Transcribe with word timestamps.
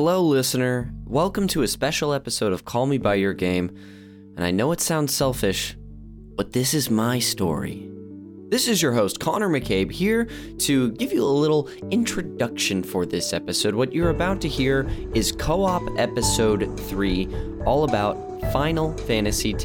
Hello, 0.00 0.22
listener. 0.22 0.92
Welcome 1.06 1.48
to 1.48 1.62
a 1.62 1.66
special 1.66 2.12
episode 2.12 2.52
of 2.52 2.64
Call 2.64 2.86
Me 2.86 2.98
By 2.98 3.16
Your 3.16 3.34
Game. 3.34 3.68
And 4.36 4.44
I 4.44 4.52
know 4.52 4.70
it 4.70 4.80
sounds 4.80 5.12
selfish, 5.12 5.76
but 6.36 6.52
this 6.52 6.72
is 6.72 6.88
my 6.88 7.18
story. 7.18 7.90
This 8.48 8.68
is 8.68 8.80
your 8.80 8.92
host, 8.92 9.18
Conner 9.18 9.48
McCabe, 9.48 9.90
here 9.90 10.28
to 10.58 10.92
give 10.92 11.12
you 11.12 11.24
a 11.24 11.26
little 11.26 11.68
introduction 11.90 12.84
for 12.84 13.06
this 13.06 13.32
episode. 13.32 13.74
What 13.74 13.92
you're 13.92 14.10
about 14.10 14.40
to 14.42 14.48
hear 14.48 14.88
is 15.16 15.32
Co 15.32 15.64
op 15.64 15.82
Episode 15.98 16.78
3, 16.78 17.28
all 17.66 17.82
about 17.82 18.40
Final 18.52 18.96
Fantasy 18.98 19.52
X. 19.52 19.64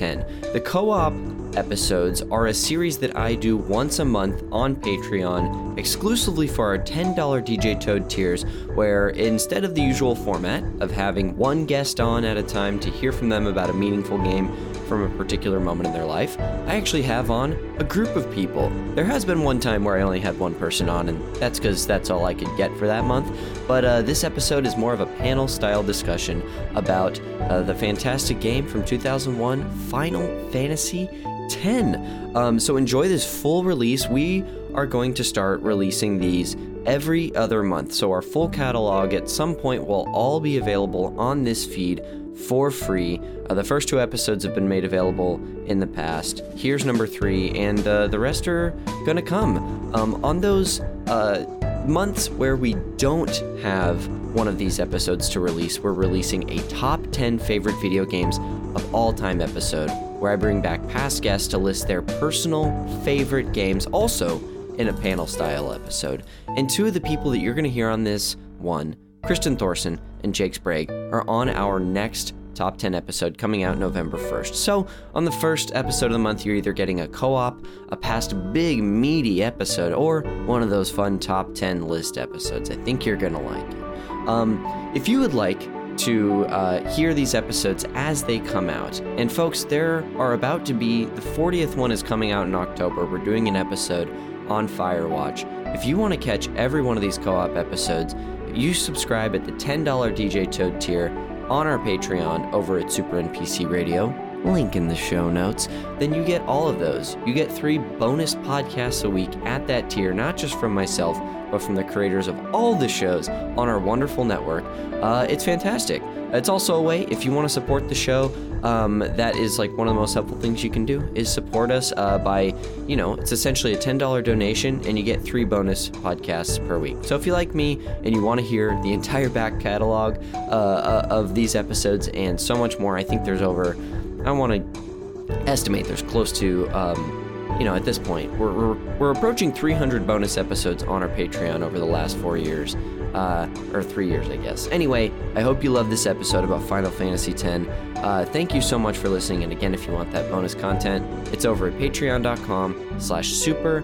The 0.52 0.62
co 0.66 0.90
op 0.90 1.14
episodes 1.56 2.22
are 2.24 2.48
a 2.48 2.54
series 2.54 2.98
that 2.98 3.18
I 3.18 3.36
do 3.36 3.58
once 3.58 4.00
a 4.00 4.06
month 4.06 4.44
on 4.52 4.76
Patreon 4.76 5.78
exclusively 5.78 6.48
for 6.48 6.66
our 6.66 6.78
$10 6.78 7.16
DJ 7.16 7.80
Toad 7.80 8.10
tiers, 8.10 8.44
where 8.76 9.10
instead 9.10 9.64
of 9.64 9.76
the 9.76 9.82
usual 9.82 10.16
format 10.16 10.64
of 10.82 10.92
having 10.92 11.36
one 11.38 11.66
guest 11.66 12.00
on 12.00 12.24
at 12.24 12.38
a 12.38 12.44
time 12.44 12.80
to 12.80 12.90
hear 12.90 13.12
from 13.12 13.30
them 13.30 13.48
about 13.48 13.70
a 13.70 13.74
meaningful 13.74 14.18
game 14.18 14.48
from 14.84 15.04
a 15.04 15.18
particular 15.18 15.60
moment 15.60 15.88
in 15.88 15.94
their 15.94 16.06
life, 16.06 16.40
I 16.40 16.76
actually 16.76 17.04
have 17.04 17.32
on 17.32 17.54
a 17.80 17.84
group 17.84 18.16
of 18.16 18.32
people. 18.32 18.70
There 18.96 19.06
has 19.06 19.26
been 19.26 19.44
one 19.44 19.60
time 19.60 19.84
where 19.84 19.98
I 19.98 20.02
only 20.02 20.20
had 20.20 20.38
one 20.38 20.56
person 20.56 20.90
on, 20.90 21.10
and 21.10 21.36
that's 21.38 21.60
because 21.60 21.88
that's 21.88 22.10
all 22.10 22.26
I 22.26 22.34
could 22.34 22.56
get 22.58 22.76
for 22.78 22.88
that 22.88 23.06
month. 23.06 23.36
But 23.68 23.86
uh, 23.86 24.02
this 24.02 24.24
episode 24.24 24.66
is 24.66 24.78
more 24.78 24.94
of 24.94 25.00
a 25.00 25.06
panel 25.06 25.48
style 25.48 25.84
discussion 25.84 26.44
about 26.76 27.20
uh, 27.42 27.62
the 27.62 27.76
fantastic 27.76 28.40
game 28.40 28.68
from 28.68 28.86
2001, 28.86 29.70
Final 29.90 30.50
Fantasy 30.52 31.10
10. 31.50 32.36
Um, 32.36 32.60
so 32.60 32.78
enjoy 32.78 33.08
this 33.08 33.42
full 33.42 33.64
release. 33.64 34.08
We 34.08 34.44
are 34.74 34.86
going 34.86 35.14
to 35.16 35.24
start 35.24 35.62
releasing 35.62 36.20
these 36.20 36.56
every 36.86 37.34
other 37.36 37.64
month. 37.64 37.94
So 37.94 38.12
our 38.12 38.22
full 38.22 38.50
catalog 38.50 39.14
at 39.14 39.30
some 39.30 39.56
point 39.56 39.86
will 39.86 40.10
all 40.14 40.40
be 40.40 40.58
available 40.58 41.18
on 41.20 41.44
this 41.44 41.66
feed 41.66 42.04
for 42.36 42.72
free. 42.72 43.20
Uh, 43.50 43.54
the 43.54 43.64
first 43.64 43.88
two 43.88 44.00
episodes 44.00 44.44
have 44.44 44.56
been 44.56 44.68
made 44.68 44.86
available 44.86 45.36
in 45.66 45.80
the 45.80 45.88
past. 45.88 46.42
Here's 46.56 46.86
number 46.86 47.08
three, 47.08 47.52
and 47.52 47.86
uh, 47.88 48.08
the 48.08 48.20
rest 48.20 48.48
are 48.48 48.72
gonna 49.06 49.22
come. 49.22 49.94
Um, 49.96 50.24
on 50.24 50.42
those 50.42 50.80
uh, 51.08 51.46
months 51.88 52.30
where 52.30 52.56
we 52.56 52.76
don't 52.98 53.36
have 53.62 54.08
one 54.34 54.48
of 54.48 54.58
these 54.58 54.80
episodes 54.80 55.30
to 55.30 55.40
release, 55.40 55.80
we're 55.80 55.94
releasing 55.94 56.50
a 56.50 56.58
top 56.68 57.02
10 57.12 57.38
favorite 57.38 57.80
video 57.82 58.06
games 58.06 58.40
of 58.76 58.96
all 58.96 59.14
time 59.14 59.42
episode 59.42 59.90
where 60.20 60.32
I 60.32 60.36
bring 60.36 60.62
back 60.62 60.86
past 60.88 61.22
guests 61.22 61.50
to 61.50 61.58
list 61.58 61.88
their 61.88 62.02
personal 62.02 62.72
favorite 63.04 63.52
games, 63.52 63.86
also 63.88 64.42
in 64.78 64.88
a 64.88 64.94
panel 64.94 65.28
style 65.28 65.74
episode. 65.74 66.24
And 66.48 66.70
two 66.70 66.88
of 66.88 66.94
the 66.94 67.02
people 67.02 67.32
that 67.32 67.40
you're 67.40 67.54
to 67.54 67.70
hear 67.70 67.90
on 67.90 68.04
this 68.04 68.36
one, 68.58 68.96
Kristin 69.24 69.58
Thorson 69.58 70.00
and 70.24 70.36
Jake 70.36 70.54
Sprague, 70.54 70.92
are 70.92 71.28
on 71.30 71.50
our 71.50 71.80
next 71.80 72.34
top 72.56 72.78
10 72.78 72.94
episode 72.94 73.38
coming 73.38 73.64
out 73.64 73.78
November 73.78 74.18
1st. 74.18 74.54
So, 74.54 74.86
on 75.16 75.24
the 75.24 75.32
first 75.32 75.72
episode 75.74 76.08
of 76.08 76.12
the 76.12 76.20
month, 76.20 76.46
you're 76.46 76.56
either 76.56 76.74
getting 76.74 77.00
a 77.02 77.08
co 77.08 77.34
op, 77.34 77.66
a 77.90 77.96
past 77.96 78.36
big, 78.52 78.84
meaty 78.84 79.42
episode, 79.42 79.94
or 79.94 80.22
one 80.46 80.62
of 80.62 80.70
those 80.70 80.92
fun 80.92 81.20
top 81.20 81.56
10 81.56 81.88
list 81.88 82.18
episodes. 82.18 82.70
I 82.70 82.76
think 82.76 83.06
you're 83.06 83.16
going 83.16 83.34
to 83.34 83.40
like 83.40 83.72
it. 83.72 84.28
Um, 84.28 84.92
if 84.94 85.08
you 85.08 85.22
would 85.22 85.34
like 85.34 85.62
to 85.98 86.46
uh, 86.48 86.90
hear 86.90 87.14
these 87.14 87.36
episodes 87.36 87.86
as 87.94 88.24
they 88.24 88.40
come 88.40 88.70
out. 88.70 89.00
And 89.02 89.32
folks, 89.32 89.64
there 89.64 90.04
are 90.18 90.34
about 90.34 90.66
to 90.66 90.74
be 90.74 91.06
the 91.06 91.22
40th 91.22 91.76
one 91.76 91.92
is 91.92 92.02
coming 92.02 92.32
out 92.32 92.48
in 92.48 92.56
October. 92.56 93.06
We're 93.06 93.24
doing 93.24 93.48
an 93.48 93.56
episode 93.56 94.10
on 94.50 94.68
Firewatch. 94.68 95.46
If 95.76 95.86
you 95.86 95.98
want 95.98 96.14
to 96.14 96.20
catch 96.20 96.50
every 96.56 96.82
one 96.82 96.98
of 96.98 97.02
these 97.02 97.18
co 97.18 97.36
op 97.36 97.56
episodes, 97.56 98.16
you 98.56 98.74
subscribe 98.74 99.36
at 99.36 99.46
the 99.46 99.52
$10 99.54 99.86
DJ 100.16 100.52
Toad 100.52 100.80
tier 100.80 101.10
on 101.50 101.68
our 101.68 101.80
Patreon 101.80 102.52
over 102.54 102.80
at 102.80 102.92
Super 102.92 103.22
NPC 103.22 103.70
Radio. 103.70 104.14
Link 104.44 104.76
in 104.76 104.88
the 104.88 104.96
show 104.96 105.30
notes. 105.30 105.68
Then 106.00 106.14
you 106.14 106.24
get 106.24 106.42
all 106.42 106.68
of 106.68 106.80
those. 106.80 107.16
You 107.26 107.34
get 107.34 107.52
three 107.52 107.78
bonus 107.78 108.36
podcasts 108.36 109.06
a 109.06 109.10
week 109.10 109.34
at 109.46 109.68
that 109.68 109.90
tier, 109.90 110.14
not 110.14 110.36
just 110.36 110.60
from 110.60 110.74
myself, 110.74 111.18
but 111.50 111.62
from 111.62 111.76
the 111.76 111.84
creators 111.84 112.28
of 112.28 112.38
all 112.54 112.76
the 112.76 112.90
shows 112.90 113.30
on 113.30 113.70
our 113.70 113.80
wonderful 113.80 114.26
network. 114.26 114.66
Uh, 115.02 115.26
it's 115.30 115.46
fantastic. 115.46 116.02
It's 116.34 116.50
also 116.50 116.76
a 116.76 116.82
way, 116.82 117.04
if 117.04 117.26
you 117.26 117.32
want 117.32 117.46
to 117.46 117.54
support 117.54 117.88
the 117.88 117.96
show, 117.96 118.34
um, 118.64 119.00
that 119.00 119.36
is 119.36 119.60
like 119.60 119.76
one 119.78 119.88
of 119.88 119.94
the 119.94 120.00
most 120.00 120.14
helpful 120.16 120.40
things 120.40 120.64
you 120.64 120.70
can 120.70 120.84
do 120.84 121.08
is 121.14 121.32
support 121.32 121.70
us 121.70 121.94
uh, 121.96 122.18
by, 122.18 122.56
you 122.88 122.96
know, 122.96 123.14
it's 123.14 123.32
essentially 123.32 123.74
a 123.74 123.78
$10 123.78 124.24
donation 124.24 124.82
and 124.88 124.98
you 124.98 125.04
get 125.04 125.22
three 125.22 125.44
bonus 125.44 125.90
podcasts 125.90 126.66
per 126.68 126.80
week. 126.80 126.98
So 127.02 127.16
if 127.16 127.28
you 127.28 127.34
like 127.34 127.54
me 127.54 127.80
and 128.04 128.16
you 128.16 128.24
want 128.24 128.40
to 128.40 128.46
hear 128.46 128.80
the 128.82 128.94
entire 128.94 129.30
back 129.30 129.60
catalog 129.60 130.18
uh, 130.34 130.38
uh 130.38 131.08
of 131.10 131.36
these 131.36 131.56
episodes 131.56 132.08
and 132.10 132.40
so 132.40 132.56
much 132.56 132.80
more, 132.80 132.98
I 132.98 133.04
think 133.04 133.26
there's 133.26 133.42
over, 133.42 133.78
I 134.26 134.32
want 134.32 134.54
to 134.54 135.44
estimate 135.46 135.86
there's 135.86 136.02
close 136.02 136.32
to 136.40 136.68
um, 136.70 137.24
you 137.60 137.66
know, 137.66 137.76
at 137.76 137.86
this 137.86 138.00
point, 138.00 138.32
we're, 138.40 138.52
we're, 138.52 138.98
we're 138.98 139.12
approaching 139.12 139.54
300 139.54 140.08
bonus 140.08 140.38
episodes 140.38 140.82
on 140.84 141.04
our 141.04 141.10
Patreon 141.10 141.62
over 141.62 141.78
the 141.78 141.86
last 141.86 142.18
four 142.18 142.36
years, 142.36 142.76
uh, 143.14 143.48
or 143.74 143.84
three 143.84 144.08
years, 144.08 144.28
I 144.30 144.38
guess. 144.38 144.68
Anyway, 144.68 145.12
I 145.36 145.42
hope 145.42 145.64
you 145.64 145.72
love 145.72 145.90
this 145.90 146.06
episode 146.06 146.44
about 146.44 146.64
Final 146.64 146.92
Fantasy 146.92 147.32
X. 147.32 147.68
Uh, 147.98 148.26
thank 148.26 148.54
you 148.54 148.62
so 148.62 148.78
much 148.78 148.98
for 148.98 149.10
listening, 149.10 149.44
and 149.44 149.52
again, 149.52 149.74
if 149.74 149.88
you 149.88 149.94
want 149.94 150.12
that 150.12 150.30
bonus 150.30 150.54
content, 150.56 151.06
it's 151.34 151.46
over 151.46 151.68
at 151.68 151.74
patreon.com 151.74 153.00
slash 153.00 153.30
super 153.30 153.84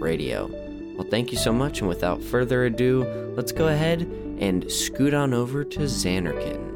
radio. 0.00 0.46
Well, 0.96 1.06
thank 1.08 1.30
you 1.32 1.38
so 1.38 1.52
much, 1.52 1.80
and 1.80 1.88
without 1.88 2.22
further 2.22 2.64
ado, 2.64 3.04
let's 3.36 3.52
go 3.52 3.68
ahead 3.68 4.02
and 4.40 4.70
scoot 4.70 5.14
on 5.14 5.34
over 5.34 5.64
to 5.64 5.80
Zanarkand. 5.80 6.67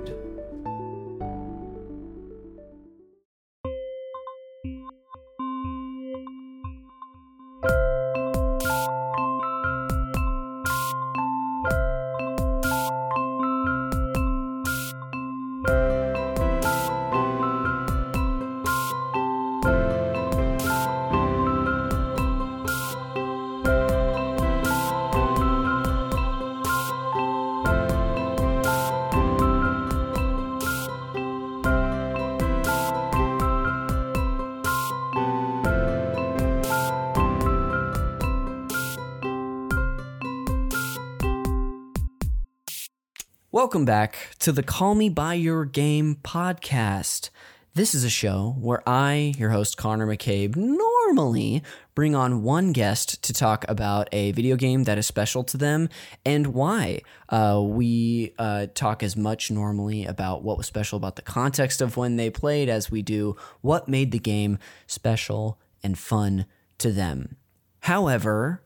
Welcome 43.62 43.84
back 43.84 44.30
to 44.40 44.50
the 44.50 44.64
Call 44.64 44.96
Me 44.96 45.08
By 45.08 45.34
Your 45.34 45.64
Game 45.64 46.16
podcast. 46.24 47.30
This 47.74 47.94
is 47.94 48.02
a 48.02 48.10
show 48.10 48.56
where 48.58 48.82
I, 48.88 49.34
your 49.38 49.50
host 49.50 49.76
Conner 49.76 50.04
McCabe, 50.04 50.56
normally 50.56 51.62
bring 51.94 52.16
on 52.16 52.42
one 52.42 52.72
guest 52.72 53.22
to 53.22 53.32
talk 53.32 53.64
about 53.68 54.08
a 54.10 54.32
video 54.32 54.56
game 54.56 54.82
that 54.82 54.98
is 54.98 55.06
special 55.06 55.44
to 55.44 55.56
them 55.56 55.88
and 56.26 56.48
why. 56.48 57.02
Uh, 57.28 57.62
we 57.64 58.34
uh, 58.36 58.66
talk 58.74 59.00
as 59.04 59.16
much 59.16 59.48
normally 59.48 60.06
about 60.06 60.42
what 60.42 60.58
was 60.58 60.66
special 60.66 60.96
about 60.96 61.14
the 61.14 61.22
context 61.22 61.80
of 61.80 61.96
when 61.96 62.16
they 62.16 62.30
played 62.30 62.68
as 62.68 62.90
we 62.90 63.00
do 63.00 63.36
what 63.60 63.86
made 63.86 64.10
the 64.10 64.18
game 64.18 64.58
special 64.88 65.60
and 65.84 65.96
fun 65.96 66.46
to 66.78 66.90
them. 66.90 67.36
However, 67.82 68.60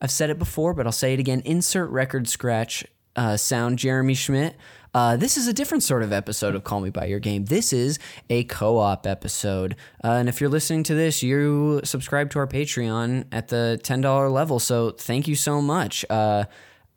I've 0.00 0.10
said 0.10 0.30
it 0.30 0.38
before, 0.38 0.72
but 0.72 0.86
I'll 0.86 0.92
say 0.92 1.12
it 1.12 1.20
again 1.20 1.42
insert 1.44 1.90
record 1.90 2.26
scratch 2.26 2.86
uh, 3.16 3.36
sound 3.36 3.78
Jeremy 3.78 4.14
Schmidt. 4.14 4.56
Uh, 4.92 5.16
this 5.16 5.36
is 5.36 5.46
a 5.46 5.52
different 5.52 5.84
sort 5.84 6.02
of 6.02 6.12
episode 6.12 6.56
of 6.56 6.64
Call 6.64 6.80
Me 6.80 6.90
By 6.90 7.06
Your 7.06 7.20
Game. 7.20 7.44
This 7.44 7.72
is 7.72 7.98
a 8.28 8.44
co 8.44 8.78
op 8.78 9.06
episode. 9.06 9.76
Uh, 10.02 10.12
and 10.12 10.28
if 10.28 10.40
you're 10.40 10.50
listening 10.50 10.82
to 10.84 10.94
this, 10.94 11.22
you 11.22 11.80
subscribe 11.84 12.30
to 12.30 12.40
our 12.40 12.46
Patreon 12.46 13.26
at 13.30 13.48
the 13.48 13.78
$10 13.84 14.32
level. 14.32 14.58
So 14.58 14.90
thank 14.90 15.28
you 15.28 15.36
so 15.36 15.62
much. 15.62 16.04
Uh, 16.10 16.44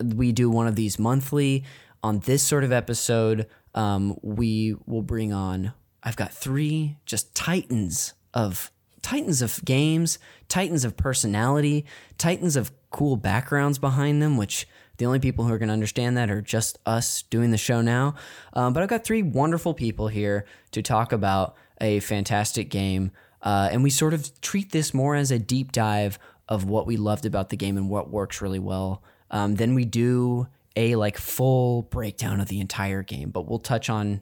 we 0.04 0.32
do 0.32 0.50
one 0.50 0.68
of 0.68 0.76
these 0.76 0.98
monthly. 0.98 1.64
On 2.02 2.20
this 2.20 2.44
sort 2.44 2.64
of 2.64 2.72
episode, 2.72 3.48
um, 3.76 4.18
we 4.22 4.76
will 4.86 5.04
bring 5.04 5.32
on, 5.32 5.74
I've 6.02 6.16
got 6.18 6.34
three 6.34 6.98
just 7.06 7.34
titans 7.36 8.14
of 8.34 8.72
titans 9.02 9.42
of 9.42 9.64
games, 9.64 10.18
titans 10.48 10.84
of 10.84 10.98
personality, 10.98 11.86
titans 12.18 12.56
of 12.56 12.72
cool 12.90 13.18
backgrounds 13.18 13.78
behind 13.78 14.22
them, 14.22 14.38
which 14.38 14.68
the 14.98 15.06
only 15.06 15.20
people 15.20 15.46
who 15.46 15.54
are 15.54 15.58
going 15.58 15.68
to 15.68 15.74
understand 15.74 16.18
that 16.18 16.30
are 16.30 16.42
just 16.42 16.78
us 16.86 17.24
doing 17.24 17.52
the 17.52 17.58
show 17.58 17.82
now. 17.82 18.16
Um, 18.54 18.74
but 18.74 18.84
I've 18.84 18.90
got 18.90 19.04
three 19.04 19.24
wonderful 19.24 19.74
people 19.74 20.08
here 20.08 20.46
to 20.72 20.82
talk 20.82 21.12
about 21.12 21.56
a 21.82 22.00
fantastic 22.02 22.70
game. 22.70 23.12
Uh, 23.42 23.70
and 23.72 23.84
we 23.84 23.90
sort 23.90 24.14
of 24.14 24.40
treat 24.42 24.72
this 24.72 24.94
more 24.94 25.16
as 25.16 25.32
a 25.32 25.40
deep 25.40 25.72
dive 25.72 26.20
of 26.48 26.66
what 26.66 26.86
we 26.86 26.98
loved 26.98 27.26
about 27.26 27.50
the 27.50 27.58
game 27.58 27.78
and 27.78 27.90
what 27.90 28.10
works 28.10 28.42
really 28.42 28.60
well 28.60 29.02
um, 29.32 29.56
than 29.56 29.74
we 29.74 29.86
do 29.86 30.48
a 30.76 30.96
like 30.96 31.18
full 31.18 31.84
breakdown 31.84 32.40
of 32.40 32.48
the 32.48 32.60
entire 32.60 33.04
game, 33.04 33.30
but 33.30 33.48
we'll 33.48 33.60
touch 33.60 33.90
on 33.90 34.22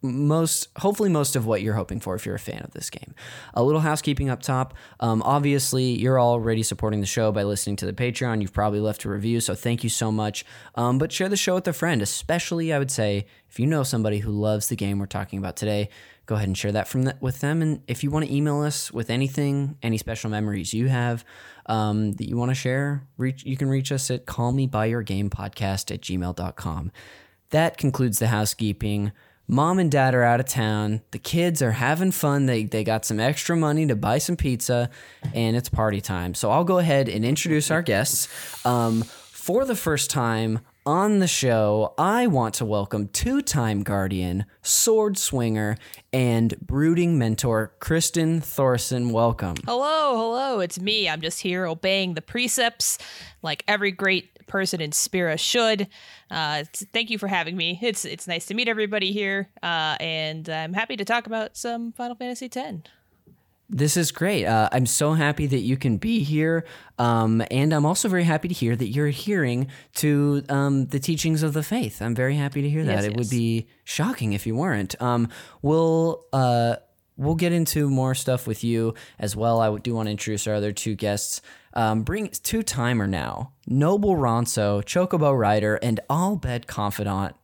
most 0.00 0.68
hopefully 0.78 1.10
most 1.10 1.34
of 1.34 1.44
what 1.44 1.60
you're 1.60 1.74
hoping 1.74 1.98
for 1.98 2.14
if 2.14 2.24
you're 2.24 2.34
a 2.34 2.38
fan 2.38 2.62
of 2.62 2.70
this 2.72 2.88
game. 2.90 3.14
A 3.54 3.62
little 3.62 3.80
housekeeping 3.80 4.30
up 4.30 4.40
top. 4.40 4.74
Um, 5.00 5.22
obviously 5.22 5.90
you're 5.90 6.20
already 6.20 6.62
supporting 6.62 7.00
the 7.00 7.06
show 7.06 7.32
by 7.32 7.42
listening 7.42 7.76
to 7.76 7.86
the 7.86 7.92
patreon. 7.92 8.40
You've 8.40 8.52
probably 8.52 8.80
left 8.80 9.04
a 9.04 9.08
review 9.08 9.40
so 9.40 9.54
thank 9.54 9.82
you 9.82 9.90
so 9.90 10.12
much. 10.12 10.44
Um, 10.76 10.98
but 10.98 11.10
share 11.10 11.28
the 11.28 11.36
show 11.36 11.56
with 11.56 11.66
a 11.66 11.72
friend 11.72 12.00
especially 12.02 12.72
i 12.72 12.78
would 12.78 12.90
say 12.90 13.26
if 13.48 13.58
you 13.58 13.66
know 13.66 13.82
somebody 13.82 14.18
who 14.18 14.30
loves 14.30 14.68
the 14.68 14.76
game 14.76 14.98
we're 14.98 15.06
talking 15.06 15.38
about 15.38 15.56
today 15.56 15.88
go 16.28 16.34
ahead 16.34 16.46
and 16.46 16.56
share 16.56 16.72
that 16.72 16.86
from 16.86 17.04
the, 17.04 17.16
with 17.20 17.40
them. 17.40 17.62
And 17.62 17.82
if 17.88 18.04
you 18.04 18.10
want 18.10 18.26
to 18.26 18.32
email 18.32 18.60
us 18.60 18.92
with 18.92 19.10
anything 19.10 19.76
any 19.82 19.98
special 19.98 20.30
memories 20.30 20.72
you 20.72 20.88
have 20.88 21.24
um, 21.66 22.12
that 22.12 22.28
you 22.28 22.36
want 22.36 22.50
to 22.50 22.54
share 22.54 23.06
reach 23.16 23.44
you 23.44 23.56
can 23.56 23.68
reach 23.68 23.90
us 23.90 24.10
at 24.10 24.26
callmebyyourgamepodcast 24.26 25.92
at 25.92 26.00
gmail.com 26.02 26.92
that 27.50 27.78
concludes 27.78 28.18
the 28.18 28.28
housekeeping 28.28 29.10
mom 29.48 29.78
and 29.78 29.90
dad 29.90 30.14
are 30.14 30.22
out 30.22 30.40
of 30.40 30.46
town. 30.46 31.00
The 31.10 31.18
kids 31.18 31.62
are 31.62 31.72
having 31.72 32.12
fun. 32.12 32.46
They, 32.46 32.64
they 32.64 32.84
got 32.84 33.04
some 33.04 33.18
extra 33.18 33.56
money 33.56 33.86
to 33.86 33.96
buy 33.96 34.18
some 34.18 34.36
pizza, 34.36 34.90
and 35.34 35.56
it's 35.56 35.70
party 35.70 36.02
time. 36.02 36.34
So 36.34 36.50
I'll 36.50 36.64
go 36.64 36.78
ahead 36.78 37.08
and 37.08 37.24
introduce 37.24 37.70
our 37.70 37.82
guests. 37.82 38.28
Um, 38.66 39.02
for 39.02 39.64
the 39.64 39.74
first 39.74 40.10
time 40.10 40.60
on 40.84 41.18
the 41.20 41.26
show, 41.26 41.94
I 41.96 42.26
want 42.26 42.54
to 42.56 42.66
welcome 42.66 43.08
two 43.08 43.40
time 43.40 43.82
guardian, 43.82 44.44
sword 44.62 45.16
swinger, 45.16 45.76
and 46.12 46.54
brooding 46.60 47.18
mentor, 47.18 47.72
Kristin 47.80 48.42
Thorson. 48.42 49.10
Welcome. 49.10 49.56
Hello, 49.64 50.16
hello, 50.16 50.60
it's 50.60 50.78
me. 50.78 51.08
I'm 51.08 51.22
just 51.22 51.40
here 51.40 51.66
obeying 51.66 52.12
the 52.12 52.22
precepts 52.22 52.98
like 53.42 53.64
every 53.66 53.90
great 53.90 54.37
person 54.48 54.80
in 54.80 54.92
Spira 54.92 55.36
should. 55.36 55.88
Uh, 56.30 56.64
thank 56.92 57.10
you 57.10 57.18
for 57.18 57.28
having 57.28 57.56
me. 57.56 57.78
It's 57.82 58.04
it's 58.04 58.26
nice 58.26 58.46
to 58.46 58.54
meet 58.54 58.68
everybody 58.68 59.12
here, 59.12 59.48
uh, 59.62 59.96
and 60.00 60.48
I'm 60.48 60.72
happy 60.72 60.96
to 60.96 61.04
talk 61.04 61.26
about 61.26 61.56
some 61.56 61.92
Final 61.92 62.16
Fantasy 62.16 62.50
X. 62.54 62.88
This 63.70 63.98
is 63.98 64.12
great. 64.12 64.46
Uh, 64.46 64.70
I'm 64.72 64.86
so 64.86 65.12
happy 65.12 65.46
that 65.46 65.58
you 65.58 65.76
can 65.76 65.98
be 65.98 66.22
here. 66.22 66.64
Um, 66.98 67.44
and 67.50 67.74
I'm 67.74 67.84
also 67.84 68.08
very 68.08 68.24
happy 68.24 68.48
to 68.48 68.54
hear 68.54 68.74
that 68.74 68.88
you're 68.88 69.08
adhering 69.08 69.68
to 69.96 70.42
um, 70.48 70.86
the 70.86 70.98
teachings 70.98 71.42
of 71.42 71.52
the 71.52 71.62
faith. 71.62 72.00
I'm 72.00 72.14
very 72.14 72.36
happy 72.36 72.62
to 72.62 72.70
hear 72.70 72.82
that. 72.84 72.96
Yes, 72.96 73.04
it 73.04 73.10
yes. 73.10 73.18
would 73.18 73.30
be 73.30 73.66
shocking 73.84 74.32
if 74.32 74.46
you 74.46 74.54
weren't. 74.54 75.00
Um, 75.02 75.28
we'll. 75.62 76.24
Uh, 76.32 76.76
We'll 77.18 77.34
get 77.34 77.52
into 77.52 77.90
more 77.90 78.14
stuff 78.14 78.46
with 78.46 78.62
you 78.62 78.94
as 79.18 79.34
well. 79.34 79.60
I 79.60 79.76
do 79.78 79.92
want 79.92 80.06
to 80.06 80.12
introduce 80.12 80.46
our 80.46 80.54
other 80.54 80.70
two 80.70 80.94
guests. 80.94 81.42
Um, 81.74 82.02
bring 82.02 82.28
two 82.28 82.62
timer 82.62 83.06
now, 83.06 83.52
Noble 83.66 84.16
Ronso, 84.16 84.82
Chocobo 84.82 85.38
Rider, 85.38 85.76
and 85.76 86.00
all 86.08 86.36
bed 86.36 86.66
confidant, 86.66 87.34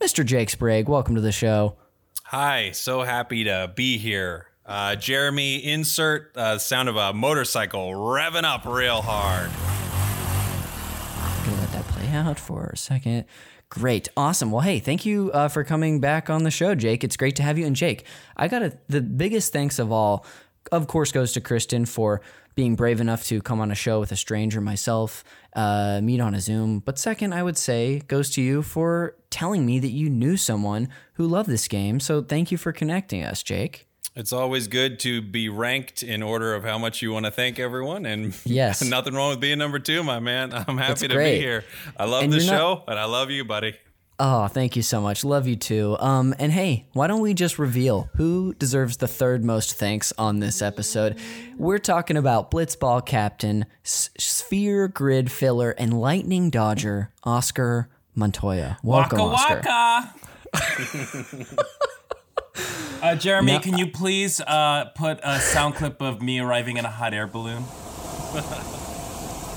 Mr. 0.00 0.24
Jake 0.24 0.50
Sprague. 0.50 0.88
Welcome 0.88 1.14
to 1.14 1.20
the 1.20 1.32
show. 1.32 1.76
Hi, 2.24 2.72
so 2.72 3.02
happy 3.02 3.44
to 3.44 3.72
be 3.74 3.98
here. 3.98 4.48
Uh, 4.66 4.96
Jeremy, 4.96 5.64
insert 5.64 6.36
uh, 6.36 6.58
sound 6.58 6.90
of 6.90 6.96
a 6.96 7.14
motorcycle 7.14 7.92
revving 7.92 8.44
up 8.44 8.66
real 8.66 9.00
hard. 9.02 9.50
I'm 11.16 11.44
gonna 11.46 11.60
let 11.62 11.72
that 11.72 11.86
play 11.86 12.08
out 12.08 12.38
for 12.38 12.70
a 12.72 12.76
second. 12.76 13.24
Great, 13.70 14.08
awesome. 14.16 14.50
Well, 14.50 14.62
hey, 14.62 14.78
thank 14.78 15.04
you 15.06 15.30
uh, 15.32 15.48
for 15.48 15.62
coming 15.64 16.00
back 16.00 16.30
on 16.30 16.42
the 16.42 16.50
show, 16.50 16.74
Jake. 16.74 17.04
It's 17.04 17.16
great 17.16 17.36
to 17.36 17.42
have 17.42 17.58
you. 17.58 17.66
And 17.66 17.76
Jake, 17.76 18.04
I 18.36 18.48
got 18.48 18.72
the 18.88 19.00
biggest 19.00 19.52
thanks 19.52 19.78
of 19.78 19.92
all, 19.92 20.24
of 20.72 20.86
course, 20.86 21.12
goes 21.12 21.32
to 21.32 21.40
Kristin 21.40 21.86
for 21.86 22.20
being 22.58 22.74
brave 22.74 23.00
enough 23.00 23.22
to 23.22 23.40
come 23.40 23.60
on 23.60 23.70
a 23.70 23.74
show 23.76 24.00
with 24.00 24.10
a 24.10 24.16
stranger, 24.16 24.60
myself, 24.60 25.22
uh, 25.54 26.00
meet 26.02 26.18
on 26.20 26.34
a 26.34 26.40
Zoom. 26.40 26.80
But 26.80 26.98
second, 26.98 27.32
I 27.32 27.40
would 27.44 27.56
say 27.56 28.00
goes 28.08 28.30
to 28.30 28.42
you 28.42 28.62
for 28.64 29.14
telling 29.30 29.64
me 29.64 29.78
that 29.78 29.92
you 29.92 30.10
knew 30.10 30.36
someone 30.36 30.88
who 31.12 31.28
loved 31.28 31.48
this 31.48 31.68
game. 31.68 32.00
So 32.00 32.20
thank 32.20 32.50
you 32.50 32.58
for 32.58 32.72
connecting 32.72 33.22
us, 33.22 33.44
Jake. 33.44 33.86
It's 34.16 34.32
always 34.32 34.66
good 34.66 34.98
to 35.00 35.22
be 35.22 35.48
ranked 35.48 36.02
in 36.02 36.20
order 36.20 36.52
of 36.56 36.64
how 36.64 36.78
much 36.78 37.00
you 37.00 37.12
want 37.12 37.26
to 37.26 37.30
thank 37.30 37.60
everyone. 37.60 38.04
And 38.04 38.36
Yes. 38.44 38.82
nothing 38.96 39.14
wrong 39.14 39.30
with 39.30 39.38
being 39.40 39.58
number 39.58 39.78
two, 39.78 40.02
my 40.02 40.18
man. 40.18 40.52
I'm 40.66 40.78
happy 40.78 40.88
That's 40.88 41.00
to 41.02 41.08
great. 41.10 41.36
be 41.36 41.40
here. 41.40 41.64
I 41.96 42.06
love 42.06 42.24
And 42.24 42.32
the 42.32 42.38
you're 42.38 42.46
not- 42.50 42.58
show, 42.58 42.84
and 42.88 42.98
I 42.98 43.04
love 43.04 43.30
you, 43.30 43.44
buddy. 43.44 43.74
Oh, 44.20 44.48
thank 44.48 44.74
you 44.74 44.82
so 44.82 45.00
much. 45.00 45.24
Love 45.24 45.46
you 45.46 45.54
too. 45.54 45.96
Um, 46.00 46.34
and 46.40 46.50
hey, 46.50 46.86
why 46.92 47.06
don't 47.06 47.20
we 47.20 47.34
just 47.34 47.56
reveal 47.56 48.10
who 48.16 48.52
deserves 48.54 48.96
the 48.96 49.06
third 49.06 49.44
most 49.44 49.74
thanks 49.74 50.12
on 50.18 50.40
this 50.40 50.60
episode? 50.60 51.16
We're 51.56 51.78
talking 51.78 52.16
about 52.16 52.50
Blitzball 52.50 53.06
captain, 53.06 53.66
S- 53.84 54.10
Sphere 54.18 54.88
grid 54.88 55.30
filler, 55.30 55.70
and 55.70 56.00
Lightning 56.00 56.50
Dodger, 56.50 57.12
Oscar 57.22 57.90
Montoya. 58.16 58.78
Welcome, 58.82 59.20
Oscar. 59.20 59.62
waka 59.64 60.14
waka. 60.52 61.56
uh, 63.02 63.14
Jeremy, 63.14 63.60
can 63.60 63.78
you 63.78 63.86
please 63.86 64.40
uh, 64.40 64.86
put 64.96 65.20
a 65.22 65.38
sound 65.38 65.76
clip 65.76 66.02
of 66.02 66.20
me 66.20 66.40
arriving 66.40 66.76
in 66.76 66.84
a 66.84 66.90
hot 66.90 67.14
air 67.14 67.28
balloon? 67.28 67.62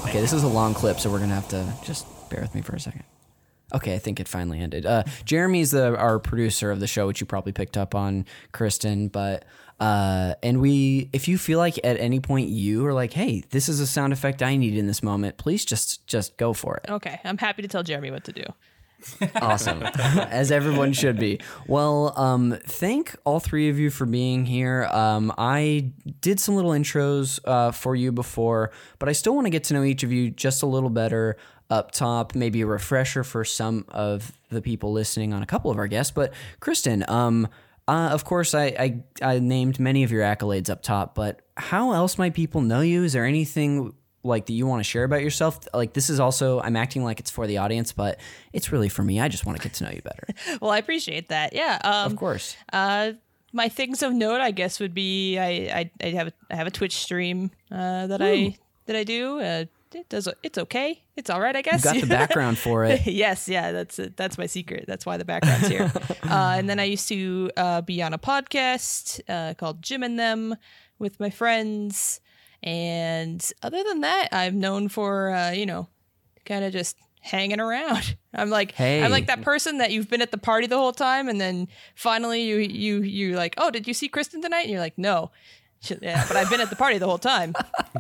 Okay, 0.08 0.22
this 0.22 0.34
is 0.34 0.44
a 0.44 0.48
long 0.48 0.76
clip, 0.76 1.00
so 1.00 1.10
we're 1.10 1.20
gonna 1.20 1.34
have 1.34 1.48
to 1.48 1.74
just 1.84 2.06
bear 2.30 2.42
with 2.42 2.54
me 2.54 2.62
for 2.62 2.76
a 2.76 2.80
second. 2.80 3.04
Okay, 3.74 3.96
I 3.96 4.00
think 4.00 4.20
it 4.20 4.28
finally 4.28 4.60
ended. 4.60 4.86
Uh, 4.86 5.04
Jeremy's 5.26 5.72
the 5.72 5.96
our 5.98 6.20
producer 6.20 6.72
of 6.72 6.80
the 6.80 6.88
show, 6.88 7.08
which 7.08 7.22
you 7.22 7.28
probably 7.28 7.52
picked 7.52 7.78
up 7.78 7.96
on, 7.96 8.26
Kristin. 8.54 9.12
But 9.12 9.46
uh, 9.80 10.36
and 10.44 10.62
we, 10.62 11.10
if 11.12 11.28
you 11.28 11.40
feel 11.40 11.58
like 11.58 11.80
at 11.84 12.00
any 12.00 12.20
point 12.20 12.50
you 12.50 12.86
are 12.86 12.94
like, 12.94 13.14
hey, 13.14 13.44
this 13.50 13.68
is 13.68 13.80
a 13.80 13.88
sound 13.88 14.14
effect 14.14 14.44
I 14.44 14.56
need 14.56 14.78
in 14.78 14.86
this 14.86 15.02
moment, 15.02 15.38
please 15.38 15.66
just 15.66 16.06
just 16.06 16.38
go 16.38 16.54
for 16.54 16.78
it. 16.78 16.90
Okay, 16.90 17.20
I'm 17.24 17.38
happy 17.38 17.64
to 17.64 17.68
tell 17.68 17.82
Jeremy 17.82 18.12
what 18.12 18.24
to 18.26 18.32
do. 18.32 18.44
Awesome, 19.42 19.82
as 19.82 20.52
everyone 20.52 20.94
should 20.94 21.18
be. 21.18 21.40
Well, 21.66 22.14
um, 22.18 22.58
thank 22.64 23.16
all 23.24 23.40
three 23.40 23.70
of 23.70 23.80
you 23.80 23.90
for 23.90 24.06
being 24.06 24.46
here. 24.46 24.86
Um, 24.92 25.34
I 25.38 25.92
did 26.22 26.40
some 26.40 26.56
little 26.56 26.72
intros 26.72 27.40
uh, 27.46 27.72
for 27.72 27.96
you 27.96 28.12
before, 28.12 28.70
but 29.00 29.10
I 29.10 29.14
still 29.14 29.34
want 29.34 29.46
to 29.48 29.50
get 29.50 29.64
to 29.66 29.74
know 29.74 29.84
each 29.84 30.04
of 30.04 30.12
you 30.12 30.30
just 30.30 30.62
a 30.62 30.68
little 30.68 30.92
better 30.92 31.38
up 31.72 31.92
top. 31.92 32.36
Maybe 32.36 32.62
a 32.62 32.68
refresher 32.68 33.24
for 33.24 33.44
some 33.44 33.86
of 33.90 34.32
the 34.50 34.62
people 34.62 34.92
listening 34.92 35.34
on 35.34 35.42
a 35.42 35.46
couple 35.48 35.72
of 35.72 35.78
our 35.78 35.88
guests. 35.88 36.12
But 36.12 36.34
Kristin, 36.60 37.10
um, 37.10 37.48
uh, 37.88 38.10
of 38.12 38.26
course, 38.26 38.54
I, 38.54 38.66
I 38.66 39.04
I 39.36 39.40
named 39.40 39.80
many 39.80 40.04
of 40.04 40.12
your 40.12 40.22
accolades 40.22 40.70
up 40.70 40.84
top, 40.84 41.16
but 41.16 41.42
how 41.58 41.94
else 41.94 42.18
might 42.18 42.36
people 42.36 42.62
know 42.62 42.82
you? 42.82 43.04
Is 43.04 43.14
there 43.14 43.26
anything 43.26 43.96
like 44.24 44.46
that 44.46 44.54
you 44.54 44.68
want 44.68 44.80
to 44.82 44.84
share 44.84 45.04
about 45.04 45.24
yourself? 45.24 45.60
Like 45.74 45.94
this 45.94 46.10
is 46.10 46.20
also 46.20 46.60
I'm 46.62 46.76
acting 46.76 47.04
like 47.04 47.20
it's 47.20 47.32
for 47.32 47.48
the 47.48 47.58
audience, 47.58 47.92
but 47.92 48.20
it's 48.54 48.72
really 48.72 48.90
for 48.90 49.04
me. 49.04 49.20
I 49.20 49.30
just 49.30 49.46
want 49.46 49.58
to 49.58 49.64
get 49.64 49.74
to 49.76 49.86
know 49.86 49.92
you 49.92 50.02
better. 50.02 50.28
Well, 50.62 50.72
I 50.72 50.78
appreciate 50.78 51.30
that. 51.30 51.54
Yeah. 51.54 51.80
Um, 51.84 52.12
Of 52.12 52.18
course. 52.18 52.56
Uh, 52.72 53.14
my 53.54 53.68
things 53.68 54.04
of 54.04 54.14
note, 54.14 54.40
I 54.42 54.52
guess, 54.52 54.80
would 54.80 54.94
be 54.94 55.40
I 55.40 55.50
I, 55.80 55.92
I 56.02 56.08
have 56.10 56.28
a, 56.28 56.34
I 56.52 56.56
have 56.56 56.68
a 56.68 56.72
Twitch 56.72 56.96
stream 56.98 57.52
uh, 57.72 58.08
that 58.08 58.22
I 58.22 58.56
that 58.86 58.96
I 58.96 59.04
do. 59.04 59.40
It 59.94 60.10
does 60.10 60.28
it's 60.44 60.58
okay. 60.58 61.04
It's 61.16 61.30
all 61.30 61.42
right, 61.42 61.56
I 61.56 61.62
guess. 61.62 61.84
Got 61.84 61.96
the 61.96 62.08
background 62.08 62.58
for 62.58 62.86
it. 62.86 63.06
yes, 63.06 63.48
yeah, 63.48 63.72
that's 63.72 64.00
it. 64.00 64.18
That's 64.18 64.38
my 64.38 64.46
secret. 64.46 64.86
That's 64.88 65.06
why 65.06 65.18
the 65.18 65.26
background's 65.26 65.68
here. 65.68 65.92
uh, 66.24 66.56
and 66.58 66.70
then 66.70 66.80
I 66.80 66.86
used 66.86 67.08
to 67.10 67.52
uh, 67.58 67.82
be 67.82 68.02
on 68.02 68.14
a 68.14 68.18
podcast 68.18 69.20
uh, 69.28 69.54
called 69.56 69.82
Jim 69.82 70.04
and 70.04 70.18
Them 70.18 70.56
with 71.00 71.20
my 71.20 71.30
friends. 71.30 72.22
And 72.64 73.46
other 73.64 73.84
than 73.84 74.02
that, 74.02 74.30
I'm 74.32 74.60
known 74.60 74.88
for 74.88 75.32
uh, 75.32 75.52
you 75.52 75.66
know, 75.66 75.88
kind 76.46 76.64
of 76.64 76.72
just 76.72 76.98
hanging 77.22 77.60
around. 77.60 78.18
I'm 78.34 78.50
like 78.50 78.72
Hey. 78.74 79.04
I'm 79.04 79.12
like 79.12 79.28
that 79.28 79.42
person 79.42 79.78
that 79.78 79.92
you've 79.92 80.10
been 80.10 80.22
at 80.22 80.32
the 80.32 80.38
party 80.38 80.68
the 80.68 80.78
whole 80.78 80.94
time, 80.94 81.28
and 81.28 81.40
then 81.40 81.68
finally 81.96 82.44
you 82.44 82.58
you 82.58 83.02
you 83.02 83.36
like, 83.36 83.56
oh, 83.58 83.72
did 83.72 83.88
you 83.88 83.94
see 83.94 84.10
Kristin 84.10 84.42
tonight? 84.42 84.62
And 84.62 84.72
you're 84.72 84.80
like, 84.80 84.98
no. 84.98 85.32
Yeah, 86.02 86.26
but 86.28 86.38
I've 86.38 86.50
been 86.50 86.62
at 86.62 86.70
the 86.70 86.76
party 86.76 87.00
the 87.00 87.08
whole 87.08 87.18
time. 87.18 87.56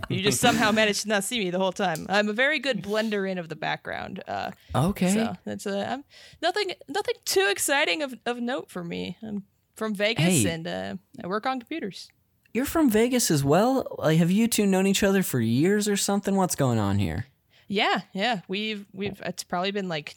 You 0.07 0.21
just 0.21 0.39
somehow 0.39 0.71
managed 0.71 1.01
to 1.03 1.07
not 1.09 1.23
see 1.23 1.39
me 1.39 1.49
the 1.49 1.57
whole 1.57 1.71
time. 1.71 2.05
I'm 2.09 2.29
a 2.29 2.33
very 2.33 2.59
good 2.59 2.83
blender 2.83 3.29
in 3.29 3.37
of 3.39 3.49
the 3.49 3.55
background. 3.55 4.23
Uh, 4.27 4.51
Okay. 4.75 5.11
so 5.13 5.35
that's 5.45 5.65
I'm, 5.65 6.03
nothing 6.43 6.73
nothing 6.87 7.15
too 7.25 7.47
exciting 7.49 8.03
of, 8.03 8.13
of 8.25 8.39
note 8.39 8.69
for 8.69 8.83
me. 8.83 9.17
I'm 9.23 9.45
from 9.75 9.95
Vegas 9.95 10.43
Hey. 10.43 10.49
and 10.51 10.67
uh, 10.67 10.95
I 11.23 11.27
work 11.27 11.45
on 11.47 11.59
computers. 11.59 12.09
You're 12.53 12.65
from 12.65 12.89
Vegas 12.91 13.31
as 13.31 13.43
well? 13.43 13.95
Like 13.97 14.19
have 14.19 14.29
you 14.29 14.47
two 14.47 14.67
known 14.67 14.85
each 14.85 15.01
other 15.01 15.23
for 15.23 15.39
years 15.39 15.87
or 15.87 15.97
something? 15.97 16.35
What's 16.35 16.55
going 16.55 16.77
on 16.77 16.99
here? 16.99 17.25
Yeah, 17.67 18.01
yeah. 18.13 18.41
We've 18.47 18.85
we've 18.93 19.19
it's 19.25 19.43
probably 19.43 19.71
been 19.71 19.89
like 19.89 20.15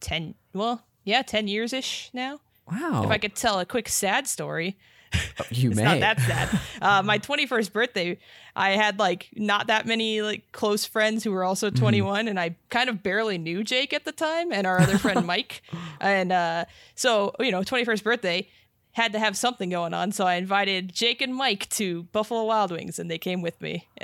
ten 0.00 0.34
well, 0.54 0.82
yeah, 1.04 1.20
ten 1.22 1.46
years 1.46 1.72
ish 1.74 2.08
now. 2.14 2.40
Wow. 2.70 3.02
If 3.04 3.10
I 3.10 3.18
could 3.18 3.34
tell 3.36 3.60
a 3.60 3.66
quick 3.66 3.88
sad 3.88 4.26
story. 4.26 4.78
you 5.50 5.70
It's 5.70 5.76
may. 5.76 5.84
not 5.84 6.00
that 6.00 6.20
sad. 6.20 6.60
uh, 6.82 7.02
my 7.02 7.18
21st 7.18 7.72
birthday, 7.72 8.18
I 8.54 8.70
had 8.70 8.98
like 8.98 9.28
not 9.34 9.66
that 9.68 9.86
many 9.86 10.22
like 10.22 10.50
close 10.52 10.84
friends 10.84 11.22
who 11.24 11.32
were 11.32 11.44
also 11.44 11.68
Mm-hmm. 11.70 11.82
21, 11.82 12.28
and 12.28 12.38
I 12.40 12.56
kind 12.70 12.88
of 12.88 13.02
barely 13.02 13.38
knew 13.38 13.62
Jake 13.64 13.92
at 13.92 14.04
the 14.04 14.12
time, 14.12 14.52
and 14.52 14.66
our 14.66 14.80
other 14.80 14.98
friend 14.98 15.26
Mike, 15.32 15.62
and 16.00 16.32
uh, 16.32 16.64
so 16.94 17.34
you 17.40 17.50
know, 17.50 17.60
21st 17.62 18.02
birthday 18.02 18.48
had 18.92 19.12
to 19.12 19.18
have 19.18 19.36
something 19.36 19.68
going 19.68 19.92
on, 19.92 20.10
so 20.10 20.26
I 20.26 20.36
invited 20.36 20.92
Jake 20.94 21.20
and 21.20 21.34
Mike 21.34 21.68
to 21.70 22.04
Buffalo 22.12 22.44
Wild 22.44 22.70
Wings, 22.72 22.98
and 22.98 23.10
they 23.10 23.18
came 23.18 23.42
with 23.42 23.60
me. 23.60 23.86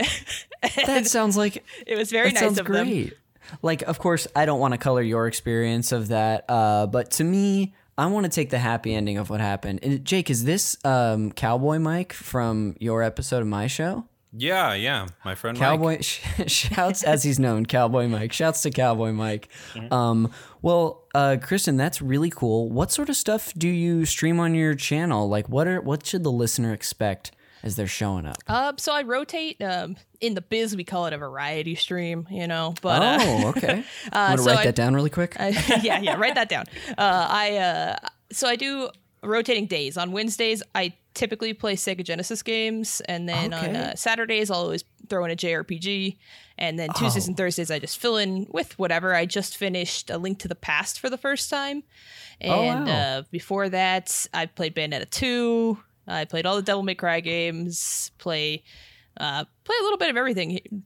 that 0.87 1.07
sounds 1.07 1.37
like 1.37 1.65
it 1.87 1.97
was 1.97 2.11
very 2.11 2.29
that 2.29 2.35
nice 2.35 2.43
sounds 2.43 2.59
of 2.59 2.67
them. 2.67 2.87
great. 2.89 3.15
like 3.63 3.83
of 3.83 3.99
course 3.99 4.27
I 4.37 4.45
don't 4.45 4.61
want 4.61 4.73
to 4.73 4.79
color 4.79 5.03
your 5.03 5.27
experience 5.27 5.93
of 5.93 6.09
that, 6.09 6.45
uh, 6.49 6.87
but 6.87 7.11
to 7.13 7.25
me, 7.25 7.75
I 7.99 8.07
want 8.07 8.25
to 8.25 8.31
take 8.31 8.51
the 8.51 8.59
happy 8.59 8.95
ending 8.95 9.19
of 9.19 9.29
what 9.31 9.41
happened. 9.41 9.81
And 9.83 10.05
Jake, 10.05 10.31
is 10.31 10.45
this 10.45 10.83
um, 10.85 11.31
Cowboy 11.33 11.79
Mike 11.79 12.13
from 12.13 12.75
your 12.81 13.03
episode 13.03 13.43
of 13.43 13.47
my 13.47 13.67
show? 13.67 14.05
Yeah, 14.35 14.73
yeah. 14.73 15.09
My 15.27 15.35
friend 15.35 15.59
Mike. 15.59 15.69
Cowboy 15.69 16.01
sh- 16.01 16.23
shouts 16.47 17.03
as 17.03 17.23
he's 17.23 17.39
known, 17.39 17.67
Cowboy 17.67 18.09
Mike. 18.09 18.33
Shouts 18.33 18.63
to 18.63 18.71
Cowboy 18.71 19.13
Mike. 19.13 19.51
Um, 19.91 20.33
well, 20.63 21.05
uh, 21.15 21.37
Kristin, 21.39 21.77
that's 21.77 22.01
really 22.01 22.31
cool. 22.31 22.71
What 22.71 22.91
sort 22.91 23.11
of 23.11 23.17
stuff 23.17 23.53
do 23.59 23.69
you 23.69 24.07
stream 24.07 24.41
on 24.41 24.55
your 24.55 24.75
channel? 24.75 25.29
Like, 25.29 25.51
what 25.51 25.69
are 25.69 25.83
what 25.83 26.07
should 26.07 26.25
the 26.25 26.33
listener 26.33 26.73
expect 26.73 27.33
as 27.63 27.77
they're 27.77 27.87
showing 27.87 28.27
up? 28.27 28.37
Um, 28.47 28.79
so 28.79 28.93
I 28.93 29.03
rotate. 29.03 29.61
Um, 29.63 29.97
in 30.21 30.35
the 30.35 30.41
biz, 30.41 30.77
we 30.77 30.85
call 30.85 31.07
it 31.07 31.13
a 31.13 31.19
variety 31.19 31.75
stream, 31.75 32.27
you 32.31 32.47
know. 32.47 32.75
But 32.81 33.03
uh, 33.03 33.19
oh, 33.21 33.49
okay. 33.49 33.85
uh, 34.13 34.27
Want 34.29 34.39
to 34.39 34.45
so 34.45 34.51
write 34.51 34.59
I- 34.61 34.65
that 34.67 34.75
down 34.77 34.95
really 34.95 35.11
quick? 35.11 35.37
I, 35.41 35.49
yeah, 35.83 36.01
yeah, 36.01 36.17
write 36.17 36.35
that 36.37 36.49
down. 36.49 36.67
Uh, 36.91 37.27
I 37.29 37.57
uh, 37.57 37.97
so 38.31 38.47
I 38.49 38.57
do 38.57 38.91
rotating 39.23 39.67
days. 39.67 39.97
On 39.97 40.13
Wednesdays, 40.13 40.63
I 40.75 40.95
typically 41.15 41.53
play 41.55 41.77
Sega 41.77 42.03
Genesis 42.05 42.43
games, 42.43 43.01
and 43.03 43.29
then 43.29 43.53
on 43.53 43.77
uh, 43.77 43.95
Saturdays, 43.97 44.51
I'll 44.51 44.61
always 44.61 44.85
throw 45.09 45.25
in 45.25 45.31
a 45.31 45.37
JRPG, 45.37 46.17
and 46.59 46.79
then 46.79 46.89
Tuesdays 46.97 47.27
Oh. 47.27 47.31
and 47.31 47.37
Thursdays, 47.37 47.71
I 47.71 47.79
just 47.79 47.99
fill 47.99 48.17
in 48.17 48.47
with 48.51 48.79
whatever. 48.79 49.15
I 49.15 49.27
just 49.27 49.57
finished 49.57 50.09
A 50.11 50.17
Link 50.19 50.39
to 50.41 50.49
the 50.49 50.55
Past 50.55 50.99
for 50.99 51.11
the 51.11 51.19
first 51.19 51.51
time, 51.51 51.83
and 52.41 52.87
wow. 52.87 52.93
uh, 53.19 53.23
before 53.31 53.69
that, 53.69 54.27
I 54.33 54.47
played 54.47 54.75
Bayonetta 54.75 55.11
two. 55.11 55.79
I 56.07 56.25
played 56.25 56.47
all 56.47 56.57
the 56.57 56.63
Devil 56.63 56.83
May 56.83 56.95
Cry 56.95 57.21
games. 57.21 58.11
Play, 58.19 58.63
uh, 59.19 59.45
play 59.65 59.77
a 59.81 59.83
little 59.83 59.99
bit 59.99 60.11
of 60.11 60.17
everything. 60.17 60.85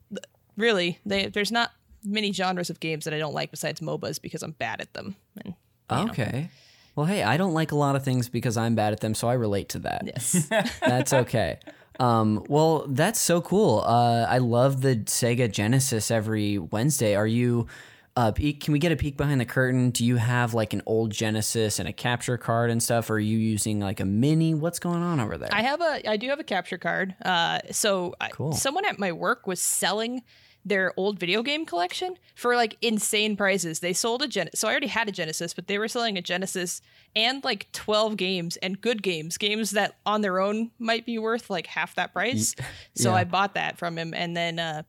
Really, 0.56 0.98
they, 1.04 1.26
there's 1.26 1.52
not 1.52 1.70
many 2.04 2.32
genres 2.32 2.70
of 2.70 2.80
games 2.80 3.04
that 3.04 3.14
I 3.14 3.18
don't 3.18 3.34
like 3.34 3.50
besides 3.50 3.80
MOBAs 3.80 4.20
because 4.20 4.42
I'm 4.42 4.52
bad 4.52 4.80
at 4.80 4.94
them. 4.94 5.16
And 5.44 5.54
Okay. 5.90 6.50
Well, 6.94 7.06
hey, 7.06 7.22
I 7.22 7.36
don't 7.36 7.52
like 7.52 7.72
a 7.72 7.76
lot 7.76 7.94
of 7.94 8.04
things 8.04 8.28
because 8.28 8.56
I'm 8.56 8.74
bad 8.74 8.92
at 8.92 9.00
them, 9.00 9.14
so 9.14 9.28
I 9.28 9.34
relate 9.34 9.68
to 9.70 9.80
that. 9.80 10.02
yes. 10.06 10.48
That's 10.80 11.12
okay. 11.12 11.58
Um, 11.98 12.44
well, 12.48 12.84
that's 12.88 13.18
so 13.18 13.40
cool. 13.40 13.80
Uh, 13.80 14.26
I 14.28 14.36
love 14.36 14.82
the 14.82 14.96
Sega 14.96 15.50
Genesis 15.50 16.10
every 16.10 16.58
Wednesday. 16.58 17.14
Are 17.14 17.26
you? 17.26 17.68
Uh, 18.16 18.32
can 18.32 18.72
we 18.72 18.78
get 18.78 18.92
a 18.92 18.96
peek 18.96 19.18
behind 19.18 19.38
the 19.38 19.44
curtain? 19.44 19.90
Do 19.90 20.02
you 20.02 20.16
have 20.16 20.54
like 20.54 20.72
an 20.72 20.80
old 20.86 21.10
Genesis 21.10 21.78
and 21.78 21.86
a 21.86 21.92
capture 21.92 22.38
card 22.38 22.70
and 22.70 22.82
stuff? 22.82 23.10
Or 23.10 23.14
are 23.14 23.18
you 23.18 23.36
using 23.36 23.78
like 23.78 24.00
a 24.00 24.06
mini? 24.06 24.54
What's 24.54 24.78
going 24.78 25.02
on 25.02 25.20
over 25.20 25.36
there? 25.36 25.50
I 25.52 25.60
have 25.62 25.82
a 25.82 26.08
I 26.08 26.16
do 26.16 26.28
have 26.30 26.40
a 26.40 26.44
capture 26.44 26.78
card. 26.78 27.14
Uh 27.22 27.60
so 27.70 28.14
I, 28.18 28.30
someone 28.52 28.86
at 28.86 28.98
my 28.98 29.12
work 29.12 29.46
was 29.46 29.60
selling 29.60 30.22
their 30.64 30.92
old 30.96 31.20
video 31.20 31.42
game 31.42 31.66
collection 31.66 32.16
for 32.34 32.56
like 32.56 32.78
insane 32.80 33.36
prices. 33.36 33.80
They 33.80 33.92
sold 33.92 34.22
a 34.22 34.28
Gen 34.28 34.48
so 34.54 34.66
I 34.66 34.70
already 34.70 34.86
had 34.86 35.10
a 35.10 35.12
Genesis, 35.12 35.52
but 35.52 35.66
they 35.66 35.76
were 35.76 35.86
selling 35.86 36.16
a 36.16 36.22
Genesis 36.22 36.80
and 37.14 37.44
like 37.44 37.70
12 37.72 38.16
games 38.16 38.56
and 38.56 38.80
good 38.80 39.02
games, 39.02 39.36
games 39.36 39.72
that 39.72 39.98
on 40.06 40.22
their 40.22 40.40
own 40.40 40.70
might 40.78 41.04
be 41.04 41.18
worth 41.18 41.50
like 41.50 41.66
half 41.66 41.94
that 41.96 42.14
price. 42.14 42.54
So. 42.94 43.12
I 43.12 43.24
bought 43.24 43.54
that 43.54 43.76
from 43.76 43.98
him 43.98 44.14
and 44.14 44.34
then 44.34 44.58
uh 44.58 44.82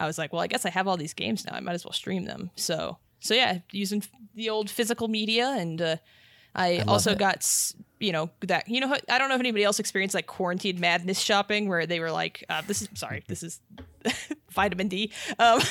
I 0.00 0.06
was 0.06 0.18
like, 0.18 0.32
well, 0.32 0.42
I 0.42 0.48
guess 0.48 0.64
I 0.66 0.70
have 0.70 0.88
all 0.88 0.96
these 0.96 1.14
games 1.14 1.46
now. 1.46 1.54
I 1.54 1.60
might 1.60 1.74
as 1.74 1.84
well 1.84 1.92
stream 1.92 2.24
them. 2.24 2.50
So 2.56 2.98
so 3.20 3.34
yeah, 3.34 3.58
using 3.70 4.02
the 4.34 4.50
old 4.50 4.68
physical 4.70 5.06
media 5.08 5.54
and 5.56 5.80
uh 5.80 5.96
I, 6.52 6.82
also 6.88 7.12
it. 7.12 7.18
got, 7.18 7.46
you 8.00 8.10
know, 8.10 8.28
that 8.40 8.68
you 8.68 8.80
know. 8.80 8.96
I 9.08 9.18
don't 9.18 9.28
know 9.28 9.36
if 9.36 9.40
anybody 9.40 9.62
else 9.62 9.78
experienced 9.78 10.16
like 10.16 10.26
quarantine 10.26 10.80
madness 10.80 11.20
shopping, 11.20 11.68
where 11.68 11.86
they 11.86 12.00
were 12.00 12.10
like, 12.10 12.44
uh, 12.48 12.62
"This 12.66 12.82
is 12.82 12.88
sorry, 12.94 13.22
this 13.28 13.44
is 13.44 13.60
vitamin 14.50 14.88
D." 14.88 15.12
Um, 15.38 15.60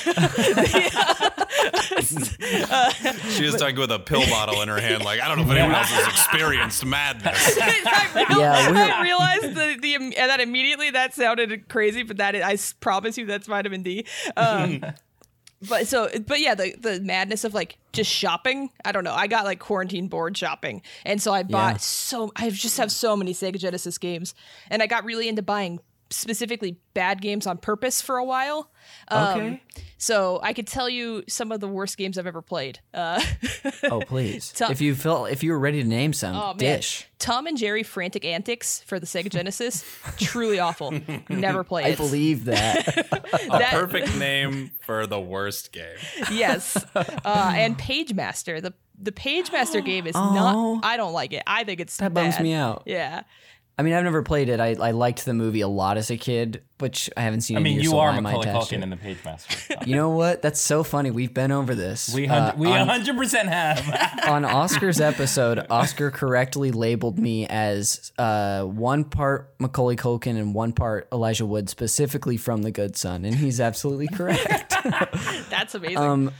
She 3.30 3.44
was 3.44 3.56
talking 3.56 3.76
with 3.78 3.90
a 3.92 3.98
pill 4.04 4.26
bottle 4.28 4.62
in 4.62 4.68
her 4.68 4.80
hand, 4.80 5.04
like 5.04 5.20
I 5.20 5.28
don't 5.28 5.38
know 5.38 5.44
if 5.44 5.50
anyone 5.50 5.74
else 5.74 5.88
has 5.90 6.06
experienced 6.08 6.84
madness. 6.84 7.58
I, 7.60 8.26
real- 8.28 8.40
Yeah, 8.40 8.96
I 8.98 9.02
realized 9.02 9.54
the, 9.54 9.76
the 9.80 9.94
and 9.94 10.12
that 10.14 10.40
immediately 10.40 10.90
that 10.90 11.14
sounded 11.14 11.68
crazy, 11.68 12.02
but 12.02 12.16
that 12.18 12.34
I 12.36 12.56
promise 12.80 13.16
you 13.18 13.26
that's 13.26 13.46
vitamin 13.46 13.82
D. 13.82 14.06
Um, 14.36 14.84
but 15.68 15.86
so, 15.86 16.08
but 16.26 16.40
yeah, 16.40 16.54
the 16.54 16.74
the 16.78 17.00
madness 17.00 17.44
of 17.44 17.52
like 17.54 17.76
just 17.92 18.10
shopping. 18.10 18.70
I 18.84 18.92
don't 18.92 19.04
know. 19.04 19.14
I 19.14 19.26
got 19.26 19.44
like 19.44 19.58
quarantine 19.58 20.08
bored 20.08 20.36
shopping, 20.36 20.82
and 21.04 21.20
so 21.20 21.32
I 21.32 21.42
bought 21.42 21.74
Yeah. 21.74 21.78
so 21.78 22.32
I 22.36 22.48
just 22.50 22.78
have 22.78 22.90
so 22.90 23.16
many 23.16 23.34
Sega 23.34 23.58
Genesis 23.58 23.98
games, 23.98 24.34
and 24.70 24.82
I 24.82 24.86
got 24.86 25.04
really 25.04 25.28
into 25.28 25.42
buying 25.42 25.80
specifically 26.10 26.76
bad 26.92 27.20
games 27.22 27.46
on 27.46 27.56
purpose 27.58 28.02
for 28.02 28.16
a 28.16 28.24
while. 28.24 28.70
Um, 29.08 29.40
Okay. 29.40 29.62
So 29.98 30.40
I 30.42 30.54
could 30.54 30.66
tell 30.66 30.88
you 30.88 31.22
some 31.28 31.52
of 31.52 31.60
the 31.60 31.68
worst 31.68 31.98
games 31.98 32.16
I've 32.16 32.26
ever 32.26 32.40
played. 32.40 32.80
Uh, 32.94 33.22
oh, 33.84 34.00
please. 34.00 34.50
Tom- 34.50 34.72
if 34.72 34.80
you 34.80 34.94
felt 34.94 35.30
if 35.30 35.42
you 35.42 35.52
were 35.52 35.58
ready 35.58 35.82
to 35.82 35.88
name 35.88 36.12
some, 36.14 36.34
Oh 36.34 36.48
man, 36.48 36.56
dish. 36.56 37.06
Tom 37.18 37.46
and 37.46 37.56
Jerry 37.58 37.82
Frantic 37.82 38.24
Antics 38.24 38.80
for 38.86 38.98
the 38.98 39.04
Sega 39.06 39.28
Genesis, 39.28 39.84
truly 40.18 40.58
awful. 40.58 40.92
Never 41.28 41.62
played 41.64 41.84
I 41.86 41.94
believe 41.96 42.46
that. 42.46 42.96
A 43.50 43.60
perfect 43.70 44.16
name 44.16 44.70
for 44.80 45.06
the 45.06 45.20
worst 45.20 45.70
game. 45.72 45.98
yes, 46.32 46.82
uh, 46.94 47.52
and 47.54 47.76
Page 47.76 48.14
Master. 48.14 48.60
The 48.62 48.72
the 49.02 49.12
Page 49.12 49.52
Master 49.52 49.80
game 49.82 50.06
is 50.06 50.14
Oh. 50.16 50.34
not. 50.80 50.84
I 50.84 50.96
don't 50.96 51.12
like 51.12 51.32
it. 51.34 51.42
I 51.46 51.64
think 51.64 51.80
it's 51.80 51.96
that 51.98 52.12
bums 52.14 52.36
bad. 52.36 52.42
me 52.42 52.54
out. 52.54 52.82
Yeah, 52.86 53.22
I 53.78 53.82
mean, 53.82 53.94
I've 53.94 54.04
never 54.04 54.22
played 54.22 54.50
it. 54.50 54.60
I, 54.60 54.76
I 54.78 54.90
liked 54.90 55.24
the 55.24 55.32
movie 55.32 55.62
a 55.62 55.68
lot 55.68 55.96
as 55.96 56.10
a 56.10 56.16
kid, 56.18 56.62
which 56.80 57.08
I 57.16 57.22
haven't 57.22 57.40
seen. 57.40 57.56
I 57.56 57.60
mean, 57.60 57.74
years, 57.74 57.84
you 57.84 57.90
so 57.90 58.00
are 58.00 58.10
why 58.10 58.16
am 58.18 58.26
I 58.26 58.32
Macaulay 58.32 58.48
Culkin 58.48 58.82
in 58.82 58.90
the 58.90 58.96
Page 58.96 59.18
Master. 59.24 59.56
You 59.86 59.96
know 59.96 60.10
what? 60.10 60.42
That's 60.42 60.60
so 60.60 60.82
funny. 60.84 61.10
We've 61.10 61.32
been 61.32 61.50
over 61.50 61.74
this. 61.74 62.12
We 62.14 62.28
Uh, 62.28 62.54
we 62.56 62.66
100% 62.66 63.48
have. 63.48 64.20
on 64.28 64.44
Oscar's 64.44 65.00
episode, 65.00 65.66
Oscar 65.70 66.10
correctly 66.10 66.70
labeled 66.70 67.18
me 67.18 67.46
as 67.46 68.12
uh, 68.18 68.64
one 68.64 69.04
part 69.04 69.54
Macaulay 69.58 69.96
Culkin 69.96 70.38
and 70.38 70.54
one 70.54 70.72
part 70.72 71.08
Elijah 71.10 71.46
Wood, 71.46 71.70
specifically 71.70 72.36
from 72.36 72.62
The 72.62 72.70
Good 72.70 72.96
Son, 72.96 73.24
and 73.24 73.34
he's 73.34 73.60
absolutely 73.60 74.08
correct. 74.08 74.74
that's 75.48 75.74
amazing. 75.74 75.96
Um, 75.96 76.32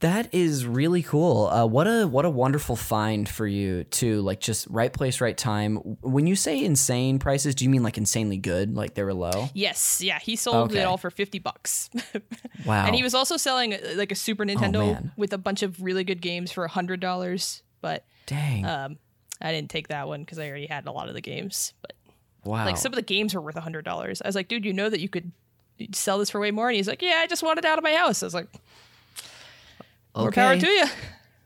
that 0.00 0.32
is 0.32 0.66
really 0.66 1.02
cool. 1.02 1.46
Uh, 1.46 1.66
what 1.66 1.86
a 1.86 2.06
what 2.06 2.24
a 2.24 2.30
wonderful 2.30 2.74
find 2.74 3.28
for 3.28 3.46
you 3.46 3.84
to 3.84 4.22
like 4.22 4.40
just 4.40 4.66
right 4.70 4.92
place, 4.92 5.20
right 5.20 5.36
time. 5.36 5.76
When 6.00 6.26
you 6.26 6.36
say 6.36 6.64
insane 6.64 7.18
prices, 7.18 7.54
do 7.54 7.64
you 7.64 7.70
mean 7.70 7.82
like 7.82 7.98
insanely 7.98 8.38
good, 8.38 8.74
like 8.74 8.94
they 8.94 9.02
were 9.02 9.14
low? 9.14 9.50
yes, 9.54 10.00
yeah, 10.02 10.18
he 10.18 10.36
sold 10.36 10.70
okay. 10.70 10.80
it 10.80 10.84
all 10.84 10.96
for 10.96 11.10
fifty 11.10 11.38
bucks. 11.38 11.90
Wow. 12.66 12.84
and 12.84 12.94
he 12.94 13.02
was 13.02 13.14
also 13.14 13.38
selling 13.38 13.72
uh, 13.72 13.78
like 13.94 14.12
a 14.12 14.14
Super 14.14 14.44
Nintendo 14.44 15.00
Oh, 15.02 15.10
with 15.16 15.32
a 15.32 15.38
bunch 15.38 15.62
of 15.62 15.82
really 15.82 16.04
good 16.04 16.20
games 16.20 16.52
for 16.52 16.66
hundred 16.68 17.00
dollars. 17.00 17.62
But 17.80 18.04
Dang. 18.26 18.66
um, 18.66 18.98
I 19.40 19.50
didn't 19.50 19.70
take 19.70 19.88
that 19.88 20.06
one 20.08 20.20
because 20.20 20.38
I 20.38 20.46
already 20.46 20.66
had 20.66 20.86
a 20.86 20.92
lot 20.92 21.08
of 21.08 21.14
the 21.14 21.22
games. 21.22 21.72
But 21.80 21.94
wow. 22.44 22.66
Like 22.66 22.76
some 22.76 22.92
of 22.92 22.96
the 22.96 23.02
games 23.02 23.34
were 23.34 23.40
worth 23.40 23.56
hundred 23.56 23.86
dollars. 23.86 24.20
I 24.22 24.28
was 24.28 24.34
like, 24.34 24.48
dude, 24.48 24.66
you 24.66 24.74
know 24.74 24.90
that 24.90 25.00
you 25.00 25.08
could 25.08 25.32
sell 25.92 26.18
this 26.18 26.28
for 26.28 26.38
way 26.38 26.50
more. 26.50 26.68
And 26.68 26.76
he's 26.76 26.88
like, 26.88 27.00
yeah, 27.00 27.20
I 27.22 27.26
just 27.26 27.42
want 27.42 27.58
it 27.58 27.64
out 27.64 27.78
of 27.78 27.84
my 27.84 27.94
house. 27.94 28.22
I 28.22 28.26
was 28.26 28.34
like, 28.34 28.48
more 30.16 30.32
power 30.32 30.56
to 30.56 30.66
you. 30.68 30.84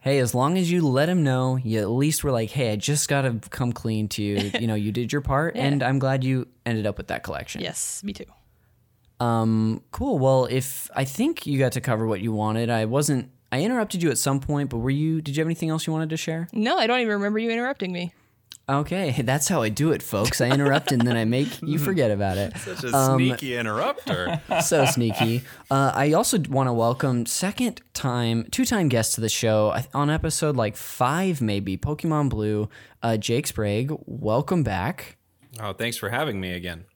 Hey, 0.01 0.19
as 0.19 0.35
long 0.35 0.59
as 0.59 0.71
you 0.71 0.87
let 0.87 1.09
him 1.09 1.23
know, 1.23 1.57
you 1.57 1.81
at 1.81 1.89
least 1.89 2.25
were 2.25 2.31
like, 2.31 2.51
"Hey, 2.51 2.73
I 2.73 2.77
just 2.77 3.09
got 3.09 3.23
to 3.23 3.41
come 3.49 3.73
clean 3.73 4.09
to 4.09 4.23
you. 4.23 4.51
You 4.61 4.67
know, 4.67 4.75
you 4.75 4.93
did 4.93 5.13
your 5.13 5.23
part, 5.23 5.57
and 5.57 5.83
I'm 5.83 5.99
glad 5.99 6.23
you 6.25 6.47
ended 6.67 6.87
up 6.87 6.99
with 6.99 7.07
that 7.07 7.23
collection." 7.23 7.63
Yes, 7.63 8.05
me 8.05 8.13
too. 8.13 8.27
Um, 9.19 9.83
cool. 9.93 10.19
Well, 10.19 10.47
if 10.51 10.91
I 10.95 11.05
think 11.05 11.47
you 11.47 11.59
got 11.59 11.73
to 11.73 11.81
cover 11.81 12.07
what 12.07 12.21
you 12.21 12.33
wanted, 12.33 12.69
I 12.69 12.85
wasn't. 12.85 13.31
I 13.51 13.63
interrupted 13.63 14.03
you 14.03 14.11
at 14.11 14.19
some 14.19 14.41
point, 14.41 14.69
but 14.69 14.79
were 14.79 14.91
you? 14.91 15.23
Did 15.23 15.37
you 15.37 15.41
have 15.41 15.47
anything 15.47 15.71
else 15.71 15.87
you 15.87 15.93
wanted 15.93 16.11
to 16.11 16.17
share? 16.17 16.49
No, 16.53 16.77
I 16.77 16.87
don't 16.87 17.01
even 17.01 17.13
remember 17.15 17.39
you 17.39 17.51
interrupting 17.51 17.93
me. 17.93 18.13
Okay, 18.69 19.11
that's 19.25 19.49
how 19.49 19.63
I 19.63 19.69
do 19.69 19.93
it, 19.93 20.03
folks. 20.03 20.41
I 20.41 20.49
interrupt 20.51 20.91
and 20.93 21.03
then 21.07 21.17
I 21.17 21.25
make 21.25 21.49
you 21.63 21.79
forget 21.79 22.11
about 22.11 22.39
it. 22.39 22.57
Such 22.57 22.85
a 22.85 22.97
Um, 22.97 23.19
sneaky 23.19 23.57
interrupter. 23.57 24.41
so 24.63 24.87
sneaky. 24.87 25.43
Uh, 25.71 25.93
I 25.95 26.13
also 26.13 26.39
want 26.49 26.69
to 26.69 26.73
welcome 26.73 27.27
second 27.27 27.83
time, 27.93 28.47
two 28.51 28.65
time 28.65 28.89
guest 28.89 29.15
to 29.17 29.21
the 29.21 29.29
show 29.29 29.77
on 29.93 30.09
episode 30.11 30.57
like 30.57 30.77
five, 30.77 31.41
maybe 31.43 31.77
Pokemon 31.77 32.31
Blue. 32.31 32.69
Uh, 33.03 33.17
Jake 33.19 33.47
Sprague, 33.47 33.93
welcome 34.07 34.63
back. 34.63 35.19
Oh, 35.61 35.73
thanks 35.73 35.97
for 35.97 36.09
having 36.09 36.41
me 36.41 36.53
again. 36.53 36.87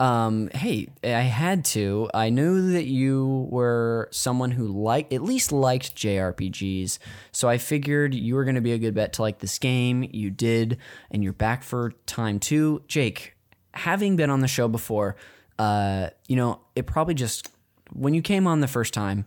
Um, 0.00 0.48
hey, 0.54 0.88
I 1.02 1.22
had 1.22 1.64
to. 1.66 2.08
I 2.14 2.30
knew 2.30 2.70
that 2.72 2.84
you 2.84 3.48
were 3.50 4.08
someone 4.12 4.52
who 4.52 4.68
like 4.68 5.12
at 5.12 5.22
least 5.22 5.50
liked 5.50 5.96
JRPGs, 5.96 6.98
so 7.32 7.48
I 7.48 7.58
figured 7.58 8.14
you 8.14 8.36
were 8.36 8.44
going 8.44 8.54
to 8.54 8.60
be 8.60 8.72
a 8.72 8.78
good 8.78 8.94
bet 8.94 9.14
to 9.14 9.22
like 9.22 9.40
this 9.40 9.58
game. 9.58 10.08
You 10.12 10.30
did, 10.30 10.78
and 11.10 11.24
you're 11.24 11.32
back 11.32 11.64
for 11.64 11.92
time 12.06 12.38
two. 12.38 12.82
Jake, 12.86 13.34
having 13.74 14.14
been 14.14 14.30
on 14.30 14.38
the 14.40 14.48
show 14.48 14.68
before, 14.68 15.16
uh, 15.58 16.10
you 16.28 16.36
know, 16.36 16.60
it 16.76 16.86
probably 16.86 17.14
just 17.14 17.50
when 17.92 18.14
you 18.14 18.22
came 18.22 18.46
on 18.46 18.60
the 18.60 18.68
first 18.68 18.94
time, 18.94 19.26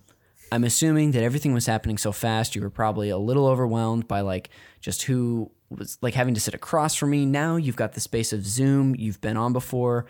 I'm 0.51 0.63
assuming 0.63 1.12
that 1.12 1.24
everything 1.24 1.54
was 1.54 1.66
happening 1.66 1.98
so 1.98 2.12
fast, 2.12 2.56
you 2.56 2.62
were 2.62 2.70
probably 2.70 3.10
a 3.10 3.18
little 3.18 3.48
overwhelmed 3.48 4.08
by 4.08 4.22
like 4.22 4.50
just 4.80 5.04
who 5.04 5.51
was 5.70 5.98
like 6.01 6.13
having 6.13 6.34
to 6.34 6.40
sit 6.40 6.54
across 6.54 6.96
from 6.96 7.10
me. 7.12 7.25
Now 7.25 7.56
you've 7.56 7.75
got 7.75 7.94
the 7.94 8.01
space 8.01 8.34
of 8.34 8.46
Zoom, 8.46 8.96
you've 8.98 9.22
been 9.22 9.38
on 9.38 9.54
before. 9.54 10.06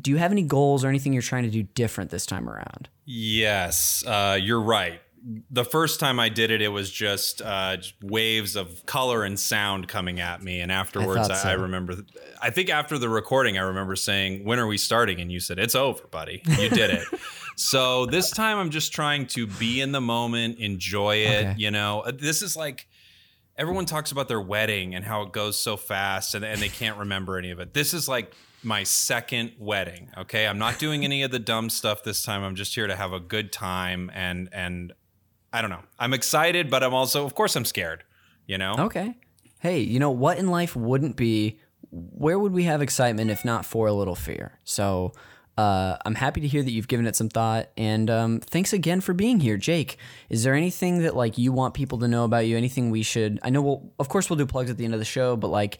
Do 0.00 0.10
you 0.10 0.16
have 0.18 0.32
any 0.32 0.42
goals 0.42 0.84
or 0.84 0.88
anything 0.88 1.12
you're 1.12 1.22
trying 1.22 1.44
to 1.44 1.50
do 1.50 1.62
different 1.62 2.10
this 2.10 2.26
time 2.26 2.48
around? 2.48 2.88
Yes, 3.04 4.04
uh, 4.06 4.38
you're 4.40 4.60
right. 4.60 5.00
the 5.50 5.64
first 5.64 6.00
time 6.00 6.18
I 6.18 6.30
did 6.30 6.50
it, 6.50 6.62
it 6.62 6.68
was 6.68 6.90
just 6.90 7.42
uh, 7.42 7.76
waves 8.02 8.56
of 8.56 8.86
color 8.86 9.22
and 9.24 9.38
sound 9.38 9.86
coming 9.88 10.18
at 10.20 10.42
me. 10.42 10.60
And 10.60 10.72
afterwards, 10.72 11.28
I, 11.28 11.34
so. 11.34 11.48
I 11.48 11.52
remember, 11.52 11.96
I 12.40 12.50
think 12.50 12.70
after 12.70 12.96
the 12.98 13.08
recording, 13.08 13.58
I 13.58 13.62
remember 13.62 13.96
saying, 13.96 14.44
When 14.44 14.58
are 14.58 14.66
we 14.66 14.78
starting? 14.78 15.20
And 15.20 15.30
you 15.30 15.40
said, 15.40 15.58
It's 15.58 15.74
over, 15.74 16.06
buddy. 16.06 16.42
You 16.58 16.70
did 16.70 16.90
it. 16.90 17.04
so 17.56 18.06
this 18.06 18.30
time 18.30 18.56
I'm 18.58 18.70
just 18.70 18.92
trying 18.92 19.26
to 19.28 19.46
be 19.46 19.80
in 19.82 19.92
the 19.92 20.00
moment, 20.00 20.58
enjoy 20.58 21.16
it. 21.16 21.46
Okay. 21.46 21.54
You 21.58 21.70
know, 21.70 22.00
Uh, 22.00 22.12
this 22.12 22.40
is 22.40 22.56
like, 22.56 22.86
everyone 23.58 23.84
talks 23.84 24.10
about 24.12 24.28
their 24.28 24.40
wedding 24.40 24.94
and 24.94 25.04
how 25.04 25.20
it 25.22 25.32
goes 25.32 25.58
so 25.60 25.76
fast 25.76 26.34
and, 26.34 26.44
and 26.46 26.62
they 26.62 26.70
can't 26.70 26.96
remember 26.96 27.36
any 27.36 27.50
of 27.50 27.60
it. 27.60 27.74
This 27.74 27.92
is 27.92 28.08
like 28.08 28.32
my 28.62 28.82
second 28.82 29.52
wedding. 29.58 30.10
Okay. 30.18 30.46
I'm 30.46 30.58
not 30.58 30.78
doing 30.78 31.04
any 31.04 31.22
of 31.22 31.30
the 31.30 31.38
dumb 31.38 31.70
stuff 31.70 32.02
this 32.02 32.24
time. 32.24 32.42
I'm 32.42 32.54
just 32.54 32.74
here 32.74 32.86
to 32.86 32.96
have 32.96 33.12
a 33.12 33.20
good 33.20 33.52
time 33.52 34.10
and 34.14 34.48
and 34.52 34.92
I 35.52 35.60
don't 35.60 35.70
know. 35.70 35.82
I'm 35.98 36.12
excited, 36.12 36.70
but 36.70 36.82
I'm 36.82 36.94
also 36.94 37.24
of 37.24 37.34
course 37.34 37.56
I'm 37.56 37.64
scared. 37.64 38.04
You 38.46 38.58
know? 38.58 38.74
Okay. 38.78 39.16
Hey, 39.60 39.80
you 39.80 39.98
know 40.00 40.10
what 40.10 40.38
in 40.38 40.48
life 40.48 40.74
wouldn't 40.74 41.16
be? 41.16 41.60
Where 41.90 42.38
would 42.38 42.52
we 42.52 42.64
have 42.64 42.82
excitement 42.82 43.30
if 43.30 43.44
not 43.44 43.64
for 43.64 43.86
a 43.86 43.92
little 43.92 44.14
fear? 44.14 44.58
So 44.64 45.12
uh, 45.60 45.98
I'm 46.06 46.14
happy 46.14 46.40
to 46.40 46.48
hear 46.48 46.62
that 46.62 46.70
you've 46.70 46.88
given 46.88 47.06
it 47.06 47.14
some 47.14 47.28
thought, 47.28 47.68
and 47.76 48.08
um, 48.08 48.40
thanks 48.40 48.72
again 48.72 49.02
for 49.02 49.12
being 49.12 49.40
here, 49.40 49.58
Jake. 49.58 49.98
Is 50.30 50.42
there 50.42 50.54
anything 50.54 51.02
that 51.02 51.14
like 51.14 51.36
you 51.36 51.52
want 51.52 51.74
people 51.74 51.98
to 51.98 52.08
know 52.08 52.24
about 52.24 52.46
you? 52.46 52.56
Anything 52.56 52.90
we 52.90 53.02
should? 53.02 53.38
I 53.42 53.50
know 53.50 53.60
we'll 53.60 53.92
of 53.98 54.08
course 54.08 54.30
we'll 54.30 54.38
do 54.38 54.46
plugs 54.46 54.70
at 54.70 54.78
the 54.78 54.86
end 54.86 54.94
of 54.94 55.00
the 55.00 55.04
show, 55.04 55.36
but 55.36 55.48
like, 55.48 55.78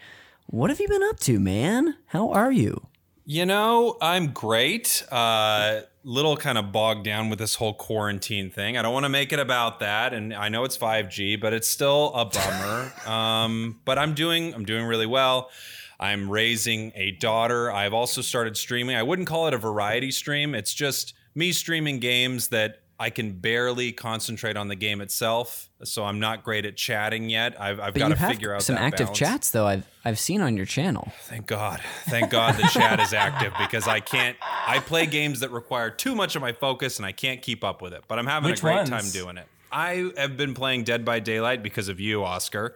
what 0.51 0.69
have 0.69 0.81
you 0.81 0.89
been 0.89 1.03
up 1.05 1.21
to, 1.21 1.39
man? 1.39 1.95
How 2.07 2.31
are 2.31 2.51
you? 2.51 2.89
You 3.25 3.47
know, 3.47 3.97
I'm 4.03 4.33
great. 4.33 5.05
Uh, 5.09 5.83
little 6.03 6.37
kind 6.37 6.59
of 6.59 6.73
bogged 6.73 7.05
down 7.05 7.31
with 7.31 7.39
this 7.39 7.55
whole 7.55 7.73
quarantine 7.73 8.51
thing. 8.51 8.77
I 8.77 8.83
don't 8.83 8.93
want 8.93 9.05
to 9.05 9.11
make 9.11 9.33
it 9.33 9.39
about 9.39 9.79
that, 9.79 10.13
and 10.13 10.35
I 10.35 10.49
know 10.49 10.65
it's 10.65 10.77
5G, 10.77 11.41
but 11.41 11.53
it's 11.53 11.69
still 11.69 12.13
a 12.15 12.25
bummer. 12.25 12.93
um, 13.07 13.81
but 13.85 13.97
I'm 13.97 14.15
doing, 14.15 14.53
I'm 14.53 14.65
doing 14.65 14.87
really 14.87 15.07
well. 15.07 15.51
I'm 16.01 16.29
raising 16.29 16.91
a 16.97 17.13
daughter. 17.13 17.71
I've 17.71 17.95
also 17.95 18.21
started 18.21 18.57
streaming. 18.57 18.97
I 18.97 19.05
wouldn't 19.05 19.29
call 19.29 19.47
it 19.47 19.55
a 19.55 19.59
variety 19.59 20.11
stream. 20.11 20.57
It's 20.57 20.75
just 20.75 21.15
me 21.33 21.53
streaming 21.53 22.01
games 22.01 22.49
that 22.49 22.81
I 23.01 23.09
can 23.09 23.33
barely 23.33 23.93
concentrate 23.93 24.59
on 24.59 24.69
the 24.69 24.77
game 24.77 25.01
itself. 25.01 25.71
So 25.85 26.05
I'm 26.05 26.21
not 26.21 26.45
great 26.45 26.67
at 26.67 26.77
chatting 26.77 27.31
yet. 27.31 27.59
I've, 27.59 27.81
I've 27.81 27.95
got 27.95 28.09
to 28.09 28.17
figure 28.17 28.55
out 28.55 28.63
some 28.63 28.77
active 28.77 29.07
balance. 29.07 29.19
chats 29.19 29.51
though. 29.51 29.67
I've 29.67 29.87
I've 30.05 30.19
seen 30.19 30.43
on 30.43 30.55
your 30.55 30.67
channel. 30.67 31.11
Thank 31.23 31.47
God. 31.47 31.81
Thank 32.11 32.31
God 32.31 32.57
the 32.57 32.69
chat 32.69 33.01
is 33.01 33.15
active 33.15 33.55
because 33.59 33.89
I 33.89 34.01
can't. 34.01 34.37
I 34.43 34.81
play 34.81 35.07
games 35.07 35.41
that 35.41 35.51
require 35.51 35.89
too 35.91 36.15
much 36.15 36.37
of 36.37 36.43
my 36.43 36.53
focus 36.53 36.99
and 36.99 37.07
I 37.07 37.13
can't 37.13 37.41
keep 37.41 37.65
up 37.65 37.81
with 37.81 37.95
it. 37.95 38.05
But 38.07 38.19
I'm 38.19 38.27
having 38.27 38.51
Which 38.51 38.61
a 38.61 38.63
great 38.63 38.75
ones? 38.77 38.91
time 38.91 39.09
doing 39.11 39.39
it. 39.39 39.47
I 39.73 40.11
have 40.19 40.37
been 40.37 40.53
playing 40.53 40.85
Dead 40.85 41.05
by 41.05 41.21
Daylight 41.21 41.63
because 41.63 41.89
of 41.89 42.01
you, 42.01 42.23
Oscar. 42.25 42.75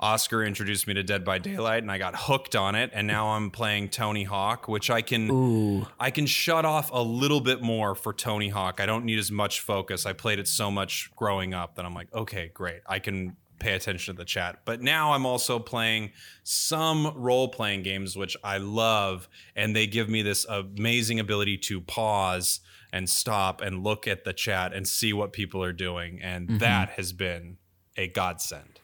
Oscar 0.00 0.42
introduced 0.42 0.86
me 0.86 0.94
to 0.94 1.02
Dead 1.02 1.24
by 1.24 1.38
Daylight 1.38 1.82
and 1.82 1.92
I 1.92 1.98
got 1.98 2.14
hooked 2.16 2.56
on 2.56 2.74
it 2.74 2.90
and 2.92 3.06
now 3.06 3.28
I'm 3.28 3.50
playing 3.50 3.90
Tony 3.90 4.24
Hawk, 4.24 4.66
which 4.66 4.90
I 4.90 5.02
can 5.02 5.86
I 6.00 6.10
can 6.10 6.26
shut 6.26 6.64
off 6.64 6.90
a 6.92 7.02
little 7.02 7.40
bit 7.40 7.60
more 7.62 7.94
for 7.94 8.12
Tony 8.12 8.48
Hawk. 8.48 8.80
I 8.80 8.86
don't 8.86 9.04
need 9.04 9.18
as 9.18 9.30
much 9.30 9.60
focus. 9.60 10.06
I 10.06 10.14
played 10.14 10.38
it 10.38 10.48
so 10.48 10.70
much 10.70 11.10
growing 11.16 11.54
up 11.54 11.76
that 11.76 11.84
I'm 11.84 11.94
like, 11.94 12.12
okay, 12.14 12.50
great. 12.52 12.80
I 12.86 12.98
can 12.98 13.36
pay 13.60 13.74
attention 13.74 14.16
to 14.16 14.18
the 14.18 14.24
chat. 14.24 14.62
But 14.64 14.82
now 14.82 15.12
I'm 15.12 15.26
also 15.26 15.58
playing 15.58 16.12
some 16.42 17.12
role 17.14 17.48
playing 17.48 17.82
games, 17.82 18.16
which 18.16 18.36
I 18.42 18.58
love, 18.58 19.28
and 19.54 19.76
they 19.76 19.86
give 19.86 20.08
me 20.08 20.22
this 20.22 20.44
amazing 20.46 21.20
ability 21.20 21.58
to 21.58 21.80
pause 21.80 22.60
and 22.92 23.08
stop 23.08 23.60
and 23.60 23.84
look 23.84 24.08
at 24.08 24.24
the 24.24 24.32
chat 24.32 24.72
and 24.72 24.88
see 24.88 25.12
what 25.12 25.32
people 25.32 25.62
are 25.62 25.72
doing. 25.72 26.20
And 26.20 26.48
mm-hmm. 26.48 26.58
that 26.58 26.90
has 26.90 27.12
been 27.12 27.58
a 27.96 28.08
godsend. 28.08 28.79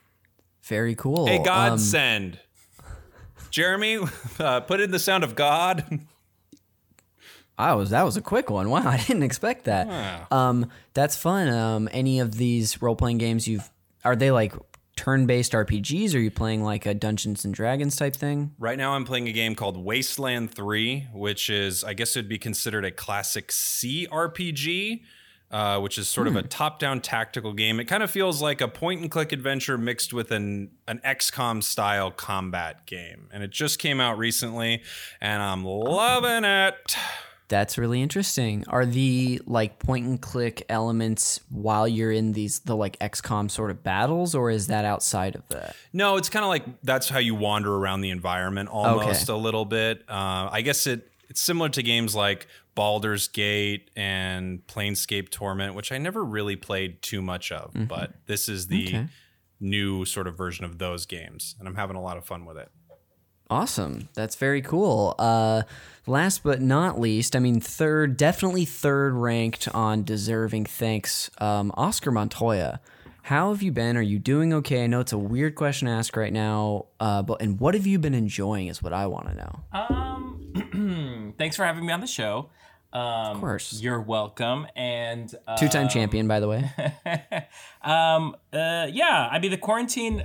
Very 0.67 0.95
cool. 0.95 1.29
A 1.29 1.39
Um, 1.39 1.45
godsend. 1.45 2.39
Jeremy, 3.51 4.01
uh, 4.39 4.61
put 4.61 4.81
in 4.81 4.91
the 4.91 4.99
sound 4.99 5.25
of 5.25 5.35
God. 5.35 6.01
I 7.59 7.73
was 7.75 7.89
that 7.91 8.03
was 8.03 8.17
a 8.17 8.21
quick 8.23 8.51
one. 8.51 8.69
Wow, 8.77 8.83
I 8.87 8.99
didn't 8.99 9.23
expect 9.23 9.65
that. 9.65 10.31
Um, 10.31 10.69
that's 10.93 11.17
fun. 11.17 11.49
Um, 11.49 11.89
any 11.93 12.21
of 12.21 12.35
these 12.37 12.83
role 12.83 12.97
playing 12.97 13.19
games 13.19 13.49
you've 13.49 13.71
are 14.05 14.15
they 14.15 14.31
like 14.31 14.53
turn 14.97 15.27
based 15.27 15.53
RPGs? 15.53 16.15
Or 16.15 16.19
are 16.19 16.21
you 16.21 16.31
playing 16.31 16.63
like 16.63 16.85
a 16.85 16.93
Dungeons 16.95 17.45
and 17.45 17.55
Dragons 17.55 17.97
type 17.97 18.15
thing? 18.15 18.53
Right 18.59 18.77
now, 18.79 18.93
I'm 18.93 19.05
playing 19.05 19.29
a 19.29 19.33
game 19.33 19.55
called 19.55 19.77
Wasteland 19.83 20.55
3, 20.55 21.09
which 21.13 21.49
is, 21.51 21.83
I 21.85 21.93
guess, 21.95 22.17
it'd 22.17 22.29
be 22.29 22.39
considered 22.39 22.85
a 22.85 22.91
classic 22.91 23.51
C 23.53 24.07
RPG, 24.11 25.03
uh, 25.51 25.79
which 25.81 25.99
is 25.99 26.09
sort 26.09 26.27
of 26.27 26.37
a 26.37 26.43
top 26.43 26.79
down 26.79 27.01
tactical 27.01 27.53
game. 27.53 27.79
It 27.79 27.85
kind 27.85 28.03
of 28.03 28.11
feels 28.11 28.43
like 28.43 28.61
a 28.61 28.69
point 28.69 29.01
and 29.01 29.11
click 29.11 29.33
adventure 29.33 29.79
mixed 29.79 30.13
with 30.13 30.31
an, 30.31 30.71
an 30.89 31.01
XCOM 31.05 31.63
style 31.63 32.11
combat 32.11 32.87
game. 32.87 33.29
And 33.33 33.43
it 33.43 33.51
just 33.51 33.79
came 33.79 34.01
out 34.01 34.19
recently, 34.19 34.83
and 35.21 35.43
I'm 35.43 35.65
loving 35.65 36.45
it. 36.45 36.97
That's 37.49 37.79
really 37.79 38.03
interesting. 38.03 38.65
Are 38.67 38.85
the 38.85 39.41
like 39.47 39.79
point 39.79 40.05
and 40.07 40.21
click 40.21 40.65
elements 40.69 41.41
while 41.49 41.87
you're 41.87 42.11
in 42.11 42.33
these 42.33 42.59
the 42.61 42.75
like 42.75 42.99
XCOM 42.99 43.49
sort 43.51 43.71
of 43.71 43.85
battles, 43.85 44.35
or 44.35 44.51
is 44.51 44.67
that 44.67 44.85
outside 44.85 45.37
of 45.37 45.47
that? 45.51 45.77
No, 45.93 46.17
it's 46.17 46.29
kind 46.29 46.45
of 46.45 46.49
like 46.49 46.65
that's 46.83 47.09
how 47.09 47.21
you 47.21 47.37
wander 47.37 47.73
around 47.73 48.01
the 48.01 48.11
environment 48.11 48.69
almost 48.69 49.29
a 49.29 49.37
little 49.37 49.65
bit. 49.65 50.03
Uh, 50.09 50.49
I 50.51 50.63
guess 50.63 50.89
it 50.89 51.09
it's 51.29 51.41
similar 51.41 51.69
to 51.71 51.83
games 51.83 52.15
like 52.15 52.47
Baldur's 52.75 53.29
Gate 53.29 53.91
and 53.97 54.67
Planescape 54.67 55.31
Torment, 55.31 55.75
which 55.75 55.91
I 55.93 55.99
never 55.99 56.25
really 56.25 56.57
played 56.57 57.03
too 57.03 57.23
much 57.23 57.51
of, 57.53 57.73
but 57.89 58.13
this 58.27 58.49
is 58.49 58.67
the 58.69 58.89
Okay. 58.89 59.07
new 59.61 60.05
sort 60.05 60.27
of 60.27 60.37
version 60.37 60.65
of 60.65 60.79
those 60.79 61.07
games, 61.07 61.55
and 61.59 61.67
I'm 61.67 61.77
having 61.77 61.97
a 61.97 62.03
lot 62.03 62.17
of 62.17 62.25
fun 62.25 62.45
with 62.45 62.57
it. 62.59 62.69
Awesome. 63.49 64.09
That's 64.15 64.35
very 64.35 64.61
cool. 64.61 65.15
Uh, 65.21 65.63
last 66.07 66.43
but 66.43 66.61
not 66.61 66.99
least, 66.99 67.37
I 67.37 67.39
mean, 67.39 67.61
third, 67.61 68.17
definitely 68.17 68.65
third 68.65 69.15
ranked 69.15 69.69
on 69.73 70.03
deserving 70.03 70.65
thanks, 70.67 71.31
um, 71.39 71.71
Oscar 71.77 72.11
Montoya. 72.11 72.81
How 73.23 73.53
have 73.53 73.63
you 73.63 73.71
been? 73.73 73.97
Are 73.97 74.03
you 74.03 74.19
doing 74.19 74.53
okay? 74.53 74.85
I 74.85 74.87
know 74.89 75.01
it's 75.01 75.13
a 75.13 75.19
weird 75.19 75.55
question 75.55 75.87
to 75.87 75.93
ask 75.95 76.17
right 76.17 76.33
now, 76.33 76.87
uh, 77.01 77.23
but 77.23 77.41
and 77.41 77.59
what 77.61 77.75
have 77.75 77.87
you 77.87 77.99
been 78.01 78.15
enjoying 78.15 78.67
is 78.67 78.83
what 78.83 78.93
I 78.93 79.07
want 79.07 79.29
to 79.29 79.35
know. 79.35 79.61
Um, 79.73 80.46
thanks 81.39 81.57
for 81.57 81.65
having 81.65 81.87
me 81.87 81.93
on 81.93 82.01
the 82.01 82.07
show. 82.07 82.51
Um, 82.93 83.03
of 83.03 83.41
course. 83.41 83.81
You're 83.81 84.01
welcome. 84.01 84.67
And 84.75 85.35
uh, 85.47 85.57
Two 85.57 85.69
time 85.69 85.89
champion, 85.89 86.29
by 86.29 86.41
the 86.41 86.49
way. 86.49 86.71
um, 87.83 88.37
uh, 88.53 88.87
yeah, 88.91 89.29
I 89.31 89.39
mean, 89.39 89.51
the 89.51 89.59
quarantine 89.59 90.25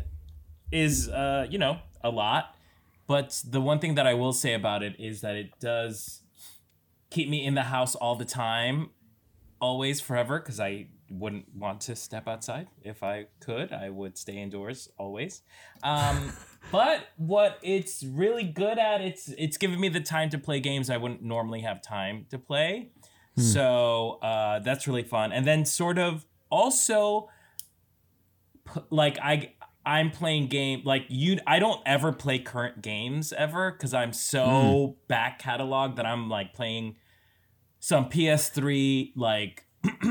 is, 0.71 1.09
uh, 1.09 1.47
you 1.49 1.57
know, 1.57 1.79
a 2.03 2.09
lot. 2.09 2.55
But 3.07 3.41
the 3.45 3.59
one 3.59 3.79
thing 3.79 3.95
that 3.95 4.07
I 4.07 4.13
will 4.13 4.31
say 4.31 4.53
about 4.53 4.83
it 4.83 4.95
is 4.97 5.21
that 5.21 5.35
it 5.35 5.59
does 5.59 6.21
keep 7.09 7.29
me 7.29 7.45
in 7.45 7.55
the 7.55 7.63
house 7.63 7.93
all 7.93 8.15
the 8.15 8.25
time, 8.25 8.91
always, 9.59 9.99
forever, 9.99 10.39
because 10.39 10.59
I 10.59 10.87
wouldn't 11.09 11.53
want 11.53 11.81
to 11.81 11.95
step 11.95 12.27
outside. 12.27 12.67
If 12.83 13.03
I 13.03 13.25
could, 13.41 13.73
I 13.73 13.89
would 13.89 14.17
stay 14.17 14.37
indoors 14.37 14.87
always. 14.97 15.41
Um, 15.83 16.31
but 16.71 17.07
what 17.17 17.57
it's 17.63 18.03
really 18.03 18.43
good 18.43 18.77
at, 18.77 19.01
it's 19.01 19.29
it's 19.37 19.57
giving 19.57 19.79
me 19.79 19.89
the 19.89 19.99
time 20.01 20.29
to 20.29 20.37
play 20.37 20.59
games 20.59 20.89
I 20.89 20.97
wouldn't 20.97 21.23
normally 21.23 21.61
have 21.61 21.81
time 21.81 22.25
to 22.29 22.37
play. 22.37 22.91
So 23.37 24.19
uh, 24.21 24.59
that's 24.59 24.87
really 24.87 25.03
fun. 25.03 25.31
And 25.31 25.47
then 25.47 25.65
sort 25.65 25.97
of 25.97 26.25
also 26.49 27.29
p- 28.73 28.81
like 28.89 29.17
I 29.19 29.53
I'm 29.85 30.11
playing 30.11 30.47
game 30.47 30.81
like 30.85 31.05
you 31.07 31.39
I 31.47 31.59
don't 31.59 31.81
ever 31.85 32.11
play 32.11 32.39
current 32.39 32.81
games 32.81 33.33
ever 33.33 33.71
cuz 33.71 33.93
I'm 33.93 34.13
so 34.13 34.97
back 35.07 35.39
catalog 35.39 35.95
that 35.95 36.05
I'm 36.05 36.29
like 36.29 36.53
playing 36.53 36.97
some 37.79 38.09
PS3 38.09 39.13
like 39.15 39.65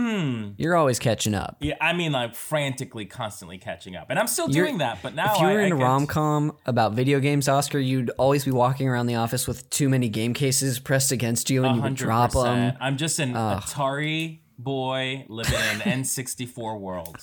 You're 0.56 0.74
always 0.76 0.98
catching 0.98 1.34
up. 1.34 1.56
yeah, 1.60 1.74
I 1.80 1.92
mean 1.92 2.12
like 2.12 2.34
frantically 2.34 3.06
constantly 3.06 3.58
catching 3.58 3.94
up. 3.96 4.06
And 4.10 4.18
I'm 4.18 4.26
still 4.26 4.50
You're- 4.50 4.66
doing 4.66 4.78
that, 4.78 4.98
but 5.02 5.14
now 5.14 5.34
if 5.34 5.40
you 5.40 5.46
were 5.46 5.60
I, 5.60 5.64
in 5.64 5.72
I 5.72 5.76
a 5.76 5.78
rom 5.78 6.06
com 6.06 6.56
about 6.66 6.94
video 6.94 7.20
games, 7.20 7.48
Oscar, 7.48 7.78
you'd 7.78 8.10
always 8.18 8.44
be 8.44 8.50
walking 8.50 8.88
around 8.88 9.06
the 9.06 9.14
office 9.16 9.46
with 9.46 9.68
too 9.70 9.88
many 9.88 10.08
game 10.08 10.34
cases 10.34 10.78
pressed 10.78 11.12
against 11.12 11.50
you, 11.50 11.64
and 11.64 11.76
you 11.76 11.82
would 11.82 11.94
drop 11.94 12.32
them. 12.32 12.72
100%. 12.72 12.76
I'm 12.80 12.96
just 12.96 13.18
an 13.20 13.34
Atari 13.34 14.40
boy 14.58 15.24
living 15.28 15.54
in 15.54 15.82
an 15.82 16.02
N64 16.02 16.78
world. 16.80 17.22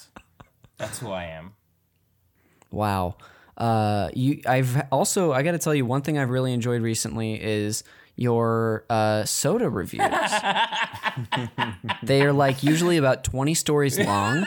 That's 0.78 1.00
who 1.00 1.12
I 1.12 1.26
am. 1.26 1.54
Wow. 2.72 3.16
Uh, 3.58 4.10
you, 4.14 4.42
I've 4.46 4.84
also, 4.92 5.32
I 5.34 5.42
got 5.42 5.54
to 5.54 5.58
tell 5.58 5.74
you, 5.74 5.86
one 5.86 6.02
thing 6.02 6.18
I've 6.18 6.30
really 6.30 6.54
enjoyed 6.54 6.82
recently 6.82 7.42
is 7.42 7.84
your 8.18 8.84
uh, 8.90 9.24
soda 9.24 9.70
reviews. 9.70 10.02
they 12.04 12.24
are 12.24 12.34
like 12.34 12.64
usually 12.64 12.98
about 12.98 13.24
20 13.24 13.54
stories 13.54 13.98
long. 13.98 14.46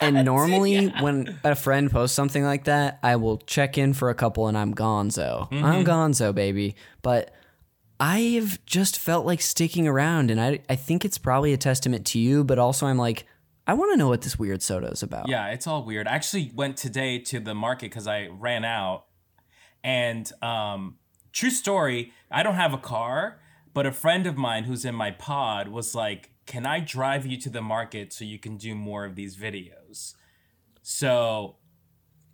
And 0.00 0.24
normally, 0.24 0.88
when 0.88 1.38
a 1.44 1.54
friend 1.54 1.90
posts 1.90 2.16
something 2.16 2.42
like 2.42 2.64
that, 2.64 2.98
I 3.02 3.16
will 3.16 3.38
check 3.38 3.78
in 3.78 3.92
for 3.92 4.10
a 4.10 4.14
couple 4.14 4.48
and 4.48 4.58
I'm 4.58 4.74
gonzo. 4.74 5.48
I'm 5.52 5.84
gonzo, 5.84 6.34
baby. 6.34 6.74
But 7.02 7.32
I've 8.00 8.64
just 8.66 8.98
felt 8.98 9.24
like 9.26 9.40
sticking 9.40 9.86
around. 9.86 10.30
And 10.30 10.40
I, 10.40 10.60
I 10.68 10.76
think 10.76 11.04
it's 11.04 11.18
probably 11.18 11.52
a 11.52 11.58
testament 11.58 12.06
to 12.08 12.18
you, 12.18 12.42
but 12.42 12.58
also 12.58 12.86
I'm 12.86 12.98
like, 12.98 13.26
I 13.66 13.74
want 13.74 13.92
to 13.92 13.96
know 13.96 14.08
what 14.08 14.22
this 14.22 14.38
weird 14.38 14.62
soda 14.62 14.88
is 14.88 15.02
about. 15.02 15.28
Yeah, 15.28 15.48
it's 15.48 15.66
all 15.66 15.84
weird. 15.84 16.06
I 16.06 16.12
actually 16.12 16.52
went 16.54 16.76
today 16.76 17.18
to 17.20 17.40
the 17.40 17.54
market 17.54 17.90
because 17.90 18.06
I 18.06 18.26
ran 18.26 18.64
out. 18.64 19.04
And 19.82 20.30
um, 20.42 20.96
true 21.34 21.50
story, 21.50 22.12
I 22.30 22.42
don't 22.42 22.54
have 22.54 22.72
a 22.72 22.78
car, 22.78 23.38
but 23.74 23.84
a 23.84 23.92
friend 23.92 24.26
of 24.26 24.36
mine 24.38 24.64
who's 24.64 24.84
in 24.86 24.94
my 24.94 25.10
pod 25.10 25.68
was 25.68 25.94
like, 25.94 26.30
Can 26.46 26.64
I 26.64 26.80
drive 26.80 27.26
you 27.26 27.36
to 27.40 27.50
the 27.50 27.60
market 27.62 28.12
so 28.14 28.24
you 28.24 28.38
can 28.38 28.56
do 28.56 28.74
more 28.74 29.04
of 29.04 29.14
these 29.16 29.36
videos? 29.36 30.14
So 30.82 31.56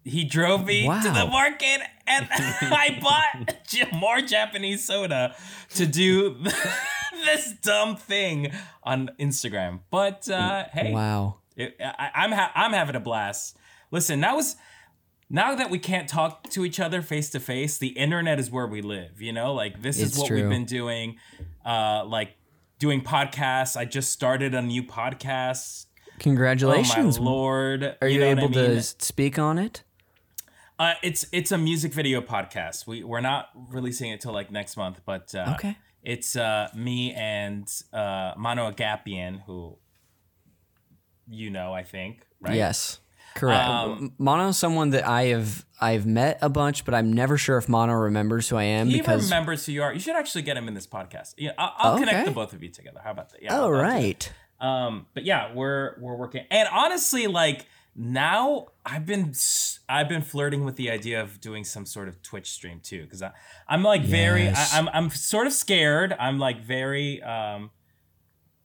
he 0.04 0.24
drove 0.24 0.64
me 0.66 0.82
to 0.86 1.08
the 1.10 1.26
market 1.26 1.80
and 2.06 2.28
I 2.32 2.98
bought 3.00 3.92
more 3.92 4.20
Japanese 4.20 4.84
soda 4.84 5.34
to 5.74 5.86
do 5.86 6.36
this 7.24 7.52
dumb 7.62 7.96
thing 7.96 8.50
on 8.82 9.10
Instagram. 9.18 9.80
But 9.90 10.28
uh, 10.28 10.64
hey, 10.72 10.92
Wow. 10.92 11.36
it, 11.56 11.76
I, 11.80 12.10
I'm 12.14 12.32
ha- 12.32 12.52
I'm 12.54 12.72
having 12.72 12.96
a 12.96 13.00
blast. 13.00 13.56
Listen, 13.90 14.20
that 14.20 14.36
is 14.36 14.56
now 15.30 15.54
that 15.54 15.70
we 15.70 15.78
can't 15.78 16.08
talk 16.08 16.50
to 16.50 16.64
each 16.64 16.80
other 16.80 17.00
face 17.00 17.30
to 17.30 17.40
face, 17.40 17.78
the 17.78 17.88
internet 17.88 18.38
is 18.40 18.50
where 18.50 18.66
we 18.66 18.82
live. 18.82 19.22
You 19.22 19.32
know, 19.32 19.54
like 19.54 19.80
this 19.80 20.00
It's 20.00 20.12
is 20.12 20.18
what 20.18 20.26
true. 20.28 20.40
we've 20.40 20.48
been 20.50 20.64
doing. 20.66 21.16
Uh, 21.64 22.04
like 22.04 22.36
doing 22.78 23.00
podcasts. 23.02 23.76
I 23.76 23.84
just 23.84 24.10
started 24.12 24.54
a 24.54 24.60
new 24.62 24.82
podcast. 24.82 25.86
Congratulations. 26.18 27.18
Oh 27.18 27.22
my 27.22 27.30
lord! 27.30 27.96
Are 28.02 28.08
you, 28.08 28.20
know 28.20 28.26
able 28.26 28.44
I 28.44 28.48
mean? 28.48 28.52
to 28.52 28.82
speak 28.82 29.38
on 29.38 29.56
it? 29.58 29.84
Uh, 30.78 30.94
it's 31.02 31.24
it's 31.32 31.52
a 31.52 31.58
music 31.58 31.92
video 31.94 32.20
podcast. 32.20 32.86
We 32.86 33.04
we're 33.04 33.20
not 33.20 33.50
releasing 33.70 34.10
it 34.10 34.20
till 34.20 34.32
like 34.32 34.50
next 34.50 34.76
month, 34.76 35.00
but 35.06 35.34
uh, 35.34 35.54
Okay. 35.54 35.76
It's 36.02 36.34
uh, 36.34 36.68
me 36.74 37.12
and 37.12 37.70
uh, 37.92 38.32
Mano 38.36 38.70
Agapion, 38.70 39.42
who 39.44 39.76
you 41.28 41.50
know, 41.50 41.72
I 41.72 41.84
think, 41.84 42.26
right? 42.40 42.56
Yes. 42.56 42.98
Correct. 43.34 43.68
Um, 43.68 44.12
Mano's 44.18 44.58
someone 44.58 44.90
that 44.90 45.06
I 45.06 45.24
have 45.26 45.64
I've 45.80 46.04
met 46.06 46.38
a 46.42 46.48
bunch, 46.48 46.84
but 46.84 46.94
I'm 46.94 47.12
never 47.12 47.38
sure 47.38 47.56
if 47.58 47.68
Mano 47.68 47.92
remembers 47.94 48.48
who 48.48 48.56
I 48.56 48.64
am 48.64 48.88
He 48.88 48.98
because 48.98 49.24
remembers 49.24 49.64
who 49.66 49.72
you 49.72 49.82
are. 49.82 49.92
You 49.92 50.00
should 50.00 50.16
actually 50.16 50.42
get 50.42 50.56
him 50.56 50.68
in 50.68 50.74
this 50.74 50.86
podcast. 50.86 51.34
Yeah, 51.38 51.52
I'll, 51.58 51.72
I'll 51.78 51.98
connect 51.98 52.26
the 52.26 52.32
both 52.32 52.52
of 52.52 52.62
you 52.62 52.68
together. 52.70 53.00
How 53.02 53.12
about 53.12 53.30
that? 53.30 53.42
Yeah. 53.42 53.54
Oh 53.54 53.56
I'll- 53.56 53.62
I'll 53.64 53.70
do 53.70 53.76
right. 53.82 54.32
it. 54.60 54.64
Um, 54.64 55.06
but 55.14 55.24
yeah, 55.24 55.54
we're 55.54 55.94
we're 56.00 56.16
working, 56.16 56.44
and 56.50 56.68
honestly, 56.70 57.26
like 57.26 57.64
now, 57.96 58.66
I've 58.84 59.06
been 59.06 59.32
I've 59.88 60.08
been 60.08 60.20
flirting 60.22 60.64
with 60.64 60.76
the 60.76 60.90
idea 60.90 61.22
of 61.22 61.40
doing 61.40 61.64
some 61.64 61.86
sort 61.86 62.08
of 62.08 62.20
Twitch 62.22 62.50
stream 62.50 62.80
too, 62.82 63.04
because 63.04 63.22
I'm 63.66 63.82
like 63.82 64.02
very 64.02 64.44
Yes. 64.44 64.74
I, 64.74 64.78
I'm 64.78 64.88
I'm 64.92 65.08
sort 65.10 65.46
of 65.46 65.54
scared. 65.54 66.14
I'm 66.20 66.38
like 66.38 66.62
very 66.62 67.22
um, 67.22 67.70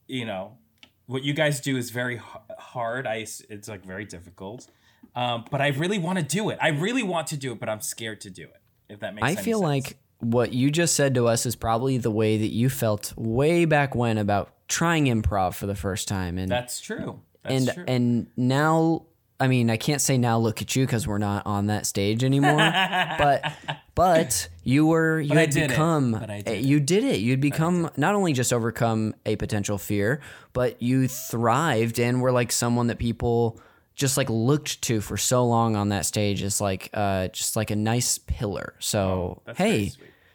you 0.07 0.25
know, 0.25 0.57
what 1.05 1.23
you 1.23 1.33
guys 1.33 1.61
do 1.61 1.77
is 1.77 1.91
very 1.91 2.15
h- 2.15 2.21
hard. 2.57 3.07
I 3.07 3.25
it's 3.49 3.67
like 3.67 3.85
very 3.85 4.05
difficult. 4.05 4.67
Um, 5.15 5.45
but 5.49 5.61
I 5.61 5.69
really 5.69 5.99
want 5.99 6.19
to 6.19 6.25
do 6.25 6.49
it. 6.49 6.57
I 6.61 6.69
really 6.69 7.03
want 7.03 7.27
to 7.27 7.37
do 7.37 7.53
it, 7.53 7.59
but 7.59 7.69
I'm 7.69 7.81
scared 7.81 8.21
to 8.21 8.29
do 8.29 8.43
it. 8.43 8.61
If 8.89 8.99
that 8.99 9.15
makes 9.15 9.27
sense. 9.27 9.39
I 9.39 9.41
feel 9.41 9.59
sense. 9.59 9.67
like 9.67 9.97
what 10.19 10.53
you 10.53 10.71
just 10.71 10.95
said 10.95 11.15
to 11.15 11.27
us 11.27 11.45
is 11.45 11.55
probably 11.55 11.97
the 11.97 12.11
way 12.11 12.37
that 12.37 12.51
you 12.51 12.69
felt 12.69 13.13
way 13.15 13.65
back 13.65 13.95
when 13.95 14.17
about 14.17 14.51
trying 14.67 15.05
improv 15.05 15.53
for 15.53 15.67
the 15.67 15.75
first 15.75 16.07
time 16.07 16.37
and 16.37 16.49
that's 16.49 16.81
true. 16.81 17.21
That's 17.43 17.55
and 17.55 17.73
true. 17.73 17.83
and 17.87 18.27
now 18.35 19.05
I 19.39 19.47
mean 19.47 19.69
I 19.69 19.77
can't 19.77 19.99
say 20.01 20.17
now 20.17 20.37
look 20.37 20.61
at 20.61 20.75
you 20.75 20.85
because 20.85 21.07
we're 21.07 21.17
not 21.17 21.45
on 21.45 21.67
that 21.67 21.85
stage 21.85 22.23
anymore 22.23 22.57
but 23.17 23.53
but 23.95 24.49
you 24.63 24.85
were 24.85 25.19
you 25.19 25.29
But 25.29 25.37
had 25.37 25.53
become 25.53 26.25
did 26.45 26.65
you 26.65 26.79
did 26.79 27.03
it. 27.03 27.19
You'd 27.19 27.41
become 27.41 27.89
not 27.97 28.15
only 28.15 28.33
just 28.33 28.53
overcome 28.53 29.13
a 29.25 29.35
potential 29.35 29.77
fear 29.77 30.21
but 30.53 30.81
you 30.81 31.07
thrived 31.07 31.99
and 31.99 32.21
were 32.21 32.31
like 32.31 32.51
someone 32.51 32.87
that 32.87 32.97
people 32.99 33.59
just 33.95 34.17
like 34.17 34.29
looked 34.29 34.81
to 34.83 34.99
for 35.01 35.15
so 35.17 35.45
long 35.45 35.75
on 35.75 35.89
that 35.89 36.05
stage 36.05 36.41
as 36.43 36.59
like 36.61 36.89
uh 36.93 37.27
just 37.29 37.55
like 37.55 37.71
a 37.71 37.75
nice 37.75 38.17
pillar. 38.17 38.73
So 38.79 39.41
Oh, 39.47 39.53
hey. 39.53 39.91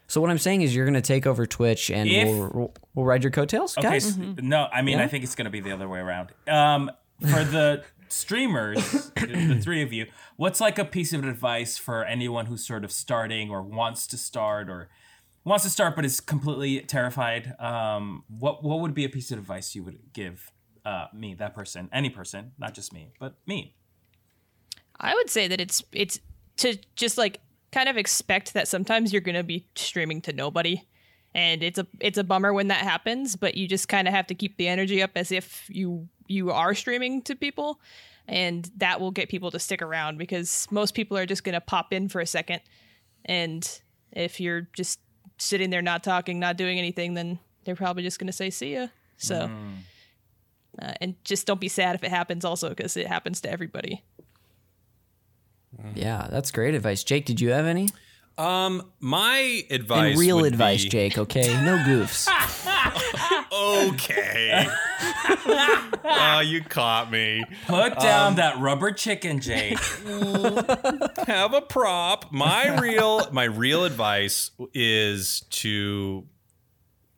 so 0.08 0.20
what 0.20 0.30
I'm 0.30 0.38
saying 0.38 0.62
is 0.62 0.74
you're 0.74 0.86
gonna 0.86 1.00
take 1.02 1.26
over 1.26 1.46
Twitch 1.46 1.90
and 1.90 2.08
If- 2.08 2.28
we'll, 2.28 2.72
we'll 2.94 3.04
ride 3.06 3.22
your 3.22 3.30
coattails 3.30 3.76
Okay, 3.78 3.88
guys? 3.88 4.06
s- 4.08 4.16
no, 4.42 4.66
I 4.72 4.82
mean 4.82 4.98
I 4.98 5.06
think 5.08 5.24
it's 5.24 5.34
gonna 5.34 5.50
be 5.50 5.60
the 5.60 5.72
other 5.72 5.88
way 5.88 6.00
around. 6.00 6.30
Um, 6.48 6.90
for 7.20 7.44
the 7.44 7.82
streamers, 8.12 9.10
the, 9.16 9.58
three 9.62 9.82
of 9.82 9.92
you, 9.92 10.06
what's 10.36 10.60
like 10.60 10.78
a 10.78 10.84
piece 10.84 11.12
of 11.12 11.24
advice 11.24 11.78
for 11.78 12.04
anyone 12.04 12.46
who's 12.46 12.66
sort 12.66 12.84
of 12.84 12.92
starting 12.92 13.50
or 13.50 13.62
wants 13.62 14.06
to 14.08 14.16
start 14.16 14.68
or 14.68 14.88
wants 15.44 15.64
to 15.64 15.70
start 15.70 15.96
but 15.96 16.04
is 16.04 16.20
completely 16.20 16.80
terrified? 16.80 17.54
Um, 17.58 18.24
what 18.28 18.62
what 18.62 18.80
would 18.80 18.94
be 18.94 19.04
a 19.04 19.08
piece 19.08 19.30
of 19.30 19.38
advice 19.38 19.74
you 19.74 19.82
would 19.84 19.98
give 20.12 20.52
uh, 20.84 21.06
me, 21.14 21.34
that 21.34 21.54
person, 21.54 21.88
any 21.92 22.10
person, 22.10 22.52
not 22.58 22.74
just 22.74 22.92
me, 22.92 23.12
but 23.18 23.36
me? 23.46 23.74
I 24.98 25.14
would 25.14 25.30
say 25.30 25.48
that 25.48 25.60
it's 25.60 25.82
it's 25.92 26.20
to 26.58 26.78
just 26.96 27.16
like 27.18 27.40
kind 27.72 27.88
of 27.88 27.96
expect 27.96 28.54
that 28.54 28.68
sometimes 28.68 29.12
you're 29.12 29.22
gonna 29.22 29.44
be 29.44 29.66
streaming 29.74 30.20
to 30.22 30.32
nobody, 30.32 30.86
and 31.34 31.62
it's 31.62 31.78
a 31.78 31.86
it's 32.00 32.18
a 32.18 32.24
bummer 32.24 32.52
when 32.52 32.68
that 32.68 32.82
happens. 32.82 33.36
But 33.36 33.56
you 33.56 33.68
just 33.68 33.88
kind 33.88 34.08
of 34.08 34.14
have 34.14 34.26
to 34.28 34.34
keep 34.34 34.56
the 34.56 34.68
energy 34.68 35.02
up 35.02 35.12
as 35.14 35.32
if 35.32 35.66
you 35.68 36.08
you 36.26 36.50
are 36.50 36.74
streaming 36.74 37.22
to 37.22 37.34
people, 37.36 37.80
and 38.26 38.70
that 38.76 39.00
will 39.00 39.10
get 39.10 39.28
people 39.28 39.50
to 39.50 39.58
stick 39.58 39.82
around 39.82 40.18
because 40.18 40.66
most 40.70 40.94
people 40.94 41.16
are 41.16 41.26
just 41.26 41.44
gonna 41.44 41.60
pop 41.60 41.92
in 41.92 42.08
for 42.08 42.20
a 42.20 42.26
second, 42.26 42.60
and 43.24 43.80
if 44.12 44.40
you're 44.40 44.68
just 44.72 45.00
sitting 45.38 45.70
there 45.70 45.82
not 45.82 46.02
talking, 46.02 46.38
not 46.38 46.56
doing 46.56 46.78
anything, 46.78 47.14
then 47.14 47.38
they're 47.64 47.76
probably 47.76 48.02
just 48.02 48.18
gonna 48.18 48.32
say 48.32 48.50
see 48.50 48.74
ya. 48.74 48.88
So. 49.16 49.50
Uh, 50.80 50.92
and 51.00 51.16
just 51.24 51.48
don't 51.48 51.60
be 51.60 51.68
sad 51.68 51.96
if 51.96 52.04
it 52.04 52.10
happens 52.10 52.44
also 52.44 52.68
because 52.68 52.96
it 52.96 53.08
happens 53.08 53.40
to 53.40 53.50
everybody 53.50 54.04
yeah 55.96 56.28
that's 56.30 56.52
great 56.52 56.76
advice 56.76 57.02
Jake 57.02 57.26
did 57.26 57.40
you 57.40 57.50
have 57.50 57.66
any 57.66 57.88
Um, 58.40 58.90
my 59.00 59.64
advice. 59.70 60.12
and 60.12 60.18
real 60.18 60.36
would 60.36 60.52
advice, 60.52 60.84
be- 60.84 60.88
Jake. 60.88 61.18
Okay, 61.18 61.48
no 61.62 61.76
goofs. 61.78 62.28
Okay. 63.52 64.66
oh, 66.04 66.42
you 66.44 66.62
caught 66.62 67.10
me. 67.10 67.44
Put 67.66 67.98
down 67.98 68.36
that 68.36 68.58
rubber 68.58 68.92
chicken, 68.92 69.40
Jake. 69.40 69.78
have 71.26 71.52
a 71.52 71.60
prop. 71.60 72.32
My 72.32 72.80
real 72.80 73.28
my 73.32 73.44
real 73.44 73.84
advice 73.84 74.52
is 74.72 75.42
to 75.50 76.26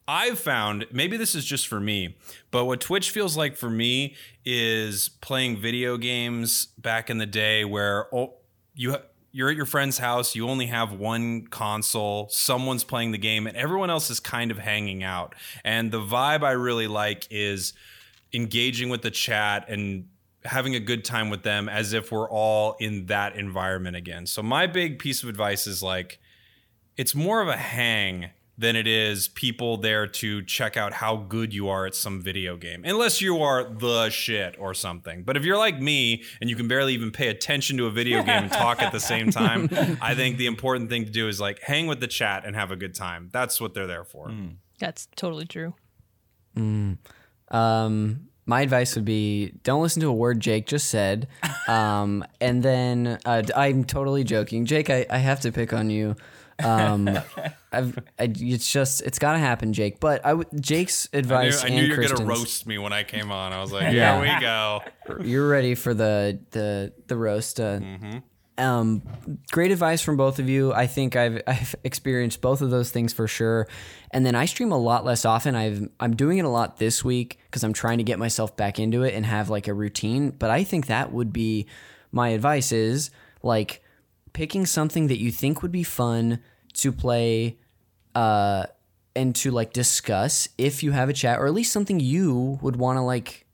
I've 0.08 0.38
found 0.38 0.87
maybe 0.90 1.16
this 1.16 1.35
is 1.35 1.44
just 1.44 1.68
for 1.68 1.80
me, 1.80 2.16
but 2.50 2.64
what 2.64 2.80
Twitch 2.80 3.11
feels 3.11 3.37
like 3.37 3.56
for 3.56 3.70
me 3.70 4.16
is 4.44 5.08
playing 5.08 5.58
video 5.58 5.96
games 5.96 6.66
back 6.78 7.08
in 7.08 7.18
the 7.18 7.26
day 7.26 7.64
where 7.64 8.12
oh, 8.14 8.35
you 8.74 8.96
you're 9.32 9.48
at 9.48 9.56
your 9.56 9.66
friend's 9.66 9.98
house, 9.98 10.34
you 10.34 10.48
only 10.48 10.66
have 10.66 10.92
one 10.92 11.46
console, 11.46 12.28
someone's 12.28 12.84
playing 12.84 13.12
the 13.12 13.18
game 13.18 13.46
and 13.46 13.56
everyone 13.56 13.90
else 13.90 14.10
is 14.10 14.20
kind 14.20 14.50
of 14.50 14.58
hanging 14.58 15.02
out. 15.02 15.34
And 15.64 15.90
the 15.90 16.00
vibe 16.00 16.42
I 16.42 16.52
really 16.52 16.86
like 16.86 17.26
is 17.30 17.72
engaging 18.34 18.90
with 18.90 19.02
the 19.02 19.10
chat 19.10 19.64
and 19.68 20.08
having 20.44 20.74
a 20.74 20.80
good 20.80 21.04
time 21.04 21.30
with 21.30 21.42
them 21.42 21.68
as 21.68 21.92
if 21.92 22.12
we're 22.12 22.28
all 22.28 22.76
in 22.78 23.06
that 23.06 23.34
environment 23.36 23.96
again. 23.96 24.26
So 24.26 24.42
my 24.42 24.66
big 24.66 24.98
piece 24.98 25.22
of 25.22 25.28
advice 25.28 25.66
is 25.66 25.82
like 25.82 26.18
it's 26.96 27.14
more 27.14 27.40
of 27.40 27.48
a 27.48 27.56
hang 27.56 28.30
than 28.62 28.77
it 28.77 28.87
is 28.87 29.27
people 29.29 29.77
there 29.77 30.07
to 30.07 30.40
check 30.44 30.77
out 30.77 30.92
how 30.94 31.16
good 31.16 31.53
you 31.53 31.68
are 31.68 31.85
at 31.85 31.96
some 31.96 32.22
video 32.22 32.57
game. 32.57 32.83
Unless 32.87 33.20
you 33.20 33.42
are 33.42 33.64
the 33.64 34.09
shit 34.09 34.55
or 34.57 34.72
something. 34.72 35.25
But 35.25 35.37
if 35.37 35.44
you're 35.44 35.59
like 35.59 35.81
me 35.81 36.22
and 36.40 36.48
you 36.48 36.55
can 36.55 36.68
barely 36.68 36.94
even 36.94 37.11
pay 37.11 37.27
attention 37.29 37.77
to 37.79 37.87
a 37.87 37.90
video 37.90 38.22
game 38.22 38.44
and 38.44 38.53
talk 38.53 38.81
at 38.81 38.92
the 38.92 39.01
same 39.01 39.31
time, 39.33 39.68
I 40.01 40.14
think 40.14 40.38
the 40.38 40.46
important 40.46 40.88
thing 40.90 41.05
to 41.05 41.11
do 41.11 41.27
is 41.27 41.40
like 41.40 41.61
hang 41.61 41.88
with 41.88 41.98
the 41.98 42.07
chat 42.07 42.44
and 42.46 42.55
have 42.55 42.70
a 42.70 42.77
good 42.77 42.94
time. 42.94 43.31
That's 43.33 43.61
what 43.61 43.75
they're 43.75 43.88
there 43.88 44.05
for. 44.05 44.33
That's 44.79 45.09
totally 45.16 45.46
true. 45.46 45.75
Um, 46.57 48.29
my 48.46 48.62
advice 48.62 48.94
would 48.94 49.05
be 49.05 49.55
don't 49.64 49.83
listen 49.83 50.01
to 50.03 50.09
a 50.09 50.12
word 50.12 50.40
Jake 50.40 50.66
just 50.66 50.88
said. 50.88 51.29
Um, 51.68 52.25
and 52.40 52.61
then 52.61 53.20
uh, 53.25 53.44
I'm 53.55 53.85
totally 53.85 54.25
joking, 54.25 54.66
Jake. 54.66 54.90
I, 54.90 55.07
I 55.09 55.18
have 55.18 55.40
to 55.42 55.53
pick 55.53 55.72
on 55.72 55.90
you. 55.90 56.16
Um, 56.64 57.09
I've 57.72 57.98
I, 58.18 58.33
it's 58.35 58.70
just 58.70 59.03
it's 59.03 59.18
got 59.18 59.33
to 59.33 59.38
happen, 59.38 59.72
Jake. 59.72 60.01
But 60.01 60.25
I 60.25 60.31
w- 60.31 60.48
Jake's 60.61 61.09
I 61.12 61.16
knew, 61.16 61.20
advice 61.20 61.64
I 61.64 61.68
knew 61.68 61.83
you 61.85 61.96
were 61.96 62.03
gonna 62.09 62.25
roast 62.25 62.66
me 62.66 62.79
when 62.79 62.92
I 62.92 63.03
came 63.03 63.31
on. 63.33 63.53
I 63.53 63.61
was 63.61 63.72
like, 63.72 63.92
Yeah. 63.92 64.22
here 64.25 64.35
we 64.35 64.40
go. 64.40 64.81
you're 65.25 65.48
ready 65.48 65.75
for 65.75 65.94
the 65.94 66.38
the 66.51 66.92
the 67.07 67.16
roast. 67.16 67.59
Uh, 67.61 67.81
um, 68.59 69.03
great 69.51 69.70
advice 69.72 70.03
from 70.03 70.16
both 70.18 70.38
of 70.38 70.48
you. 70.48 70.72
I 70.75 70.87
think 70.87 71.16
I've 71.16 71.40
I've 71.46 71.75
experienced 71.85 72.42
both 72.42 72.61
of 72.61 72.70
those 72.70 72.90
things 72.90 73.12
for 73.12 73.27
sure. 73.27 73.66
And 74.11 74.27
then 74.27 74.35
I 74.35 74.44
stream 74.44 74.72
a 74.72 74.79
lot 74.79 75.05
less 75.07 75.25
often. 75.25 75.55
I've 75.55 75.88
I'm 75.98 76.14
doing 76.14 76.37
it 76.38 76.44
a 76.44 76.48
lot 76.51 76.77
this 76.77 77.03
week 77.03 77.38
because 77.46 77.64
I'm 77.64 77.72
trying 77.72 77.98
to 77.98 78.05
get 78.05 78.18
myself 78.18 78.55
back 78.57 78.79
into 78.79 79.03
it 79.05 79.14
and 79.14 79.25
have 79.25 79.48
like 79.48 79.68
a 79.68 79.75
routine. 79.75 80.31
But 80.31 80.51
I 80.51 80.64
think 80.64 80.87
that 80.88 81.12
would 81.12 81.33
be 81.33 81.66
my 82.12 82.29
advice 82.29 82.72
is 82.72 83.11
like 83.42 83.83
picking 84.35 84.66
something 84.66 85.07
that 85.09 85.18
you 85.18 85.31
think 85.33 85.62
would 85.62 85.72
be 85.72 85.83
fun 85.83 86.38
to 86.74 86.92
play 86.92 87.56
uh 88.14 88.64
and 89.14 89.35
to 89.35 89.50
like 89.50 89.72
discuss 89.72 90.48
if 90.56 90.82
you 90.82 90.92
have 90.92 91.08
a 91.08 91.12
chat 91.12 91.38
or 91.38 91.46
at 91.46 91.52
least 91.52 91.72
something 91.72 92.00
you 92.00 92.58
would 92.62 92.76
want 92.76 92.96
to 92.96 93.02
like 93.02 93.46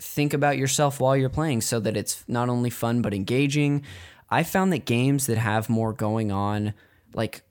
think 0.00 0.34
about 0.34 0.58
yourself 0.58 1.00
while 1.00 1.16
you're 1.16 1.28
playing 1.28 1.60
so 1.60 1.80
that 1.80 1.96
it's 1.96 2.24
not 2.28 2.48
only 2.48 2.70
fun 2.70 3.02
but 3.02 3.14
engaging. 3.14 3.82
I 4.28 4.42
found 4.42 4.72
that 4.72 4.84
games 4.84 5.26
that 5.26 5.38
have 5.38 5.68
more 5.68 5.92
going 5.92 6.32
on, 6.32 6.74
like 7.14 7.42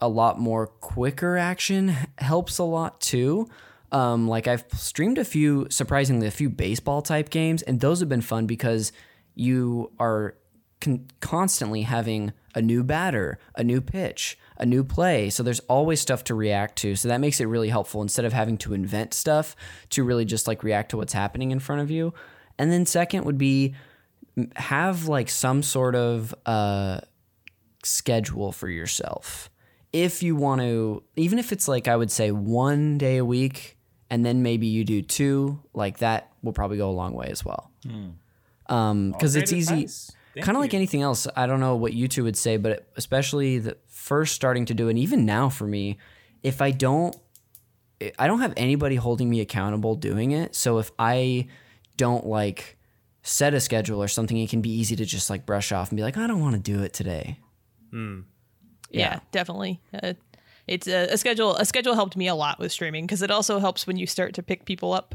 a 0.00 0.08
lot 0.08 0.38
more 0.38 0.66
quicker 0.66 1.36
action, 1.36 1.94
helps 2.18 2.58
a 2.58 2.64
lot 2.64 3.00
too. 3.00 3.48
Um, 3.92 4.26
like 4.26 4.48
I've 4.48 4.64
streamed 4.74 5.18
a 5.18 5.24
few, 5.24 5.68
surprisingly, 5.70 6.26
a 6.26 6.32
few 6.32 6.50
baseball 6.50 7.00
type 7.00 7.30
games, 7.30 7.62
and 7.62 7.80
those 7.80 8.00
have 8.00 8.08
been 8.08 8.20
fun 8.20 8.46
because 8.46 8.92
you 9.36 9.92
are 10.00 10.34
con- 10.80 11.06
constantly 11.20 11.82
having 11.82 12.32
a 12.56 12.62
new 12.62 12.82
batter, 12.82 13.38
a 13.54 13.62
new 13.62 13.80
pitch, 13.80 14.36
a 14.56 14.66
new 14.66 14.84
play. 14.84 15.30
So 15.30 15.42
there's 15.42 15.60
always 15.60 16.00
stuff 16.00 16.24
to 16.24 16.34
react 16.34 16.76
to. 16.76 16.94
So 16.96 17.08
that 17.08 17.20
makes 17.20 17.40
it 17.40 17.46
really 17.46 17.68
helpful 17.68 18.02
instead 18.02 18.24
of 18.24 18.32
having 18.32 18.56
to 18.58 18.74
invent 18.74 19.14
stuff 19.14 19.56
to 19.90 20.04
really 20.04 20.24
just 20.24 20.46
like 20.46 20.62
react 20.62 20.90
to 20.90 20.96
what's 20.96 21.12
happening 21.12 21.50
in 21.50 21.58
front 21.58 21.82
of 21.82 21.90
you. 21.90 22.14
And 22.58 22.70
then 22.70 22.86
second 22.86 23.24
would 23.24 23.38
be 23.38 23.74
have 24.56 25.08
like 25.08 25.28
some 25.28 25.62
sort 25.62 25.94
of 25.94 26.34
uh, 26.46 27.00
schedule 27.82 28.52
for 28.52 28.68
yourself. 28.68 29.50
If 29.92 30.22
you 30.22 30.34
want 30.36 30.60
to, 30.60 31.02
even 31.16 31.38
if 31.38 31.52
it's 31.52 31.68
like 31.68 31.88
I 31.88 31.96
would 31.96 32.10
say 32.10 32.30
one 32.30 32.98
day 32.98 33.18
a 33.18 33.24
week, 33.24 33.76
and 34.10 34.24
then 34.24 34.42
maybe 34.42 34.66
you 34.66 34.84
do 34.84 35.02
two, 35.02 35.60
like 35.72 35.98
that 35.98 36.32
will 36.42 36.52
probably 36.52 36.76
go 36.76 36.90
a 36.90 36.92
long 36.92 37.14
way 37.14 37.28
as 37.28 37.44
well. 37.44 37.70
Um, 38.68 39.12
because 39.12 39.36
it's 39.36 39.52
easy 39.52 39.88
kind 40.42 40.56
of 40.56 40.60
like 40.60 40.74
anything 40.74 41.02
else 41.02 41.26
i 41.36 41.46
don't 41.46 41.60
know 41.60 41.76
what 41.76 41.92
you 41.92 42.08
two 42.08 42.24
would 42.24 42.36
say 42.36 42.56
but 42.56 42.88
especially 42.96 43.58
the 43.58 43.76
first 44.04 44.34
starting 44.34 44.66
to 44.66 44.74
do 44.74 44.90
and 44.90 44.98
even 44.98 45.24
now 45.24 45.48
for 45.48 45.66
me 45.66 45.96
if 46.42 46.60
i 46.60 46.70
don't 46.70 47.16
i 48.18 48.26
don't 48.26 48.40
have 48.40 48.52
anybody 48.54 48.96
holding 48.96 49.30
me 49.30 49.40
accountable 49.40 49.94
doing 49.94 50.32
it 50.32 50.54
so 50.54 50.76
if 50.76 50.92
i 50.98 51.46
don't 51.96 52.26
like 52.26 52.76
set 53.22 53.54
a 53.54 53.60
schedule 53.60 54.02
or 54.02 54.08
something 54.08 54.36
it 54.36 54.50
can 54.50 54.60
be 54.60 54.68
easy 54.68 54.94
to 54.94 55.06
just 55.06 55.30
like 55.30 55.46
brush 55.46 55.72
off 55.72 55.88
and 55.88 55.96
be 55.96 56.02
like 56.02 56.18
i 56.18 56.26
don't 56.26 56.40
want 56.40 56.54
to 56.54 56.60
do 56.60 56.82
it 56.82 56.92
today 56.92 57.38
yeah, 58.90 59.20
definitely. 59.32 59.80
Uh, 59.92 60.12
it's 60.66 60.86
a, 60.86 61.12
a 61.12 61.18
schedule. 61.18 61.56
A 61.56 61.64
schedule 61.64 61.94
helped 61.94 62.16
me 62.16 62.28
a 62.28 62.34
lot 62.34 62.58
with 62.58 62.72
streaming 62.72 63.06
because 63.06 63.22
it 63.22 63.30
also 63.30 63.58
helps 63.58 63.86
when 63.86 63.96
you 63.96 64.06
start 64.06 64.34
to 64.34 64.42
pick 64.42 64.64
people 64.64 64.92
up 64.92 65.14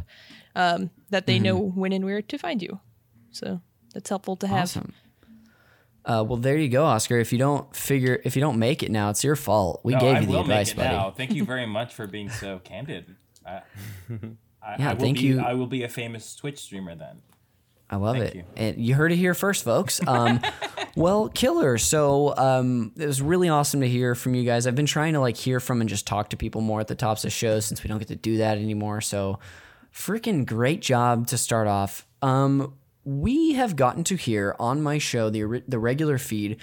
um, 0.56 0.90
that 1.12 1.28
they 1.28 1.40
know 1.40 1.58
when 1.58 1.94
and 1.94 2.06
where 2.06 2.22
to 2.22 2.38
find 2.38 2.62
you. 2.62 2.80
So 3.32 3.62
that's 3.94 4.10
helpful 4.10 4.36
to 4.38 4.48
have. 4.48 4.64
awesome 4.64 4.94
uh, 6.06 6.24
well 6.28 6.38
there 6.38 6.58
you 6.58 6.70
go 6.70 6.86
oscar 6.86 7.18
if 7.20 7.32
you 7.32 7.38
don't 7.38 7.76
figure 7.76 8.22
if 8.24 8.36
you 8.36 8.42
don't 8.42 8.58
make 8.58 8.82
it 8.84 8.92
now 8.92 9.10
it's 9.10 9.24
your 9.24 9.36
fault 9.36 9.82
we 9.84 9.94
No, 9.94 10.00
gave 10.00 10.16
I 10.16 10.20
you 10.22 10.26
the 10.28 10.40
advice 10.40 10.74
buddy 10.74 10.90
now. 10.90 11.12
Thank 11.12 11.34
you 11.34 11.44
very 11.46 11.66
much 11.78 11.94
for 11.94 12.08
being 12.08 12.30
so 12.30 12.60
candid. 12.60 13.16
I, 13.46 13.62
I, 14.62 14.76
Yeah, 14.78 14.90
I 14.92 14.94
will 14.94 15.00
thank 15.00 15.18
be, 15.18 15.24
you. 15.26 15.40
I 15.42 15.54
will 15.54 15.68
be 15.68 15.84
a 15.84 15.90
famous 15.90 16.36
Twitch 16.36 16.60
streamer 16.60 16.96
then. 16.96 17.22
I 17.92 17.96
love 17.96 18.18
Thank 18.18 18.30
it. 18.30 18.36
you. 18.36 18.44
And 18.56 18.78
you 18.78 18.94
heard 18.94 19.12
it 19.12 19.16
here 19.16 19.34
first, 19.34 19.64
folks. 19.64 20.00
Um, 20.06 20.42
well, 20.96 21.28
killer. 21.30 21.80
So 21.80 22.36
um, 22.38 22.92
it 22.96 23.08
was 23.08 23.20
really 23.20 23.50
awesome 23.50 23.82
to 23.82 23.88
hear 23.88 24.14
from 24.14 24.36
you 24.36 24.44
guys. 24.44 24.68
I've 24.68 24.76
been 24.76 24.86
trying 24.86 25.14
to 25.14 25.20
like 25.20 25.36
hear 25.36 25.60
from 25.60 25.82
and 25.82 25.90
just 25.90 26.06
talk 26.06 26.30
to 26.30 26.38
people 26.38 26.62
more 26.62 26.80
at 26.82 26.88
the 26.88 26.94
tops 26.94 27.26
of 27.26 27.32
shows 27.32 27.66
since 27.66 27.84
we 27.84 27.88
don't 27.88 27.98
get 27.98 28.10
to 28.10 28.16
do 28.16 28.38
that 28.38 28.60
anymore. 28.60 29.02
So 29.02 29.40
freaking 29.92 30.46
great 30.46 30.82
job 30.82 31.26
to 31.28 31.38
start 31.38 31.68
off. 31.68 32.06
Um, 32.22 32.76
we 33.04 33.54
have 33.54 33.76
gotten 33.76 34.04
to 34.06 34.16
hear 34.16 34.56
on 34.60 34.82
my 34.82 34.98
show, 34.98 35.30
the 35.30 35.64
the 35.68 35.80
regular 35.80 36.18
feed, 36.18 36.58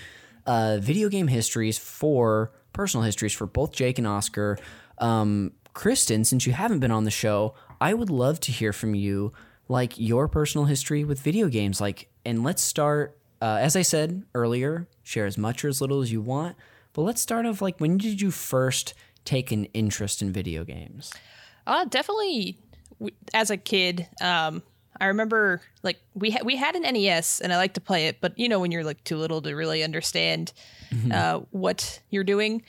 uh, 0.46 0.78
video 0.80 1.08
game 1.08 1.28
histories 1.28 1.78
for 1.78 2.52
personal 2.72 3.04
histories 3.04 3.32
for 3.32 3.46
both 3.46 3.72
Jake 3.72 3.98
and 3.98 4.06
Oscar. 4.06 4.58
Um, 4.98 5.52
Kristin, 5.74 6.24
since 6.24 6.46
you 6.46 6.52
haven't 6.52 6.80
been 6.80 6.90
on 6.90 7.04
the 7.04 7.10
show, 7.10 7.54
I 7.80 7.94
would 7.94 8.10
love 8.10 8.40
to 8.40 8.52
hear 8.52 8.72
from 8.72 8.94
you, 8.94 9.32
like 9.68 9.92
your 9.96 10.28
personal 10.28 10.66
history 10.66 11.04
with 11.04 11.20
video 11.20 11.48
games. 11.48 11.80
Like, 11.80 12.08
and 12.24 12.42
let's 12.42 12.62
start. 12.62 13.18
Uh, 13.42 13.58
as 13.60 13.76
I 13.76 13.82
said 13.82 14.24
earlier, 14.34 14.88
share 15.02 15.26
as 15.26 15.36
much 15.36 15.62
or 15.64 15.68
as 15.68 15.80
little 15.80 16.00
as 16.00 16.10
you 16.10 16.22
want. 16.22 16.56
But 16.94 17.02
let's 17.02 17.20
start 17.20 17.44
off 17.44 17.60
like 17.60 17.78
when 17.78 17.98
did 17.98 18.22
you 18.22 18.30
first 18.30 18.94
take 19.26 19.52
an 19.52 19.66
interest 19.66 20.22
in 20.22 20.32
video 20.32 20.64
games? 20.64 21.12
Uh, 21.66 21.84
definitely. 21.84 22.58
As 23.34 23.50
a 23.50 23.58
kid, 23.58 24.08
um, 24.22 24.62
I 25.00 25.06
remember 25.06 25.60
like 25.82 26.00
we 26.14 26.30
ha- 26.30 26.44
we 26.44 26.56
had 26.56 26.74
an 26.76 26.82
NES 26.82 27.40
and 27.40 27.52
I 27.52 27.56
like 27.56 27.74
to 27.74 27.80
play 27.80 28.08
it, 28.08 28.20
but 28.20 28.38
you 28.38 28.48
know 28.48 28.60
when 28.60 28.70
you're 28.72 28.84
like 28.84 29.02
too 29.04 29.16
little 29.16 29.42
to 29.42 29.54
really 29.54 29.82
understand 29.82 30.52
uh, 31.12 31.40
what 31.50 32.00
you're 32.10 32.24
doing. 32.24 32.62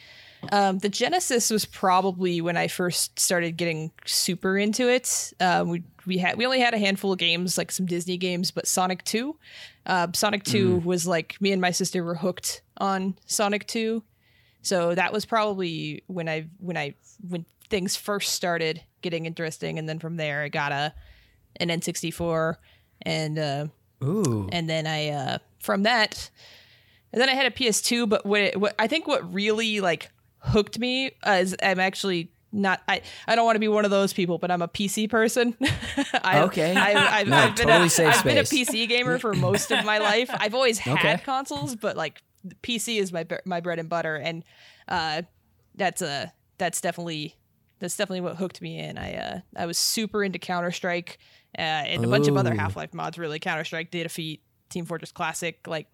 Um, 0.51 0.77
the 0.79 0.89
Genesis 0.89 1.49
was 1.49 1.65
probably 1.65 2.41
when 2.41 2.57
I 2.57 2.67
first 2.67 3.19
started 3.19 3.57
getting 3.57 3.91
super 4.05 4.57
into 4.57 4.87
it. 4.87 5.33
Um, 5.39 5.69
we 5.69 5.83
we 6.05 6.17
had 6.19 6.37
we 6.37 6.45
only 6.45 6.59
had 6.59 6.73
a 6.73 6.77
handful 6.77 7.11
of 7.11 7.19
games, 7.19 7.57
like 7.57 7.71
some 7.71 7.85
Disney 7.85 8.17
games, 8.17 8.51
but 8.51 8.67
Sonic 8.67 9.03
Two, 9.03 9.37
uh, 9.85 10.07
Sonic 10.13 10.43
Two 10.43 10.77
was 10.77 11.07
like 11.07 11.39
me 11.41 11.51
and 11.51 11.61
my 11.61 11.71
sister 11.71 12.03
were 12.03 12.15
hooked 12.15 12.61
on 12.77 13.15
Sonic 13.25 13.67
Two. 13.67 14.03
So 14.61 14.95
that 14.95 15.13
was 15.13 15.25
probably 15.25 16.03
when 16.07 16.29
I 16.29 16.47
when 16.59 16.77
I 16.77 16.95
when 17.27 17.45
things 17.69 17.95
first 17.95 18.33
started 18.33 18.81
getting 19.01 19.25
interesting, 19.25 19.79
and 19.79 19.87
then 19.87 19.99
from 19.99 20.17
there 20.17 20.43
I 20.43 20.49
got 20.49 20.71
a 20.71 20.93
an 21.59 21.69
N64, 21.69 22.55
and 23.03 23.39
uh, 23.39 23.67
Ooh, 24.03 24.49
and 24.51 24.69
then 24.69 24.87
I 24.87 25.09
uh, 25.09 25.37
from 25.59 25.83
that, 25.83 26.29
and 27.11 27.21
then 27.21 27.29
I 27.29 27.33
had 27.33 27.45
a 27.45 27.51
PS2. 27.51 28.07
But 28.09 28.25
what, 28.25 28.41
it, 28.41 28.59
what 28.59 28.75
I 28.79 28.87
think 28.87 29.07
what 29.07 29.33
really 29.33 29.79
like 29.81 30.09
hooked 30.39 30.79
me 30.79 31.11
uh, 31.25 31.31
is 31.41 31.55
I'm 31.61 31.79
actually 31.79 32.31
not 32.51 32.81
I, 32.87 33.01
I 33.27 33.35
don't 33.35 33.45
want 33.45 33.55
to 33.57 33.59
be 33.59 33.67
one 33.67 33.85
of 33.85 33.91
those 33.91 34.13
people, 34.13 34.37
but 34.37 34.49
I'm 34.51 34.61
a 34.61 34.67
PC 34.67 35.09
person. 35.09 35.55
I, 36.23 36.41
Okay. 36.43 36.73
I, 36.75 37.19
I've, 37.19 37.27
No, 37.29 37.37
I've 37.37 37.55
been, 37.55 37.67
totally 37.67 38.07
a, 38.07 38.09
I've 38.09 38.23
been 38.23 38.37
a. 38.37 38.43
PC 38.43 38.87
gamer 38.87 39.19
for 39.19 39.33
most 39.33 39.71
of 39.71 39.83
my 39.83 39.97
life. 39.97 40.29
I've 40.33 40.53
always 40.55 40.79
had 40.79 40.97
Okay. 40.97 41.23
consoles, 41.23 41.75
but 41.75 41.97
like 41.97 42.21
PC 42.63 42.99
is 42.99 43.11
my 43.11 43.25
my 43.45 43.59
bread 43.59 43.79
and 43.79 43.89
butter, 43.89 44.15
and 44.15 44.43
uh, 44.87 45.23
that's 45.75 46.01
a 46.01 46.31
that's 46.57 46.79
definitely 46.79 47.35
that's 47.79 47.97
definitely 47.97 48.21
what 48.21 48.37
hooked 48.37 48.61
me 48.61 48.79
in. 48.79 48.97
I 48.97 49.15
uh, 49.15 49.39
I 49.55 49.65
was 49.65 49.77
super 49.77 50.23
into 50.23 50.39
Counter 50.39 50.71
Strike 50.71 51.17
uh, 51.57 51.61
and 51.61 52.03
a 52.03 52.07
bunch 52.07 52.27
of 52.27 52.37
other 52.37 52.53
Half 52.53 52.75
Life 52.75 52.93
mods. 52.93 53.17
Really, 53.17 53.39
Counter 53.39 53.63
Strike, 53.63 53.91
Day 53.91 54.01
of 54.01 54.05
Defeat, 54.05 54.41
Team 54.69 54.85
Fortress 54.85 55.11
Classic, 55.11 55.59
like 55.67 55.87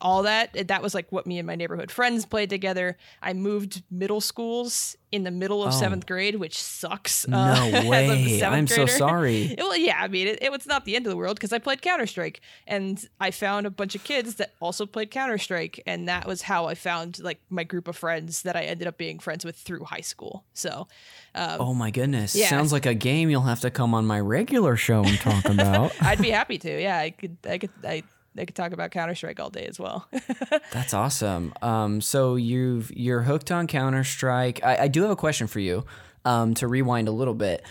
all 0.00 0.22
that. 0.24 0.68
That 0.68 0.82
was 0.82 0.94
like 0.94 1.10
what 1.12 1.26
me 1.26 1.38
and 1.38 1.46
my 1.46 1.54
neighborhood 1.54 1.90
friends 1.90 2.24
played 2.26 2.50
together. 2.50 2.96
I 3.22 3.32
moved 3.32 3.82
middle 3.90 4.20
schools 4.20 4.96
in 5.12 5.24
the 5.24 5.30
middle 5.30 5.62
of 5.62 5.74
Oh. 5.74 5.76
seventh 5.78 6.06
grade, 6.06 6.36
which 6.36 6.58
sucks. 6.60 7.28
no 7.28 7.36
uh, 7.36 7.54
as 7.74 7.84
a 7.84 7.88
way! 7.88 8.42
I'm 8.42 8.66
so 8.66 8.76
grader. 8.76 8.90
sorry. 8.98 9.54
Well, 9.58 9.76
yeah, 9.76 9.98
I 10.00 10.08
mean, 10.08 10.26
it, 10.26 10.38
it 10.42 10.50
was 10.50 10.66
not 10.66 10.84
the 10.86 10.96
end 10.96 11.06
of 11.06 11.10
the 11.10 11.16
world 11.16 11.36
because 11.36 11.52
I 11.52 11.58
played 11.58 11.82
Counter 11.82 12.06
Strike, 12.06 12.40
and 12.66 13.04
I 13.20 13.30
found 13.30 13.66
a 13.66 13.70
bunch 13.70 13.94
of 13.94 14.02
kids 14.04 14.36
that 14.36 14.54
also 14.60 14.86
played 14.86 15.10
Counter 15.10 15.36
Strike, 15.38 15.82
and 15.86 16.08
that 16.08 16.26
was 16.26 16.42
how 16.42 16.64
I 16.66 16.74
found 16.74 17.18
like 17.22 17.40
my 17.50 17.62
group 17.64 17.88
of 17.88 17.96
friends 17.96 18.42
that 18.42 18.56
I 18.56 18.62
ended 18.62 18.86
up 18.88 18.96
being 18.96 19.18
friends 19.18 19.44
with 19.44 19.56
through 19.56 19.84
high 19.84 20.00
school. 20.00 20.44
So, 20.54 20.88
um, 21.34 21.56
Oh 21.60 21.74
my 21.74 21.90
goodness! 21.90 22.34
Yeah. 22.34 22.48
Sounds 22.48 22.72
like 22.72 22.86
a 22.86 22.94
game 22.94 23.28
you'll 23.28 23.42
have 23.42 23.60
to 23.60 23.70
come 23.70 23.92
on 23.94 24.06
my 24.06 24.18
regular 24.20 24.76
show 24.76 25.04
and 25.04 25.18
talk 25.18 25.44
about. 25.44 25.92
I'd 26.00 26.22
be 26.22 26.30
happy 26.30 26.56
to. 26.58 26.82
Yeah, 26.82 26.96
I 26.98 27.10
could, 27.10 27.36
I 27.46 27.58
could, 27.58 27.70
I, 27.84 28.02
I 28.38 28.44
could 28.44 28.54
talk 28.54 28.72
about 28.72 28.90
Counter 28.90 29.14
Strike 29.14 29.38
all 29.40 29.50
day 29.50 29.66
as 29.66 29.78
well. 29.78 30.08
That's 30.72 30.94
awesome. 30.94 31.52
Um, 31.62 32.00
so 32.00 32.36
you've 32.36 32.90
you're 32.96 33.22
hooked 33.22 33.50
on 33.52 33.66
Counter 33.66 34.04
Strike. 34.04 34.60
I, 34.64 34.84
I 34.84 34.88
do 34.88 35.02
have 35.02 35.10
a 35.10 35.16
question 35.16 35.46
for 35.46 35.60
you. 35.60 35.84
Um, 36.24 36.54
to 36.54 36.68
rewind 36.68 37.08
a 37.08 37.10
little 37.10 37.34
bit, 37.34 37.64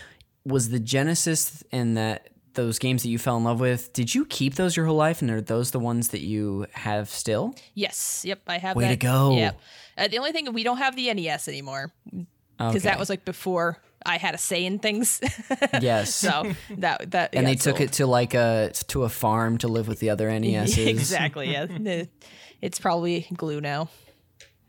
was 0.44 0.68
the 0.68 0.78
Genesis 0.78 1.64
and 1.72 1.96
that 1.96 2.28
those 2.54 2.78
games 2.78 3.02
that 3.02 3.08
you 3.08 3.18
fell 3.18 3.38
in 3.38 3.44
love 3.44 3.60
with? 3.60 3.92
Did 3.94 4.14
you 4.14 4.26
keep 4.26 4.56
those 4.56 4.76
your 4.76 4.84
whole 4.86 4.96
life, 4.96 5.22
and 5.22 5.30
are 5.30 5.40
those 5.40 5.70
the 5.70 5.78
ones 5.80 6.08
that 6.08 6.20
you 6.20 6.66
have 6.72 7.08
still? 7.08 7.54
yes, 7.74 8.24
yep, 8.26 8.40
I 8.46 8.58
have. 8.58 8.76
Way 8.76 8.88
to 8.88 8.96
go. 8.96 9.36
Yep. 9.36 9.60
Uh, 9.96 10.08
the 10.08 10.18
only 10.18 10.32
thing 10.32 10.52
we 10.52 10.62
don't 10.62 10.76
have 10.78 10.94
the 10.96 11.12
NES 11.14 11.48
anymore 11.48 11.92
because 12.04 12.26
Okay. 12.76 12.78
that 12.80 12.98
was 12.98 13.08
like 13.08 13.24
before 13.24 13.78
I 14.06 14.18
had 14.18 14.34
a 14.34 14.38
say 14.38 14.64
in 14.64 14.78
things. 14.78 15.20
yes. 15.80 16.14
so 16.14 16.52
that 16.78 17.10
that 17.12 17.34
and 17.34 17.44
yeah, 17.46 17.50
they 17.50 17.56
took 17.56 17.78
so- 17.78 17.82
it 17.84 17.92
to 17.94 18.06
like 18.06 18.34
a 18.34 18.72
to 18.88 19.04
a 19.04 19.08
farm 19.08 19.58
to 19.58 19.68
live 19.68 19.88
with 19.88 20.00
the 20.00 20.10
other 20.10 20.28
NESs. 20.40 20.78
exactly. 20.78 21.50
Yeah, 21.52 21.66
it's 22.60 22.78
probably 22.78 23.26
glue 23.36 23.60
now. 23.60 23.88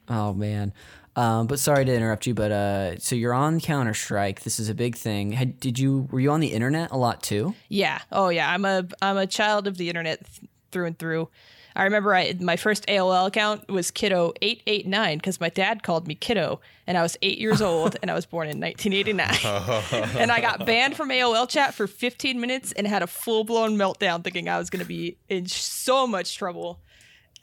Oh 0.08 0.34
man. 0.34 0.74
Um, 1.16 1.46
but 1.46 1.60
sorry 1.60 1.86
to 1.86 1.94
interrupt 1.94 2.26
you, 2.26 2.34
but 2.34 2.52
uh, 2.52 2.98
so 2.98 3.16
you're 3.16 3.36
on 3.36 3.60
Counter 3.60 3.94
Strike. 3.94 4.42
This 4.42 4.60
is 4.60 4.68
a 4.70 4.74
big 4.74 4.96
thing. 4.96 5.32
Had, 5.32 5.60
did 5.60 5.78
you 5.78 6.08
were 6.12 6.20
you 6.20 6.32
on 6.32 6.40
the 6.40 6.48
internet 6.48 6.90
a 6.92 6.98
lot 6.98 7.22
too? 7.22 7.54
Yeah. 7.70 8.00
Oh 8.12 8.30
yeah. 8.30 8.52
I'm 8.52 8.66
a 8.66 8.86
I'm 9.02 9.18
a 9.18 9.28
child 9.28 9.68
of 9.68 9.78
the 9.78 9.90
internet 9.90 10.26
th- 10.26 10.50
through 10.72 10.88
and 10.88 10.98
through. 10.98 11.30
I 11.76 11.84
remember 11.84 12.16
I 12.16 12.36
my 12.40 12.56
first 12.56 12.86
AOL 12.88 13.28
account 13.28 13.70
was 13.70 13.92
Kiddo 13.92 14.34
eight 14.42 14.62
eight 14.68 14.88
nine 14.88 15.18
because 15.18 15.40
my 15.40 15.50
dad 15.50 15.84
called 15.84 16.08
me 16.08 16.16
Kiddo 16.16 16.62
and 16.86 16.98
I 16.98 17.02
was 17.02 17.18
eight 17.22 17.38
years 17.38 17.62
old 17.72 17.98
and 18.02 18.12
I 18.12 18.14
was 18.14 18.26
born 18.26 18.48
in 18.48 18.60
1989 18.60 20.18
and 20.22 20.32
I 20.32 20.42
got 20.42 20.66
banned 20.66 20.96
from 20.96 21.10
AOL 21.10 21.48
chat 21.50 21.74
for 21.74 21.88
15 21.88 22.40
minutes 22.40 22.72
and 22.72 22.88
had 22.88 23.02
a 23.02 23.08
full 23.08 23.44
blown 23.44 23.78
meltdown 23.78 24.24
thinking 24.24 24.50
I 24.50 24.58
was 24.58 24.70
going 24.70 24.82
to 24.82 24.88
be 24.88 25.18
in 25.30 25.48
so 25.48 26.08
much 26.08 26.38
trouble. 26.38 26.80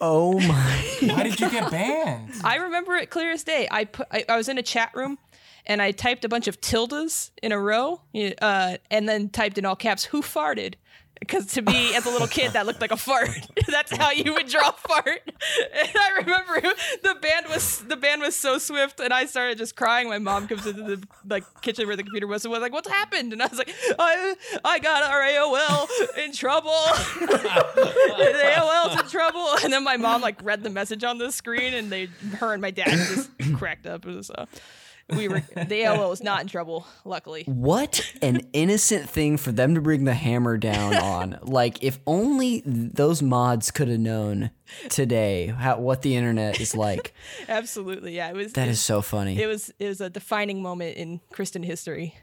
Oh 0.01 0.39
my! 0.41 0.85
Why 1.03 1.25
did 1.25 1.39
you 1.41 1.51
get 1.51 1.71
banned? 1.71 2.33
I 2.43 2.57
remember 2.57 2.97
it 2.97 3.11
clear 3.11 3.33
as 3.33 3.45
day. 3.45 3.69
I 3.71 3.85
put 3.85 4.07
I, 4.11 4.25
I 4.29 4.37
was 4.37 4.49
in 4.49 4.57
a 4.57 4.63
chat 4.63 4.93
room 4.95 5.19
and 5.67 5.83
I 5.83 5.93
typed 5.93 6.25
a 6.25 6.29
bunch 6.29 6.49
of 6.49 6.61
tildes 6.61 7.33
in 7.43 7.53
a 7.53 7.59
row 7.59 8.01
uh, 8.41 8.79
and 8.91 9.09
then 9.09 9.29
typed 9.29 9.59
in 9.59 9.67
all 9.67 9.77
caps 9.77 10.05
who 10.05 10.23
farted 10.23 10.75
because 11.21 11.47
to 11.47 11.63
me 11.63 11.95
as 11.95 12.07
a 12.07 12.11
little 12.11 12.27
kid 12.27 12.55
that 12.55 12.67
looked 12.67 12.81
like 12.81 12.91
a 12.91 12.97
fart. 12.97 13.29
That's 13.69 13.97
how 13.97 14.11
you 14.11 14.33
would 14.35 14.49
draw 14.49 14.73
fart. 14.73 15.21
And 15.73 15.89
I 15.95 16.11
remember 16.19 16.61
the 17.03 17.15
band 17.21 17.47
was 17.49 17.79
the 17.81 17.97
band 17.97 18.21
was 18.21 18.37
so 18.37 18.59
swift, 18.59 19.01
and 19.01 19.13
I 19.13 19.27
started 19.27 19.59
just 19.59 19.75
crying. 19.75 20.09
My 20.09 20.19
mom 20.19 20.47
comes 20.49 20.67
into 20.67 20.83
the 20.83 21.03
like 21.29 21.45
kitchen 21.63 21.87
where 21.87 21.97
the 21.97 22.03
computer 22.03 22.27
was 22.27 22.45
and 22.45 22.53
was 22.53 22.61
like, 22.61 22.73
"What's 22.73 22.89
happened?" 22.89 23.33
And 23.33 23.43
I 23.43 23.47
was 23.47 23.59
like, 23.59 23.75
"I 23.99 24.35
I 24.65 24.79
got 24.79 25.03
our 25.03 25.23
AOL 25.23 25.89
in 26.19 26.33
trouble. 26.33 26.71
AOL's 27.91 29.01
in 29.01 29.09
trouble." 29.09 29.49
And 29.63 29.73
then 29.73 29.85
my 29.85 29.97
mom 29.97 30.21
like 30.21 30.43
read 30.43 30.63
the 30.63 30.71
message 30.71 31.05
on 31.05 31.19
the 31.19 31.33
screen, 31.33 31.75
and 31.75 31.91
they 31.91 32.07
her 32.39 32.53
and 32.53 32.61
my 32.61 32.71
dad 32.71 32.91
just 32.91 33.31
cracked 33.57 33.87
up. 33.87 34.07
It 34.07 34.15
was, 34.15 34.31
uh, 34.31 34.47
we 35.17 35.29
were 35.29 35.41
the 35.41 35.65
AOL 35.83 36.09
was 36.11 36.23
not 36.23 36.41
in 36.43 36.47
trouble, 36.49 36.87
luckily. 37.05 37.45
What 37.45 38.05
an 38.23 38.41
innocent 38.53 39.09
thing 39.09 39.37
for 39.37 39.53
them 39.53 39.75
to 39.75 39.81
bring 39.81 40.05
the 40.05 40.15
hammer 40.15 40.57
down 40.57 40.95
on. 40.97 41.39
Like, 41.43 41.83
if 41.83 41.99
only 42.07 42.63
those 42.65 43.23
mods 43.23 43.71
could 43.71 43.89
have 43.89 44.01
known 44.01 44.51
today 44.89 45.49
how, 45.49 45.79
what 45.79 46.03
the 46.03 46.17
internet 46.17 46.61
is 46.61 46.75
like. 46.77 47.13
Absolutely, 47.49 48.15
yeah. 48.17 48.29
It 48.31 48.35
was 48.37 48.53
That 48.53 48.69
is 48.69 48.81
so 48.81 49.03
funny. 49.03 49.41
it 49.41 49.47
was 49.47 49.73
it 49.79 49.89
was 49.89 50.01
a 50.01 50.11
defining 50.11 50.63
moment 50.63 50.97
in 50.97 51.21
Kristin 51.33 51.65
history. 51.65 52.15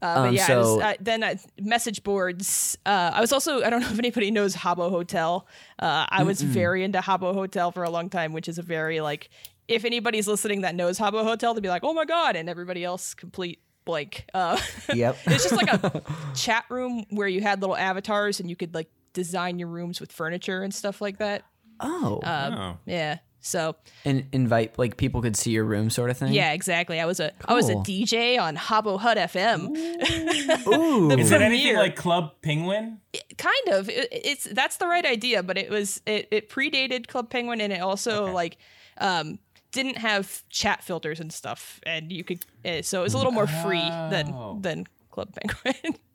Uh, 0.00 0.14
but 0.14 0.28
Um, 0.28 0.34
yeah, 0.34 0.44
I 0.44 0.46
so- 0.46 0.58
was, 0.76 0.82
uh, 0.84 0.94
then 1.00 1.22
uh, 1.24 1.34
message 1.60 2.04
boards. 2.04 2.78
Uh, 2.86 3.10
I 3.14 3.20
was 3.20 3.32
also 3.32 3.64
I 3.64 3.70
don't 3.70 3.80
know 3.80 3.88
if 3.90 3.98
anybody 3.98 4.30
knows 4.30 4.54
Habbo 4.54 4.90
Hotel. 4.90 5.44
Uh, 5.78 6.06
I 6.08 6.22
was 6.22 6.40
very 6.40 6.84
into 6.84 7.00
Habbo 7.00 7.34
Hotel 7.34 7.72
for 7.72 7.82
a 7.82 7.90
long 7.90 8.08
time, 8.08 8.32
which 8.32 8.48
is 8.48 8.58
a 8.58 8.62
very 8.62 9.00
like 9.00 9.28
if 9.68 9.84
anybody's 9.84 10.26
listening 10.26 10.62
that 10.62 10.74
knows 10.74 10.98
Habbo 10.98 11.22
Hotel, 11.22 11.54
they'd 11.54 11.62
be 11.62 11.68
like, 11.68 11.84
oh 11.84 11.92
my 11.94 12.04
god, 12.04 12.34
and 12.36 12.48
everybody 12.48 12.84
else 12.84 13.14
complete 13.14 13.60
blank. 13.84 14.24
Uh, 14.34 14.58
Yep. 14.92 15.16
it's 15.26 15.44
just 15.44 15.56
like 15.56 15.72
a 15.72 16.02
chat 16.34 16.64
room 16.70 17.04
where 17.10 17.28
you 17.28 17.40
had 17.40 17.60
little 17.60 17.76
avatars 17.76 18.40
and 18.40 18.50
you 18.50 18.56
could 18.56 18.74
like 18.74 18.88
design 19.12 19.58
your 19.58 19.68
rooms 19.68 20.00
with 20.00 20.12
furniture 20.12 20.62
and 20.62 20.74
stuff 20.74 21.00
like 21.00 21.18
that. 21.18 21.44
oh. 21.80 22.20
oh. 22.24 22.76
Yeah, 22.86 23.18
so 23.40 23.76
and 24.04 24.26
invite, 24.32 24.78
like, 24.78 24.96
people 24.96 25.22
could 25.22 25.36
see 25.36 25.52
your 25.52 25.64
room 25.64 25.90
sort 25.90 26.10
of 26.10 26.18
thing? 26.18 26.32
Yeah, 26.32 26.52
exactly. 26.52 26.98
I 27.00 27.06
was 27.06 27.20
a 27.20 27.32
I 27.46 27.54
was 27.54 27.68
a 27.68 27.76
DJ 27.76 28.38
on 28.38 28.56
Habbo 28.56 28.98
Hut 28.98 29.16
FM. 29.16 29.68
Ooh. 30.66 31.10
Is 31.12 31.30
it 31.30 31.40
anything 31.40 31.76
like 31.76 31.94
Club 31.96 32.32
Penguin? 32.42 32.98
kind 33.38 33.68
of. 33.68 33.88
It, 33.88 34.08
it's 34.10 34.44
that's 34.44 34.76
the 34.78 34.86
right 34.88 35.06
idea, 35.06 35.42
but 35.42 35.56
it 35.56 35.70
was 35.70 36.00
it, 36.04 36.26
it 36.30 36.48
predated 36.50 37.06
Club 37.06 37.30
Penguin 37.30 37.60
and 37.60 37.72
it 37.72 37.80
also 37.80 38.24
Okay. 38.24 38.32
like 38.32 38.58
um 39.00 39.38
didn't 39.82 39.98
have 39.98 40.42
chat 40.50 40.82
filters 40.84 41.20
and 41.20 41.32
stuff, 41.32 41.80
and 41.84 42.10
you 42.12 42.24
could 42.24 42.44
uh, 42.64 42.82
so 42.82 43.00
it 43.00 43.04
was 43.04 43.14
a 43.14 43.18
little 43.18 43.32
more 43.32 43.46
free 43.46 43.80
Oh. 43.82 44.08
than 44.10 44.62
than 44.62 44.86
Club 45.10 45.28
Penguin. 45.34 45.96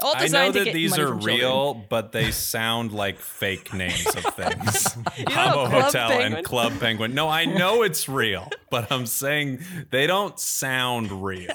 All 0.00 0.12
I 0.16 0.20
know 0.20 0.22
designed 0.24 0.52
to 0.54 0.58
that 0.60 0.64
get 0.64 0.74
these 0.74 0.90
money 0.92 1.02
are 1.02 1.06
from 1.08 1.18
children. 1.20 1.36
real, 1.38 1.74
but 1.90 2.10
they 2.12 2.30
sound 2.30 2.90
like 2.92 3.18
fake 3.18 3.74
names 3.74 4.06
of 4.06 4.24
things. 4.34 4.96
know 4.96 5.02
Habbo 5.26 5.68
Hotel 5.70 6.08
Penguin? 6.08 6.32
and 6.32 6.44
Club 6.44 6.72
Penguin. 6.80 7.14
No, 7.14 7.28
I 7.28 7.44
know 7.44 7.82
it's 7.82 8.08
real, 8.08 8.48
but 8.70 8.90
I'm 8.90 9.04
saying 9.06 9.60
they 9.90 10.06
don't 10.06 10.40
sound 10.40 11.22
real. 11.22 11.50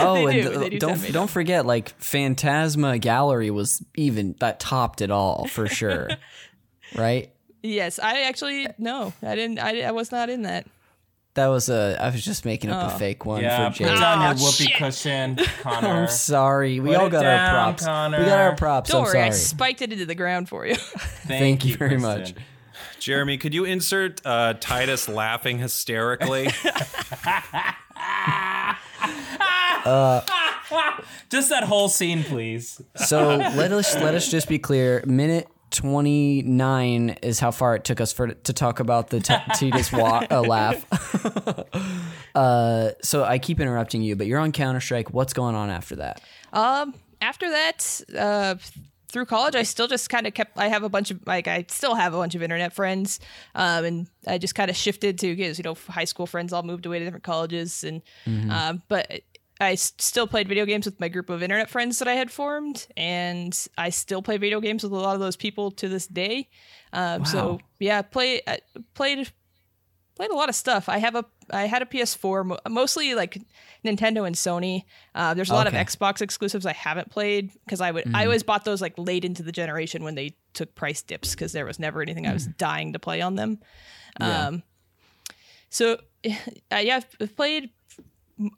Oh, 0.00 0.14
They 0.26 0.40
and 0.40 0.42
do, 0.42 0.48
th- 0.48 0.60
they 0.60 0.68
do 0.70 0.78
don't 0.78 0.96
sound 0.98 1.12
don't 1.12 1.30
forget, 1.30 1.66
like 1.66 1.90
Phantasma 2.00 2.98
Gallery 2.98 3.50
was 3.50 3.84
even 3.96 4.34
that 4.40 4.60
topped 4.60 5.02
it 5.02 5.10
all 5.10 5.46
for 5.46 5.66
sure, 5.68 6.08
right? 6.96 7.30
Yes, 7.62 7.98
I 7.98 8.22
actually 8.22 8.66
no, 8.78 9.12
I 9.22 9.34
didn't. 9.34 9.58
I, 9.58 9.82
I 9.82 9.90
was 9.90 10.10
not 10.10 10.30
in 10.30 10.42
that. 10.42 10.66
That 11.34 11.46
was 11.48 11.68
a. 11.68 11.96
I 12.00 12.10
was 12.10 12.24
just 12.24 12.44
making 12.44 12.70
up 12.70 12.92
a 12.94 12.98
fake 12.98 13.24
one 13.24 13.42
Yeah, 13.42 13.70
for 13.70 13.84
put 13.84 13.88
Jake. 13.90 14.00
down 14.00 14.20
your 14.22 14.30
Oh, 14.30 14.34
whoopee 14.34 14.64
shit. 14.64 14.74
cushion, 14.74 15.36
Conner. 15.60 15.88
I'm 15.88 16.08
sorry. 16.08 16.80
We 16.80 16.88
Put 16.90 16.96
all 16.98 17.06
it 17.06 17.10
got 17.10 17.22
down, 17.22 17.40
our 17.54 17.54
props. 17.54 17.84
Conner. 17.84 18.18
We 18.18 18.24
got 18.24 18.38
our 18.40 18.56
props. 18.56 18.90
Don't 18.90 19.00
I'm 19.02 19.12
worry, 19.12 19.20
I 19.22 19.30
sorry. 19.30 19.38
spiked 19.40 19.82
it 19.82 19.92
into 19.92 20.04
the 20.06 20.16
ground 20.16 20.48
for 20.48 20.66
you. 20.66 20.74
Thank 21.26 21.64
you 21.64 21.76
very 21.76 21.96
much. 21.98 22.34
Kristin. 22.34 22.38
Jeremy, 22.98 23.38
could 23.38 23.54
you 23.54 23.64
insert 23.64 24.20
uh, 24.26 24.54
Tidus 24.54 25.12
laughing 25.12 25.58
hysterically? 25.58 26.46
Just 31.30 31.50
that 31.50 31.64
whole 31.64 31.88
scene, 31.88 32.24
please. 32.24 32.80
So 32.96 33.36
let 33.36 33.72
us 33.72 33.94
let 33.96 34.14
us 34.14 34.28
just 34.30 34.48
be 34.48 34.58
clear. 34.58 35.02
Minute 35.06 35.46
twenty 35.70 36.42
nine 36.42 37.10
is 37.22 37.40
how 37.40 37.50
far 37.50 37.74
it 37.74 37.84
took 37.84 38.00
us 38.00 38.12
for 38.12 38.28
to 38.28 38.52
talk 38.52 38.80
about 38.80 39.08
the 39.08 39.20
t- 39.20 39.34
Tidus 39.50 39.96
wa- 39.96 40.26
uh, 40.30 40.40
laugh. 40.42 40.84
uh, 42.34 42.90
so 43.02 43.24
I 43.24 43.38
keep 43.38 43.60
interrupting 43.60 44.02
you, 44.02 44.16
but 44.16 44.26
you're 44.26 44.38
on 44.40 44.52
Counter 44.52 44.80
Strike. 44.80 45.12
What's 45.12 45.32
going 45.32 45.54
on 45.54 45.70
after 45.70 45.96
that? 45.96 46.20
Um, 46.52 46.94
after 47.20 47.50
that, 47.50 48.00
uh, 48.16 48.54
through 49.10 49.24
college, 49.24 49.54
I 49.54 49.62
still 49.62 49.88
just 49.88 50.10
kind 50.10 50.26
of 50.26 50.34
kept. 50.34 50.58
I 50.58 50.68
have 50.68 50.82
a 50.82 50.88
bunch 50.88 51.10
of 51.10 51.26
like 51.26 51.48
I 51.48 51.64
still 51.68 51.94
have 51.94 52.14
a 52.14 52.16
bunch 52.18 52.34
of 52.34 52.42
internet 52.42 52.72
friends, 52.74 53.20
um, 53.54 53.84
and 53.84 54.06
I 54.26 54.38
just 54.38 54.54
kind 54.54 54.70
of 54.70 54.76
shifted 54.76 55.18
to 55.20 55.34
because 55.34 55.58
you 55.58 55.64
know 55.64 55.76
high 55.88 56.04
school 56.04 56.26
friends 56.26 56.52
all 56.52 56.62
moved 56.62 56.84
away 56.86 56.98
to 56.98 57.04
different 57.04 57.24
colleges, 57.24 57.84
and 57.84 58.02
um, 58.50 58.82
but. 58.88 59.22
I 59.60 59.74
still 59.74 60.26
played 60.26 60.48
video 60.48 60.64
games 60.66 60.86
with 60.86 61.00
my 61.00 61.08
group 61.08 61.30
of 61.30 61.42
internet 61.42 61.68
friends 61.68 61.98
that 61.98 62.08
I 62.08 62.14
had 62.14 62.30
formed, 62.30 62.86
and 62.96 63.56
I 63.76 63.90
still 63.90 64.22
play 64.22 64.36
video 64.36 64.60
games 64.60 64.82
with 64.84 64.92
a 64.92 64.96
lot 64.96 65.14
of 65.14 65.20
those 65.20 65.36
people 65.36 65.70
to 65.72 65.88
this 65.88 66.06
day. 66.06 66.48
Um, 66.92 67.24
So 67.24 67.60
yeah, 67.80 68.02
play 68.02 68.40
I 68.46 68.60
played 68.94 69.32
played 70.14 70.30
a 70.30 70.34
lot 70.36 70.48
of 70.48 70.54
stuff. 70.54 70.88
I 70.88 70.98
have 70.98 71.14
a 71.14 71.24
I 71.50 71.62
had 71.66 71.80
a 71.80 71.86
PS4, 71.86 72.58
mostly 72.68 73.14
like 73.14 73.40
Nintendo 73.84 74.26
and 74.26 74.36
Sony. 74.36 74.84
Uh, 75.14 75.32
there's 75.34 75.48
a 75.50 75.54
lot 75.54 75.66
of 75.66 75.72
Xbox 75.86 76.20
exclusives 76.20 76.66
I 76.66 76.72
haven't 76.74 77.10
played 77.10 77.50
because 77.64 77.80
I 77.80 77.90
would 77.90 78.04
I 78.14 78.24
always 78.26 78.42
bought 78.42 78.64
those 78.64 78.80
like 78.80 78.94
late 78.98 79.24
into 79.24 79.42
the 79.42 79.52
generation 79.52 80.04
when 80.04 80.14
they 80.14 80.36
took 80.54 80.74
price 80.74 81.02
dips 81.02 81.30
because 81.34 81.52
there 81.52 81.64
was 81.64 81.78
never 81.78 82.02
anything 82.02 82.26
I 82.26 82.32
was 82.32 82.46
dying 82.46 82.92
to 82.92 82.98
play 82.98 83.20
on 83.22 83.34
them. 83.36 83.58
Um, 84.20 84.62
so 85.70 85.98
uh, 86.26 86.76
yeah, 86.76 87.00
I've 87.20 87.36
played. 87.36 87.70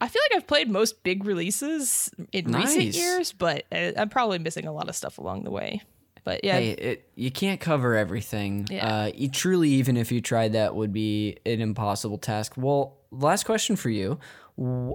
I 0.00 0.08
feel 0.08 0.22
like 0.30 0.36
I've 0.36 0.46
played 0.46 0.70
most 0.70 1.02
big 1.02 1.24
releases 1.24 2.10
in 2.32 2.52
recent 2.52 2.94
years, 2.94 3.32
but 3.32 3.64
uh, 3.72 3.92
I'm 3.96 4.08
probably 4.08 4.38
missing 4.38 4.66
a 4.66 4.72
lot 4.72 4.88
of 4.88 4.96
stuff 4.96 5.18
along 5.18 5.44
the 5.44 5.50
way. 5.50 5.82
But 6.22 6.44
yeah, 6.44 6.58
Hey, 6.58 6.70
it, 6.72 7.08
you 7.14 7.30
can't 7.30 7.60
cover 7.60 7.96
everything. 7.96 8.66
Yeah. 8.70 8.86
Uh, 8.86 9.10
you 9.14 9.28
truly, 9.28 9.70
even 9.70 9.96
if 9.96 10.12
you 10.12 10.20
tried 10.20 10.52
that, 10.52 10.74
would 10.74 10.92
be 10.92 11.38
an 11.46 11.60
impossible 11.60 12.18
task. 12.18 12.54
Well, 12.56 12.98
last 13.10 13.44
question 13.44 13.74
for 13.76 13.88
you: 13.88 14.18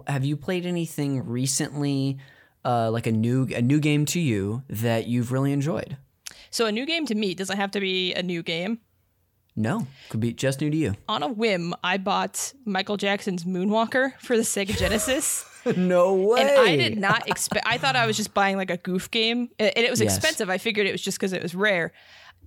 Have 0.07 0.23
you 0.23 0.37
played 0.37 0.65
anything 0.67 1.25
recently, 1.25 2.19
uh, 2.63 2.91
like 2.91 3.07
a 3.07 3.11
new 3.11 3.47
a 3.55 3.61
new 3.61 3.79
game 3.79 4.05
to 4.07 4.19
you 4.19 4.63
that 4.69 5.07
you've 5.07 5.31
really 5.31 5.51
enjoyed? 5.51 5.97
so 6.51 6.65
a 6.67 6.71
new 6.71 6.85
game 6.85 7.05
to 7.05 7.15
me 7.15 7.33
doesn't 7.33 7.57
have 7.57 7.71
to 7.71 7.81
be 7.81 8.13
a 8.13 8.23
new 8.23 8.41
game. 8.41 8.79
No, 9.55 9.87
could 10.09 10.19
be 10.19 10.33
just 10.33 10.59
new 10.61 10.69
to 10.69 10.75
you. 10.75 10.95
on 11.07 11.23
a 11.23 11.27
whim, 11.29 11.73
I 11.83 11.97
bought 11.97 12.53
Michael 12.65 12.97
Jackson's 12.97 13.45
Moonwalker 13.45 14.19
for 14.19 14.35
the 14.35 14.43
Sega 14.43 14.77
Genesis. 14.77 15.45
no 15.77 16.13
way. 16.13 16.41
and 16.41 16.49
I 16.59 16.75
did 16.75 16.97
not 16.97 17.29
expect, 17.29 17.65
I 17.65 17.77
thought 17.77 17.95
I 17.95 18.05
was 18.05 18.17
just 18.17 18.33
buying 18.33 18.57
like 18.57 18.69
a 18.69 18.77
goof 18.77 19.09
game. 19.11 19.49
And 19.57 19.71
it 19.77 19.89
was 19.89 20.01
Yes. 20.01 20.15
expensive. 20.17 20.49
I 20.49 20.57
figured 20.57 20.87
it 20.87 20.91
was 20.91 21.01
just 21.01 21.17
because 21.17 21.31
it 21.31 21.41
was 21.41 21.55
rare. 21.55 21.93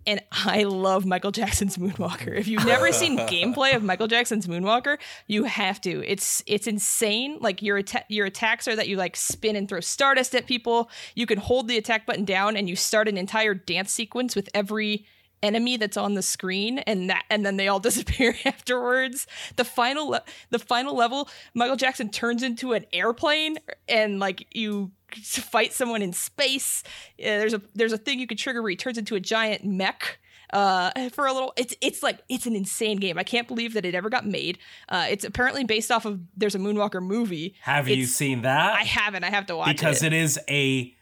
And 0.07 0.23
I 0.33 0.63
love 0.65 1.05
Michael 1.07 1.33
Jackson's 1.33 1.77
Moonwalker. 1.77 2.39
If 2.39 2.47
you've 2.47 2.65
never 2.65 2.93
seen 2.93 3.19
gameplay 3.19 3.75
of 3.75 3.83
Michael 3.83 4.07
Jackson's 4.07 4.47
Moonwalker, 4.47 4.97
you 5.27 5.45
have 5.45 5.81
to. 5.83 6.03
It's 6.11 6.43
it's 6.47 6.67
insane. 6.67 7.39
Like 7.41 7.63
your 7.63 7.79
atta- 7.79 8.05
your 8.09 8.27
attacks 8.27 8.69
are 8.69 8.77
that 8.77 8.87
you 8.89 8.97
like 8.97 9.17
spin 9.17 9.57
and 9.57 9.69
throw 9.69 9.81
stardust 9.81 10.35
at 10.35 10.47
people. 10.47 10.89
You 11.15 11.27
can 11.27 11.39
hold 11.39 11.69
the 11.69 11.77
attack 11.79 12.07
button 12.07 12.25
down 12.25 12.57
and 12.57 12.69
you 12.69 12.77
start 12.77 13.09
an 13.09 13.17
entire 13.19 13.55
dance 13.55 13.91
sequence 13.93 14.37
with 14.37 14.49
every 14.55 15.05
enemy 15.43 15.77
that's 15.77 15.97
on 15.97 16.15
the 16.15 16.23
screen 16.23 16.79
and 16.81 17.11
that 17.11 17.25
and 17.31 17.45
then 17.47 17.57
they 17.57 17.69
all 17.69 17.81
disappear 17.89 18.35
afterwards 18.45 19.27
the 19.57 19.65
final 19.65 20.09
le- 20.09 20.25
the 20.51 20.59
final 20.59 20.95
level 20.97 21.29
michael 21.55 21.77
jackson 21.77 22.09
turns 22.09 22.43
into 22.43 22.73
an 22.73 22.85
airplane 22.93 23.57
and 23.89 24.19
like 24.19 24.47
you 24.53 24.91
fight 25.15 25.73
someone 25.73 26.03
in 26.03 26.13
space 26.13 26.83
Uh, 27.19 27.23
there's 27.23 27.55
a 27.55 27.63
there's 27.75 27.93
a 27.93 27.99
thing 27.99 28.19
you 28.19 28.27
can 28.27 28.37
trigger 28.37 28.63
where 28.63 28.71
he 28.71 28.77
turns 28.77 28.99
into 28.99 29.15
a 29.15 29.21
giant 29.21 29.65
mech 29.65 30.19
uh, 30.51 31.11
for 31.11 31.27
a 31.27 31.33
little, 31.33 31.53
it's 31.57 31.75
it's 31.81 32.03
like 32.03 32.21
it's 32.29 32.47
an 32.47 32.57
insane 32.57 32.97
game. 32.97 33.19
I 33.19 33.23
can't 33.23 33.47
believe 33.47 33.75
that 33.75 33.85
it 33.85 33.95
ever 33.95 34.09
got 34.09 34.27
made. 34.27 34.59
Uh, 34.89 35.07
it's 35.11 35.25
apparently 35.25 35.65
based 35.65 35.91
off 35.91 36.07
of 36.07 36.21
there's 36.37 36.55
a 36.55 36.59
Moonwalker 36.59 37.03
movie. 37.03 37.55
Have 37.61 37.89
you 37.89 38.07
seen 38.07 38.43
that? 38.43 38.73
I 38.73 38.85
haven't. 38.85 39.25
I 39.25 39.31
have 39.31 39.45
to 39.47 39.57
watch 39.57 39.69
because 39.69 40.03
it. 40.03 40.13
it 40.13 40.17
is 40.17 40.41
a 40.49 40.95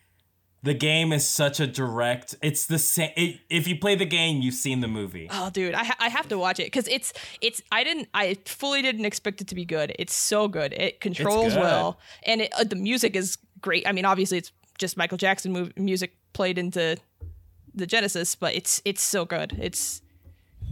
the 0.67 0.75
game 0.75 1.13
is 1.13 1.27
such 1.27 1.61
a 1.61 1.67
direct 1.67 2.35
it's 2.43 2.67
the 2.67 2.79
same 2.79 3.11
it, 3.17 3.41
if 3.49 3.67
you 3.67 3.77
play 3.79 3.95
the 3.95 4.05
game 4.05 4.43
you've 4.43 4.55
seen 4.55 4.81
the 4.81 4.89
movie 4.89 5.29
Oh, 5.31 5.49
dude, 5.51 5.75
I, 5.75 5.85
ha- 5.85 5.97
I 6.01 6.09
have 6.09 6.29
to 6.29 6.39
watch 6.39 6.61
it 6.61 6.65
because 6.67 6.87
it's 6.89 7.13
it's 7.41 7.63
I 7.73 7.83
didn't 7.85 8.09
I 8.13 8.35
fully 8.45 8.83
didn't 8.83 9.05
expect 9.05 9.41
it 9.41 9.47
to 9.49 9.55
be 9.55 9.65
good. 9.65 9.95
It's 9.99 10.15
so 10.15 10.49
good. 10.49 10.73
It 10.75 11.01
controls 11.01 11.55
good. 11.55 11.61
well, 11.63 11.99
and 12.25 12.43
it, 12.43 12.53
uh, 12.59 12.65
the 12.65 12.77
music 12.77 13.17
is 13.17 13.39
great. 13.61 13.87
I 13.89 13.93
mean, 13.93 14.05
obviously, 14.05 14.39
it's 14.39 14.53
just 14.79 14.97
Michael 14.97 15.19
Jackson 15.19 15.53
mu- 15.53 15.71
music 15.77 16.15
played 16.35 16.59
into 16.59 16.97
the 17.75 17.87
Genesis, 17.87 18.35
but 18.35 18.55
it's 18.55 18.83
it's 18.85 19.03
so 19.03 19.25
good. 19.25 19.57
It's 19.61 20.03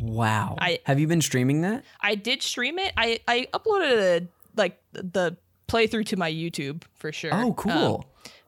Wow. 0.00 0.56
I- 0.60 0.80
Have 0.84 0.98
you 0.98 1.06
been 1.06 1.22
streaming 1.22 1.60
that? 1.62 1.84
I 2.00 2.14
did 2.14 2.42
stream 2.42 2.78
it. 2.78 2.92
I 2.96 3.20
I 3.28 3.46
uploaded 3.54 4.22
a, 4.22 4.28
like 4.56 4.80
the 4.92 5.36
playthrough 5.68 6.06
to 6.06 6.16
my 6.16 6.30
YouTube 6.30 6.82
for 6.94 7.12
sure. 7.12 7.30
Oh, 7.32 7.48
Um, 7.48 7.54
cool. 7.54 8.04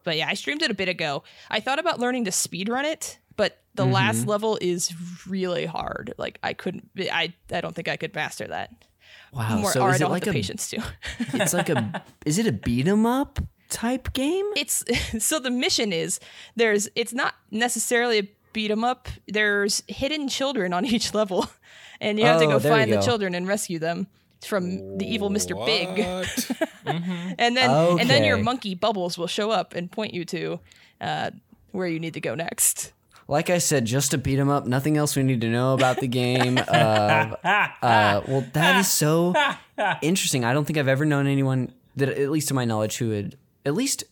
But 0.07 0.17
yeah, 0.17 0.29
I 0.29 0.35
streamed 0.35 0.63
it 0.63 0.71
a 0.71 0.75
bit 0.75 0.89
ago. 0.89 1.25
I 1.51 1.59
thought 1.59 1.81
about 1.81 1.99
learning 1.99 2.27
to 2.27 2.33
speed 2.33 2.69
run 2.69 2.85
it, 2.85 3.19
but 3.37 3.61
the 3.75 3.83
mm-hmm. 3.83 3.93
last 3.93 4.27
level 4.27 4.57
is 4.61 4.95
really 5.27 5.67
hard. 5.67 6.15
Like 6.17 6.39
I 6.45 6.55
couldn't. 6.55 6.89
I 6.97 7.35
I 7.53 7.61
don't 7.61 7.75
think 7.75 7.89
I 7.89 7.97
could 7.97 8.15
master 8.15 8.47
that. 8.47 8.71
Wow. 9.33 9.59
More, 9.59 9.73
so 9.73 9.83
or 9.83 9.91
is 9.91 9.97
it 9.97 9.99
don't 9.99 10.13
like 10.13 10.29
a 10.29 10.33
patience 10.33 10.71
to. 10.71 10.83
it's 11.35 11.53
like 11.53 11.69
a 11.69 12.05
is 12.25 12.39
it 12.39 12.47
a 12.47 12.53
beat 12.53 12.87
'em 12.87 13.05
up 13.05 13.41
type 13.69 14.13
game? 14.13 14.47
it's 14.57 14.85
so 15.19 15.41
the 15.41 15.51
mission 15.51 15.93
is 15.93 16.21
there's 16.55 16.89
it's 16.95 17.13
not 17.13 17.35
necessarily 17.51 18.19
a 18.21 18.31
beat 18.53 18.71
'em 18.71 18.85
up. 18.85 19.09
There's 19.27 19.83
hidden 19.89 20.29
children 20.29 20.73
on 20.73 20.87
each 20.87 21.15
level, 21.15 21.51
and 22.01 22.17
you 22.17 22.27
have 22.27 22.39
to 22.39 22.47
Oh, 22.47 22.51
go 22.51 22.61
find 22.61 22.93
the 22.93 23.03
children 23.03 23.35
and 23.35 23.49
rescue 23.49 23.81
them 23.81 24.07
from 24.47 24.99
the 24.99 25.07
evil 25.07 25.31
Mr. 25.31 25.55
Big. 25.67 25.89
What? 25.89 26.51
and 27.39 27.57
then 27.57 27.71
and 27.71 28.09
then 28.11 28.25
your 28.25 28.39
monkey 28.39 28.75
bubbles 28.75 29.19
will 29.19 29.27
show 29.27 29.51
up 29.51 29.75
and 29.75 29.91
point 29.91 30.15
you 30.15 30.25
to 30.27 30.61
uh, 31.01 31.31
where 31.73 31.87
you 31.89 31.99
need 32.01 32.15
to 32.15 32.21
go 32.21 32.35
next. 32.35 32.93
Like 33.29 33.51
I 33.51 33.59
said, 33.59 33.87
just 33.87 34.13
to 34.13 34.19
beat 34.19 34.39
him 34.39 34.49
up. 34.49 34.67
Nothing 34.67 34.97
else 34.97 35.17
we 35.17 35.25
need 35.25 35.41
to 35.41 35.49
know 35.51 35.75
about 35.75 35.99
the 35.99 36.07
game. 36.07 36.59
uh, 36.59 36.61
uh, 37.83 38.21
well, 38.29 38.45
that 38.53 38.79
is 38.79 38.89
so 38.89 39.35
interesting. 40.01 40.45
I 40.45 40.53
don't 40.53 40.65
think 40.65 40.79
I've 40.79 40.87
ever 40.87 41.05
known 41.05 41.27
anyone 41.27 41.73
that, 41.97 42.09
at 42.09 42.31
least 42.31 42.49
to 42.49 42.55
my 42.55 42.65
knowledge, 42.65 42.99
who 42.99 43.11
had 43.11 43.37
at 43.65 43.75
least 43.75 44.05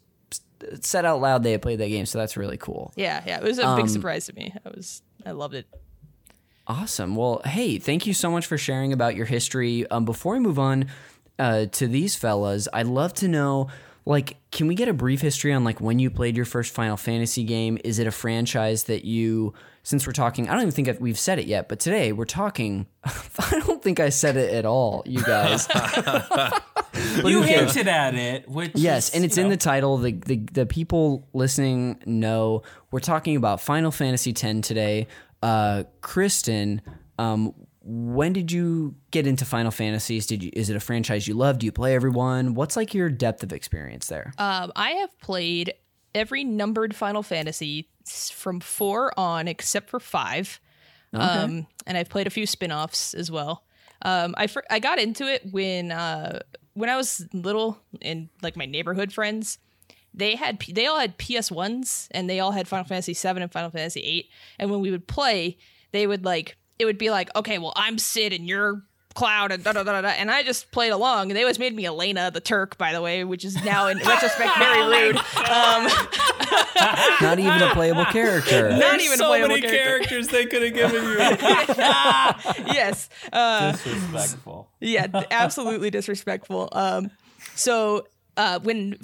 said 0.81 1.05
out 1.05 1.21
loud 1.21 1.45
they 1.45 1.53
had 1.53 1.63
played 1.63 1.79
that 1.79 1.89
game. 1.89 2.07
So 2.07 2.19
that's 2.19 2.37
really 2.37 2.57
cool. 2.57 2.93
Yeah, 2.97 3.23
yeah, 3.25 3.39
it 3.39 3.45
was 3.45 3.59
a 3.61 3.67
Um, 3.69 3.77
big 3.77 3.89
surprise 3.89 4.27
to 4.27 4.33
me. 4.35 4.53
I 4.65 4.69
was 4.71 5.03
I 5.25 5.31
loved 5.31 5.55
it. 5.55 5.67
Awesome. 6.67 7.15
Well, 7.15 7.43
hey, 7.45 7.79
thank 7.79 8.07
you 8.07 8.15
so 8.15 8.31
much 8.31 8.47
for 8.47 8.57
sharing 8.57 8.93
about 8.93 9.15
your 9.17 9.27
history. 9.27 9.87
Um, 9.91 10.05
before 10.05 10.35
we 10.35 10.41
move 10.41 10.59
on 10.59 10.87
uh, 11.39 11.67
to 11.67 11.87
these 11.87 12.17
fellas, 12.17 12.69
I'd 12.73 12.87
love 12.87 13.13
to 13.15 13.29
know, 13.29 13.69
like, 14.07 14.37
can 14.51 14.67
we 14.67 14.75
get 14.75 14.89
a 14.89 14.95
brief 14.95 15.21
history 15.21 15.53
on 15.53 15.63
like 15.65 15.81
when 15.81 15.99
you 15.99 16.11
played 16.11 16.37
your 16.37 16.47
first 16.47 16.73
Final 16.73 16.97
Fantasy 16.97 17.45
game? 17.45 17.79
Is 17.85 17.99
it 17.99 18.07
a 18.07 18.11
franchise 18.11 18.85
that 18.85 19.05
you, 19.05 19.53
since 19.83 20.07
we're 20.07 20.15
talking, 20.15 20.49
I 20.49 20.53
don't 20.53 20.63
even 20.63 20.73
think 20.73 20.89
I've- 20.89 20.99
we've 21.01 21.19
said 21.19 21.39
it 21.39 21.47
yet, 21.47 21.69
but 21.69 21.81
today 21.81 22.13
we're 22.13 22.25
talking. 22.25 22.87
I 23.05 23.61
don't 23.67 23.83
think 23.83 24.01
I 24.01 24.09
said 24.09 24.37
it 24.39 24.55
at 24.55 24.65
all, 24.65 25.03
you 25.07 25.23
guys. 25.23 25.69
You 27.25 27.43
hinted 27.43 27.89
at 27.89 28.15
it, 28.15 28.49
which 28.49 28.73
Yes, 28.75 29.09
is, 29.09 29.15
and 29.17 29.25
it's 29.25 29.37
in 29.37 29.45
know, 29.45 29.51
the 29.51 29.57
title. 29.57 29.99
The, 29.99 30.13
the 30.13 30.37
the 30.53 30.67
people 30.67 31.27
listening 31.33 31.99
know 32.07 32.63
we're 32.93 33.01
talking 33.01 33.35
about 33.37 33.61
Final 33.61 33.91
Fantasy 33.91 34.31
X 34.31 34.67
today. 34.67 35.09
Uh, 35.45 35.85
Kristin, 36.01 36.81
um, 37.19 37.53
when 37.83 38.33
did 38.33 38.51
you 38.51 38.95
get 39.11 39.27
into 39.27 39.45
Final 39.45 39.71
Fantasies? 39.71 40.27
Did 40.27 40.43
you 40.43 40.51
is 40.55 40.71
it 40.71 40.77
a 40.77 40.81
franchise 40.81 41.29
you 41.29 41.35
love? 41.35 41.59
Do 41.59 41.67
you 41.67 41.73
play 41.73 41.95
everyone? 41.95 42.55
What's 42.55 42.77
like 42.77 42.95
your 42.95 43.11
depth 43.11 43.43
of 43.43 43.53
experience 43.53 44.07
there? 44.07 44.33
Um, 44.39 44.73
I 44.75 44.93
have 44.93 45.19
played 45.21 45.75
every 46.15 46.45
numbered 46.45 46.97
Final 46.97 47.23
Fantasy 47.23 47.91
from 48.33 48.61
four 48.61 49.13
on, 49.21 49.47
except 49.47 49.91
for 49.91 50.01
five. 50.01 50.61
Um, 51.13 51.67
and 51.87 51.97
I've 51.97 52.09
played 52.09 52.27
a 52.27 52.31
few 52.31 52.47
spin-offs 52.47 53.15
as 53.15 53.31
well. 53.31 53.65
Um, 54.03 54.35
I 54.37 54.47
fir- 54.47 54.65
I 54.71 54.79
got 54.79 54.99
into 54.99 55.27
it 55.33 55.43
when 55.53 55.93
uh, 55.93 56.41
when 56.73 56.89
I 56.89 56.97
was 56.97 57.27
little, 57.33 57.79
and 58.01 58.31
like 58.43 58.57
my 58.57 58.67
neighborhood 58.67 59.13
friends, 59.13 59.59
they 60.15 60.37
had 60.37 60.61
they 60.73 60.87
all 60.87 60.99
had 60.99 61.19
PS 61.19 61.51
ones, 61.51 62.09
and 62.13 62.31
they 62.31 62.41
all 62.41 62.53
had 62.53 62.69
Final 62.69 62.85
Fantasy 62.87 63.15
seven 63.15 63.43
and 63.43 63.51
Final 63.53 63.71
Fantasy 63.71 64.01
eight. 64.01 64.29
And 64.59 64.71
when 64.71 64.81
we 64.81 64.91
would 64.91 65.07
play, 65.09 65.59
they 65.93 66.07
would 66.07 66.25
like 66.25 66.57
it 66.79 66.85
would 66.87 66.99
be 66.99 67.11
like, 67.11 67.31
okay, 67.37 67.59
well 67.59 67.73
I'm 67.77 67.99
Cid 67.99 68.33
and 68.33 68.47
you're 68.49 68.83
Cloud 69.15 69.53
and 69.53 69.63
da 69.63 69.73
da 69.73 69.85
da 69.85 69.93
da, 69.93 70.01
da," 70.01 70.09
and 70.09 70.29
I 70.29 70.43
just 70.43 70.73
played 70.73 70.91
along. 70.91 71.31
And 71.31 71.37
they 71.37 71.43
always 71.43 71.61
made 71.61 71.73
me 71.73 71.87
Elena 71.87 72.33
the 72.33 72.41
Turk, 72.41 72.77
by 72.79 72.93
the 72.93 73.01
way, 73.01 73.23
which 73.23 73.45
is 73.45 73.55
now 73.65 73.87
in 73.87 73.99
retrospect 74.05 74.59
very 74.59 74.83
rude. 75.07 75.17
Um, 75.17 75.87
Not 77.21 77.39
even 77.39 77.63
a 77.63 77.71
playable 77.73 78.05
character. 78.07 78.71
not 78.71 78.79
There's 78.81 79.03
even 79.05 79.19
so 79.19 79.27
a 79.27 79.29
playable 79.29 79.49
many 79.51 79.61
character. 79.63 79.79
characters 80.09 80.29
they 80.29 80.47
could 80.47 80.63
have 80.63 80.75
given 80.75 81.05
you. 81.05 81.17
yes. 82.75 83.09
Uh, 83.33 83.71
disrespectful. 83.73 84.69
yeah, 84.81 85.07
absolutely 85.31 85.91
disrespectful. 85.91 86.69
Um, 86.73 87.11
so 87.55 88.09
uh, 88.37 88.59
when 88.61 88.99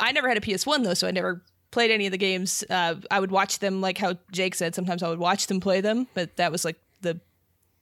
I 0.00 0.12
never 0.12 0.28
had 0.28 0.36
a 0.36 0.40
PS1 0.40 0.84
though, 0.84 0.94
so 0.94 1.06
I 1.08 1.10
never 1.10 1.42
played 1.70 1.90
any 1.90 2.06
of 2.06 2.12
the 2.12 2.18
games. 2.18 2.64
Uh, 2.70 2.96
I 3.10 3.20
would 3.20 3.30
watch 3.30 3.58
them, 3.58 3.80
like 3.80 3.98
how 3.98 4.14
Jake 4.32 4.54
said. 4.54 4.74
Sometimes 4.74 5.02
I 5.02 5.08
would 5.08 5.18
watch 5.18 5.46
them 5.46 5.60
play 5.60 5.80
them, 5.80 6.06
but 6.14 6.36
that 6.36 6.52
was 6.52 6.64
like 6.64 6.76
the 7.02 7.20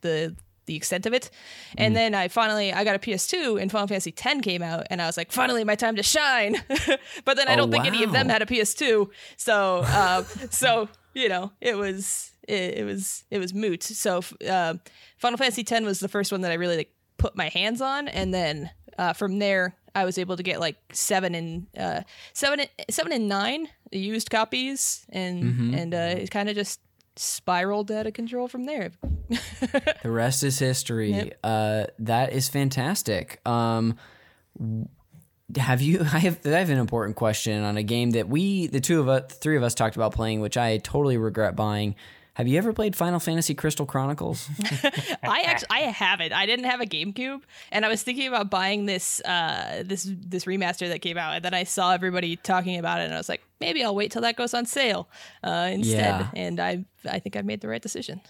the 0.01 0.35
the 0.65 0.75
extent 0.75 1.05
of 1.05 1.13
it. 1.13 1.29
And 1.77 1.95
then 1.95 2.13
I 2.13 2.27
finally 2.27 2.73
I 2.73 2.83
got 2.83 2.95
a 2.95 2.99
PS2 2.99 3.61
and 3.61 3.71
Final 3.71 3.87
Fantasy 3.87 4.13
X 4.17 4.41
came 4.41 4.61
out, 4.61 4.85
and 4.89 5.01
I 5.01 5.05
was 5.05 5.15
like, 5.15 5.31
finally 5.31 5.63
my 5.63 5.75
time 5.75 5.95
to 5.95 6.03
shine. 6.03 6.57
but 7.25 7.37
then 7.37 7.47
I 7.47 7.53
Oh, 7.53 7.57
don't 7.57 7.71
think 7.71 7.85
any 7.85 8.03
of 8.03 8.11
them 8.11 8.27
had 8.29 8.41
a 8.41 8.45
PS2, 8.45 9.07
so 9.37 9.81
uh, 9.85 10.23
so 10.49 10.89
you 11.13 11.29
know 11.29 11.51
it 11.61 11.77
was 11.77 12.31
it, 12.47 12.79
it 12.79 12.83
was 12.85 13.23
it 13.31 13.39
was 13.39 13.53
moot. 13.53 13.83
So 13.83 14.21
uh, 14.49 14.73
Final 15.17 15.37
Fantasy 15.37 15.65
X 15.69 15.81
was 15.85 15.99
the 15.99 16.09
first 16.09 16.31
one 16.31 16.41
that 16.41 16.51
I 16.51 16.55
really 16.55 16.77
like 16.77 16.91
put 17.17 17.35
my 17.37 17.47
hands 17.49 17.81
on, 17.81 18.07
and 18.09 18.33
then 18.33 18.69
uh, 18.97 19.13
from 19.13 19.39
there 19.39 19.75
I 19.97 20.05
was 20.05 20.19
able 20.19 20.37
to 20.37 20.43
get 20.43 20.59
like 20.59 20.77
seven 20.93 21.33
and 21.33 21.65
uh, 21.75 22.01
seven 22.33 22.59
and, 22.59 22.69
seven 22.87 23.11
and 23.11 23.27
nine 23.27 23.67
used 23.91 24.29
copies, 24.29 25.07
and 25.09 25.73
and 25.73 25.93
uh, 25.93 26.21
it 26.21 26.29
kind 26.29 26.49
of 26.49 26.55
just 26.55 26.79
spiraled 27.15 27.91
out 27.91 28.05
of 28.05 28.13
control 28.13 28.47
from 28.47 28.65
there. 28.65 28.91
The 30.03 30.11
rest 30.11 30.43
is 30.43 30.59
history. 30.59 31.11
Yep. 31.11 31.39
Uh, 31.43 31.85
that 31.99 32.31
is 32.31 32.47
fantastic. 32.47 33.41
Um, 33.45 33.97
have 35.57 35.81
you? 35.81 35.99
I 36.13 36.19
have. 36.19 36.45
I 36.45 36.59
have 36.59 36.69
an 36.69 36.77
important 36.77 37.17
question 37.17 37.63
on 37.63 37.75
a 37.75 37.83
game 37.83 38.11
that 38.11 38.29
we, 38.29 38.67
the 38.67 38.79
two 38.79 38.99
of 38.99 39.09
us, 39.09 39.33
three 39.33 39.57
of 39.57 39.63
us, 39.63 39.73
talked 39.73 39.95
about 39.95 40.13
playing, 40.13 40.41
which 40.41 40.57
I 40.57 40.77
totally 40.77 41.17
regret 41.17 41.55
buying. 41.55 41.95
Have 42.37 42.47
you 42.47 42.59
ever 42.59 42.71
played 42.71 42.95
Final 42.95 43.19
Fantasy 43.19 43.55
Crystal 43.55 43.87
Chronicles? 43.87 44.47
I 45.23 45.41
actually 45.47 45.67
I 45.71 45.79
haven't. 45.79 46.33
I 46.33 46.45
didn't 46.45 46.65
have 46.65 46.79
a 46.79 46.85
GameCube, 46.85 47.41
and 47.71 47.83
I 47.83 47.89
was 47.89 48.03
thinking 48.03 48.27
about 48.27 48.51
buying 48.51 48.85
this 48.85 49.19
uh 49.21 49.81
this 49.83 50.07
this 50.07 50.45
remaster 50.45 50.87
that 50.87 51.01
came 51.01 51.17
out, 51.17 51.33
and 51.33 51.43
then 51.43 51.55
I 51.55 51.63
saw 51.63 51.93
everybody 51.93 52.35
talking 52.35 52.77
about 52.77 53.01
it, 53.01 53.05
and 53.05 53.15
I 53.15 53.17
was 53.17 53.27
like, 53.27 53.41
maybe 53.59 53.83
I'll 53.83 53.95
wait 53.95 54.11
till 54.11 54.21
that 54.21 54.35
goes 54.35 54.53
on 54.53 54.67
sale 54.67 55.09
uh, 55.43 55.69
instead. 55.71 55.97
Yeah. 55.97 56.29
And 56.35 56.59
I 56.59 56.85
I 57.09 57.17
think 57.17 57.35
I 57.35 57.41
made 57.41 57.61
the 57.61 57.69
right 57.69 57.81
decision. 57.81 58.21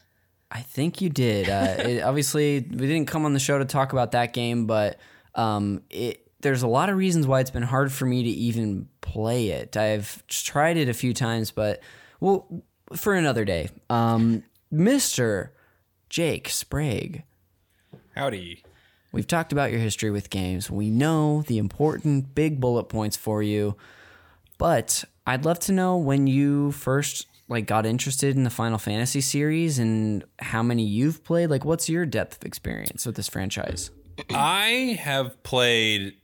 I 0.51 0.62
think 0.62 1.01
you 1.01 1.10
did. 1.10 1.49
Uh, 1.49 1.76
it, 1.80 2.01
obviously, 2.01 2.60
we 2.62 2.88
didn't 2.88 3.08
come 3.08 3.26
on 3.26 3.34
the 3.34 3.39
show 3.39 3.58
to 3.58 3.66
talk 3.66 3.91
about 3.91 4.14
that 4.14 4.32
game, 4.32 4.68
but 4.68 5.01
um, 5.36 5.82
it, 5.89 6.26
there's 6.39 6.64
a 6.64 6.68
lot 6.68 6.88
of 6.88 6.95
reasons 6.95 7.28
why 7.28 7.41
it's 7.41 7.51
been 7.51 7.62
hard 7.62 7.91
for 7.91 8.05
me 8.05 8.24
to 8.24 8.30
even 8.30 8.88
play 9.01 9.49
it. 9.49 9.76
I've 9.76 10.26
tried 10.28 10.78
it 10.78 10.88
a 10.88 10.93
few 10.93 11.14
times, 11.14 11.51
but 11.51 11.82
well, 12.22 12.64
for 12.96 13.14
another 13.14 13.46
day. 13.46 13.70
Um, 13.90 14.44
Mister 14.72 15.54
Jake 16.10 16.50
Sprague, 16.50 17.24
Howdy. 18.16 18.64
we've 19.12 19.28
talked 19.28 19.52
about 19.52 19.72
your 19.72 19.80
history 19.80 20.12
with 20.12 20.30
games. 20.30 20.70
We 20.72 20.90
know 20.90 21.42
the 21.44 21.58
important 21.58 22.34
big 22.36 22.60
bullet 22.60 22.86
points 22.86 23.18
for 23.18 23.44
you, 23.44 23.76
but 24.58 25.04
I'd 25.26 25.46
love 25.46 25.60
to 25.60 25.72
know 25.72 25.98
when 25.98 26.28
you 26.28 26.72
first 26.72 27.28
like 27.50 27.66
got 27.66 27.86
interested 27.86 28.36
in 28.36 28.44
the 28.44 28.50
Final 28.50 28.78
Fantasy 28.78 29.22
series 29.22 29.80
and 29.80 30.24
how 30.40 30.62
many 30.62 30.84
you've 30.84 31.24
played. 31.24 31.50
Like, 31.50 31.64
what's 31.64 31.88
your 31.88 32.06
depth 32.06 32.38
of 32.38 32.44
experience 32.46 33.06
with 33.06 33.16
this 33.16 33.30
franchise? 33.30 33.90
I 34.32 34.98
have 35.00 35.42
played, 35.44 36.16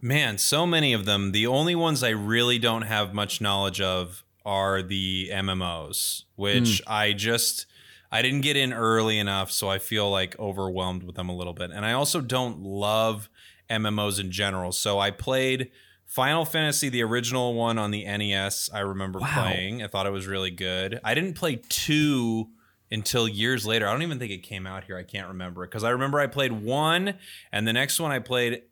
man, 0.00 0.38
so 0.38 0.66
many 0.66 0.92
of 0.92 1.04
them. 1.04 1.30
The 1.30 1.46
only 1.46 1.76
ones 1.76 2.02
I 2.02 2.08
really 2.08 2.58
don't 2.58 2.82
have 2.82 3.14
much 3.14 3.40
knowledge 3.40 3.80
of 3.80 4.23
are 4.44 4.82
the 4.82 5.30
MMOs, 5.32 6.24
which 6.36 6.82
hmm. 6.84 6.92
I 6.92 7.12
just 7.12 7.66
I 8.10 8.22
didn't 8.22 8.42
get 8.42 8.56
in 8.56 8.72
early 8.72 9.18
enough, 9.18 9.50
so 9.50 9.68
I 9.68 9.78
feel 9.78 10.10
like 10.10 10.38
overwhelmed 10.38 11.02
with 11.02 11.16
them 11.16 11.28
a 11.28 11.34
little 11.34 11.52
bit. 11.52 11.70
And 11.70 11.84
I 11.84 11.92
also 11.92 12.20
don't 12.20 12.60
love 12.60 13.28
MMOs 13.68 14.20
in 14.20 14.30
general. 14.30 14.72
So 14.72 15.00
I 15.00 15.10
played 15.10 15.70
Final 16.06 16.44
Fantasy, 16.44 16.88
the 16.88 17.02
original 17.02 17.54
one 17.54 17.76
on 17.76 17.90
the 17.90 18.04
NES. 18.04 18.70
I 18.72 18.80
remember 18.80 19.18
playing. 19.18 19.82
I 19.82 19.88
thought 19.88 20.06
it 20.06 20.12
was 20.12 20.26
really 20.26 20.52
good. 20.52 21.00
I 21.02 21.14
didn't 21.14 21.34
play 21.34 21.60
two 21.68 22.50
until 22.90 23.26
years 23.26 23.66
later. 23.66 23.88
I 23.88 23.92
don't 23.92 24.02
even 24.02 24.18
think 24.18 24.30
it 24.30 24.44
came 24.44 24.66
out 24.66 24.84
here. 24.84 24.96
I 24.96 25.02
can't 25.02 25.28
remember 25.28 25.64
it 25.64 25.70
because 25.70 25.82
I 25.82 25.90
remember 25.90 26.20
I 26.20 26.28
played 26.28 26.52
one, 26.52 27.14
and 27.50 27.66
the 27.66 27.72
next 27.72 27.98
one 27.98 28.12
I 28.12 28.20
played. 28.20 28.62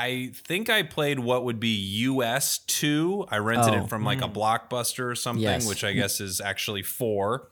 I 0.00 0.30
think 0.34 0.70
I 0.70 0.82
played 0.82 1.18
what 1.18 1.44
would 1.44 1.58
be 1.58 1.68
US 2.08 2.58
two. 2.58 3.26
I 3.30 3.38
rented 3.38 3.74
Oh. 3.74 3.84
it 3.84 3.88
from 3.88 4.04
like 4.04 4.22
a 4.22 4.28
blockbuster 4.28 5.10
or 5.10 5.14
something, 5.14 5.42
Yes. 5.42 5.66
which 5.68 5.82
I 5.84 5.92
guess 5.92 6.20
is 6.20 6.40
actually 6.40 6.82
4 6.82 7.48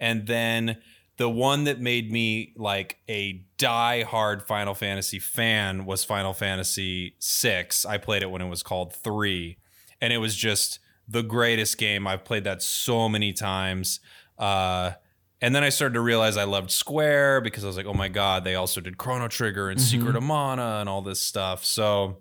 And 0.00 0.26
then 0.26 0.78
the 1.16 1.30
one 1.30 1.64
that 1.64 1.80
made 1.80 2.10
me 2.12 2.52
like 2.56 2.98
a 3.08 3.40
die-hard 3.56 4.42
Final 4.42 4.74
Fantasy 4.74 5.18
fan 5.18 5.86
was 5.86 6.04
Final 6.04 6.34
Fantasy 6.34 7.14
six. 7.18 7.86
I 7.86 7.96
played 7.98 8.22
it 8.22 8.30
when 8.30 8.42
it 8.42 8.48
was 8.48 8.62
called 8.62 8.92
three, 8.92 9.56
and 10.00 10.12
it 10.12 10.18
was 10.18 10.36
just 10.36 10.78
the 11.08 11.22
greatest 11.22 11.78
game. 11.78 12.06
I've 12.06 12.24
played 12.24 12.44
that 12.44 12.62
so 12.62 13.08
many 13.08 13.32
times. 13.32 14.00
Uh, 14.38 14.92
and 15.40 15.54
then 15.54 15.62
I 15.64 15.68
started 15.68 15.94
to 15.94 16.00
realize 16.00 16.36
I 16.36 16.44
loved 16.44 16.70
Square 16.70 17.42
because 17.42 17.64
I 17.64 17.66
was 17.66 17.76
like, 17.76 17.86
oh 17.86 17.94
my 17.94 18.08
God, 18.08 18.44
they 18.44 18.54
also 18.54 18.80
did 18.80 18.96
Chrono 18.98 19.28
Trigger 19.28 19.68
and 19.70 19.80
Secret 19.80 20.16
of 20.16 20.22
Mana 20.22 20.78
and 20.80 20.88
all 20.88 21.02
this 21.02 21.20
stuff. 21.20 21.64
So 21.64 22.18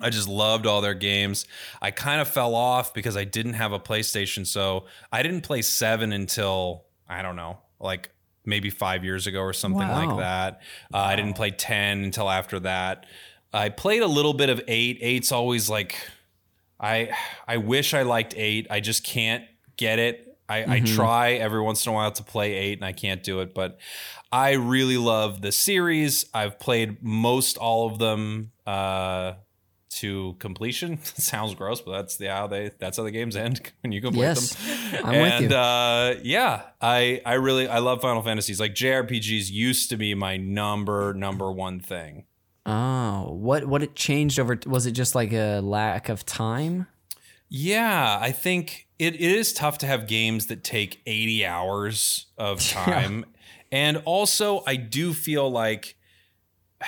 I 0.00 0.10
just 0.10 0.28
loved 0.28 0.64
all 0.66 0.80
their 0.80 0.94
games. 0.94 1.44
I 1.82 1.90
kind 1.90 2.20
of 2.20 2.28
fell 2.28 2.54
off 2.54 2.94
because 2.94 3.16
I 3.16 3.24
didn't 3.24 3.54
have 3.54 3.72
a 3.72 3.78
PlayStation, 3.80 4.46
so 4.46 4.86
I 5.12 5.22
didn't 5.22 5.42
play 5.42 5.60
7 5.62 6.12
until 6.12 6.84
I 7.08 7.22
don't 7.22 7.36
know, 7.36 7.58
like 7.80 8.10
maybe 8.44 8.70
5 8.70 9.04
years 9.04 9.26
ago 9.26 9.40
or 9.40 9.52
something 9.52 9.86
Wow. 9.86 10.06
like 10.06 10.18
that. 10.18 10.62
Uh, 10.94 10.98
I 10.98 11.16
didn't 11.16 11.34
play 11.34 11.50
10 11.50 12.04
until 12.04 12.30
after 12.30 12.60
that. 12.60 13.04
I 13.52 13.68
played 13.70 14.02
a 14.02 14.06
little 14.06 14.34
bit 14.34 14.48
of 14.50 14.60
8. 14.68 14.98
Eight's 15.00 15.32
always 15.32 15.68
like 15.68 15.96
I 16.80 17.10
I 17.46 17.56
wish 17.56 17.92
I 17.92 18.02
liked 18.02 18.34
8. 18.36 18.68
I 18.70 18.80
just 18.80 19.04
can't 19.04 19.44
get 19.76 19.98
it. 19.98 20.27
I, 20.48 20.76
I 20.76 20.80
try 20.80 21.32
every 21.32 21.60
once 21.60 21.84
in 21.86 21.90
a 21.90 21.94
while 21.94 22.10
to 22.12 22.22
play 22.22 22.54
8 22.54 22.78
and 22.78 22.84
I 22.84 22.92
can't 22.92 23.22
do 23.22 23.40
it, 23.40 23.54
but 23.54 23.78
I 24.32 24.52
really 24.52 24.96
love 24.96 25.42
the 25.42 25.52
series. 25.52 26.24
I've 26.32 26.58
played 26.58 27.02
most 27.02 27.56
all 27.58 27.86
of 27.90 27.98
them 27.98 28.52
uh, 28.66 29.34
to 29.90 30.36
completion. 30.38 30.98
Sounds 31.04 31.54
gross, 31.54 31.80
but 31.80 31.92
that's 31.92 32.16
the 32.16 32.26
how 32.28 32.46
they 32.46 32.70
that's 32.78 32.96
how 32.96 33.02
the 33.04 33.10
games 33.10 33.36
end 33.36 33.72
when 33.82 33.92
you 33.92 34.00
complete 34.00 34.22
Yes, 34.22 34.54
them. 34.54 35.00
I'm 35.04 35.20
with 35.20 35.50
you. 35.50 35.56
uh, 35.56 36.14
yeah, 36.22 36.62
I 36.80 37.20
I 37.26 37.34
really 37.34 37.68
I 37.68 37.78
love 37.78 38.00
Final 38.02 38.22
Fantasies. 38.22 38.58
Like 38.60 38.74
JRPGs 38.74 39.50
used 39.50 39.90
to 39.90 39.96
be 39.96 40.14
my 40.14 40.36
number 40.36 41.14
number 41.14 41.50
one 41.52 41.80
thing. 41.80 42.24
Oh, 42.66 43.32
what 43.32 43.64
what 43.66 43.82
it 43.82 43.94
changed 43.94 44.38
over? 44.38 44.58
Was 44.66 44.84
it 44.86 44.92
just 44.92 45.14
like 45.14 45.32
a 45.32 45.60
lack 45.60 46.08
of 46.10 46.26
time? 46.26 46.86
Yeah, 47.48 48.18
I 48.20 48.30
think 48.32 48.87
it, 48.98 49.16
is 49.16 49.52
tough 49.52 49.78
to 49.78 49.86
have 49.86 50.06
games 50.06 50.46
that 50.46 50.64
take 50.64 51.00
80 51.06 51.46
hours 51.46 52.26
of 52.36 52.60
time. 52.68 53.24
And 53.70 54.02
also, 54.04 54.62
I 54.66 54.76
do 54.76 55.12
feel 55.12 55.50
like 55.50 55.96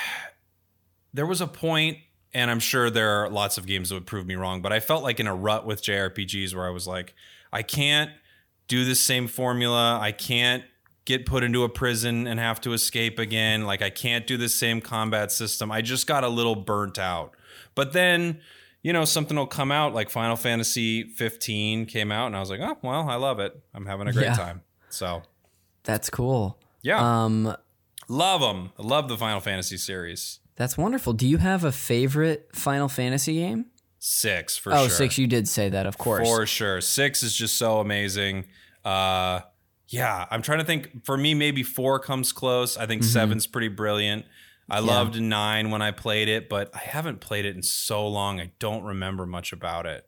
there 1.13 1.27
was 1.27 1.41
a 1.41 1.47
point, 1.47 1.99
and 2.33 2.51
I'm 2.51 2.61
sure 2.61 2.91
there 2.91 3.25
are 3.25 3.29
lots 3.29 3.59
of 3.59 3.67
games 3.67 3.89
that 3.89 3.97
would 3.97 4.07
prove 4.07 4.27
me 4.27 4.35
wrong, 4.35 4.63
but 4.63 4.73
I 4.73 4.81
felt 4.81 5.03
like 5.03 5.21
in 5.21 5.27
a 5.27 5.35
rut 5.35 5.67
with 5.67 5.83
JRPGs 5.83 6.55
where 6.55 6.67
I 6.67 6.71
was 6.71 6.87
like, 6.87 7.15
I 7.53 7.63
can't 7.63 8.11
do 8.69 8.85
the 8.85 8.95
same 8.95 9.27
formula. 9.27 9.99
I 10.01 10.13
can't 10.13 10.63
get 11.05 11.27
put 11.27 11.43
into 11.43 11.65
a 11.65 11.69
prison 11.69 12.29
and 12.29 12.39
have 12.39 12.61
to 12.61 12.73
escape 12.73 13.19
again. 13.19 13.67
Like, 13.67 13.83
I 13.83 13.91
can't 13.91 14.27
do 14.27 14.37
the 14.37 14.49
same 14.49 14.81
combat 14.81 15.33
system. 15.33 15.73
I 15.73 15.83
just 15.83 16.07
got 16.07 16.23
a 16.23 16.29
little 16.29 16.55
burnt 16.55 16.99
out. 16.99 17.35
But 17.75 17.93
then, 17.93 18.41
you 18.83 18.93
know, 18.93 19.05
something 19.05 19.37
will 19.37 19.47
come 19.47 19.71
out 19.71 19.95
like 19.95 20.11
Final 20.11 20.37
Fantasy 20.37 21.05
15 21.05 21.87
came 21.87 22.11
out, 22.13 22.27
and 22.27 22.37
I 22.37 22.41
was 22.41 22.51
like, 22.51 22.61
oh, 22.61 22.79
well, 22.83 23.09
I 23.09 23.17
love 23.17 23.39
it. 23.41 23.59
I'm 23.75 23.87
having 23.87 24.07
a 24.09 24.13
great 24.13 24.27
Yeah. 24.27 24.35
time. 24.37 24.63
So, 24.89 25.23
That's 25.85 26.11
cool. 26.11 26.59
yeah, 26.83 27.25
Um, 27.25 27.57
love 28.09 28.41
them. 28.41 28.73
I 28.79 28.83
love 28.83 29.09
the 29.09 29.17
Final 29.19 29.41
Fantasy 29.41 29.77
series. 29.77 30.41
that's 30.57 30.77
wonderful. 30.77 31.13
Do 31.15 31.27
you 31.27 31.39
have 31.39 31.65
a 31.65 31.73
favorite 31.73 32.51
Final 32.55 32.89
Fantasy 32.89 33.35
game? 33.35 33.67
Six 33.99 34.57
for 34.57 34.73
Oh, 34.75 34.89
sure. 34.89 34.97
six. 34.97 35.19
You 35.19 35.27
did 35.27 35.47
say 35.49 35.69
that, 35.71 35.87
of 35.87 35.97
course. 35.99 36.27
For 36.29 36.45
sure. 36.47 36.81
Six 36.81 37.23
is 37.23 37.35
just 37.35 37.57
so 37.57 37.81
amazing. 37.81 38.47
Uh 38.85 39.41
yeah, 39.89 40.27
I'm 40.31 40.41
trying 40.43 40.59
to 40.61 40.65
think. 40.65 41.05
For 41.05 41.17
me, 41.17 41.35
maybe 41.35 41.63
four 41.65 41.99
comes 41.99 42.31
close. 42.33 42.77
I 42.77 42.83
Mm-hmm. 42.83 42.89
think 42.89 43.05
seven's 43.05 43.47
pretty 43.47 43.69
brilliant. 43.69 44.25
I 44.71 44.79
loved 44.81 45.21
nine 45.21 45.71
when 45.71 45.83
I 45.83 45.91
played 45.91 46.29
it, 46.29 46.49
but 46.49 46.71
I 46.75 46.79
haven't 46.79 47.21
played 47.21 47.45
it 47.45 47.57
in 47.57 47.63
so 47.63 48.07
long. 48.07 48.41
I 48.41 48.53
don't 48.59 48.85
remember 48.85 49.27
much 49.27 49.53
about 49.53 49.87
it. 49.87 50.07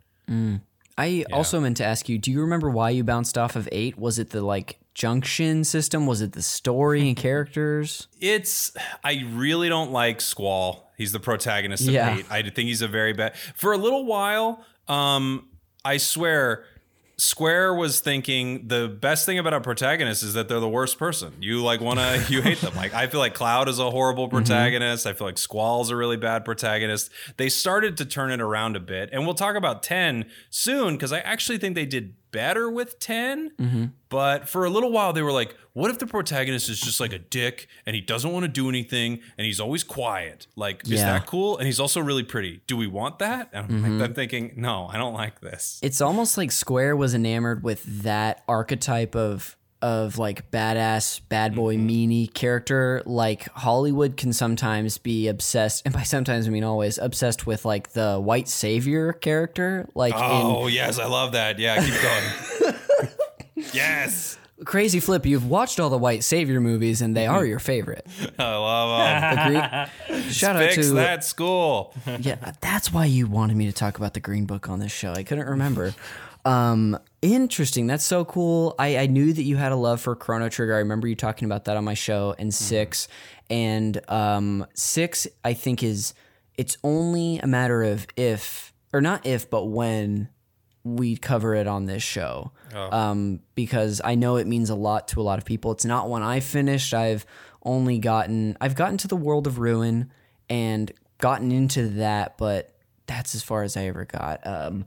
I 0.98 1.24
also 1.32 1.60
meant 1.60 1.76
to 1.78 1.84
ask 1.84 2.08
you. 2.08 2.18
Do 2.18 2.30
you 2.30 2.40
remember 2.40 2.70
why 2.70 2.90
you 2.90 3.02
bounced 3.04 3.36
off 3.36 3.56
of 3.56 3.68
eight? 3.72 3.98
Was 3.98 4.18
it 4.18 4.30
the 4.30 4.42
like 4.42 4.78
junction 4.94 5.64
system? 5.64 6.06
Was 6.06 6.20
it 6.20 6.32
the 6.32 6.42
story 6.42 7.08
and 7.08 7.16
characters? 7.28 8.08
It's 8.20 8.72
I 9.02 9.24
really 9.32 9.68
don't 9.68 9.90
like 9.90 10.20
Squall. 10.20 10.92
He's 10.96 11.12
the 11.12 11.20
protagonist 11.20 11.86
of 11.88 11.94
Yeah. 11.94 12.18
eight. 12.18 12.26
I 12.30 12.42
think 12.42 12.68
he's 12.68 12.82
a 12.82 12.88
very 12.88 13.12
bad. 13.12 13.34
For 13.56 13.72
a 13.72 13.76
little 13.78 14.04
while, 14.06 14.64
um, 14.88 15.48
I 15.84 15.96
swear, 15.96 16.64
Square 17.22 17.74
was 17.74 18.00
thinking 18.00 18.66
the 18.66 18.88
best 18.88 19.26
thing 19.26 19.38
about 19.38 19.54
a 19.54 19.60
protagonist 19.60 20.24
is 20.24 20.34
that 20.34 20.48
they're 20.48 20.58
the 20.58 20.68
worst 20.68 20.98
person. 20.98 21.32
You 21.38 21.62
like 21.62 21.80
want 21.80 22.00
to 22.00 22.24
you 22.28 22.42
hate 22.42 22.60
them. 22.60 22.74
Like 22.74 22.94
I 22.94 23.06
feel 23.06 23.20
like 23.20 23.32
Cloud 23.32 23.68
is 23.68 23.78
a 23.78 23.92
horrible 23.92 24.26
mm-hmm. 24.26 24.38
protagonist. 24.38 25.06
I 25.06 25.12
feel 25.12 25.28
like 25.28 25.38
Squall's 25.38 25.90
a 25.90 25.96
really 25.96 26.16
bad 26.16 26.44
protagonist. 26.44 27.12
They 27.36 27.48
started 27.48 27.96
to 27.98 28.04
turn 28.04 28.32
it 28.32 28.40
around 28.40 28.74
a 28.74 28.80
bit, 28.80 29.08
and 29.12 29.24
we'll 29.24 29.36
talk 29.36 29.54
about 29.54 29.84
ten 29.84 30.24
soon 30.50 30.94
because 30.94 31.12
I 31.12 31.20
actually 31.20 31.58
think 31.58 31.76
they 31.76 31.86
did 31.86 32.14
better 32.32 32.70
with 32.70 32.98
10 32.98 33.52
mm-hmm. 33.58 33.84
but 34.08 34.48
for 34.48 34.64
a 34.64 34.70
little 34.70 34.90
while 34.90 35.12
they 35.12 35.22
were 35.22 35.32
like 35.32 35.56
what 35.74 35.90
if 35.90 35.98
the 35.98 36.06
protagonist 36.06 36.68
is 36.68 36.80
just 36.80 37.00
like 37.00 37.12
a 37.12 37.18
dick 37.18 37.66
and 37.86 37.94
he 37.94 38.02
doesn't 38.02 38.30
want 38.30 38.44
to 38.44 38.48
do 38.48 38.68
anything 38.68 39.20
and 39.38 39.46
he's 39.46 39.60
always 39.60 39.82
quiet? 39.82 40.46
Like 40.54 40.84
is 40.84 40.92
Yeah. 40.92 41.18
that 41.18 41.26
cool? 41.26 41.56
And 41.56 41.66
he's 41.66 41.80
also 41.80 42.00
really 42.00 42.22
pretty. 42.22 42.60
Do 42.66 42.76
we 42.76 42.86
want 42.86 43.18
that? 43.20 43.48
And 43.52 43.64
I'm, 43.64 43.82
like, 43.82 43.90
mm-hmm. 43.92 44.02
I'm 44.02 44.14
thinking 44.14 44.52
no 44.56 44.88
i 44.92 44.98
don't 44.98 45.14
like 45.14 45.40
this. 45.40 45.78
It's 45.82 46.00
almost 46.00 46.36
like 46.36 46.52
Square 46.52 46.96
was 46.96 47.14
enamored 47.14 47.62
with 47.62 48.02
that 48.02 48.42
archetype 48.48 49.16
of 49.16 49.56
of 49.82 50.16
like 50.18 50.50
badass 50.50 51.20
bad 51.28 51.54
boy 51.54 51.76
Mm-hmm. 51.76 51.88
meanie 51.88 52.32
character. 52.32 53.02
Like 53.04 53.48
Hollywood 53.52 54.16
can 54.16 54.32
sometimes 54.32 54.96
be 54.98 55.28
obsessed, 55.28 55.82
and 55.84 55.92
by 55.92 56.02
sometimes 56.04 56.46
I 56.46 56.50
mean 56.50 56.64
always 56.64 56.96
obsessed 56.98 57.46
with 57.46 57.64
like 57.64 57.90
the 57.92 58.18
white 58.20 58.48
savior 58.48 59.12
character. 59.12 59.88
Like 59.94 60.14
oh 60.16 60.66
yes 60.68 60.98
i 60.98 61.06
love 61.06 61.32
that 61.32 61.58
yeah 61.58 61.84
keep 61.84 62.00
going 62.00 63.10
yes 63.74 64.38
Crazy 64.64 65.00
Flip, 65.00 65.26
you've 65.26 65.48
watched 65.50 65.80
all 65.80 65.90
the 65.90 65.98
white 65.98 66.22
savior 66.22 66.60
movies, 66.60 67.02
and 67.02 67.16
they 67.16 67.24
Mm-hmm. 67.24 67.34
are 67.34 67.44
your 67.44 67.58
favorite. 67.58 68.06
i 68.38 68.54
love 68.54 69.48
them 69.48 69.88
Agreed. 70.08 70.32
Shout 70.32 70.54
out 70.54 70.70
to 70.72 70.84
that 70.94 71.24
school 71.24 71.92
yeah, 72.20 72.52
that's 72.60 72.92
why 72.92 73.06
you 73.06 73.26
wanted 73.26 73.56
me 73.56 73.66
to 73.66 73.72
talk 73.72 73.96
about 73.98 74.14
the 74.14 74.20
Green 74.20 74.44
Book 74.44 74.68
on 74.68 74.78
this 74.78 74.92
show. 74.92 75.12
I 75.12 75.24
couldn't 75.24 75.48
remember. 75.48 75.94
Um, 76.44 76.96
interesting. 77.22 77.86
That's 77.86 78.04
so 78.04 78.24
cool. 78.24 78.74
I, 78.78 78.98
I 78.98 79.06
knew 79.06 79.32
that 79.32 79.42
you 79.42 79.56
had 79.56 79.72
a 79.72 79.76
love 79.76 80.00
for 80.00 80.14
Chrono 80.14 80.48
Trigger. 80.48 80.74
I 80.74 80.78
remember 80.78 81.08
you 81.08 81.14
talking 81.14 81.46
about 81.46 81.64
that 81.64 81.76
on 81.76 81.84
my 81.84 81.94
show. 81.94 82.34
And 82.38 82.52
six, 82.52 83.08
and 83.48 84.00
um, 84.10 84.66
six, 84.74 85.26
I 85.44 85.54
think 85.54 85.82
is 85.82 86.14
it's 86.58 86.76
only 86.84 87.38
a 87.38 87.46
matter 87.46 87.82
of 87.82 88.06
if 88.16 88.74
or 88.92 89.00
not 89.00 89.24
if, 89.26 89.48
but 89.48 89.66
when 89.66 90.28
we 90.84 91.16
cover 91.16 91.54
it 91.54 91.66
on 91.66 91.86
this 91.86 92.02
show. 92.02 92.52
Um, 92.90 93.40
because 93.54 94.00
I 94.04 94.16
know 94.16 94.36
it 94.36 94.46
means 94.46 94.70
a 94.70 94.74
lot 94.74 95.08
to 95.08 95.20
a 95.20 95.22
lot 95.22 95.38
of 95.38 95.44
people. 95.44 95.72
It's 95.72 95.84
not 95.84 96.08
one 96.08 96.22
I 96.22 96.40
finished. 96.40 96.92
I've 96.92 97.24
only 97.64 97.98
gotten 97.98 98.56
I've 98.60 98.74
gotten 98.74 98.98
to 98.98 99.08
the 99.08 99.16
world 99.16 99.46
of 99.46 99.58
ruin 99.58 100.10
and 100.50 100.90
gotten 101.18 101.52
into 101.52 101.88
that, 101.90 102.36
but 102.36 102.74
that's 103.06 103.34
as 103.34 103.42
far 103.42 103.62
as 103.62 103.76
I 103.76 103.86
ever 103.86 104.04
got. 104.04 104.44
Um, 104.46 104.86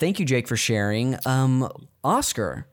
thank 0.00 0.18
you, 0.18 0.26
Jake, 0.26 0.48
for 0.48 0.56
sharing. 0.56 1.16
Um, 1.24 1.68
Oscar, 2.02 2.66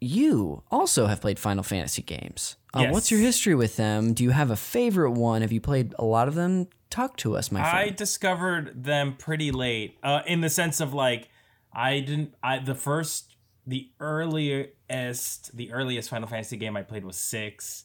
you 0.00 0.62
also 0.70 1.06
have 1.06 1.20
played 1.20 1.38
Final 1.38 1.62
Fantasy 1.62 2.02
games. 2.02 2.56
Uh, 2.72 2.80
Yes. 2.82 2.92
What's 2.92 3.10
your 3.10 3.20
history 3.20 3.54
with 3.54 3.76
them? 3.76 4.14
Do 4.14 4.22
you 4.24 4.30
have 4.30 4.50
a 4.50 4.56
favorite 4.56 5.12
one? 5.12 5.42
Have 5.42 5.52
you 5.52 5.60
played 5.60 5.94
a 5.98 6.04
lot 6.04 6.28
of 6.28 6.34
them? 6.34 6.68
Talk 6.90 7.16
to 7.18 7.36
us, 7.36 7.50
my 7.52 7.60
friend. 7.60 7.76
I 7.76 7.88
discovered 7.90 8.84
them 8.84 9.16
pretty 9.18 9.50
late, 9.50 9.98
uh, 10.02 10.20
in 10.26 10.40
the 10.40 10.48
sense 10.48 10.80
of 10.80 10.94
like 10.94 11.28
I 11.72 12.00
didn't. 12.00 12.34
I 12.42 12.60
the 12.60 12.74
first, 12.74 13.36
the 13.66 13.90
earliest, 14.00 15.54
the 15.56 15.72
earliest 15.72 16.08
Final 16.08 16.28
Fantasy 16.28 16.56
game 16.56 16.76
I 16.76 16.82
played 16.82 17.04
was 17.04 17.16
six. 17.16 17.84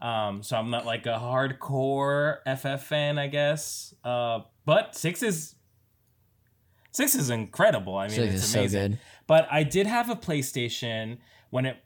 Um, 0.00 0.42
so 0.42 0.56
I'm 0.56 0.70
not 0.70 0.86
like 0.86 1.06
a 1.06 1.18
hardcore 1.20 2.38
FF 2.46 2.82
fan, 2.84 3.18
I 3.18 3.26
guess. 3.28 3.94
Uh, 4.02 4.40
but 4.64 4.96
six 4.96 5.22
is 5.22 5.54
six 6.92 7.14
is 7.14 7.30
incredible. 7.30 7.96
I 7.96 8.08
mean, 8.08 8.16
Six 8.16 8.34
it's 8.34 8.44
is 8.44 8.50
so 8.50 8.58
amazing. 8.60 8.90
good. 8.92 8.98
But 9.26 9.48
I 9.50 9.62
did 9.62 9.86
have 9.86 10.10
a 10.10 10.16
PlayStation 10.16 11.18
when 11.50 11.66
it 11.66 11.76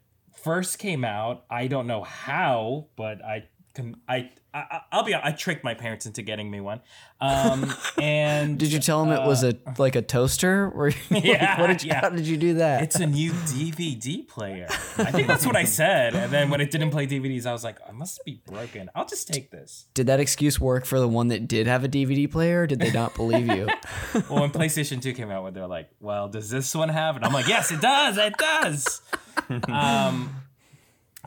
first 0.43 0.79
came 0.79 1.03
out. 1.05 1.45
I 1.49 1.67
don't 1.67 1.87
know 1.87 2.03
how, 2.03 2.87
but 2.95 3.23
I. 3.23 3.45
I, 4.07 4.29
I 4.53 4.81
I'll 4.91 5.03
be. 5.03 5.13
I 5.13 5.31
tricked 5.31 5.63
my 5.63 5.73
parents 5.73 6.05
into 6.05 6.21
getting 6.21 6.49
me 6.49 6.61
one. 6.61 6.81
Um, 7.19 7.73
and 8.01 8.57
Did 8.57 8.71
you 8.71 8.79
tell 8.79 9.03
him 9.03 9.11
it 9.11 9.25
was 9.27 9.43
a 9.43 9.55
like 9.77 9.95
a 9.95 10.01
toaster? 10.01 10.69
Or 10.73 10.91
Yeah, 11.09 11.59
what 11.59 11.67
did 11.67 11.83
you, 11.83 11.89
yeah. 11.89 12.01
how 12.01 12.09
did 12.09 12.25
you 12.25 12.37
do 12.37 12.53
that? 12.55 12.83
It's 12.83 12.95
a 12.95 13.05
new 13.05 13.31
DVD 13.31 14.27
player. 14.27 14.67
I 14.97 15.11
think 15.11 15.27
that's 15.27 15.45
what 15.45 15.55
I 15.55 15.63
said. 15.79 16.15
And 16.15 16.31
then 16.31 16.49
when 16.49 16.61
it 16.61 16.71
didn't 16.71 16.91
play 16.91 17.05
DVDs, 17.07 17.45
I 17.45 17.51
was 17.51 17.63
like, 17.63 17.77
I 17.87 17.91
must 17.91 18.23
be 18.25 18.41
broken. 18.47 18.89
I'll 18.95 19.05
just 19.05 19.27
take 19.27 19.51
this. 19.51 19.87
did 19.93 20.07
that 20.07 20.19
excuse 20.19 20.59
work 20.59 20.85
for 20.85 20.99
the 20.99 21.07
one 21.07 21.27
that 21.29 21.47
did 21.47 21.67
have 21.67 21.83
a 21.83 21.89
DVD 21.89 22.31
player? 22.31 22.61
Or 22.61 22.67
did 22.67 22.79
they 22.79 22.91
not 22.91 23.13
believe 23.15 23.47
you? 23.47 23.67
Well, 24.29 24.41
when 24.41 24.51
PlayStation 24.51 25.01
2 25.01 25.13
came 25.13 25.31
out, 25.31 25.43
when 25.43 25.53
they're 25.53 25.67
like, 25.67 25.89
well, 25.99 26.29
does 26.29 26.49
this 26.49 26.73
one 26.73 26.89
have? 26.89 27.15
And 27.17 27.25
I'm 27.25 27.33
like, 27.33 27.47
yes, 27.47 27.71
it 27.71 27.81
does. 27.81 28.17
It 28.17 28.37
does. 28.37 29.01
um, 29.67 30.35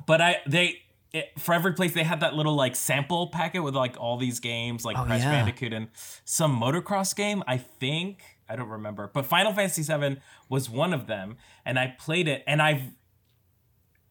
but 0.07 0.21
I, 0.21 0.37
they, 0.47 0.81
it, 1.13 1.33
for 1.39 1.55
every 1.55 1.73
place, 1.73 1.95
they 1.95 2.05
had 2.05 2.21
that 2.21 2.35
little 2.35 2.55
like 2.55 2.77
sample 2.77 3.29
packet 3.29 3.63
with 3.63 3.75
like 3.75 3.97
all 3.99 4.17
these 4.17 4.41
games, 4.41 4.85
like 4.85 4.97
Crash 4.97 5.23
yeah. 5.23 5.31
Bandicoot 5.31 5.73
and 5.73 5.89
some 6.25 6.61
motocross 6.61 7.15
game, 7.17 7.43
I 7.47 7.57
think. 7.57 8.23
I 8.49 8.57
don't 8.57 8.69
remember. 8.69 9.11
But 9.13 9.27
Final 9.27 9.53
Fantasy 9.53 9.83
VII 9.83 10.21
was 10.49 10.71
one 10.71 10.93
of 10.93 11.07
them. 11.07 11.37
And 11.65 11.79
I 11.79 11.95
played 11.99 12.29
it. 12.29 12.43
And 12.47 12.63
I've, 12.63 12.83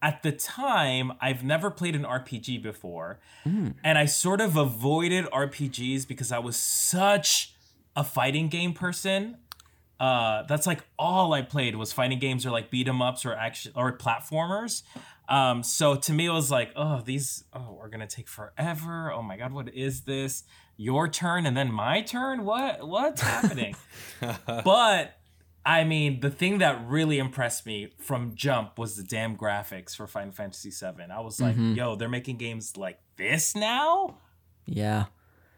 at 0.00 0.22
the 0.22 0.30
time, 0.32 1.12
I've 1.20 1.42
never 1.42 1.70
played 1.70 1.96
an 1.96 2.04
RPG 2.04 2.62
before. 2.62 3.18
And 3.82 3.98
I 3.98 4.04
sort 4.04 4.40
of 4.40 4.56
avoided 4.56 5.24
RPGs 5.26 6.06
because 6.06 6.30
I 6.30 6.38
was 6.38 6.56
such 6.56 7.54
a 7.96 8.04
fighting 8.04 8.48
game 8.48 8.74
person. 8.74 9.38
Uh, 9.98 10.44
that's 10.44 10.68
like 10.68 10.84
all 10.96 11.32
I 11.32 11.42
played 11.42 11.74
was 11.74 11.92
fighting 11.92 12.20
games 12.20 12.46
or 12.46 12.52
like 12.52 12.70
beat 12.70 12.86
'em 12.86 13.02
ups 13.02 13.26
or 13.26 13.34
action 13.34 13.72
or 13.74 13.96
platformers. 13.98 14.82
Um, 15.28 15.62
so 15.62 15.94
to 15.94 16.12
me, 16.12 16.26
it 16.26 16.32
was 16.32 16.50
like, 16.50 16.72
oh, 16.74 17.02
these 17.04 17.44
oh 17.52 17.78
are 17.80 17.88
gonna 17.88 18.06
take 18.06 18.28
forever. 18.28 19.12
Oh 19.12 19.22
my 19.22 19.36
god, 19.36 19.52
what 19.52 19.72
is 19.74 20.02
this? 20.02 20.44
Your 20.76 21.08
turn 21.08 21.44
and 21.44 21.56
then 21.56 21.72
my 21.72 22.02
turn? 22.02 22.44
What 22.44 22.86
what's 22.86 23.20
happening? 23.20 23.76
but 24.46 25.18
I 25.66 25.84
mean, 25.84 26.20
the 26.20 26.30
thing 26.30 26.58
that 26.58 26.86
really 26.86 27.18
impressed 27.18 27.66
me 27.66 27.92
from 27.98 28.34
jump 28.34 28.78
was 28.78 28.96
the 28.96 29.02
damn 29.02 29.36
graphics 29.36 29.94
for 29.94 30.06
Final 30.06 30.32
Fantasy 30.32 30.70
VII. 30.70 31.12
I 31.12 31.20
was 31.20 31.40
like, 31.42 31.56
yo, 31.58 31.94
they're 31.94 32.08
making 32.08 32.38
games 32.38 32.78
like 32.78 32.98
this 33.16 33.54
now? 33.54 34.16
Yeah. 34.64 35.06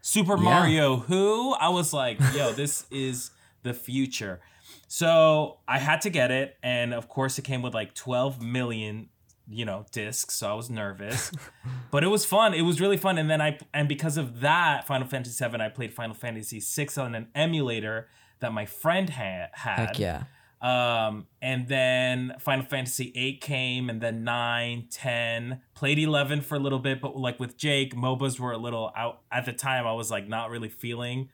Super 0.01 0.35
Mario 0.35 0.97
Who? 0.97 1.53
I 1.53 1.69
was 1.69 1.93
like, 1.93 2.19
yo, 2.35 2.51
this 2.53 2.85
is 2.91 3.31
the 3.63 3.73
future. 3.73 4.41
So 4.87 5.59
I 5.67 5.79
had 5.79 6.01
to 6.01 6.09
get 6.09 6.31
it, 6.31 6.57
and 6.61 6.93
of 6.93 7.07
course 7.07 7.39
it 7.39 7.43
came 7.43 7.61
with 7.61 7.73
like 7.73 7.93
12 7.93 8.41
million, 8.41 9.09
you 9.49 9.65
know, 9.65 9.85
discs. 9.91 10.35
So 10.35 10.49
I 10.49 10.53
was 10.53 10.69
nervous. 10.69 11.31
but 11.91 12.03
it 12.03 12.07
was 12.07 12.25
fun. 12.25 12.53
It 12.53 12.61
was 12.61 12.79
really 12.79 12.97
fun. 12.97 13.17
And 13.17 13.29
then 13.29 13.41
I 13.41 13.57
and 13.73 13.87
because 13.87 14.17
of 14.17 14.41
that, 14.41 14.87
Final 14.87 15.07
Fantasy 15.07 15.45
VII, 15.45 15.61
I 15.61 15.69
played 15.69 15.93
Final 15.93 16.15
Fantasy 16.15 16.59
VI 16.59 17.01
on 17.01 17.15
an 17.15 17.27
emulator 17.35 18.07
that 18.39 18.53
my 18.53 18.65
friend 18.65 19.09
had 19.09 19.49
had. 19.53 19.87
Heck 19.87 19.99
yeah. 19.99 20.23
Um, 20.61 21.25
and 21.41 21.67
then 21.67 22.35
Final 22.39 22.63
Fantasy 22.63 23.11
8 23.15 23.41
came, 23.41 23.89
and 23.89 23.99
then 23.99 24.23
9, 24.23 24.87
10, 24.91 25.61
played 25.73 25.97
11 25.97 26.41
for 26.41 26.55
a 26.55 26.59
little 26.59 26.77
bit, 26.77 27.01
but 27.01 27.17
like 27.17 27.39
with 27.39 27.57
Jake, 27.57 27.95
MOBAs 27.95 28.39
were 28.39 28.51
a 28.51 28.57
little 28.57 28.91
out. 28.95 29.21
At 29.31 29.45
the 29.45 29.53
time, 29.53 29.87
I 29.87 29.93
was 29.93 30.11
like 30.11 30.27
not 30.27 30.51
really 30.51 30.69
feeling 30.69 31.29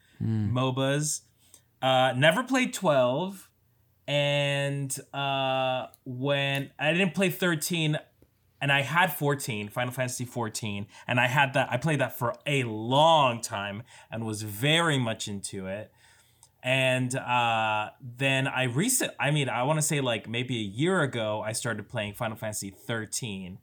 MOBAs. 0.54 1.20
Uh, 1.82 2.14
never 2.16 2.42
played 2.42 2.72
12. 2.72 3.47
And 4.08 4.98
uh, 5.12 5.88
when 6.06 6.70
I 6.78 6.94
didn't 6.94 7.14
play 7.14 7.28
13, 7.28 7.98
and 8.58 8.72
I 8.72 8.80
had 8.80 9.12
14, 9.12 9.68
Final 9.68 9.92
Fantasy 9.92 10.24
14, 10.24 10.86
and 11.06 11.20
I 11.20 11.26
had 11.26 11.52
that, 11.52 11.68
I 11.70 11.76
played 11.76 12.00
that 12.00 12.18
for 12.18 12.34
a 12.46 12.64
long 12.64 13.42
time 13.42 13.82
and 14.10 14.24
was 14.24 14.40
very 14.42 14.98
much 14.98 15.28
into 15.28 15.66
it. 15.66 15.92
And 16.62 17.14
uh, 17.14 17.90
then 18.00 18.48
I 18.48 18.64
recent 18.64 19.12
I 19.20 19.30
mean 19.30 19.48
I 19.48 19.62
want 19.62 19.78
to 19.78 19.82
say 19.82 20.00
like 20.00 20.28
maybe 20.28 20.56
a 20.56 20.64
year 20.64 21.02
ago 21.02 21.40
I 21.40 21.52
started 21.52 21.88
playing 21.88 22.14
Final 22.14 22.36
Fantasy 22.36 22.70
13 22.70 23.58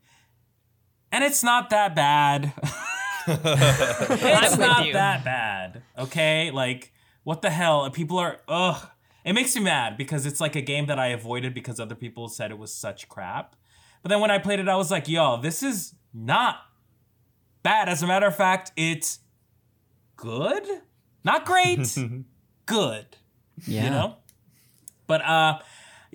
and 1.11 1.23
it's 1.23 1.43
not 1.43 1.69
that 1.71 1.95
bad. 1.95 2.53
It's 3.27 4.57
not 4.57 4.85
you. 4.85 4.93
that 4.93 5.25
bad 5.25 5.81
okay? 5.97 6.51
Like 6.51 6.93
what 7.23 7.41
the 7.41 7.49
hell? 7.49 7.89
People 7.89 8.19
are 8.19 8.39
ugh 8.47 8.87
it 9.25 9.33
makes 9.33 9.55
me 9.55 9.61
mad 9.63 9.97
because 9.97 10.25
it's 10.25 10.39
like 10.39 10.55
a 10.55 10.61
game 10.61 10.85
that 10.85 10.99
I 10.99 11.07
avoided 11.07 11.53
because 11.53 11.79
other 11.79 11.95
people 11.95 12.29
said 12.29 12.51
it 12.51 12.57
was 12.57 12.73
such 12.73 13.09
crap. 13.09 13.55
But 14.01 14.09
then 14.09 14.21
when 14.21 14.31
I 14.31 14.37
played 14.37 14.59
it 14.59 14.69
I 14.69 14.75
was 14.75 14.91
like 14.91 15.07
yo 15.09 15.41
this 15.41 15.63
is 15.63 15.95
not 16.13 16.57
bad. 17.63 17.89
As 17.89 18.03
a 18.03 18.07
matter 18.07 18.27
of 18.27 18.35
fact 18.35 18.71
it's 18.77 19.19
good? 20.15 20.63
Not 21.23 21.45
great. 21.45 21.97
Good. 22.67 23.17
Yeah. 23.67 23.83
you 23.83 23.89
know? 23.89 24.15
But 25.07 25.21
uh 25.23 25.59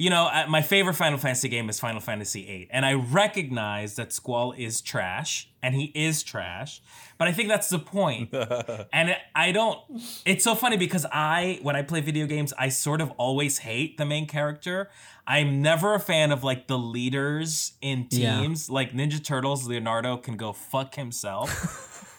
you 0.01 0.09
know 0.11 0.24
uh, 0.32 0.46
my 0.48 0.62
favorite 0.62 0.94
final 0.94 1.18
fantasy 1.18 1.48
game 1.48 1.68
is 1.68 1.78
final 1.78 2.01
fantasy 2.01 2.42
VIII, 2.44 2.68
and 2.70 2.86
i 2.86 2.94
recognize 2.94 3.96
that 3.96 4.12
squall 4.12 4.53
is 4.53 4.80
trash 4.80 5.48
and 5.62 5.74
he 5.74 5.92
is 5.94 6.22
trash 6.22 6.80
but 7.18 7.28
i 7.28 7.32
think 7.32 7.48
that's 7.48 7.68
the 7.68 7.78
point. 7.78 8.30
point 8.32 8.86
and 8.92 9.14
i 9.34 9.53
don't 9.53 9.78
it's 10.24 10.42
so 10.42 10.55
funny 10.55 10.76
because 10.76 11.05
i 11.12 11.59
when 11.62 11.76
i 11.76 11.82
play 11.82 12.01
video 12.01 12.26
games 12.26 12.53
i 12.59 12.68
sort 12.68 13.01
of 13.01 13.11
always 13.12 13.59
hate 13.59 13.98
the 13.98 14.07
main 14.07 14.26
character 14.26 14.88
i'm 15.26 15.61
never 15.61 15.94
a 15.94 16.01
fan 16.01 16.32
of 16.32 16.42
like 16.42 16.66
the 16.66 16.78
leaders 16.78 17.74
in 17.82 18.07
Yeah. 18.11 18.40
teams 18.40 18.70
like 18.70 18.92
ninja 18.92 19.22
turtles 19.22 19.68
leonardo 19.68 20.16
can 20.16 20.36
go 20.36 20.53
fuck 20.53 20.94
himself 20.94 21.51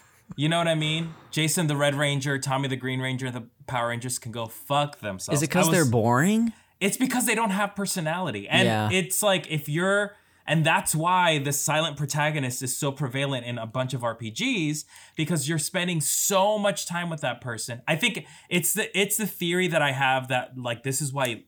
you 0.36 0.48
know 0.48 0.56
what 0.56 0.68
I 0.68 0.74
mean? 0.74 1.14
Jason 1.30 1.66
the 1.66 1.76
Red 1.76 1.94
Ranger, 1.94 2.38
Tommy 2.38 2.66
the 2.68 2.76
Green 2.76 3.00
Ranger, 3.00 3.30
the 3.30 3.42
Power 3.66 3.88
Rangers 3.88 4.18
can 4.18 4.32
go 4.32 4.46
fuck 4.46 5.00
themselves. 5.00 5.38
Is 5.40 5.42
it 5.42 5.50
because 5.50 5.70
they're 5.70 5.84
boring? 5.84 6.54
It's 6.82 6.96
because 6.96 7.26
they 7.26 7.34
don't 7.34 7.50
have 7.50 7.74
personality. 7.76 8.48
And 8.48 8.66
Yeah. 8.66 8.90
it's 8.90 9.22
like 9.22 9.46
if 9.50 9.68
you're 9.68 10.16
and 10.44 10.66
that's 10.66 10.92
why 10.92 11.38
the 11.38 11.52
silent 11.52 11.96
protagonist 11.96 12.62
is 12.64 12.76
so 12.76 12.90
prevalent 12.90 13.46
in 13.46 13.58
a 13.58 13.66
bunch 13.66 13.94
of 13.94 14.02
RPGs 14.02 14.84
because 15.16 15.48
you're 15.48 15.60
spending 15.60 16.00
so 16.00 16.58
much 16.58 16.84
time 16.84 17.08
with 17.10 17.20
that 17.20 17.40
person. 17.40 17.80
I 17.86 17.94
think 17.94 18.26
it's 18.50 18.74
the 18.74 18.86
it's 19.00 19.16
the 19.16 19.26
theory 19.26 19.68
that 19.68 19.80
I 19.82 19.92
have 19.92 20.26
that 20.28 20.58
like 20.58 20.82
this 20.82 21.00
is 21.00 21.12
why 21.12 21.44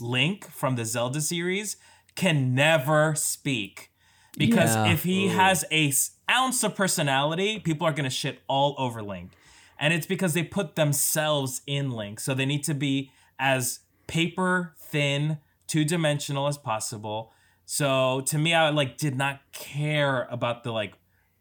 Link 0.00 0.50
from 0.50 0.74
the 0.76 0.84
Zelda 0.84 1.20
series 1.20 1.76
can 2.16 2.54
never 2.54 3.14
speak 3.14 3.90
because 4.36 4.74
Yeah. 4.74 4.92
if 4.92 5.04
he 5.04 5.28
has 5.28 5.64
a 5.70 5.92
ounce 6.30 6.64
of 6.64 6.74
personality, 6.74 7.58
people 7.60 7.86
are 7.86 7.92
going 7.92 8.04
to 8.04 8.10
shit 8.10 8.42
all 8.48 8.74
over 8.78 9.02
Link. 9.02 9.32
And 9.78 9.92
it's 9.94 10.06
because 10.06 10.32
they 10.34 10.42
put 10.42 10.74
themselves 10.74 11.62
in 11.66 11.90
Link. 11.90 12.18
So 12.20 12.34
they 12.34 12.46
need 12.46 12.64
to 12.64 12.74
be 12.74 13.12
as 13.38 13.80
paper 14.12 14.74
thin, 14.78 15.38
two 15.66 15.86
dimensional 15.86 16.46
as 16.46 16.58
possible. 16.58 17.32
So 17.64 18.20
to 18.26 18.36
me, 18.36 18.52
I 18.52 18.68
like 18.68 18.98
did 18.98 19.16
not 19.16 19.40
care 19.52 20.28
about 20.30 20.64
the 20.64 20.70
like 20.70 20.92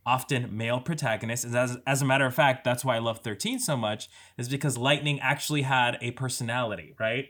often 0.05 0.55
male 0.55 0.79
protagonists. 0.79 1.43
And 1.43 1.53
as, 1.53 1.77
as 1.85 2.01
a 2.01 2.05
matter 2.05 2.25
of 2.25 2.33
fact, 2.33 2.63
that's 2.63 2.85
why 2.85 2.95
I 2.95 2.99
love 2.99 3.19
13 3.19 3.59
so 3.59 3.75
much, 3.75 4.09
is 4.37 4.47
because 4.47 4.77
Lightning 4.77 5.19
actually 5.19 5.63
had 5.63 5.97
a 6.01 6.11
personality, 6.11 6.95
right? 6.97 7.25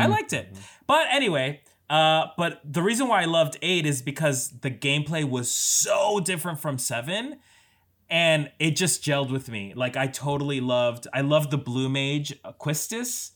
I 0.00 0.06
liked 0.06 0.32
it. 0.32 0.48
But 0.88 1.06
anyway, 1.12 1.60
uh, 1.88 2.26
but 2.36 2.60
the 2.64 2.82
reason 2.82 3.06
why 3.06 3.22
I 3.22 3.26
loved 3.26 3.56
8 3.62 3.86
is 3.86 4.02
because 4.02 4.58
the 4.60 4.72
gameplay 4.72 5.28
was 5.28 5.50
so 5.52 6.18
different 6.18 6.58
from 6.58 6.78
7 6.78 7.38
and 8.10 8.50
it 8.58 8.72
just 8.72 9.04
gelled 9.04 9.30
with 9.30 9.48
me. 9.48 9.72
Like 9.76 9.96
I 9.96 10.08
totally 10.08 10.60
loved 10.60 11.06
I 11.12 11.20
loved 11.20 11.52
the 11.52 11.58
blue 11.58 11.88
mage 11.88 12.34
uh, 12.44 12.52
Quistis. 12.60 13.32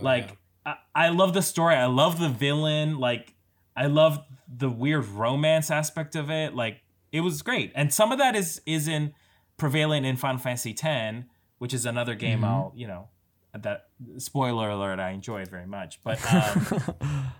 like 0.00 0.36
I, 0.64 0.76
I 0.94 1.08
love 1.08 1.34
the 1.34 1.42
story. 1.42 1.74
I 1.74 1.86
love 1.86 2.18
the 2.18 2.28
villain. 2.28 2.98
Like 2.98 3.34
I 3.76 3.86
love 3.86 4.24
the 4.48 4.70
weird 4.70 5.06
romance 5.06 5.70
aspect 5.70 6.14
of 6.16 6.30
it. 6.30 6.54
Like 6.54 6.82
it 7.10 7.20
was 7.20 7.42
great. 7.42 7.72
And 7.74 7.92
some 7.92 8.12
of 8.12 8.18
that 8.18 8.36
is 8.36 8.60
is 8.66 8.88
in 8.88 9.14
prevalent 9.56 10.06
in 10.06 10.16
Final 10.16 10.38
Fantasy 10.38 10.76
X, 10.80 11.24
which 11.58 11.74
is 11.74 11.86
another 11.86 12.14
game 12.14 12.44
I'll, 12.44 12.72
you 12.74 12.86
know, 12.86 13.08
that 13.54 13.88
spoiler 14.18 14.70
alert, 14.70 14.98
I 14.98 15.10
enjoyed 15.10 15.48
very 15.48 15.66
much. 15.66 16.00
But 16.02 16.20
um 16.32 16.82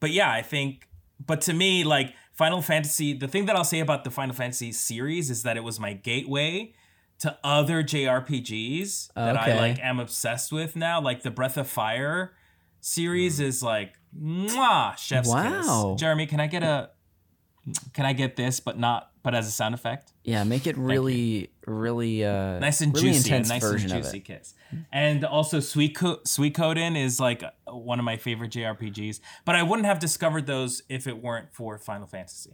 but 0.00 0.10
yeah, 0.10 0.30
I 0.30 0.42
think 0.42 0.88
but 1.24 1.40
to 1.42 1.52
me, 1.52 1.84
like 1.84 2.14
Final 2.32 2.60
Fantasy, 2.60 3.14
the 3.14 3.28
thing 3.28 3.46
that 3.46 3.56
I'll 3.56 3.64
say 3.64 3.80
about 3.80 4.04
the 4.04 4.10
Final 4.10 4.34
Fantasy 4.34 4.72
series 4.72 5.30
is 5.30 5.42
that 5.44 5.56
it 5.56 5.64
was 5.64 5.80
my 5.80 5.94
gateway 5.94 6.74
to 7.20 7.38
other 7.42 7.82
JRPGs 7.82 9.14
that 9.14 9.36
I 9.36 9.58
like 9.58 9.78
am 9.80 9.98
obsessed 9.98 10.52
with 10.52 10.76
now. 10.76 11.00
Like 11.00 11.22
the 11.22 11.30
Breath 11.30 11.56
of 11.56 11.66
Fire 11.66 12.35
series 12.86 13.40
is 13.40 13.62
like 13.62 13.94
mwah, 14.16 14.96
chef's 14.96 15.28
Wow. 15.28 15.92
kiss. 15.94 16.00
Jeremy, 16.00 16.26
can 16.26 16.40
I 16.40 16.46
get 16.46 16.62
a 16.62 16.90
can 17.92 18.06
I 18.06 18.12
get 18.12 18.36
this 18.36 18.60
but 18.60 18.78
not 18.78 19.10
but 19.24 19.34
as 19.34 19.48
a 19.48 19.50
sound 19.50 19.74
effect? 19.74 20.12
Yeah, 20.22 20.44
make 20.44 20.68
it 20.68 20.76
really, 20.78 21.50
really 21.66 22.24
uh, 22.24 22.60
nice 22.60 22.80
and 22.80 22.94
really 22.94 23.08
juicy, 23.12 23.32
a 23.32 23.36
intense 23.36 23.48
nice 23.48 23.62
version 23.62 23.90
and 23.90 23.98
of 23.98 24.04
juicy 24.04 24.18
it. 24.18 24.24
kiss. 24.24 24.54
And 24.92 25.24
also, 25.24 25.58
Sweet 25.58 25.96
Co- 25.96 26.18
Suikoden 26.18 26.96
is 26.96 27.18
like 27.18 27.42
one 27.66 27.98
of 27.98 28.04
my 28.04 28.16
favorite 28.18 28.52
JRPGs. 28.52 29.18
But 29.44 29.56
I 29.56 29.64
wouldn't 29.64 29.86
have 29.86 29.98
discovered 29.98 30.46
those 30.46 30.82
if 30.88 31.08
it 31.08 31.20
weren't 31.20 31.52
for 31.52 31.76
Final 31.78 32.06
Fantasy. 32.06 32.52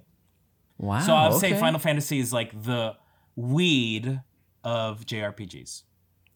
Wow. 0.78 1.00
So 1.00 1.14
I 1.14 1.28
would 1.28 1.38
say 1.40 1.52
Oh. 1.54 1.58
Final 1.60 1.78
Fantasy 1.78 2.18
is 2.18 2.32
like 2.32 2.62
the 2.62 2.96
weed 3.36 4.20
of 4.64 5.04
JRPGs. 5.04 5.82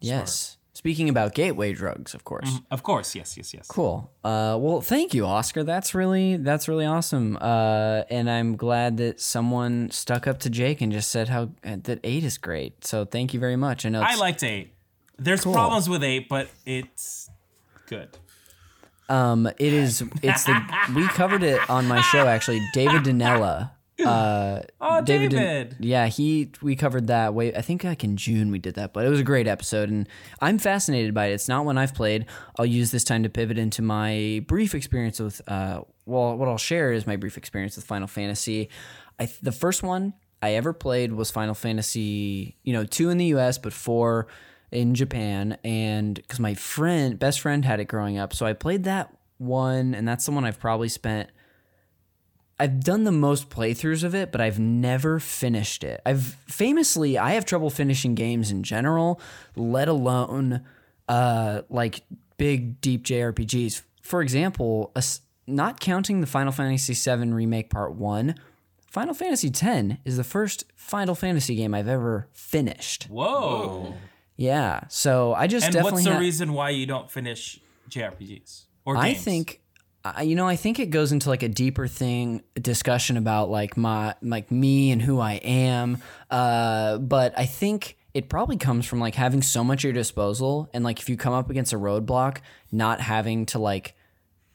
Yes. 0.00 0.58
Speaking 0.76 1.08
about 1.08 1.32
gateway 1.34 1.72
drugs, 1.72 2.12
of 2.12 2.24
course. 2.24 2.50
Of 2.70 2.82
course, 2.82 3.14
yes, 3.14 3.34
yes, 3.38 3.54
yes. 3.54 3.66
Cool. 3.66 4.10
Uh, 4.22 4.58
well, 4.60 4.82
thank 4.82 5.14
you, 5.14 5.24
Oscar. 5.24 5.64
That's 5.64 5.94
really 5.94 6.36
that's 6.36 6.68
really 6.68 6.84
awesome. 6.84 7.38
Uh, 7.40 8.02
and 8.10 8.28
I'm 8.28 8.56
glad 8.56 8.98
that 8.98 9.18
someone 9.18 9.88
stuck 9.90 10.26
up 10.26 10.38
to 10.40 10.50
Jake 10.50 10.82
and 10.82 10.92
just 10.92 11.10
said 11.10 11.30
how 11.30 11.44
uh, 11.64 11.76
that 11.84 12.00
eight 12.04 12.24
is 12.24 12.36
great. 12.36 12.84
So 12.84 13.06
thank 13.06 13.32
you 13.32 13.40
very 13.40 13.56
much. 13.56 13.86
I 13.86 13.88
know 13.88 14.02
I 14.02 14.16
liked 14.16 14.42
eight. 14.42 14.74
There's 15.18 15.44
Cool. 15.44 15.54
problems 15.54 15.88
with 15.88 16.04
eight, 16.04 16.28
but 16.28 16.50
it's 16.66 17.30
good. 17.86 18.10
Um, 19.08 19.46
it 19.46 19.72
is. 19.72 20.02
It's 20.22 20.44
the 20.44 20.60
we 20.94 21.08
covered 21.08 21.42
it 21.42 21.70
on 21.70 21.88
my 21.88 22.02
show 22.02 22.26
actually. 22.26 22.60
David 22.74 23.04
Danella 23.04 23.70
Uh, 24.04 24.60
Oh, 24.80 25.00
didn't- 25.02 25.30
David. 25.30 25.76
yeah, 25.80 26.06
he 26.06 26.50
we 26.62 26.76
covered 26.76 27.06
that 27.08 27.34
way. 27.34 27.54
I 27.54 27.62
think 27.62 27.82
like 27.84 28.04
in 28.04 28.16
June 28.16 28.50
we 28.50 28.58
did 28.58 28.74
that, 28.74 28.92
but 28.92 29.04
it 29.06 29.08
was 29.08 29.20
a 29.20 29.24
great 29.24 29.46
episode, 29.46 29.88
and 29.88 30.08
I'm 30.40 30.58
fascinated 30.58 31.14
by 31.14 31.26
it. 31.26 31.32
It's 31.34 31.48
not 31.48 31.64
one 31.64 31.78
I've 31.78 31.94
played. 31.94 32.26
I'll 32.58 32.66
use 32.66 32.90
this 32.90 33.04
time 33.04 33.22
to 33.22 33.28
pivot 33.28 33.58
into 33.58 33.82
my 33.82 34.44
brief 34.46 34.74
experience 34.74 35.18
with. 35.20 35.40
Uh, 35.48 35.80
well, 36.04 36.36
what 36.36 36.48
I'll 36.48 36.58
share 36.58 36.92
is 36.92 37.06
my 37.06 37.16
brief 37.16 37.36
experience 37.36 37.76
with 37.76 37.84
Final 37.84 38.06
Fantasy. 38.06 38.68
I 39.18 39.28
the 39.42 39.52
first 39.52 39.82
one 39.82 40.12
I 40.42 40.52
ever 40.54 40.72
played 40.72 41.12
was 41.12 41.30
Final 41.30 41.54
Fantasy, 41.54 42.56
you 42.62 42.72
know, 42.72 42.84
two 42.84 43.08
in 43.10 43.18
the 43.18 43.26
U.S. 43.26 43.58
but 43.58 43.72
four 43.72 44.26
in 44.70 44.94
Japan, 44.94 45.56
and 45.64 46.14
because 46.16 46.38
my 46.40 46.54
friend, 46.54 47.18
best 47.18 47.40
friend, 47.40 47.64
had 47.64 47.80
it 47.80 47.86
growing 47.86 48.18
up, 48.18 48.34
so 48.34 48.44
I 48.46 48.52
played 48.52 48.84
that 48.84 49.12
one, 49.38 49.94
and 49.94 50.06
that's 50.06 50.26
the 50.26 50.32
one 50.32 50.44
I've 50.44 50.60
probably 50.60 50.88
spent 50.88 51.30
I've 52.58 52.80
done 52.80 53.04
the 53.04 53.12
most 53.12 53.50
playthroughs 53.50 54.02
of 54.02 54.14
it, 54.14 54.32
but 54.32 54.40
I've 54.40 54.58
never 54.58 55.18
finished 55.20 55.84
it. 55.84 56.00
I've 56.06 56.22
famously 56.48 57.18
I 57.18 57.32
have 57.32 57.44
trouble 57.44 57.68
finishing 57.70 58.14
games 58.14 58.50
in 58.50 58.62
general, 58.62 59.20
let 59.56 59.88
alone 59.88 60.62
uh 61.08 61.62
like 61.68 62.02
big 62.38 62.80
deep 62.80 63.04
JRPGs. 63.04 63.82
For 64.02 64.22
example, 64.22 64.92
a 64.96 65.02
not 65.46 65.80
counting 65.80 66.20
the 66.20 66.26
Final 66.26 66.52
Fantasy 66.52 66.92
VII 66.94 67.30
remake 67.30 67.70
part 67.70 67.94
1, 67.94 68.34
Final 68.90 69.14
Fantasy 69.14 69.48
X 69.48 69.98
is 70.04 70.16
the 70.16 70.24
first 70.24 70.64
Final 70.74 71.14
Fantasy 71.14 71.54
game 71.54 71.74
I've 71.74 71.88
ever 71.88 72.28
finished. 72.32 73.04
Whoa. 73.04 73.94
Yeah, 74.36 74.80
so 74.88 75.34
I 75.34 75.46
just 75.46 75.66
And 75.66 75.72
definitely 75.74 75.92
what's 76.02 76.04
the 76.06 76.12
ha- 76.14 76.18
reason 76.18 76.52
why 76.52 76.70
you 76.70 76.84
don't 76.86 77.10
finish 77.10 77.60
JRPGs 77.90 78.64
or 78.84 78.96
I 78.96 79.12
games? 79.12 79.24
think 79.24 79.60
I- 80.16 80.22
you 80.22 80.34
know 80.34 80.46
I 80.46 80.56
think 80.56 80.78
it 80.78 80.90
goes 80.90 81.12
into 81.12 81.28
like 81.28 81.42
a 81.42 81.48
deeper 81.48 81.86
thing 81.88 82.42
discussion 82.60 83.16
about 83.16 83.50
like 83.50 83.76
my 83.76 84.14
like 84.22 84.50
me 84.50 84.90
and 84.90 85.00
who 85.02 85.18
I 85.20 85.34
am 85.34 85.98
uh 86.30 86.98
but 86.98 87.38
I 87.38 87.46
think 87.46 87.96
it 88.14 88.28
probably 88.28 88.56
comes 88.56 88.86
from 88.86 89.00
like 89.00 89.14
having 89.14 89.42
so 89.42 89.62
much 89.64 89.80
at 89.80 89.84
your 89.84 89.92
disposal 89.92 90.68
and 90.72 90.84
like 90.84 91.00
if 91.00 91.08
you 91.08 91.16
come 91.16 91.32
up 91.32 91.50
against 91.50 91.72
a 91.72 91.78
roadblock 91.78 92.38
not 92.70 93.00
having 93.00 93.46
to 93.46 93.58
like 93.58 93.94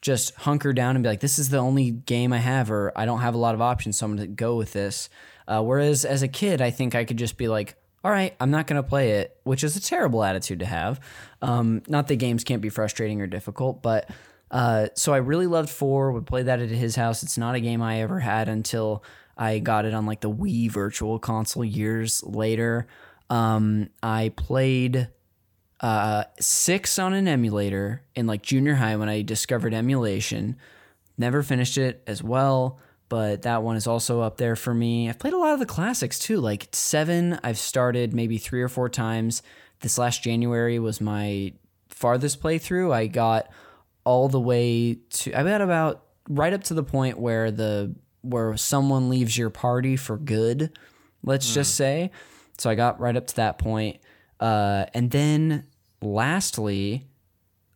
just 0.01 0.33
hunker 0.35 0.73
down 0.73 0.95
and 0.95 1.03
be 1.03 1.09
like 1.09 1.19
this 1.19 1.37
is 1.39 1.49
the 1.49 1.57
only 1.57 1.91
game 1.91 2.33
I 2.33 2.37
have 2.39 2.71
or 2.71 2.91
I 2.95 3.05
don't 3.05 3.19
have 3.19 3.35
a 3.35 3.37
lot 3.39 3.53
of 3.55 3.61
options 3.61 3.97
so 3.97 4.05
I'm 4.05 4.15
going 4.15 4.27
to 4.29 4.33
go 4.33 4.55
with 4.55 4.73
this 4.73 5.09
uh, 5.47 5.61
whereas 5.61 6.05
as 6.05 6.23
a 6.23 6.27
kid 6.27 6.61
I 6.61 6.71
think 6.71 6.95
I 6.95 7.05
could 7.05 7.17
just 7.17 7.37
be 7.37 7.47
like 7.47 7.75
all 8.03 8.09
right, 8.11 8.35
I'm 8.39 8.49
not 8.49 8.65
going 8.65 8.81
to 8.81 8.87
play 8.87 9.11
it, 9.19 9.37
which 9.43 9.63
is 9.63 9.75
a 9.75 9.79
terrible 9.79 10.23
attitude 10.23 10.57
to 10.61 10.65
have. 10.65 10.99
Um, 11.41 11.83
not 11.87 12.07
that 12.07 12.15
games 12.15 12.43
can't 12.43 12.59
be 12.61 12.69
frustrating 12.69 13.21
or 13.21 13.27
difficult, 13.27 13.83
but 13.83 14.09
uh, 14.51 14.87
so 14.95 15.13
I 15.13 15.17
really 15.17 15.47
loved 15.47 15.69
four. 15.69 16.11
Would 16.11 16.27
play 16.27 16.43
that 16.43 16.59
at 16.59 16.69
his 16.69 16.95
house. 16.95 17.23
It's 17.23 17.37
not 17.37 17.55
a 17.55 17.61
game 17.61 17.81
I 17.81 18.01
ever 18.01 18.19
had 18.19 18.49
until 18.49 19.03
I 19.37 19.59
got 19.59 19.85
it 19.85 19.93
on 19.93 20.05
like 20.05 20.19
the 20.19 20.29
Wii 20.29 20.69
Virtual 20.69 21.17
Console 21.17 21.63
years 21.63 22.21
later. 22.23 22.85
Um, 23.29 23.89
I 24.03 24.33
played 24.35 25.07
uh, 25.79 26.25
six 26.39 26.99
on 26.99 27.13
an 27.13 27.29
emulator 27.29 28.03
in 28.13 28.27
like 28.27 28.41
junior 28.41 28.75
high 28.75 28.97
when 28.97 29.07
I 29.07 29.21
discovered 29.21 29.73
emulation. 29.73 30.57
Never 31.17 31.43
finished 31.43 31.77
it 31.77 32.03
as 32.05 32.21
well, 32.21 32.77
but 33.07 33.43
that 33.43 33.63
one 33.63 33.77
is 33.77 33.87
also 33.87 34.19
up 34.19 34.35
there 34.35 34.57
for 34.57 34.73
me. 34.73 35.09
I've 35.09 35.17
played 35.17 35.33
a 35.33 35.37
lot 35.37 35.53
of 35.53 35.59
the 35.59 35.65
classics 35.65 36.19
too. 36.19 36.41
Like 36.41 36.67
seven, 36.73 37.39
I've 37.41 37.57
started 37.57 38.13
maybe 38.13 38.37
three 38.37 38.61
or 38.61 38.69
four 38.69 38.89
times. 38.89 39.41
This 39.79 39.97
last 39.97 40.23
January 40.23 40.77
was 40.77 40.99
my 40.99 41.53
farthest 41.87 42.41
playthrough. 42.41 42.93
I 42.93 43.07
got 43.07 43.49
all 44.03 44.29
the 44.29 44.39
way 44.39 44.99
to 45.09 45.33
I 45.37 45.43
got 45.43 45.61
about 45.61 46.03
right 46.29 46.53
up 46.53 46.63
to 46.65 46.73
the 46.73 46.83
point 46.83 47.19
where 47.19 47.51
the 47.51 47.95
where 48.21 48.55
someone 48.57 49.09
leaves 49.09 49.37
your 49.37 49.49
party 49.49 49.95
for 49.95 50.17
good, 50.17 50.77
let's 51.23 51.53
just 51.53 51.75
say. 51.75 52.11
So 52.57 52.69
I 52.69 52.75
got 52.75 52.99
right 52.99 53.15
up 53.15 53.27
to 53.27 53.35
that 53.37 53.57
point. 53.57 53.99
Uh, 54.39 54.85
and 54.93 55.09
then 55.09 55.65
lastly, 56.01 57.07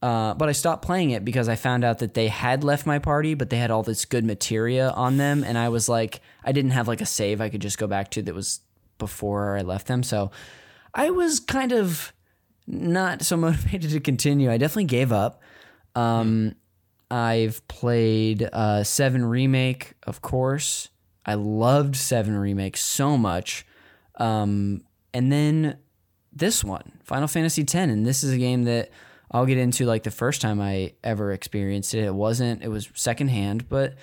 uh, 0.02 0.36
but 0.36 0.50
I 0.50 0.52
stopped 0.52 0.86
playing 0.86 1.12
it 1.12 1.26
because 1.26 1.50
I 1.50 1.56
found 1.56 1.84
out 1.84 2.00
that 2.00 2.14
they 2.14 2.28
had 2.28 2.64
left 2.64 2.86
my 2.86 3.00
party, 3.00 3.34
but 3.34 3.50
they 3.50 3.58
had 3.58 3.72
all 3.72 3.82
this 3.82 4.06
good 4.06 4.24
materia 4.24 4.90
on 4.92 5.18
them, 5.18 5.44
and 5.44 5.58
I 5.58 5.70
was 5.70 5.90
like, 5.90 6.22
I 6.44 6.52
didn't 6.52 6.72
have 6.72 6.88
like 6.88 7.02
a 7.02 7.06
save 7.06 7.42
I 7.42 7.50
could 7.50 7.62
just 7.62 7.78
go 7.80 7.88
back 7.88 8.12
to 8.12 8.22
that 8.22 8.36
was 8.36 8.60
before 9.00 9.58
I 9.58 9.62
left 9.62 9.88
them, 9.88 10.04
so 10.04 10.30
I 10.94 11.10
was 11.10 11.40
kind 11.40 11.72
of 11.72 12.14
not 12.68 13.24
so 13.24 13.36
motivated 13.38 13.92
to 13.92 14.00
continue. 14.00 14.52
I 14.52 14.58
definitely 14.58 14.86
gave 14.86 15.12
up. 15.12 15.42
Um, 15.96 16.56
I've 17.10 17.66
played 17.68 18.50
uh, 18.52 18.84
Seven 18.84 19.26
Remake, 19.26 19.94
of 20.04 20.22
course. 20.22 20.90
I 21.26 21.36
loved 21.36 21.96
Seven 21.96 22.36
Remake 22.38 22.78
so 22.78 23.18
much, 23.18 23.66
um, 24.16 24.84
and 25.14 25.32
then 25.32 25.78
this 26.32 26.64
one, 26.64 27.00
Final 27.04 27.28
Fantasy 27.28 27.62
X, 27.62 27.74
and 27.74 28.06
this 28.06 28.24
is 28.24 28.34
a 28.34 28.38
game 28.38 28.66
that 28.66 28.92
I'll 29.32 29.46
get 29.46 29.58
into 29.58 29.86
like 29.86 30.04
the 30.04 30.12
first 30.12 30.42
time 30.42 30.62
I 30.62 30.94
ever 31.04 31.32
experienced 31.32 31.94
it. 31.94 32.04
It 32.04 32.14
wasn't, 32.14 32.64
it 32.64 32.68
was 32.68 32.90
secondhand, 32.94 33.70
but 33.70 33.96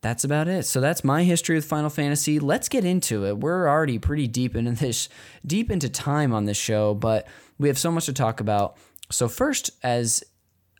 that's 0.00 0.24
about 0.24 0.48
it. 0.48 0.64
So 0.64 0.80
that's 0.80 1.04
my 1.04 1.24
history 1.24 1.56
with 1.56 1.64
Final 1.64 1.90
Fantasy. 1.90 2.38
Let's 2.38 2.68
get 2.68 2.84
into 2.84 3.26
it. 3.26 3.38
We're 3.38 3.68
already 3.68 3.98
pretty 3.98 4.26
deep 4.26 4.56
into 4.56 4.72
this, 4.72 5.08
deep 5.46 5.70
into 5.70 5.88
time 5.88 6.32
on 6.32 6.46
this 6.46 6.56
show, 6.56 6.94
but 6.94 7.28
we 7.58 7.68
have 7.68 7.78
so 7.78 7.90
much 7.90 8.06
to 8.06 8.12
talk 8.12 8.40
about. 8.40 8.76
So, 9.10 9.28
first, 9.28 9.70
as 9.82 10.22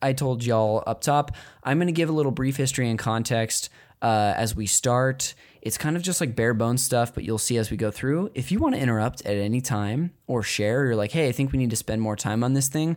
I 0.02 0.12
told 0.12 0.44
y'all 0.44 0.82
up 0.86 1.00
top, 1.00 1.32
I'm 1.62 1.78
going 1.78 1.88
to 1.88 1.92
give 1.92 2.08
a 2.08 2.12
little 2.12 2.32
brief 2.32 2.56
history 2.56 2.88
and 2.88 2.98
context 2.98 3.70
uh, 4.02 4.34
as 4.36 4.56
we 4.56 4.66
start. 4.66 5.34
It's 5.62 5.76
kind 5.76 5.96
of 5.96 6.02
just 6.02 6.20
like 6.20 6.34
bare 6.34 6.54
bones 6.54 6.82
stuff, 6.82 7.14
but 7.14 7.24
you'll 7.24 7.38
see 7.38 7.58
as 7.58 7.70
we 7.70 7.76
go 7.76 7.90
through. 7.90 8.30
If 8.34 8.50
you 8.50 8.58
want 8.58 8.74
to 8.74 8.80
interrupt 8.80 9.20
at 9.26 9.36
any 9.36 9.60
time 9.60 10.12
or 10.26 10.42
share, 10.42 10.86
you're 10.86 10.96
like, 10.96 11.12
hey, 11.12 11.28
I 11.28 11.32
think 11.32 11.52
we 11.52 11.58
need 11.58 11.70
to 11.70 11.76
spend 11.76 12.00
more 12.00 12.16
time 12.16 12.42
on 12.42 12.54
this 12.54 12.68
thing, 12.68 12.96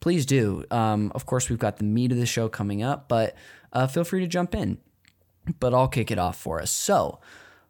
please 0.00 0.26
do. 0.26 0.64
Um, 0.70 1.12
of 1.14 1.26
course, 1.26 1.48
we've 1.48 1.58
got 1.58 1.76
the 1.76 1.84
meat 1.84 2.10
of 2.10 2.18
the 2.18 2.26
show 2.26 2.48
coming 2.48 2.82
up, 2.82 3.08
but 3.08 3.36
uh, 3.72 3.86
feel 3.86 4.04
free 4.04 4.20
to 4.20 4.26
jump 4.26 4.54
in. 4.54 4.78
But 5.60 5.72
I'll 5.72 5.88
kick 5.88 6.10
it 6.10 6.18
off 6.18 6.36
for 6.36 6.60
us. 6.60 6.70
So, 6.70 7.20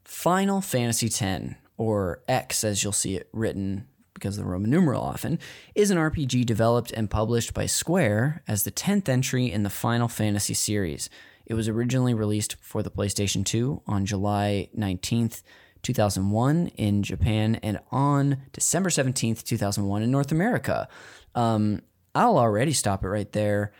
Final 0.05 0.61
Fantasy 0.61 1.07
X, 1.07 1.55
or 1.77 2.23
X 2.29 2.65
as 2.65 2.83
you'll 2.83 2.93
see 2.93 3.17
it 3.17 3.29
written 3.33 3.87
because 4.21 4.39
of 4.39 4.45
the 4.45 4.51
Roman 4.51 4.71
numeral 4.71 5.03
often, 5.03 5.39
is 5.75 5.91
an 5.91 5.99
RPG 5.99 6.47
developed 6.47 6.93
and 6.93 7.11
published 7.11 7.55
by 7.55 7.67
Square 7.67 8.43
as 8.47 8.63
the 8.63 8.71
10th 8.71 9.09
entry 9.09 9.51
in 9.51 9.63
the 9.63 9.71
Final 9.71 10.07
Fantasy 10.07 10.55
series. 10.55 11.09
It 11.47 11.55
was 11.55 11.69
originally 11.69 12.15
released 12.15 12.57
for 12.61 12.83
the 12.83 12.91
PlayStation 12.91 13.45
2 13.45 13.83
on 13.87 14.07
July 14.07 14.69
19th, 14.79 15.43
2001 15.83 16.69
in 16.77 17.03
Japan 17.03 17.57
and 17.57 17.81
on 17.91 18.43
December 18.53 18.91
17th, 18.91 19.43
2001 19.43 20.03
in 20.03 20.11
North 20.11 20.31
America. 20.31 20.89
Um, 21.35 21.83
I'll 22.15 22.39
already 22.39 22.73
stop 22.73 23.03
it 23.03 23.09
right 23.09 23.33
there. 23.33 23.73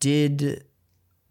Did 0.00 0.64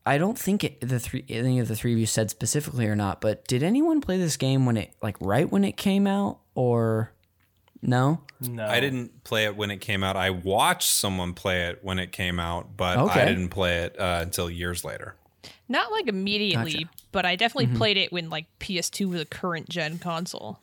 I 0.05 0.17
don't 0.17 0.37
think 0.37 0.63
it, 0.63 0.81
the 0.81 0.99
three 0.99 1.25
any 1.29 1.59
of 1.59 1.67
the 1.67 1.75
three 1.75 1.93
of 1.93 1.99
you 1.99 2.05
said 2.05 2.29
specifically 2.29 2.87
or 2.87 2.95
not, 2.95 3.21
but 3.21 3.47
did 3.47 3.63
anyone 3.63 4.01
play 4.01 4.17
this 4.17 4.37
game 4.37 4.65
when 4.65 4.77
it 4.77 4.93
like 5.01 5.15
right 5.19 5.49
when 5.49 5.63
it 5.63 5.77
came 5.77 6.07
out 6.07 6.39
or 6.55 7.13
no? 7.81 8.21
No. 8.41 8.65
I 8.67 8.79
didn't 8.79 9.23
play 9.23 9.45
it 9.45 9.55
when 9.55 9.71
it 9.71 9.77
came 9.81 10.03
out. 10.03 10.15
I 10.15 10.29
watched 10.31 10.89
someone 10.89 11.33
play 11.33 11.67
it 11.67 11.79
when 11.83 11.99
it 11.99 12.11
came 12.11 12.39
out, 12.39 12.75
but 12.77 12.97
Okay. 12.97 13.21
I 13.21 13.25
didn't 13.25 13.49
play 13.49 13.79
it 13.83 13.99
uh, 13.99 14.19
until 14.21 14.49
years 14.49 14.83
later. 14.83 15.15
Not 15.69 15.91
like 15.91 16.07
immediately, 16.07 16.73
Gotcha. 16.83 16.89
but 17.11 17.25
I 17.25 17.35
definitely 17.35 17.75
played 17.77 17.97
it 17.97 18.11
when 18.11 18.29
like 18.29 18.45
PS2 18.59 19.09
was 19.09 19.21
a 19.21 19.25
current 19.25 19.69
gen 19.69 19.99
console. 19.99 20.59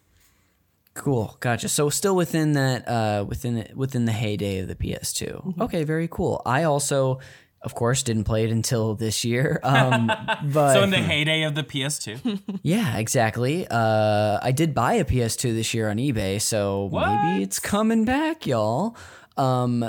Cool, 0.95 1.37
gotcha. 1.41 1.69
So 1.69 1.91
still 1.91 2.17
within 2.17 2.53
that, 2.55 2.87
uh, 2.89 3.25
within 3.27 3.69
within 3.75 4.05
the 4.05 4.13
heyday 4.13 4.59
of 4.59 4.69
the 4.69 4.75
PS2. 4.75 5.61
Okay, 5.61 5.85
very 5.85 6.09
cool. 6.09 6.43
I 6.45 6.65
also, 6.65 7.21
of 7.63 7.75
course, 7.75 8.03
didn't 8.03 8.25
play 8.25 8.45
it 8.45 8.51
until 8.51 8.95
this 8.95 9.25
year. 9.25 9.61
Um, 9.69 10.11
but 10.45 10.73
So 10.73 10.83
in 10.83 10.91
the 10.91 10.99
heyday 10.99 11.43
of 11.43 11.55
the 11.55 11.63
PS2. 11.63 12.41
yeah, 12.63 12.97
exactly. 12.97 13.67
Uh, 13.69 14.39
I 14.43 14.51
did 14.51 14.75
buy 14.75 14.95
a 14.95 15.05
PS2 15.05 15.55
this 15.55 15.75
year 15.75 15.91
on 15.91 15.99
eBay, 15.99 16.41
so 16.41 16.89
maybe 16.93 17.43
it's 17.43 17.59
coming 17.59 18.05
back, 18.05 18.47
y'all. 18.47 18.97
Um, 19.37 19.89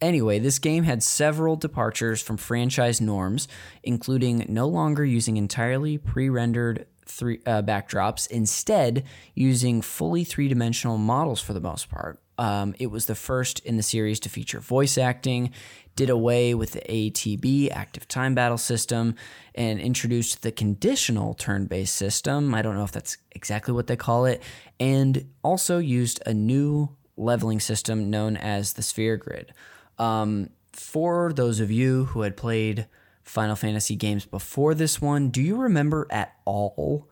anyway, 0.00 0.38
this 0.38 0.58
game 0.58 0.84
had 0.84 1.02
several 1.02 1.56
departures 1.56 2.20
from 2.22 2.36
franchise 2.36 3.00
norms, 3.00 3.48
including 3.82 4.44
no 4.48 4.68
longer 4.68 5.04
using 5.04 5.36
entirely 5.36 5.98
pre-rendered 5.98 6.86
three 7.06 7.40
uh, 7.46 7.62
backdrops, 7.62 8.28
instead 8.30 9.04
using 9.34 9.80
fully 9.80 10.24
three-dimensional 10.24 10.98
models 10.98 11.40
for 11.40 11.52
the 11.52 11.60
most 11.60 11.88
part. 11.88 12.20
Um, 12.38 12.74
it 12.78 12.88
was 12.88 13.06
the 13.06 13.14
first 13.14 13.60
in 13.60 13.76
the 13.76 13.82
series 13.82 14.20
to 14.20 14.28
feature 14.28 14.60
voice 14.60 14.98
acting, 14.98 15.52
did 15.96 16.10
away 16.10 16.54
with 16.54 16.72
the 16.72 16.80
ATB 16.80 17.70
active 17.72 18.06
time 18.06 18.34
battle 18.34 18.58
system, 18.58 19.14
and 19.54 19.80
introduced 19.80 20.42
the 20.42 20.52
conditional 20.52 21.34
turn 21.34 21.66
based 21.66 21.96
system. 21.96 22.54
I 22.54 22.62
don't 22.62 22.76
know 22.76 22.84
if 22.84 22.92
that's 22.92 23.16
exactly 23.32 23.74
what 23.74 23.86
they 23.86 23.96
call 23.96 24.26
it, 24.26 24.42
and 24.78 25.28
also 25.42 25.78
used 25.78 26.22
a 26.26 26.34
new 26.34 26.90
leveling 27.16 27.60
system 27.60 28.10
known 28.10 28.36
as 28.36 28.74
the 28.74 28.82
Sphere 28.82 29.16
Grid. 29.16 29.52
Um, 29.98 30.50
for 30.72 31.32
those 31.32 31.58
of 31.58 31.70
you 31.70 32.04
who 32.06 32.20
had 32.20 32.36
played 32.36 32.86
Final 33.24 33.56
Fantasy 33.56 33.96
games 33.96 34.26
before 34.26 34.74
this 34.74 35.00
one, 35.00 35.30
do 35.30 35.42
you 35.42 35.56
remember 35.56 36.06
at 36.10 36.36
all 36.44 37.08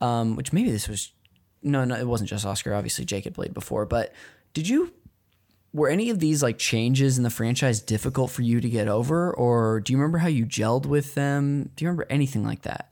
um, 0.00 0.36
which 0.36 0.52
maybe 0.52 0.70
this 0.70 0.88
was 0.88 1.12
no, 1.62 1.84
no, 1.84 1.96
it 1.96 2.06
wasn't 2.06 2.30
just 2.30 2.46
Oscar. 2.46 2.74
Obviously, 2.74 3.04
Jake 3.04 3.24
had 3.24 3.34
played 3.34 3.52
before, 3.52 3.84
but 3.84 4.12
did 4.54 4.68
you? 4.68 4.92
Were 5.72 5.88
any 5.88 6.10
of 6.10 6.18
these 6.18 6.42
like 6.42 6.58
changes 6.58 7.18
in 7.18 7.24
the 7.24 7.30
franchise 7.30 7.80
difficult 7.80 8.30
for 8.30 8.42
you 8.42 8.60
to 8.60 8.68
get 8.68 8.88
over, 8.88 9.32
or 9.32 9.80
do 9.80 9.92
you 9.92 9.98
remember 9.98 10.18
how 10.18 10.28
you 10.28 10.46
gelled 10.46 10.86
with 10.86 11.14
them? 11.14 11.70
Do 11.76 11.84
you 11.84 11.88
remember 11.88 12.06
anything 12.08 12.44
like 12.44 12.62
that? 12.62 12.90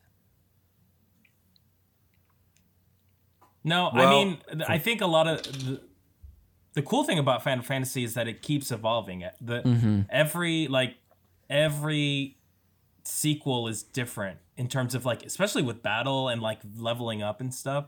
No, 3.64 3.90
I 3.90 4.08
mean, 4.08 4.38
I 4.68 4.78
think 4.78 5.00
a 5.00 5.06
lot 5.06 5.26
of 5.26 5.42
the, 5.42 5.80
the 6.74 6.82
cool 6.82 7.02
thing 7.02 7.18
about 7.18 7.42
Final 7.42 7.64
Fantasy 7.64 8.04
is 8.04 8.14
that 8.14 8.28
it 8.28 8.40
keeps 8.40 8.70
evolving. 8.70 9.22
It 9.22 9.34
the 9.40 10.04
every 10.08 10.68
like 10.68 10.94
every 11.50 12.36
sequel 13.02 13.66
is 13.66 13.82
different 13.82 14.38
in 14.56 14.68
terms 14.68 14.94
of 14.94 15.04
like 15.04 15.24
especially 15.24 15.62
with 15.62 15.82
battle 15.82 16.28
and 16.28 16.40
like 16.40 16.60
leveling 16.78 17.22
up 17.22 17.40
and 17.40 17.52
stuff. 17.52 17.86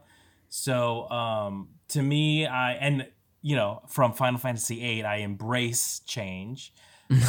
So 0.49 1.09
um 1.11 1.68
to 1.89 2.03
me, 2.03 2.47
I 2.47 2.72
and 2.72 3.07
you 3.43 3.57
know 3.57 3.82
from 3.89 4.12
Final 4.12 4.39
Fantasy 4.39 4.80
VIII, 4.80 5.05
I 5.05 5.16
embrace 5.16 6.01
change. 6.07 6.72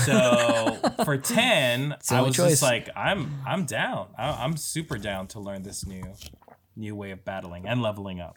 So 0.06 0.78
for 1.06 1.18
ten, 1.18 1.96
I 2.12 2.22
was 2.22 2.36
choice. 2.36 2.50
just 2.50 2.64
like, 2.64 2.90
I'm 2.98 3.42
I'm 3.48 3.66
down. 3.66 4.08
I, 4.18 4.44
I'm 4.44 4.58
super 4.58 4.98
down 4.98 5.28
to 5.28 5.40
learn 5.40 5.64
this 5.64 5.86
new 5.86 6.04
new 6.76 6.96
way 6.96 7.12
of 7.12 7.24
battling 7.24 7.66
and 7.66 7.82
leveling 7.82 8.20
up. 8.20 8.36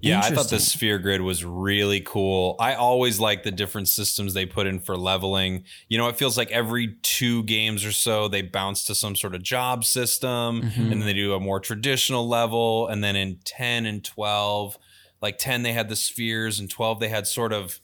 Yeah, 0.00 0.20
I 0.20 0.30
thought 0.30 0.50
the 0.50 0.58
sphere 0.60 0.98
grid 0.98 1.20
was 1.20 1.44
really 1.44 2.00
cool. 2.00 2.56
I 2.58 2.74
always 2.74 3.20
like 3.20 3.42
the 3.44 3.50
different 3.52 3.86
systems 3.88 4.34
they 4.34 4.44
put 4.44 4.66
in 4.66 4.80
for 4.80 4.96
leveling. 4.96 5.64
You 5.88 5.98
know, 5.98 6.08
it 6.08 6.16
feels 6.16 6.36
like 6.36 6.50
every 6.50 6.96
two 7.02 7.44
games 7.44 7.84
or 7.84 7.92
so 7.92 8.26
they 8.28 8.42
bounce 8.42 8.84
to 8.86 8.94
some 8.94 9.14
sort 9.16 9.34
of 9.36 9.42
job 9.42 9.84
system 9.84 10.62
Mm-hmm. 10.62 10.80
and 10.82 10.92
then 11.00 11.06
they 11.06 11.12
do 11.14 11.34
a 11.34 11.40
more 11.40 11.60
traditional 11.60 12.28
level. 12.28 12.88
And 12.88 13.02
then 13.04 13.14
in 13.16 13.38
10 13.44 13.86
and 13.86 14.04
12, 14.04 14.78
like 15.24 15.38
10, 15.38 15.62
they 15.62 15.72
had 15.72 15.88
the 15.88 15.96
spheres, 15.96 16.60
and 16.60 16.70
12, 16.70 17.00
they 17.00 17.08
had 17.08 17.26
sort 17.26 17.54
of 17.54 17.80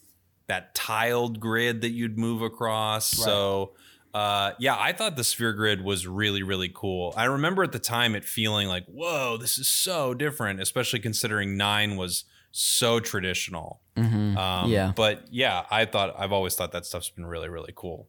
that 0.47 0.75
tiled 0.75 1.41
grid 1.41 1.81
that 1.81 1.89
you'd 1.89 2.19
move 2.19 2.43
across. 2.43 3.07
So, 3.09 3.73
uh, 4.13 4.53
yeah, 4.59 4.77
I 4.79 4.93
thought 4.93 5.17
the 5.17 5.25
sphere 5.25 5.55
grid 5.55 5.83
was 5.83 6.07
really, 6.07 6.43
really 6.43 6.71
cool. 6.73 7.15
I 7.17 7.25
remember 7.25 7.63
at 7.63 7.73
the 7.73 7.79
time 7.79 8.15
it 8.15 8.27
feeling 8.27 8.69
like, 8.69 8.85
whoa, 8.85 9.39
this 9.39 9.57
is 9.57 9.69
so 9.69 10.13
different, 10.13 10.61
especially 10.61 10.99
considering 10.99 11.57
nine 11.57 11.97
was 11.97 12.25
so 12.53 13.01
traditional. 13.01 13.81
Um, 13.97 14.71
Yeah. 14.71 14.93
But 14.95 15.25
yeah, 15.31 15.65
I 15.71 15.87
thought, 15.87 16.15
I've 16.19 16.33
always 16.33 16.55
thought 16.57 16.73
that 16.73 16.85
stuff's 16.85 17.09
been 17.09 17.25
really, 17.25 17.49
really 17.49 17.73
cool. 17.75 18.07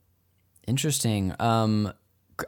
Interesting. 0.67 1.33
Um, 1.39 1.93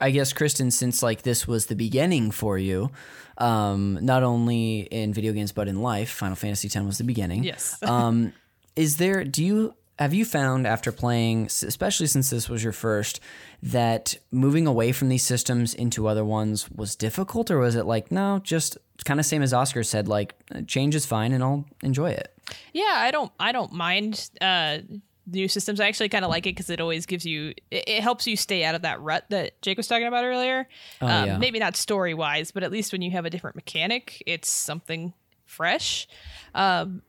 I 0.01 0.11
guess 0.11 0.33
Kristin, 0.33 0.71
since 0.71 1.03
like 1.03 1.21
this 1.23 1.47
was 1.47 1.67
the 1.67 1.75
beginning 1.75 2.31
for 2.31 2.57
you, 2.57 2.91
um, 3.37 3.99
not 4.01 4.23
only 4.23 4.81
in 4.81 5.13
video 5.13 5.33
games 5.33 5.51
but 5.51 5.67
in 5.67 5.81
life, 5.81 6.09
Final 6.09 6.35
Fantasy 6.35 6.67
X 6.67 6.75
was 6.85 6.97
the 6.97 7.03
beginning. 7.03 7.43
Yes. 7.43 7.81
um, 7.83 8.33
is 8.75 8.97
there? 8.97 9.23
Do 9.23 9.43
you 9.43 9.75
have 9.99 10.13
you 10.13 10.25
found 10.25 10.65
after 10.65 10.91
playing, 10.91 11.45
especially 11.45 12.07
since 12.07 12.29
this 12.29 12.49
was 12.49 12.63
your 12.63 12.73
first, 12.73 13.19
that 13.61 14.15
moving 14.31 14.65
away 14.65 14.91
from 14.91 15.09
these 15.09 15.23
systems 15.23 15.73
into 15.73 16.07
other 16.07 16.25
ones 16.25 16.69
was 16.71 16.95
difficult, 16.95 17.51
or 17.51 17.59
was 17.59 17.75
it 17.75 17.85
like 17.85 18.11
no, 18.11 18.39
just 18.43 18.77
kind 19.05 19.19
of 19.19 19.25
same 19.25 19.41
as 19.41 19.53
Oscar 19.53 19.83
said, 19.83 20.07
like 20.07 20.35
change 20.67 20.95
is 20.95 21.05
fine 21.05 21.31
and 21.31 21.43
I'll 21.43 21.65
enjoy 21.81 22.11
it. 22.11 22.35
Yeah, 22.73 22.93
I 22.95 23.11
don't 23.11 23.31
I 23.39 23.51
don't 23.51 23.71
mind 23.73 24.29
uh 24.41 24.79
new 25.25 25.47
systems. 25.47 25.79
I 25.79 25.87
actually 25.87 26.09
kind 26.09 26.25
of 26.25 26.31
like 26.31 26.45
it 26.45 26.51
because 26.51 26.69
it 26.69 26.81
always 26.81 27.05
gives 27.05 27.25
you 27.25 27.53
it, 27.71 27.83
it 27.87 28.03
helps 28.03 28.27
you 28.27 28.35
stay 28.35 28.63
out 28.63 28.75
of 28.75 28.81
that 28.81 29.01
rut 29.01 29.25
that 29.29 29.61
Jake 29.61 29.77
was 29.77 29.87
talking 29.87 30.07
about 30.07 30.25
earlier. 30.25 30.67
um, 31.01 31.27
yeah. 31.27 31.37
Maybe 31.37 31.59
not 31.59 31.75
story 31.75 32.13
wise, 32.13 32.51
but 32.51 32.63
at 32.63 32.71
least 32.71 32.91
when 32.91 33.01
you 33.01 33.11
have 33.11 33.25
a 33.25 33.29
different 33.29 33.55
mechanic, 33.55 34.21
it's 34.25 34.49
something 34.49 35.13
fresh. 35.45 36.07
Um, 36.53 37.01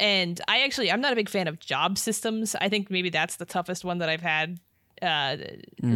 and 0.00 0.40
I 0.48 0.62
actually 0.62 0.90
I'm 0.90 1.00
not 1.00 1.12
a 1.12 1.16
big 1.16 1.28
fan 1.28 1.48
of 1.48 1.60
job 1.60 1.98
systems. 1.98 2.54
I 2.60 2.68
think 2.68 2.90
maybe 2.90 3.10
that's 3.10 3.36
the 3.36 3.44
toughest 3.44 3.84
one 3.84 3.98
that 3.98 4.08
I've 4.08 4.22
had 4.22 4.58
uh 5.02 5.36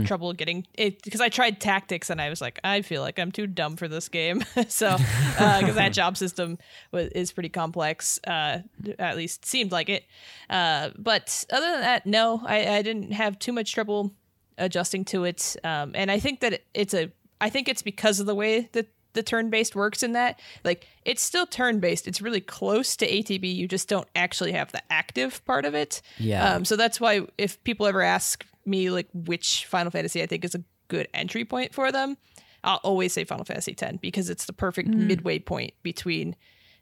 trouble 0.05 0.33
getting 0.33 0.67
it 0.75 1.03
because 1.03 1.21
I 1.21 1.29
tried 1.29 1.61
tactics 1.61 2.11
and 2.11 2.21
I 2.21 2.29
was 2.29 2.41
like 2.41 2.59
I 2.65 2.83
feel 2.83 3.03
like 3.03 3.19
I'm 3.19 3.31
too 3.31 3.47
dumb 3.47 3.77
for 3.77 3.89
this 3.89 4.09
game. 4.09 4.45
So 4.69 4.97
because 5.39 5.77
that 5.77 5.93
job 5.93 6.17
system 6.17 6.59
was, 6.91 7.09
is 7.13 7.33
pretty 7.33 7.49
complex 7.49 8.19
uh 8.27 8.59
at 8.99 9.17
least 9.17 9.45
seemed 9.45 9.71
like 9.71 9.89
it. 9.89 10.05
Uh 10.51 10.91
but 10.99 11.45
other 11.51 11.71
than 11.71 11.81
that 11.83 12.07
no 12.07 12.43
I, 12.45 12.77
I 12.77 12.83
didn't 12.83 13.13
have 13.13 13.39
too 13.39 13.53
much 13.53 13.73
trouble 13.73 14.13
adjusting 14.59 15.05
to 15.07 15.25
it. 15.25 15.57
Um 15.63 15.93
and 15.95 16.11
I 16.11 16.19
think 16.19 16.41
that 16.41 16.63
it's 16.75 16.95
a 16.95 17.13
I 17.41 17.51
think 17.51 17.69
it's 17.69 17.83
because 17.83 18.19
of 18.19 18.27
the 18.27 18.35
way 18.35 18.69
that 18.73 18.89
the 19.13 19.23
turn-based 19.23 19.75
works 19.75 20.03
in 20.03 20.13
that 20.13 20.39
like 20.65 20.87
it's 21.05 21.23
still 21.23 21.47
turn-based. 21.47 22.07
It's 22.07 22.21
really 22.21 22.41
close 22.41 22.97
to 22.97 23.07
atb 23.11 23.55
you 23.55 23.67
just 23.67 23.89
don't 23.89 24.09
actually 24.15 24.53
have 24.53 24.73
the 24.73 24.83
active 24.93 25.45
part 25.47 25.65
of 25.65 25.75
it. 25.75 26.03
Yeah. 26.19 26.55
um, 26.55 26.65
so 26.65 26.77
that's 26.77 27.01
why 27.01 27.23
if 27.39 27.63
people 27.65 27.87
ever 27.87 28.03
ask 28.03 28.45
me 28.67 28.91
like 28.91 29.09
which 29.13 29.67
Final 29.67 29.91
Fantasy 29.91 30.23
I 30.23 30.27
think 30.27 30.45
is 30.45 30.55
a 30.55 30.63
good 30.89 31.09
entry 31.15 31.45
point 31.45 31.75
for 31.75 31.91
them, 31.93 32.17
I'll 32.65 32.81
always 32.83 33.13
say 33.13 33.25
Final 33.25 33.45
Fantasy 33.45 33.77
X 33.79 33.99
because 34.01 34.31
it's 34.31 34.47
the 34.47 34.53
perfect 34.53 34.89
midway 34.89 35.39
point 35.39 35.75
between 35.83 36.37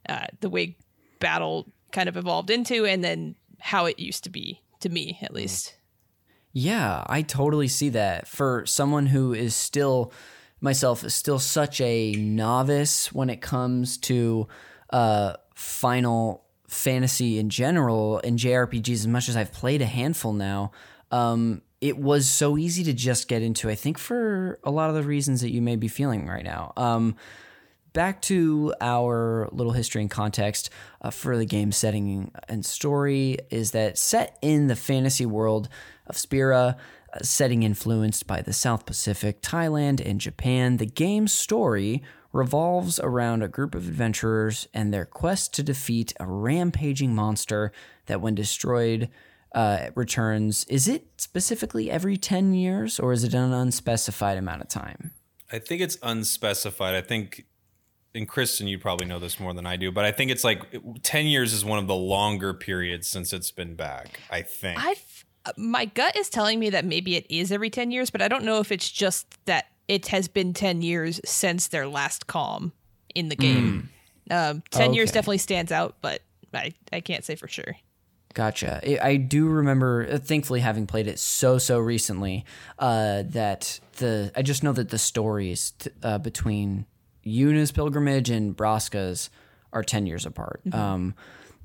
uh, 0.09 0.26
the 0.41 0.49
way 0.49 0.76
battle 1.20 1.72
kind 1.93 2.09
of 2.09 2.16
evolved 2.16 2.51
into 2.51 2.85
and 2.85 3.05
then 3.05 3.37
how 3.61 3.87
it 3.87 3.99
used 3.99 4.24
to 4.24 4.30
be 4.30 4.61
to 4.80 4.89
me 4.89 5.18
at 5.22 5.32
least. 5.32 5.76
Yeah, 6.53 7.03
I 7.07 7.22
totally 7.22 7.68
see 7.68 7.89
that. 7.91 8.28
For 8.28 8.64
someone 8.66 9.07
who 9.07 9.32
is 9.32 9.55
still 9.55 10.12
myself 10.61 11.05
is 11.05 11.14
still 11.14 11.39
such 11.39 11.80
a 11.80 12.12
novice 12.12 13.12
when 13.12 13.28
it 13.28 13.41
comes 13.41 13.99
to 13.99 14.49
uh 14.91 15.35
Final 15.55 16.45
Fantasy 16.68 17.39
in 17.39 17.51
general 17.51 18.20
and 18.24 18.39
JRPGs 18.39 18.93
as 18.93 19.07
much 19.07 19.28
as 19.28 19.37
I've 19.37 19.53
played 19.53 19.82
a 19.82 19.87
handful 19.87 20.32
now, 20.32 20.72
um 21.11 21.62
it 21.85 21.99
was 21.99 22.26
so 22.26 22.57
easy 22.57 22.82
to 22.82 22.95
just 22.95 23.28
get 23.28 23.43
into. 23.43 23.68
I 23.68 23.74
think 23.74 23.99
for 23.99 24.59
a 24.64 24.70
lot 24.70 24.89
of 24.89 24.97
the 24.97 25.03
reasons 25.03 25.43
that 25.43 25.51
you 25.51 25.61
may 25.61 25.76
be 25.76 25.87
feeling 25.87 26.26
right 26.26 26.43
now. 26.43 26.72
Um 26.78 27.16
back 27.93 28.22
to 28.22 28.74
our 28.80 29.51
little 29.53 29.72
history 29.72 30.01
and 30.01 30.11
context 30.11 30.70
uh, 31.03 31.11
for 31.11 31.37
the 31.37 31.45
game 31.45 31.70
setting 31.70 32.32
and 32.49 32.64
story 32.64 33.37
is 33.51 33.70
that 33.70 33.99
set 33.99 34.37
in 34.41 34.66
the 34.66 34.74
fantasy 34.74 35.26
world 35.26 35.68
of 36.07 36.16
Spira, 36.16 36.76
uh, 37.12 37.18
setting 37.22 37.62
influenced 37.62 38.26
by 38.26 38.41
the 38.43 38.53
South 38.53 38.85
Pacific, 38.85 39.43
Thailand, 39.43 40.05
and 40.05 40.20
Japan, 40.20 40.78
the 40.78 40.87
game's 40.87 41.32
story 41.32 42.03
revolves 42.32 42.99
around 42.99 43.43
a 43.43 43.49
group 43.49 43.76
of 43.76 43.87
adventurers 43.87 44.66
and 44.74 44.93
their 44.93 45.05
quest 45.05 45.55
to 45.55 45.62
defeat 45.62 46.12
a 46.18 46.26
rampaging 46.26 47.14
monster 47.14 47.70
that, 48.07 48.20
when 48.20 48.35
destroyed, 48.35 49.09
uh, 49.55 49.90
returns. 49.94 50.64
Is 50.64 50.88
it 50.88 51.07
specifically 51.16 51.90
every 51.90 52.16
10 52.16 52.55
years 52.55 52.98
or 52.98 53.12
is 53.12 53.24
it 53.24 53.34
an 53.34 53.52
unspecified 53.52 54.36
amount 54.36 54.62
of 54.62 54.68
time? 54.68 55.12
I 55.50 55.59
think 55.59 55.80
it's 55.80 55.96
unspecified. 56.02 56.94
I 56.94 57.00
think, 57.00 57.46
and 58.14 58.28
Kristin, 58.28 58.68
you 58.68 58.78
probably 58.78 59.07
know 59.07 59.18
this 59.18 59.38
more 59.38 59.55
than 59.55 59.66
I 59.66 59.76
do, 59.76 59.92
but 59.92 60.05
I 60.05 60.11
think 60.11 60.30
it's 60.30 60.44
like 60.44 60.62
10 61.02 61.26
years 61.26 61.52
is 61.52 61.64
one 61.64 61.78
of 61.78 61.86
the 61.86 61.94
longer 61.94 62.52
periods 62.52 63.09
since 63.09 63.32
it's 63.32 63.50
been 63.50 63.74
back, 63.74 64.20
I 64.30 64.42
think. 64.42 64.78
I 64.80 64.96
my 65.59 65.84
gut 65.84 66.16
is 66.16 66.30
telling 66.30 66.59
me 66.59 66.70
that 66.70 66.86
maybe 66.86 67.16
it 67.16 67.26
is 67.28 67.52
every 67.52 67.68
10 67.68 67.90
years, 67.90 68.11
but 68.11 68.22
I 68.22 68.28
don't 68.28 68.44
know 68.44 68.61
if 68.61 68.72
it's 68.72 68.90
just 68.90 69.26
that 69.44 69.66
it 69.88 70.07
has 70.09 70.26
been 70.26 70.55
10 70.55 70.80
years 70.80 71.20
since 71.24 71.68
their 71.68 71.86
last 71.86 72.26
calm 72.26 72.72
in 73.14 73.28
the 73.28 73.36
game. 73.36 73.90
Um, 74.30 74.62
10 74.70 74.94
years 74.94 75.12
definitely 75.12 75.36
stands 75.36 75.70
out, 75.70 75.96
but 76.00 76.22
I, 76.55 76.72
I 76.90 77.00
can't 77.00 77.26
say 77.26 77.34
for 77.34 77.46
sure. 77.46 77.76
Gotcha. 78.35 78.80
I- 79.03 79.16
do 79.16 79.47
remember, 79.47 80.07
uh, 80.11 80.18
thankfully, 80.18 80.61
having 80.61 80.87
played 80.87 81.07
it 81.07 81.18
so 81.20 81.57
so 81.59 81.78
recently, 81.78 82.45
uh, 82.78 83.22
that 83.28 83.78
the 83.99 84.32
I 84.35 84.43
just 84.43 84.62
know 84.64 84.72
that 84.72 84.89
the 84.91 84.99
stories 84.99 85.70
t- 85.78 85.91
uh, 86.03 86.18
between 86.18 86.87
Yuna's 87.24 87.70
pilgrimage 87.70 88.30
and 88.30 88.57
Braska's 88.57 89.30
are 89.72 89.85
ten 89.85 90.07
years 90.07 90.26
apart. 90.26 90.61
Um, 90.72 91.14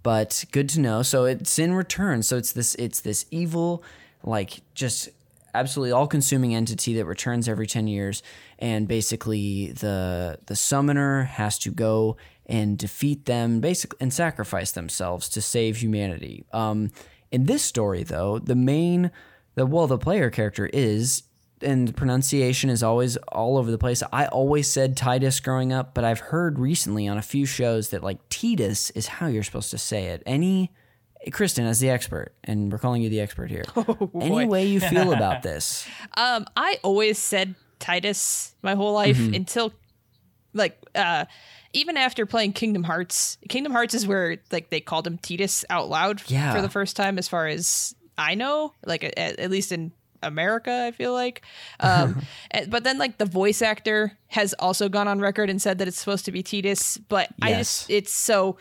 but 0.04 0.46
good 0.52 0.70
to 0.70 0.80
know. 0.80 1.02
So 1.02 1.26
it's 1.26 1.58
in 1.60 1.74
return. 1.74 2.22
So 2.24 2.38
it's 2.38 2.52
this 2.52 2.76
it's 2.76 3.02
this 3.02 3.26
evil, 3.32 3.84
like 4.24 4.62
just 4.76 5.10
absolutely 5.56 5.92
all 5.92 6.08
consuming 6.08 6.54
entity 6.54 6.94
that 6.94 7.06
returns 7.06 7.48
every 7.48 7.66
10 7.66 7.88
years 7.88 8.22
and 8.60 8.88
basically 8.88 9.72
the 9.72 10.38
the 10.46 10.56
summoner 10.56 11.24
has 11.24 11.58
to 11.58 11.72
go 11.72 12.16
and 12.50 12.78
defeat 12.78 13.26
them 13.26 13.62
basically 13.62 13.98
and 14.02 14.14
sacrifice 14.14 14.72
themselves 14.72 15.30
to 15.30 15.42
save 15.42 15.78
humanity 15.78 16.44
um 16.52 16.92
in 17.32 17.46
this 17.46 17.64
story 17.64 18.04
though 18.04 18.38
the 18.40 18.56
main 18.56 19.12
the 19.56 19.66
well 19.66 19.88
the 19.88 19.98
player 19.98 20.30
character 20.30 20.70
is 20.74 21.24
and 21.62 21.88
the 21.88 21.94
pronunciation 21.94 22.70
is 22.70 22.84
always 22.84 23.18
all 23.18 23.58
over 23.58 23.70
the 23.70 23.78
place. 23.78 24.02
I 24.12 24.28
always 24.28 24.68
said 24.68 24.96
Tidus 24.96 25.44
growing 25.44 25.74
up, 25.74 25.94
but 25.94 26.04
I've 26.04 26.20
heard 26.20 26.60
recently 26.60 27.08
on 27.08 27.18
a 27.18 27.22
few 27.22 27.46
shows 27.46 27.90
that 27.90 28.04
like 28.04 28.28
Tidus 28.30 28.92
is 28.96 29.08
how 29.08 29.28
you're 29.28 29.44
supposed 29.44 29.72
to 29.72 29.78
say 29.78 30.06
it. 30.06 30.24
Any 30.26 30.72
Kristin, 31.28 31.66
as 31.66 31.80
the 31.80 31.90
expert, 31.90 32.34
and 32.46 32.72
we're 32.72 32.78
calling 32.78 33.02
you 33.02 33.10
the 33.10 33.20
expert 33.20 33.50
here. 33.50 33.66
Any 34.22 34.46
way 34.46 34.66
you 34.68 34.80
feel 34.80 35.12
about 35.14 35.44
this? 35.44 35.86
Um, 36.16 36.46
I 36.56 36.80
always 36.82 37.18
said 37.18 37.56
Titus 37.80 38.56
my 38.62 38.76
whole 38.76 38.94
life 38.94 39.20
until 39.20 39.74
like 40.54 40.80
uh 40.96 41.26
even 41.74 41.98
after 41.98 42.26
playing 42.26 42.54
Kingdom 42.54 42.84
Hearts, 42.84 43.38
Kingdom 43.48 43.72
Hearts 43.74 43.94
is 43.94 44.08
where 44.08 44.38
like 44.52 44.70
they 44.70 44.82
called 44.82 45.06
him 45.08 45.18
Tidus 45.18 45.64
out 45.70 45.90
loud 45.90 46.22
Yeah. 46.28 46.54
for 46.54 46.62
the 46.62 46.70
first 46.70 46.96
time, 46.96 47.18
as 47.18 47.28
far 47.28 47.48
as 47.48 47.96
I 48.18 48.36
know, 48.36 48.74
like 48.86 49.04
at, 49.04 49.18
at 49.18 49.50
least 49.52 49.72
in 49.72 49.92
America, 50.22 50.86
I 50.88 50.92
feel 50.92 51.14
like. 51.14 51.42
Um, 51.80 52.22
and- 52.52 52.70
but 52.70 52.84
then 52.84 52.98
like 52.98 53.18
the 53.20 53.26
voice 53.26 53.62
actor 53.62 54.18
has 54.28 54.54
also 54.60 54.90
gone 54.90 55.08
on 55.08 55.20
record 55.22 55.50
and 55.50 55.62
said 55.62 55.78
that 55.78 55.88
it's 55.88 55.98
supposed 55.98 56.26
to 56.26 56.32
be 56.32 56.44
Tidus, 56.44 57.00
but 57.08 57.30
I 57.42 57.54
just 57.54 57.90
it's 57.90 58.12
so. 58.14 58.58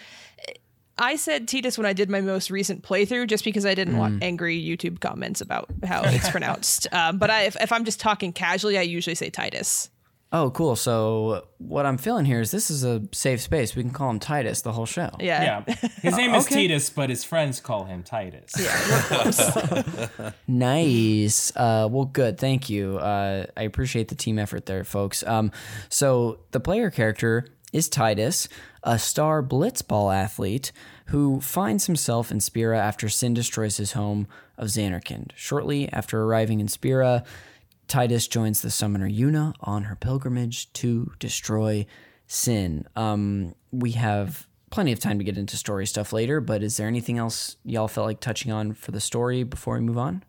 I 1.01 1.15
said 1.15 1.47
Tidus 1.47 1.79
when 1.79 1.87
I 1.87 1.93
did 1.93 2.11
my 2.11 2.21
most 2.21 2.51
recent 2.51 2.83
playthrough, 2.83 3.29
just 3.29 3.45
because 3.45 3.65
I 3.65 3.75
didn't 3.75 3.95
Mm. 3.95 3.99
want 3.99 4.23
angry 4.25 4.61
YouTube 4.61 4.99
comments 5.01 5.41
about 5.41 5.69
how 5.85 6.03
it's 6.05 6.29
pronounced. 6.37 6.89
Um, 6.93 7.19
but 7.19 7.31
I, 7.31 7.43
if, 7.45 7.57
if 7.61 7.71
I'm 7.71 7.85
just 7.85 8.01
talking 8.01 8.33
casually, 8.33 8.77
I 8.77 8.83
usually 8.83 9.15
say 9.15 9.31
Tidus. 9.31 9.91
Oh, 10.31 10.51
cool. 10.51 10.77
So 10.77 11.47
what 11.57 11.87
I'm 11.87 11.97
feeling 11.97 12.27
here 12.27 12.41
is 12.41 12.51
this 12.51 12.71
is 12.71 12.85
a 12.85 13.03
safe 13.13 13.41
space. 13.41 13.75
We 13.75 13.83
can 13.83 13.93
call 13.93 14.11
him 14.11 14.21
Tidus 14.21 14.63
the 14.63 14.73
whole 14.73 14.85
show. 14.85 15.09
Yeah. 15.19 15.65
Yeah. 15.67 15.75
His 16.03 16.17
name 16.19 16.35
is 16.35 16.45
Okay. 16.45 16.69
Tidus, 16.69 16.95
but 16.95 17.09
his 17.09 17.25
friends 17.25 17.61
call 17.61 17.85
him 17.85 18.03
Tidus. 18.03 18.53
Yeah. 18.59 20.33
Nice. 20.47 21.53
Uh, 21.57 21.89
well, 21.91 22.05
good. 22.07 22.39
Thank 22.39 22.69
you. 22.69 22.99
Uh, 22.99 23.47
I 23.57 23.63
appreciate 23.63 24.09
the 24.09 24.15
team 24.15 24.39
effort 24.39 24.67
there, 24.67 24.85
folks. 24.85 25.23
Um, 25.27 25.51
so 25.89 26.41
the 26.51 26.61
player 26.61 26.91
character 26.91 27.47
is 27.73 27.89
Tidus, 27.89 28.49
a 28.83 28.99
star 28.99 29.43
blitzball 29.43 30.15
athlete 30.15 30.73
who 31.07 31.41
finds 31.41 31.87
himself 31.87 32.31
in 32.31 32.41
Spira 32.41 32.79
after 32.79 33.09
Sin 33.09 33.35
destroys 33.35 33.77
his 33.77 33.93
home 33.93 34.27
of 34.57 34.69
Zanarkand. 34.69 35.31
Shortly 35.35 35.91
after 35.93 36.23
arriving 36.23 36.61
in 36.61 36.69
Spira, 36.69 37.25
Tidus 37.89 38.29
joins 38.29 38.63
the 38.63 38.71
summoner 38.71 39.09
Yuna 39.09 39.55
on 39.61 39.85
her 39.85 39.97
pilgrimage 39.97 40.73
to 40.75 41.13
destroy 41.19 41.87
Sin. 42.31 42.87
Um, 42.95 43.55
we 43.73 43.93
have 43.93 44.47
plenty 44.71 44.93
of 44.93 45.01
time 45.01 45.17
to 45.17 45.25
get 45.25 45.39
into 45.39 45.57
story 45.57 45.87
stuff 45.87 46.13
later, 46.13 46.43
but 46.43 46.63
is 46.63 46.77
there 46.77 46.87
anything 46.87 47.17
else 47.17 47.57
y'all 47.65 47.89
felt 47.89 48.07
like 48.07 48.21
touching 48.21 48.53
on 48.53 48.75
for 48.75 48.91
the 48.91 49.01
story 49.01 49.45
before 49.45 49.77
we 49.77 49.81
move 49.81 49.97
on? 49.97 50.23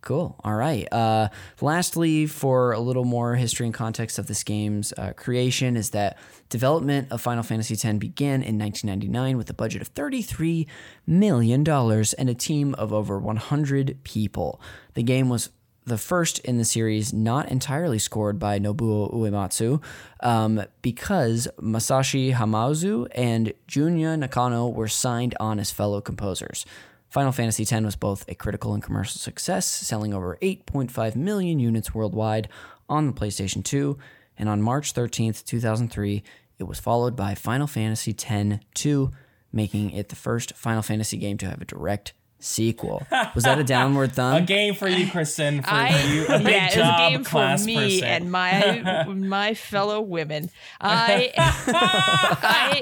Cool. 0.00 0.38
All 0.44 0.56
right. 0.56 0.92
Uh, 0.92 1.28
lastly, 1.60 2.26
for 2.26 2.72
a 2.72 2.80
little 2.80 3.04
more 3.04 3.36
history 3.36 3.64
and 3.64 3.72
context 3.72 4.18
of 4.18 4.26
this 4.26 4.42
game's 4.42 4.92
uh, 4.98 5.12
creation, 5.16 5.76
is 5.76 5.90
that 5.90 6.18
development 6.50 7.10
of 7.10 7.22
Final 7.22 7.42
Fantasy 7.42 7.74
X 7.74 7.84
began 7.98 8.42
in 8.42 8.58
1999 8.58 9.38
with 9.38 9.48
a 9.48 9.54
budget 9.54 9.80
of 9.80 9.94
$33 9.94 10.66
million 11.06 11.66
and 11.66 12.28
a 12.28 12.34
team 12.34 12.74
of 12.74 12.92
over 12.92 13.18
100 13.18 14.02
people. 14.02 14.60
The 14.92 15.02
game 15.02 15.30
was 15.30 15.48
the 15.86 15.98
first 15.98 16.38
in 16.40 16.58
the 16.58 16.64
series 16.64 17.12
not 17.12 17.48
entirely 17.50 17.98
scored 17.98 18.38
by 18.38 18.58
Nobuo 18.58 19.12
Uematsu 19.12 19.82
um, 20.20 20.64
because 20.82 21.46
Masashi 21.60 22.34
Hamauzu 22.34 23.06
and 23.14 23.52
Junya 23.68 24.18
Nakano 24.18 24.68
were 24.68 24.88
signed 24.88 25.34
on 25.38 25.58
as 25.58 25.70
fellow 25.70 26.00
composers. 26.00 26.64
Final 27.08 27.32
Fantasy 27.32 27.62
X 27.62 27.84
was 27.84 27.96
both 27.96 28.24
a 28.28 28.34
critical 28.34 28.74
and 28.74 28.82
commercial 28.82 29.18
success, 29.18 29.66
selling 29.66 30.12
over 30.12 30.36
8.5 30.42 31.14
million 31.14 31.60
units 31.60 31.94
worldwide 31.94 32.48
on 32.88 33.06
the 33.06 33.12
PlayStation 33.12 33.62
2, 33.62 33.96
and 34.36 34.48
on 34.48 34.60
March 34.60 34.94
13th, 34.94 35.44
2003, 35.44 36.24
it 36.58 36.64
was 36.64 36.80
followed 36.80 37.14
by 37.14 37.34
Final 37.34 37.66
Fantasy 37.66 38.16
X 38.18 38.64
2, 38.74 39.10
making 39.52 39.90
it 39.92 40.08
the 40.08 40.16
first 40.16 40.54
Final 40.54 40.82
Fantasy 40.82 41.16
game 41.16 41.38
to 41.38 41.46
have 41.46 41.60
a 41.60 41.66
direct 41.66 42.14
sequel. 42.44 43.06
Was 43.34 43.44
that 43.44 43.58
a 43.58 43.64
downward 43.64 44.12
thumb? 44.12 44.36
A 44.36 44.40
game 44.42 44.74
for 44.74 44.88
you, 44.88 45.06
Kristin. 45.06 45.64
For 45.64 45.70
I, 45.70 46.02
you, 46.04 46.26
a 46.26 46.38
big 46.38 46.48
yeah, 46.48 46.68
it 46.70 46.76
was 46.76 46.88
a 46.88 47.10
game 47.10 47.24
for 47.24 47.56
me 47.64 48.00
person. 48.00 48.04
and 48.08 48.32
my 48.32 49.04
my 49.08 49.54
fellow 49.54 50.00
women. 50.00 50.50
I 50.80 51.32
I 51.36 52.80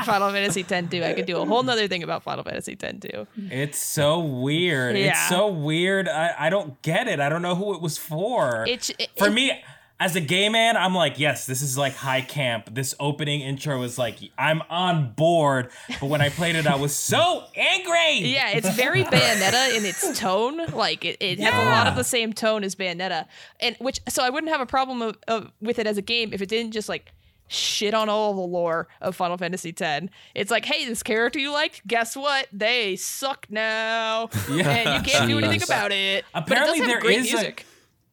hate 0.00 0.06
Final 0.06 0.30
Fantasy 0.30 0.64
X 0.68 0.90
too. 0.90 1.02
I 1.04 1.12
could 1.14 1.26
do 1.26 1.40
a 1.40 1.46
whole 1.46 1.62
nother 1.62 1.88
thing 1.88 2.02
about 2.02 2.22
Final 2.22 2.44
Fantasy 2.44 2.76
X 2.80 2.94
too. 3.00 3.26
It's 3.36 3.78
so 3.78 4.20
weird. 4.20 4.96
It's 4.96 5.28
so 5.28 5.48
weird. 5.48 6.08
I, 6.08 6.34
I 6.38 6.50
don't 6.50 6.80
get 6.82 7.08
it. 7.08 7.20
I 7.20 7.28
don't 7.28 7.42
know 7.42 7.54
who 7.54 7.74
it 7.74 7.80
was 7.80 7.98
for. 7.98 8.64
It's 8.68 8.90
it, 8.98 9.10
for 9.16 9.28
it- 9.28 9.32
me, 9.32 9.62
as 10.02 10.16
a 10.16 10.20
gay 10.20 10.48
man, 10.48 10.76
I'm 10.76 10.96
like, 10.96 11.20
yes, 11.20 11.46
this 11.46 11.62
is 11.62 11.78
like 11.78 11.94
high 11.94 12.22
camp. 12.22 12.74
This 12.74 12.92
opening 12.98 13.40
intro 13.40 13.78
was 13.78 13.98
like, 13.98 14.16
I'm 14.36 14.60
on 14.68 15.12
board. 15.12 15.70
But 16.00 16.08
when 16.08 16.20
I 16.20 16.28
played 16.28 16.56
it, 16.56 16.66
I 16.66 16.74
was 16.74 16.92
so 16.92 17.44
angry. 17.54 18.26
Yeah, 18.26 18.50
it's 18.50 18.68
very 18.70 19.04
Bayonetta 19.04 19.76
in 19.76 19.84
its 19.84 20.18
tone. 20.18 20.66
Like 20.72 21.04
it, 21.04 21.18
it 21.20 21.38
has 21.38 21.54
a 21.54 21.70
lot 21.70 21.86
of 21.86 21.94
the 21.94 22.02
same 22.02 22.32
tone 22.32 22.64
as 22.64 22.74
Bayonetta, 22.74 23.26
and 23.60 23.76
which 23.78 24.00
so 24.08 24.24
I 24.24 24.30
wouldn't 24.30 24.50
have 24.50 24.60
a 24.60 24.66
problem 24.66 25.02
of, 25.02 25.18
of, 25.28 25.52
with 25.60 25.78
it 25.78 25.86
as 25.86 25.98
a 25.98 26.02
game 26.02 26.32
if 26.32 26.42
it 26.42 26.48
didn't 26.48 26.72
just 26.72 26.88
like 26.88 27.12
shit 27.46 27.94
on 27.94 28.08
all 28.08 28.34
the 28.34 28.40
lore 28.40 28.88
of 29.00 29.14
Final 29.14 29.38
Fantasy 29.38 29.72
X. 29.78 30.06
It's 30.34 30.50
like, 30.50 30.64
hey, 30.64 30.84
this 30.84 31.04
character 31.04 31.38
you 31.38 31.52
liked, 31.52 31.86
guess 31.86 32.16
what? 32.16 32.48
They 32.52 32.96
suck 32.96 33.46
now, 33.50 34.30
and 34.48 35.04
you 35.06 35.12
can't 35.12 35.28
do 35.28 35.38
anything 35.38 35.62
about 35.62 35.92
it. 35.92 36.24
Apparently 36.34 36.80
but 36.80 36.88
it 36.88 36.88
there 36.88 37.00
great 37.00 37.20
is 37.20 37.32
a- 37.32 37.36
music. 37.36 37.66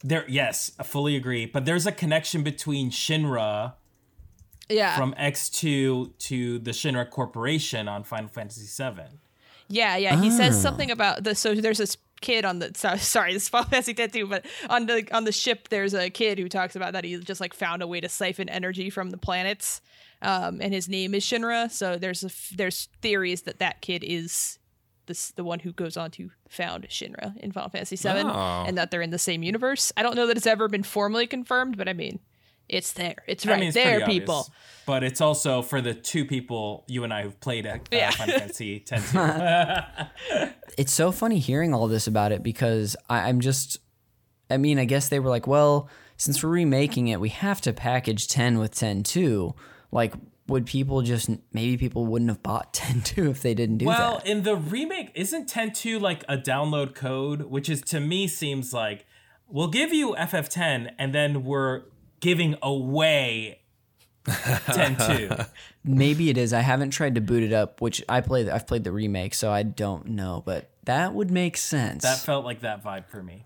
There, 0.04 0.26
yes, 0.30 0.72
I 0.80 0.84
fully 0.84 1.16
agree. 1.16 1.46
But 1.46 1.66
there's 1.66 1.86
a 1.86 1.92
connection 1.92 2.42
between 2.44 2.90
Shinra 2.92 3.74
yeah, 4.70 4.96
from 4.96 5.14
X2 5.16 6.18
to 6.20 6.60
the 6.60 6.72
Shinra 6.72 7.10
Corporation 7.10 7.88
on 7.88 8.04
Final 8.04 8.30
Fantasy 8.30 8.66
VII. 8.84 9.18
Yeah, 9.68 9.98
yeah. 9.98 10.22
He 10.22 10.32
says 10.32 10.56
Oh. 10.56 10.60
something 10.60 10.90
about 10.92 11.24
the 11.24 11.36
so 11.36 11.54
there's 11.56 11.80
this 11.80 11.98
kid 12.22 12.46
on 12.46 12.60
the 12.60 12.72
so, 12.76 12.96
sorry, 12.98 13.34
this 13.34 13.44
is 13.44 13.50
Final 13.50 13.70
Fantasy 13.70 13.96
X-2, 13.98 14.30
but 14.30 14.46
on 14.70 14.86
the 14.86 15.08
on 15.12 15.24
the 15.26 15.32
ship 15.32 15.70
there's 15.70 15.94
a 15.94 16.10
kid 16.10 16.40
who 16.40 16.48
talks 16.48 16.76
about 16.76 16.94
that 16.94 17.04
he 17.04 17.18
just 17.18 17.42
like 17.42 17.54
found 17.54 17.82
a 17.82 17.88
way 17.88 18.00
to 18.00 18.08
siphon 18.10 18.48
energy 18.48 18.90
from 18.90 19.10
the 19.10 19.18
planets, 19.18 19.82
um, 20.22 20.60
and 20.62 20.74
his 20.74 20.88
name 20.88 21.14
is 21.14 21.24
Shinra. 21.26 21.70
So 21.72 21.98
there's 21.98 22.24
a 22.24 22.28
f- 22.28 22.54
there's 22.56 22.90
theories 23.02 23.42
that 23.44 23.60
that 23.60 23.82
kid 23.82 24.04
is 24.06 24.59
this 25.10 25.32
the 25.32 25.44
one 25.44 25.60
who 25.60 25.74
goes 25.74 25.98
on 25.98 26.12
to 26.12 26.32
found 26.48 26.88
Shinra 26.88 27.36
in 27.38 27.52
Final 27.52 27.70
Fantasy 27.70 27.98
VII, 27.98 28.22
Oh. 28.24 28.64
and 28.66 28.78
that 28.78 28.90
they're 28.92 29.02
in 29.02 29.10
the 29.10 29.20
same 29.20 29.44
universe. 29.44 29.92
I 29.98 30.04
don't 30.04 30.16
know 30.16 30.26
that 30.28 30.38
it's 30.38 30.48
ever 30.48 30.70
been 30.70 30.84
formally 30.84 31.28
confirmed, 31.28 31.78
but 31.78 31.90
I 31.90 31.94
mean, 31.94 32.20
it's 32.70 32.94
there. 32.94 33.16
It's 33.28 33.46
I 33.46 33.50
right 33.52 33.60
mean, 33.60 33.68
it's 33.70 33.76
there, 33.76 34.06
people. 34.06 34.36
obvious. 34.36 34.56
But 34.86 35.04
it's 35.04 35.20
also 35.22 35.62
for 35.62 35.82
the 35.82 35.94
two 35.94 36.24
people 36.24 36.86
you 36.88 37.04
and 37.04 37.14
I 37.14 37.24
who've 37.24 37.40
played 37.42 37.68
uh, 37.68 37.80
Yeah. 37.92 38.12
Final 38.12 38.40
Fantasy 38.40 38.86
X. 38.90 39.12
too. 39.12 39.18
it's 40.78 40.94
so 40.94 41.12
funny 41.12 41.40
hearing 41.40 41.74
all 41.74 41.88
this 41.88 42.08
about 42.08 42.32
it 42.32 42.44
because 42.44 42.96
I, 43.10 43.28
I'm 43.30 43.40
just, 43.40 43.78
I 44.50 44.58
mean, 44.58 44.80
I 44.80 44.86
guess 44.86 45.10
they 45.10 45.20
were 45.20 45.30
like, 45.30 45.48
well, 45.48 45.90
since 46.18 46.44
we're 46.44 46.50
remaking 46.50 47.08
it, 47.08 47.20
we 47.20 47.30
have 47.30 47.62
to 47.62 47.74
package 47.74 48.28
10 48.28 48.60
with 48.60 48.74
10 48.76 49.04
too. 49.04 49.54
Like, 49.92 50.14
would 50.50 50.66
people 50.66 51.02
just, 51.02 51.30
maybe 51.54 51.78
people 51.78 52.06
wouldn't 52.06 52.30
have 52.30 52.44
bought 52.44 52.74
10 52.74 53.02
too 53.02 53.30
if 53.30 53.42
they 53.42 53.54
didn't 53.54 53.78
do 53.78 53.86
well, 53.86 53.98
that. 53.98 54.26
Well, 54.26 54.38
in 54.38 54.44
the 54.44 54.56
remake, 54.56 55.12
isn't 55.16 55.50
10.2 55.50 56.02
like 56.02 56.24
a 56.28 56.38
download 56.38 56.96
code, 56.96 57.44
which 57.44 57.70
is 57.70 57.82
to 57.84 58.00
me 58.00 58.28
seems 58.28 58.74
like 58.74 59.06
we'll 59.48 59.70
give 59.70 59.94
you 59.94 60.16
FF10 60.16 60.92
and 60.98 61.14
then 61.14 61.44
we're 61.44 61.84
giving 62.20 62.56
away 62.62 63.62
10.2. 64.26 65.48
Maybe 65.84 66.30
it 66.30 66.38
is. 66.38 66.54
I 66.54 66.62
haven't 66.62 66.92
tried 66.92 67.16
to 67.16 67.22
boot 67.22 67.44
it 67.44 67.54
up, 67.54 67.82
which 67.82 68.04
I 68.10 68.22
play. 68.22 68.50
I've 68.50 68.68
played 68.68 68.84
the 68.84 68.92
remake, 68.92 69.34
so 69.34 69.52
I 69.52 69.64
don't 69.64 70.08
know, 70.08 70.44
but 70.46 70.70
that 70.84 71.14
would 71.14 71.32
make 71.32 71.58
sense. 71.58 72.04
that 72.04 72.20
felt 72.20 72.46
like 72.46 72.62
that 72.62 72.84
vibe 72.84 73.08
for 73.08 73.24
me. 73.24 73.46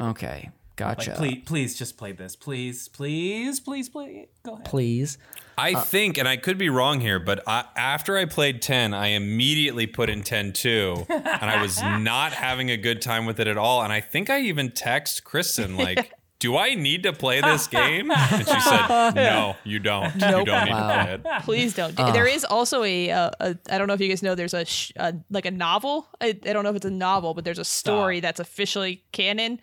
okay, 0.00 0.50
Like, 0.80 0.98
gotcha. 0.98 1.12
please, 1.16 1.42
please 1.46 1.78
just 1.78 1.96
play 1.96 2.12
this. 2.12 2.36
Please, 2.36 2.88
please, 2.88 3.60
please, 3.60 3.88
please. 3.88 4.26
Go 4.42 4.54
ahead. 4.54 4.64
Please. 4.64 5.18
I 5.58 5.74
Uh, 5.74 5.82
think, 5.82 6.16
and 6.16 6.26
I 6.26 6.36
could 6.36 6.56
be 6.56 6.68
wrong 6.70 7.00
here, 7.00 7.18
but 7.20 7.42
I, 7.46 7.64
after 7.76 8.16
I 8.16 8.24
played 8.24 8.62
10, 8.62 8.94
I 8.94 9.08
immediately 9.08 9.86
put 9.86 10.08
in 10.08 10.22
10 10.22 10.52
2, 10.54 11.06
and 11.10 11.26
I 11.50 11.60
was 11.60 11.80
not 11.82 12.32
having 12.32 12.70
a 12.70 12.76
good 12.76 13.02
time 13.02 13.26
with 13.26 13.38
it 13.40 13.46
at 13.46 13.58
all. 13.58 13.82
And 13.82 13.92
I 13.92 14.00
think 14.00 14.30
I 14.30 14.40
even 14.40 14.70
text 14.70 15.22
Kristin, 15.24 15.76
like, 15.78 16.12
do 16.38 16.56
I 16.56 16.74
need 16.74 17.02
to 17.02 17.12
play 17.12 17.42
this 17.42 17.66
game? 17.66 18.10
And 18.10 18.48
she 18.48 18.60
said, 18.60 19.10
no, 19.14 19.56
you 19.64 19.78
don't. 19.78 20.14
You 20.14 20.20
don't 20.20 20.46
need 20.46 20.70
Wow. 20.70 21.04
to 21.04 21.18
play 21.18 21.32
it. 21.36 21.42
Please 21.42 21.74
don't. 21.74 21.94
There 21.94 22.26
is 22.26 22.46
also 22.46 22.82
a, 22.82 23.10
uh, 23.10 23.30
a. 23.40 23.58
I 23.70 23.76
don't 23.76 23.86
know 23.88 23.92
if 23.92 24.00
you 24.00 24.08
guys 24.08 24.22
know. 24.22 24.34
There's 24.34 24.54
a, 24.54 24.64
sh- 24.64 24.92
a 24.96 25.12
like 25.28 25.44
a 25.44 25.50
novel. 25.50 26.08
I, 26.22 26.28
I 26.28 26.52
don't 26.54 26.64
know 26.64 26.70
if 26.70 26.76
it's 26.76 26.86
a 26.86 26.90
novel, 26.90 27.34
but 27.34 27.44
there's 27.44 27.58
a 27.58 27.64
story 27.66 28.16
Stop. 28.16 28.22
that's 28.22 28.40
officially 28.40 29.04
canon. 29.12 29.60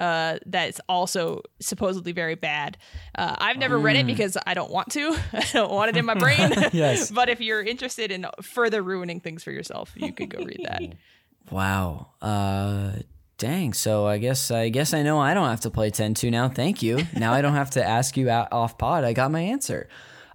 Uh, 0.00 0.38
that's 0.46 0.80
also 0.88 1.42
supposedly 1.60 2.12
very 2.12 2.34
bad. 2.34 2.78
Uh, 3.14 3.36
I've 3.38 3.58
never 3.58 3.78
read 3.78 3.96
it 3.96 4.06
because 4.06 4.38
I 4.46 4.54
don't 4.54 4.70
want 4.70 4.90
to. 4.92 5.14
I 5.34 5.44
don't 5.52 5.70
want 5.70 5.90
it 5.90 5.96
in 5.98 6.06
my 6.06 6.14
brain. 6.14 6.50
Yes. 6.72 7.10
but 7.10 7.28
if 7.28 7.40
you're 7.40 7.62
interested 7.62 8.10
in 8.10 8.26
further 8.40 8.82
ruining 8.82 9.20
things 9.20 9.44
for 9.44 9.50
yourself, 9.50 9.92
you 9.96 10.12
could 10.12 10.30
go 10.30 10.38
read 10.38 10.62
that. 10.64 10.82
Wow. 11.50 12.08
Uh 12.22 12.92
dang. 13.38 13.72
So 13.72 14.06
I 14.06 14.18
guess 14.18 14.50
I 14.50 14.68
guess 14.68 14.94
I 14.94 15.02
know 15.02 15.18
I 15.18 15.34
don't 15.34 15.48
have 15.48 15.62
to 15.62 15.70
play 15.70 15.90
10-2 15.90 16.30
now. 16.30 16.48
Thank 16.48 16.80
you. 16.82 17.00
Now 17.16 17.32
I 17.32 17.40
don't 17.42 17.54
have 17.54 17.70
to 17.70 17.84
ask 17.84 18.16
you 18.16 18.30
out 18.30 18.52
off 18.52 18.78
pod. 18.78 19.02
I 19.04 19.12
got 19.14 19.30
my 19.32 19.40
answer. 19.40 19.88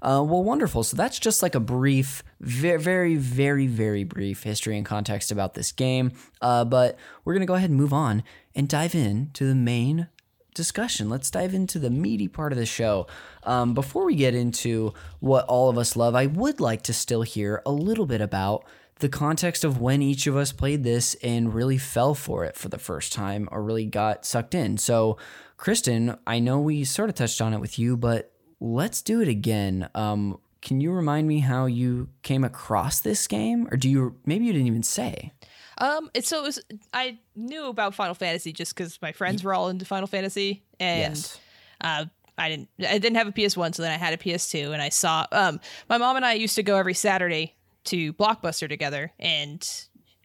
Uh, 0.05 0.21
well, 0.21 0.43
wonderful. 0.43 0.83
So 0.83 0.95
that's 0.95 1.17
just 1.17 1.41
like 1.41 1.55
a 1.55 1.59
brief, 1.59 2.21
very, 2.39 2.77
very, 2.79 3.15
very, 3.15 3.65
very 3.65 4.03
brief 4.03 4.43
history 4.43 4.77
and 4.77 4.85
context 4.85 5.31
about 5.31 5.55
this 5.55 5.71
game. 5.71 6.11
Uh, 6.39 6.63
but 6.63 6.95
we're 7.23 7.33
gonna 7.33 7.47
go 7.47 7.55
ahead 7.55 7.71
and 7.71 7.79
move 7.79 7.91
on 7.91 8.21
and 8.53 8.69
dive 8.69 8.93
in 8.93 9.31
to 9.33 9.45
the 9.47 9.55
main 9.55 10.07
discussion. 10.53 11.09
Let's 11.09 11.31
dive 11.31 11.55
into 11.55 11.79
the 11.79 11.89
meaty 11.89 12.27
part 12.27 12.51
of 12.51 12.59
the 12.59 12.67
show. 12.67 13.07
Um, 13.41 13.73
before 13.73 14.05
we 14.05 14.13
get 14.13 14.35
into 14.35 14.93
what 15.21 15.43
all 15.45 15.69
of 15.69 15.77
us 15.79 15.95
love, 15.95 16.13
I 16.13 16.27
would 16.27 16.59
like 16.59 16.83
to 16.83 16.93
still 16.93 17.23
hear 17.23 17.63
a 17.65 17.71
little 17.71 18.05
bit 18.05 18.21
about 18.21 18.63
the 18.99 19.09
context 19.09 19.63
of 19.63 19.81
when 19.81 20.03
each 20.03 20.27
of 20.27 20.37
us 20.37 20.51
played 20.51 20.83
this 20.83 21.15
and 21.15 21.51
really 21.51 21.79
fell 21.79 22.13
for 22.13 22.45
it 22.45 22.55
for 22.55 22.69
the 22.69 22.77
first 22.77 23.11
time 23.11 23.49
or 23.51 23.63
really 23.63 23.85
got 23.85 24.23
sucked 24.23 24.53
in. 24.53 24.77
So, 24.77 25.17
Kristin, 25.57 26.19
I 26.27 26.37
know 26.37 26.59
we 26.59 26.83
sort 26.83 27.09
of 27.09 27.15
touched 27.15 27.41
on 27.41 27.55
it 27.55 27.59
with 27.59 27.79
you, 27.79 27.97
but 27.97 28.31
let's 28.59 29.01
do 29.01 29.21
it 29.21 29.27
again. 29.27 29.89
Um, 29.95 30.39
can 30.61 30.81
you 30.81 30.91
remind 30.91 31.27
me 31.27 31.39
how 31.39 31.65
you 31.67 32.09
came 32.23 32.43
across 32.43 32.99
this 32.99 33.27
game, 33.27 33.67
or 33.71 33.77
do 33.77 33.89
you 33.89 34.15
maybe 34.25 34.45
you 34.45 34.53
didn't 34.53 34.67
even 34.67 34.83
say? 34.83 35.31
Um, 35.77 36.09
it's 36.13 36.27
so 36.29 36.39
it 36.39 36.43
was 36.43 36.59
I 36.93 37.19
knew 37.35 37.67
about 37.67 37.93
Final 37.93 38.15
Fantasy 38.15 38.51
just 38.53 38.73
because 38.75 38.99
my 39.01 39.11
friends 39.11 39.43
were 39.43 39.53
all 39.53 39.69
into 39.69 39.85
Final 39.85 40.07
Fantasy, 40.07 40.63
and 40.79 41.15
Yes. 41.15 41.39
uh, 41.81 42.05
I 42.37 42.49
didn't 42.49 42.69
I 42.79 42.97
didn't 42.97 43.15
have 43.15 43.27
a 43.27 43.31
PS 43.31 43.55
One, 43.55 43.73
so 43.73 43.83
then 43.83 43.91
I 43.91 43.97
had 43.97 44.13
a 44.13 44.17
PS2, 44.17 44.73
and 44.73 44.81
I 44.81 44.89
saw 44.89 45.25
um 45.31 45.59
my 45.89 45.97
mom 45.97 46.15
and 46.15 46.25
I 46.25 46.33
used 46.33 46.55
to 46.55 46.63
go 46.63 46.77
every 46.77 46.93
Saturday 46.93 47.55
to 47.85 48.13
Blockbuster 48.13 48.67
together, 48.67 49.11
and 49.19 49.67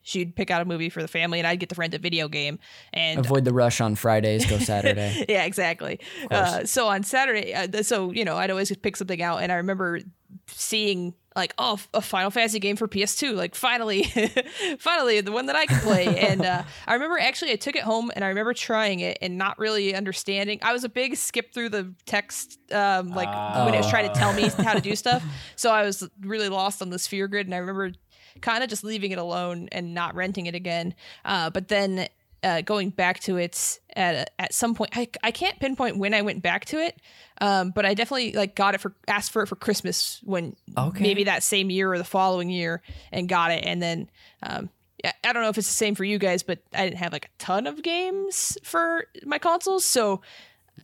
she'd 0.03 0.35
pick 0.37 0.51
out 0.51 0.63
a 0.63 0.65
movie 0.65 0.89
for 0.89 1.03
the 1.03 1.09
family, 1.09 1.39
and 1.39 1.47
I'd 1.47 1.61
get 1.61 1.69
to 1.71 1.75
rent 1.75 1.95
a 1.95 1.99
video 1.99 2.29
game, 2.29 2.59
and 2.93 3.19
Avoid 3.19 3.45
the 3.45 3.53
rush 3.53 3.81
on 3.81 3.95
Fridays, 3.95 4.47
go 4.47 4.59
Saturday. 4.59 5.25
yeah, 5.29 5.45
exactly. 5.45 6.01
Uh, 6.31 6.65
so 6.65 6.89
on 6.89 7.03
Saturday, 7.03 7.55
uh, 7.55 7.83
so 7.83 8.13
you 8.13 8.25
know, 8.25 8.37
I'd 8.37 8.51
always 8.51 8.75
pick 8.77 8.97
something 8.97 9.23
out, 9.23 9.43
and 9.43 9.53
I 9.53 9.57
remember 9.57 10.01
seeing 10.47 11.15
like, 11.37 11.55
oh, 11.59 11.79
a 11.95 12.01
Final 12.01 12.31
Fantasy 12.31 12.59
game 12.59 12.77
for 12.77 12.89
PS2, 12.89 13.35
like 13.35 13.55
finally, 13.55 14.05
finally, 14.79 15.21
the 15.21 15.31
one 15.31 15.47
that 15.47 15.55
I 15.55 15.67
could 15.67 15.79
play. 15.79 16.19
and 16.19 16.45
uh, 16.45 16.63
I 16.87 16.95
remember 16.95 17.19
actually, 17.19 17.53
I 17.53 17.57
took 17.57 17.77
it 17.77 17.83
home, 17.83 18.11
and 18.15 18.25
I 18.25 18.29
remember 18.29 18.53
trying 18.53 19.01
it 19.01 19.19
and 19.23 19.39
not 19.39 19.59
really 19.59 19.95
understanding. 19.95 20.59
I 20.63 20.73
was 20.73 20.83
a 20.85 20.89
big 20.89 21.17
skip 21.17 21.55
through 21.55 21.69
the 21.69 21.95
text, 22.05 22.59
um, 22.73 23.11
like 23.11 23.29
when 23.65 23.75
it 23.75 23.79
was 23.79 23.89
trying 23.89 24.09
to 24.13 24.15
tell 24.15 24.33
me 24.33 24.49
how 24.65 24.75
to 24.75 24.81
do 24.81 24.97
stuff. 24.97 25.25
So 25.57 25.71
I 25.71 25.85
was 25.85 26.09
really 26.21 26.49
lost 26.49 26.83
on 26.83 26.91
the 26.91 26.99
sphere 26.99 27.29
grid, 27.29 27.47
and 27.47 27.55
I 27.55 27.59
remember 27.59 27.93
kind 28.41 28.63
of 28.63 28.71
just 28.71 28.85
leaving 28.85 29.11
it 29.13 29.19
alone 29.19 29.69
and 29.73 29.95
not 29.95 30.15
renting 30.15 30.47
it 30.47 30.55
again. 30.55 30.95
Uh, 31.25 31.51
but 31.51 31.69
then 31.69 32.09
uh, 32.43 32.63
going 32.63 32.91
back 32.91 33.21
to 33.21 33.37
it 33.37 33.81
at 33.95 34.31
at 34.39 34.55
some 34.55 34.75
point, 34.75 34.91
I, 34.97 35.09
I 35.23 35.31
can't 35.31 35.59
pinpoint 35.61 35.99
when 35.99 36.15
I 36.15 36.23
went 36.23 36.43
back 36.43 36.65
to 36.67 36.79
it, 36.79 36.99
um, 37.41 37.71
but 37.71 37.85
I 37.85 37.93
definitely 37.95 38.33
like 38.33 38.55
got 38.55 38.75
it 38.75 38.81
for 38.81 38.95
asked 39.09 39.31
for 39.31 39.43
it 39.43 39.47
for 39.47 39.57
Christmas 39.57 40.21
when 40.25 40.57
Okay. 40.77 41.03
maybe 41.03 41.25
that 41.25 41.43
same 41.43 41.69
year 41.71 41.93
or 41.93 41.99
the 41.99 42.05
following 42.05 42.49
year 42.49 42.83
and 43.13 43.29
got 43.29 43.51
it, 43.51 43.65
and 43.65 43.83
then. 43.83 44.11
Um, 44.43 44.71
yeah, 45.03 45.13
I 45.25 45.33
don't 45.33 45.43
know 45.43 45.49
if 45.49 45.57
it's 45.57 45.67
the 45.67 45.73
same 45.73 45.95
for 45.95 46.05
you 46.05 46.19
guys, 46.19 46.43
but 46.43 46.59
I 46.75 46.85
didn't 46.85 46.99
have 46.99 47.11
like 47.11 47.25
a 47.25 47.29
ton 47.39 47.67
of 47.67 47.83
games 47.83 48.59
for 48.63 49.07
my 49.25 49.39
consoles, 49.39 49.83
so 49.83 50.21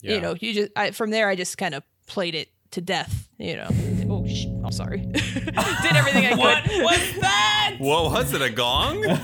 you 0.00 0.20
know, 0.22 0.34
you 0.40 0.54
just 0.54 0.72
I, 0.74 0.90
from 0.92 1.10
there 1.10 1.28
I 1.28 1.36
just 1.36 1.58
kind 1.58 1.74
of 1.74 1.82
played 2.06 2.34
it 2.34 2.48
to 2.72 2.80
death. 2.80 3.28
You 3.38 3.56
know, 3.56 3.68
oh, 4.10 4.26
sh- 4.26 4.46
I'm 4.64 4.72
sorry, 4.72 5.00
did 5.12 5.16
everything 5.96 6.26
I 6.26 6.30
could. 6.30 6.38
What 6.38 6.64
was 6.66 7.20
that? 7.20 7.76
Whoa, 7.78 8.10
was 8.10 8.32
it 8.32 8.42
a 8.42 8.50
gong? 8.50 9.04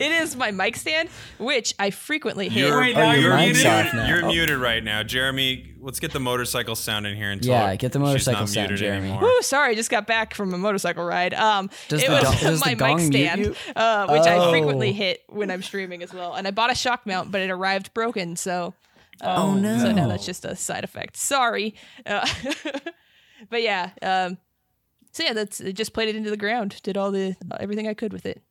It 0.00 0.10
is 0.10 0.34
my 0.34 0.50
mic 0.50 0.76
stand, 0.76 1.08
which 1.38 1.74
I 1.78 1.90
frequently 1.90 2.48
hit. 2.48 2.66
You're, 2.66 2.80
Wait, 2.80 2.96
now 2.96 3.12
you're 3.12 3.22
you're 3.22 3.36
muted. 3.36 3.54
muted? 3.62 3.66
off 3.86 3.94
now. 3.94 4.08
You're 4.08 4.24
Oh. 4.24 4.28
muted 4.28 4.58
right 4.58 4.82
now, 4.82 5.04
Jeremy. 5.04 5.74
Let's 5.80 6.00
get 6.00 6.12
the 6.12 6.18
motorcycle 6.18 6.74
sound 6.74 7.06
in 7.06 7.16
here 7.16 7.30
and 7.30 7.42
Yeah, 7.44 7.76
get 7.76 7.92
the 7.92 8.00
She's 8.00 8.04
motorcycle 8.04 8.40
not 8.40 8.48
sound, 8.48 8.68
muted 8.70 8.78
Jeremy. 8.84 9.10
anymore. 9.10 9.22
Woo, 9.22 9.42
sorry, 9.42 9.70
I 9.70 9.74
just 9.76 9.88
got 9.88 10.08
back 10.08 10.34
from 10.34 10.52
a 10.54 10.58
motorcycle 10.58 11.04
ride. 11.04 11.34
Um, 11.34 11.70
Does 11.88 12.02
it 12.02 12.08
the 12.08 12.12
was 12.14 12.40
do- 12.40 12.46
does 12.48 12.60
my 12.64 12.70
the 12.70 12.76
gong 12.76 12.96
mic 12.96 13.08
mute 13.10 13.12
stand, 13.26 13.40
you? 13.46 13.54
uh, 13.76 14.08
which 14.08 14.22
I 14.26 14.38
Oh. 14.38 14.50
frequently 14.50 14.92
hit 14.92 15.22
when 15.28 15.52
I'm 15.52 15.62
streaming 15.62 16.02
as 16.02 16.12
well. 16.12 16.34
And 16.34 16.48
I 16.48 16.50
bought 16.50 16.72
a 16.72 16.74
shock 16.74 17.06
mount, 17.06 17.30
but 17.30 17.40
it 17.40 17.50
arrived 17.50 17.94
broken, 17.94 18.34
so 18.34 18.74
oh 19.22 19.54
no! 19.54 19.78
so 19.78 19.92
now 19.92 20.08
that's 20.08 20.26
just 20.26 20.44
a 20.44 20.56
side 20.56 20.84
effect. 20.84 21.16
Sorry, 21.16 21.74
uh, 22.06 22.26
but 23.50 23.62
yeah. 23.62 23.90
Um, 24.02 24.38
so 25.12 25.24
yeah, 25.24 25.32
that's 25.32 25.58
just 25.58 25.92
played 25.92 26.08
it 26.08 26.16
into 26.16 26.30
the 26.30 26.36
ground. 26.36 26.80
Did 26.82 26.96
all 26.96 27.10
the 27.10 27.36
everything 27.58 27.88
I 27.88 27.94
could 27.94 28.12
with 28.12 28.26
it. 28.26 28.42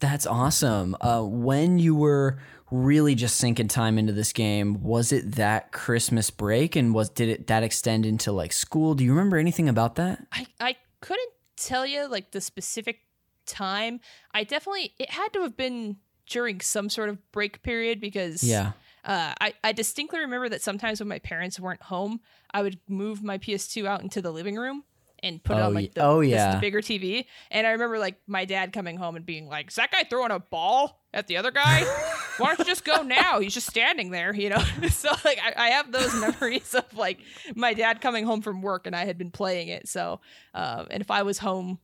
That's 0.00 0.26
awesome. 0.26 0.96
Uh, 1.00 1.22
when 1.22 1.78
you 1.78 1.94
were 1.94 2.38
really 2.70 3.14
just 3.14 3.36
sinking 3.36 3.68
time 3.68 3.98
into 3.98 4.12
this 4.12 4.32
game, 4.32 4.82
was 4.82 5.10
it 5.10 5.32
that 5.32 5.72
Christmas 5.72 6.30
break, 6.30 6.76
and 6.76 6.94
was 6.94 7.10
did 7.10 7.28
it 7.28 7.46
that 7.48 7.62
extend 7.62 8.06
into 8.06 8.32
like 8.32 8.52
school? 8.52 8.94
Do 8.94 9.04
you 9.04 9.10
remember 9.10 9.36
anything 9.36 9.68
about 9.68 9.96
that? 9.96 10.24
I 10.32 10.46
I 10.60 10.76
couldn't 11.00 11.32
tell 11.56 11.84
you 11.84 12.08
like 12.08 12.30
the 12.30 12.40
specific 12.40 13.00
time. 13.46 14.00
I 14.32 14.44
definitely 14.44 14.94
it 14.98 15.10
had 15.10 15.32
to 15.32 15.42
have 15.42 15.56
been 15.56 15.96
during 16.28 16.60
some 16.60 16.88
sort 16.88 17.08
of 17.08 17.18
break 17.32 17.62
period 17.62 18.00
because 18.00 18.42
Yeah. 18.44 18.72
Uh, 19.04 19.32
I, 19.40 19.54
I 19.64 19.72
distinctly 19.72 20.20
remember 20.20 20.48
that 20.48 20.62
sometimes 20.62 21.00
when 21.00 21.08
my 21.08 21.18
parents 21.18 21.58
weren't 21.58 21.82
home, 21.82 22.20
I 22.52 22.62
would 22.62 22.78
move 22.88 23.22
my 23.22 23.38
PS2 23.38 23.86
out 23.86 24.02
into 24.02 24.20
the 24.20 24.30
living 24.32 24.56
room 24.56 24.84
and 25.22 25.42
put 25.42 25.56
it 25.56 25.60
Oh, 25.60 25.66
on 25.66 25.74
like 25.74 25.94
the, 25.94 26.04
oh, 26.04 26.20
yeah. 26.20 26.54
the 26.54 26.60
bigger 26.60 26.80
TV. 26.80 27.26
And 27.50 27.66
I 27.66 27.72
remember 27.72 27.98
like 27.98 28.16
my 28.26 28.44
dad 28.44 28.72
coming 28.72 28.96
home 28.96 29.16
and 29.16 29.26
being 29.26 29.48
like, 29.48 29.68
"Is 29.68 29.74
that 29.76 29.90
guy 29.90 30.04
throwing 30.04 30.30
a 30.30 30.38
ball 30.38 31.00
at 31.12 31.26
the 31.26 31.36
other 31.38 31.50
guy? 31.50 31.82
Why 32.38 32.48
don't 32.48 32.60
you 32.60 32.64
just 32.64 32.84
go 32.84 33.02
now? 33.02 33.40
He's 33.40 33.54
just 33.54 33.66
standing 33.66 34.10
there, 34.10 34.32
you 34.34 34.48
know." 34.50 34.58
so 34.90 35.10
like 35.24 35.40
I, 35.42 35.54
I 35.56 35.68
have 35.70 35.90
those 35.90 36.14
memories 36.20 36.72
of 36.74 36.84
like 36.96 37.18
my 37.56 37.74
dad 37.74 38.00
coming 38.00 38.24
home 38.26 38.42
from 38.42 38.62
work 38.62 38.86
and 38.86 38.94
I 38.94 39.06
had 39.06 39.18
been 39.18 39.30
playing 39.32 39.68
it. 39.68 39.88
So 39.88 40.20
um, 40.54 40.86
and 40.90 41.00
if 41.00 41.10
I 41.10 41.22
was 41.22 41.38
home 41.38 41.78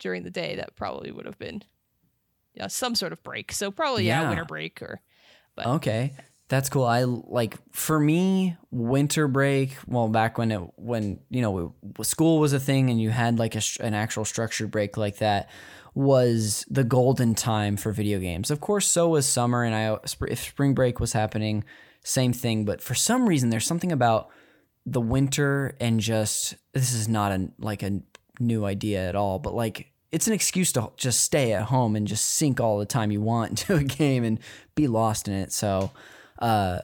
during 0.00 0.24
the 0.24 0.30
day, 0.30 0.56
that 0.56 0.74
probably 0.74 1.12
would 1.12 1.26
have 1.26 1.38
been 1.38 1.62
yeah 2.54 2.66
some 2.66 2.94
sort 2.96 3.12
of 3.12 3.22
break. 3.22 3.52
So 3.52 3.70
probably 3.70 4.04
yeah, 4.06 4.22
Yeah. 4.22 4.28
winter 4.30 4.44
break 4.44 4.82
or 4.82 5.00
But. 5.54 5.66
Okay. 5.66 6.12
That's 6.54 6.68
cool. 6.68 6.84
I 6.84 7.02
like 7.02 7.58
for 7.72 7.98
me 7.98 8.56
winter 8.70 9.26
break. 9.26 9.76
Well, 9.88 10.06
back 10.06 10.38
when 10.38 10.52
it 10.52 10.60
when 10.76 11.18
you 11.28 11.42
know 11.42 11.74
school 12.02 12.38
was 12.38 12.52
a 12.52 12.60
thing 12.60 12.90
and 12.90 13.00
you 13.00 13.10
had 13.10 13.40
like 13.40 13.56
a, 13.56 13.62
an 13.80 13.92
actual 13.92 14.24
structured 14.24 14.70
break 14.70 14.96
like 14.96 15.16
that 15.16 15.50
was 15.94 16.64
the 16.70 16.84
golden 16.84 17.34
time 17.34 17.76
for 17.76 17.90
video 17.90 18.20
games. 18.20 18.52
Of 18.52 18.60
course, 18.60 18.86
so 18.86 19.08
was 19.08 19.26
summer 19.26 19.64
and 19.64 19.74
I 19.74 19.98
if 20.28 20.38
spring 20.38 20.74
break 20.74 21.00
was 21.00 21.12
happening, 21.12 21.64
same 22.04 22.32
thing. 22.32 22.64
But 22.64 22.80
for 22.80 22.94
some 22.94 23.28
reason, 23.28 23.50
there's 23.50 23.66
something 23.66 23.90
about 23.90 24.30
the 24.86 25.00
winter 25.00 25.76
and 25.80 25.98
just 25.98 26.54
this 26.72 26.92
is 26.92 27.08
not 27.08 27.32
a 27.32 27.48
like 27.58 27.82
a 27.82 28.00
new 28.38 28.64
idea 28.64 29.08
at 29.08 29.16
all, 29.16 29.40
but 29.40 29.56
like 29.56 29.90
it's 30.12 30.28
an 30.28 30.32
excuse 30.32 30.70
to 30.70 30.92
just 30.96 31.20
stay 31.22 31.52
at 31.52 31.64
home 31.64 31.96
and 31.96 32.06
just 32.06 32.24
sink 32.24 32.60
all 32.60 32.78
the 32.78 32.86
time 32.86 33.10
you 33.10 33.20
want 33.20 33.50
into 33.68 33.74
a 33.74 33.82
game 33.82 34.22
and 34.22 34.38
be 34.76 34.86
lost 34.86 35.26
in 35.26 35.34
it. 35.34 35.52
So 35.52 35.90
uh, 36.38 36.80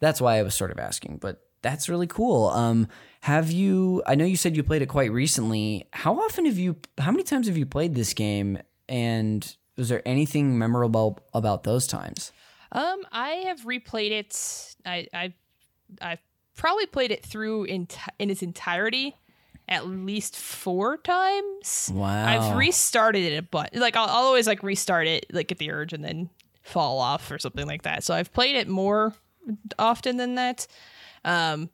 that's 0.00 0.20
why 0.20 0.38
I 0.38 0.42
was 0.42 0.54
sort 0.54 0.70
of 0.70 0.78
asking, 0.78 1.18
but 1.18 1.40
that's 1.62 1.88
really 1.88 2.06
cool. 2.06 2.48
Um, 2.48 2.88
have 3.22 3.50
you? 3.50 4.02
I 4.06 4.14
know 4.14 4.24
you 4.24 4.36
said 4.36 4.56
you 4.56 4.62
played 4.62 4.82
it 4.82 4.86
quite 4.86 5.10
recently. 5.10 5.86
How 5.92 6.14
often 6.14 6.46
have 6.46 6.58
you? 6.58 6.76
How 6.98 7.10
many 7.10 7.24
times 7.24 7.48
have 7.48 7.56
you 7.56 7.66
played 7.66 7.94
this 7.94 8.14
game? 8.14 8.58
And 8.88 9.56
was 9.76 9.88
there 9.88 10.02
anything 10.06 10.58
memorable 10.58 11.18
about 11.34 11.64
those 11.64 11.86
times? 11.86 12.32
Um, 12.72 13.02
I 13.10 13.30
have 13.46 13.62
replayed 13.62 14.12
it. 14.12 14.74
I 14.84 15.08
I 15.12 15.34
I've 16.00 16.20
probably 16.56 16.86
played 16.86 17.10
it 17.10 17.24
through 17.24 17.64
in 17.64 17.88
in 18.18 18.30
its 18.30 18.42
entirety 18.42 19.16
at 19.68 19.86
least 19.86 20.36
four 20.36 20.96
times. 20.96 21.90
Wow. 21.92 22.26
I've 22.26 22.56
restarted 22.56 23.24
it 23.24 23.36
a 23.36 23.42
bunch. 23.42 23.70
Like 23.74 23.96
I'll, 23.96 24.06
I'll 24.06 24.26
always 24.26 24.46
like 24.46 24.62
restart 24.62 25.06
it, 25.06 25.26
like 25.32 25.48
get 25.48 25.58
the 25.58 25.70
urge, 25.70 25.92
and 25.92 26.04
then 26.04 26.30
fall 26.66 26.98
off 26.98 27.30
or 27.30 27.38
something 27.38 27.66
like 27.66 27.82
that. 27.82 28.04
So 28.04 28.14
I've 28.14 28.32
played 28.32 28.56
it 28.56 28.68
more 28.68 29.14
often 29.78 30.16
than 30.16 30.34
that. 30.34 30.66
Um, 31.24 31.70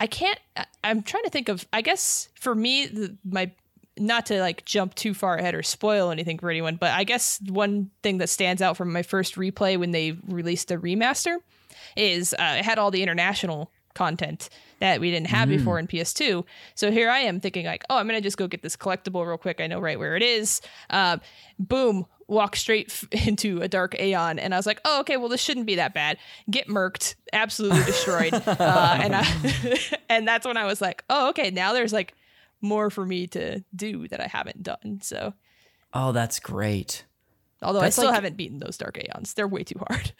I 0.00 0.06
can't. 0.06 0.38
I, 0.56 0.64
I'm 0.84 1.02
trying 1.02 1.24
to 1.24 1.30
think 1.30 1.48
of. 1.48 1.66
I 1.72 1.82
guess 1.82 2.28
for 2.34 2.54
me, 2.54 2.86
the, 2.86 3.16
my 3.28 3.50
not 3.98 4.26
to 4.26 4.40
like 4.40 4.64
jump 4.64 4.94
too 4.94 5.12
far 5.12 5.36
ahead 5.36 5.56
or 5.56 5.62
spoil 5.62 6.10
anything 6.10 6.38
for 6.38 6.50
anyone, 6.50 6.76
but 6.76 6.92
I 6.92 7.02
guess 7.02 7.40
one 7.48 7.90
thing 8.02 8.18
that 8.18 8.28
stands 8.28 8.62
out 8.62 8.76
from 8.76 8.92
my 8.92 9.02
first 9.02 9.34
replay 9.34 9.76
when 9.76 9.90
they 9.90 10.12
released 10.28 10.68
the 10.68 10.76
remaster 10.76 11.38
is 11.96 12.32
uh, 12.34 12.56
it 12.58 12.64
had 12.64 12.78
all 12.78 12.92
the 12.92 13.02
international 13.02 13.72
content 13.94 14.48
that 14.78 15.00
we 15.00 15.10
didn't 15.10 15.26
have 15.26 15.48
before 15.48 15.80
in 15.80 15.88
PS2. 15.88 16.44
So 16.76 16.92
here 16.92 17.10
I 17.10 17.18
am 17.20 17.40
thinking 17.40 17.66
like, 17.66 17.82
oh, 17.90 17.96
I'm 17.96 18.06
gonna 18.06 18.20
just 18.20 18.36
go 18.36 18.46
get 18.46 18.62
this 18.62 18.76
collectible 18.76 19.26
real 19.26 19.36
quick. 19.36 19.60
I 19.60 19.66
know 19.66 19.80
right 19.80 19.98
where 19.98 20.14
it 20.14 20.22
is. 20.22 20.60
Uh, 20.88 21.18
boom, 21.58 22.06
walk 22.28 22.54
straight 22.54 22.86
f- 22.90 23.06
into 23.26 23.60
a 23.62 23.68
dark 23.68 23.98
Aeon, 23.98 24.38
and 24.38 24.54
I 24.54 24.56
was 24.56 24.66
like, 24.66 24.80
oh, 24.84 25.00
okay, 25.00 25.16
well 25.16 25.28
this 25.28 25.40
shouldn't 25.40 25.66
be 25.66 25.74
that 25.76 25.94
bad. 25.94 26.18
Get 26.50 26.68
murked, 26.68 27.14
absolutely 27.32 27.82
destroyed, 27.84 28.32
uh, 28.46 28.98
and 29.02 29.16
I, 29.16 29.78
and 30.08 30.28
that's 30.28 30.46
when 30.46 30.56
I 30.56 30.64
was 30.66 30.80
like, 30.80 31.02
oh, 31.10 31.30
okay, 31.30 31.50
now 31.50 31.72
there's 31.72 31.92
like 31.92 32.14
more 32.60 32.90
for 32.90 33.04
me 33.06 33.26
to 33.28 33.64
do 33.74 34.06
that 34.08 34.20
I 34.20 34.26
haven't 34.28 34.62
done. 34.62 35.00
So 35.02 35.32
Oh, 35.94 36.12
that's 36.12 36.38
great. 36.38 37.04
although 37.62 37.80
That's 37.80 37.96
I 37.98 38.02
still 38.02 38.10
like- 38.10 38.14
haven't 38.16 38.36
beaten 38.36 38.58
those 38.58 38.76
dark 38.76 38.98
Aeons, 38.98 39.34
they're 39.34 39.48
way 39.48 39.64
too 39.64 39.80
hard. 39.88 40.12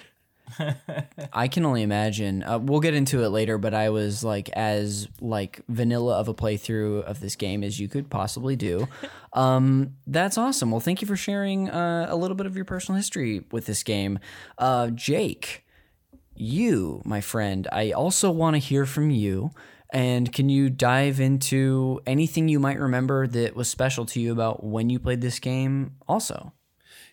I 1.33 1.49
can 1.49 1.65
only 1.65 1.83
imagine. 1.83 2.43
Uh, 2.43 2.59
we'll 2.59 2.81
get 2.81 2.95
into 2.95 3.23
it 3.25 3.29
later, 3.29 3.59
but 3.59 3.75
I 3.75 3.91
was 3.91 4.23
like 4.25 4.49
as 4.51 5.09
like 5.21 5.61
vanilla 5.69 6.19
of 6.19 6.29
a 6.29 6.35
playthrough 6.35 7.03
of 7.05 7.21
this 7.21 7.37
game 7.37 7.63
as 7.63 7.79
you 7.81 7.89
could 7.89 8.11
possibly 8.11 8.57
do. 8.57 8.89
Um, 9.35 9.95
that's 10.07 10.39
awesome. 10.39 10.71
Well, 10.71 10.81
thank 10.81 11.03
you 11.03 11.07
for 11.07 11.15
sharing 11.15 11.69
uh, 11.69 12.07
a 12.09 12.17
little 12.17 12.35
bit 12.35 12.47
of 12.47 12.57
your 12.57 12.65
personal 12.65 12.97
history 12.97 13.45
with 13.53 13.67
this 13.67 13.83
game, 13.83 14.19
uh, 14.57 14.89
Jake. 14.89 15.67
you, 16.35 17.03
my 17.05 17.21
friend, 17.21 17.69
I 17.73 17.93
also 17.93 18.31
want 18.31 18.55
to 18.55 18.59
hear 18.59 18.87
from 18.87 19.11
you. 19.11 19.51
And 19.93 20.33
can 20.33 20.49
you 20.49 20.71
dive 20.71 21.19
into 21.21 22.01
anything 22.07 22.49
you 22.49 22.61
might 22.61 22.79
remember 22.79 23.27
that 23.27 23.57
was 23.57 23.69
special 23.69 24.05
to 24.07 24.21
you 24.21 24.33
about 24.33 24.63
when 24.65 24.91
you 24.91 24.99
played 24.99 25.21
this 25.21 25.39
game 25.39 25.93
also? 26.07 26.53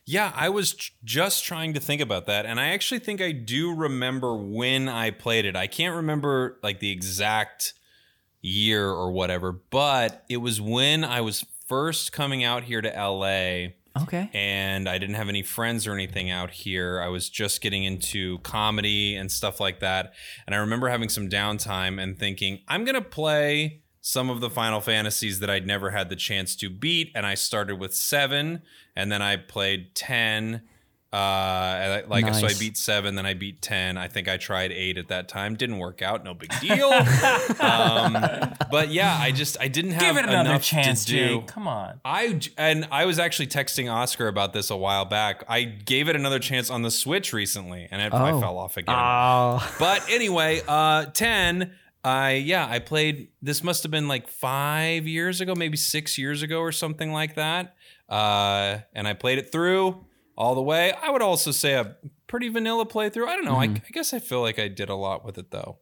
Yeah, 0.05 0.31
I 0.35 0.49
was 0.49 0.73
j- 0.73 0.93
just 1.03 1.43
trying 1.43 1.73
to 1.73 1.79
think 1.79 1.99
about 2.01 2.27
that, 2.27 2.45
and 2.45 2.59
I 2.59 2.67
actually 2.67 2.99
think 2.99 3.21
I 3.21 3.31
do 3.31 3.73
remember 3.73 4.35
when 4.37 4.87
I 4.87 5.09
played 5.11 5.45
it. 5.45 5.55
I 5.55 5.67
can't 5.67 5.95
remember 5.95 6.59
like 6.61 6.79
the 6.79 6.91
exact 6.91 7.73
year 8.41 8.87
or 8.87 9.11
whatever, 9.11 9.51
but 9.51 10.23
it 10.29 10.37
was 10.37 10.61
when 10.61 11.03
I 11.03 11.21
was 11.21 11.43
first 11.67 12.11
coming 12.11 12.43
out 12.43 12.63
here 12.65 12.79
to 12.81 12.89
LA 12.89 13.69
Okay. 14.03 14.29
and 14.33 14.87
I 14.87 14.99
didn't 14.99 15.15
have 15.15 15.29
any 15.29 15.41
friends 15.41 15.87
or 15.87 15.93
anything 15.93 16.29
out 16.29 16.51
here. 16.51 17.01
I 17.01 17.07
was 17.07 17.27
just 17.29 17.59
getting 17.61 17.83
into 17.85 18.37
comedy 18.39 19.15
and 19.15 19.31
stuff 19.31 19.59
like 19.59 19.79
that. 19.79 20.13
And 20.45 20.53
I 20.53 20.59
remember 20.59 20.89
having 20.89 21.09
some 21.09 21.27
downtime 21.29 21.99
and 21.99 22.19
thinking, 22.19 22.59
I'm 22.67 22.85
going 22.85 22.93
to 22.95 23.01
play 23.09 23.81
some 24.07 24.29
of 24.29 24.39
the 24.39 24.51
Final 24.51 24.81
Fantasies 24.81 25.39
that 25.39 25.49
I'd 25.49 25.65
never 25.65 25.89
had 25.89 26.09
the 26.09 26.15
chance 26.15 26.55
to 26.57 26.69
beat. 26.69 27.11
And 27.15 27.25
I 27.25 27.33
started 27.33 27.77
with 27.79 27.95
seven, 27.95 28.61
and 28.95 29.11
then 29.11 29.23
I 29.23 29.35
played 29.35 29.95
10. 29.95 30.61
Uh, 31.11 31.15
and 31.17 31.93
I- 31.93 32.03
like 32.07 32.31
so, 32.35 32.45
I 32.45 32.53
beat 32.59 32.77
seven, 32.77 33.15
then 33.15 33.25
I 33.25 33.33
beat 33.33 33.61
ten. 33.61 33.97
I 33.97 34.07
think 34.09 34.27
I 34.27 34.35
tried 34.37 34.71
eight 34.73 34.97
at 34.97 35.07
that 35.07 35.27
time. 35.29 35.55
Didn't 35.55 35.77
work 35.77 36.01
out. 36.01 36.23
No 36.25 36.33
big 36.33 36.51
deal. 36.59 36.91
um, 37.61 38.17
but 38.69 38.89
yeah, 38.91 39.17
I 39.19 39.31
just 39.31 39.55
I 39.61 39.69
didn't 39.69 39.91
have 39.91 40.01
Give 40.01 40.17
it 40.17 40.25
another 40.29 40.59
chance, 40.59 41.05
to 41.05 41.11
do. 41.11 41.39
Jake. 41.39 41.47
Come 41.47 41.67
on. 41.69 42.01
I 42.03 42.41
and 42.57 42.85
I 42.91 43.05
was 43.05 43.17
actually 43.17 43.47
texting 43.47 43.89
Oscar 43.89 44.27
about 44.27 44.51
this 44.51 44.69
a 44.69 44.75
while 44.75 45.05
back. 45.05 45.45
I 45.47 45.63
gave 45.63 46.09
it 46.09 46.17
another 46.17 46.39
chance 46.39 46.69
on 46.69 46.81
the 46.81 46.91
Switch 46.91 47.31
recently, 47.31 47.87
and 47.89 48.01
it 48.01 48.13
I 48.13 48.31
Oh. 48.31 48.41
fell 48.41 48.57
off 48.57 48.75
again. 48.75 48.95
Oh. 48.97 49.75
but 49.79 50.03
anyway, 50.09 50.61
uh, 50.67 51.05
ten. 51.05 51.71
I 52.05 52.33
yeah, 52.33 52.67
I 52.69 52.77
played. 52.79 53.29
This 53.41 53.63
must 53.63 53.81
have 53.83 53.91
been 53.91 54.07
like 54.07 54.27
five 54.27 55.07
years 55.07 55.41
ago, 55.41 55.55
maybe 55.55 55.75
six 55.75 56.17
years 56.17 56.43
ago, 56.43 56.59
or 56.59 56.71
something 56.71 57.11
like 57.11 57.35
that. 57.35 57.75
Uh, 58.07 58.77
and 58.93 59.07
I 59.07 59.13
played 59.13 59.39
it 59.39 59.51
through 59.51 60.05
all 60.37 60.53
the 60.53 60.61
way. 60.61 60.93
I 60.93 61.09
would 61.09 61.23
also 61.23 61.49
say 61.51 61.73
a 61.73 61.95
pretty 62.27 62.49
vanilla 62.49 62.85
playthrough. 62.85 63.27
I 63.27 63.35
don't 63.35 63.45
know. 63.45 63.55
I, 63.55 63.63
I 63.63 63.81
guess 63.91 64.13
I 64.13 64.19
feel 64.19 64.41
like 64.41 64.59
I 64.59 64.67
did 64.67 64.89
a 64.89 64.95
lot 64.95 65.25
with 65.25 65.39
it 65.39 65.49
though. 65.49 65.79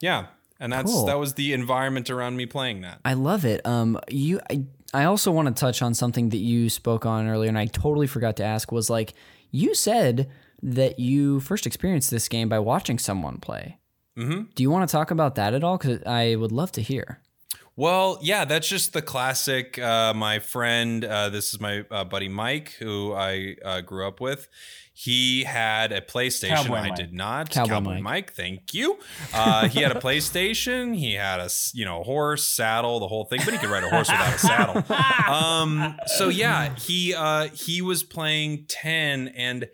Yeah, 0.00 0.26
and 0.58 0.72
that's 0.72 0.90
Cool. 0.90 1.06
that 1.06 1.18
was 1.20 1.34
the 1.34 1.52
environment 1.52 2.10
around 2.10 2.36
me 2.36 2.46
playing 2.46 2.80
that. 2.80 2.98
I 3.04 3.12
love 3.14 3.44
it. 3.44 3.64
Um, 3.64 4.00
you, 4.10 4.40
I, 4.50 4.64
I 4.92 5.04
also 5.04 5.30
want 5.30 5.46
to 5.48 5.54
touch 5.54 5.82
on 5.82 5.94
something 5.94 6.30
that 6.30 6.38
you 6.38 6.68
spoke 6.68 7.06
on 7.06 7.28
earlier, 7.28 7.48
and 7.48 7.58
I 7.58 7.66
totally 7.66 8.08
forgot 8.08 8.36
to 8.38 8.44
ask. 8.44 8.72
Was 8.72 8.90
like 8.90 9.14
you 9.52 9.74
said 9.76 10.28
that 10.62 10.98
you 10.98 11.38
first 11.40 11.64
experienced 11.66 12.10
this 12.10 12.28
game 12.28 12.48
by 12.48 12.58
watching 12.58 12.98
someone 12.98 13.38
play. 13.38 13.76
Mm-hmm. 14.18 14.42
Do 14.54 14.62
you 14.62 14.70
want 14.70 14.88
to 14.88 14.92
talk 14.92 15.10
about 15.10 15.36
that 15.36 15.54
at 15.54 15.64
all? 15.64 15.78
Because 15.78 16.02
I 16.04 16.36
would 16.36 16.52
love 16.52 16.72
to 16.72 16.82
hear. 16.82 17.20
Well, 17.76 18.18
yeah, 18.20 18.44
that's 18.44 18.68
just 18.68 18.92
the 18.92 19.00
classic. 19.00 19.78
Uh, 19.78 20.12
my 20.14 20.38
friend, 20.38 21.04
uh, 21.04 21.30
this 21.30 21.54
is 21.54 21.60
my 21.60 21.84
uh, 21.90 22.04
buddy 22.04 22.28
Mike, 22.28 22.74
who 22.78 23.14
I 23.14 23.56
uh, 23.64 23.80
grew 23.80 24.06
up 24.06 24.20
with. 24.20 24.48
He 24.92 25.44
had 25.44 25.92
a 25.92 26.02
PlayStation. 26.02 26.56
Cowboy 26.56 26.74
I 26.74 26.88
Mike. 26.88 26.96
did 26.96 27.14
not. 27.14 27.48
Cowboy 27.48 27.80
Mike. 27.80 28.02
Mike. 28.02 28.32
thank 28.34 28.74
you. 28.74 28.98
Uh, 29.32 29.66
he 29.66 29.80
had 29.80 29.96
a 29.96 30.00
PlayStation. 30.00 30.94
He 30.94 31.14
had 31.14 31.40
a 31.40 31.48
you 31.72 31.86
know 31.86 32.02
horse, 32.02 32.44
saddle, 32.44 33.00
the 33.00 33.08
whole 33.08 33.24
thing. 33.24 33.40
But 33.42 33.54
he 33.54 33.58
could 33.58 33.70
ride 33.70 33.84
a 33.84 33.88
horse 33.88 34.10
without 34.10 34.34
a 34.34 34.38
saddle. 34.38 34.84
Um, 35.30 35.96
so 36.06 36.28
yeah, 36.28 36.74
he 36.74 37.14
uh, 37.14 37.48
he 37.54 37.80
was 37.80 38.02
playing 38.02 38.66
ten 38.68 39.28
and 39.28 39.68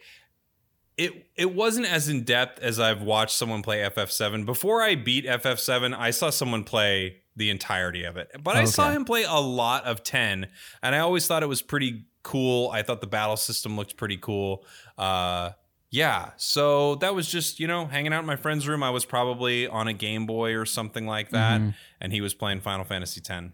it 0.97 1.27
it 1.37 1.55
wasn't 1.55 1.87
as 1.87 2.09
in 2.09 2.23
depth 2.23 2.61
as 2.61 2.81
I've 2.81 3.03
watched 3.03 3.37
someone 3.37 3.63
play 3.63 3.79
FF7. 3.79 4.47
Before 4.47 4.83
I 4.83 4.95
beat 4.95 5.27
FF7, 5.27 5.97
I 5.97 6.11
saw 6.11 6.31
someone 6.31 6.65
play 6.65 7.19
the 7.37 7.51
entirety 7.51 8.05
of 8.05 8.17
it. 8.17 8.31
But 8.43 8.57
I 8.57 8.65
saw 8.65 8.91
him 8.91 9.05
play 9.05 9.25
a 9.25 9.35
lot 9.35 9.85
of 9.85 10.03
10, 10.03 10.49
and 10.83 10.95
I 10.95 11.01
always 11.01 11.27
thought 11.27 11.43
it 11.43 11.49
was 11.49 11.61
pretty 11.61 12.07
cool. 12.23 12.71
I 12.71 12.83
thought 12.83 13.01
the 13.03 13.07
battle 13.07 13.37
system 13.37 13.77
looked 13.77 13.97
pretty 13.97 14.17
cool. 14.17 14.65
Uh 14.97 15.51
yeah, 15.91 16.31
so 16.37 16.97
that 16.97 17.15
was 17.15 17.29
just, 17.31 17.61
you 17.61 17.69
know, 17.69 17.87
hanging 17.87 18.13
out 18.13 18.21
in 18.21 18.27
my 18.27 18.37
friend's 18.37 18.67
room. 18.67 18.83
I 18.83 18.91
was 18.91 19.05
probably 19.05 19.69
on 19.69 19.87
a 19.87 19.93
Game 19.93 20.27
Boy 20.27 20.55
or 20.55 20.67
something 20.67 21.07
like 21.07 21.31
that, 21.31 21.61
and 22.01 22.13
he 22.13 22.21
was 22.21 22.35
playing 22.35 22.61
Final 22.61 22.85
Fantasy 22.85 23.21
10. 23.21 23.53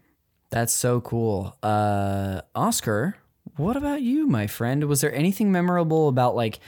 That's 0.49 0.73
so 0.73 0.99
cool. 0.99 1.55
Uh, 1.61 2.41
Oscar, 2.55 3.17
what 3.55 3.77
about 3.77 4.01
you, 4.01 4.27
my 4.27 4.47
friend? 4.47 4.85
Was 4.85 5.01
there 5.01 5.13
anything 5.13 5.51
memorable 5.51 6.07
about 6.07 6.35
like 6.35 6.59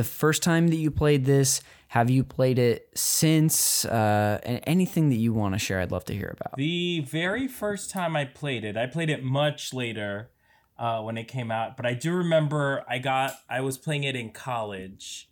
the 0.00 0.04
first 0.04 0.42
time 0.42 0.68
that 0.68 0.76
you 0.76 0.90
played 0.90 1.26
this? 1.26 1.60
Have 1.88 2.08
you 2.08 2.24
played 2.24 2.58
it 2.58 2.88
since? 2.94 3.84
Uh, 3.84 4.40
and 4.44 4.60
anything 4.66 5.10
that 5.10 5.16
you 5.16 5.34
want 5.34 5.54
to 5.54 5.58
share, 5.58 5.78
I'd 5.78 5.92
love 5.92 6.06
to 6.06 6.14
hear 6.14 6.34
about. 6.40 6.56
The 6.56 7.00
very 7.00 7.46
first 7.46 7.90
time 7.90 8.16
I 8.16 8.24
played 8.24 8.64
it, 8.64 8.78
I 8.78 8.86
played 8.86 9.10
it 9.10 9.22
much 9.22 9.74
later 9.74 10.30
uh, 10.78 11.02
when 11.02 11.18
it 11.18 11.28
came 11.28 11.50
out, 11.50 11.76
but 11.76 11.84
I 11.84 11.92
do 11.92 12.14
remember 12.14 12.82
I 12.88 12.98
got 12.98 13.34
I 13.50 13.60
was 13.60 13.76
playing 13.76 14.04
it 14.04 14.16
in 14.16 14.30
college, 14.30 15.28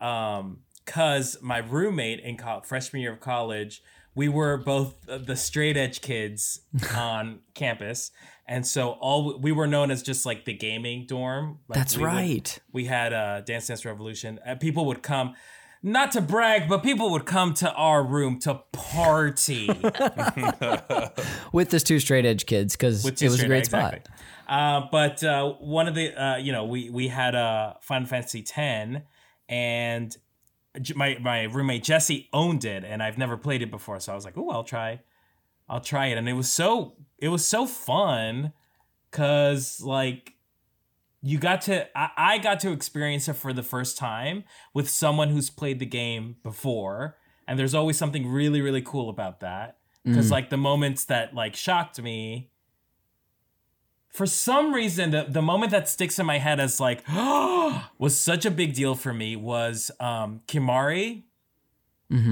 um, 0.00 0.60
cause 0.86 1.36
my 1.42 1.58
roommate 1.58 2.20
in 2.20 2.38
co- 2.38 2.62
freshman 2.64 3.02
year 3.02 3.12
of 3.12 3.20
college, 3.20 3.82
we 4.14 4.26
were 4.26 4.56
both 4.56 5.04
the 5.06 5.36
straight 5.36 5.76
edge 5.76 6.00
kids 6.00 6.62
on 6.96 7.40
campus, 7.52 8.10
and 8.48 8.66
so 8.66 8.92
all 8.92 9.38
we 9.38 9.52
were 9.52 9.66
known 9.66 9.90
as 9.90 10.02
just 10.02 10.24
like 10.24 10.46
the 10.46 10.54
gaming 10.54 11.04
dorm. 11.06 11.58
Like, 11.68 11.78
That's 11.78 11.96
we 11.96 12.02
would- 12.02 12.08
right. 12.08 12.58
we 12.72 12.86
had 12.86 13.12
uh, 13.12 13.42
Dance 13.42 13.66
Dance 13.66 13.84
Revolution. 13.84 14.40
Uh, 14.44 14.54
people 14.54 14.86
would 14.86 15.02
come, 15.02 15.34
not 15.82 16.12
to 16.12 16.22
brag, 16.22 16.66
but 16.66 16.82
people 16.82 17.10
would 17.10 17.26
come 17.26 17.52
to 17.54 17.70
our 17.74 18.02
room 18.02 18.38
to 18.40 18.62
party. 18.72 19.68
With 21.52 21.68
this 21.68 21.82
two 21.82 22.00
straight 22.00 22.24
edge 22.24 22.46
kids, 22.46 22.74
because 22.74 23.04
it 23.04 23.22
was 23.22 23.42
a 23.42 23.46
great 23.46 23.58
exactly. 23.66 24.00
spot. 24.00 24.18
Uh, 24.48 24.88
but 24.90 25.22
uh, 25.22 25.52
one 25.60 25.86
of 25.86 25.94
the 25.94 26.14
uh, 26.20 26.36
you 26.38 26.52
know 26.52 26.64
we 26.64 26.88
we 26.88 27.08
had 27.08 27.34
uh, 27.34 27.74
Final 27.82 28.08
Fantasy 28.08 28.42
ten, 28.42 29.02
and 29.46 30.16
my 30.94 31.18
my 31.20 31.42
roommate 31.42 31.84
Jesse 31.84 32.30
owned 32.32 32.64
it, 32.64 32.82
and 32.82 33.02
I've 33.02 33.18
never 33.18 33.36
played 33.36 33.60
it 33.60 33.70
before, 33.70 34.00
so 34.00 34.12
I 34.12 34.14
was 34.14 34.24
like, 34.24 34.38
oh, 34.38 34.48
I'll 34.48 34.64
try, 34.64 35.00
I'll 35.68 35.82
try 35.82 36.06
it, 36.06 36.16
and 36.16 36.26
it 36.28 36.32
was 36.32 36.50
so 36.50 36.94
it 37.18 37.28
was 37.28 37.46
so 37.46 37.66
fun, 37.66 38.52
cause 39.10 39.80
like 39.80 40.34
you 41.22 41.38
got 41.38 41.62
to 41.62 41.98
I, 41.98 42.10
I 42.16 42.38
got 42.38 42.60
to 42.60 42.72
experience 42.72 43.28
it 43.28 43.34
for 43.34 43.52
the 43.52 43.62
first 43.62 43.98
time 43.98 44.44
with 44.72 44.88
someone 44.88 45.30
who's 45.30 45.50
played 45.50 45.78
the 45.78 45.86
game 45.86 46.36
before 46.42 47.16
and 47.46 47.58
there's 47.58 47.74
always 47.74 47.98
something 47.98 48.28
really 48.28 48.60
really 48.60 48.82
cool 48.82 49.08
about 49.10 49.40
that. 49.40 49.76
Because 50.04 50.30
like 50.30 50.48
the 50.48 50.56
moments 50.56 51.04
that 51.06 51.34
like 51.34 51.54
shocked 51.54 52.00
me 52.00 52.50
for 54.08 54.24
some 54.26 54.72
reason 54.72 55.10
the, 55.10 55.26
the 55.28 55.42
moment 55.42 55.70
that 55.72 55.86
sticks 55.88 56.18
in 56.18 56.24
my 56.24 56.38
head 56.38 56.60
as 56.60 56.80
like 56.80 57.02
was 57.98 58.16
such 58.16 58.46
a 58.46 58.50
big 58.50 58.72
deal 58.74 58.94
for 58.94 59.12
me 59.12 59.36
was 59.36 59.90
um 60.00 60.40
Kimahri. 60.46 61.24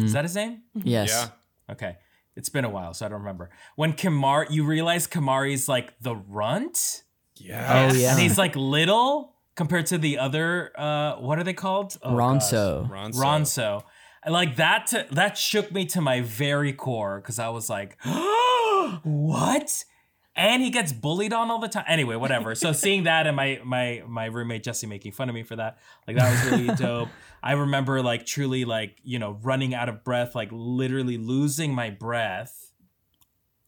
Is 0.04 0.12
that 0.14 0.24
his 0.24 0.34
name? 0.36 0.62
Yes. 0.74 1.10
Yeah. 1.10 1.72
okay 1.74 1.96
it's 2.36 2.48
been 2.48 2.64
a 2.64 2.70
while 2.70 2.92
so 2.94 3.04
i 3.06 3.08
don't 3.08 3.18
remember 3.20 3.50
when 3.76 3.92
Kimahri 3.92 4.50
you 4.50 4.64
realize 4.64 5.06
Kimahri's 5.06 5.68
like 5.68 5.98
the 6.00 6.14
runt 6.14 7.02
Yeah. 7.36 7.88
Oh, 7.90 7.94
yeah. 7.94 8.12
and 8.12 8.20
he's 8.20 8.38
like 8.38 8.54
little 8.56 9.34
compared 9.56 9.86
to 9.86 9.98
the 9.98 10.18
other 10.18 10.72
uh 10.78 11.16
what 11.16 11.38
are 11.38 11.44
they 11.44 11.54
called 11.54 11.96
oh, 12.02 12.12
Ronso. 12.12 12.88
Ronso. 12.88 13.14
ronso 13.20 13.82
And, 14.22 14.32
like 14.32 14.56
that 14.56 14.86
to, 14.88 15.06
that 15.12 15.36
shook 15.38 15.72
me 15.72 15.86
to 15.86 16.00
my 16.00 16.20
very 16.20 16.72
core 16.72 17.20
because 17.20 17.38
i 17.38 17.48
was 17.48 17.68
like 17.70 17.96
what 19.02 19.84
and 20.36 20.62
he 20.62 20.70
gets 20.70 20.92
bullied 20.92 21.32
on 21.32 21.50
all 21.50 21.58
the 21.58 21.68
time 21.68 21.84
anyway 21.88 22.14
whatever 22.14 22.54
so 22.54 22.72
seeing 22.72 23.04
that 23.04 23.26
and 23.26 23.34
my 23.34 23.58
my 23.64 24.02
my 24.06 24.26
roommate 24.26 24.62
jesse 24.62 24.86
making 24.86 25.10
fun 25.12 25.28
of 25.28 25.34
me 25.34 25.42
for 25.42 25.56
that 25.56 25.78
like 26.06 26.16
that 26.16 26.30
was 26.30 26.50
really 26.52 26.74
dope 26.76 27.08
i 27.42 27.52
remember 27.52 28.02
like 28.02 28.26
truly 28.26 28.64
like 28.64 28.98
you 29.02 29.18
know 29.18 29.38
running 29.42 29.74
out 29.74 29.88
of 29.88 30.04
breath 30.04 30.34
like 30.34 30.48
literally 30.52 31.16
losing 31.18 31.74
my 31.74 31.90
breath 31.90 32.72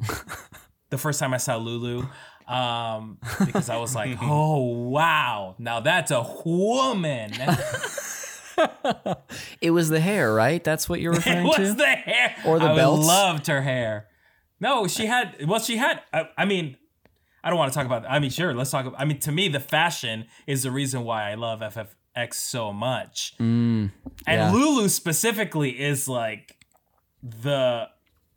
the 0.90 0.98
first 0.98 1.18
time 1.18 1.32
i 1.34 1.38
saw 1.38 1.56
lulu 1.56 2.04
um 2.46 3.18
because 3.44 3.68
i 3.70 3.76
was 3.76 3.94
like 3.94 4.16
oh 4.22 4.62
wow 4.88 5.54
now 5.58 5.80
that's 5.80 6.10
a 6.10 6.22
woman 6.44 7.30
It 9.60 9.70
was 9.70 9.88
the 9.88 10.00
hair, 10.00 10.34
right? 10.34 10.62
That's 10.64 10.88
what 10.88 11.00
you're 11.00 11.12
it 11.12 11.18
referring 11.18 11.44
was 11.46 11.56
to? 11.56 11.72
the 11.74 11.86
hair 11.86 12.34
Or 12.44 12.58
the 12.58 12.66
I 12.66 12.74
belts? 12.74 13.06
loved 13.06 13.46
her 13.46 13.62
hair 13.62 14.07
no 14.60 14.86
she 14.86 15.06
had 15.06 15.46
well 15.46 15.60
she 15.60 15.76
had 15.76 16.00
I, 16.12 16.28
I 16.36 16.44
mean 16.44 16.76
i 17.42 17.48
don't 17.50 17.58
want 17.58 17.72
to 17.72 17.76
talk 17.76 17.86
about 17.86 18.04
i 18.08 18.18
mean 18.18 18.30
sure 18.30 18.54
let's 18.54 18.70
talk 18.70 18.86
about 18.86 19.00
i 19.00 19.04
mean 19.04 19.18
to 19.20 19.32
me 19.32 19.48
the 19.48 19.60
fashion 19.60 20.26
is 20.46 20.62
the 20.62 20.70
reason 20.70 21.04
why 21.04 21.30
i 21.30 21.34
love 21.34 21.60
ffx 21.60 22.34
so 22.34 22.72
much 22.72 23.34
Mm, 23.38 23.90
and 24.26 24.40
yeah. 24.40 24.52
lulu 24.52 24.88
specifically 24.88 25.70
is 25.80 26.08
like 26.08 26.56
the 27.22 27.88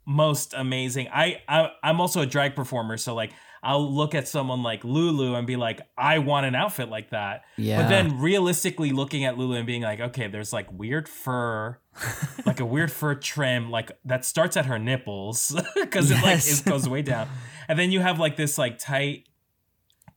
most 0.06 0.54
amazing 0.56 1.08
I, 1.14 1.42
I 1.48 1.72
i'm 1.84 2.02
also 2.02 2.22
a 2.22 2.26
drag 2.26 2.56
performer 2.56 2.98
so 2.98 3.14
like 3.16 3.32
I'll 3.64 3.94
look 3.94 4.16
at 4.16 4.28
someone 4.28 4.64
like 4.64 4.84
Lulu 4.84 5.36
and 5.36 5.46
be 5.46 5.56
like, 5.56 5.82
I 5.98 6.18
want 6.18 6.48
an 6.48 6.56
outfit 6.56 6.90
like 6.90 7.12
that. 7.12 7.44
Yeah. 7.58 7.82
But 7.82 7.90
then 7.90 8.20
realistically 8.20 8.92
looking 8.92 9.24
at 9.24 9.38
Lulu 9.38 9.56
and 9.56 9.68
being 9.68 9.84
like, 9.84 10.00
okay, 10.00 10.28
there's 10.28 10.52
like 10.52 10.72
weird 10.72 11.08
fur, 11.08 11.78
like 12.46 12.60
a 12.60 12.66
weird 12.66 12.92
fur 12.92 13.14
trim, 13.16 13.70
like 13.70 13.92
that 14.06 14.26
starts 14.26 14.58
at 14.58 14.66
her 14.66 14.80
nipples 14.80 15.56
because 15.76 16.10
it 16.10 16.24
like 16.24 16.40
it 16.44 16.64
goes 16.66 16.90
way 16.90 17.02
down. 17.02 17.28
And 17.68 17.78
then 17.80 17.92
you 17.92 18.00
have 18.02 18.20
like 18.20 18.36
this 18.36 18.58
like 18.58 18.80
tight 18.80 19.30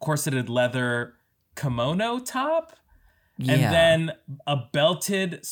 corseted 0.00 0.48
leather 0.48 1.14
kimono 1.54 2.18
top 2.18 2.72
Yeah. 3.38 3.52
and 3.54 3.62
then 3.62 4.12
a 4.46 4.56
belted 4.72 5.44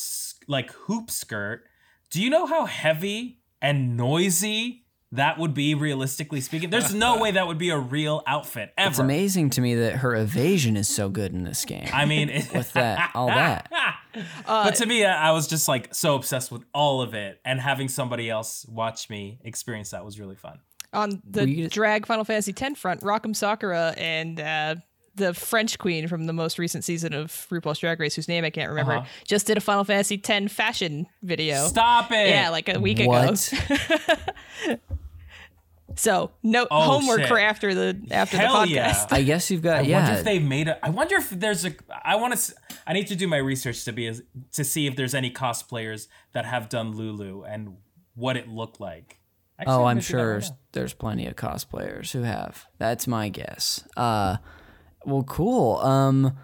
like 0.47 0.71
hoop 0.71 1.09
skirt. 1.09 1.63
Do 2.09 2.21
you 2.21 2.29
know 2.29 2.45
how 2.45 2.65
heavy 2.65 3.39
and 3.61 3.95
noisy 3.95 4.82
that 5.13 5.37
would 5.39 5.53
be 5.53 5.75
realistically 5.75 6.41
speaking? 6.41 6.69
There's 6.69 6.93
no 6.93 7.17
way 7.19 7.31
that 7.31 7.47
would 7.47 7.57
be 7.57 7.69
a 7.69 7.77
real 7.77 8.21
outfit 8.27 8.73
ever. 8.77 8.89
it's 8.89 8.99
amazing 8.99 9.49
to 9.51 9.61
me 9.61 9.75
that 9.75 9.97
her 9.97 10.15
evasion 10.15 10.75
is 10.77 10.87
so 10.87 11.09
good 11.09 11.31
in 11.33 11.43
this 11.43 11.65
game. 11.65 11.87
I 11.93 12.05
mean, 12.05 12.27
with 12.53 12.73
that, 12.73 13.11
all 13.15 13.27
that. 13.27 13.71
but 14.45 14.75
to 14.75 14.85
me, 14.85 15.05
I 15.05 15.31
was 15.31 15.47
just 15.47 15.67
like 15.67 15.93
so 15.95 16.15
obsessed 16.15 16.51
with 16.51 16.63
all 16.73 17.01
of 17.01 17.13
it, 17.13 17.39
and 17.45 17.59
having 17.59 17.87
somebody 17.87 18.29
else 18.29 18.65
watch 18.67 19.09
me 19.09 19.39
experience 19.43 19.91
that 19.91 20.03
was 20.05 20.19
really 20.19 20.35
fun. 20.35 20.59
On 20.93 21.21
the 21.27 21.45
just- 21.45 21.73
drag 21.73 22.05
Final 22.05 22.23
Fantasy 22.23 22.53
X 22.59 22.79
front, 22.79 23.01
Rock 23.03 23.23
M. 23.25 23.33
Sakura 23.33 23.95
and 23.97 24.39
uh, 24.39 24.75
the 25.15 25.33
French 25.33 25.77
queen 25.79 26.07
from 26.07 26.25
the 26.25 26.33
most 26.33 26.57
recent 26.59 26.83
season 26.83 27.13
of 27.13 27.31
RuPaul's 27.51 27.79
Drag 27.79 27.99
Race, 27.99 28.15
whose 28.15 28.27
name 28.27 28.43
I 28.45 28.49
can't 28.49 28.69
remember, 28.69 28.93
Uh-huh. 28.97 29.07
just 29.27 29.45
did 29.47 29.57
a 29.57 29.61
Final 29.61 29.83
Fantasy 29.83 30.21
X 30.23 30.53
fashion 30.53 31.07
video. 31.23 31.65
Stop 31.67 32.11
it! 32.11 32.29
Yeah, 32.29 32.49
like 32.49 32.67
a 32.69 32.79
week 32.79 32.99
ago. 32.99 33.33
What? 35.93 35.99
So 35.99 36.31
no 36.43 36.67
Oh, 36.69 36.81
homework 36.81 37.19
shit. 37.21 37.27
for 37.29 37.39
after 37.39 37.73
the 37.73 38.01
after 38.11 38.37
Hell 38.37 38.61
the 38.61 38.67
podcast. 38.67 38.75
yeah. 38.75 39.07
I 39.11 39.23
guess 39.23 39.49
you've 39.51 39.61
got 39.61 39.77
I 39.79 39.81
yeah. 39.81 40.03
wonder 40.03 40.19
if 40.19 40.25
they've 40.25 40.43
made 40.43 40.67
a. 40.67 40.85
I 40.85 40.89
wonder 40.89 41.15
if 41.15 41.29
there's 41.29 41.65
a. 41.65 41.73
I 42.03 42.15
want 42.15 42.35
to. 42.37 42.53
I 42.85 42.93
need 42.93 43.07
to 43.07 43.15
do 43.15 43.27
my 43.27 43.37
research 43.37 43.83
to 43.85 43.91
be 43.93 44.11
to 44.53 44.63
see 44.63 44.87
if 44.87 44.95
there's 44.95 45.13
any 45.15 45.31
cosplayers 45.31 46.07
that 46.33 46.45
have 46.45 46.69
done 46.69 46.91
Lulu 46.95 47.43
and 47.43 47.77
what 48.15 48.37
it 48.37 48.47
looked 48.47 48.79
like. 48.79 49.19
Actually, 49.59 49.73
oh, 49.73 49.77
gonna 49.79 49.89
I'm 49.89 49.99
sure 50.01 50.33
right 50.37 50.49
there's 50.71 50.93
plenty 50.93 51.27
of 51.27 51.35
cosplayers 51.35 52.11
who 52.11 52.23
have. 52.23 52.65
That's 52.79 53.07
my 53.07 53.29
guess. 53.29 53.83
Uh, 53.95 54.37
well, 55.05 55.23
cool. 55.23 55.77
Um, 55.77 56.35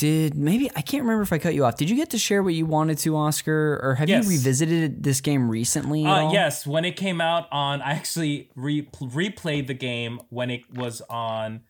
did 0.00 0.34
maybe 0.34 0.70
I 0.74 0.80
can't 0.80 1.02
remember 1.02 1.22
if 1.22 1.30
I 1.32 1.38
cut 1.38 1.54
you 1.54 1.64
off. 1.66 1.76
Did 1.76 1.90
you 1.90 1.96
get 1.96 2.08
to 2.10 2.18
share 2.18 2.42
what 2.42 2.54
you 2.54 2.64
wanted 2.64 2.96
to, 2.98 3.14
Oscar, 3.16 3.78
or 3.82 3.94
have 3.96 4.08
Yes. 4.08 4.24
you 4.24 4.30
revisited 4.30 5.02
this 5.02 5.20
game 5.20 5.50
recently? 5.50 6.06
Uh, 6.06 6.32
yes, 6.32 6.66
when 6.66 6.86
it 6.86 6.96
came 6.96 7.20
out 7.20 7.46
on, 7.52 7.82
I 7.82 7.90
actually 7.92 8.48
re- 8.56 8.88
replayed 8.94 9.66
the 9.66 9.74
game 9.74 10.18
when 10.30 10.48
it 10.50 10.62
was 10.74 11.02
on 11.10 11.60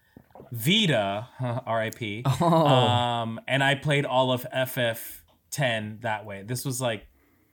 Vita, 0.52 1.26
R.I.P. 1.66 2.22
Oh. 2.40 2.46
Um, 2.46 3.40
and 3.48 3.64
I 3.64 3.74
played 3.74 4.06
all 4.06 4.30
of 4.32 4.46
FF10 4.54 6.02
that 6.02 6.24
way. 6.24 6.42
This 6.42 6.64
was 6.64 6.80
like 6.80 7.06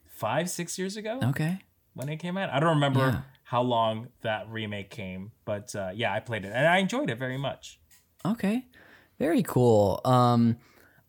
five, 0.07 0.49
six 0.49 0.77
years 0.77 0.95
ago 0.97 1.19
Okay. 1.23 1.59
when 1.93 2.09
it 2.09 2.17
came 2.17 2.37
out. 2.37 2.49
I 2.51 2.59
don't 2.59 2.75
remember 2.75 2.99
Yeah. 3.07 3.21
how 3.43 3.61
long 3.61 4.09
that 4.21 4.47
remake 4.49 4.89
came, 4.89 5.31
but 5.45 5.75
uh, 5.75 5.91
yeah, 5.93 6.13
I 6.13 6.19
played 6.19 6.45
it 6.45 6.51
and 6.53 6.67
I 6.67 6.77
enjoyed 6.77 7.09
it 7.09 7.17
very 7.17 7.37
much. 7.37 7.79
Okay. 8.25 8.65
Very 9.19 9.41
cool. 9.43 9.99
Um, 10.05 10.57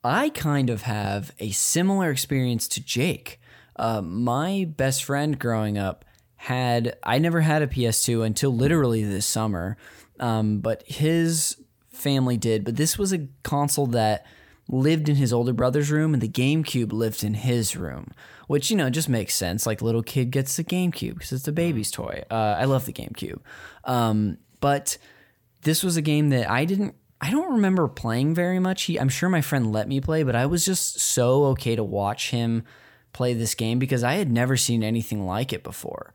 I 0.04 0.30
kind 0.30 0.70
of 0.70 0.82
have 0.82 1.32
a 1.38 1.50
similar 1.50 2.10
experience 2.10 2.68
to 2.68 2.84
Jake. 2.84 3.40
Uh, 3.76 4.00
my 4.02 4.66
best 4.76 5.04
friend 5.04 5.38
growing 5.38 5.78
up 5.78 6.04
had, 6.36 6.96
I 7.02 7.18
never 7.18 7.40
had 7.40 7.62
a 7.62 7.66
PS2 7.66 8.24
until 8.24 8.54
literally 8.54 9.02
this 9.04 9.26
summer, 9.26 9.76
um, 10.20 10.60
but 10.60 10.82
his 10.86 11.56
family 11.90 12.36
did. 12.36 12.64
But 12.64 12.76
this 12.76 12.96
was 12.96 13.12
a 13.12 13.26
console 13.42 13.88
that 13.88 14.24
lived 14.68 15.08
in 15.08 15.16
his 15.16 15.32
older 15.32 15.52
brother's 15.52 15.90
room 15.90 16.14
and 16.14 16.22
the 16.22 16.28
GameCube 16.28 16.92
lived 16.92 17.24
in 17.24 17.34
his 17.34 17.76
room, 17.76 18.12
which, 18.46 18.70
you 18.70 18.76
know, 18.76 18.90
just 18.90 19.08
makes 19.08 19.34
sense. 19.34 19.66
Like, 19.66 19.82
little 19.82 20.02
kid 20.02 20.30
gets 20.30 20.56
the 20.56 20.64
GameCube 20.64 21.14
because 21.14 21.32
it's 21.32 21.48
a 21.48 21.52
baby's 21.52 21.90
toy. 21.90 22.22
Uh, 22.30 22.56
I 22.58 22.64
love 22.66 22.84
the 22.84 22.92
GameCube. 22.92 23.40
Um, 23.84 24.38
but 24.60 24.98
this 25.62 25.82
was 25.82 25.96
a 25.96 26.02
game 26.02 26.30
that 26.30 26.48
I 26.50 26.64
didn't 26.64 26.94
I 27.20 27.30
don't 27.30 27.52
remember 27.52 27.88
playing 27.88 28.34
very 28.34 28.58
much. 28.58 28.84
He, 28.84 28.98
I'm 28.98 29.08
sure 29.08 29.28
my 29.28 29.40
friend 29.40 29.72
let 29.72 29.88
me 29.88 30.00
play, 30.00 30.22
but 30.22 30.36
I 30.36 30.46
was 30.46 30.64
just 30.64 31.00
so 31.00 31.46
okay 31.46 31.74
to 31.74 31.82
watch 31.82 32.30
him 32.30 32.64
play 33.12 33.34
this 33.34 33.54
game 33.54 33.78
because 33.78 34.04
I 34.04 34.14
had 34.14 34.30
never 34.30 34.56
seen 34.56 34.84
anything 34.84 35.26
like 35.26 35.52
it 35.52 35.64
before. 35.64 36.14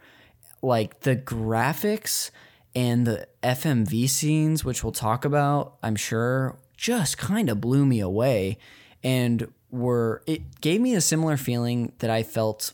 Like 0.61 1.01
the 1.01 1.15
graphics 1.15 2.31
and 2.73 3.05
the 3.05 3.27
FMV 3.43 4.09
scenes, 4.09 4.63
which 4.63 4.83
we'll 4.83 4.93
talk 4.93 5.25
about, 5.25 5.75
I'm 5.83 5.97
sure, 5.97 6.57
just 6.77 7.17
kind 7.17 7.49
of 7.49 7.59
blew 7.59 7.85
me 7.85 7.99
away 7.99 8.57
and 9.03 9.51
were 9.69 10.21
it 10.27 10.61
gave 10.61 10.79
me 10.79 10.93
a 10.93 11.01
similar 11.01 11.35
feeling 11.35 11.91
that 11.99 12.09
I 12.09 12.23
felt 12.23 12.73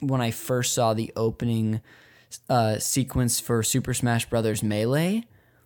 when 0.00 0.20
I 0.20 0.30
first 0.30 0.74
saw 0.74 0.94
the 0.94 1.12
opening 1.16 1.80
uh, 2.48 2.78
sequence 2.78 3.40
for 3.40 3.62
Super 3.62 3.94
Smash 3.94 4.28
Brothers 4.28 4.62
Melee. 4.62 5.24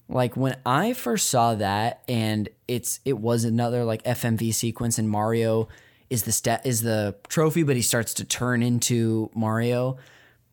Like 0.08 0.36
when 0.36 0.56
I 0.64 0.94
first 0.94 1.28
saw 1.28 1.54
that, 1.56 2.02
and 2.08 2.48
it's 2.66 3.00
it 3.04 3.18
was 3.18 3.44
another 3.44 3.84
like 3.84 4.02
FMV 4.04 4.54
sequence, 4.54 4.98
and 4.98 5.08
Mario 5.08 5.68
is 6.08 6.22
the 6.22 6.32
stat 6.32 6.62
is 6.64 6.82
the 6.82 7.14
trophy, 7.28 7.62
but 7.62 7.76
he 7.76 7.82
starts 7.82 8.14
to 8.14 8.24
turn 8.24 8.62
into 8.62 9.30
Mario. 9.34 9.98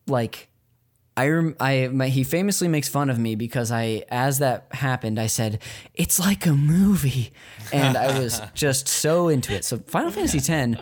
Like 0.06 0.48
I 1.16 1.28
rem- 1.28 1.56
I 1.58 1.88
my, 1.88 2.08
he 2.08 2.24
famously 2.24 2.68
makes 2.68 2.88
fun 2.88 3.08
of 3.08 3.18
me 3.18 3.34
because 3.34 3.72
I 3.72 4.04
as 4.10 4.38
that 4.40 4.66
happened 4.72 5.18
I 5.18 5.28
said 5.28 5.62
it's 5.94 6.20
like 6.20 6.44
a 6.44 6.52
movie 6.52 7.32
and 7.72 7.96
I 7.96 8.18
was 8.18 8.42
just 8.54 8.86
so 8.86 9.28
into 9.28 9.54
it. 9.54 9.64
So 9.64 9.78
Final 9.78 10.10
Fantasy 10.10 10.52
X 10.52 10.80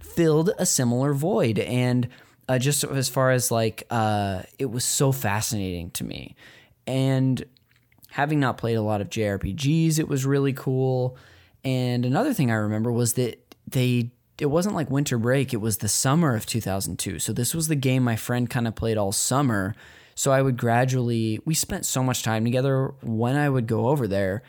filled 0.00 0.50
a 0.58 0.64
similar 0.64 1.12
void 1.12 1.58
and 1.58 2.08
uh, 2.48 2.58
just 2.58 2.84
as 2.84 3.08
far 3.08 3.30
as 3.30 3.50
like 3.50 3.84
uh, 3.90 4.42
it 4.58 4.70
was 4.70 4.84
so 4.84 5.12
fascinating 5.12 5.90
to 5.92 6.04
me 6.04 6.34
and 6.86 7.44
having 8.12 8.38
not 8.38 8.58
played 8.58 8.76
a 8.76 8.82
lot 8.82 9.00
of 9.00 9.08
JRPGs 9.08 9.98
it 9.98 10.08
was 10.08 10.26
really 10.26 10.52
cool. 10.52 11.16
And 11.64 12.04
another 12.04 12.34
thing 12.34 12.50
I 12.50 12.56
remember 12.56 12.92
was 12.92 13.14
that 13.14 13.56
they 13.66 14.10
it 14.38 14.46
wasn't 14.46 14.74
like 14.74 14.90
winter 14.90 15.18
break 15.18 15.52
it 15.52 15.60
was 15.60 15.78
the 15.78 15.88
summer 15.88 16.34
of 16.34 16.46
2002 16.46 17.18
so 17.18 17.32
this 17.32 17.54
was 17.54 17.68
the 17.68 17.76
game 17.76 18.02
my 18.02 18.16
friend 18.16 18.50
kind 18.50 18.68
of 18.68 18.74
played 18.74 18.98
all 18.98 19.12
summer. 19.12 19.74
So 20.14 20.30
I 20.30 20.42
would 20.42 20.58
gradually 20.58 21.40
we 21.44 21.54
spent 21.54 21.86
so 21.86 22.02
much 22.02 22.22
time 22.22 22.44
together. 22.44 22.94
When 23.02 23.34
I 23.36 23.48
would 23.48 23.66
go 23.66 23.88
over 23.88 24.06
there 24.06 24.42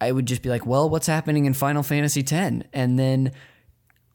I 0.00 0.12
would 0.12 0.26
just 0.26 0.42
be 0.42 0.48
like 0.48 0.64
well 0.64 0.88
what's 0.88 1.08
happening 1.08 1.46
in 1.46 1.54
Final 1.54 1.82
Fantasy 1.82 2.20
X? 2.20 2.64
And 2.72 2.98
then 2.98 3.32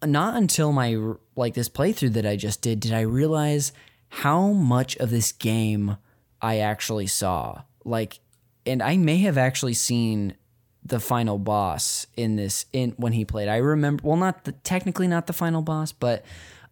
not 0.05 0.35
until 0.37 0.71
my 0.71 0.97
like 1.35 1.53
this 1.53 1.67
playthrough 1.67 2.13
that 2.13 2.25
I 2.25 2.37
just 2.37 2.61
did 2.61 2.79
did 2.79 2.93
I 2.93 3.01
realize 3.01 3.73
how 4.07 4.51
much 4.51 4.95
of 4.97 5.09
this 5.09 5.33
game 5.33 5.97
I 6.41 6.59
actually 6.59 7.07
saw. 7.07 7.63
Like 7.83 8.19
and 8.65 8.81
I 8.81 8.97
may 8.97 9.17
have 9.17 9.37
actually 9.37 9.73
seen 9.73 10.35
the 10.83 10.99
final 10.99 11.39
boss 11.39 12.05
in 12.15 12.35
this 12.35 12.65
in 12.71 12.91
when 12.97 13.13
he 13.13 13.25
played. 13.25 13.47
I 13.47 13.57
remember 13.57 14.01
well 14.05 14.17
not 14.17 14.43
the 14.45 14.51
technically 14.51 15.07
not 15.07 15.27
the 15.27 15.33
final 15.33 15.61
boss, 15.61 15.91
but 15.91 16.23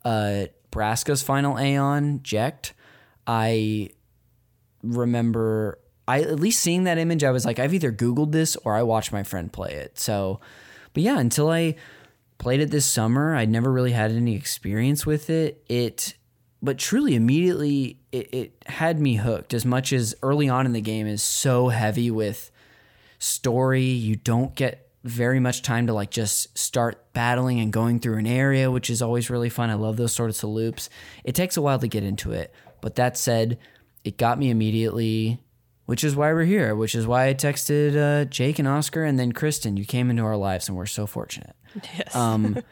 uh 0.05 0.45
Braska's 0.71 1.21
final 1.21 1.59
Aeon 1.59 2.19
Jecht. 2.19 2.73
I 3.25 3.89
remember 4.83 5.79
I 6.07 6.21
at 6.21 6.39
least 6.39 6.61
seeing 6.61 6.83
that 6.83 6.97
image 6.97 7.23
I 7.23 7.31
was 7.31 7.45
like 7.45 7.59
I've 7.59 7.73
either 7.73 7.91
googled 7.91 8.31
this 8.31 8.55
or 8.57 8.75
I 8.75 8.83
watched 8.83 9.11
my 9.11 9.23
friend 9.23 9.51
play 9.51 9.73
it. 9.73 9.97
So 9.97 10.39
but 10.93 11.01
yeah, 11.03 11.19
until 11.19 11.49
I 11.49 11.75
played 12.43 12.59
it 12.59 12.71
this 12.71 12.85
summer. 12.85 13.35
I'd 13.35 13.49
never 13.49 13.71
really 13.71 13.93
had 13.93 14.11
any 14.11 14.35
experience 14.35 15.05
with 15.05 15.29
it. 15.29 15.63
It, 15.69 16.15
but 16.63 16.77
truly 16.77 17.13
immediately 17.13 17.99
it, 18.13 18.33
it 18.33 18.63
had 18.65 18.99
me 18.99 19.17
hooked. 19.17 19.53
As 19.53 19.65
much 19.65 19.91
as 19.91 20.15
early 20.23 20.47
on 20.47 20.65
in 20.65 20.71
the 20.71 20.81
game 20.81 21.05
is 21.05 21.21
so 21.21 21.67
heavy 21.67 22.09
with 22.09 22.49
story, 23.19 23.83
you 23.83 24.15
don't 24.15 24.55
get 24.55 24.87
very 25.03 25.41
much 25.41 25.61
time 25.61 25.87
to 25.87 25.93
like 25.93 26.09
just 26.09 26.57
start 26.57 27.11
battling 27.11 27.59
and 27.59 27.73
going 27.73 27.99
through 27.99 28.17
an 28.17 28.25
area, 28.25 28.71
which 28.71 28.89
is 28.89 29.01
always 29.01 29.29
really 29.29 29.49
fun. 29.49 29.69
I 29.69 29.73
love 29.73 29.97
those 29.97 30.13
sorts 30.13 30.41
of 30.41 30.49
loops. 30.49 30.89
It 31.25 31.35
takes 31.35 31.57
a 31.57 31.61
while 31.61 31.79
to 31.79 31.87
get 31.89 32.03
into 32.03 32.31
it, 32.31 32.53
but 32.79 32.95
that 32.95 33.17
said, 33.17 33.59
it 34.05 34.17
got 34.17 34.39
me 34.39 34.49
immediately. 34.49 35.39
Which 35.85 36.05
is 36.05 36.15
why 36.15 36.31
we're 36.31 36.45
here. 36.45 36.77
Which 36.77 36.95
is 36.95 37.05
why 37.05 37.27
I 37.27 37.33
texted 37.33 37.97
uh, 37.97 38.23
Jake 38.23 38.57
and 38.57 38.69
Oscar, 38.69 39.03
and 39.03 39.19
then 39.19 39.33
Kristin. 39.33 39.77
You 39.77 39.83
came 39.83 40.09
into 40.09 40.23
our 40.23 40.37
lives, 40.37 40.69
and 40.69 40.77
we're 40.77 40.85
so 40.85 41.05
fortunate. 41.05 41.57
Yes. 41.97 42.15
Um, 42.15 42.63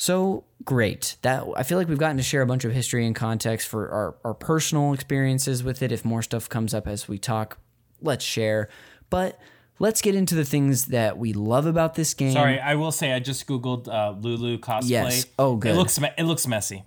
so 0.00 0.44
great 0.64 1.16
that 1.22 1.44
I 1.56 1.64
feel 1.64 1.76
like 1.76 1.88
we've 1.88 1.98
gotten 1.98 2.16
to 2.18 2.22
share 2.22 2.40
a 2.40 2.46
bunch 2.46 2.64
of 2.64 2.72
history 2.72 3.04
and 3.04 3.14
context 3.16 3.66
for 3.68 3.90
our, 3.90 4.16
our 4.24 4.32
personal 4.34 4.92
experiences 4.94 5.62
with 5.64 5.82
it. 5.82 5.90
If 5.92 6.04
more 6.04 6.22
stuff 6.22 6.48
comes 6.48 6.72
up 6.72 6.86
as 6.86 7.08
we 7.08 7.18
talk, 7.18 7.58
let's 8.00 8.24
share. 8.24 8.68
But 9.10 9.38
let's 9.80 10.00
get 10.00 10.14
into 10.14 10.36
the 10.36 10.44
things 10.44 10.86
that 10.86 11.18
we 11.18 11.32
love 11.32 11.66
about 11.66 11.94
this 11.96 12.14
game. 12.14 12.32
Sorry, 12.32 12.60
I 12.60 12.76
will 12.76 12.92
say 12.92 13.12
I 13.12 13.18
just 13.18 13.46
googled 13.48 13.88
uh, 13.88 14.14
Lulu 14.18 14.58
cosplay. 14.58 14.88
Yes. 14.88 15.26
Oh, 15.36 15.56
good. 15.56 15.72
It 15.72 15.76
looks 15.76 16.00
me- 16.00 16.10
it 16.16 16.24
looks 16.24 16.46
messy. 16.46 16.84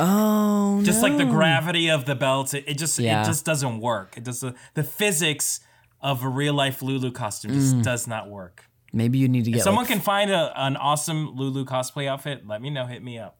Oh, 0.00 0.82
Just 0.84 1.02
like 1.02 1.16
the 1.16 1.24
gravity 1.26 1.88
of 1.90 2.06
the 2.06 2.14
belts, 2.14 2.54
it, 2.54 2.64
it 2.66 2.78
just 2.78 2.98
Yeah. 2.98 3.22
it 3.22 3.26
just 3.26 3.44
doesn't 3.44 3.80
work. 3.80 4.16
It 4.16 4.24
does 4.24 4.40
the, 4.40 4.54
the 4.74 4.84
physics 4.84 5.60
of 6.00 6.22
a 6.24 6.28
real 6.28 6.54
life 6.54 6.82
Lulu 6.82 7.10
costume 7.12 7.52
just 7.52 7.82
does 7.82 8.06
not 8.06 8.28
work. 8.28 8.64
Maybe 8.92 9.18
you 9.18 9.28
need 9.28 9.44
to 9.44 9.50
get 9.50 9.58
If 9.58 9.64
someone 9.64 9.84
like, 9.84 9.92
can 9.92 10.00
find 10.00 10.30
a, 10.30 10.52
an 10.56 10.76
awesome 10.76 11.36
Lulu 11.36 11.64
cosplay 11.64 12.06
outfit, 12.08 12.46
let 12.46 12.62
me 12.62 12.70
know. 12.70 12.86
Hit 12.86 13.02
me 13.02 13.18
up. 13.18 13.36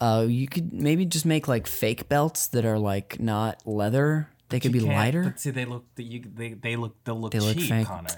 uh, 0.00 0.26
you 0.28 0.48
could 0.48 0.72
maybe 0.72 1.04
just 1.04 1.24
make 1.26 1.48
like 1.48 1.66
fake 1.66 2.08
belts 2.08 2.46
that 2.48 2.64
are 2.64 2.78
like 2.78 3.18
not 3.20 3.66
leather. 3.66 4.28
They 4.48 4.60
could 4.60 4.72
be 4.72 4.80
lighter. 4.80 5.24
But 5.24 5.40
see, 5.40 5.50
they 5.50 5.64
look 5.64 5.84
you, 5.96 6.22
they 6.34 6.54
they 6.54 6.76
look 6.76 6.96
they'll 7.04 7.20
look 7.20 7.32
They 7.32 7.40
look 7.40 7.56
cheap, 7.58 7.68
fake. 7.68 7.86
Conner. 7.86 8.08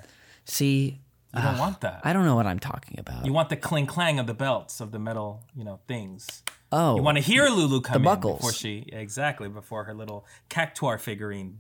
See, 0.45 1.01
You 1.35 1.43
don't 1.43 1.59
want 1.59 1.81
that. 1.83 2.01
I 2.05 2.13
don't 2.13 2.25
know 2.25 2.37
what 2.37 2.47
I'm 2.47 2.59
talking 2.59 2.99
about. 2.99 3.25
you 3.27 3.33
want 3.33 3.49
the 3.51 3.57
cling 3.57 3.87
clang 3.87 4.19
of 4.19 4.27
the 4.27 4.35
belts 4.35 4.81
of 4.81 4.93
the 4.93 4.99
metal, 4.99 5.43
you 5.55 5.65
know, 5.65 5.81
things. 5.87 6.43
Oh, 6.73 6.97
You 6.97 7.03
want 7.03 7.19
to 7.19 7.23
hear 7.23 7.49
Lulu 7.49 7.81
come 7.81 7.97
in 7.97 8.03
buckles. 8.03 8.39
before 8.39 8.53
she 8.53 8.87
exactly 8.93 9.49
before 9.49 9.85
her 9.85 9.95
little 9.95 10.25
cactuar 10.49 10.99
figurine 10.99 11.59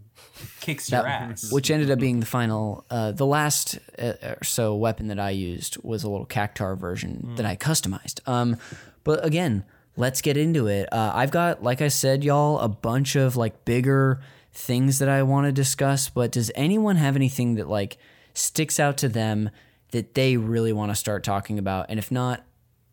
kicks 0.60 0.90
your 0.90 1.06
ass. 1.06 1.50
which 1.52 1.70
ended 1.70 1.90
up 1.90 1.98
being 1.98 2.20
the 2.20 2.26
final 2.26 2.84
uh, 2.90 3.12
the 3.12 3.26
last 3.26 3.78
uh, 3.98 4.12
so 4.42 4.74
weapon 4.74 5.08
that 5.08 5.18
i 5.18 5.30
used 5.30 5.76
was 5.82 6.04
a 6.04 6.08
little 6.10 6.26
cactuar 6.26 6.76
version 6.78 7.32
that 7.36 7.46
i 7.46 7.56
customized. 7.56 8.26
Um, 8.28 8.56
but 9.04 9.24
again 9.24 9.64
let's 9.96 10.20
get 10.22 10.36
into 10.36 10.66
it. 10.66 10.92
Uh, 10.92 11.10
i've 11.14 11.30
got 11.30 11.62
like 11.62 11.80
i 11.82 11.88
said 11.88 12.22
y'all 12.24 12.58
a 12.58 12.68
bunch 12.68 13.16
of 13.16 13.36
like 13.36 13.64
bigger 13.64 14.20
things 14.52 14.98
that 14.98 15.08
i 15.08 15.22
want 15.22 15.46
to 15.46 15.52
discuss 15.52 16.08
but 16.08 16.30
does 16.32 16.50
anyone 16.54 16.96
have 16.96 17.16
anything 17.16 17.54
that 17.54 17.68
like 17.68 17.96
sticks 18.34 18.78
out 18.78 18.96
to 18.98 19.08
them 19.08 19.50
that 19.92 20.14
they 20.14 20.36
really 20.36 20.72
want 20.72 20.90
to 20.90 20.94
start 20.94 21.24
talking 21.24 21.58
about? 21.58 21.86
And 21.88 21.98
if 21.98 22.10
not 22.10 22.44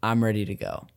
i'm 0.01 0.23
ready 0.23 0.45
to 0.45 0.55
go 0.55 0.87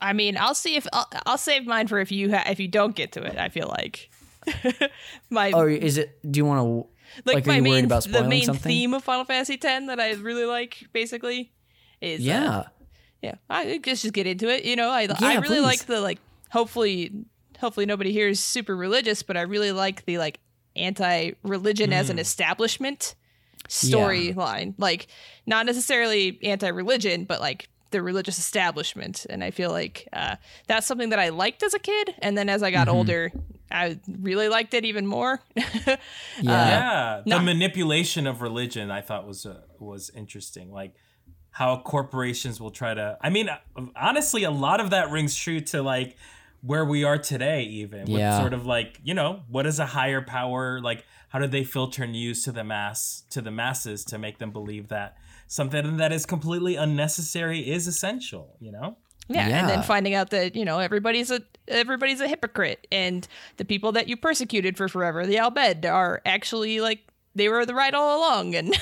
I 0.00 0.12
mean, 0.12 0.36
I'll 0.36 0.54
see 0.54 0.76
if 0.76 0.86
I'll, 0.92 1.08
I'll 1.26 1.38
save 1.38 1.66
mine 1.66 1.86
for 1.86 1.98
if 1.98 2.10
you 2.12 2.30
ha- 2.30 2.44
if 2.46 2.58
you 2.60 2.68
don't 2.68 2.94
get 2.94 3.12
to 3.12 3.22
it. 3.22 3.36
I 3.38 3.48
feel 3.48 3.68
like 3.68 4.10
my 5.30 5.52
or 5.52 5.68
is 5.68 5.98
it 5.98 6.18
do 6.30 6.38
you 6.38 6.44
want 6.46 6.60
to 6.60 6.90
like, 7.26 7.34
like, 7.34 7.44
are 7.46 7.48
my 7.48 7.56
you 7.56 7.62
main 7.62 7.72
worried 7.72 7.84
about 7.84 8.04
the 8.04 8.24
main 8.24 8.44
something 8.44 8.62
theme 8.70 8.94
of 8.94 9.02
Final 9.04 9.24
Fantasy 9.24 9.58
X 9.62 9.86
that 9.86 10.00
I 10.00 10.12
really 10.12 10.44
like 10.44 10.86
basically 10.92 11.52
is 12.00 12.20
uh, 12.20 12.22
yeah 12.24 12.62
yeah. 13.22 13.34
I 13.50 13.78
just 13.78 14.02
just 14.02 14.14
get 14.14 14.26
into 14.26 14.48
it. 14.48 14.64
You 14.64 14.76
know, 14.76 14.88
I 14.88 15.06
I 15.20 15.34
really 15.34 15.56
please. 15.56 15.62
like 15.62 15.84
the 15.86 16.00
like. 16.00 16.18
Hopefully, 16.50 17.12
hopefully 17.60 17.84
nobody 17.86 18.12
here 18.12 18.28
is 18.28 18.40
super 18.42 18.74
religious, 18.74 19.22
but 19.22 19.36
I 19.36 19.42
really 19.42 19.72
like 19.72 20.04
the 20.06 20.16
like 20.18 20.40
anti-religion 20.74 21.92
as 21.92 22.10
an 22.10 22.16
Mm. 22.16 22.20
establishment 22.20 23.14
storyline. 23.68 24.74
Like 24.78 25.06
not 25.46 25.66
necessarily 25.66 26.38
anti-religion, 26.42 27.24
but 27.24 27.40
like 27.40 27.68
the 27.90 28.02
religious 28.02 28.38
establishment. 28.38 29.26
And 29.28 29.42
I 29.42 29.50
feel 29.50 29.70
like 29.70 30.08
uh, 30.12 30.36
that's 30.66 30.86
something 30.86 31.10
that 31.10 31.18
I 31.18 31.28
liked 31.30 31.62
as 31.62 31.74
a 31.74 31.78
kid, 31.78 32.14
and 32.20 32.36
then 32.36 32.48
as 32.48 32.62
I 32.62 32.70
Mm-hmm. 32.70 32.82
got 32.84 32.88
older, 32.88 33.32
I 33.70 33.98
really 34.08 34.48
liked 34.48 34.74
it 34.74 34.84
even 34.84 35.06
more. 35.06 35.40
yeah 35.56 35.96
yeah, 36.40 37.22
the 37.28 37.38
no. 37.38 37.40
manipulation 37.40 38.26
of 38.26 38.42
religion 38.42 38.90
I 38.90 39.00
thought 39.00 39.26
was 39.26 39.46
uh, 39.46 39.60
was 39.78 40.10
interesting. 40.14 40.70
Like 40.70 40.94
how 41.52 41.78
corporations 41.80 42.60
will 42.60 42.70
try 42.70 42.94
to. 42.94 43.18
I 43.20 43.30
mean, 43.30 43.48
uh, 43.48 43.58
honestly, 43.96 44.44
a 44.44 44.50
lot 44.50 44.80
of 44.80 44.90
that 44.90 45.10
rings 45.10 45.34
true 45.36 45.60
to 45.60 45.82
like 45.82 46.16
where 46.62 46.84
we 46.84 47.04
are 47.04 47.18
today, 47.18 47.62
even 47.62 48.10
with 48.10 48.10
Yeah. 48.12 48.38
sort 48.38 48.52
of 48.52 48.66
like 48.66 49.00
you 49.02 49.14
know 49.14 49.42
what 49.48 49.66
is 49.66 49.78
a 49.78 49.86
higher 49.86 50.22
power 50.22 50.80
like. 50.80 51.04
How 51.30 51.38
do 51.38 51.46
they 51.46 51.62
filter 51.62 52.08
news 52.08 52.42
to 52.42 52.50
the 52.52 52.64
mass 52.64 53.22
to 53.30 53.40
the 53.40 53.52
masses 53.52 54.04
to 54.06 54.18
make 54.18 54.38
them 54.38 54.50
believe 54.50 54.88
that 54.88 55.16
something 55.50 55.96
that 55.98 56.12
is 56.12 56.24
completely 56.24 56.76
unnecessary 56.76 57.68
is 57.68 57.86
essential? 57.86 58.56
You 58.60 58.72
know. 58.72 58.96
Yeah, 59.28 59.46
and 59.46 59.68
then 59.68 59.82
finding 59.82 60.14
out 60.14 60.30
that 60.30 60.56
you 60.56 60.64
know 60.64 60.78
everybody's 60.80 61.30
a 61.30 61.42
everybody's 61.68 62.20
a 62.20 62.26
hypocrite, 62.26 62.86
and 62.90 63.28
the 63.58 63.64
people 63.64 63.92
that 63.92 64.08
you 64.08 64.16
persecuted 64.16 64.76
for 64.76 64.88
forever, 64.88 65.26
the 65.26 65.38
Al 65.38 65.52
Bhed, 65.52 65.84
are 65.88 66.20
actually 66.24 66.80
like 66.80 67.00
they 67.34 67.48
were 67.48 67.64
the 67.64 67.74
right 67.74 67.94
all 67.94 68.18
along, 68.18 68.54
and 68.56 68.76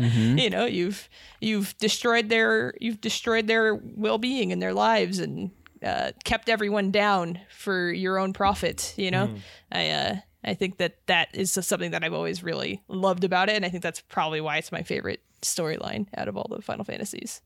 you 0.38 0.48
know 0.48 0.64
you've 0.64 1.08
you've 1.40 1.76
destroyed 1.78 2.28
their 2.28 2.74
you've 2.80 3.00
destroyed 3.00 3.48
their 3.48 3.74
well 3.74 4.18
being 4.18 4.52
and 4.52 4.62
their 4.62 4.74
lives, 4.74 5.18
and 5.18 5.50
uh, 5.84 6.12
kept 6.24 6.48
everyone 6.48 6.92
down 6.92 7.40
for 7.50 7.90
your 7.90 8.18
own 8.18 8.32
profit. 8.32 8.94
You 8.96 9.10
know, 9.10 9.34
I 9.72 9.90
uh, 9.90 10.16
I 10.42 10.54
think 10.54 10.78
that 10.78 11.06
that 11.06 11.28
is 11.34 11.52
something 11.52 11.90
that 11.90 12.02
I've 12.02 12.14
always 12.14 12.42
really 12.42 12.82
loved 12.88 13.24
about 13.24 13.48
it, 13.48 13.56
and 13.56 13.64
I 13.64 13.68
think 13.68 13.82
that's 13.82 14.00
probably 14.00 14.40
why 14.40 14.56
it's 14.56 14.72
my 14.72 14.82
favorite 14.82 15.20
storyline 15.42 16.06
out 16.16 16.28
of 16.28 16.36
all 16.36 16.46
the 16.48 16.62
Final 16.62 16.84
Fantasies. 16.84 17.42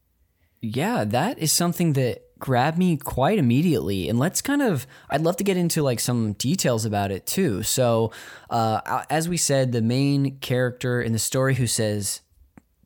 Yeah, 0.61 1.05
that 1.05 1.39
is 1.39 1.53
something 1.53 1.93
that 1.95 2.23
grabbed 2.39 2.79
me 2.79 2.97
quite 2.97 3.39
immediately. 3.39 4.09
And 4.09 4.19
let's 4.19 4.41
kind 4.41 4.63
of, 4.63 4.87
I'd 5.11 5.21
love 5.21 5.37
to 5.39 5.45
get 5.45 5.57
into 5.57 5.83
like 5.83 6.01
some 6.01 6.33
details 6.35 6.85
about 6.85 7.11
it 7.11 7.27
too. 7.27 7.63
So, 7.63 8.13
uh, 8.51 9.05
as 9.11 9.29
we 9.29 9.37
said, 9.37 9.73
the 9.73 9.83
main 9.83 10.39
character 10.39 11.03
in 11.03 11.13
the 11.13 11.19
story 11.19 11.55
who 11.55 11.67
says, 11.67 12.21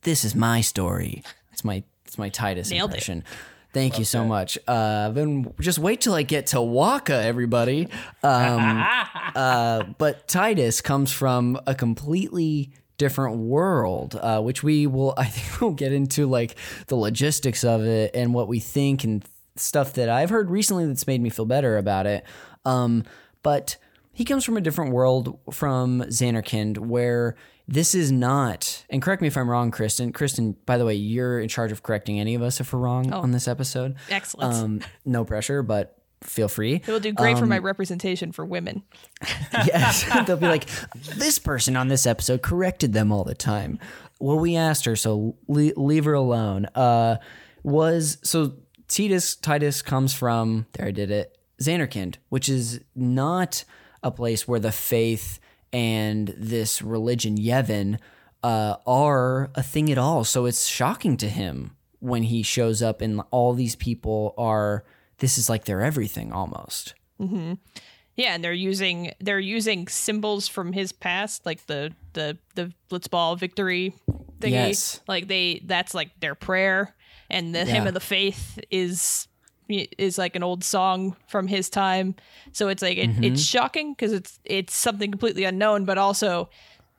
This 0.03 0.25
is 0.25 0.35
my 0.35 0.61
story. 0.61 1.23
It's 1.53 1.65
my, 1.65 1.83
it's 2.05 2.19
my 2.19 2.31
Tidus 2.31 2.71
Nailed 2.71 2.95
it. 2.95 3.25
Thank 3.73 3.99
you 3.99 4.05
so 4.05 4.25
much. 4.25 4.59
Uh, 4.67 5.11
then 5.11 5.53
just 5.61 5.79
wait 5.79 6.01
till 6.01 6.15
I 6.15 6.23
get 6.23 6.49
to 6.49 6.57
Wakka, 6.57 7.23
everybody. 7.23 7.89
Um, 8.23 8.85
uh, 9.35 9.85
but 9.99 10.27
Tidus 10.27 10.83
comes 10.83 11.13
from 11.13 11.61
a 11.67 11.75
completely 11.75 12.73
different 12.97 13.37
world, 13.37 14.19
uh, 14.21 14.41
which 14.41 14.63
we 14.63 14.87
will, 14.87 15.15
I 15.19 15.27
think, 15.27 15.61
we'll 15.61 15.73
get 15.73 15.93
into 15.93 16.27
like 16.27 16.57
the 16.87 16.97
logistics 16.97 17.63
of 17.63 17.85
it 17.85 18.13
and 18.15 18.35
what 18.35 18.49
we 18.49 18.59
think 18.59 19.05
and 19.05 19.25
stuff 19.57 19.95
that 19.95 20.09
I've 20.09 20.31
heard 20.31 20.51
recently 20.51 20.87
that's 20.87 21.07
made 21.07 21.21
me 21.21 21.31
feel 21.31 21.47
better 21.47 21.77
about 21.77 22.07
it. 22.07 22.25
Um, 22.65 23.05
but 23.43 23.77
he 24.13 24.25
comes 24.25 24.45
from 24.45 24.57
a 24.57 24.61
different 24.61 24.93
world 24.93 25.39
from 25.53 26.01
Zanarkand, 26.03 26.79
where 26.79 27.37
this 27.69 27.95
is 27.95 28.11
not. 28.11 28.85
And 28.91 29.03
correct 29.03 29.21
me 29.23 29.29
if 29.29 29.37
I'm 29.37 29.49
wrong, 29.49 29.71
Kristin. 29.71 30.11
Kristin, 30.13 30.57
by 30.67 30.79
the 30.79 30.85
way, 30.87 30.95
you're 30.95 31.39
in 31.39 31.49
charge 31.49 31.71
of 31.71 31.83
correcting 31.83 32.19
any 32.19 32.35
of 32.35 32.43
us 32.43 32.61
if 32.61 32.73
we're 32.73 32.79
wrong 32.81 33.13
on 33.13 33.31
this 33.33 33.47
episode. 33.47 33.97
Excellent. 34.09 34.55
Um, 34.55 34.81
no 35.05 35.25
pressure, 35.25 35.63
but 35.63 35.95
feel 36.23 36.49
free. 36.49 36.77
It 36.77 36.89
will 36.89 36.99
do 36.99 37.13
great 37.13 37.37
for 37.37 37.45
Um, 37.45 37.51
my 37.51 37.59
representation 37.59 38.33
for 38.33 38.45
women. 38.45 38.83
Yes. 39.53 40.05
They'll 40.27 40.37
be 40.37 40.47
like, 40.47 40.67
this 41.17 41.39
person 41.39 41.77
on 41.77 41.89
this 41.89 42.07
episode 42.07 42.43
corrected 42.43 42.93
them 42.93 43.11
all 43.13 43.25
the 43.25 43.35
time. 43.35 43.79
Well, 44.21 44.39
we 44.39 44.57
asked 44.57 44.85
her, 44.85 44.95
so 44.97 45.37
le- 45.49 45.73
leave 45.77 46.05
her 46.05 46.13
alone. 46.15 46.67
Uh, 46.75 47.17
was 47.63 48.19
so 48.23 48.55
Tidus 48.89 49.39
Tidus 49.41 49.85
comes 49.85 50.15
from 50.15 50.67
there. 50.73 50.87
I 50.87 50.91
did 50.91 51.11
it. 51.11 51.37
Zanarkand, 51.61 52.17
which 52.29 52.49
is 52.49 52.81
not 52.95 53.65
a 54.03 54.11
place 54.11 54.47
where 54.47 54.61
the 54.61 54.71
faith 54.73 55.41
and 55.73 56.35
this 56.37 56.83
religion 56.83 57.37
Yevon 57.37 57.99
uh, 58.43 58.77
are 58.87 59.51
a 59.55 59.63
thing 59.63 59.91
at 59.91 59.99
all. 59.99 60.25
So 60.25 60.47
it's 60.47 60.67
shocking 60.67 61.17
to 61.19 61.29
him 61.29 61.77
when 62.01 62.25
he 62.25 62.43
shows 62.43 62.83
up 62.83 63.01
and 63.01 63.23
all 63.31 63.55
these 63.55 63.77
people 63.77 64.35
are. 64.39 64.85
This 65.19 65.37
is 65.37 65.49
like 65.49 65.65
their 65.65 65.83
everything 65.83 66.33
almost. 66.33 66.95
Yeah, 68.19 68.35
and 68.35 68.43
they're 68.43 68.53
using 68.53 69.13
they're 69.21 69.39
using 69.39 69.87
symbols 69.87 70.49
from 70.49 70.73
his 70.73 70.91
past, 70.91 71.47
like 71.47 71.67
the 71.67 71.95
the 72.15 72.37
the 72.57 72.73
Blitzball 72.91 73.39
victory 73.39 73.95
thingy. 74.41 74.51
Yes. 74.51 75.01
Like 75.07 75.29
they 75.29 75.63
that's 75.65 75.95
like 75.95 76.19
their 76.19 76.35
prayer, 76.35 76.97
and 77.31 77.55
the 77.55 77.65
hymn 77.65 77.87
of 77.87 77.95
the 77.95 78.01
faith 78.01 78.59
is 78.73 79.28
is 79.69 80.19
like 80.19 80.35
an 80.37 80.43
old 80.43 80.65
song 80.65 81.17
from 81.29 81.47
his 81.47 81.69
time. 81.71 82.15
So 82.53 82.69
it's 82.69 82.83
like 82.83 82.99
it, 82.99 83.11
Mm-hmm. 83.11 83.25
it's 83.25 83.43
shocking 83.43 83.93
because 83.93 84.13
it's 84.13 84.41
it's 84.45 84.75
something 84.75 85.11
completely 85.11 85.45
unknown, 85.45 85.85
but 85.85 85.99
also 85.99 86.49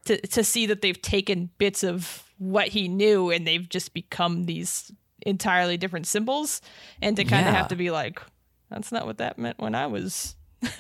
to 0.05 0.19
to 0.27 0.43
see 0.43 0.65
that 0.67 0.81
they've 0.81 1.01
taken 1.01 1.49
bits 1.57 1.83
of 1.83 2.23
what 2.37 2.67
he 2.69 2.87
knew 2.87 3.29
and 3.31 3.45
they've 3.45 3.67
just 3.67 3.93
become 3.93 4.45
these 4.45 4.91
entirely 5.25 5.75
different 5.77 6.07
symbols, 6.07 6.61
and 7.01 7.17
to 7.17 7.23
kind 7.25 7.45
of 7.47 7.53
Yeah. 7.53 7.57
have 7.57 7.67
to 7.69 7.75
be 7.75 7.91
like, 7.91 8.21
that's 8.69 8.91
not 8.91 9.05
what 9.05 9.17
that 9.17 9.37
meant 9.37 9.59
when 9.59 9.75
I 9.75 9.87
was 9.87 10.35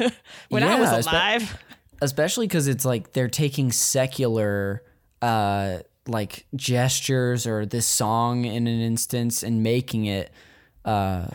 when 0.49 0.63
I 0.63 0.75
was 0.79 0.91
Yeah, 0.91 0.99
alive. 1.01 1.57
especially 2.01 2.47
because 2.47 2.67
it's 2.67 2.85
like 2.85 3.11
they're 3.13 3.27
taking 3.27 3.71
secular 3.71 4.83
uh 5.21 5.79
like 6.07 6.45
gestures 6.55 7.45
or 7.45 7.65
this 7.65 7.85
song 7.85 8.45
in 8.45 8.67
an 8.67 8.79
instance 8.79 9.43
and 9.43 9.61
making 9.61 10.05
it 10.05 10.31
uh 10.85 11.27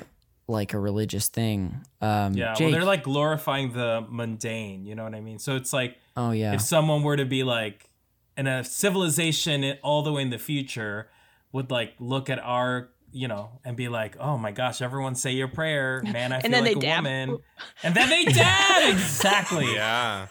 like 0.47 0.75
a 0.75 0.79
religious 0.79 1.29
thing 1.29 1.75
um 2.01 2.35
Yeah, 2.35 2.53
Jake, 2.55 2.67
well, 2.67 2.73
they're 2.73 2.85
like 2.85 3.03
glorifying 3.03 3.73
the 3.73 4.05
mundane. 4.09 4.85
You 4.87 4.95
know 4.95 5.05
what 5.05 5.15
I 5.15 5.21
mean? 5.21 5.39
So 5.39 5.57
it's 5.57 5.73
like 5.73 5.97
oh 6.17 6.31
yeah 6.33 6.55
if 6.55 6.61
someone 6.61 7.03
were 7.03 7.17
to 7.17 7.25
be 7.25 7.43
like 7.45 7.89
in 8.37 8.47
a 8.47 8.63
civilization 8.65 9.79
all 9.83 10.03
the 10.03 10.13
way 10.13 10.23
in 10.23 10.31
the 10.31 10.39
future 10.39 11.09
would 11.53 11.71
like 11.71 11.95
look 11.99 12.29
at 12.31 12.39
our 12.41 12.91
you 13.13 13.29
know 13.29 13.61
and 13.65 13.77
be 13.77 13.89
like 13.89 14.17
oh 14.19 14.37
my 14.37 14.51
gosh 14.51 14.83
everyone 14.83 15.15
say 15.15 15.31
your 15.33 15.47
prayer 15.49 16.03
man 16.05 16.33
i 16.33 16.41
feel 16.41 16.51
then 16.51 16.65
like 16.65 16.73
they 16.75 16.79
a 16.79 16.83
dab. 16.83 17.05
woman 17.05 17.39
and 17.85 17.95
then 17.95 18.09
they 18.11 18.25
dab 18.33 18.93
exactly 18.93 19.73
Yeah. 19.75 20.27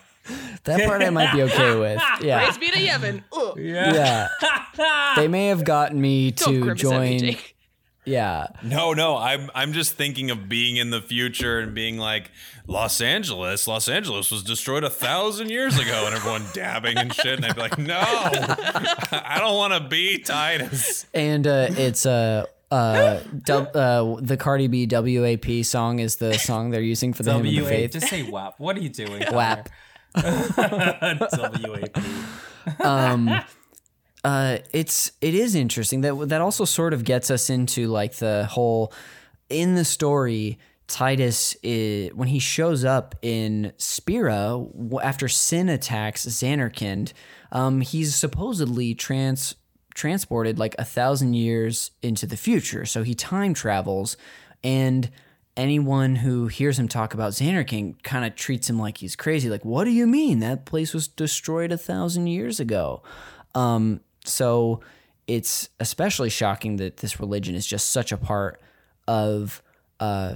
that 0.66 0.86
part 0.86 1.02
i 1.02 1.10
might 1.10 1.32
be 1.34 1.44
okay 1.44 1.76
with 1.80 2.02
yeah 2.22 2.44
Praise 2.44 2.58
be 2.58 2.72
to 2.72 2.78
Yevon. 2.80 3.24
Ugh. 3.32 3.58
yeah 3.58 4.28
yeah 4.76 5.14
they 5.16 5.30
may 5.30 5.48
have 5.48 5.64
gotten 5.64 6.00
me 6.02 6.32
Don't 6.32 6.54
to 6.54 6.60
grimace 6.62 6.84
me, 6.84 6.90
join 6.90 7.20
Jake. 7.20 7.53
Yeah. 8.06 8.48
No, 8.62 8.94
no, 8.94 9.18
I'm 9.18 9.50
I'm 9.56 9.74
just 9.74 9.94
thinking 9.94 10.30
of 10.32 10.50
being 10.50 10.78
in 10.78 10.90
the 10.90 11.02
future 11.02 11.60
and 11.60 11.74
being 11.74 11.98
like 11.98 12.32
Los 12.68 13.02
Angeles, 13.02 13.68
Los 13.68 13.88
Angeles 13.88 14.32
was 14.32 14.44
destroyed 14.44 14.84
a 14.84 14.90
thousand 14.90 15.50
years 15.50 15.78
ago, 15.78 16.06
and 16.06 16.16
everyone 16.16 16.44
dabbing 16.54 16.98
and 16.98 17.14
shit, 17.14 17.36
and 17.36 17.46
I'd 17.46 17.56
be 17.56 17.62
like, 17.62 17.78
no, 17.78 18.00
I 18.02 19.38
don't 19.40 19.56
want 19.56 19.74
to 19.74 19.82
be 19.90 20.20
Tidus. 20.26 21.06
And 21.14 21.46
uh, 21.46 21.68
it's 21.72 22.06
uh, 22.06 22.46
uh, 22.72 23.20
dub, 23.44 23.76
uh, 23.76 24.16
the 24.20 24.38
Cardi 24.38 24.68
B 24.68 24.88
WAP 24.90 25.64
song 25.66 26.00
is 26.00 26.16
the 26.18 26.34
song 26.40 26.72
they're 26.72 26.82
using 26.82 27.14
for 27.14 27.24
the 27.24 27.34
hymn 27.34 27.46
of 27.46 27.52
the 27.54 27.62
faith. 27.62 27.92
just 27.94 28.08
say 28.08 28.24
WAP. 28.24 28.60
What 28.60 28.76
are 28.78 28.82
you 28.82 28.90
doing? 28.90 29.24
WAP. 29.32 29.70
WAP. 32.80 33.46
Uh, 34.24 34.60
it's 34.72 35.12
it 35.20 35.36
is 35.36 35.54
interesting 35.54 36.02
that 36.02 36.30
that 36.30 36.42
also 36.42 36.64
sort 36.66 36.94
of 36.94 37.04
gets 37.04 37.30
us 37.30 37.50
into 37.50 37.88
like 37.88 38.16
the 38.16 38.46
whole 38.46 38.94
in 39.50 39.76
the 39.76 39.86
story. 39.86 40.60
Tidus, 40.86 41.56
is, 41.64 42.14
when 42.14 42.28
he 42.28 42.40
shows 42.40 42.84
up 42.84 43.16
in 43.22 43.72
Spira 43.78 44.64
after 45.02 45.30
Sin 45.30 45.70
attacks 45.70 46.26
Zanarkand, 46.26 47.14
um, 47.54 47.82
he's 47.82 48.14
supposedly 48.16 48.94
trans 48.94 49.56
transported 49.96 50.60
like 50.60 50.76
a 50.78 50.84
thousand 50.84 51.36
years 51.36 51.92
into 52.02 52.28
the 52.28 52.36
future. 52.38 52.86
So 52.86 53.04
he 53.04 53.16
time 53.16 53.54
travels, 53.54 54.18
and 54.64 55.10
anyone 55.56 56.18
who 56.18 56.48
hears 56.48 56.78
him 56.78 56.88
talk 56.88 57.14
about 57.14 57.32
Zanarkand 57.32 58.04
kind 58.04 58.26
of 58.26 58.36
treats 58.36 58.70
him 58.70 58.78
like 58.78 58.98
he's 58.98 59.16
crazy. 59.16 59.50
Like, 59.50 59.64
what 59.66 59.86
do 59.86 59.92
you 59.92 60.06
mean 60.06 60.40
that 60.40 60.66
place 60.66 60.94
was 60.94 61.08
destroyed 61.08 61.72
a 61.72 61.78
thousand 61.78 62.28
years 62.28 62.60
ago? 62.60 63.04
Um, 63.56 64.02
so 64.26 64.82
it's 65.28 65.70
especially 65.80 66.30
shocking 66.30 66.78
that 66.78 66.98
this 66.98 67.20
religion 67.20 67.56
is 67.56 67.66
just 67.66 67.92
such 67.92 68.12
a 68.12 68.18
part 68.18 68.62
of 69.08 69.62
uh, 70.00 70.36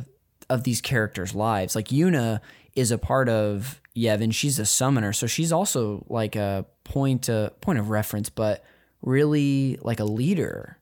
of 0.50 0.64
these 0.64 0.82
characters' 0.82 1.36
lives. 1.36 1.76
Like 1.76 1.88
Yuna 1.88 2.40
is 2.76 2.92
a 2.92 2.98
part 2.98 3.28
of 3.28 3.82
Yevon. 3.96 4.34
She's 4.34 4.60
a 4.60 4.66
summoner, 4.66 5.12
so 5.14 5.28
she's 5.28 5.52
also 5.52 6.06
like 6.10 6.36
a 6.36 6.66
point 6.84 7.30
uh, 7.30 7.50
point 7.62 7.80
of 7.80 7.90
reference, 7.90 8.30
but 8.30 8.64
really 9.02 9.78
like 9.82 10.00
a 10.00 10.06
leader 10.06 10.78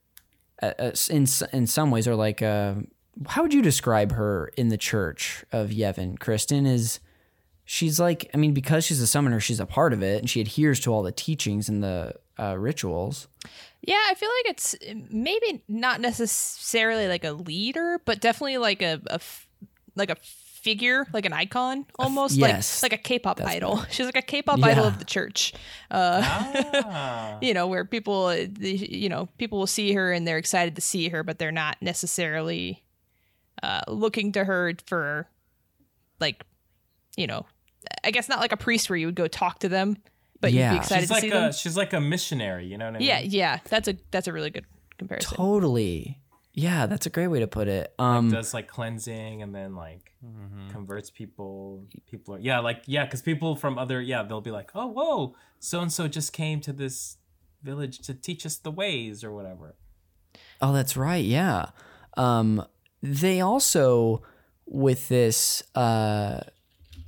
uh, 0.61 0.73
uh, 0.79 0.91
in 1.09 1.25
in 1.51 1.67
some 1.67 1.91
ways, 1.91 2.07
or 2.07 2.15
like 2.15 2.41
uh, 2.41 2.75
how 3.27 3.41
would 3.41 3.53
you 3.53 3.61
describe 3.61 4.11
her 4.13 4.51
in 4.57 4.69
the 4.69 4.77
church 4.77 5.45
of 5.51 5.69
Yevon? 5.69 6.17
Kristin 6.19 6.67
is 6.67 6.99
she's 7.65 7.99
like 7.99 8.29
I 8.33 8.37
mean 8.37 8.53
because 8.53 8.85
she's 8.85 9.01
a 9.01 9.07
summoner, 9.07 9.39
she's 9.39 9.59
a 9.59 9.65
part 9.65 9.93
of 9.93 10.01
it, 10.01 10.19
and 10.19 10.29
she 10.29 10.41
adheres 10.41 10.79
to 10.81 10.93
all 10.93 11.03
the 11.03 11.11
teachings 11.11 11.67
and 11.67 11.83
the 11.83 12.13
uh, 12.39 12.57
rituals. 12.57 13.27
Yeah, 13.81 14.01
I 14.09 14.15
feel 14.15 14.29
like 14.29 14.51
it's 14.53 14.75
maybe 15.11 15.63
not 15.67 16.01
necessarily 16.01 17.07
like 17.07 17.23
a 17.23 17.31
leader, 17.31 18.01
but 18.03 18.19
definitely 18.19 18.57
like 18.57 18.81
a, 18.81 18.99
a 19.07 19.15
f- 19.15 19.47
like 19.95 20.09
a 20.09 20.15
figure, 20.15 21.05
like 21.13 21.25
an 21.25 21.33
icon, 21.33 21.85
almost 21.99 22.35
yes. 22.35 22.81
like 22.81 22.91
like 22.91 22.99
a 22.99 23.03
K-pop 23.03 23.39
idol. 23.41 23.83
She's 23.91 24.07
like 24.07 24.17
a 24.17 24.23
K-pop 24.23 24.63
idol 24.63 24.85
of 24.85 24.97
the 24.97 25.05
church. 25.05 25.53
Uh, 25.91 26.21
Ah. 26.23 27.37
you 27.41 27.53
know, 27.53 27.67
where 27.67 27.85
people, 27.85 28.25
uh, 28.25 28.45
you 28.59 29.07
know, 29.07 29.27
people 29.37 29.59
will 29.59 29.67
see 29.67 29.93
her 29.93 30.11
and 30.11 30.27
they're 30.27 30.39
excited 30.39 30.75
to 30.75 30.81
see 30.81 31.09
her, 31.09 31.21
but 31.21 31.37
they're 31.37 31.51
not 31.51 31.77
necessarily 31.81 32.83
uh, 33.61 33.81
looking 33.87 34.31
to 34.31 34.43
her 34.43 34.73
for, 34.87 35.27
like, 36.19 36.43
you 37.15 37.27
know, 37.27 37.45
I 38.03 38.11
guess 38.11 38.27
not 38.29 38.39
like 38.39 38.51
a 38.51 38.57
priest 38.57 38.89
where 38.89 38.97
you 38.97 39.05
would 39.07 39.15
go 39.15 39.27
talk 39.27 39.59
to 39.59 39.69
them, 39.69 39.97
but 40.41 40.51
you'd 40.51 40.59
Yeah. 40.59 40.71
be 40.71 40.77
excited 40.77 41.01
She's 41.01 41.07
to 41.09 41.13
like 41.13 41.21
see 41.21 41.29
a 41.29 41.33
them. 41.33 41.51
she's 41.53 41.77
like 41.77 41.93
a 41.93 42.01
missionary. 42.01 42.65
You 42.67 42.77
know 42.77 42.85
what 42.85 42.95
I 42.95 42.99
mean? 42.99 43.07
Yeah, 43.07 43.19
yeah, 43.19 43.59
that's 43.69 43.87
a 43.87 43.97
that's 44.11 44.27
a 44.27 44.33
really 44.33 44.49
good 44.49 44.65
comparison. 44.97 45.35
Totally. 45.37 46.19
Yeah, 46.57 46.85
that's 46.85 47.05
a 47.05 47.09
great 47.09 47.27
way 47.27 47.41
to 47.41 47.47
put 47.47 47.67
it. 47.67 47.93
Um, 47.99 48.29
does 48.31 48.53
like 48.53 48.67
cleansing 48.67 49.41
and 49.41 49.53
then 49.53 49.75
like 49.75 50.13
converts 50.71 51.09
people 51.11 51.85
people 52.09 52.33
are 52.35 52.39
yeah 52.39 52.57
like 52.59 52.81
yeah 52.87 53.03
because 53.05 53.21
people 53.21 53.55
from 53.55 53.77
other 53.77 54.01
yeah 54.01 54.23
they'll 54.23 54.41
be 54.41 54.49
like 54.49 54.71
oh 54.73 54.87
whoa 54.87 55.35
so 55.59 55.79
and 55.81 55.93
so 55.93 56.07
just 56.07 56.33
came 56.33 56.59
to 56.61 56.73
this 56.73 57.17
village 57.61 57.99
to 57.99 58.13
teach 58.13 58.43
us 58.45 58.55
the 58.55 58.71
ways 58.71 59.23
or 59.23 59.31
whatever 59.31 59.75
Oh, 60.61 60.73
that's 60.73 60.97
right. 60.97 61.23
Yeah. 61.23 61.67
Um, 62.17 62.65
they 63.03 63.39
also 63.41 64.21
with 64.65 65.07
this 65.09 65.61
uh, 65.75 66.41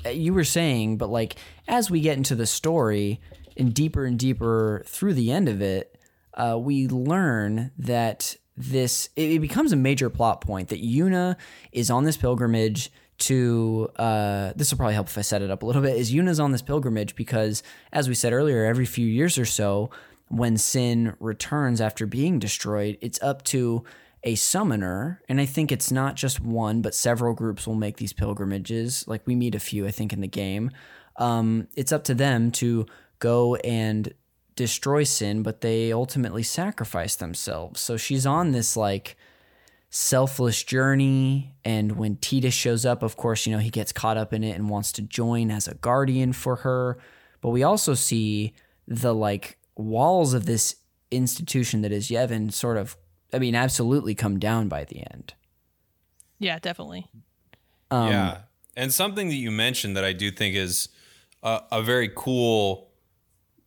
you 0.06 0.34
were 0.34 0.44
saying, 0.44 0.98
but 0.98 1.10
like 1.10 1.36
as 1.68 1.90
we 1.90 2.02
get 2.02 2.18
into 2.18 2.36
the 2.36 2.46
story 2.46 3.20
and 3.56 3.74
deeper 3.74 4.06
and 4.06 4.18
deeper 4.18 4.84
through 4.86 5.14
the 5.14 5.32
end 5.32 5.50
of 5.50 5.62
it, 5.62 6.00
uh, 6.34 6.58
we 6.60 6.88
learn 6.88 7.72
that 7.78 8.36
this 8.56 9.10
it, 9.16 9.32
it 9.32 9.40
becomes 9.40 9.72
a 9.72 9.76
major 9.76 10.10
plot 10.10 10.42
point 10.42 10.70
that 10.70 10.84
Yuna 10.84 11.36
is 11.72 11.90
on 11.90 12.04
this 12.04 12.18
pilgrimage 12.18 12.92
to 13.20 13.90
uh, 13.96 14.54
this 14.56 14.72
will 14.72 14.78
probably 14.78 14.94
help 14.94 15.08
if 15.08 15.18
I 15.18 15.22
set 15.22 15.42
it 15.42 15.50
up 15.50 15.64
a 15.64 15.66
little 15.66 15.82
bit. 15.82 15.96
Is 15.96 16.14
Yuna's 16.14 16.40
on 16.40 16.52
this 16.52 16.62
pilgrimage 16.62 17.16
because, 17.16 17.64
as 17.92 18.08
we 18.08 18.16
said 18.16 18.34
earlier, 18.34 18.66
every 18.66 18.86
few 18.86 19.08
years 19.08 19.38
or 19.38 19.46
so, 19.46 19.90
when 20.28 20.58
Sin 20.58 21.16
returns 21.20 21.82
after 21.82 22.06
being 22.06 22.40
destroyed, 22.40 22.98
it's 23.02 23.22
up 23.22 23.44
to 23.46 23.84
a 24.24 24.36
summoner, 24.36 25.22
and 25.30 25.40
I 25.40 25.46
think 25.46 25.72
it's 25.72 25.92
not 25.92 26.16
just 26.16 26.40
one, 26.40 26.82
but 26.82 26.96
several 26.96 27.34
groups 27.34 27.68
will 27.68 27.76
make 27.76 27.98
these 27.98 28.14
pilgrimages. 28.14 29.08
Like 29.08 29.26
we 29.26 29.36
meet 29.36 29.56
a 29.56 29.60
few, 29.60 29.88
I 29.88 29.92
think, 29.92 30.12
in 30.12 30.22
the 30.22 30.28
game. 30.28 30.72
Um, 31.18 31.68
it's 31.76 31.92
up 31.92 32.04
to 32.06 32.14
them 32.14 32.52
to 32.54 32.86
go 33.20 33.56
and 33.58 34.14
destroy 34.56 35.04
Sin, 35.04 35.44
but 35.44 35.62
they 35.62 35.92
ultimately 35.94 36.44
sacrifice 36.44 37.16
themselves. 37.16 37.80
So 37.80 37.96
she's 37.96 38.26
on 38.26 38.52
this 38.52 38.76
like 38.76 39.16
selfless 39.90 40.64
journey. 40.64 41.56
And 41.64 41.94
when 41.94 42.18
Tidus 42.18 42.54
shows 42.54 42.86
up, 42.86 43.04
of 43.04 43.16
course, 43.16 43.46
you 43.46 43.54
know, 43.54 43.60
he 43.60 43.70
gets 43.70 43.94
caught 43.94 44.18
up 44.18 44.34
in 44.34 44.44
it 44.44 44.56
and 44.56 44.70
wants 44.70 44.92
to 44.94 45.02
join 45.02 45.50
as 45.52 45.68
a 45.68 45.76
guardian 45.76 46.34
for 46.34 46.58
her. 46.58 46.98
But 47.40 47.50
we 47.50 47.64
also 47.64 47.94
see 47.94 48.54
the 48.88 49.14
like 49.14 49.58
walls 49.76 50.34
of 50.34 50.46
this 50.46 50.76
institution 51.12 51.82
that 51.84 51.92
is 51.92 52.10
Yevon 52.10 52.52
sort 52.52 52.78
of, 52.78 52.98
I 53.34 53.40
mean, 53.40 53.56
absolutely 53.56 54.16
come 54.16 54.40
down 54.40 54.68
by 54.68 54.84
the 54.84 55.00
end. 55.12 55.34
Yeah, 56.40 56.60
definitely. 56.60 57.08
Um, 57.92 58.10
yeah. 58.10 58.38
And 58.76 58.94
something 58.94 59.28
that 59.30 59.36
you 59.36 59.52
mentioned 59.52 59.98
that 59.98 60.04
I 60.04 60.14
do 60.14 60.32
think 60.32 60.56
is 60.56 60.90
a, 61.44 61.62
a 61.72 61.82
very 61.82 62.12
cool 62.16 62.90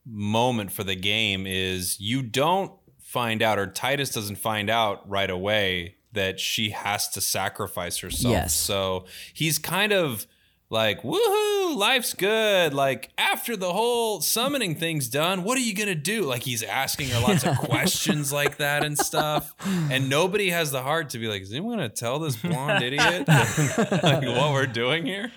moment 0.07 0.73
for 0.73 0.85
the 0.85 0.95
game 0.97 1.47
is 1.47 1.99
you 2.01 2.23
don't 2.23 2.73
find 3.01 3.43
out, 3.43 3.59
or 3.59 3.67
Tidus 3.67 4.15
doesn't 4.15 4.37
find 4.37 4.71
out 4.71 5.09
right 5.09 5.31
away 5.31 5.97
that 6.13 6.41
she 6.41 6.71
has 6.71 7.09
to 7.09 7.21
sacrifice 7.21 7.99
herself. 7.99 8.33
Yes. 8.33 8.55
So 8.55 9.07
he's 9.33 9.59
kind 9.59 9.93
of 9.93 10.27
like, 10.71 11.03
woohoo, 11.03 11.77
life's 11.77 12.15
good. 12.15 12.73
Like, 12.73 13.11
after 13.19 13.57
the 13.57 13.73
whole 13.73 14.21
summoning 14.21 14.77
thing's 14.77 15.09
done, 15.09 15.43
what 15.43 15.59
are 15.59 15.63
you 15.63 15.75
going 15.75 15.89
to 15.89 15.97
do? 15.97 16.23
Like, 16.23 16.45
he's 16.45 16.63
asking 16.63 17.09
her 17.09 17.21
lots 17.29 17.45
of 17.45 17.59
questions 17.59 18.33
like 18.33 18.59
that 18.59 18.85
and 18.85 18.97
stuff. 18.97 19.53
And 19.91 20.09
nobody 20.09 20.51
has 20.51 20.71
the 20.71 20.83
heart 20.83 21.11
to 21.11 21.19
be 21.19 21.27
like, 21.27 21.43
is 21.43 21.51
anyone 21.51 21.79
to 21.79 21.89
tell 21.89 22.21
this 22.21 22.37
blonde 22.37 22.85
idiot 22.85 23.27
like, 23.29 24.23
what 24.23 24.53
we're 24.53 24.67
doing 24.67 25.05
here? 25.05 25.33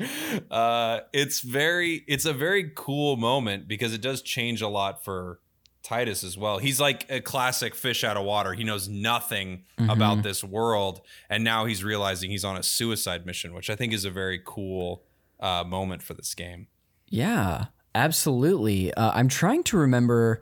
Uh, 0.52 1.00
it's 1.12 1.40
very, 1.42 2.04
it's 2.08 2.26
a 2.26 2.34
very 2.34 2.72
cool 2.76 3.18
moment 3.18 3.68
because 3.68 3.92
it 3.94 4.02
does 4.02 4.22
change 4.22 4.62
a 4.62 4.68
lot 4.68 5.04
for 5.04 5.40
Tidus 5.84 6.24
as 6.24 6.38
well. 6.38 6.60
He's 6.60 6.80
like 6.80 7.08
a 7.10 7.20
classic 7.20 7.74
fish 7.76 8.04
out 8.04 8.18
of 8.18 8.24
water. 8.24 8.54
He 8.54 8.64
knows 8.64 8.88
nothing 8.88 9.64
about 9.90 10.24
this 10.24 10.42
world, 10.44 11.02
and 11.30 11.44
now 11.44 11.66
he's 11.66 11.84
realizing 11.84 12.32
he's 12.32 12.46
on 12.46 12.56
a 12.56 12.64
suicide 12.64 13.26
mission, 13.26 13.54
which 13.54 13.70
I 13.70 13.76
think 13.76 13.92
is 13.92 14.06
a 14.06 14.10
very 14.10 14.40
cool 14.46 15.04
uh, 15.44 15.64
moment 15.64 16.02
for 16.02 16.16
this 16.16 16.34
game. 16.34 16.68
Yeah, 17.08 17.66
absolutely. 17.94 18.92
Uh, 18.94 19.12
I'm 19.14 19.28
trying 19.28 19.62
to 19.66 19.78
remember 19.78 20.42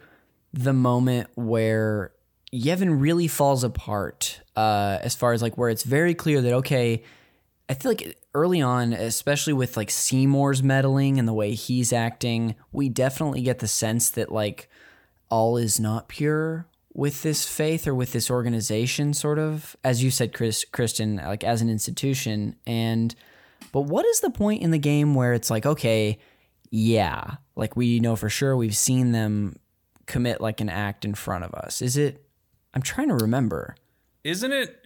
the 0.54 0.74
moment 0.74 1.30
where 1.36 2.14
Yevon 2.54 3.02
really 3.02 3.28
falls 3.28 3.64
apart, 3.64 4.42
uh, 4.56 5.00
as 5.02 5.16
far 5.16 5.34
as 5.34 5.42
like 5.42 5.58
where 5.58 5.70
it's 5.70 5.84
very 5.84 6.14
clear 6.14 6.42
that, 6.42 6.54
okay, 6.54 7.04
I 7.68 7.74
feel 7.74 7.92
like 7.92 8.18
early 8.34 8.62
on, 8.62 8.94
especially 8.94 9.54
with 9.54 9.76
like 9.76 9.90
Seymour's 9.90 10.62
meddling 10.62 11.18
and 11.18 11.28
the 11.28 11.34
way 11.34 11.54
he's 11.54 11.92
acting, 11.92 12.56
we 12.72 12.88
definitely 12.88 13.42
get 13.42 13.60
the 13.60 13.68
sense 13.68 14.10
that 14.12 14.32
like 14.32 14.70
all 15.30 15.58
is 15.58 15.80
not 15.80 16.10
pure 16.10 16.68
with 16.94 17.24
this 17.24 17.48
faith 17.48 17.88
or 17.88 17.96
with 17.96 18.12
this 18.12 18.30
organization, 18.30 19.14
sort 19.14 19.40
of, 19.40 19.78
as 19.84 20.04
you 20.04 20.12
said, 20.12 20.34
Chris, 20.34 20.66
Kristin, 20.66 21.26
like 21.26 21.44
as 21.44 21.62
an 21.62 21.70
institution. 21.70 22.58
And, 22.68 23.16
but 23.72 23.82
what 23.82 24.06
is 24.06 24.20
the 24.20 24.30
point 24.30 24.62
in 24.62 24.72
the 24.72 24.80
game 24.80 25.16
where 25.16 25.34
it's 25.34 25.50
like, 25.50 25.66
okay, 25.66 26.18
yeah, 26.70 27.36
like 27.56 27.76
we 27.76 28.00
know 28.00 28.16
for 28.16 28.30
sure 28.30 28.56
we've 28.56 28.76
seen 28.76 29.12
them 29.12 29.56
commit 30.06 30.42
like 30.42 30.62
an 30.62 30.70
act 30.70 31.06
in 31.06 31.14
front 31.14 31.44
of 31.44 31.54
us? 31.54 31.82
Is 31.82 31.98
it, 31.98 32.26
I'm 32.74 32.82
trying 32.82 33.10
to 33.10 33.16
remember. 33.16 33.76
Isn't 34.24 34.52
it? 34.52 34.78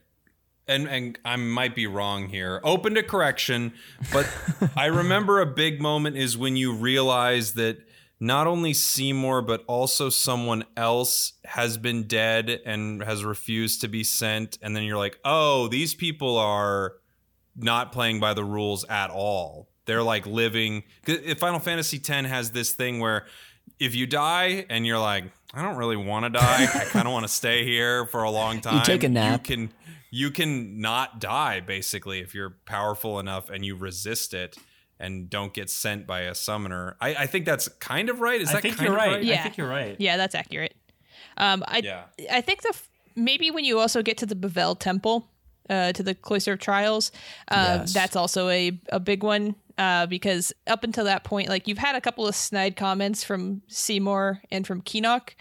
And 0.67 0.87
and 0.87 1.19
I 1.23 1.35
might 1.35 1.75
be 1.75 1.85
wrong 1.85 2.29
here. 2.29 2.59
Open 2.63 2.95
to 2.95 3.03
correction, 3.03 3.73
but 4.11 4.27
I 4.75 4.87
remember 4.87 5.39
a 5.39 5.45
big 5.45 5.79
moment 5.79 6.17
is 6.17 6.39
when 6.39 6.55
you 6.55 6.73
realize 6.73 7.53
that 7.53 7.77
not 8.19 8.47
only 8.47 8.73
Seymour, 8.73 9.41
but 9.41 9.63
also 9.67 10.09
someone 10.09 10.63
else 10.77 11.33
has 11.43 11.77
been 11.77 12.03
dead 12.07 12.61
and 12.65 13.03
has 13.03 13.23
refused 13.23 13.81
to 13.81 13.87
be 13.87 14.03
sent. 14.03 14.57
And 14.61 14.75
then 14.75 14.83
you're 14.83 14.97
like, 14.97 15.19
oh, 15.25 15.67
these 15.67 15.93
people 15.93 16.37
are 16.37 16.93
not 17.55 17.91
playing 17.91 18.19
by 18.19 18.33
the 18.33 18.43
rules 18.43 18.83
at 18.85 19.09
all. 19.09 19.69
They're 19.85 20.03
like 20.03 20.25
living. 20.25 20.83
'cause 21.05 21.17
Final 21.39 21.59
Fantasy 21.59 21.97
X 21.97 22.07
has 22.27 22.51
this 22.51 22.71
thing 22.73 22.99
where 22.99 23.25
if 23.79 23.93
you 23.95 24.07
die 24.07 24.65
and 24.69 24.85
you're 24.85 24.99
like, 24.99 25.25
I 25.53 25.61
don't 25.61 25.77
really 25.77 25.95
want 25.97 26.25
to 26.25 26.29
die, 26.29 26.63
I 26.63 26.85
kind 26.89 27.07
of 27.07 27.13
want 27.13 27.23
to 27.25 27.31
stay 27.31 27.63
here 27.63 28.05
for 28.07 28.23
a 28.23 28.31
long 28.31 28.61
time. 28.61 28.83
take 28.83 29.03
a 29.03 29.09
nap. 29.09 29.47
You 29.49 29.55
can 29.55 29.73
you 30.11 30.31
can 30.31 30.79
not 30.79 31.19
die 31.19 31.59
basically 31.59 32.19
if 32.19 32.33
you're 32.33 32.51
powerful 32.65 33.19
enough 33.19 33.49
and 33.49 33.65
you 33.65 33.75
resist 33.75 34.33
it 34.33 34.57
and 34.97 35.29
don't 35.29 35.53
get 35.53 35.69
sent 35.69 36.07
by 36.07 36.21
a 36.21 36.33
summoner. 36.33 36.95
I, 37.01 37.15
I 37.15 37.25
think 37.27 37.45
that's 37.45 37.67
kind 37.67 38.09
of 38.09 38.21
right. 38.21 38.39
Is 38.39 38.49
I 38.49 38.53
that 38.53 38.61
think 38.61 38.77
kind 38.77 38.87
you're 38.87 38.95
of 38.97 39.01
right. 39.03 39.11
right? 39.17 39.19
I 39.19 39.27
Yeah. 39.27 39.43
think 39.43 39.57
you're 39.57 39.67
right. 39.69 39.95
Yeah, 39.99 40.15
that's 40.17 40.33
accurate. 40.35 40.73
Um, 41.37 41.63
I 41.67 41.79
Yeah. 41.79 42.03
I 42.31 42.39
think 42.41 42.61
the 42.61 42.69
f- 42.69 42.89
maybe 43.15 43.51
when 43.51 43.65
you 43.65 43.77
also 43.79 44.01
get 44.01 44.17
to 44.19 44.25
the 44.25 44.35
Bevelle 44.35 44.79
Temple, 44.79 45.29
uh, 45.69 45.91
to 45.93 46.03
the 46.03 46.13
Cloister 46.15 46.53
of 46.53 46.59
Trials, 46.59 47.11
um, 47.49 47.57
Yes. 47.81 47.93
that's 47.93 48.15
also 48.15 48.49
a 48.49 48.79
a 48.89 48.99
big 48.99 49.23
one. 49.23 49.55
Uh, 49.77 50.05
because 50.05 50.53
up 50.67 50.85
until 50.85 51.03
that 51.03 51.25
point, 51.25 51.49
like 51.49 51.67
you've 51.67 51.77
had 51.77 51.95
a 51.97 52.01
couple 52.01 52.25
of 52.25 52.33
snide 52.33 52.77
comments 52.77 53.25
from 53.25 53.61
Seymour 53.67 54.41
and 54.49 54.65
from 54.65 54.81
Kinoc, 54.81 55.31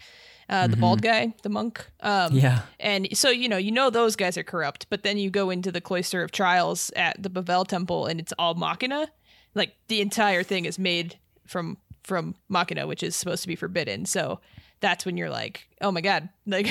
uh, 0.49 0.67
the 0.67 0.75
bald 0.75 1.01
guy, 1.01 1.33
the 1.43 1.47
monk. 1.49 1.89
Um, 2.01 2.33
Yeah. 2.35 2.63
and 2.81 3.07
so 3.17 3.29
you 3.29 3.47
know 3.47 3.55
you 3.55 3.71
know 3.71 3.89
those 3.89 4.17
guys 4.17 4.37
are 4.37 4.43
corrupt, 4.43 4.87
but 4.89 5.03
then 5.03 5.17
you 5.17 5.29
go 5.29 5.49
into 5.51 5.71
the 5.71 5.79
Cloister 5.79 6.21
of 6.21 6.31
Trials 6.31 6.91
at 6.97 7.23
the 7.23 7.29
Bevelle 7.29 7.65
Temple, 7.65 8.07
and 8.07 8.19
it's 8.19 8.33
all 8.37 8.55
Machina. 8.55 9.07
Like 9.53 9.73
the 9.87 10.01
entire 10.01 10.43
thing 10.43 10.65
is 10.65 10.77
made 10.77 11.17
from 11.47 11.77
from 12.03 12.35
Machina, 12.49 12.87
which 12.87 13.03
is 13.03 13.15
supposed 13.15 13.41
to 13.43 13.47
be 13.47 13.55
forbidden. 13.55 14.05
So 14.05 14.41
that's 14.81 15.05
when 15.05 15.17
you're 15.17 15.29
like, 15.29 15.67
oh 15.81 15.91
my 15.91 16.01
god, 16.01 16.29
like. 16.45 16.67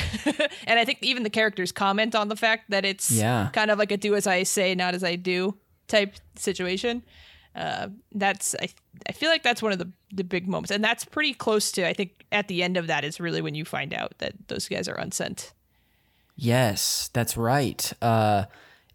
and 0.66 0.78
I 0.78 0.84
think 0.84 0.98
even 1.02 1.22
the 1.22 1.30
characters 1.30 1.72
comment 1.72 2.14
on 2.14 2.28
the 2.28 2.36
fact 2.36 2.70
that 2.70 2.84
it's 2.84 3.10
Yeah. 3.10 3.50
kind 3.52 3.70
of 3.70 3.78
like 3.78 3.90
a 3.92 3.96
do 3.96 4.14
as 4.14 4.26
I 4.26 4.42
say, 4.44 4.74
not 4.74 4.94
as 4.94 5.02
I 5.04 5.16
do 5.16 5.56
type 5.88 6.14
situation. 6.36 7.02
Uh, 7.54 7.88
that's 8.12 8.54
I 8.60 8.68
I 9.08 9.12
feel 9.12 9.30
like 9.30 9.42
that's 9.44 9.62
one 9.62 9.70
of 9.72 9.78
the 9.78 9.90
the 10.12 10.24
big 10.24 10.48
moments, 10.48 10.70
and 10.70 10.82
that's 10.82 11.04
pretty 11.04 11.34
close 11.34 11.70
to 11.72 11.86
I 11.88 11.92
think 11.92 12.24
at 12.32 12.48
the 12.48 12.62
end 12.62 12.76
of 12.76 12.86
that 12.88 13.04
is 13.04 13.20
really 13.20 13.40
when 13.42 13.54
you 13.54 13.64
find 13.64 13.94
out 13.94 14.14
that 14.18 14.32
those 14.48 14.68
guys 14.68 14.88
are 14.88 14.94
unsent. 14.96 15.52
Yes, 16.36 17.10
that's 17.12 17.36
right. 17.36 17.92
Uh, 18.02 18.44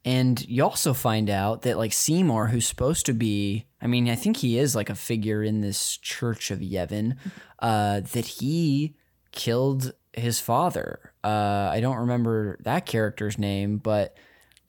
and 0.06 0.46
you 0.48 0.64
also 0.64 0.94
find 0.94 1.30
out 1.30 1.62
that 1.64 1.78
like 1.78 1.94
Seymour, 1.94 2.48
who's 2.48 2.68
supposed 2.68 3.06
to 3.06 3.14
be, 3.14 3.66
I 3.82 3.88
mean, 3.88 4.10
I 4.10 4.16
think 4.16 4.38
he 4.38 4.58
is 4.58 4.76
like 4.76 4.90
a 4.90 4.96
figure 4.96 5.44
in 5.44 5.62
this 5.62 5.98
Church 5.98 6.52
of 6.52 6.60
Yevon, 6.60 7.16
uh, 7.60 8.02
that 8.02 8.26
he 8.26 8.96
killed 9.40 9.94
his 10.12 10.42
father. 10.42 11.14
Uh, 11.24 11.70
I 11.72 11.80
don't 11.80 11.96
remember 11.96 12.58
that 12.64 12.86
character's 12.86 13.38
name, 13.38 13.78
but 13.78 14.18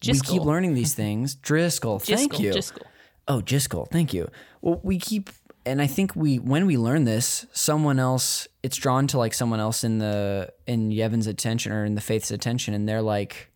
we 0.07 0.21
keep 0.21 0.43
learning 0.43 0.75
these 0.75 0.95
things. 0.95 1.35
Driscoll, 1.43 1.99
thank 1.99 2.35
Jyscal, 2.35 2.39
you. 2.39 2.53
Jyscal. 2.53 2.83
Oh, 3.27 3.41
Jyscal, 3.41 3.91
thank 3.91 4.15
you. 4.15 4.29
Well, 4.61 4.81
we 4.85 5.01
keep, 5.01 5.31
and 5.67 5.83
I 5.83 5.89
think 5.89 6.15
we, 6.15 6.39
when 6.39 6.67
we 6.67 6.77
learn 6.77 7.05
this, 7.05 7.47
someone 7.53 7.99
else, 7.99 8.47
it's 8.63 8.77
drawn 8.77 9.09
to 9.09 9.19
like 9.19 9.35
someone 9.35 9.59
else 9.59 9.83
in 9.83 9.99
the 9.99 10.53
in 10.69 10.93
Yevon's 10.93 11.27
attention 11.27 11.73
or 11.73 11.85
in 11.85 11.97
the 11.97 12.01
faith's 12.01 12.31
attention, 12.31 12.73
and 12.73 12.89
they're 12.89 13.03
like, 13.03 13.51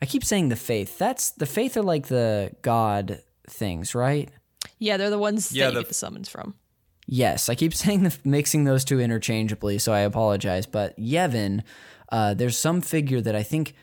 I 0.00 0.06
keep 0.06 0.24
saying 0.24 0.50
the 0.50 0.56
faith. 0.56 0.96
That's 0.96 1.30
the 1.32 1.46
faith 1.46 1.76
are 1.76 1.82
like 1.82 2.06
the 2.06 2.52
God 2.62 3.20
things, 3.48 3.96
right? 3.96 4.30
Yeah, 4.78 4.96
they're 4.96 5.10
the 5.10 5.18
ones 5.18 5.50
Yeah, 5.52 5.66
that 5.66 5.72
you 5.74 5.80
get 5.80 5.88
the 5.88 5.94
summons 5.94 6.28
from. 6.28 6.54
Yes, 7.06 7.48
I 7.48 7.54
keep 7.54 7.72
saying 7.82 8.02
the 8.02 8.16
mixing 8.24 8.64
those 8.64 8.84
two 8.84 9.00
interchangeably, 9.00 9.78
so 9.78 9.92
I 9.92 10.00
apologize. 10.00 10.66
But 10.66 10.96
Yevon, 10.98 11.62
uh, 12.10 12.34
there's 12.34 12.58
some 12.58 12.80
figure 12.80 13.20
that 13.20 13.34
I 13.36 13.42
think 13.42 13.74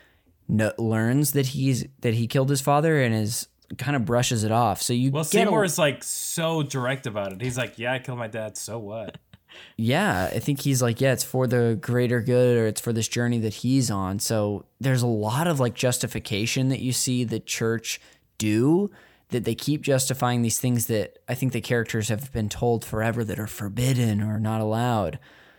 no, 0.48 0.72
learns 0.78 1.32
that 1.32 1.46
he's 1.48 1.86
that 2.00 2.14
he 2.14 2.26
killed 2.26 2.50
his 2.50 2.60
father 2.60 3.00
and 3.00 3.14
is 3.14 3.48
kind 3.78 3.96
of 3.96 4.04
brushes 4.04 4.44
it 4.44 4.52
off. 4.52 4.82
So 4.82 4.92
you 4.92 5.10
Well, 5.10 5.24
get 5.24 5.42
a- 5.42 5.46
Seymour 5.46 5.64
is 5.64 5.78
like 5.78 6.04
so 6.04 6.62
direct 6.62 7.06
about 7.06 7.32
it. 7.32 7.40
He's 7.40 7.56
like, 7.56 7.78
"Yeah, 7.78 7.94
I 7.94 7.98
killed 7.98 8.18
my 8.18 8.28
dad. 8.28 8.56
So 8.56 8.78
what?" 8.78 9.18
Yeah, 9.76 10.30
I 10.34 10.40
think 10.40 10.60
he's 10.62 10.82
like, 10.82 11.00
yeah, 11.00 11.12
it's 11.12 11.22
for 11.22 11.46
the 11.46 11.78
greater 11.80 12.20
good 12.20 12.56
or 12.58 12.66
it's 12.66 12.80
for 12.80 12.92
this 12.92 13.06
journey 13.06 13.38
that 13.38 13.54
he's 13.54 13.88
on. 13.88 14.18
So 14.18 14.64
there's 14.80 15.02
a 15.02 15.06
lot 15.06 15.46
of 15.46 15.60
like 15.60 15.74
justification 15.74 16.70
that 16.70 16.80
you 16.80 16.92
see 16.92 17.22
the 17.22 17.38
church 17.38 18.00
do 18.36 18.90
that 19.34 19.44
they 19.44 19.54
keep 19.54 19.82
justifying 19.82 20.42
these 20.42 20.60
things 20.60 20.86
that 20.86 21.18
I 21.28 21.34
think 21.34 21.52
the 21.52 21.60
characters 21.60 22.08
have 22.08 22.32
been 22.32 22.48
told 22.48 22.84
forever 22.84 23.24
that 23.24 23.38
are 23.38 23.48
forbidden 23.48 24.22
or 24.22 24.38
not 24.38 24.60
allowed. 24.60 25.18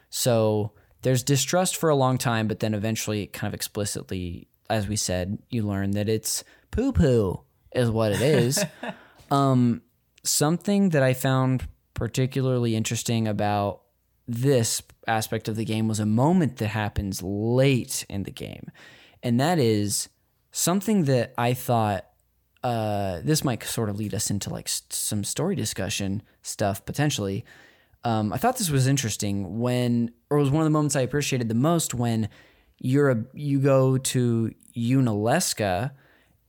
So 0.10 0.72
there's 1.02 1.24
distrust 1.24 1.76
for 1.76 1.90
a 1.90 1.96
long 1.96 2.18
time, 2.18 2.48
but 2.48 2.62
then 2.62 2.74
eventually, 2.74 3.28
kind 3.28 3.50
of 3.50 3.54
explicitly, 3.54 4.48
as 4.70 4.88
we 4.88 4.96
said, 4.96 5.38
you 5.50 5.64
learn 5.64 5.92
that 5.92 6.08
it's 6.08 6.44
poo 6.72 6.94
poo 6.94 7.42
is 7.74 7.92
what 7.92 8.14
it 8.14 8.22
is. 8.22 8.64
um, 9.32 9.82
something 10.24 10.90
that 10.90 11.04
I 11.04 11.14
found 11.14 11.68
particularly 11.94 12.76
interesting 12.76 13.28
about 13.28 13.82
this 14.26 14.82
aspect 15.06 15.50
of 15.50 15.58
the 15.58 15.66
game 15.66 15.88
was 15.88 16.00
a 16.00 16.06
moment 16.06 16.58
that 16.58 16.70
happens 16.70 17.22
late 17.22 18.06
in 18.10 18.24
the 18.24 18.32
game. 18.32 18.72
And 19.22 19.40
that 19.40 19.60
is 19.60 20.10
something 20.52 21.04
that 21.04 21.34
I 21.38 21.54
thought 21.54 22.06
uh, 22.66 23.22
this 23.24 23.44
might 23.44 23.64
sort 23.64 23.90
of 23.90 23.96
lead 23.98 24.16
us 24.16 24.32
into 24.32 24.50
like 24.50 24.68
s- 24.68 24.82
some 24.90 25.24
story 25.24 25.56
discussion 25.56 26.24
stuff 26.42 26.84
potentially. 26.84 27.46
Um, 28.04 28.34
I 28.34 28.38
thought 28.38 28.58
this 28.58 28.72
was 28.72 28.88
interesting 28.88 29.60
when, 29.60 30.12
or 30.32 30.38
it 30.38 30.42
was 30.42 30.50
one 30.50 30.62
of 30.62 30.66
the 30.66 30.72
moments 30.72 30.96
I 30.96 31.02
appreciated 31.02 31.48
the 31.48 31.54
most 31.54 31.94
when 31.94 32.28
you're 32.80 33.12
a, 33.12 33.24
you 33.34 33.60
go 33.60 34.00
to 34.00 34.52
Yunalesca 34.76 35.92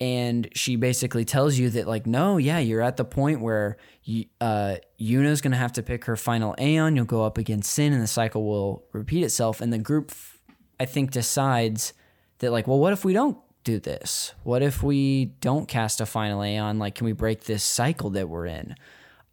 and 0.00 0.48
she 0.54 0.76
basically 0.76 1.26
tells 1.26 1.58
you 1.58 1.70
that 1.70 1.86
like 1.86 2.06
no 2.06 2.36
yeah 2.36 2.58
you're 2.58 2.82
at 2.82 2.96
the 2.96 3.04
point 3.04 3.40
where 3.40 3.76
you, 4.04 4.24
uh, 4.40 4.76
Yuna's 4.98 5.40
gonna 5.42 5.56
have 5.56 5.72
to 5.72 5.82
pick 5.82 6.04
her 6.06 6.16
final 6.16 6.54
Aeon 6.58 6.96
you'll 6.96 7.04
go 7.06 7.24
up 7.24 7.38
against 7.38 7.72
Sin 7.72 7.92
and 7.92 8.02
the 8.02 8.06
cycle 8.06 8.44
will 8.44 8.84
repeat 8.92 9.22
itself 9.22 9.60
and 9.60 9.72
the 9.72 9.78
group 9.78 10.10
f- 10.10 10.38
I 10.78 10.84
think 10.84 11.12
decides 11.12 11.94
that 12.40 12.52
like 12.52 12.66
well 12.66 12.78
what 12.78 12.92
if 12.92 13.04
we 13.04 13.12
don't 13.14 13.38
do 13.66 13.78
this 13.78 14.32
what 14.44 14.62
if 14.62 14.82
we 14.82 15.26
don't 15.42 15.68
cast 15.68 16.00
a 16.00 16.06
final 16.06 16.42
Aeon 16.42 16.78
like 16.78 16.94
can 16.94 17.04
we 17.04 17.12
break 17.12 17.44
this 17.44 17.62
cycle 17.62 18.08
that 18.10 18.28
we're 18.28 18.46
in 18.46 18.74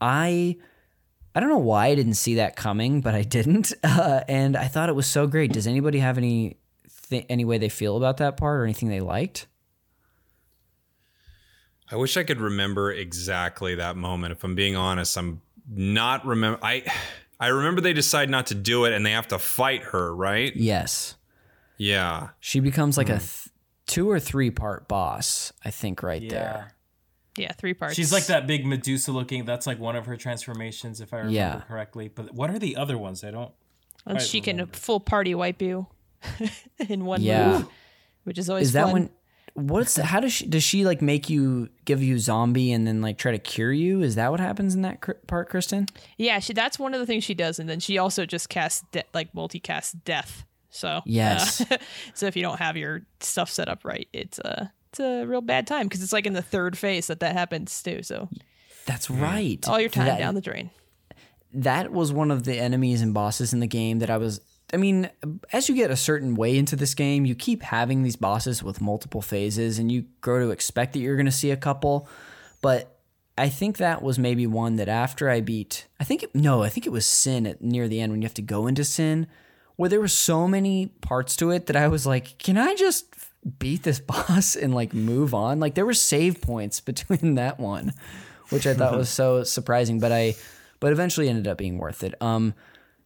I 0.02 0.58
I 1.36 1.40
don't 1.40 1.50
know 1.50 1.58
why 1.58 1.88
I 1.88 1.96
didn't 1.96 2.16
see 2.16 2.36
that 2.36 2.56
coming 2.58 3.00
but 3.02 3.16
I 3.16 3.22
didn't 3.22 3.72
uh, 3.84 4.22
and 4.28 4.58
I 4.58 4.68
thought 4.68 4.90
it 4.90 4.96
was 4.96 5.08
so 5.08 5.26
great 5.28 5.54
does 5.54 5.68
anybody 5.68 6.00
have 6.00 6.18
any 6.18 6.58
th- 7.10 7.26
any 7.30 7.46
way 7.46 7.58
they 7.58 7.70
feel 7.70 7.96
about 7.96 8.18
that 8.18 8.36
part 8.38 8.60
or 8.60 8.64
anything 8.66 8.90
they 8.90 9.00
liked 9.02 9.48
I 11.92 11.96
wish 11.96 12.18
I 12.18 12.24
could 12.24 12.42
remember 12.42 12.92
exactly 12.92 13.76
that 13.76 13.96
moment. 13.96 14.32
If 14.32 14.44
I'm 14.44 14.56
being 14.56 14.76
honest, 14.76 15.16
I'm 15.18 15.42
not 15.70 16.26
remember. 16.26 16.58
I 16.64 16.84
I 17.40 17.48
remember 17.48 17.82
they 17.82 17.94
decide 17.94 18.30
not 18.32 18.48
to 18.48 18.56
do 18.56 18.86
it, 18.86 18.94
and 18.94 19.06
they 19.06 19.12
have 19.12 19.28
to 19.28 19.38
fight 19.38 19.84
her, 19.84 20.16
right? 20.16 20.56
yes 20.56 21.16
Yeah. 21.78 22.30
She 22.40 22.60
becomes 22.62 22.96
Hmm. 22.96 23.00
like 23.02 23.10
a 23.10 23.20
th- 23.20 23.50
two 23.88 24.10
or 24.10 24.20
three 24.20 24.52
part 24.52 24.88
boss, 24.88 25.52
I 25.64 25.70
think, 25.72 26.04
right 26.04 26.22
Yeah. 26.22 26.30
there. 26.30 26.72
Yeah, 27.38 27.52
three 27.54 27.74
parts. 27.74 27.96
She's 27.96 28.14
like 28.14 28.28
that 28.28 28.46
big 28.46 28.64
Medusa 28.66 29.12
looking. 29.12 29.44
That's 29.46 29.66
like 29.66 29.80
one 29.80 29.96
of 29.96 30.06
her 30.06 30.16
transformations, 30.18 31.02
if 31.02 31.14
I 31.14 31.18
remember 31.18 31.36
Yeah. 31.36 31.62
correctly. 31.68 32.08
But 32.08 32.34
what 32.34 32.50
are 32.52 32.60
the 32.60 32.76
other 32.76 32.98
ones? 32.98 33.24
I 33.24 33.32
don't. 33.32 33.52
and 34.06 34.18
I 34.18 34.22
she 34.22 34.40
can 34.42 34.68
full 34.68 35.00
party 35.00 35.34
wipe 35.34 35.62
you 35.62 35.88
in 36.90 37.06
one 37.06 37.22
Yeah. 37.22 37.60
move, 37.60 37.68
which 38.24 38.38
is 38.38 38.50
always 38.50 38.68
Is 38.68 38.74
that 38.74 38.84
fun. 38.86 38.94
when? 38.94 39.10
What's 39.56 39.94
the, 39.96 40.04
how 40.06 40.20
does 40.20 40.34
she 40.34 40.48
does 40.48 40.64
she 40.64 40.84
like 40.84 41.02
make 41.02 41.30
you 41.30 41.70
give 41.86 42.02
you 42.02 42.18
zombie 42.18 42.72
and 42.72 42.88
then 42.88 43.02
like 43.02 43.18
try 43.20 43.32
to 43.32 43.38
cure 43.38 43.72
you? 43.72 44.02
Is 44.02 44.16
that 44.16 44.32
what 44.32 44.40
happens 44.40 44.74
in 44.74 44.82
that 44.82 45.02
cr- 45.02 45.12
part, 45.28 45.50
Kristin? 45.52 45.88
Yeah, 46.18 46.40
she. 46.40 46.54
That's 46.54 46.80
one 46.80 46.94
of 46.96 47.00
the 47.00 47.06
things 47.06 47.24
she 47.24 47.36
does, 47.36 47.60
and 47.60 47.70
then 47.70 47.80
she 47.80 47.98
also 48.00 48.26
just 48.26 48.50
casts 48.50 48.84
de- 48.92 49.04
like 49.14 49.32
multicast 49.34 50.04
death. 50.06 50.44
So 50.74 50.88
uh, 50.90 51.02
Yes. 51.06 51.64
so 52.14 52.26
if 52.26 52.36
you 52.36 52.42
don't 52.42 52.60
have 52.60 52.76
your 52.78 53.02
stuff 53.20 53.50
set 53.50 53.70
up 53.70 53.86
right, 53.86 54.08
it's 54.14 54.40
a 54.40 54.72
it's 54.90 55.00
a 55.00 55.26
real 55.26 55.42
bad 55.42 55.66
time 55.68 55.88
because 55.88 56.04
it's 56.04 56.14
like 56.14 56.26
in 56.28 56.34
the 56.34 56.42
third 56.42 56.78
phase 56.78 57.08
that 57.08 57.20
that 57.22 57.34
happens 57.34 57.82
too. 57.82 58.04
So 58.04 58.30
That's 58.86 59.10
right. 59.10 59.60
all 59.68 59.80
your 59.80 59.90
time 59.90 60.06
That- 60.06 60.20
down 60.20 60.36
the 60.36 60.42
drain. 60.42 60.70
that 61.54 61.92
was 61.92 62.12
one 62.12 62.32
of 62.32 62.44
the 62.44 62.58
enemies 62.58 63.02
and 63.02 63.14
bosses 63.14 63.54
in 63.54 63.60
the 63.60 63.68
game 63.68 64.00
that 64.00 64.10
I 64.10 64.18
was. 64.18 64.42
I 64.74 64.78
mean, 64.78 65.10
as 65.52 65.70
you 65.70 65.76
get 65.76 65.92
a 65.92 65.96
certain 65.96 66.34
way 66.34 66.58
into 66.58 66.76
this 66.76 66.96
game, 66.96 67.26
you 67.26 67.36
keep 67.36 67.62
having 67.62 68.02
these 68.02 68.16
bosses 68.16 68.64
with 68.64 68.82
multiple 68.82 69.22
phases, 69.22 69.78
and 69.78 69.92
you 69.92 70.06
grow 70.22 70.40
to 70.40 70.50
expect 70.50 70.94
that 70.94 71.00
you're 71.00 71.16
going 71.16 71.28
to 71.28 71.32
see 71.32 71.52
a 71.52 71.58
couple. 71.58 72.08
But 72.62 72.98
I 73.38 73.50
think 73.50 73.78
that 73.78 74.02
was 74.02 74.18
maybe 74.18 74.48
one 74.48 74.78
that 74.78 74.90
after 74.90 75.30
I 75.30 75.42
beat, 75.42 75.86
I 76.00 76.04
think 76.06 76.24
it, 76.24 76.34
no, 76.34 76.64
I 76.64 76.70
think 76.70 76.88
it 76.88 76.92
was 76.92 77.06
Sin 77.06 77.46
at 77.46 77.62
near 77.62 77.88
the 77.88 78.00
end 78.02 78.12
when 78.12 78.22
you 78.24 78.26
have 78.26 78.34
to 78.36 78.42
go 78.42 78.66
into 78.66 78.84
Sin, 78.84 79.28
where 79.76 79.90
there 79.90 80.00
were 80.00 80.08
so 80.08 80.48
many 80.48 80.88
parts 81.02 81.36
to 81.38 81.52
it 81.52 81.66
that 81.68 81.76
I 81.76 81.88
was 81.88 82.06
like, 82.06 82.38
can 82.38 82.58
I 82.58 82.76
just 82.76 83.06
beat 83.60 83.84
this 83.84 84.00
boss 84.12 84.56
and 84.56 84.74
like 84.74 84.94
move 84.94 85.34
on? 85.34 85.60
Like 85.60 85.76
there 85.76 85.86
were 85.86 85.94
save 85.94 86.42
points 86.42 86.80
between 86.92 87.36
that 87.36 87.60
one, 87.60 87.94
which 88.50 88.68
I 88.68 88.74
thought 88.74 88.98
was 88.98 89.10
so 89.22 89.44
surprising, 89.44 90.00
but 90.00 90.12
I 90.12 90.36
but 90.80 90.92
eventually 90.92 91.30
ended 91.30 91.48
up 91.48 91.58
being 91.58 91.78
worth 91.78 92.04
it. 92.04 92.14
Um 92.22 92.54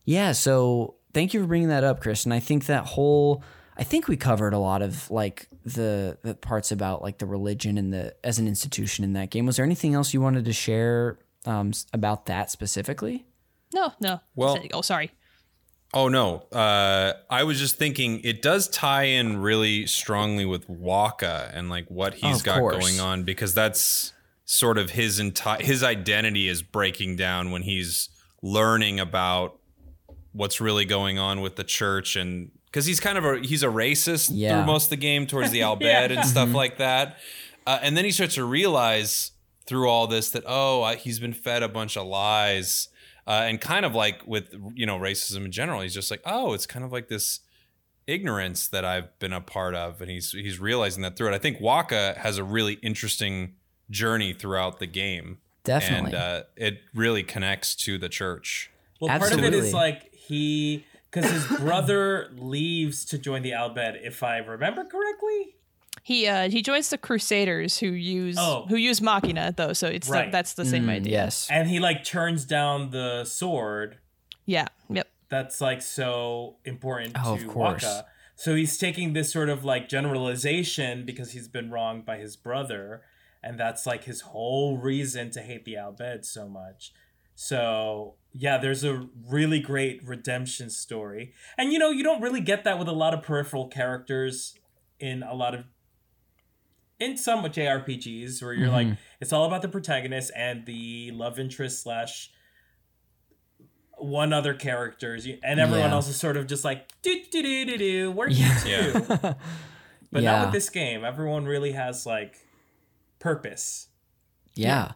Yeah, 0.05 0.31
so 0.31 0.95
thank 1.13 1.33
you 1.33 1.41
for 1.41 1.47
bringing 1.47 1.69
that 1.69 1.83
up, 1.83 2.01
Chris. 2.01 2.25
And 2.25 2.33
I 2.33 2.39
think 2.39 2.65
that 2.65 2.85
whole 2.85 3.43
I 3.77 3.83
think 3.83 4.07
we 4.07 4.17
covered 4.17 4.53
a 4.53 4.59
lot 4.59 4.81
of 4.81 5.09
like 5.11 5.47
the 5.63 6.17
the 6.23 6.33
parts 6.33 6.71
about 6.71 7.01
like 7.01 7.19
the 7.19 7.25
religion 7.27 7.77
and 7.77 7.93
the 7.93 8.15
as 8.23 8.39
an 8.39 8.47
institution 8.47 9.03
in 9.05 9.13
that 9.13 9.29
game. 9.29 9.45
Was 9.45 9.57
there 9.57 9.65
anything 9.65 9.93
else 9.93 10.13
you 10.13 10.21
wanted 10.21 10.45
to 10.45 10.53
share 10.53 11.19
um, 11.45 11.71
about 11.93 12.25
that 12.25 12.49
specifically? 12.51 13.25
No, 13.73 13.93
no. 13.99 14.19
Well- 14.35 14.59
oh, 14.73 14.81
sorry. 14.81 15.11
Oh 15.93 16.09
no, 16.09 16.41
uh, 16.51 17.13
I 17.29 17.43
was 17.43 17.59
just 17.59 17.77
thinking 17.77 18.19
it 18.23 18.41
does 18.41 18.67
tie 18.67 19.03
in 19.03 19.37
really 19.37 19.87
strongly 19.87 20.45
with 20.45 20.67
Wakka 20.67 21.49
and 21.55 21.69
like 21.69 21.87
what 21.89 22.15
he's 22.15 22.39
Of 22.39 22.43
got 22.43 22.59
course. 22.59 22.77
going 22.77 22.99
on 22.99 23.23
because 23.23 23.53
that's 23.53 24.13
sort 24.45 24.77
of 24.77 24.91
his 24.91 25.19
entire 25.19 25.61
his 25.63 25.83
identity 25.83 26.47
is 26.49 26.61
breaking 26.61 27.15
down 27.15 27.51
when 27.51 27.61
he's 27.63 28.09
learning 28.41 28.99
about 28.99 29.57
what's 30.33 30.61
really 30.61 30.85
going 30.85 31.17
on 31.17 31.41
with 31.41 31.55
the 31.55 31.63
church 31.63 32.15
and 32.15 32.51
because 32.65 32.85
he's 32.85 32.99
kind 32.99 33.17
of 33.17 33.25
a 33.25 33.39
he's 33.39 33.63
a 33.63 33.67
racist 33.67 34.29
Yeah. 34.33 34.57
through 34.57 34.65
most 34.67 34.85
of 34.85 34.89
the 34.91 34.97
game 34.97 35.25
towards 35.25 35.51
the 35.51 35.61
Al 35.63 35.77
Bhed 35.77 36.09
Yeah. 36.09 36.19
and 36.19 36.25
stuff 36.25 36.53
like 36.53 36.77
that, 36.77 37.17
uh, 37.65 37.79
and 37.81 37.95
then 37.97 38.03
he 38.05 38.11
starts 38.11 38.35
to 38.35 38.43
realize 38.43 39.31
through 39.65 39.89
all 39.89 40.05
this 40.07 40.29
that 40.31 40.43
oh 40.45 40.85
he's 40.95 41.19
been 41.19 41.33
fed 41.33 41.63
a 41.63 41.67
bunch 41.69 41.97
of 41.97 42.05
lies 42.05 42.89
uh, 43.27 43.43
and 43.45 43.61
kind 43.61 43.85
of 43.85 43.93
like 43.93 44.25
with 44.25 44.55
you 44.73 44.85
know 44.85 44.97
racism 44.97 45.45
in 45.45 45.51
general 45.51 45.81
he's 45.81 45.93
just 45.93 46.09
like 46.09 46.21
oh 46.25 46.53
it's 46.53 46.65
kind 46.65 46.83
of 46.83 46.91
like 46.91 47.07
this 47.07 47.41
ignorance 48.07 48.67
that 48.69 48.85
I've 48.85 49.19
been 49.19 49.33
a 49.33 49.41
part 49.41 49.75
of 49.75 50.01
and 50.01 50.09
he's 50.09 50.31
he's 50.31 50.59
realizing 50.59 51.03
that 51.03 51.17
through 51.17 51.27
it 51.27 51.35
I 51.35 51.39
think 51.39 51.59
Wakka 51.59 52.17
has 52.17 52.37
a 52.37 52.43
really 52.43 52.73
interesting 52.75 53.55
journey 53.89 54.33
throughout 54.33 54.79
the 54.79 54.87
game 54.87 55.39
Definitely. 55.63 56.13
and 56.13 56.15
uh, 56.15 56.43
it 56.55 56.79
really 56.95 57.23
connects 57.23 57.75
to 57.75 57.97
the 57.97 58.09
church 58.09 58.71
Well, 59.01 59.17
part 59.19 59.33
of 59.33 59.43
it 59.43 59.53
is 59.53 59.73
like 59.73 60.13
he, 60.27 60.85
because 61.11 61.29
his 61.29 61.59
brother 61.59 62.31
leaves 62.37 63.05
to 63.05 63.17
join 63.17 63.41
the 63.41 63.53
Al 63.53 63.73
Bhed, 63.73 63.97
if 64.01 64.23
I 64.23 64.37
remember 64.37 64.83
correctly. 64.83 65.55
He 66.11 66.19
uh 66.25 66.49
he 66.49 66.61
joins 66.61 66.87
the 66.89 66.97
Crusaders 66.97 67.79
who 67.81 67.87
use 67.87 68.37
Oh. 68.39 68.65
who 68.69 68.77
use 68.89 69.01
Machina 69.01 69.53
though, 69.59 69.73
so 69.73 69.87
it's 69.87 70.07
the, 70.07 70.29
that's 70.31 70.53
the 70.53 70.63
same 70.73 70.85
Mm, 70.85 70.97
idea. 70.97 71.11
Yes. 71.21 71.47
And 71.51 71.67
he 71.69 71.79
like 71.79 71.99
turns 72.05 72.45
down 72.45 72.91
the 72.91 73.25
sword 73.25 73.97
Yeah. 74.45 74.67
Yep. 74.89 75.07
that's 75.35 75.59
like 75.59 75.81
so 75.81 76.55
important 76.63 77.13
Oh, 77.21 77.35
to 77.35 77.41
of 77.43 77.47
course. 77.49 77.83
Wakka. 77.83 78.05
So 78.43 78.55
he's 78.55 78.77
taking 78.77 79.11
this 79.13 79.29
sort 79.37 79.49
of 79.49 79.65
like 79.65 79.89
generalization 79.89 81.05
because 81.05 81.31
he's 81.35 81.49
been 81.57 81.71
wronged 81.71 82.05
by 82.05 82.17
his 82.25 82.37
brother, 82.37 83.01
and 83.43 83.59
that's 83.59 83.85
like 83.85 84.03
his 84.05 84.21
whole 84.31 84.77
reason 84.77 85.29
to 85.31 85.41
hate 85.41 85.65
the 85.65 85.75
Al 85.75 85.91
Bhed 85.93 86.23
so 86.23 86.47
much. 86.47 86.93
So 87.35 88.15
yeah, 88.31 88.57
there's 88.57 88.83
a 88.83 89.07
really 89.27 89.59
great 89.59 90.01
redemption 90.07 90.69
story, 90.69 91.33
and 91.57 91.73
you 91.73 91.79
know 91.79 91.89
you 91.89 92.03
don't 92.03 92.21
really 92.21 92.41
get 92.41 92.63
that 92.63 92.79
with 92.79 92.87
a 92.87 92.93
lot 93.03 93.13
of 93.13 93.21
peripheral 93.23 93.67
characters 93.67 94.55
in 94.99 95.21
a 95.23 95.33
lot 95.33 95.53
of 95.53 95.65
in 96.99 97.17
some 97.17 97.43
JRPGs 97.43 98.41
where 98.41 98.53
you're 98.53 98.69
like 98.69 98.87
it's 99.21 99.31
all 99.33 99.45
about 99.45 99.61
the 99.61 99.67
protagonist 99.67 100.31
and 100.35 100.65
the 100.65 101.11
love 101.11 101.39
interest 101.39 101.83
slash 101.83 102.31
one 103.97 104.31
other 104.31 104.53
characters 104.53 105.25
and 105.43 105.59
everyone 105.59 105.89
Yeah. 105.89 105.95
else 105.95 106.07
is 106.07 106.17
sort 106.17 106.37
of 106.37 106.45
just 106.47 106.63
like 106.63 106.87
do 107.01 107.19
do 107.31 107.41
do 107.41 107.65
do 107.65 107.77
do 107.77 108.11
work 108.11 108.29
Yeah. 108.31 108.53
you 108.63 108.91
too 108.93 108.99
but 109.19 109.33
not 110.11 110.21
Yeah. 110.23 110.43
with 110.45 110.53
this 110.53 110.69
game 110.69 111.03
everyone 111.03 111.45
really 111.45 111.71
has 111.71 112.05
like 112.05 112.35
purpose 113.19 113.87
Yeah. 114.55 114.91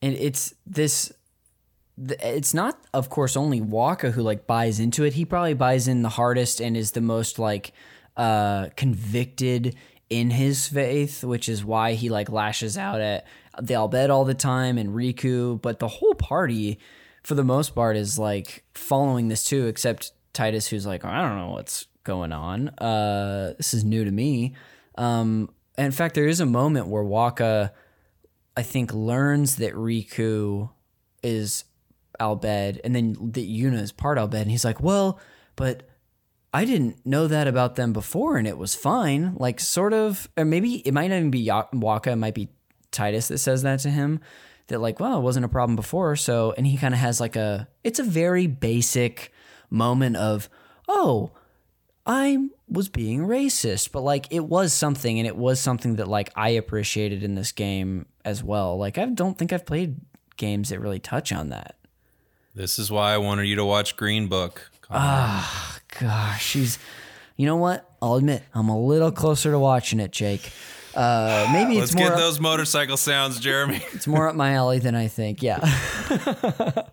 And 0.00 0.14
it's 0.16 0.52
this 0.66 1.12
th- 1.96 2.18
it's 2.20 2.52
not 2.52 2.76
of 2.92 3.08
course 3.10 3.36
only 3.36 3.60
Wakka 3.60 4.10
who 4.12 4.22
like 4.22 4.48
buys 4.48 4.80
into 4.80 5.04
it. 5.04 5.12
He 5.14 5.24
probably 5.24 5.54
buys 5.54 5.86
in 5.86 6.02
the 6.02 6.08
hardest 6.08 6.60
and 6.60 6.76
is 6.76 6.90
the 6.92 7.00
most 7.00 7.38
like 7.38 7.72
uh 8.16 8.68
convicted 8.76 9.76
in 10.12 10.28
his 10.28 10.68
faith, 10.68 11.24
which 11.24 11.48
is 11.48 11.64
why 11.64 11.94
he 11.94 12.10
like 12.10 12.30
lashes 12.30 12.76
out 12.76 13.00
at 13.00 13.26
the 13.58 13.72
Al 13.72 13.88
Bhed 13.88 14.10
all 14.10 14.26
the 14.26 14.34
time 14.34 14.76
and 14.76 14.90
Rikku, 14.90 15.60
but 15.62 15.78
the 15.78 15.88
whole 15.88 16.14
party 16.14 16.78
for 17.24 17.34
the 17.34 17.42
most 17.42 17.74
part 17.74 17.96
is 17.96 18.18
like 18.18 18.62
following 18.74 19.28
this 19.28 19.42
too 19.44 19.66
except 19.66 20.12
Tidus 20.34 20.68
who's 20.68 20.84
like 20.84 21.04
I 21.04 21.22
don't 21.22 21.38
know 21.38 21.52
what's 21.52 21.86
going 22.04 22.30
on. 22.30 22.68
Uh 22.68 23.54
this 23.56 23.72
is 23.72 23.84
new 23.84 24.04
to 24.04 24.10
me. 24.10 24.54
Um 24.98 25.48
in 25.78 25.92
fact 25.92 26.14
there 26.14 26.28
is 26.28 26.40
a 26.40 26.46
moment 26.46 26.88
where 26.88 27.04
Wakka 27.04 27.70
I 28.54 28.62
think 28.62 28.92
learns 28.92 29.56
that 29.56 29.72
Rikku 29.72 30.68
is 31.22 31.64
Al 32.20 32.38
Bhed 32.38 32.80
and 32.84 32.94
then 32.94 33.16
that 33.32 33.48
Yuna 33.48 33.80
is 33.80 33.92
part 33.92 34.18
Al 34.18 34.28
Bhed 34.28 34.42
and 34.42 34.50
he's 34.50 34.64
like, 34.64 34.82
"Well, 34.82 35.18
but 35.56 35.88
I 36.54 36.64
didn't 36.64 37.04
know 37.06 37.26
that 37.28 37.46
about 37.48 37.76
them 37.76 37.92
before 37.92 38.36
and 38.36 38.46
it 38.46 38.58
was 38.58 38.74
fine." 38.74 39.34
Like 39.36 39.60
sort 39.60 39.92
of 39.92 40.28
or 40.36 40.44
maybe 40.44 40.76
it 40.86 40.92
might 40.92 41.08
not 41.08 41.16
even 41.16 41.30
be 41.30 41.46
Wakka, 41.46 42.12
it 42.12 42.16
might 42.16 42.34
be 42.34 42.48
Tidus 42.90 43.28
that 43.28 43.38
says 43.38 43.62
that 43.62 43.80
to 43.80 43.90
him 43.90 44.20
that 44.68 44.80
like, 44.80 45.00
"Well, 45.00 45.18
it 45.18 45.22
wasn't 45.22 45.44
a 45.44 45.48
problem 45.48 45.76
before." 45.76 46.14
So 46.16 46.52
and 46.56 46.66
he 46.66 46.76
kind 46.76 46.94
of 46.94 47.00
has 47.00 47.20
like 47.20 47.36
a 47.36 47.68
it's 47.84 47.98
a 47.98 48.04
very 48.04 48.46
basic 48.46 49.32
moment 49.70 50.16
of, 50.16 50.48
"Oh, 50.88 51.32
I 52.06 52.48
was 52.68 52.88
being 52.88 53.20
racist, 53.20 53.92
but 53.92 54.02
like 54.02 54.26
it 54.30 54.44
was 54.44 54.72
something, 54.72 55.18
and 55.18 55.26
it 55.26 55.36
was 55.36 55.60
something 55.60 55.96
that 55.96 56.08
like 56.08 56.30
I 56.36 56.50
appreciated 56.50 57.22
in 57.22 57.34
this 57.34 57.52
game 57.52 58.06
as 58.24 58.42
well. 58.42 58.76
Like 58.76 58.98
I 58.98 59.06
don't 59.06 59.38
think 59.38 59.52
I've 59.52 59.66
played 59.66 60.00
games 60.36 60.70
that 60.70 60.80
really 60.80 60.98
touch 60.98 61.32
on 61.32 61.50
that. 61.50 61.76
this 62.54 62.78
is 62.78 62.90
why 62.90 63.14
I 63.14 63.18
wanted 63.18 63.44
you 63.46 63.56
to 63.56 63.64
watch 63.64 63.96
Green 63.96 64.26
Book 64.28 64.70
ah. 64.90 65.71
Gosh, 66.00 66.44
she's, 66.44 66.78
you 67.36 67.46
know 67.46 67.56
what? 67.56 67.88
I'll 68.00 68.14
admit 68.14 68.42
I'm 68.54 68.68
a 68.68 68.78
little 68.78 69.12
closer 69.12 69.50
to 69.50 69.58
watching 69.58 70.00
it, 70.00 70.10
Jake. 70.12 70.50
Uh, 70.94 71.48
maybe 71.52 71.78
let's 71.78 71.90
it's 71.90 71.94
more 71.94 72.08
get 72.08 72.12
up, 72.14 72.18
those 72.18 72.38
motorcycle 72.38 72.98
sounds 72.98 73.40
Jeremy 73.40 73.80
it's 73.94 74.06
more 74.06 74.28
up 74.28 74.34
my 74.34 74.52
alley 74.52 74.78
than 74.78 74.94
I 74.94 75.08
think. 75.08 75.42
Yeah. 75.42 75.56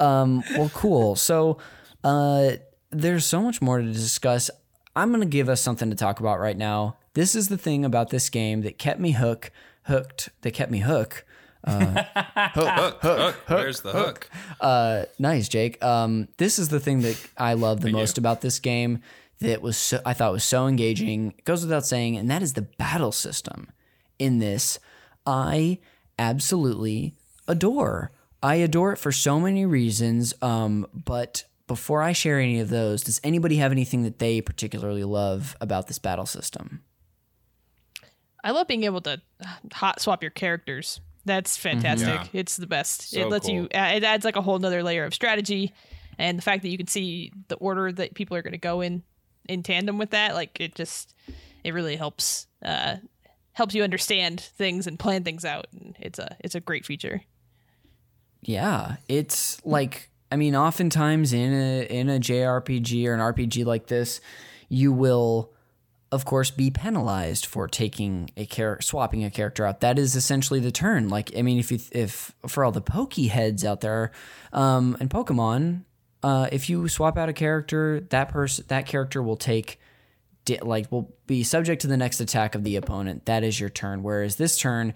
um, 0.00 0.42
well, 0.56 0.70
cool. 0.72 1.16
So 1.16 1.58
uh, 2.02 2.52
there's 2.90 3.26
so 3.26 3.42
much 3.42 3.60
more 3.60 3.78
to 3.78 3.92
discuss. 3.92 4.50
I'm 4.94 5.10
gonna 5.12 5.26
give 5.26 5.50
us 5.50 5.60
something 5.60 5.90
to 5.90 5.96
talk 5.96 6.20
about 6.20 6.40
right 6.40 6.56
now. 6.56 6.96
This 7.12 7.34
is 7.34 7.48
the 7.48 7.58
thing 7.58 7.84
about 7.84 8.08
this 8.08 8.30
game 8.30 8.62
that 8.62 8.78
kept 8.78 9.00
me 9.00 9.12
hook, 9.12 9.50
hooked. 9.82 10.30
That 10.40 10.52
kept 10.52 10.70
me 10.70 10.78
hook. 10.78 11.25
Hook, 11.66 12.06
hook, 12.54 12.98
hook, 13.02 13.36
where's 13.48 13.80
the 13.80 13.92
hook 13.92 14.30
Uh, 14.60 15.04
nice, 15.18 15.48
Jake. 15.48 15.82
Um, 15.84 16.28
this 16.36 16.58
is 16.58 16.68
the 16.68 16.80
thing 16.80 17.00
that 17.02 17.20
I 17.36 17.54
love 17.54 17.80
the 17.80 17.90
most 17.92 18.18
about 18.18 18.40
this 18.40 18.58
game. 18.58 19.00
That 19.40 19.60
was 19.60 19.76
so, 19.76 20.00
I 20.06 20.14
thought 20.14 20.32
was 20.32 20.44
so 20.44 20.66
engaging. 20.66 21.34
It 21.36 21.44
goes 21.44 21.62
without 21.62 21.84
saying, 21.84 22.16
and 22.16 22.30
that 22.30 22.42
is 22.42 22.54
the 22.54 22.62
battle 22.62 23.12
system. 23.12 23.70
In 24.18 24.38
this, 24.38 24.78
I 25.26 25.78
absolutely 26.18 27.14
adore. 27.46 28.12
I 28.42 28.54
adore 28.56 28.92
it 28.92 28.98
for 28.98 29.12
so 29.12 29.38
many 29.38 29.66
reasons. 29.66 30.32
Um, 30.40 30.86
but 30.94 31.44
before 31.66 32.00
I 32.00 32.12
share 32.12 32.38
any 32.40 32.60
of 32.60 32.70
those, 32.70 33.02
does 33.02 33.20
anybody 33.22 33.56
have 33.56 33.72
anything 33.72 34.04
that 34.04 34.20
they 34.20 34.40
particularly 34.40 35.04
love 35.04 35.54
about 35.60 35.86
this 35.86 35.98
battle 35.98 36.26
system? 36.26 36.82
I 38.42 38.52
love 38.52 38.68
being 38.68 38.84
able 38.84 39.00
to 39.02 39.20
uh, 39.44 39.46
hot 39.72 40.00
swap 40.00 40.22
your 40.22 40.30
characters. 40.30 41.00
That's 41.26 41.56
fantastic. 41.58 42.08
Yeah. 42.08 42.40
It's 42.40 42.56
the 42.56 42.66
best. 42.66 43.10
So 43.10 43.20
it 43.20 43.28
lets 43.28 43.48
you. 43.48 43.68
cool. 43.70 43.80
uh, 43.80 43.92
It 43.96 44.04
adds 44.04 44.24
like 44.24 44.36
a 44.36 44.40
whole 44.42 44.58
nother 44.58 44.82
layer 44.82 45.04
of 45.04 45.12
strategy, 45.12 45.74
and 46.18 46.38
the 46.38 46.42
fact 46.42 46.62
that 46.62 46.70
you 46.70 46.78
can 46.78 46.86
see 46.86 47.32
the 47.48 47.56
order 47.56 47.92
that 47.92 48.14
people 48.14 48.36
are 48.36 48.42
going 48.42 48.52
to 48.52 48.58
go 48.58 48.80
in 48.80 49.02
in 49.48 49.62
tandem 49.62 49.98
with 49.98 50.10
that, 50.10 50.34
like 50.34 50.56
it 50.58 50.74
just, 50.74 51.14
it 51.64 51.74
really 51.74 51.96
helps. 51.96 52.46
Uh, 52.64 52.96
helps 53.52 53.74
you 53.74 53.82
understand 53.82 54.38
things 54.40 54.86
and 54.86 54.98
plan 54.98 55.24
things 55.24 55.44
out, 55.44 55.66
and 55.72 55.96
it's 55.98 56.18
a 56.18 56.36
it's 56.40 56.54
a 56.54 56.60
great 56.60 56.84
feature. 56.86 57.22
Yeah, 58.42 58.96
it's 59.08 59.64
like 59.64 60.10
I 60.30 60.36
mean, 60.36 60.54
oftentimes 60.54 61.32
in 61.32 61.52
a 61.52 61.86
in 61.86 62.08
a 62.08 62.18
JRPG 62.20 63.06
or 63.06 63.14
an 63.14 63.20
RPG 63.20 63.64
like 63.64 63.86
this, 63.86 64.20
you 64.68 64.92
will, 64.92 65.52
of 66.16 66.24
course, 66.24 66.50
be 66.50 66.70
penalized 66.70 67.44
for 67.44 67.68
taking 67.68 68.30
a 68.38 68.46
character, 68.46 68.82
swapping 68.82 69.22
a 69.22 69.30
character 69.30 69.66
out. 69.66 69.80
That 69.80 69.98
is 69.98 70.16
essentially 70.16 70.60
the 70.60 70.72
turn. 70.72 71.10
Like, 71.10 71.36
I 71.36 71.42
mean, 71.42 71.58
if 71.58 71.70
you 71.70 71.78
if 71.92 72.34
for 72.46 72.64
all 72.64 72.72
the 72.72 72.80
pokey 72.80 73.28
heads 73.28 73.66
out 73.66 73.82
there, 73.82 74.12
um, 74.54 74.96
in 74.98 75.10
Pokemon, 75.10 75.82
uh, 76.22 76.48
if 76.50 76.70
you 76.70 76.88
swap 76.88 77.18
out 77.18 77.28
a 77.28 77.34
character, 77.34 78.00
that 78.08 78.30
person 78.30 78.64
that 78.68 78.86
character 78.86 79.22
will 79.22 79.36
take 79.36 79.78
di- 80.46 80.58
like 80.60 80.90
will 80.90 81.14
be 81.26 81.42
subject 81.42 81.82
to 81.82 81.86
the 81.86 81.98
next 81.98 82.20
attack 82.20 82.54
of 82.54 82.64
the 82.64 82.76
opponent. 82.76 83.26
That 83.26 83.44
is 83.44 83.60
your 83.60 83.68
turn. 83.68 84.02
Whereas 84.02 84.36
this 84.36 84.56
turn, 84.56 84.94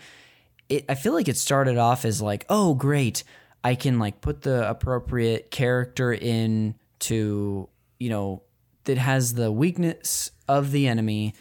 it, 0.71 0.87
I 0.89 0.95
feel 0.95 1.13
like 1.13 1.29
it 1.29 1.37
started 1.37 1.77
off 1.77 2.07
as 2.07 2.23
like, 2.23 2.47
oh 2.49 2.73
great, 2.73 3.25
I 3.63 3.75
can 3.75 3.99
like 3.99 4.23
put 4.23 4.41
the 4.41 4.69
appropriate 4.69 5.51
character 5.51 6.15
in 6.15 6.77
to 7.01 7.69
you 7.99 8.09
know 8.09 8.43
that 8.85 8.99
has 8.99 9.35
the 9.35 9.53
weakness 9.53 10.31
of 10.49 10.73
the 10.73 10.87
enemy 10.87 11.35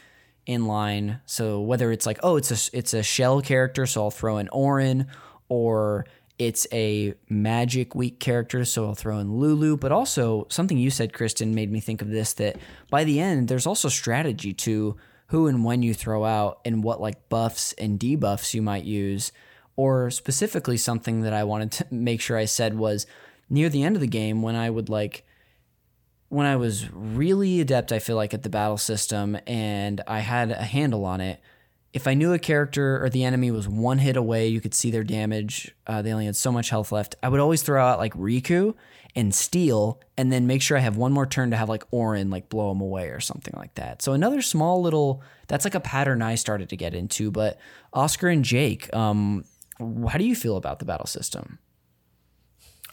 in 0.46 0.66
line. 0.66 1.22
So 1.26 1.62
whether 1.62 1.92
it's 1.92 2.06
like, 2.06 2.20
oh, 2.24 2.36
it's 2.38 2.52
a 2.52 2.78
it's 2.78 2.94
a 2.94 3.04
shell 3.04 3.42
character, 3.42 3.86
so 3.86 4.04
I'll 4.04 4.12
throw 4.12 4.38
an 4.38 4.50
Auron, 4.50 5.08
or 5.48 6.06
it's 6.40 6.66
a 6.72 7.14
magic 7.28 7.94
weak 7.94 8.20
character, 8.20 8.64
so 8.66 8.86
I'll 8.86 8.96
throw 8.96 9.20
in 9.20 9.38
Lulu. 9.38 9.78
But 9.78 9.92
also, 9.92 10.48
something 10.50 10.78
you 10.78 10.90
said, 10.90 11.14
Kristin, 11.14 11.54
made 11.54 11.72
me 11.72 11.80
think 11.80 12.02
of 12.02 12.10
this 12.10 12.34
that 12.34 12.58
by 12.90 13.04
the 13.04 13.20
end, 13.20 13.48
there's 13.48 13.68
also 13.68 13.90
strategy 13.90 14.54
to 14.54 14.98
who 15.28 15.48
and 15.48 15.64
when 15.64 15.84
you 15.84 15.94
throw 15.94 16.26
out 16.26 16.62
and 16.66 16.84
what 16.84 17.02
like 17.02 17.30
buffs 17.30 17.74
and 17.74 18.00
debuffs 18.00 18.54
you 18.54 18.62
might 18.62 18.86
use. 18.86 19.32
Or 19.76 20.10
specifically, 20.10 20.78
something 20.78 21.22
that 21.22 21.34
I 21.34 21.44
wanted 21.44 21.72
to 21.74 21.88
make 21.92 22.22
sure 22.22 22.38
I 22.38 22.46
said 22.46 22.76
was 22.76 23.06
near 23.50 23.70
the 23.70 23.84
end 23.84 23.96
of 23.96 24.02
the 24.02 24.08
game 24.08 24.42
when 24.42 24.56
I 24.56 24.70
would 24.70 24.90
like 24.90 25.26
when 26.30 26.46
I 26.46 26.56
was 26.56 26.90
really 26.92 27.60
adept, 27.60 27.92
I 27.92 28.00
feel 28.00 28.16
like 28.16 28.34
at 28.34 28.44
the 28.44 28.50
battle 28.50 28.78
system 28.78 29.38
and 29.46 30.02
I 30.08 30.20
had 30.20 30.52
a 30.52 30.64
handle 30.64 31.06
on 31.06 31.22
it. 31.22 31.42
If 31.92 32.06
I 32.08 32.14
knew 32.14 32.34
a 32.34 32.40
character 32.40 33.04
or 33.04 33.10
the 33.10 33.24
enemy 33.24 33.50
was 33.50 33.68
one 33.68 33.98
hit 33.98 34.16
away, 34.16 34.48
you 34.48 34.62
could 34.62 34.76
see 34.76 34.92
their 34.92 35.04
damage. 35.04 35.74
Uh, 35.88 36.04
they 36.04 36.12
only 36.12 36.28
had 36.28 36.36
so 36.36 36.52
much 36.52 36.70
health 36.70 36.92
left. 36.92 37.16
I 37.24 37.30
would 37.30 37.40
always 37.40 37.64
throw 37.64 37.84
out 37.84 37.98
like 37.98 38.14
Rikku 38.14 38.76
and 39.16 39.34
Steel, 39.34 40.00
and 40.16 40.32
then 40.32 40.46
make 40.46 40.62
sure 40.62 40.78
I 40.78 40.82
have 40.82 40.96
one 40.96 41.12
more 41.12 41.26
turn 41.26 41.50
to 41.50 41.58
have 41.58 41.68
like 41.68 41.84
Auron 41.92 42.30
like 42.30 42.48
blow 42.48 42.72
him 42.72 42.80
away 42.80 43.08
or 43.08 43.20
something 43.20 43.56
like 43.58 43.74
that. 43.74 44.04
So 44.04 44.14
another 44.14 44.44
small 44.44 44.84
little 44.84 45.24
that's 45.48 45.66
like 45.66 45.74
a 45.74 45.80
pattern 45.80 46.22
I 46.22 46.36
started 46.36 46.70
to 46.70 46.78
get 46.78 46.94
into. 46.94 47.32
But 47.32 47.58
Oscar 47.92 48.28
and 48.28 48.46
Jake, 48.46 48.94
um, 48.96 49.46
how 49.80 50.20
do 50.20 50.26
you 50.26 50.36
feel 50.36 50.58
about 50.58 50.78
the 50.78 50.86
battle 50.86 51.08
system? 51.08 51.58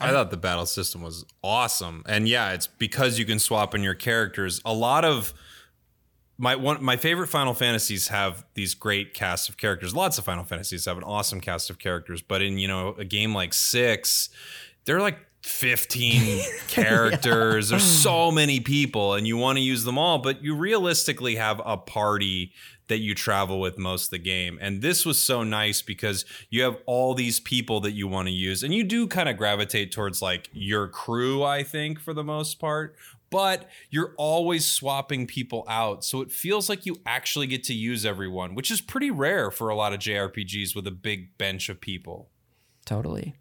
I 0.01 0.11
thought 0.11 0.31
the 0.31 0.37
battle 0.37 0.67
system 0.67 1.03
was 1.03 1.25
awesome. 1.43 2.03
And 2.07 2.29
yeah, 2.29 2.53
it's 2.53 2.67
because 2.67 3.19
you 3.19 3.25
can 3.25 3.39
swap 3.39 3.75
in 3.75 3.83
your 3.83 3.95
characters. 3.95 4.61
A 4.65 4.75
lot 4.75 5.05
of 5.05 5.33
my 6.39 6.55
one 6.55 6.83
my 6.85 6.97
favorite 6.97 7.29
Final 7.29 7.55
Fantasies 7.55 8.09
have 8.09 8.45
these 8.55 8.75
great 8.75 9.15
casts 9.15 9.49
of 9.49 9.57
characters. 9.57 9.95
Lots 9.95 10.19
of 10.19 10.25
Final 10.25 10.45
Fantasies 10.45 10.85
have 10.85 10.99
an 10.99 11.05
awesome 11.05 11.41
cast 11.41 11.71
of 11.71 11.79
characters, 11.79 12.21
but 12.23 12.43
in, 12.43 12.59
you 12.59 12.69
know, 12.69 12.95
a 12.99 13.05
game 13.05 13.35
like 13.35 13.55
6, 13.55 14.29
they're 14.85 15.01
like 15.01 15.19
15 15.43 16.43
characters. 16.69 17.71
There's 17.71 17.85
so 17.85 18.31
many 18.31 18.61
people 18.61 19.15
and 19.15 19.27
you 19.27 19.37
want 19.37 19.57
to 19.57 19.63
use 19.63 19.85
them 19.85 19.97
all, 19.97 20.19
but 20.19 20.43
you 20.43 20.55
realistically 20.55 21.37
have 21.37 21.61
a 21.65 21.77
party 21.77 22.53
that 22.89 22.99
you 22.99 23.15
travel 23.15 23.61
with 23.61 23.79
most 23.79 24.07
of 24.07 24.11
the 24.11 24.19
game. 24.19 24.59
And 24.61 24.81
this 24.81 25.05
was 25.05 25.21
so 25.21 25.43
nice 25.43 25.83
because 25.83 26.25
you 26.51 26.63
have 26.63 26.77
all 26.87 27.15
these 27.15 27.41
people 27.41 27.81
that 27.81 27.93
you 27.93 28.07
want 28.07 28.29
to 28.29 28.33
use. 28.33 28.63
And 28.63 28.73
you 28.73 28.85
do 28.85 29.07
kind 29.07 29.29
of 29.29 29.37
gravitate 29.37 29.93
towards 29.93 30.23
like 30.23 30.49
your 30.53 30.89
crew, 30.89 31.43
I 31.43 31.63
think, 31.63 31.99
for 32.01 32.15
the 32.15 32.25
most 32.25 32.59
part. 32.59 32.97
But 33.29 33.69
you're 33.91 34.15
always 34.17 34.67
swapping 34.67 35.27
people 35.27 35.65
out. 35.69 36.05
So 36.05 36.21
it 36.21 36.31
feels 36.31 36.69
like 36.69 36.87
you 36.87 37.01
actually 37.05 37.49
get 37.49 37.65
to 37.65 37.75
use 37.75 38.07
everyone, 38.07 38.55
which 38.55 38.71
is 38.71 38.81
pretty 38.81 39.11
rare 39.11 39.51
for 39.51 39.69
a 39.69 39.75
lot 39.75 39.93
of 39.93 39.99
JRPGs 39.99 40.77
with 40.77 40.87
a 40.87 40.93
big 40.93 41.37
bench 41.37 41.69
of 41.69 41.81
people. 41.81 42.31
Totally. 42.85 43.35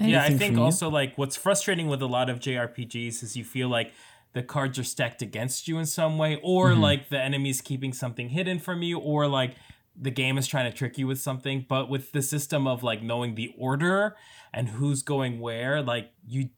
yeah, 0.00 0.24
I 0.24 0.30
think 0.30 0.56
also 0.56 0.88
like 0.88 1.16
what's 1.16 1.36
frustrating 1.36 1.86
with 1.86 2.00
a 2.00 2.06
lot 2.06 2.30
of 2.30 2.40
JRPGs 2.40 3.22
is 3.22 3.36
you 3.36 3.44
feel 3.44 3.68
like 3.68 3.92
the 4.36 4.42
cards 4.42 4.78
are 4.78 4.84
stacked 4.84 5.22
against 5.22 5.66
you 5.66 5.78
in 5.78 5.86
some 5.86 6.18
way, 6.18 6.38
or 6.42 6.70
Mm-hmm. 6.70 6.80
like 6.82 7.08
the 7.08 7.18
enemy's 7.18 7.60
keeping 7.62 7.92
something 7.94 8.28
hidden 8.28 8.58
from 8.58 8.82
you, 8.82 8.98
or 8.98 9.26
like 9.26 9.54
the 9.98 10.10
game 10.10 10.36
is 10.36 10.46
trying 10.46 10.70
to 10.70 10.76
trick 10.76 10.98
you 10.98 11.06
with 11.06 11.18
something. 11.18 11.64
But 11.66 11.88
with 11.88 12.12
the 12.12 12.20
system 12.20 12.66
of 12.66 12.82
like 12.82 13.02
knowing 13.02 13.34
the 13.34 13.54
order 13.58 14.14
and 14.52 14.68
who's 14.68 15.02
going 15.02 15.40
where, 15.40 15.80
like 15.82 16.10
you, 16.28 16.50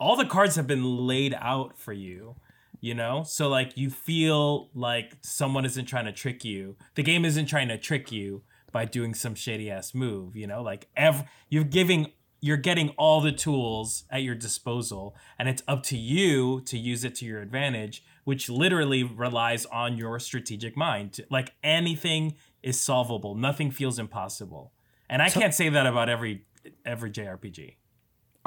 all 0.00 0.16
the 0.16 0.24
cards 0.24 0.56
have 0.56 0.66
been 0.66 1.06
laid 1.06 1.34
out 1.38 1.78
for 1.78 1.92
you. 1.92 2.36
You 2.80 2.94
know, 2.94 3.22
so 3.24 3.48
like 3.48 3.76
you 3.76 3.90
feel 3.90 4.70
like 4.74 5.16
someone 5.22 5.64
isn't 5.64 5.86
trying 5.86 6.04
to 6.04 6.12
trick 6.12 6.44
you. 6.44 6.76
The 6.94 7.02
game 7.02 7.24
isn't 7.24 7.46
trying 7.46 7.68
to 7.68 7.78
trick 7.78 8.12
you 8.12 8.42
by 8.70 8.84
doing 8.84 9.14
some 9.14 9.34
shady 9.34 9.70
ass 9.70 9.94
move. 9.94 10.36
You 10.36 10.46
know, 10.46 10.62
like 10.62 10.86
ev- 10.96 11.24
you're 11.48 11.64
giving 11.64 12.12
you're 12.40 12.56
getting 12.56 12.90
all 12.90 13.20
the 13.20 13.32
tools 13.32 14.04
at 14.10 14.22
your 14.22 14.34
disposal 14.34 15.16
and 15.38 15.48
it's 15.48 15.62
up 15.66 15.82
to 15.82 15.96
you 15.96 16.60
to 16.62 16.78
use 16.78 17.04
it 17.04 17.14
to 17.14 17.24
your 17.24 17.40
advantage 17.40 18.04
which 18.24 18.48
literally 18.48 19.02
relies 19.02 19.64
on 19.66 19.96
your 19.96 20.18
strategic 20.18 20.76
mind 20.76 21.20
like 21.30 21.54
anything 21.62 22.34
is 22.62 22.80
solvable 22.80 23.34
nothing 23.34 23.70
feels 23.70 23.98
impossible 23.98 24.72
and 25.08 25.22
i 25.22 25.28
can't 25.28 25.54
say 25.54 25.68
that 25.68 25.86
about 25.86 26.08
every 26.08 26.44
every 26.84 27.10
jrpg 27.10 27.74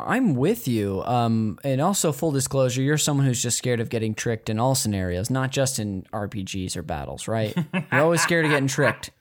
I'm 0.08 0.36
with 0.36 0.68
you. 0.68 1.04
Um, 1.04 1.60
and 1.64 1.82
also, 1.82 2.12
full 2.12 2.32
disclosure, 2.32 2.82
you're 2.82 2.98
someone 2.98 3.26
who's 3.26 3.42
just 3.42 3.58
scared 3.58 3.80
of 3.80 3.90
getting 3.90 4.14
tricked 4.14 4.50
in 4.50 4.60
all 4.60 4.76
scenarios, 4.76 5.30
not 5.30 5.52
just 5.52 5.80
in 5.80 6.04
RPGs 6.14 6.78
or 6.78 6.84
battles, 6.84 7.28
right? 7.28 7.54
You're 7.92 8.02
always 8.02 8.22
scared 8.22 8.46
of 8.46 8.52
getting 8.52 8.68
tricked. 8.68 9.12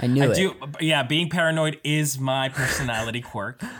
I 0.00 0.06
knew 0.06 0.22
it. 0.30 0.34
do 0.34 0.54
yeah 0.80 1.02
being 1.02 1.28
paranoid 1.28 1.80
is 1.84 2.18
my 2.18 2.48
personality 2.48 3.20
quirk 3.20 3.62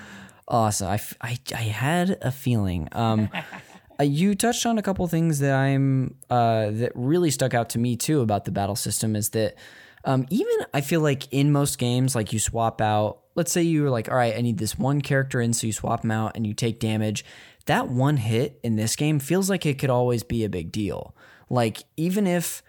Awesome. 0.49 0.89
I, 0.89 0.95
f- 0.95 1.15
I, 1.21 1.39
I 1.55 1.63
had 1.63 2.19
a 2.23 2.33
feeling. 2.33 2.89
Um, 2.93 3.29
uh, 4.01 4.05
you 4.05 4.35
touched 4.35 4.65
on 4.65 4.79
a 4.79 4.83
couple 4.83 5.07
things 5.07 5.41
that 5.41 5.55
I'm 5.55 6.17
uh, 6.31 6.71
that 6.71 6.93
really 6.95 7.31
stuck 7.31 7.53
out 7.53 7.69
to 7.71 7.79
me 7.79 7.97
too 7.97 8.23
about 8.23 8.47
the 8.47 8.51
battle 8.51 8.77
system 8.77 9.15
is 9.15 9.29
that 9.31 9.57
um, 10.05 10.27
even 10.31 10.55
I 10.73 10.81
feel 10.81 11.03
like 11.03 11.31
in 11.33 11.53
most 11.53 11.79
games, 11.79 12.15
like 12.15 12.33
you 12.33 12.39
swap 12.39 12.81
out. 12.81 13.21
Let's 13.35 13.53
say 13.53 13.63
you 13.63 13.83
were 13.83 13.91
like, 13.91 14.11
all 14.11 14.17
right, 14.17 14.35
I 14.35 14.41
need 14.41 14.59
this 14.59 14.77
one 14.79 15.01
character 15.01 15.41
in, 15.41 15.53
so 15.53 15.67
you 15.67 15.73
swap 15.73 16.03
them 16.03 16.11
out 16.11 16.33
and 16.35 16.47
you 16.47 16.55
take 16.55 16.81
damage. 16.81 17.25
That 17.67 17.89
one 17.89 18.17
hit 18.17 18.59
in 18.65 18.77
this 18.77 18.97
game 18.97 19.21
feels 19.21 19.51
like 19.51 19.67
it 19.67 19.79
could 19.79 19.91
always 19.91 20.23
be 20.23 20.45
a 20.45 20.49
big 20.49 20.73
deal. 20.73 21.15
Like 21.51 21.83
even 21.97 22.27
if 22.27 22.63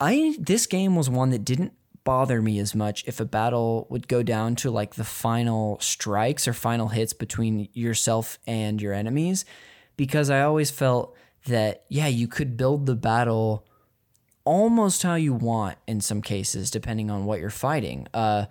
I 0.00 0.34
this 0.38 0.66
game 0.66 0.96
was 0.96 1.10
one 1.10 1.30
that 1.30 1.44
didn't 1.44 1.74
bother 2.04 2.42
me 2.42 2.58
as 2.58 2.74
much 2.74 3.04
if 3.06 3.20
a 3.20 3.24
battle 3.24 3.86
would 3.90 4.08
go 4.08 4.22
down 4.22 4.56
to 4.56 4.70
like 4.70 4.94
the 4.94 5.04
final 5.04 5.78
strikes 5.80 6.48
or 6.48 6.52
final 6.52 6.88
hits 6.88 7.12
between 7.12 7.68
yourself 7.72 8.38
and 8.46 8.80
your 8.82 8.92
enemies 8.92 9.44
because 9.96 10.30
I 10.30 10.42
always 10.42 10.70
felt 10.70 11.16
that 11.46 11.84
yeah, 11.88 12.08
you 12.08 12.28
could 12.28 12.56
build 12.56 12.86
the 12.86 12.94
battle 12.94 13.66
almost 14.44 15.02
how 15.02 15.14
you 15.14 15.32
want 15.32 15.78
in 15.86 16.00
some 16.00 16.22
cases 16.22 16.70
depending 16.70 17.10
on 17.10 17.24
what 17.24 17.40
you're 17.40 17.50
fighting. 17.50 18.06
Uh 18.12 18.46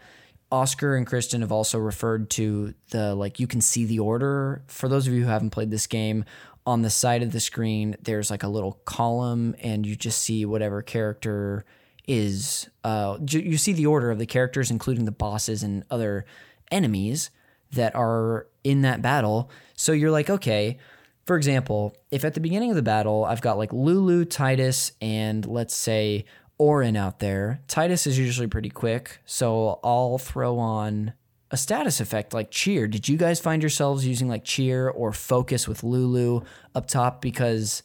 Oscar 0.53 0.98
and 0.98 1.07
Kristin 1.07 1.40
have 1.40 1.52
also 1.53 1.80
referred 1.80 2.30
to 2.32 2.73
the 2.90 3.15
like 3.15 3.40
you 3.40 3.48
can 3.48 3.61
see 3.61 3.86
the 3.86 3.99
order. 3.99 4.64
For 4.68 4.90
those 4.90 5.07
of 5.07 5.14
you 5.14 5.23
who 5.23 5.30
haven't 5.30 5.52
played 5.52 5.72
this 5.72 5.88
game, 5.88 6.26
on 6.65 6.82
the 6.82 6.90
side 6.90 7.23
of 7.23 7.32
the 7.32 7.40
screen 7.40 7.95
there's 8.02 8.30
like 8.30 8.44
a 8.44 8.48
little 8.48 8.73
column 8.86 9.56
and 9.61 9.86
you 9.86 9.95
just 9.95 10.22
see 10.22 10.45
whatever 10.45 10.82
character 10.82 11.65
is 12.07 12.69
uh 12.84 13.18
you 13.30 13.57
see 13.57 13.73
the 13.73 13.86
order 13.86 14.11
of 14.11 14.19
the 14.19 14.26
characters 14.26 14.72
including 14.72 15.06
the 15.06 15.11
bosses 15.11 15.64
and 15.64 15.84
other 15.90 16.26
enemies 16.72 17.30
that 17.72 17.95
are 17.95 18.48
in 18.64 18.82
that 18.82 19.02
battle. 19.02 19.49
So 19.76 19.91
you're 19.91 20.11
like, 20.11 20.30
okay, 20.30 20.78
for 21.26 21.38
example, 21.38 21.95
if 22.10 22.26
at 22.26 22.34
the 22.34 22.40
beginning 22.40 22.69
of 22.69 22.76
the 22.76 22.82
battle 22.82 23.26
I've 23.26 23.41
got 23.41 23.57
like 23.57 23.73
Lulu, 23.73 24.26
Tidus, 24.26 24.91
and 25.02 25.45
let's 25.45 25.76
say 25.76 26.26
Orin 26.57 26.95
out 26.95 27.19
there, 27.19 27.61
Tidus 27.68 28.06
is 28.06 28.19
usually 28.19 28.48
pretty 28.48 28.69
quick, 28.69 29.19
so 29.26 29.80
I'll 29.84 30.18
throw 30.18 30.60
on 30.60 31.14
a 31.49 31.57
status 31.57 31.99
effect 31.99 32.34
like 32.34 32.49
cheer. 32.52 32.88
Did 32.88 33.10
you 33.10 33.18
guys 33.18 33.40
find 33.40 33.61
yourselves 33.61 34.06
using 34.06 34.28
like 34.28 34.45
cheer 34.45 34.90
or 34.90 35.11
focus 35.11 35.68
with 35.68 35.84
Lulu 35.84 36.41
up 36.73 36.88
top? 36.88 37.22
Because 37.22 37.84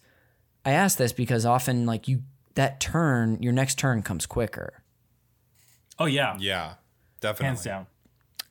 I 0.65 0.73
ask 0.73 0.99
this 0.99 1.13
because 1.13 1.45
often 1.45 1.87
like 1.87 2.07
you 2.07 2.23
that 2.57 2.81
turn, 2.81 3.41
your 3.43 3.53
next 3.53 3.79
turn 3.79 4.03
comes 4.03 4.27
quicker. 4.27 4.83
oh 5.99 6.07
yeah 6.07 6.37
Yeah, 6.39 6.75
definitely. 7.21 7.47
hands 7.47 7.65
down 7.65 7.87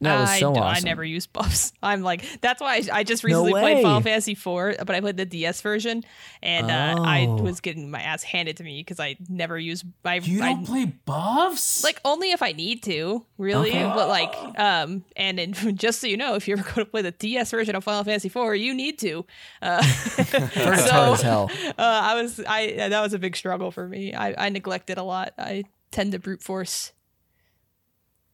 That 0.01 0.19
was 0.19 0.29
I, 0.29 0.39
so 0.39 0.51
awesome. 0.55 0.85
I 0.85 0.87
never 0.87 1.03
use 1.03 1.27
buffs. 1.27 1.73
I'm 1.83 2.01
like 2.01 2.23
that's 2.41 2.61
why 2.61 2.75
I, 2.75 2.99
I 2.99 3.03
just 3.03 3.23
recently 3.23 3.51
played. 3.51 3.83
Final 3.83 4.01
Fantasy 4.01 4.33
IV, 4.33 4.77
but 4.85 4.91
I 4.91 4.99
played 5.01 5.17
the 5.17 5.25
DS 5.25 5.61
version, 5.61 6.03
and 6.43 6.69
uh, 6.71 7.01
I 7.01 7.25
Oh. 7.27 7.41
was 7.41 7.59
getting 7.61 7.89
my 7.89 8.01
ass 8.01 8.23
handed 8.23 8.57
to 8.57 8.63
me 8.63 8.79
because 8.81 8.99
I 8.99 9.15
never 9.29 9.57
use. 9.57 9.83
I, 10.03 10.15
you 10.15 10.39
don't 10.39 10.65
play 10.65 10.85
buffs 10.85 11.83
like 11.83 11.99
only 12.05 12.31
if 12.31 12.41
I 12.41 12.51
need 12.51 12.83
to, 12.83 13.25
really. 13.37 13.69
Okay. 13.71 13.83
But 13.83 14.09
like, 14.09 14.35
um, 14.59 15.03
and 15.15 15.39
then 15.39 15.53
just 15.75 16.01
so 16.01 16.07
you 16.07 16.17
know, 16.17 16.35
if 16.35 16.47
you 16.47 16.55
ever 16.57 16.63
go 16.63 16.83
to 16.83 16.85
play 16.85 17.01
the 17.01 17.11
DS 17.11 17.51
version 17.51 17.75
of 17.75 17.83
Final 17.83 18.03
Fantasy 18.03 18.27
IV, 18.27 18.55
you 18.57 18.73
need 18.73 18.99
to. 18.99 19.25
Uh, 19.61 19.81
It's 20.17 20.85
so 20.85 20.89
hard 20.91 21.19
as 21.19 21.23
uh, 21.23 21.73
I 21.77 22.21
was, 22.21 22.39
I 22.47 22.73
that 22.89 23.01
was 23.01 23.13
a 23.13 23.19
big 23.19 23.35
struggle 23.35 23.71
for 23.71 23.87
me. 23.87 24.13
I, 24.13 24.45
I 24.45 24.49
neglected 24.49 24.97
a 24.97 25.03
lot. 25.03 25.33
I 25.37 25.63
tend 25.91 26.11
to 26.13 26.19
brute 26.19 26.41
force. 26.41 26.91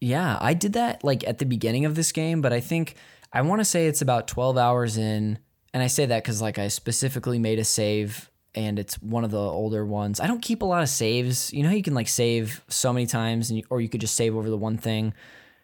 Yeah, 0.02 0.38
I 0.42 0.56
did 0.56 0.74
that 0.74 1.04
like 1.04 1.26
at 1.28 1.38
the 1.38 1.46
beginning 1.46 1.86
of 1.86 1.96
this 1.96 2.12
game, 2.12 2.42
but 2.42 2.52
I 2.52 2.60
think 2.60 2.96
I 3.32 3.42
want 3.44 3.62
to 3.62 3.66
say 3.66 3.86
it's 3.86 4.02
about 4.02 4.28
12 4.28 4.58
hours 4.58 4.98
in. 4.98 5.38
And 5.74 5.82
I 5.82 5.88
say 5.88 6.06
that 6.08 6.24
because 6.24 6.42
like 6.42 6.60
I 6.60 6.68
specifically 6.68 7.40
made 7.40 7.60
a 7.60 7.64
save 7.64 8.30
and 8.54 8.78
it's 8.78 8.96
one 8.96 9.24
of 9.24 9.32
the 9.32 9.40
older 9.40 9.86
ones. 9.86 10.20
I 10.20 10.28
don't 10.28 10.42
keep 10.42 10.64
a 10.64 10.66
lot 10.66 10.82
of 10.82 10.90
saves. 10.90 11.54
You 11.54 11.64
know 11.64 11.70
how 11.70 11.76
you 11.76 11.84
can 11.84 11.94
like 11.94 12.10
save 12.10 12.64
so 12.68 12.92
many 12.92 13.06
times 13.06 13.50
and 13.50 13.60
you, 13.60 13.66
or 13.70 13.80
you 13.80 13.88
could 13.88 14.02
just 14.02 14.16
save 14.16 14.36
over 14.36 14.50
the 14.50 14.58
one 14.58 14.78
thing. 14.78 15.14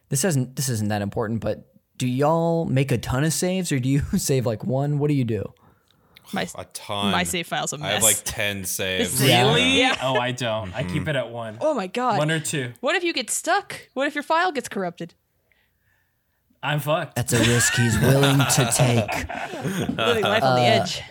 This 0.09 0.23
isn't 0.23 0.55
this 0.55 0.69
isn't 0.69 0.87
that 0.89 1.01
important, 1.01 1.41
but 1.41 1.73
do 1.97 2.07
y'all 2.07 2.65
make 2.65 2.91
a 2.91 2.97
ton 2.97 3.23
of 3.23 3.33
saves 3.33 3.71
or 3.71 3.79
do 3.79 3.89
you 3.89 3.99
save 4.17 4.45
like 4.45 4.63
one? 4.63 4.99
What 4.99 5.09
do 5.09 5.15
you 5.15 5.25
do? 5.25 5.51
My 6.33 6.47
A 6.55 6.65
ton. 6.73 7.11
my 7.11 7.23
save 7.23 7.47
file's 7.47 7.73
a 7.73 7.77
mess. 7.77 7.89
I 7.89 7.93
have 7.95 8.03
like 8.03 8.21
10 8.23 8.65
saves. 8.77 9.21
really 9.21 9.79
Yeah. 9.79 9.97
oh 10.01 10.15
i 10.17 10.31
don't 10.31 10.73
i 10.75 10.83
Mm-hmm. 10.83 10.93
keep 10.93 11.07
it 11.07 11.15
at 11.15 11.29
one 11.31 11.57
oh 11.61 11.73
my 11.73 11.87
god! 11.87 12.17
one 12.17 12.31
or 12.31 12.39
two 12.39 12.73
What 12.81 12.95
if 12.95 13.03
you 13.03 13.13
get 13.13 13.29
stuck? 13.29 13.89
What 13.93 14.07
if 14.07 14.15
your 14.15 14.23
file 14.23 14.51
gets 14.51 14.67
corrupted? 14.69 15.13
I'm 16.63 16.79
fucked. 16.79 17.15
That's 17.15 17.33
a 17.33 17.39
risk 17.39 17.75
he's 17.75 17.97
willing 17.99 18.39
to 18.39 18.71
take. 18.75 19.97
Living 19.97 20.23
life 20.23 20.43
on 20.43 20.55
the 20.55 20.63
edge. 20.65 21.01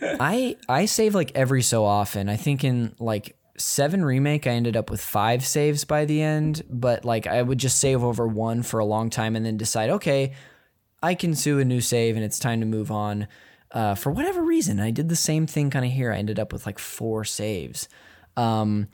I 0.00 0.56
I 0.68 0.86
save 0.86 1.14
like 1.14 1.32
every 1.34 1.62
so 1.62 1.84
often. 1.84 2.28
I 2.28 2.36
think 2.36 2.62
in 2.64 2.94
like 2.98 3.36
seven 3.58 4.04
remake, 4.04 4.46
I 4.46 4.50
ended 4.50 4.76
up 4.76 4.90
with 4.90 5.00
five 5.00 5.44
saves 5.44 5.84
by 5.84 6.04
the 6.04 6.22
end, 6.22 6.62
but 6.70 7.04
like 7.04 7.26
I 7.26 7.42
would 7.42 7.58
just 7.58 7.78
save 7.80 8.02
over 8.02 8.26
one 8.26 8.62
for 8.62 8.78
a 8.78 8.84
long 8.84 9.10
time 9.10 9.34
and 9.36 9.44
then 9.44 9.56
decide, 9.56 9.90
okay, 9.90 10.32
I 11.02 11.14
can 11.14 11.34
sue 11.34 11.58
a 11.58 11.64
new 11.64 11.80
save 11.80 12.14
and 12.16 12.24
it's 12.24 12.38
time 12.38 12.60
to 12.60 12.66
move 12.66 12.90
on. 12.92 13.26
Uh, 13.72 13.94
for 13.94 14.10
whatever 14.10 14.42
reason, 14.42 14.78
I 14.78 14.90
did 14.90 15.08
the 15.08 15.16
same 15.16 15.46
thing 15.46 15.70
kind 15.70 15.84
of 15.84 15.90
here. 15.90 16.12
I 16.12 16.18
ended 16.18 16.38
up 16.38 16.52
with 16.52 16.66
like 16.66 16.78
four 16.78 17.24
saves. 17.24 17.88
Um, 18.36 18.88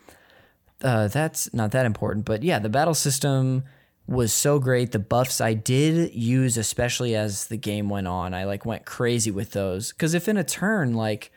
uh, 0.83 1.09
that's 1.09 1.53
not 1.53 1.73
that 1.73 1.85
important, 1.87 2.25
but 2.25 2.43
yeah, 2.45 2.61
the 2.61 2.69
battle 2.69 2.95
system 2.95 3.65
was 4.07 4.33
so 4.33 4.59
great. 4.59 4.93
The 4.93 5.01
buffs 5.01 5.41
I 5.41 5.55
did 5.55 6.15
use, 6.15 6.57
especially 6.57 7.17
as 7.17 7.49
the 7.49 7.57
game 7.57 7.89
went 7.89 8.07
on, 8.07 8.33
I 8.33 8.45
like 8.45 8.65
went 8.65 8.87
crazy 8.87 9.31
with 9.33 9.51
those. 9.51 9.93
Because 9.93 10.15
if 10.15 10.29
in 10.29 10.37
a 10.37 10.45
turn, 10.45 10.95
like 10.95 11.33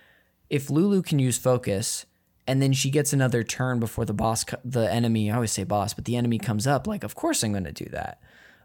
if 0.50 0.70
Lulu 0.70 1.02
can 1.02 1.18
use 1.18 1.38
focus, 1.38 2.06
and 2.48 2.62
then 2.62 2.74
she 2.74 2.90
gets 2.90 3.14
another 3.14 3.44
turn 3.44 3.80
before 3.80 4.06
the 4.06 4.14
boss, 4.14 4.46
the 4.66 4.92
enemy. 4.92 5.32
I 5.32 5.36
always 5.36 5.52
say 5.52 5.64
boss, 5.64 5.94
but 5.94 6.06
the 6.06 6.16
enemy 6.16 6.38
comes 6.38 6.68
up. 6.68 6.88
Like, 6.88 7.04
of 7.04 7.16
course 7.16 7.44
I'm 7.44 7.52
going 7.52 7.64
to 7.64 7.72
do 7.72 7.86
that. 7.92 8.22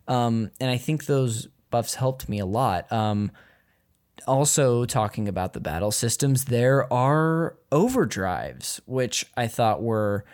Um, 0.09 0.51
and 0.61 0.71
I 0.71 0.79
think 0.79 1.07
those 1.07 1.49
buffs 1.71 1.95
helped 1.95 2.29
me 2.29 2.39
a 2.39 2.47
lot. 2.47 2.91
Um, 2.91 3.31
also, 4.27 4.85
talking 4.85 5.29
about 5.29 5.53
the 5.53 5.61
battle 5.61 5.91
systems, 5.91 6.47
there 6.47 6.93
are 6.93 7.57
overdrives, 7.71 8.81
which 8.87 9.27
I 9.37 9.47
thought 9.47 9.83
were, 9.83 10.25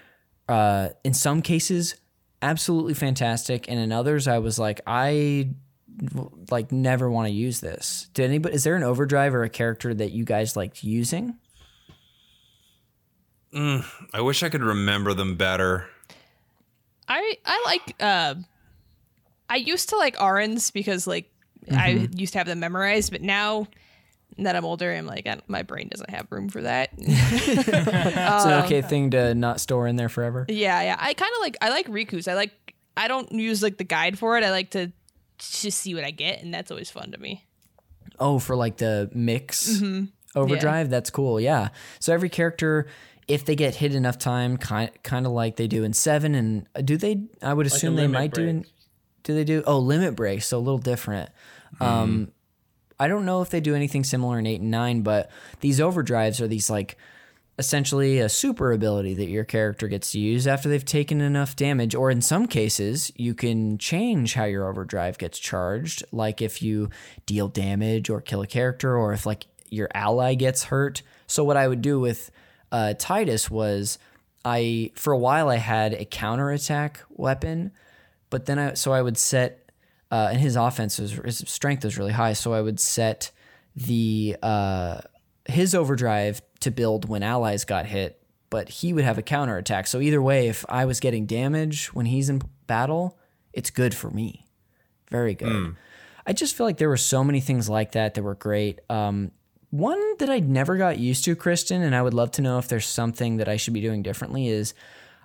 uh, 0.49 0.91
in 1.05 1.15
some 1.15 1.43
cases, 1.43 1.97
absolutely 2.41 2.95
fantastic, 2.95 3.69
and 3.69 3.79
in 3.79 3.93
others, 3.93 4.29
I 4.29 4.39
was 4.39 4.59
like, 4.59 4.81
I 4.87 5.51
like 6.51 6.73
never 6.73 7.11
want 7.11 7.29
to 7.29 7.35
use 7.35 7.61
this. 7.61 8.09
Did 8.15 8.25
anybody? 8.25 8.55
Is 8.55 8.65
there 8.65 8.77
an 8.77 8.83
overdrive 8.83 9.35
or 9.35 9.43
a 9.43 9.51
character 9.51 9.93
that 9.93 10.13
you 10.13 10.25
guys 10.25 10.57
liked 10.57 10.83
using? 10.83 11.37
I 13.55 14.21
wish 14.21 14.43
I 14.43 14.49
could 14.49 14.63
remember 14.63 15.13
them 15.15 15.37
better. 15.37 15.87
I 17.09 17.37
I 17.45 17.63
like 17.67 17.97
uh, 18.01 18.35
I 19.49 19.57
used 19.57 19.91
to 19.91 19.97
like 19.97 20.17
Arens 20.21 20.71
because 20.71 21.07
like 21.07 21.31
I 21.70 21.94
Mm-hmm. 21.94 22.18
used 22.18 22.32
to 22.32 22.39
have 22.39 22.47
them 22.47 22.60
memorized, 22.60 23.12
but 23.12 23.22
now 23.22 23.66
that 24.39 24.56
I'm 24.56 24.64
older, 24.64 24.93
I'm 24.93 25.06
like 25.06 25.26
I, 25.26 25.39
my 25.47 25.62
brain 25.62 25.89
doesn't 25.89 26.10
have 26.10 26.26
room 26.30 26.48
for 26.48 26.62
that. 26.62 26.90
It's 26.98 28.44
Um, 28.44 28.51
an 28.52 28.64
okay 28.64 28.82
thing 28.82 29.10
to 29.10 29.34
not 29.34 29.60
store 29.60 29.86
in 29.86 29.97
there 29.97 30.09
forever. 30.09 30.47
yeah, 30.48 30.82
yeah. 30.82 30.97
I 30.98 31.14
kind 31.14 31.32
of 31.36 31.40
like 31.40 31.56
I 31.60 31.68
like 31.70 31.86
Rikku's. 31.89 32.28
I 32.28 32.34
like 32.34 32.74
I 32.97 33.09
don't 33.09 33.30
use 33.32 33.62
like 33.62 33.78
the 33.78 33.84
guide 33.84 34.18
for 34.18 34.36
it. 34.39 34.44
I 34.44 34.51
like 34.51 34.70
to 34.72 34.93
just 35.39 35.78
see 35.78 35.94
what 35.94 36.05
I 36.05 36.10
get, 36.10 36.43
and 36.43 36.52
that's 36.52 36.70
always 36.70 36.90
fun 36.90 37.10
to 37.12 37.18
me. 37.18 37.44
Oh, 38.18 38.39
for 38.39 38.55
like 38.56 38.76
the 38.76 39.10
mix 39.14 39.82
overdrive. 40.34 40.90
That's 40.90 41.10
cool. 41.10 41.40
Yeah. 41.40 41.68
So 42.01 42.12
every 42.12 42.28
character, 42.28 42.86
if 43.28 43.44
they 43.44 43.56
get 43.56 43.74
hit 43.76 43.94
enough 43.94 44.18
time, 44.18 44.56
kind 44.56 44.90
kind 45.02 45.26
of 45.26 45.32
like 45.32 45.56
they 45.56 45.66
do 45.66 45.84
in 45.84 45.93
seven, 45.93 46.34
and 46.34 46.66
uh, 46.76 46.82
do 46.82 46.97
they? 46.97 47.22
I 47.43 47.55
would 47.55 47.66
assume 47.66 47.97
they 47.97 48.02
limit 48.02 48.14
might 48.20 48.34
do. 48.34 48.47
In, 48.47 48.64
do 49.24 49.34
they 49.34 49.44
do? 49.44 49.62
Oh, 49.66 49.78
limit 49.78 50.14
break. 50.16 50.43
So 50.43 50.59
a 50.59 50.60
little 50.60 50.78
different. 50.78 51.30
Um, 51.81 52.32
I 52.99 53.09
don't 53.09 53.24
know 53.24 53.43
if 53.43 53.51
they 53.51 53.61
do 53.61 53.74
anything 53.74 54.05
similar 54.05 54.39
in 54.39 54.47
eight 54.47 54.61
and 54.61 54.70
nine, 54.70 55.03
but 55.03 55.31
these 55.61 55.81
overdrives 55.81 56.40
are 56.40 56.49
these 56.49 56.70
like 56.70 56.97
essentially 57.59 58.19
a 58.19 58.28
super 58.28 58.73
ability 58.73 59.15
that 59.15 59.28
your 59.28 59.44
character 59.44 59.86
gets 59.89 60.12
to 60.12 60.19
use 60.19 60.47
after 60.47 60.69
they've 60.69 60.85
taken 60.85 61.20
enough 61.20 61.57
damage. 61.57 61.94
Or 61.94 62.11
in 62.11 62.23
some 62.23 62.47
cases 62.47 63.12
you 63.16 63.35
can 63.35 63.78
change 63.78 64.35
how 64.35 64.44
your 64.44 64.69
overdrive 64.69 65.19
gets 65.19 65.39
charged. 65.39 66.05
Like 66.12 66.40
if 66.40 66.62
you 66.62 66.90
deal 67.27 67.49
damage 67.49 68.09
or 68.09 68.20
kill 68.20 68.43
a 68.43 68.47
character 68.47 68.97
or 68.97 69.12
if 69.12 69.27
like 69.27 69.47
your 69.69 69.89
ally 69.94 70.35
gets 70.35 70.65
hurt. 70.65 71.03
So 71.27 71.44
what 71.44 71.57
i 71.57 71.66
would 71.66 71.82
do 71.82 71.99
with 71.99 72.31
uh, 72.70 72.94
tidus 72.97 73.51
was 73.51 73.99
i 74.44 74.90
for 74.94 75.12
a 75.12 75.19
while 75.19 75.49
i 75.49 75.57
had 75.57 75.93
a 75.93 76.05
counterattack 76.05 77.01
weapon 77.11 77.70
but 78.32 78.47
then 78.47 78.59
I 78.59 78.74
so 78.74 78.93
I 78.93 79.03
would 79.03 79.19
set 79.19 79.61
uh, 80.12 80.28
and 80.30 80.40
his 80.40 80.56
offense 80.56 80.98
was 80.98 81.12
his 81.12 81.39
strength 81.47 81.84
was 81.84 81.97
really 81.97 82.12
high, 82.12 82.34
so 82.34 82.52
I 82.52 82.60
would 82.60 82.78
set 82.78 83.30
the 83.74 84.36
uh, 84.43 85.01
his 85.47 85.74
overdrive 85.74 86.43
to 86.60 86.70
build 86.70 87.09
when 87.09 87.22
allies 87.22 87.64
got 87.64 87.86
hit, 87.86 88.22
but 88.51 88.68
he 88.68 88.93
would 88.93 89.05
have 89.05 89.16
a 89.16 89.22
counterattack. 89.22 89.86
So 89.86 90.01
either 90.01 90.20
way, 90.20 90.48
if 90.48 90.66
I 90.68 90.84
was 90.84 91.01
getting 91.01 91.24
damage 91.24 91.94
when 91.94 92.05
he's 92.05 92.28
in 92.28 92.43
battle, 92.66 93.18
it's 93.55 93.70
good 93.70 93.94
for 93.94 94.10
me. 94.10 94.47
Very 95.10 95.34
good. 95.34 95.48
I 96.26 96.34
just 96.34 96.55
feel 96.55 96.66
like 96.66 96.76
there 96.76 96.90
were 96.90 96.98
so 96.98 97.24
many 97.24 97.40
things 97.40 97.68
like 97.68 97.93
that 97.93 98.14
that 98.14 98.22
were 98.22 98.34
great. 98.34 98.80
Um, 98.90 99.32
one 99.70 100.18
that 100.18 100.28
I 100.28 100.40
never 100.40 100.76
got 100.76 100.98
used 100.98 101.24
to, 101.24 101.34
Kristin, 101.34 101.82
and 101.82 101.94
I 101.94 102.02
would 102.02 102.14
love 102.14 102.30
to 102.32 102.43
know 102.43 102.59
if 102.59 102.68
there's 102.68 102.86
something 102.86 103.39
that 103.39 103.48
I 103.48 103.56
should 103.56 103.72
be 103.72 103.80
doing 103.80 104.02
differently 104.02 104.48
is 104.48 104.74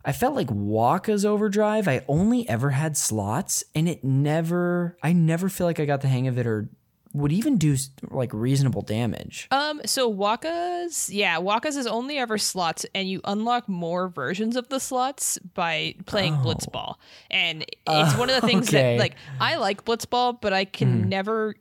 I 0.07 0.13
felt 0.13 0.35
like 0.35 0.47
Wakka's 0.47 1.25
overdrive, 1.25 1.87
I 1.87 2.03
only 2.07 2.47
ever 2.47 2.69
had 2.71 2.95
slots 2.95 3.63
and 3.75 3.89
it 3.89 4.05
never 4.05 4.97
I 5.03 5.11
never 5.11 5.49
feel 5.49 5.67
like 5.67 5.81
I 5.81 5.85
got 5.85 5.99
the 6.01 6.07
hang 6.07 6.27
of 6.27 6.37
it 6.39 6.47
or 6.47 6.69
would 7.13 7.31
even 7.33 7.57
do 7.57 7.75
like 8.09 8.33
reasonable 8.33 8.81
damage. 8.81 9.47
Um, 9.51 9.81
so 9.85 10.11
Wakka's, 10.11 11.09
yeah, 11.09 11.37
Wakka's 11.39 11.75
is 11.75 11.87
only 11.87 12.17
ever 12.17 12.37
slots, 12.37 12.85
and 12.93 13.09
you 13.09 13.21
unlock 13.23 13.67
more 13.67 14.07
versions 14.07 14.55
of 14.55 14.69
the 14.69 14.79
slots 14.79 15.37
by 15.39 15.95
playing 16.05 16.35
Blitzball. 16.35 16.95
And 17.31 17.65
it's 17.87 18.17
one 18.17 18.29
of 18.29 18.39
the 18.39 18.47
things 18.47 18.67
Oh. 18.73 18.77
okay. 18.77 18.97
That, 18.97 19.01
like, 19.01 19.15
I 19.39 19.55
like 19.55 19.83
Blitzball, 19.83 20.39
but 20.41 20.53
I 20.53 20.65
can 20.65 21.09
never 21.09 21.55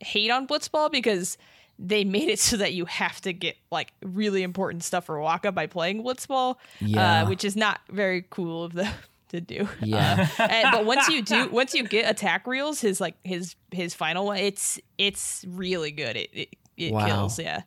hate 0.00 0.30
on 0.30 0.46
Blitzball 0.46 0.90
because 0.90 1.38
they 1.78 2.04
made 2.04 2.28
it 2.28 2.38
so 2.40 2.56
that 2.56 2.72
you 2.74 2.84
have 2.86 3.20
to 3.20 3.32
get 3.32 3.56
like 3.70 3.92
really 4.02 4.42
important 4.42 4.82
stuff 4.82 5.04
for 5.06 5.16
Wakka 5.16 5.54
by 5.54 5.66
playing 5.66 6.02
Blitzball, 6.02 6.56
Yeah. 6.80 7.22
uh, 7.22 7.28
which 7.28 7.44
is 7.44 7.54
not 7.56 7.80
very 7.90 8.24
cool 8.30 8.64
of 8.64 8.72
them 8.72 8.92
to 9.28 9.40
do. 9.40 9.68
Yeah. 9.82 10.28
Uh, 10.38 10.42
and, 10.42 10.68
but 10.72 10.84
once 10.84 11.08
you 11.08 11.22
do, 11.22 11.48
once 11.50 11.74
you 11.74 11.84
get 11.84 12.10
attack 12.10 12.46
reels, 12.46 12.80
his 12.80 13.00
like 13.00 13.14
his 13.24 13.54
his 13.70 13.94
final 13.94 14.26
one, 14.26 14.38
it's 14.38 14.80
it's 14.98 15.44
really 15.48 15.90
good. 15.92 16.16
It 16.16 16.30
it, 16.32 16.48
it 16.76 16.92
Wow. 16.92 17.06
kills. 17.06 17.38
Yeah. 17.38 17.62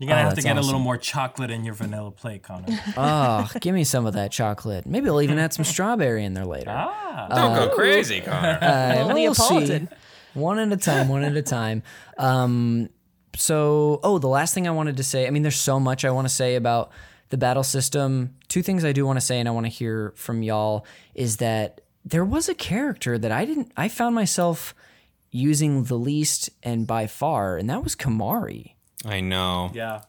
You're 0.00 0.10
gonna 0.10 0.20
Oh, 0.20 0.24
have 0.26 0.30
to 0.34 0.36
that's 0.36 0.44
get 0.46 0.56
a 0.56 0.60
little 0.60 0.78
more 0.78 0.96
chocolate 0.96 1.50
in 1.50 1.64
your 1.64 1.74
vanilla 1.74 2.12
plate, 2.12 2.44
Conner. 2.44 2.66
oh, 2.96 3.50
give 3.60 3.74
me 3.74 3.82
some 3.82 4.06
of 4.06 4.12
that 4.14 4.30
chocolate. 4.30 4.86
Maybe 4.86 5.08
I'll 5.08 5.20
even 5.20 5.40
add 5.40 5.52
some 5.52 5.64
strawberry 5.64 6.24
in 6.24 6.34
there 6.34 6.44
later. 6.44 6.70
ah, 6.70 7.26
Don't 7.34 7.56
go 7.56 7.74
crazy, 7.74 8.20
Conner. 8.20 8.58
Uh, 8.62 8.94
Well, 9.06 9.14
we'll 9.14 9.34
see. 9.34 9.54
Neapolitan. 9.54 9.88
One 10.34 10.60
at 10.60 10.70
a 10.70 10.76
time, 10.76 11.08
one 11.08 11.24
at 11.24 11.36
a 11.36 11.42
time. 11.42 11.82
Um, 12.16 12.90
so, 13.38 14.00
oh, 14.02 14.18
the 14.18 14.28
last 14.28 14.52
thing 14.52 14.66
I 14.66 14.72
wanted 14.72 14.96
to 14.96 15.04
say, 15.04 15.26
I 15.26 15.30
mean, 15.30 15.42
there's 15.42 15.56
so 15.56 15.78
much 15.78 16.04
I 16.04 16.10
want 16.10 16.26
to 16.26 16.34
say 16.34 16.56
about 16.56 16.90
the 17.28 17.36
battle 17.36 17.62
system. 17.62 18.34
Two 18.48 18.62
things 18.62 18.84
I 18.84 18.92
do 18.92 19.06
want 19.06 19.16
to 19.18 19.24
say, 19.24 19.38
and 19.38 19.48
I 19.48 19.52
want 19.52 19.66
to 19.66 19.70
hear 19.70 20.12
from 20.16 20.42
y'all, 20.42 20.84
is 21.14 21.36
that 21.36 21.82
there 22.04 22.24
was 22.24 22.48
a 22.48 22.54
character 22.54 23.16
that 23.16 23.30
I 23.30 23.44
didn't, 23.44 23.70
I 23.76 23.88
found 23.88 24.14
myself 24.16 24.74
using 25.30 25.84
the 25.84 25.94
least 25.96 26.50
and 26.64 26.86
by 26.86 27.06
far, 27.06 27.56
and 27.56 27.70
that 27.70 27.84
was 27.84 27.94
Kimahri. 27.94 28.72
I 29.04 29.20
know. 29.20 29.70
yeah. 29.72 30.00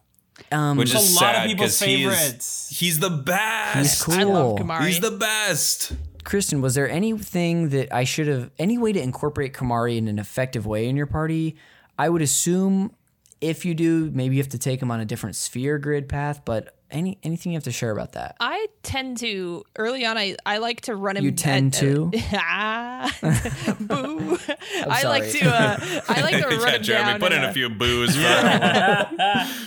Um, 0.51 0.77
Which 0.77 0.95
is 0.95 1.19
a 1.19 1.23
lot 1.23 1.35
of 1.35 1.43
people's 1.43 1.80
because 1.80 1.80
he's, 1.81 2.10
favorites. 2.10 2.69
he's 2.72 2.99
the 2.99 3.10
best. 3.10 3.77
he's 3.77 4.01
cool. 4.01 4.14
I 4.15 4.23
love 4.23 4.57
Kimahri. 4.57 4.88
He's 4.88 4.99
the 5.01 5.11
best. 5.11 5.91
Kristin, 6.23 6.61
was 6.61 6.73
there 6.76 6.89
anything 6.89 7.69
that 7.69 7.93
I 7.93 8.06
should 8.06 8.27
have, 8.27 8.49
any 8.57 8.77
way 8.77 8.93
to 8.93 9.01
incorporate 9.01 9.53
Kimahri 9.53 9.97
in 9.97 10.07
an 10.07 10.18
effective 10.18 10.65
way 10.65 10.88
in 10.88 10.95
your 10.95 11.06
party? 11.06 11.57
I 11.97 12.07
would 12.07 12.22
assume 12.22 12.93
if 13.41 13.66
you 13.66 13.74
do, 13.74 14.11
maybe 14.11 14.36
you 14.36 14.41
have 14.41 14.49
to 14.49 14.57
take 14.57 14.82
him 14.82 14.91
on 14.91 14.99
a 14.99 15.06
different 15.06 15.36
sphere 15.36 15.78
grid 15.78 16.10
path, 16.10 16.41
but 16.45 16.76
any 16.91 17.20
anything 17.24 17.52
you 17.52 17.56
have 17.57 17.64
to 17.66 17.72
share 17.72 17.91
about 17.91 18.14
that? 18.14 18.36
I 18.40 18.68
tend 18.84 19.18
to 19.18 19.64
early 19.78 20.06
on. 20.06 20.18
I, 20.18 20.36
I 20.45 20.57
like 20.57 20.82
to 20.82 20.95
run 20.95 21.18
him. 21.18 21.24
You 21.24 21.32
tend 21.32 21.76
at- 21.76 21.80
to? 21.82 22.11
ah, 22.34 23.16
boo! 23.80 24.38
I 24.88 25.03
like 25.03 25.24
sorry. 25.26 25.44
to. 25.44 25.49
Uh, 25.49 26.02
I 26.10 26.22
like 26.22 26.38
to 26.38 26.48
run 26.57 26.61
yeah, 26.61 26.76
him 26.76 26.84
Jeremy, 26.84 27.11
down. 27.11 27.20
put 27.20 27.32
in 27.32 27.44
in 27.44 27.49
a 27.49 27.53
few 27.53 27.70
boos. 27.70 28.16
For 28.16 28.22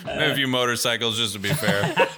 Maybe 0.06 0.32
a 0.32 0.34
few 0.34 0.48
motorcycles, 0.48 1.16
just 1.16 1.34
to 1.34 1.38
be 1.38 1.50
fair. 1.50 2.08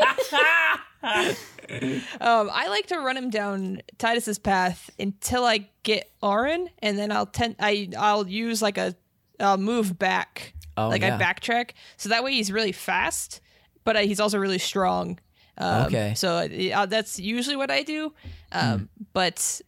Um, 2.21 2.51
I 2.53 2.69
like 2.69 2.87
to 2.89 2.99
run 2.99 3.17
him 3.17 3.31
down 3.31 3.83
Tidus's 3.99 4.39
path 4.39 4.91
until 4.99 5.45
I 5.45 5.69
get 5.83 6.11
Aaron, 6.23 6.69
and 6.81 6.99
then 6.99 7.11
I'll 7.13 7.27
tend. 7.27 7.57
I 7.59 7.91
I'll 7.99 8.27
use 8.27 8.63
like 8.63 8.79
a. 8.79 8.95
I'll 9.41 9.59
move 9.59 9.99
back. 9.99 10.55
Oh, 10.77 10.89
like 10.89 11.03
yeah. 11.03 11.17
I 11.17 11.23
backtrack, 11.23 11.71
so 11.97 12.09
that 12.09 12.25
way 12.25 12.33
he's 12.33 12.51
really 12.51 12.73
fast, 12.73 13.41
but 13.85 13.97
uh, 13.97 14.01
he's 14.01 14.21
also 14.21 14.39
really 14.39 14.59
strong. 14.59 15.19
Um, 15.59 15.87
Okay. 15.87 16.15
So 16.17 16.49
uh, 16.75 16.87
that's 16.87 17.19
usually 17.21 17.57
what 17.57 17.71
I 17.71 17.83
do. 17.83 18.13
Um, 18.53 18.79
Hmm. 18.79 18.85
But 19.13 19.61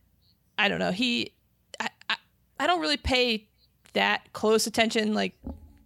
I 0.59 0.69
don't 0.69 0.78
know. 0.81 0.91
He, 0.91 1.33
I, 1.78 1.89
I, 2.11 2.16
I 2.59 2.66
don't 2.66 2.81
really 2.81 2.97
pay 2.97 3.47
that 3.93 4.33
close 4.33 4.66
attention, 4.66 5.15
like 5.15 5.35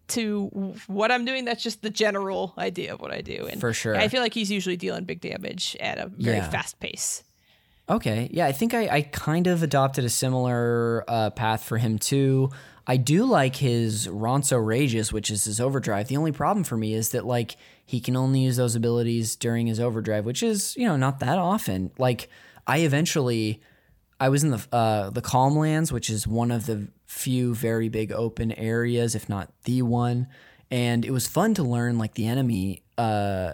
to 0.08 0.46
what 0.86 1.12
I'm 1.12 1.24
doing. 1.24 1.44
That's 1.44 1.62
just 1.62 1.82
the 1.82 1.90
general 1.90 2.54
idea 2.56 2.94
of 2.94 3.00
what 3.00 3.12
I 3.12 3.20
do. 3.20 3.46
And 3.50 3.60
For 3.60 3.72
sure. 3.74 3.94
I 3.96 4.08
feel 4.08 4.22
like 4.22 4.32
he's 4.34 4.50
usually 4.50 4.76
dealing 4.76 5.04
big 5.04 5.20
damage 5.20 5.76
at 5.80 5.98
a 5.98 6.06
very 6.06 6.38
Yeah. 6.38 6.48
fast 6.50 6.80
pace. 6.80 7.22
Okay. 7.88 8.28
Yeah, 8.32 8.46
I 8.46 8.52
think 8.52 8.72
I, 8.72 8.88
I 8.88 9.02
kind 9.02 9.46
of 9.48 9.62
adopted 9.62 10.04
a 10.04 10.08
similar 10.08 11.04
uh, 11.08 11.30
path 11.30 11.62
for 11.64 11.76
him 11.78 11.98
too. 11.98 12.50
I 12.90 12.96
do 12.96 13.24
like 13.24 13.54
his 13.54 14.08
Ronso 14.08 14.58
Rages, 14.66 15.12
which 15.12 15.30
is 15.30 15.44
his 15.44 15.60
overdrive. 15.60 16.08
The 16.08 16.16
only 16.16 16.32
problem 16.32 16.64
for 16.64 16.76
me 16.76 16.92
is 16.92 17.10
that 17.10 17.24
like 17.24 17.54
he 17.86 18.00
can 18.00 18.16
only 18.16 18.40
use 18.40 18.56
those 18.56 18.74
abilities 18.74 19.36
during 19.36 19.68
his 19.68 19.78
overdrive, 19.78 20.24
which 20.26 20.42
is, 20.42 20.74
you 20.76 20.88
know, 20.88 20.96
not 20.96 21.20
that 21.20 21.38
often. 21.38 21.92
Like 21.98 22.28
I 22.66 22.78
eventually 22.78 23.60
I 24.18 24.28
was 24.28 24.42
in 24.42 24.50
the 24.50 24.66
uh, 24.72 25.10
the 25.10 25.20
Calm 25.20 25.56
Lands, 25.56 25.92
which 25.92 26.10
is 26.10 26.26
one 26.26 26.50
of 26.50 26.66
the 26.66 26.88
few 27.06 27.54
very 27.54 27.88
big 27.88 28.10
open 28.10 28.50
areas, 28.50 29.14
if 29.14 29.28
not 29.28 29.52
the 29.66 29.82
one. 29.82 30.26
And 30.68 31.04
it 31.04 31.12
was 31.12 31.28
fun 31.28 31.54
to 31.54 31.62
learn 31.62 31.96
like 31.96 32.14
the 32.14 32.26
enemy 32.26 32.82
uh, 32.98 33.52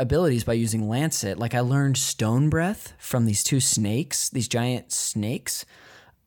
abilities 0.00 0.42
by 0.42 0.54
using 0.54 0.88
Lancet. 0.88 1.38
Like 1.38 1.54
I 1.54 1.60
learned 1.60 1.98
Stone 1.98 2.50
Breath 2.50 2.94
from 2.98 3.26
these 3.26 3.44
two 3.44 3.60
snakes, 3.60 4.28
these 4.28 4.48
giant 4.48 4.90
snakes, 4.90 5.64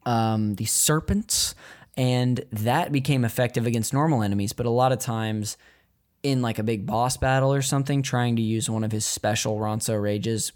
um, 0.05 0.55
these 0.55 0.71
serpents, 0.71 1.53
and 1.97 2.43
that 2.51 2.91
became 2.91 3.23
effective 3.25 3.65
against 3.65 3.93
normal 3.93 4.21
enemies. 4.21 4.53
But 4.53 4.65
a 4.65 4.71
lot 4.71 4.91
of 4.91 4.99
times, 4.99 5.57
in 6.23 6.41
like 6.41 6.59
a 6.59 6.63
big 6.63 6.85
boss 6.85 7.17
battle 7.17 7.53
or 7.53 7.61
something, 7.61 8.01
trying 8.01 8.35
to 8.35 8.41
use 8.41 8.69
one 8.69 8.83
of 8.83 8.91
his 8.91 9.05
special 9.05 9.57
Ronso 9.57 10.01
rages 10.01 10.51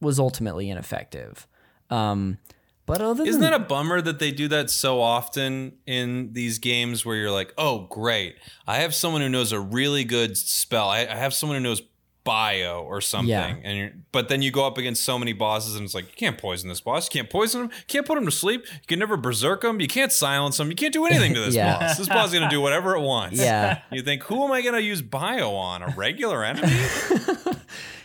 was 0.00 0.18
ultimately 0.18 0.70
ineffective. 0.70 1.46
Um, 1.90 2.38
but 2.86 3.02
other 3.02 3.22
Isn't 3.24 3.40
than 3.40 3.52
that 3.52 3.60
a 3.60 3.64
bummer 3.64 4.00
that 4.00 4.18
they 4.18 4.32
do 4.32 4.48
that 4.48 4.70
so 4.70 5.00
often 5.00 5.74
in 5.86 6.32
these 6.32 6.58
games 6.58 7.04
where 7.04 7.14
you're 7.14 7.30
like, 7.30 7.52
oh, 7.56 7.86
great. 7.90 8.36
I 8.66 8.78
have 8.78 8.94
someone 8.94 9.22
who 9.22 9.28
knows 9.28 9.52
a 9.52 9.60
really 9.60 10.02
good 10.02 10.36
spell. 10.36 10.88
I, 10.88 11.00
I 11.00 11.14
have 11.14 11.32
someone 11.34 11.56
who 11.56 11.62
knows 11.62 11.82
bio 12.24 12.82
or 12.82 13.00
something. 13.00 13.28
Yeah. 13.30 13.56
And 13.62 13.78
you're, 13.78 13.90
but 14.12 14.28
then 14.28 14.42
you 14.42 14.50
go 14.50 14.66
up 14.66 14.76
against 14.78 15.02
so 15.04 15.18
many 15.18 15.32
bosses 15.32 15.74
and 15.74 15.84
it's 15.84 15.94
like, 15.94 16.04
you 16.06 16.12
can't 16.16 16.36
poison 16.38 16.68
this 16.68 16.80
boss. 16.80 17.06
You 17.06 17.18
can't 17.20 17.30
poison 17.30 17.62
him. 17.62 17.66
You 17.70 17.84
can't 17.86 18.06
put 18.06 18.18
him 18.18 18.24
to 18.26 18.30
sleep. 18.30 18.64
You 18.72 18.86
can 18.86 18.98
never 18.98 19.16
berserk 19.16 19.64
him. 19.64 19.80
You 19.80 19.88
can't 19.88 20.12
silence 20.12 20.60
him. 20.60 20.68
You 20.68 20.76
can't 20.76 20.92
do 20.92 21.06
anything 21.06 21.34
to 21.34 21.40
this 21.44 21.54
Yeah. 21.54 21.78
boss. 21.78 21.96
This 21.98 22.08
boss 22.08 22.26
is 22.28 22.32
going 22.34 22.48
to 22.48 22.54
do 22.54 22.60
whatever 22.60 22.94
it 22.94 23.00
wants. 23.00 23.38
Yeah. 23.40 23.80
You 23.92 24.02
think, 24.02 24.22
who 24.24 24.44
am 24.44 24.52
I 24.52 24.60
going 24.62 24.74
to 24.74 24.82
use 24.82 25.02
bio 25.02 25.50
on? 25.54 25.82
A 25.82 25.88
regular 25.96 26.44
enemy? 26.44 26.72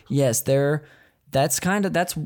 Yes, 0.09 0.41
there. 0.41 0.85
That's 1.31 1.59
kind 1.59 1.85
of 1.85 1.93
that's 1.93 2.17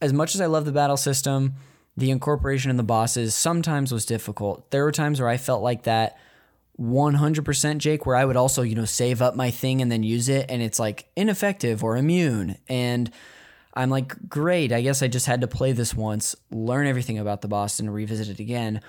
as 0.00 0.12
much 0.12 0.34
as 0.34 0.40
I 0.40 0.46
love 0.46 0.64
the 0.64 0.72
battle 0.72 0.96
system, 0.96 1.54
the 1.96 2.10
incorporation 2.10 2.70
in 2.70 2.76
the 2.76 2.82
bosses 2.84 3.34
sometimes 3.34 3.92
was 3.92 4.06
difficult. 4.06 4.70
There 4.70 4.84
were 4.84 4.92
times 4.92 5.20
where 5.20 5.28
I 5.28 5.36
felt 5.36 5.62
like 5.62 5.82
that 5.82 6.16
100% 6.80 7.78
Jake 7.78 8.06
where 8.06 8.16
I 8.16 8.24
would 8.24 8.36
also, 8.36 8.62
you 8.62 8.74
know, 8.74 8.84
save 8.84 9.20
up 9.20 9.34
my 9.34 9.50
thing 9.50 9.82
and 9.82 9.90
then 9.90 10.02
use 10.02 10.28
it 10.28 10.46
and 10.48 10.62
it's 10.62 10.78
like 10.78 11.08
ineffective 11.16 11.82
or 11.82 11.96
immune 11.96 12.56
and 12.68 13.10
I'm 13.78 13.90
like, 13.90 14.28
great, 14.28 14.72
I 14.72 14.80
guess 14.80 15.02
I 15.02 15.06
just 15.08 15.26
had 15.26 15.40
to 15.42 15.46
play 15.46 15.70
this 15.70 15.94
once, 15.94 16.34
learn 16.50 16.88
everything 16.88 17.16
about 17.16 17.42
the 17.42 17.48
boss 17.48 17.78
and 17.78 17.94
revisit 17.94 18.28
it 18.28 18.40
again. 18.40 18.80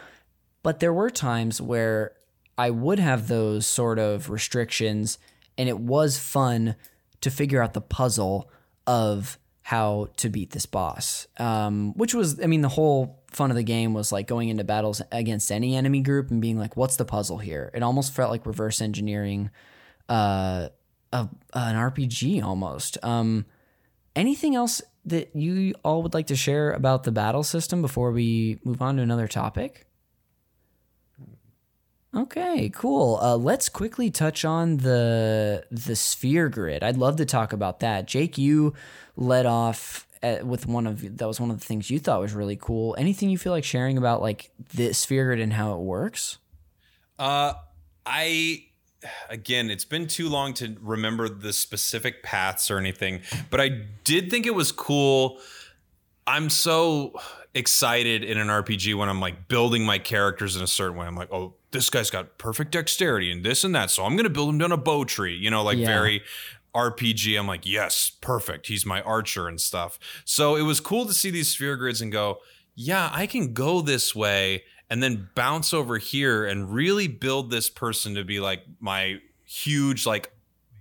But 0.63 0.79
there 0.79 0.91
were 0.91 1.11
times 1.11 1.61
where 1.61 2.13
I 2.57 2.71
would 2.71 2.97
have 2.97 3.27
those 3.27 3.67
sort 3.67 3.99
of 3.99 4.31
restrictions, 4.31 5.19
and 5.59 5.69
it 5.69 5.79
was 5.79 6.17
fun 6.17 6.75
to 7.21 7.29
figure 7.29 7.61
out 7.61 7.73
the 7.73 7.81
puzzle 7.81 8.49
of 8.87 9.37
how 9.61 10.07
to 10.17 10.29
beat 10.29 10.51
this 10.51 10.65
boss. 10.65 11.27
Um, 11.37 11.93
which 11.93 12.15
was, 12.15 12.41
I 12.41 12.47
mean, 12.47 12.61
the 12.61 12.69
whole 12.69 13.18
fun 13.31 13.51
of 13.51 13.57
the 13.57 13.64
game 13.64 13.93
was 13.93 14.11
like 14.11 14.27
going 14.27 14.49
into 14.49 14.64
battles 14.64 15.01
against 15.11 15.51
any 15.51 15.76
enemy 15.76 16.01
group 16.01 16.31
and 16.31 16.41
being 16.41 16.57
like, 16.57 16.76
what's 16.76 16.97
the 16.97 17.06
puzzle 17.06 17.38
here? 17.38 17.72
It 17.73 17.84
almost 17.84 18.14
felt 18.14 18.31
like 18.31 18.45
reverse 18.45 18.81
engineering 18.81 19.49
uh, 20.07 20.69
a, 21.14 21.30
an 21.53 21.76
RPG 21.76 22.43
almost. 22.43 22.97
Um, 23.03 23.45
anything 24.15 24.56
else 24.56 24.81
that 25.06 25.35
you 25.35 25.73
all 25.84 26.03
would 26.03 26.14
like 26.14 26.27
to 26.27 26.35
share 26.35 26.72
about 26.72 27.03
the 27.03 27.11
battle 27.11 27.43
system 27.43 27.81
before 27.81 28.11
we 28.11 28.60
move 28.64 28.81
on 28.81 28.97
to 28.97 29.01
another 29.01 29.27
topic? 29.27 29.85
Okay, 32.15 32.69
cool. 32.73 33.19
Uh, 33.22 33.38
let's 33.38 33.69
quickly 33.69 34.10
touch 34.10 34.43
on 34.43 34.77
the 34.77 35.64
the 35.69 35.95
sphere 35.95 36.49
grid. 36.49 36.84
I'd 36.84 36.97
love 36.97 37.18
to 37.18 37.26
talk 37.26 37.53
about 37.53 37.81
that. 37.81 38.07
Jake, 38.07 38.35
you 38.38 38.73
led 39.15 39.45
off 39.45 40.07
at, 40.21 40.45
with 40.45 40.67
one 40.67 40.85
of 40.87 41.17
that 41.17 41.27
was 41.27 41.39
one 41.39 41.51
of 41.51 41.59
the 41.59 41.65
things 41.65 41.89
you 41.89 41.99
thought 41.99 42.19
was 42.19 42.33
really 42.33 42.57
cool. 42.59 42.95
Anything 42.97 43.29
you 43.29 43.37
feel 43.37 43.53
like 43.53 43.63
sharing 43.63 43.97
about 43.97 44.21
like 44.21 44.51
the 44.75 44.93
sphere 44.93 45.31
and 45.31 45.53
how 45.53 45.73
it 45.73 45.79
works? 45.79 46.37
Uh, 47.17 47.53
I 48.05 48.65
again, 49.29 49.69
it's 49.69 49.85
been 49.85 50.07
too 50.07 50.27
long 50.29 50.53
to 50.55 50.75
remember 50.81 51.29
the 51.29 51.53
specific 51.53 52.21
paths 52.23 52.69
or 52.69 52.77
anything, 52.77 53.21
but 53.49 53.61
I 53.61 53.69
did 54.03 54.29
think 54.29 54.45
it 54.45 54.55
was 54.55 54.71
cool. 54.71 55.39
I'm 56.27 56.49
so 56.49 57.19
excited 57.55 58.23
in 58.23 58.37
an 58.37 58.47
RPG 58.47 58.95
when 58.95 59.09
I'm 59.09 59.19
like 59.19 59.47
building 59.47 59.83
my 59.85 59.97
characters 59.99 60.55
in 60.55 60.61
a 60.61 60.67
certain 60.67 60.97
way. 60.97 61.07
I'm 61.07 61.15
like, 61.15 61.31
oh, 61.31 61.55
this 61.71 61.89
guy's 61.89 62.09
got 62.09 62.37
perfect 62.37 62.71
dexterity 62.71 63.31
and 63.31 63.43
this 63.43 63.63
and 63.63 63.73
that, 63.75 63.89
so 63.89 64.03
I'm 64.03 64.15
gonna 64.15 64.29
build 64.29 64.49
him 64.49 64.57
down 64.57 64.71
a 64.71 64.77
bow 64.77 65.05
tree. 65.05 65.35
You 65.35 65.49
know, 65.49 65.63
like 65.63 65.77
Yeah. 65.77 65.87
very 65.87 66.21
RPG. 66.75 67.37
I'm 67.37 67.47
like, 67.47 67.65
yes, 67.65 68.11
perfect. 68.21 68.67
He's 68.67 68.85
my 68.85 69.01
archer 69.01 69.47
and 69.47 69.59
stuff. 69.59 69.99
So 70.25 70.55
it 70.55 70.63
was 70.63 70.79
cool 70.79 71.05
to 71.05 71.13
see 71.13 71.31
these 71.31 71.49
sphere 71.49 71.75
grids 71.75 72.01
and 72.01 72.11
go, 72.11 72.39
yeah, 72.75 73.09
I 73.11 73.27
can 73.27 73.53
go 73.53 73.81
this 73.81 74.15
way 74.15 74.63
and 74.89 75.03
then 75.03 75.29
bounce 75.35 75.73
over 75.73 75.97
here 75.97 76.45
and 76.45 76.73
really 76.73 77.07
build 77.07 77.51
this 77.51 77.69
person 77.69 78.15
to 78.15 78.23
be 78.23 78.39
like 78.39 78.63
my 78.79 79.19
huge, 79.45 80.05
like, 80.05 80.31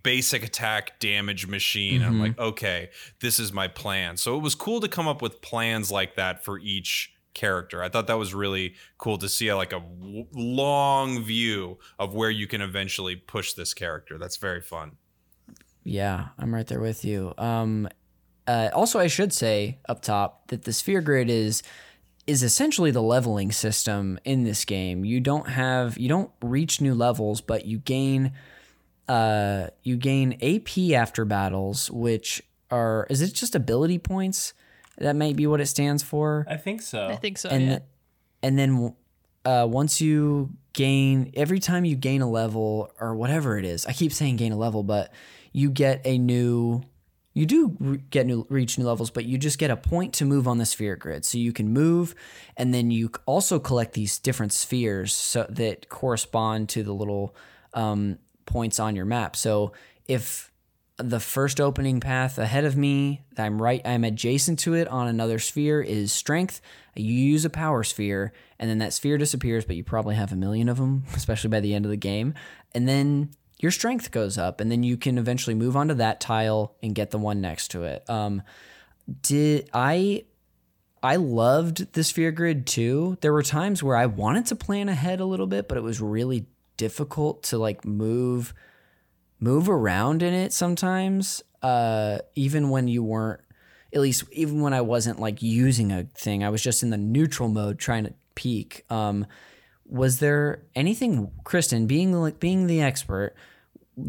basic 0.03 0.45
attack 0.45 1.01
damage 1.01 1.47
machine. 1.47 2.03
I'm 2.03 2.13
mm-hmm. 2.13 2.21
like, 2.21 2.39
okay, 2.39 2.91
this 3.21 3.39
is 3.39 3.53
my 3.53 3.69
plan. 3.69 4.17
So 4.17 4.37
it 4.37 4.43
was 4.43 4.55
cool 4.55 4.81
to 4.81 4.89
come 4.89 5.09
up 5.09 5.21
with 5.21 5.43
plans 5.43 5.91
like 5.91 6.15
that 6.17 6.45
for 6.45 6.59
each 6.59 7.13
character. 7.35 7.83
I 7.83 7.89
thought 7.89 8.07
that 8.07 8.19
was 8.19 8.35
really 8.35 8.75
cool 8.99 9.19
to 9.19 9.29
see 9.29 9.53
like 9.53 9.73
a 9.73 9.81
w- 9.81 10.27
long 10.33 11.23
view 11.23 11.79
of 11.99 12.15
where 12.15 12.31
you 12.31 12.47
can 12.47 12.61
eventually 12.61 13.17
push 13.17 13.53
this 13.53 13.75
character. 13.75 14.19
That's 14.19 14.37
very 14.37 14.61
fun. 14.61 14.97
Yeah, 15.89 16.29
I'm 16.39 16.55
right 16.55 16.67
there 16.67 16.81
with 16.81 17.05
you. 17.05 17.33
Um, 17.39 17.89
uh, 18.47 18.71
also, 18.73 18.99
I 18.99 19.07
should 19.07 19.33
say 19.33 19.79
up 19.89 20.03
top 20.03 20.49
that 20.49 20.65
the 20.65 20.73
sphere 20.73 21.01
grid 21.01 21.31
is 21.31 21.63
is 22.27 22.43
essentially 22.43 22.91
the 22.91 23.03
leveling 23.03 23.51
system 23.51 24.19
in 24.23 24.45
this 24.45 24.67
game. 24.67 25.05
You 25.05 25.19
don't 25.19 25.49
have 25.49 25.97
you 25.97 26.09
don't 26.09 26.31
reach 26.43 26.81
new 26.81 26.95
levels, 26.95 27.41
but 27.41 27.65
you 27.65 27.79
gain 27.79 28.33
uh, 29.09 29.69
you 29.83 29.97
gain 29.97 30.39
AP 30.43 30.93
after 30.93 31.25
battles, 31.25 31.91
which 31.91 32.43
are 32.71 33.07
is 33.09 33.23
it 33.23 33.33
just 33.33 33.55
ability 33.55 33.99
points? 33.99 34.53
That 34.99 35.17
might 35.17 35.37
be 35.37 35.47
what 35.47 35.61
it 35.61 35.67
stands 35.67 36.03
for 36.03 36.45
I 36.49 36.57
think 36.57 36.83
so. 36.83 37.07
I 37.07 37.17
think 37.17 37.39
so. 37.39 37.49
and 37.49 37.67
yeah. 37.67 37.79
and 38.43 38.59
then 38.59 38.95
uh, 39.45 39.67
once 39.69 40.01
you 40.03 40.51
gain 40.75 41.33
every 41.35 41.61
time 41.61 41.87
you 41.87 41.97
gain 41.97 42.21
a 42.21 42.31
level 42.31 42.93
or 43.01 43.15
whatever 43.15 43.59
it 43.59 43.65
is, 43.65 43.87
I 43.87 43.93
keep 43.93 44.13
saying 44.13 44.37
gain 44.37 44.53
a 44.53 44.57
level, 44.57 44.83
but 44.83 45.13
you 45.59 45.71
get 45.71 46.01
a 46.05 46.19
new. 46.19 46.83
You 47.35 47.47
do 47.47 47.77
re- 47.79 48.03
get 48.11 48.27
new 48.27 48.47
reach 48.49 48.79
new 48.79 48.87
levels, 48.87 49.11
but 49.11 49.25
you 49.25 49.39
just 49.39 49.59
get 49.59 49.71
a 49.71 49.77
point 49.77 50.15
to 50.15 50.25
move 50.25 50.49
on 50.49 50.59
the 50.59 50.67
sphere 50.67 50.97
grid. 50.97 51.25
So 51.25 51.39
you 51.39 51.53
can 51.53 51.69
move, 51.69 52.15
and 52.57 52.75
then 52.75 52.91
you 52.91 53.11
also 53.27 53.59
collect 53.59 53.93
these 53.93 54.19
different 54.19 54.53
spheres 54.53 55.13
so 55.13 55.47
that 55.49 55.89
correspond 55.89 56.69
to 56.71 56.83
the 56.83 56.93
little 56.93 57.37
um, 57.75 58.19
points 58.45 58.81
on 58.81 58.97
your 58.97 59.05
map. 59.05 59.37
So 59.37 59.73
if 60.07 60.51
the 60.97 61.21
first 61.21 61.61
opening 61.61 62.01
path 62.01 62.39
ahead 62.39 62.65
of 62.65 62.77
me, 62.77 63.23
I'm 63.37 63.63
right, 63.63 63.83
I'm 63.85 64.03
adjacent 64.03 64.59
to 64.61 64.75
it 64.75 64.89
on 64.89 65.07
another 65.07 65.39
sphere 65.39 65.81
is 65.81 66.13
strength. 66.13 66.61
You 66.97 67.15
use 67.15 67.45
a 67.45 67.51
power 67.51 67.85
sphere, 67.85 68.33
and 68.59 68.69
then 68.69 68.79
that 68.79 68.93
sphere 68.93 69.17
disappears, 69.17 69.65
but 69.65 69.77
you 69.77 69.85
probably 69.85 70.17
have 70.17 70.33
a 70.33 70.37
million 70.37 70.69
of 70.69 70.79
them, 70.79 71.05
especially 71.15 71.51
by 71.51 71.61
the 71.61 71.75
end 71.75 71.85
of 71.85 71.93
the 71.93 71.97
game. 71.97 72.35
And 72.75 72.89
then 72.89 73.31
your 73.59 73.71
strength 73.71 74.11
goes 74.11 74.39
up, 74.39 74.61
and 74.61 74.71
then 74.71 74.83
you 74.83 74.97
can 74.97 75.19
eventually 75.19 75.55
move 75.55 75.77
onto 75.77 75.95
that 75.95 76.21
tile 76.21 76.77
and 76.83 76.95
get 76.95 77.11
the 77.11 77.19
one 77.19 77.41
next 77.41 77.69
to 77.73 77.85
it. 77.85 78.09
Um, 78.09 78.43
did 79.23 79.69
I? 79.73 80.25
I 81.01 81.17
loved 81.17 81.93
the 81.93 82.03
sphere 82.03 82.33
grid 82.33 82.67
too. 82.67 83.19
There 83.21 83.33
were 83.33 83.45
times 83.45 83.83
where 83.83 83.97
I 83.97 84.07
wanted 84.07 84.47
to 84.47 84.57
plan 84.57 84.89
ahead 84.89 85.21
a 85.21 85.25
little 85.25 85.47
bit, 85.47 85.69
but 85.69 85.79
it 85.79 85.83
was 85.83 86.01
really 86.01 86.47
difficult 86.79 87.43
to 87.43 87.59
like 87.59 87.85
move 87.85 88.55
move 89.41 89.69
around 89.69 90.23
in 90.23 90.33
it 90.33 90.53
sometimes 90.53 91.43
uh 91.63 92.19
even 92.35 92.71
when 92.71 92.89
you 92.89 93.03
weren't 93.03 93.41
at 93.93 94.01
least 94.01 94.25
even 94.33 94.61
when 94.63 94.73
I 94.73 94.81
wasn't 94.81 95.21
like 95.21 95.43
using 95.43 95.93
a 95.93 96.05
thing 96.05 96.43
I 96.43 96.49
was 96.49 96.63
just 96.63 96.83
in 96.83 96.91
the 96.91 96.97
neutral 96.97 97.49
mode 97.49 97.79
trying 97.79 98.05
to 98.05 98.15
peek 98.35 98.85
um 98.91 99.27
was 99.89 100.19
there 100.19 100.63
anything 100.75 101.31
Kristin 101.45 101.87
being 101.87 102.13
like 102.13 102.39
being 102.39 102.67
the 102.67 102.81
expert 102.81 103.35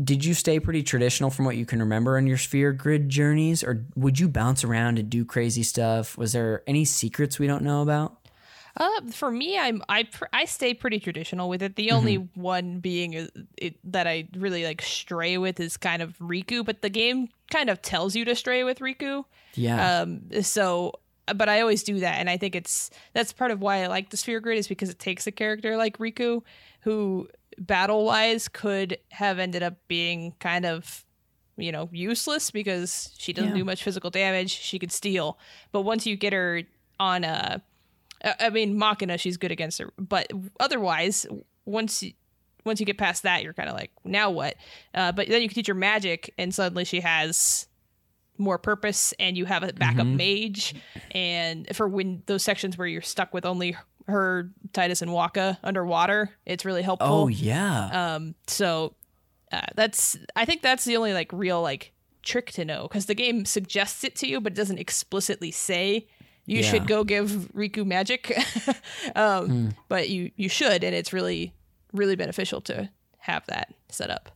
did 0.04 0.24
you 0.24 0.34
stay 0.34 0.60
pretty 0.60 0.84
traditional 0.84 1.30
from 1.30 1.46
what 1.46 1.56
you 1.56 1.66
can 1.66 1.80
remember 1.80 2.18
on 2.18 2.28
your 2.28 2.38
sphere 2.38 2.72
grid 2.72 3.10
journeys? 3.10 3.64
Or 3.64 3.86
would 3.96 4.20
you 4.20 4.28
bounce 4.28 4.64
around 4.64 5.00
and 5.00 5.10
do 5.10 5.26
crazy 5.26 5.64
stuff? 5.64 6.18
Was 6.18 6.34
there 6.34 6.64
any 6.68 6.86
secrets 6.86 7.40
we 7.40 7.48
don't 7.48 7.64
know 7.64 7.82
about? 7.82 8.16
Uh, 8.78 9.02
for 9.12 9.32
me, 9.32 9.58
I'm 9.58 9.82
I 9.90 10.04
pr- 10.04 10.26
I 10.32 10.46
stay 10.46 10.74
pretty 10.74 11.00
traditional 11.00 11.50
with 11.50 11.62
it. 11.64 11.76
The 11.76 11.92
only 11.92 12.16
one 12.36 12.80
being 12.80 13.28
it, 13.58 13.76
that 13.92 14.08
I 14.08 14.28
really 14.38 14.64
like 14.64 14.82
stray 14.82 15.38
with 15.38 15.60
is 15.60 15.76
kind 15.76 16.02
of 16.02 16.18
Rikku, 16.20 16.64
but 16.64 16.82
the 16.82 16.90
game 16.90 17.30
kind 17.52 17.70
of 17.70 17.82
tells 17.82 18.16
you 18.16 18.26
to 18.26 18.36
stray 18.36 18.64
with 18.64 18.80
Rikku. 18.80 19.26
yeah. 19.56 20.02
Um, 20.02 20.22
so 20.44 20.94
but 21.34 21.50
I 21.50 21.62
always 21.62 21.84
do 21.84 22.00
that, 22.00 22.16
and 22.20 22.30
I 22.30 22.38
think 22.38 22.56
it's 22.56 22.90
that's 23.14 23.34
part 23.34 23.52
of 23.52 23.62
why 23.62 23.84
I 23.84 23.88
like 23.88 24.10
the 24.10 24.18
sphere 24.18 24.40
grid 24.40 24.58
is 24.58 24.68
because 24.68 24.90
it 24.90 25.00
takes 25.00 25.26
a 25.28 25.32
character 25.32 25.78
like 25.78 25.98
Rikku, 25.98 26.42
who 26.82 27.28
battle 27.58 28.06
wise 28.06 28.48
could 28.48 28.98
have 29.10 29.40
ended 29.40 29.64
up 29.64 29.76
being 29.88 30.34
kind 30.40 30.66
of 30.66 31.06
you 31.58 31.72
know 31.72 31.90
useless 31.92 32.52
because 32.52 33.14
she 33.18 33.34
doesn't 33.34 33.52
Yeah. 33.52 33.58
do 33.58 33.66
much 33.66 33.84
physical 33.84 34.10
damage. 34.10 34.52
She 34.52 34.80
could 34.80 34.92
steal, 34.92 35.38
but 35.72 35.82
once 35.82 36.06
you 36.06 36.16
get 36.16 36.32
her 36.34 36.64
on 37.00 37.24
a, 37.24 37.62
I 38.24 38.50
mean 38.50 38.78
Machina, 38.78 39.18
she's 39.18 39.38
good 39.38 39.52
against 39.52 39.80
her, 39.80 39.92
but 39.98 40.32
otherwise 40.60 41.26
once. 41.66 42.04
You, 42.04 42.14
once 42.66 42.82
you 42.82 42.86
get 42.86 42.98
past 42.98 43.24
that, 43.24 43.42
you're 43.42 43.54
kind 43.54 43.70
of 43.70 43.74
like, 43.76 43.90
now 44.04 44.30
what? 44.30 44.54
Uh, 44.94 45.14
but 45.14 45.30
then 45.30 45.42
you 45.42 45.48
can 45.48 45.56
teach 45.56 45.68
her 45.68 45.74
magic, 45.74 46.34
and 46.38 46.54
suddenly 46.54 46.84
she 46.84 47.00
has 47.00 47.69
more 48.40 48.58
purpose 48.58 49.14
and 49.20 49.38
you 49.38 49.46
have 49.46 49.62
a 49.64 49.74
backup 49.74 50.08
mage. 50.08 50.74
And 51.12 51.68
for 51.76 51.88
when 51.88 52.24
those 52.26 52.42
sections 52.44 52.78
where 52.78 52.88
you're 52.88 53.02
stuck 53.02 53.34
with 53.34 53.46
only 53.46 53.76
her 54.08 54.50
tidus 54.72 55.04
and 55.04 55.12
wakka 55.12 55.58
underwater 55.64 56.32
it's 56.46 56.66
really 56.66 56.82
helpful. 56.82 57.08
Oh 57.08 57.28
yeah. 57.28 58.16
um 58.16 58.34
so 58.48 58.96
uh, 59.52 59.62
that's 59.76 60.18
i 60.36 60.46
think 60.46 60.64
that's 60.64 60.84
the 60.86 60.98
only 60.98 61.14
like 61.14 61.32
real 61.32 61.62
like 61.62 61.92
trick 62.24 62.52
to 62.54 62.66
know 62.66 62.84
because 62.88 63.06
the 63.06 63.14
game 63.14 63.46
suggests 63.46 64.04
it 64.04 64.16
to 64.16 64.28
you 64.28 64.42
but 64.42 64.54
it 64.54 64.56
doesn't 64.56 64.80
explicitly 64.80 65.52
say 65.52 66.08
you 66.48 66.62
Yeah. 66.62 66.72
should 66.72 66.88
go 66.88 67.04
give 67.04 67.30
rikku 67.54 67.86
magic. 67.86 68.36
Um 69.16 69.76
but 69.90 70.10
you 70.10 70.32
you 70.36 70.50
should 70.50 70.84
and 70.84 70.96
it's 70.96 71.14
really 71.14 71.54
really 71.94 72.16
beneficial 72.16 72.62
to 72.62 72.90
have 73.20 73.46
that 73.48 73.74
set 73.90 74.10
up 74.10 74.32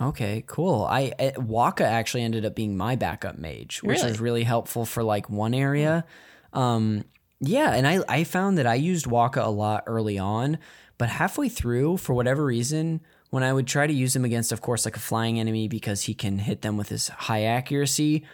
Okay, 0.00 0.44
cool. 0.46 0.84
I 0.84 1.12
uh, 1.18 1.30
Wakka 1.40 1.84
actually 1.84 2.22
ended 2.22 2.44
up 2.44 2.54
being 2.54 2.76
my 2.76 2.96
backup 2.96 3.38
mage, 3.38 3.82
which 3.82 3.98
Really? 3.98 4.10
was 4.10 4.20
really 4.20 4.44
helpful 4.44 4.84
for 4.84 5.02
like 5.02 5.30
one 5.30 5.54
area. 5.54 6.04
Um, 6.52 7.04
yeah, 7.40 7.72
and 7.72 7.86
I 7.86 8.00
I 8.08 8.24
found 8.24 8.58
that 8.58 8.66
I 8.66 8.74
used 8.74 9.06
Wakka 9.06 9.44
a 9.44 9.50
lot 9.50 9.84
early 9.86 10.18
on, 10.18 10.58
but 10.98 11.08
halfway 11.08 11.48
through, 11.48 11.96
for 11.98 12.12
whatever 12.14 12.44
reason, 12.44 13.00
when 13.30 13.42
I 13.42 13.52
would 13.52 13.66
try 13.66 13.86
to 13.86 13.92
use 13.92 14.14
him 14.14 14.24
against, 14.24 14.52
of 14.52 14.60
course, 14.60 14.84
like 14.84 14.96
a 14.96 15.00
flying 15.00 15.40
enemy 15.40 15.66
because 15.68 16.02
he 16.02 16.14
can 16.14 16.38
hit 16.40 16.62
them 16.62 16.76
with 16.76 16.90
his 16.90 17.08
high 17.08 17.42
accuracy, 17.44 18.24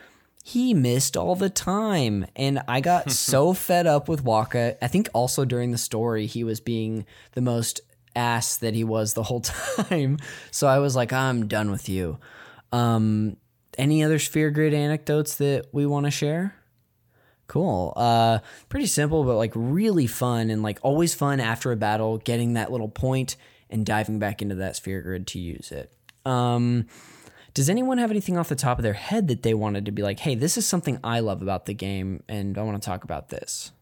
he 0.44 0.74
missed 0.74 1.16
all 1.16 1.36
the 1.36 1.50
time. 1.50 2.26
And 2.34 2.60
I 2.68 2.80
got 2.80 3.10
so 3.28 3.52
fed 3.52 3.86
up 3.86 4.08
with 4.08 4.24
Wakka. 4.24 4.76
I 4.82 4.88
think 4.88 5.08
also 5.14 5.44
during 5.44 5.70
the 5.70 5.78
story, 5.78 6.26
he 6.26 6.42
was 6.44 6.60
being 6.60 7.06
the 7.32 7.40
most 7.40 7.80
ass 8.14 8.56
that 8.58 8.74
he 8.74 8.84
was 8.84 9.14
the 9.14 9.22
whole 9.22 9.40
time. 9.40 10.18
So 10.50 10.66
I 10.66 10.78
was 10.78 10.96
like, 10.96 11.12
I'm 11.12 11.48
done 11.48 11.70
with 11.70 11.88
you. 11.88 12.18
Um, 12.72 13.36
any 13.78 14.02
other 14.02 14.18
sphere 14.18 14.50
grid 14.50 14.74
anecdotes 14.74 15.36
that 15.36 15.66
we 15.72 15.86
want 15.86 16.06
to 16.06 16.10
share? 16.10 16.54
Cool. 17.46 17.92
Uh, 17.96 18.38
pretty 18.68 18.86
simple, 18.86 19.24
but 19.24 19.36
like 19.36 19.52
really 19.54 20.06
fun 20.06 20.50
and 20.50 20.62
like 20.62 20.78
always 20.82 21.14
fun 21.14 21.40
after 21.40 21.72
a 21.72 21.76
battle, 21.76 22.18
getting 22.18 22.54
that 22.54 22.72
little 22.72 22.88
point 22.88 23.36
and 23.68 23.84
diving 23.84 24.18
back 24.18 24.42
into 24.42 24.54
that 24.56 24.76
sphere 24.76 25.02
grid 25.02 25.26
to 25.28 25.38
use 25.38 25.72
it. 25.72 25.92
Um, 26.24 26.86
does 27.54 27.68
anyone 27.68 27.98
have 27.98 28.10
anything 28.10 28.38
off 28.38 28.48
the 28.48 28.54
top 28.54 28.78
of 28.78 28.82
their 28.82 28.92
head 28.94 29.28
that 29.28 29.42
they 29.42 29.54
wanted 29.54 29.84
to 29.86 29.92
be 29.92 30.02
like, 30.02 30.20
hey, 30.20 30.34
this 30.34 30.56
is 30.56 30.66
something 30.66 30.98
I 31.04 31.20
love 31.20 31.42
about 31.42 31.66
the 31.66 31.74
game 31.74 32.22
and 32.28 32.56
I 32.56 32.62
want 32.62 32.80
to 32.80 32.86
talk 32.86 33.04
about 33.04 33.28
this? 33.28 33.72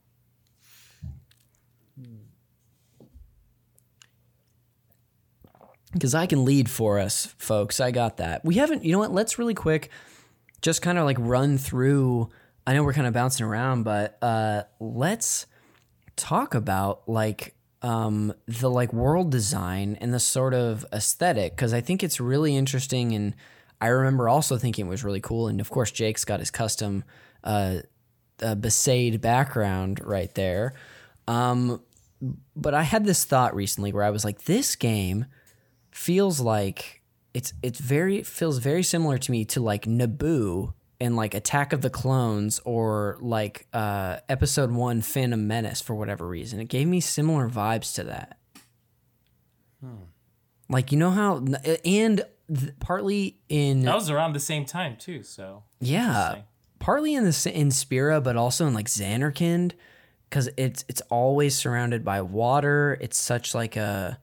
Because 5.92 6.14
I 6.14 6.26
can 6.26 6.44
lead 6.44 6.70
for 6.70 6.98
us, 6.98 7.34
folks. 7.38 7.80
I 7.80 7.90
got 7.90 8.18
that. 8.18 8.44
We 8.44 8.56
haven't, 8.56 8.84
you 8.84 8.92
know 8.92 8.98
what? 9.00 9.12
Let's 9.12 9.38
really 9.38 9.54
quick 9.54 9.90
just 10.62 10.82
kind 10.82 10.98
of 10.98 11.04
like 11.04 11.16
run 11.18 11.58
through. 11.58 12.30
I 12.66 12.74
know 12.74 12.84
we're 12.84 12.92
kind 12.92 13.06
of 13.06 13.12
bouncing 13.12 13.44
around, 13.46 13.82
but 13.82 14.18
uh, 14.22 14.62
let's 14.78 15.46
talk 16.16 16.54
about 16.54 17.08
like 17.08 17.54
um, 17.82 18.32
the 18.46 18.70
like 18.70 18.92
world 18.92 19.30
design 19.30 19.96
and 20.00 20.12
the 20.12 20.20
sort 20.20 20.54
of 20.54 20.84
aesthetic 20.92 21.56
because 21.56 21.72
I 21.72 21.80
think 21.80 22.02
it's 22.02 22.20
really 22.20 22.56
interesting 22.56 23.12
and 23.12 23.34
I 23.80 23.88
remember 23.88 24.28
also 24.28 24.58
thinking 24.58 24.86
it 24.86 24.90
was 24.90 25.04
really 25.04 25.20
cool. 25.20 25.48
And 25.48 25.60
of 25.60 25.70
course, 25.70 25.90
Jake's 25.90 26.24
got 26.24 26.40
his 26.40 26.50
custom 26.50 27.04
uh, 27.42 27.78
uh, 28.42 28.54
Besaid 28.54 29.20
background 29.20 30.00
right 30.04 30.34
there. 30.34 30.74
Um, 31.26 31.80
but 32.54 32.74
I 32.74 32.82
had 32.82 33.06
this 33.06 33.24
thought 33.24 33.54
recently 33.54 33.92
where 33.92 34.04
I 34.04 34.10
was 34.10 34.24
like, 34.24 34.44
this 34.44 34.76
game 34.76 35.24
feels 35.90 36.40
like 36.40 37.02
it's 37.34 37.52
it's 37.62 37.80
very 37.80 38.18
it 38.18 38.26
feels 38.26 38.58
very 38.58 38.82
similar 38.82 39.18
to 39.18 39.30
me 39.30 39.44
to 39.46 39.60
like 39.60 39.84
Naboo 39.84 40.72
and 41.00 41.16
like 41.16 41.34
Attack 41.34 41.72
of 41.72 41.80
the 41.80 41.90
Clones 41.90 42.60
or 42.64 43.16
like 43.20 43.66
uh 43.72 44.18
episode 44.28 44.70
1 44.70 45.00
Phantom 45.02 45.46
Menace 45.46 45.80
for 45.80 45.94
whatever 45.94 46.26
reason. 46.26 46.60
It 46.60 46.68
gave 46.68 46.86
me 46.86 47.00
similar 47.00 47.48
vibes 47.48 47.94
to 47.94 48.04
that. 48.04 48.36
Like 50.68 50.92
you 50.92 50.98
know 50.98 51.10
how 51.10 51.44
and 51.84 52.22
th- 52.54 52.72
partly 52.78 53.40
in 53.48 53.82
That 53.82 53.94
was 53.94 54.10
around 54.10 54.34
the 54.34 54.40
same 54.40 54.64
time 54.64 54.96
too. 54.96 55.22
So 55.22 55.64
yeah, 55.80 56.42
partly 56.78 57.14
in 57.14 57.24
the 57.24 57.52
in 57.52 57.70
Spira, 57.70 58.20
but 58.20 58.36
also 58.36 58.66
in 58.66 58.74
like 58.74 58.86
Zanarkand, 58.86 59.72
because 60.28 60.48
it's 60.56 60.84
it's 60.88 61.00
always 61.10 61.56
surrounded 61.56 62.04
by 62.04 62.20
water. 62.20 62.98
It's 63.00 63.18
such 63.18 63.54
like 63.54 63.76
a 63.76 64.18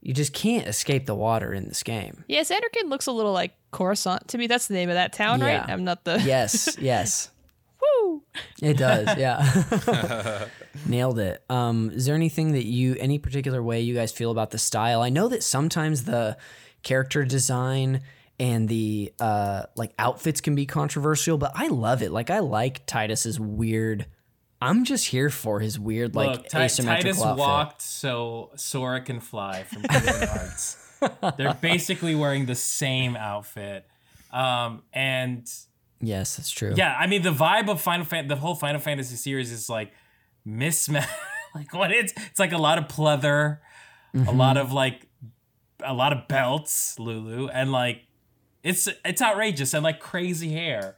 you 0.00 0.14
just 0.14 0.32
can't 0.32 0.66
escape 0.68 1.06
the 1.06 1.14
water 1.14 1.52
in 1.52 1.66
this 1.68 1.82
game. 1.82 2.24
yeah 2.28 2.40
Zanarkand 2.42 2.88
looks 2.88 3.06
a 3.06 3.12
little 3.12 3.32
like 3.32 3.52
coruscant 3.70 4.28
to 4.28 4.38
me 4.38 4.46
that's 4.46 4.66
the 4.68 4.74
name 4.74 4.88
of 4.88 4.94
that 4.94 5.12
town 5.12 5.40
Yeah. 5.40 5.58
right 5.60 5.68
i'm 5.70 5.84
not 5.84 6.04
the 6.04 6.20
Yes, 6.24 6.76
yes, 6.80 7.30
Woo! 7.80 8.22
it 8.62 8.76
does. 8.76 9.16
Yeah, 9.16 10.46
nailed 10.86 11.18
it. 11.18 11.42
Um, 11.48 11.90
is 11.92 12.06
there 12.06 12.14
anything 12.14 12.52
that 12.52 12.64
you 12.64 12.96
any 12.98 13.18
particular 13.18 13.62
way 13.62 13.80
you 13.80 13.94
guys 13.94 14.12
feel 14.12 14.30
about 14.30 14.50
the 14.50 14.58
style? 14.58 15.00
I 15.00 15.10
know 15.10 15.28
that 15.28 15.42
sometimes 15.42 16.04
the 16.04 16.36
character 16.82 17.24
design 17.24 18.02
and 18.40 18.68
the 18.68 19.12
uh 19.20 19.64
like 19.76 19.92
outfits 19.98 20.40
can 20.40 20.54
be 20.54 20.66
controversial, 20.66 21.38
but 21.38 21.52
I 21.54 21.68
love 21.68 22.02
it. 22.02 22.10
Like 22.12 22.30
I 22.30 22.38
like 22.40 22.84
Tidus's 22.86 23.38
weird. 23.40 24.06
I'm 24.60 24.84
just 24.84 25.06
here 25.08 25.30
for 25.30 25.60
his 25.60 25.78
weird 25.78 26.14
like 26.16 26.30
Look, 26.30 26.48
Ti- 26.48 26.58
asymmetrical 26.58 27.22
Tidus 27.22 27.26
outfit. 27.26 27.38
walked 27.38 27.82
so 27.82 28.50
Sora 28.56 29.00
can 29.00 29.20
fly 29.20 29.62
from 29.64 29.82
Kingdom 29.82 30.28
Hearts. 30.28 30.84
They're 31.36 31.54
basically 31.54 32.14
wearing 32.16 32.46
the 32.46 32.56
same 32.56 33.14
outfit. 33.16 33.86
Um, 34.32 34.82
and 34.92 35.48
Yes, 36.00 36.36
that's 36.36 36.50
true. 36.50 36.74
yeah, 36.76 36.96
I 36.98 37.06
mean 37.06 37.22
the 37.22 37.32
vibe 37.32 37.68
of 37.68 37.80
Final 37.80 38.04
Fan, 38.04 38.28
the 38.28 38.36
whole 38.36 38.54
Final 38.54 38.80
Fantasy 38.80 39.16
series 39.16 39.50
is 39.52 39.68
like 39.68 39.92
mismatch. 40.46 41.08
like 41.54 41.72
what 41.72 41.90
it's 41.92 42.12
it's 42.16 42.38
like 42.38 42.52
a 42.52 42.58
lot 42.58 42.78
of 42.78 42.84
pleather, 42.88 43.58
a 44.14 44.32
lot 44.32 44.56
of 44.56 44.72
like 44.72 45.06
a 45.84 45.94
lot 45.94 46.12
of 46.12 46.26
belts, 46.28 46.98
Lulu, 46.98 47.48
and 47.48 47.70
like 47.72 48.02
it's 48.62 48.88
it's 49.04 49.22
outrageous 49.22 49.72
and 49.74 49.82
like 49.84 50.00
crazy 50.00 50.52
hair. 50.52 50.96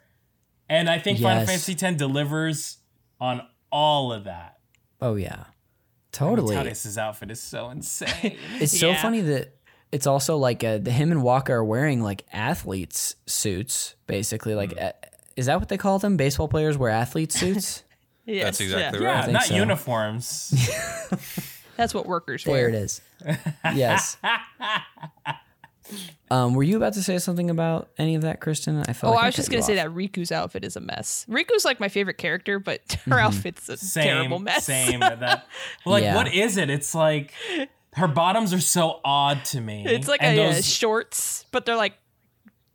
And 0.69 0.89
I 0.89 0.99
think 0.99 1.19
Final 1.21 1.47
Fantasy 1.47 1.73
X 1.73 1.97
delivers 1.99 2.79
on 3.21 3.43
all 3.71 4.13
of 4.13 4.25
that. 4.25 4.59
Oh 5.01 5.15
yeah, 5.17 5.45
totally. 6.13 6.55
Tidus's 6.57 6.99
outfit 6.99 7.31
is 7.31 7.41
so 7.41 7.71
insane. 7.71 8.37
It's 8.61 8.79
so 8.79 8.91
Yeah. 8.91 9.03
funny 9.03 9.21
that 9.23 9.55
it's 9.93 10.07
also 10.07 10.37
like 10.37 10.63
uh, 10.65 10.79
the 10.79 10.91
him 10.91 11.11
and 11.13 11.23
Wakka 11.23 11.51
are 11.51 11.65
wearing 11.65 12.03
like 12.03 12.25
athletes 12.33 13.17
suits, 13.27 13.95
basically. 14.07 14.55
Like, 14.55 14.71
Mm. 14.71 14.89
uh, 14.89 14.93
is 15.37 15.47
that 15.47 15.59
what 15.59 15.69
they 15.69 15.79
call 15.79 15.99
them? 15.99 16.17
Baseball 16.17 16.49
players 16.49 16.77
wear 16.79 16.91
athlete 16.91 17.33
suits. 17.33 17.83
Yes, 18.27 18.45
That's 18.45 18.61
exactly 18.61 19.03
yeah. 19.03 19.09
right. 19.13 19.27
yeah, 19.27 19.33
not 19.33 19.43
so. 19.45 19.55
uniforms. 19.57 20.51
that's 21.77 21.93
what 21.95 22.07
workers 22.07 22.45
there 22.45 22.53
wear 22.55 22.69
it 22.69 22.75
is. 22.77 23.01
Yes. 23.75 24.19
Um, 26.31 26.55
were 26.55 26.63
you 26.63 26.77
about 26.77 26.93
to 26.95 27.03
say 27.03 27.19
something 27.19 27.51
about 27.51 27.89
any 27.99 28.15
of 28.15 28.23
that, 28.23 28.41
Kristin? 28.41 28.85
I 28.89 28.93
felt. 28.93 29.13
Oh, 29.13 29.15
like 29.17 29.25
I 29.25 29.27
was 29.27 29.35
just 29.37 29.51
gonna 29.51 29.63
say 29.63 29.79
off. 29.79 29.87
that 29.87 29.95
Rikku's 29.95 30.31
outfit 30.31 30.65
is 30.65 30.77
a 30.77 30.81
mess. 30.81 31.27
Rikku's 31.29 31.65
like 31.65 31.81
my 31.81 31.89
favorite 31.89 32.19
character, 32.19 32.59
but 32.61 32.99
her 33.07 33.19
outfit's 33.19 33.69
a 33.69 33.77
same, 33.77 34.05
terrible 34.05 34.39
mess. 34.39 34.65
Same. 34.67 35.01
That, 35.01 35.47
like, 35.87 36.05
Yeah. 36.05 36.15
what 36.15 36.33
is 36.33 36.57
it? 36.57 36.71
It's 36.71 36.95
like 36.95 37.33
her 37.95 38.07
bottoms 38.07 38.53
are 38.55 38.61
so 38.61 39.01
odd 39.05 39.45
to 39.47 39.61
me. 39.61 39.85
It's 39.87 40.07
like 40.07 40.23
and 40.23 40.39
a, 40.39 40.45
uh, 40.51 40.63
shorts, 40.63 41.47
but 41.51 41.67
they're 41.67 41.77
like 41.77 41.95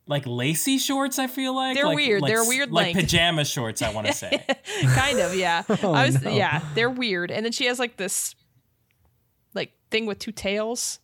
like 0.08 0.24
lacy 0.26 0.78
shorts. 0.78 1.18
I 1.18 1.26
feel 1.26 1.54
like 1.54 1.74
They're 1.74 1.86
Like- 1.86 1.96
weird. 1.96 2.22
like 2.22 2.32
They're 2.32 2.44
weird 2.46 2.70
like 2.70 2.94
length. 2.94 3.00
pajama 3.00 3.44
shorts. 3.44 3.80
I 3.82 3.90
want 3.92 4.06
to 4.06 4.12
say. 4.12 4.44
kind 4.82 5.18
of, 5.18 5.34
yeah. 5.34 5.62
Oh, 5.82 5.92
I 5.92 6.06
was 6.06 6.22
yeah, 6.22 6.60
they're 6.74 6.90
weird. 6.90 7.30
And 7.32 7.44
then 7.44 7.50
she 7.52 7.64
has 7.66 7.78
like 7.80 7.96
this 7.96 8.34
like 9.54 9.72
thing 9.90 10.06
with 10.06 10.18
two 10.18 10.32
tails. 10.32 11.00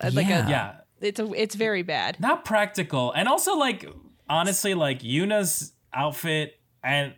Uh, 0.00 0.10
Like 0.12 0.26
Yeah. 0.26 0.46
a 0.46 0.50
yeah, 0.50 0.72
it's 1.04 1.20
a 1.20 1.32
it's 1.34 1.54
very 1.54 1.82
bad. 1.82 2.18
not 2.20 2.44
practical, 2.44 3.12
and 3.12 3.28
also 3.28 3.56
like 3.56 3.84
honestly, 4.28 4.74
like 4.74 5.00
Yuna's 5.02 5.72
outfit 5.92 6.58
and 6.82 7.14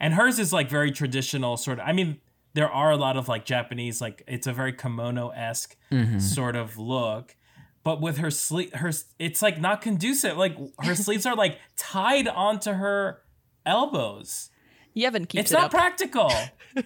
and 0.00 0.14
hers 0.14 0.38
is 0.38 0.52
like 0.52 0.68
very 0.70 0.90
traditional 0.92 1.56
sort 1.56 1.78
of. 1.78 1.86
I 1.86 1.92
mean, 1.92 2.18
there 2.54 2.70
are 2.70 2.90
a 2.90 2.96
lot 2.96 3.16
of 3.16 3.28
like 3.28 3.44
Japanese, 3.44 4.00
like 4.00 4.22
it's 4.26 4.46
a 4.46 4.52
very 4.52 4.72
kimono 4.72 5.30
esque 5.30 5.76
Mm-hmm. 5.92 6.18
sort 6.18 6.56
of 6.56 6.76
look. 6.78 7.36
But 7.84 8.00
with 8.00 8.18
her 8.18 8.30
sleeve, 8.32 8.72
her 8.74 8.90
it's 9.18 9.42
like 9.42 9.60
not 9.60 9.80
conducive. 9.80 10.36
Like 10.36 10.56
her 10.82 10.94
sleeves 11.06 11.24
are 11.26 11.36
like 11.36 11.58
tied 11.76 12.26
onto 12.28 12.72
her 12.72 13.22
elbows. 13.64 14.50
Yevon 14.96 15.28
keeps 15.28 15.50
It's 15.50 15.52
it 15.52 15.58
off. 15.58 15.64
It's 15.66 15.66
not 15.66 15.66
up. 15.66 15.70
practical. 15.72 16.32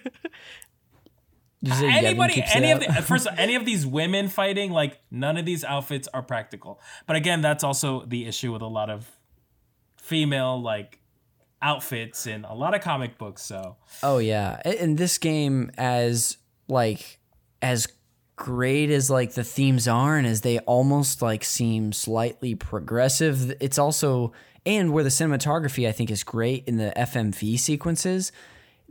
Anybody, 1.63 2.43
any 2.53 2.71
of 2.71 2.79
the 2.79 2.89
uh, 2.89 3.01
first, 3.01 3.27
any 3.37 3.55
of 3.55 3.65
these 3.67 3.85
women 3.85 4.27
fighting, 4.27 4.71
like 4.71 4.99
none 5.11 5.37
of 5.37 5.45
these 5.45 5.63
outfits 5.63 6.07
are 6.13 6.23
practical. 6.23 6.79
But 7.05 7.15
again, 7.15 7.41
that's 7.41 7.63
also 7.63 8.03
the 8.05 8.25
issue 8.25 8.51
with 8.51 8.61
a 8.61 8.67
lot 8.67 8.89
of 8.89 9.09
female 9.97 10.59
like 10.59 10.99
outfits 11.61 12.25
in 12.25 12.43
a 12.45 12.55
lot 12.55 12.73
of 12.73 12.81
comic 12.81 13.17
books. 13.17 13.43
So 13.43 13.77
Oh 14.01 14.17
yeah, 14.17 14.59
and 14.65 14.97
this 14.97 15.17
game 15.17 15.71
as 15.77 16.37
like 16.67 17.19
as 17.61 17.87
great 18.35 18.89
as 18.89 19.09
like 19.11 19.33
the 19.33 19.43
themes 19.43 19.87
are 19.87 20.17
and 20.17 20.25
as 20.25 20.41
they 20.41 20.57
almost 20.59 21.21
like 21.21 21.43
seem 21.43 21.93
slightly 21.93 22.55
progressive, 22.55 23.53
it's 23.59 23.77
also 23.77 24.33
and 24.65 24.91
where 24.93 25.03
the 25.03 25.09
cinematography 25.09 25.87
I 25.87 25.91
think 25.91 26.09
is 26.09 26.23
great 26.23 26.65
in 26.65 26.77
the 26.77 26.91
FMV 26.97 27.59
sequences. 27.59 28.31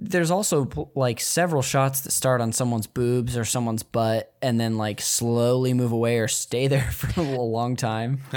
There's 0.03 0.31
also 0.31 0.67
like 0.95 1.21
several 1.21 1.61
shots 1.61 2.01
that 2.01 2.13
start 2.13 2.41
on 2.41 2.53
someone's 2.53 2.87
boobs 2.87 3.37
or 3.37 3.45
someone's 3.45 3.83
butt 3.83 4.33
and 4.41 4.59
then 4.59 4.79
like 4.79 4.99
slowly 5.03 5.75
move 5.75 5.93
away 5.93 6.19
or 6.21 6.27
stay 6.27 6.69
there 6.69 6.91
for 6.93 7.21
a 7.21 7.25
long 7.25 7.77
time. 7.77 8.21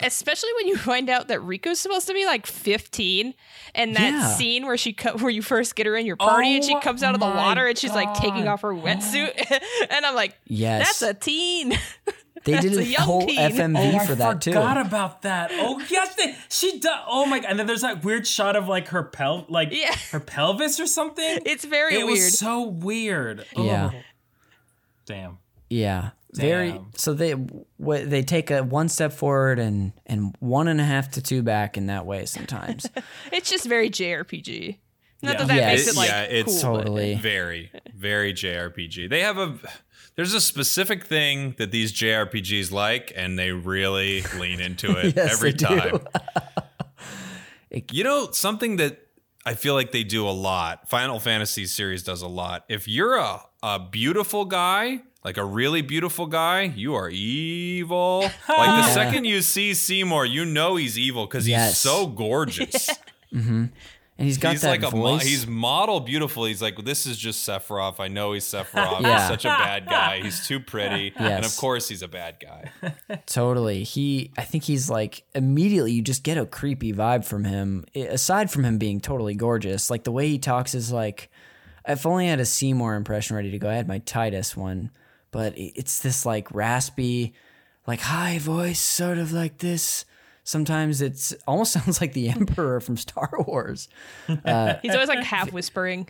Especially 0.00 0.50
when 0.56 0.66
you 0.68 0.76
find 0.76 1.08
out 1.08 1.28
that 1.28 1.40
Rikku's 1.40 1.80
supposed 1.80 2.08
to 2.08 2.12
be 2.12 2.26
like 2.26 2.46
15, 2.46 3.32
and 3.74 3.96
that 3.96 4.12
Yeah. 4.12 4.26
scene 4.28 4.66
where 4.66 4.76
she 4.76 4.92
co- 4.92 5.16
where 5.16 5.30
you 5.30 5.40
first 5.40 5.74
get 5.76 5.86
her 5.86 5.96
in 5.96 6.04
your 6.04 6.16
party 6.16 6.54
and 6.56 6.62
she 6.64 6.74
Oh 6.74 6.80
comes 6.80 7.02
out 7.02 7.14
of 7.14 7.20
the 7.20 7.26
water 7.26 7.66
and 7.66 7.78
she's 7.78 7.94
like 7.94 8.12
taking 8.14 8.46
off 8.46 8.60
her 8.60 8.74
wetsuit, 8.74 9.32
and 9.90 10.04
I'm 10.04 10.14
like, 10.14 10.38
Yes. 10.46 10.98
that's 11.00 11.02
a 11.02 11.14
teen. 11.14 11.72
They 12.44 12.58
did 12.60 12.72
That's 12.74 12.88
a 12.88 12.94
a 12.94 13.00
whole 13.00 13.26
teen. 13.26 13.38
FMV 13.38 13.94
oh, 14.00 14.06
for 14.06 14.12
I 14.12 14.14
that 14.16 14.40
too. 14.40 14.52
forgot 14.52 14.78
about 14.86 15.22
that. 15.22 15.50
Oh 15.54 15.80
yes, 15.90 16.14
they, 16.14 16.34
she 16.48 16.78
does. 16.80 16.98
Oh 17.06 17.26
my 17.26 17.40
god! 17.40 17.50
And 17.50 17.58
then 17.58 17.66
there's 17.66 17.82
that 17.82 18.04
weird 18.04 18.26
shot 18.26 18.56
of 18.56 18.68
like 18.68 18.88
her 18.88 19.02
pel, 19.02 19.46
like 19.48 19.68
Yeah. 19.72 19.94
her 20.12 20.20
pelvis 20.20 20.78
or 20.80 20.86
something. 20.86 21.40
it's 21.46 21.64
very 21.64 21.94
it 21.94 21.98
weird. 22.06 22.10
was 22.10 22.38
so 22.38 22.62
weird. 22.62 23.44
Yeah. 23.56 23.90
Oh. 23.94 23.98
Damn. 25.06 25.38
Yeah, 25.70 26.10
very. 26.34 26.80
So 26.96 27.12
they 27.14 27.32
what 27.32 28.08
they 28.08 28.22
take 28.22 28.50
a 28.50 28.62
one 28.62 28.88
step 28.88 29.12
forward 29.12 29.58
and 29.58 29.92
and 30.06 30.34
one 30.40 30.68
and 30.68 30.80
a 30.80 30.84
half 30.84 31.10
to 31.12 31.22
two 31.22 31.42
back 31.42 31.76
in 31.76 31.86
that 31.86 32.06
way 32.06 32.24
sometimes. 32.26 32.86
it's 33.32 33.50
just 33.50 33.66
very 33.66 33.90
JRPG. 33.90 34.78
Not 35.20 35.32
Yeah. 35.32 35.38
that 35.38 35.48
that 35.48 35.56
Yes. 35.56 35.78
makes 35.78 35.88
it 35.88 35.96
like 35.96 36.08
Yeah, 36.10 36.22
it's 36.22 36.62
cool, 36.62 36.72
but- 36.72 36.78
totally. 36.84 37.14
Very, 37.16 37.70
very 37.94 38.32
JRPG. 38.32 39.08
They 39.10 39.20
have 39.20 39.36
a 39.38 39.58
there's 40.18 40.34
a 40.34 40.40
specific 40.40 41.06
thing 41.06 41.54
that 41.58 41.70
these 41.70 41.92
JRPGs 41.92 42.72
like, 42.72 43.12
and 43.14 43.38
they 43.38 43.52
really 43.52 44.22
lean 44.36 44.60
into 44.60 44.90
it 44.98 45.14
Yes, 45.16 45.32
every 45.32 45.52
time. 45.52 46.00
you 47.92 48.02
know, 48.04 48.30
something 48.32 48.76
that 48.76 48.98
I 49.46 49.54
feel 49.54 49.74
like 49.74 49.92
they 49.92 50.04
do 50.04 50.28
a 50.28 50.30
lot, 50.32 50.88
Final 50.88 51.20
Fantasy 51.20 51.66
series 51.66 52.02
does 52.02 52.22
a 52.22 52.26
lot. 52.28 52.64
If 52.68 52.88
you're 52.88 53.16
a, 53.16 53.42
a 53.62 53.78
beautiful 53.78 54.44
guy, 54.44 55.02
like 55.24 55.36
a 55.36 55.44
really 55.44 55.82
beautiful 55.82 56.26
guy, 56.26 56.62
you 56.62 56.94
are 56.94 57.08
evil. 57.08 58.22
Like 58.48 58.84
the 58.86 58.92
second 58.92 59.24
you 59.24 59.40
see 59.40 59.72
Seymour, 59.72 60.26
you 60.26 60.44
know 60.44 60.74
he's 60.76 60.98
evil 60.98 61.26
because 61.26 61.44
he's 61.44 61.52
Yes. 61.52 61.78
so 61.78 62.06
gorgeous. 62.08 62.88
Mm-hmm. 63.32 63.66
And 64.18 64.26
he's 64.26 64.36
got 64.36 64.50
he's 64.50 64.62
that 64.62 64.82
like 64.82 64.92
a 64.92 64.96
mo- 64.96 65.18
he's 65.18 65.46
model 65.46 66.00
beautiful. 66.00 66.44
He's 66.44 66.60
like 66.60 66.84
this 66.84 67.06
is 67.06 67.16
just 67.16 67.48
Sephiroth. 67.48 68.00
I 68.00 68.08
know 68.08 68.32
he's 68.32 68.44
Sephiroth. 68.44 69.00
Yeah. 69.00 69.20
He's 69.20 69.28
such 69.28 69.44
a 69.44 69.48
bad 69.48 69.86
guy. 69.86 70.20
He's 70.20 70.44
too 70.44 70.58
pretty, 70.58 71.12
and 71.16 71.44
of 71.44 71.56
course 71.56 71.88
he's 71.88 72.02
a 72.02 72.08
bad 72.08 72.40
guy. 72.40 72.72
totally. 73.26 73.84
He, 73.84 74.32
I 74.36 74.42
think 74.42 74.64
he's 74.64 74.90
like 74.90 75.22
immediately 75.36 75.92
you 75.92 76.02
just 76.02 76.24
get 76.24 76.36
a 76.36 76.44
creepy 76.46 76.92
vibe 76.92 77.24
from 77.24 77.44
him. 77.44 77.84
Aside 77.94 78.50
from 78.50 78.64
him 78.64 78.76
being 78.76 79.00
totally 79.00 79.34
gorgeous, 79.34 79.88
like 79.88 80.02
the 80.02 80.10
way 80.10 80.26
he 80.26 80.38
talks 80.38 80.74
is 80.74 80.90
like, 80.90 81.30
if 81.86 82.04
only 82.04 82.26
I 82.26 82.30
had 82.30 82.40
a 82.40 82.44
Seymour 82.44 82.96
impression 82.96 83.36
ready 83.36 83.52
to 83.52 83.58
go. 83.58 83.70
I 83.70 83.74
had 83.74 83.86
my 83.86 84.00
Tidus 84.00 84.56
one, 84.56 84.90
but 85.30 85.52
it's 85.56 86.00
this 86.00 86.26
like 86.26 86.52
raspy, 86.52 87.34
like 87.86 88.00
high 88.00 88.38
voice, 88.40 88.80
sort 88.80 89.18
of 89.18 89.32
like 89.32 89.58
this. 89.58 90.04
Sometimes 90.48 91.02
it's 91.02 91.34
almost 91.46 91.72
sounds 91.74 92.00
like 92.00 92.14
the 92.14 92.30
Emperor 92.30 92.80
from 92.80 92.96
Star 92.96 93.28
Wars. 93.46 93.86
He's 94.26 94.38
always 94.94 95.08
like 95.08 95.22
half 95.22 95.52
whispering. 95.52 96.08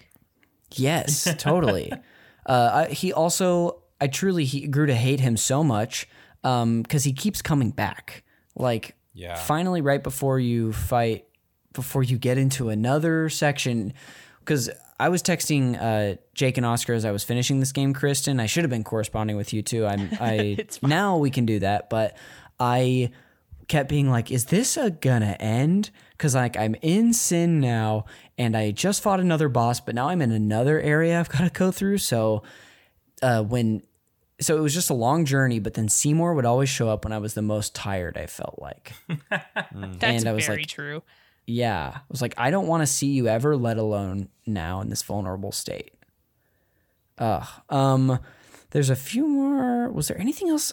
Yes, 0.74 1.34
totally. 1.38 1.92
uh, 2.46 2.86
I, 2.88 2.92
he 2.92 3.12
also, 3.12 3.82
I 4.00 4.06
truly 4.06 4.44
he 4.44 4.68
grew 4.68 4.86
to 4.86 4.94
hate 4.94 5.18
him 5.18 5.36
so 5.36 5.64
much 5.64 6.08
because 6.42 7.02
he 7.02 7.12
keeps 7.12 7.42
coming 7.42 7.70
back. 7.70 8.22
Like, 8.54 8.94
Yeah. 9.12 9.34
finally, 9.34 9.80
right 9.80 10.00
before 10.04 10.38
you 10.38 10.72
fight, 10.72 11.24
before 11.72 12.04
you 12.04 12.16
get 12.16 12.38
into 12.38 12.68
another 12.68 13.28
section, 13.28 13.92
because 14.38 14.70
I 15.00 15.08
was 15.08 15.20
texting 15.20 15.76
uh, 15.80 16.16
Jake 16.34 16.56
and 16.58 16.64
Oscar 16.64 16.92
as 16.94 17.04
I 17.04 17.10
was 17.10 17.24
finishing 17.24 17.58
this 17.58 17.72
game, 17.72 17.92
Kristin. 17.92 18.40
I 18.40 18.46
should 18.46 18.62
have 18.62 18.70
been 18.70 18.84
corresponding 18.84 19.36
with 19.36 19.52
you 19.52 19.62
too. 19.62 19.84
I'm, 19.84 20.10
I 20.20 20.58
now 20.80 21.18
we 21.18 21.30
can 21.30 21.44
do 21.44 21.58
that, 21.58 21.90
but 21.90 22.16
I 22.60 23.10
kept 23.68 23.88
being 23.88 24.10
like, 24.10 24.30
"Is 24.32 24.46
this 24.46 24.76
a 24.76 24.90
gonna 24.90 25.36
end?" 25.38 25.90
Because 26.12 26.34
like 26.34 26.56
I'm 26.56 26.74
in 26.82 27.12
sin 27.12 27.60
now, 27.60 28.06
and 28.36 28.56
I 28.56 28.70
just 28.72 29.02
fought 29.02 29.20
another 29.20 29.48
boss, 29.48 29.78
but 29.80 29.94
now 29.94 30.08
I'm 30.08 30.20
in 30.22 30.32
another 30.32 30.80
area 30.80 31.20
I've 31.20 31.28
got 31.36 31.44
to 31.44 31.50
go 31.50 31.70
through. 31.70 31.98
So 31.98 32.42
uh, 33.22 33.42
when 33.42 33.82
so 34.40 34.56
it 34.56 34.60
was 34.60 34.72
just 34.74 34.90
a 34.90 34.94
long 34.94 35.24
journey, 35.24 35.58
but 35.58 35.74
then 35.74 35.88
Seymour 35.88 36.34
would 36.34 36.44
always 36.44 36.68
show 36.68 36.88
up 36.88 37.04
when 37.04 37.12
I 37.12 37.18
was 37.18 37.34
the 37.34 37.42
most 37.42 37.74
tired. 37.74 38.16
I 38.16 38.26
felt 38.26 38.58
like, 38.60 38.92
That's 39.30 40.02
And 40.02 40.28
I 40.28 40.32
was 40.32 40.46
very 40.46 40.58
like- 40.58 40.68
true. 40.68 41.02
yeah, 41.46 41.92
I 41.96 42.00
was 42.08 42.22
like, 42.22 42.34
I 42.38 42.50
don't 42.50 42.68
want 42.68 42.82
to 42.82 42.86
see 42.86 43.08
you 43.08 43.26
ever, 43.26 43.56
let 43.56 43.78
alone 43.78 44.28
now 44.46 44.80
in 44.80 44.90
this 44.90 45.02
vulnerable 45.02 45.50
state. 45.50 45.92
Ugh. 47.18 47.46
Um, 47.68 48.20
there's 48.70 48.90
a 48.90 48.96
few 48.96 49.26
more. 49.26 49.90
Was 49.90 50.06
there 50.08 50.20
anything 50.20 50.48
else 50.50 50.72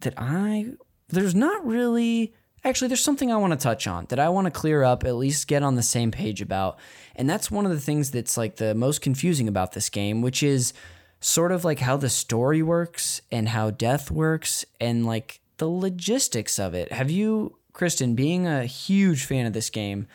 that 0.00 0.14
I? 0.16 0.72
There's 1.12 1.34
not 1.34 1.64
really. 1.66 2.34
Actually, 2.64 2.88
there's 2.88 3.04
something 3.04 3.30
I 3.32 3.36
want 3.36 3.52
to 3.52 3.58
touch 3.58 3.86
on 3.86 4.06
that 4.08 4.20
I 4.20 4.28
want 4.28 4.46
to 4.46 4.50
clear 4.50 4.84
up, 4.84 5.04
at 5.04 5.16
least 5.16 5.48
get 5.48 5.64
on 5.64 5.74
the 5.74 5.82
same 5.82 6.10
page 6.12 6.40
about. 6.40 6.78
And 7.16 7.28
that's 7.28 7.50
one 7.50 7.66
of 7.66 7.72
the 7.72 7.80
things 7.80 8.12
that's 8.12 8.36
like 8.36 8.56
the 8.56 8.74
most 8.74 9.00
confusing 9.00 9.48
about 9.48 9.72
this 9.72 9.88
game, 9.88 10.22
which 10.22 10.42
is 10.42 10.72
sort 11.20 11.52
of 11.52 11.64
like 11.64 11.80
how 11.80 11.96
the 11.96 12.08
story 12.08 12.62
works 12.62 13.20
and 13.30 13.48
how 13.48 13.70
death 13.70 14.10
works 14.10 14.64
and 14.80 15.04
like 15.04 15.40
the 15.58 15.68
logistics 15.68 16.58
of 16.58 16.74
it. 16.74 16.92
Have 16.92 17.10
you, 17.10 17.58
Kristin, 17.72 18.14
being 18.14 18.46
a 18.46 18.64
huge 18.64 19.24
fan 19.24 19.46
of 19.46 19.52
this 19.52 19.70
game, 19.70 20.06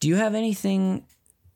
do 0.00 0.08
you 0.08 0.16
have 0.16 0.34
anything 0.34 1.04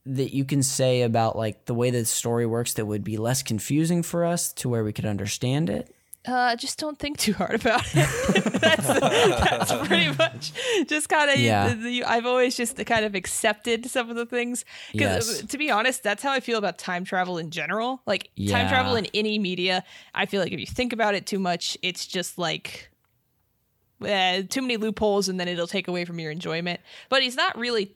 that 0.07 0.35
you 0.35 0.45
can 0.45 0.63
say 0.63 1.03
about 1.03 1.37
like 1.37 1.65
the 1.67 1.75
way 1.75 1.91
the 1.91 2.05
story 2.05 2.47
works 2.47 2.75
that 2.75 2.87
would 2.87 3.05
be 3.05 3.17
less 3.17 3.43
confusing 3.43 4.03
for 4.03 4.25
us 4.25 4.53
to 4.55 4.69
where 4.69 4.85
we 4.85 4.93
could 4.93 5.07
understand 5.07 5.71
it? 5.71 5.94
Uh, 6.27 6.57
just 6.57 6.79
don't 6.79 6.99
think 6.99 7.19
too 7.19 7.35
hard 7.35 7.55
about 7.55 7.85
it. 7.95 7.95
that's, 8.61 8.87
that's 8.87 9.87
pretty 9.87 10.11
much 10.19 10.53
just 10.89 11.09
kind 11.11 11.31
of. 11.31 11.39
Yeah. 11.39 11.75
I've 12.07 12.25
always 12.25 12.57
just 12.57 12.77
kind 12.87 13.05
of 13.05 13.15
accepted 13.15 13.85
some 13.91 14.09
of 14.09 14.17
the 14.17 14.25
things. 14.25 14.65
'Cause, 14.93 15.01
Yes. 15.01 15.43
uh, 15.43 15.47
To 15.49 15.59
be 15.59 15.71
honest, 15.71 16.03
that's 16.03 16.23
how 16.23 16.33
I 16.33 16.41
feel 16.41 16.57
about 16.57 16.79
time 16.79 17.05
travel 17.05 17.37
in 17.37 17.51
general. 17.51 18.01
Like 18.07 18.31
time 18.49 18.69
travel 18.69 18.97
in 18.97 19.07
any 19.13 19.39
media, 19.39 19.85
I 20.15 20.25
feel 20.25 20.41
like 20.41 20.53
if 20.53 20.61
you 20.61 20.67
think 20.67 20.95
about 20.95 21.15
it 21.15 21.27
too 21.27 21.39
much, 21.39 21.77
it's 21.83 22.07
just 22.07 22.39
like 22.39 22.91
uh, 24.01 24.43
too 24.49 24.63
many 24.63 24.77
loopholes, 24.77 25.29
and 25.29 25.39
then 25.39 25.49
it'll 25.49 25.67
take 25.67 25.89
away 25.89 26.05
from 26.05 26.19
your 26.19 26.31
enjoyment. 26.31 26.81
But 27.09 27.23
he's 27.23 27.37
not 27.37 27.57
really 27.59 27.95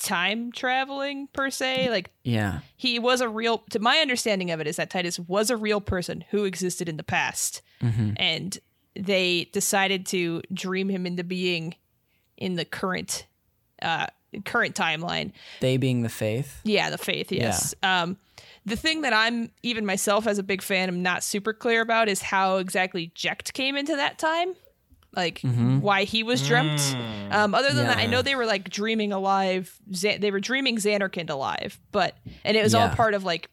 time 0.00 0.50
traveling 0.52 1.28
per 1.32 1.50
se. 1.50 1.90
Like 1.90 2.10
Yeah. 2.24 2.60
he 2.76 2.98
was 2.98 3.20
a 3.20 3.28
real 3.28 3.58
to 3.70 3.78
my 3.78 3.98
understanding 3.98 4.50
of 4.50 4.60
it 4.60 4.66
is 4.66 4.76
that 4.76 4.90
tidus 4.90 5.18
was 5.28 5.50
a 5.50 5.56
real 5.56 5.80
person 5.80 6.24
who 6.30 6.44
existed 6.44 6.88
in 6.88 6.96
the 6.96 7.02
past 7.04 7.62
and 7.80 8.58
they 8.94 9.48
decided 9.52 10.04
to 10.06 10.42
dream 10.52 10.88
him 10.90 11.06
into 11.06 11.24
being 11.24 11.74
in 12.36 12.56
the 12.56 12.64
current 12.64 13.26
uh 13.82 14.06
current 14.44 14.74
timeline 14.74 15.32
They 15.60 15.76
being 15.76 16.02
the 16.02 16.08
Fayth. 16.08 16.48
yeah 16.64 16.90
the 16.90 16.98
Fayth 16.98 17.30
yes 17.30 17.74
um 17.82 18.16
the 18.66 18.76
thing 18.76 19.00
that 19.02 19.12
i'm 19.12 19.50
even 19.62 19.86
myself 19.86 20.26
as 20.26 20.38
a 20.38 20.42
big 20.42 20.60
fan 20.62 20.88
i'm 20.88 21.02
not 21.02 21.24
super 21.24 21.52
clear 21.52 21.80
about 21.80 22.08
is 22.08 22.20
how 22.22 22.56
exactly 22.58 23.10
jecht 23.14 23.52
came 23.54 23.76
into 23.76 23.96
that 23.96 24.18
time 24.18 24.54
like 25.14 25.40
why 25.42 26.04
he 26.04 26.22
was 26.22 26.46
dreamt. 26.46 26.80
Um 27.30 27.54
other 27.54 27.72
than 27.72 27.86
that 27.86 27.98
i 27.98 28.06
know 28.06 28.22
they 28.22 28.34
were 28.34 28.46
like 28.46 28.68
dreaming 28.70 29.12
alive 29.12 29.76
Xan- 29.90 30.20
they 30.20 30.30
were 30.30 30.40
dreaming 30.40 30.76
zanarkand 30.76 31.30
alive 31.30 31.80
but 31.92 32.16
and 32.44 32.56
it 32.56 32.62
was 32.62 32.74
all 32.74 32.88
part 32.90 33.14
of 33.14 33.24
like 33.24 33.48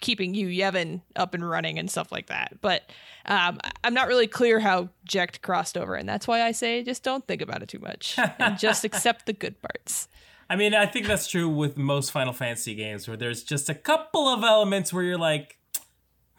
keeping 0.00 0.34
you 0.34 0.48
yevon 0.48 1.00
up 1.14 1.32
and 1.32 1.48
running 1.48 1.78
and 1.78 1.88
stuff 1.88 2.10
like 2.10 2.26
that. 2.26 2.58
But 2.60 2.82
um 3.24 3.60
i'm 3.84 3.94
not 3.94 4.08
really 4.08 4.26
clear 4.26 4.58
how 4.58 4.88
jecht 5.08 5.42
crossed 5.42 5.76
over 5.78 5.94
and 5.94 6.08
that's 6.08 6.26
why 6.26 6.42
i 6.42 6.50
say 6.50 6.82
just 6.82 7.04
don't 7.04 7.24
think 7.28 7.40
about 7.40 7.62
it 7.62 7.68
too 7.68 7.78
much 7.78 8.18
and 8.18 8.58
just 8.58 8.84
accept 8.88 9.26
the 9.26 9.32
good 9.32 9.62
parts. 9.62 10.08
I 10.50 10.56
mean, 10.56 10.74
I 10.74 10.84
think 10.86 11.06
that's 11.06 11.28
true 11.28 11.48
with 11.48 11.78
most 11.78 12.10
Final 12.10 12.34
Fantasy 12.34 12.74
games 12.74 13.08
where 13.08 13.16
there's 13.16 13.42
just 13.42 13.70
a 13.70 13.74
couple 13.74 14.28
of 14.28 14.42
elements 14.44 14.92
where 14.92 15.02
you're 15.02 15.16
like, 15.16 15.56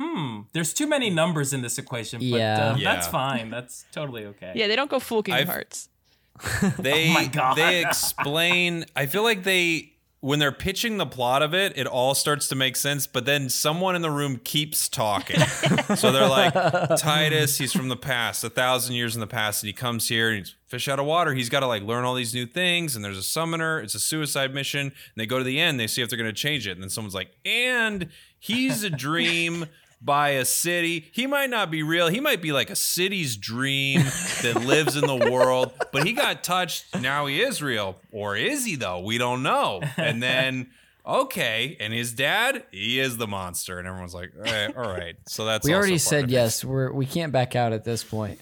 hmm, 0.03 0.41
there's 0.53 0.73
too 0.73 0.87
many 0.87 1.09
numbers 1.09 1.53
in 1.53 1.61
this 1.61 1.77
equation. 1.77 2.19
But 2.19 2.25
Yeah. 2.39 2.71
uh, 2.73 2.75
Yeah. 2.77 2.93
that's 2.95 3.07
fine. 3.07 3.49
That's 3.49 3.85
totally 3.91 4.25
okay. 4.25 4.51
yeah 4.55 4.67
they 4.67 4.75
don't 4.75 4.89
go 4.89 4.99
full 4.99 5.23
kingdom 5.23 5.41
I've- 5.41 5.51
hearts 5.51 5.89
They 6.79 7.09
oh 7.09 7.13
my 7.13 7.25
God. 7.27 7.55
they 7.57 7.85
explain. 7.85 8.85
I 8.95 9.05
feel 9.05 9.23
like 9.23 9.43
they 9.43 9.89
when 10.19 10.39
they're 10.39 10.53
pitching 10.53 10.97
the 10.97 11.05
plot 11.05 11.41
of 11.41 11.53
it, 11.53 11.73
it 11.77 11.85
all 11.85 12.15
starts 12.15 12.47
to 12.47 12.55
make 12.55 12.77
sense, 12.77 13.05
but 13.07 13.25
then 13.25 13.49
someone 13.49 13.93
in 13.93 14.01
the 14.01 14.09
room 14.09 14.39
keeps 14.41 14.87
talking. 14.87 15.37
so 15.97 16.13
they're 16.13 16.29
like, 16.29 16.53
Tidus, 16.53 17.57
he's 17.59 17.73
from 17.73 17.89
the 17.89 17.97
past, 17.97 18.41
a 18.41 18.49
thousand 18.49 18.95
years 18.95 19.15
in 19.15 19.19
the 19.19 19.27
past, 19.27 19.61
and 19.63 19.67
he 19.67 19.73
comes 19.73 20.07
here 20.07 20.29
and 20.29 20.37
he's 20.39 20.55
fish 20.65 20.87
out 20.87 20.97
of 20.97 21.05
water. 21.05 21.33
He's 21.33 21.49
got 21.49 21.59
to 21.59 21.67
like 21.67 21.83
learn 21.83 22.05
all 22.05 22.15
these 22.15 22.33
new 22.33 22.45
things, 22.45 22.95
and 22.95 23.03
there's 23.03 23.17
a 23.17 23.21
summoner, 23.23 23.81
it's 23.81 23.95
a 23.95 23.99
suicide 23.99 24.53
mission, 24.53 24.79
and 24.87 24.93
they 25.17 25.25
go 25.25 25.37
to 25.39 25.43
the 25.43 25.59
end, 25.59 25.77
they 25.77 25.87
see 25.87 26.01
if 26.01 26.07
they're 26.09 26.17
gonna 26.17 26.31
change 26.31 26.67
it, 26.67 26.71
and 26.71 26.81
then 26.81 26.89
someone's 26.89 27.13
like, 27.15 27.31
and 27.45 28.07
he's 28.39 28.83
a 28.85 28.89
dream. 28.89 29.65
By 30.03 30.29
a 30.29 30.45
city. 30.45 31.09
He 31.11 31.27
might 31.27 31.49
not 31.49 31.71
be 31.71 31.81
real. 31.83 32.07
He 32.09 32.19
might 32.19 32.41
be 32.41 32.51
like 32.51 32.69
a 32.69 32.75
city's 32.75 33.37
dream 33.37 34.01
that 34.41 34.61
lives 34.65 34.97
in 34.97 35.07
the 35.07 35.31
world, 35.31 35.71
but 35.91 36.05
he 36.05 36.13
got 36.13 36.43
touched. 36.43 36.99
Now 36.99 37.25
he 37.27 37.41
is 37.41 37.61
real. 37.61 37.99
Or 38.11 38.35
is 38.35 38.65
he, 38.65 38.75
though? 38.75 38.99
We 38.99 39.17
don't 39.17 39.43
know. 39.43 39.81
And 39.95 40.21
then 40.21 40.71
okay, 41.05 41.77
and 41.79 41.93
his 41.93 42.13
dad, 42.13 42.63
he 42.71 42.99
is 42.99 43.17
the 43.17 43.27
monster, 43.27 43.79
and 43.79 43.87
everyone's 43.87 44.13
like, 44.13 44.31
all 44.37 44.43
right, 44.43 44.77
all 44.77 44.89
right. 44.89 45.15
So 45.27 45.45
that's 45.45 45.65
We 45.65 45.73
already 45.73 45.97
said 45.97 46.29
yes. 46.29 46.63
We're 46.63 46.91
we 46.91 47.05
can't 47.05 47.31
back 47.31 47.55
out 47.55 47.73
at 47.73 47.83
this 47.83 48.03
point. 48.03 48.39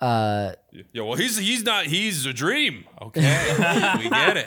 Uh, 0.00 0.52
Yeah, 0.92 1.02
well, 1.02 1.14
he's 1.14 1.36
he's 1.38 1.62
not. 1.64 1.86
He's 1.86 2.26
a 2.26 2.32
dream. 2.32 2.84
Okay, 3.00 3.20
we 3.98 4.08
get 4.10 4.36
it. 4.36 4.46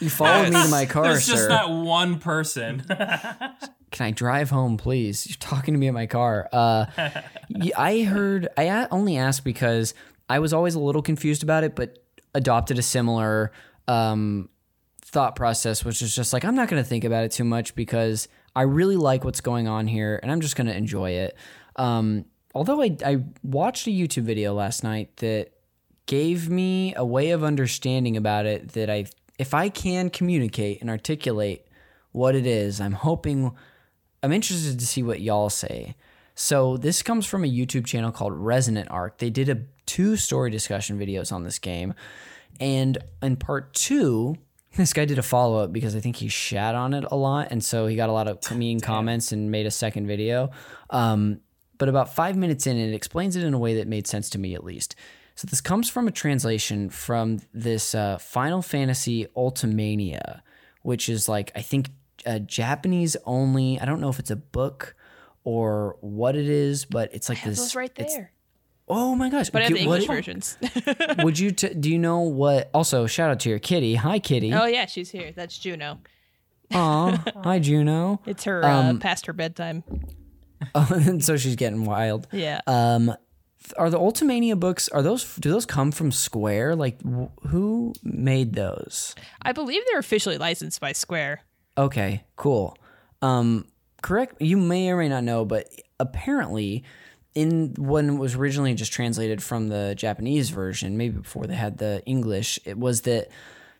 you 0.00 0.10
followed 0.10 0.52
me 0.52 0.62
to 0.62 0.68
my 0.68 0.86
car, 0.86 1.04
There's 1.04 1.26
just 1.26 1.42
sir. 1.44 1.48
that 1.48 1.68
one 1.70 2.18
person. 2.18 2.84
Can 3.90 4.06
I 4.06 4.10
drive 4.10 4.50
home, 4.50 4.76
please? 4.76 5.26
You're 5.26 5.36
talking 5.40 5.72
to 5.74 5.80
me 5.80 5.86
in 5.86 5.94
my 5.94 6.06
car. 6.06 6.48
Uh, 6.52 6.86
y- 7.48 7.70
I 7.76 8.02
heard. 8.02 8.48
I 8.56 8.86
only 8.90 9.16
asked 9.16 9.44
because 9.44 9.94
I 10.28 10.38
was 10.40 10.52
always 10.52 10.74
a 10.74 10.80
little 10.80 11.02
confused 11.02 11.42
about 11.42 11.64
it, 11.64 11.74
but 11.74 11.98
adopted 12.34 12.78
a 12.78 12.82
similar 12.82 13.50
um, 13.88 14.50
thought 15.02 15.34
process, 15.36 15.84
which 15.86 16.02
is 16.02 16.14
just 16.14 16.34
like 16.34 16.44
I'm 16.44 16.54
not 16.54 16.68
going 16.68 16.82
to 16.82 16.88
think 16.88 17.04
about 17.04 17.24
it 17.24 17.32
too 17.32 17.44
much 17.44 17.74
because 17.74 18.28
I 18.54 18.62
really 18.62 18.96
like 18.96 19.24
what's 19.24 19.40
going 19.40 19.68
on 19.68 19.86
here, 19.86 20.20
and 20.22 20.30
I'm 20.30 20.42
just 20.42 20.54
going 20.54 20.66
to 20.66 20.76
enjoy 20.76 21.12
it. 21.12 21.34
Um, 21.76 22.26
although 22.54 22.82
I, 22.82 22.96
I 23.04 23.24
watched 23.42 23.86
a 23.86 23.90
YouTube 23.90 24.22
video 24.22 24.54
last 24.54 24.82
night 24.82 25.16
that 25.18 25.52
gave 26.06 26.48
me 26.48 26.94
a 26.96 27.04
way 27.04 27.30
of 27.30 27.44
understanding 27.44 28.16
about 28.16 28.46
it 28.46 28.72
that 28.72 28.88
I, 28.88 29.06
if 29.38 29.54
I 29.54 29.68
can 29.68 30.10
communicate 30.10 30.80
and 30.80 30.90
articulate 30.90 31.66
what 32.12 32.34
it 32.34 32.46
is, 32.46 32.80
I'm 32.80 32.92
hoping, 32.92 33.52
I'm 34.22 34.32
interested 34.32 34.78
to 34.78 34.86
see 34.86 35.02
what 35.02 35.20
y'all 35.20 35.50
say. 35.50 35.94
So 36.34 36.76
this 36.76 37.02
comes 37.02 37.26
from 37.26 37.44
a 37.44 37.48
YouTube 37.48 37.84
channel 37.84 38.12
called 38.12 38.32
Resonant 38.32 38.90
Arc. 38.90 39.18
They 39.18 39.30
did 39.30 39.48
a 39.48 39.58
two 39.86 40.16
story 40.16 40.50
discussion 40.50 40.98
videos 40.98 41.32
on 41.32 41.42
this 41.42 41.58
game, 41.58 41.94
and 42.60 42.98
in 43.22 43.36
part 43.36 43.74
two, 43.74 44.36
this 44.76 44.92
guy 44.92 45.04
did 45.04 45.18
a 45.18 45.22
follow 45.22 45.64
up 45.64 45.72
because 45.72 45.96
I 45.96 46.00
think 46.00 46.16
he 46.16 46.28
shat 46.28 46.74
on 46.74 46.94
it 46.94 47.04
a 47.10 47.16
lot, 47.16 47.48
and 47.50 47.62
so 47.62 47.86
he 47.86 47.96
got 47.96 48.08
a 48.08 48.12
lot 48.12 48.28
of 48.28 48.56
mean 48.56 48.80
comments 48.80 49.32
and 49.32 49.50
made 49.50 49.66
a 49.66 49.70
second 49.70 50.06
video. 50.06 50.50
Um, 50.90 51.40
but 51.78 51.88
about 51.88 52.14
five 52.14 52.36
minutes 52.36 52.66
in, 52.66 52.76
it 52.76 52.92
explains 52.92 53.36
it 53.36 53.44
in 53.44 53.54
a 53.54 53.58
way 53.58 53.74
that 53.76 53.86
made 53.88 54.06
sense 54.06 54.28
to 54.30 54.38
me 54.38 54.54
at 54.54 54.64
least. 54.64 54.94
So 55.34 55.46
this 55.48 55.60
comes 55.60 55.88
from 55.88 56.08
a 56.08 56.10
translation 56.10 56.90
from 56.90 57.38
this 57.54 57.94
uh, 57.94 58.18
Final 58.18 58.60
Fantasy 58.60 59.26
Ultimania, 59.36 60.40
which 60.82 61.08
is 61.08 61.28
like 61.28 61.52
I 61.54 61.62
think 61.62 61.90
a 62.26 62.40
Japanese 62.40 63.16
only. 63.24 63.78
I 63.80 63.84
don't 63.84 64.00
know 64.00 64.08
if 64.08 64.18
it's 64.18 64.30
a 64.32 64.36
book 64.36 64.96
or 65.44 65.96
what 66.00 66.34
it 66.36 66.48
is, 66.48 66.84
but 66.84 67.14
it's 67.14 67.28
like 67.28 67.38
have 67.38 67.52
this. 67.52 67.58
those 67.60 67.74
right 67.76 67.92
it's- 67.96 68.14
there. 68.14 68.32
oh 68.88 69.14
my 69.14 69.30
gosh! 69.30 69.50
But 69.50 69.62
I 69.62 69.64
have 69.66 69.72
Okay, 69.74 69.82
the 69.84 69.88
what- 69.88 70.00
English 70.02 70.08
versions. 70.16 70.58
would 71.22 71.38
you? 71.38 71.52
T- 71.52 71.72
do 71.74 71.88
you 71.88 71.98
know 72.00 72.20
what? 72.22 72.68
Also, 72.74 73.06
shout 73.06 73.30
out 73.30 73.38
to 73.40 73.48
your 73.48 73.60
kitty. 73.60 73.94
Hi, 73.94 74.18
kitty. 74.18 74.52
oh 74.52 74.66
yeah, 74.66 74.86
she's 74.86 75.10
here. 75.10 75.30
That's 75.34 75.56
Juno. 75.56 76.00
Aw, 76.74 77.22
hi, 77.44 77.60
Juno. 77.60 78.20
It's 78.26 78.42
her 78.44 78.64
uh, 78.64 78.94
past 78.98 79.26
her 79.26 79.32
bedtime. 79.32 79.84
Oh, 80.74 80.88
and 80.94 81.24
so 81.24 81.36
she's 81.36 81.56
getting 81.56 81.84
wild. 81.84 82.26
Yeah. 82.32 82.60
Um, 82.66 83.14
are 83.76 83.90
the 83.90 83.98
Ultimania 83.98 84.58
books? 84.58 84.88
Are 84.88 85.02
those? 85.02 85.36
Do 85.36 85.50
those 85.50 85.66
come 85.66 85.90
from 85.92 86.10
Square? 86.12 86.76
Like, 86.76 87.00
wh- 87.02 87.48
who 87.48 87.92
made 88.02 88.54
those? 88.54 89.14
I 89.42 89.52
believe 89.52 89.82
they're 89.90 89.98
officially 89.98 90.38
licensed 90.38 90.80
by 90.80 90.92
Square. 90.92 91.42
Okay, 91.76 92.24
cool. 92.36 92.76
Um, 93.22 93.66
correct. 94.02 94.40
You 94.40 94.56
may 94.56 94.90
or 94.90 94.96
may 94.96 95.08
not 95.08 95.24
know, 95.24 95.44
but 95.44 95.68
apparently, 96.00 96.84
in 97.34 97.74
when 97.78 98.08
it 98.10 98.18
was 98.18 98.34
originally 98.34 98.74
just 98.74 98.92
translated 98.92 99.42
from 99.42 99.68
the 99.68 99.94
Japanese 99.96 100.50
version, 100.50 100.96
maybe 100.96 101.18
before 101.18 101.46
they 101.46 101.54
had 101.54 101.78
the 101.78 102.02
English, 102.06 102.58
it 102.64 102.78
was 102.78 103.02
that 103.02 103.28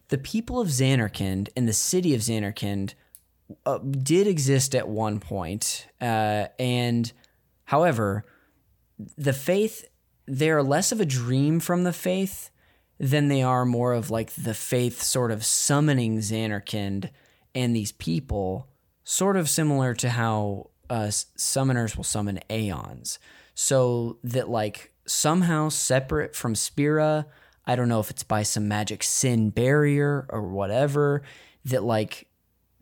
the 0.08 0.18
people 0.18 0.60
of 0.60 0.68
Zanarkand 0.68 1.48
and 1.56 1.68
the 1.68 1.72
city 1.72 2.14
of 2.14 2.20
Zanarkand 2.20 2.94
uh, 3.64 3.78
did 3.78 4.26
exist 4.26 4.74
at 4.74 4.88
one 4.88 5.20
point, 5.20 5.86
uh, 6.00 6.46
and 6.58 7.12
however, 7.64 8.24
the 9.16 9.32
Fayth 9.32 9.84
they 10.28 10.50
are 10.50 10.62
less 10.62 10.92
of 10.92 11.00
a 11.00 11.06
dream 11.06 11.58
from 11.58 11.84
the 11.84 11.90
Fayth 11.90 12.50
than 12.98 13.28
they 13.28 13.42
are 13.42 13.64
more 13.64 13.92
of 13.92 14.10
like 14.10 14.32
the 14.34 14.50
Fayth 14.52 15.00
sort 15.00 15.30
of 15.30 15.44
summoning 15.44 16.18
Zanarkand 16.18 17.10
and 17.54 17.74
these 17.74 17.92
people, 17.92 18.68
sort 19.04 19.36
of 19.36 19.48
similar 19.48 19.94
to 19.94 20.10
how 20.10 20.70
uh, 20.90 21.06
summoners 21.06 21.96
will 21.96 22.04
summon 22.04 22.40
aeons. 22.50 23.18
So 23.54 24.18
that 24.22 24.48
like 24.48 24.92
somehow 25.06 25.70
separate 25.70 26.36
from 26.36 26.54
Spira, 26.54 27.26
I 27.66 27.74
don't 27.74 27.88
know 27.88 28.00
if 28.00 28.10
it's 28.10 28.22
by 28.24 28.42
some 28.42 28.68
magic 28.68 29.02
sin 29.02 29.50
barrier 29.50 30.26
or 30.28 30.42
whatever, 30.42 31.22
that 31.64 31.82
like 31.82 32.27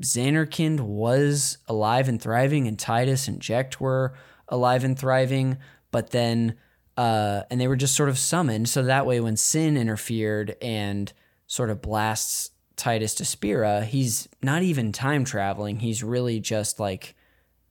Zanarkand 0.03 0.81
was 0.81 1.59
alive 1.69 2.09
and 2.09 2.21
thriving, 2.21 2.69
and 2.69 2.77
Tidus 2.77 3.29
and 3.29 3.41
Jecht 3.41 3.81
were 3.81 4.15
alive 4.49 4.85
and 4.85 4.99
thriving, 4.99 5.59
but 5.91 6.11
then, 6.11 6.57
uh, 6.97 7.43
and 7.51 7.61
they 7.61 7.69
were 7.69 7.77
just 7.77 7.97
sort 7.97 8.09
of 8.09 8.19
summoned. 8.19 8.69
So 8.69 8.83
that 8.83 9.07
way, 9.07 9.21
when 9.21 9.37
Sin 9.37 9.77
interfered 9.77 10.57
and 10.61 11.13
sort 11.47 11.71
of 11.71 11.81
blasts 11.81 12.51
Tidus 12.77 13.17
to 13.17 13.25
Spira, 13.25 13.85
he's 13.85 14.29
not 14.43 14.63
even 14.63 14.93
time 14.93 15.25
traveling. 15.25 15.81
He's 15.81 16.03
really 16.03 16.41
just 16.41 16.79
like, 16.79 17.15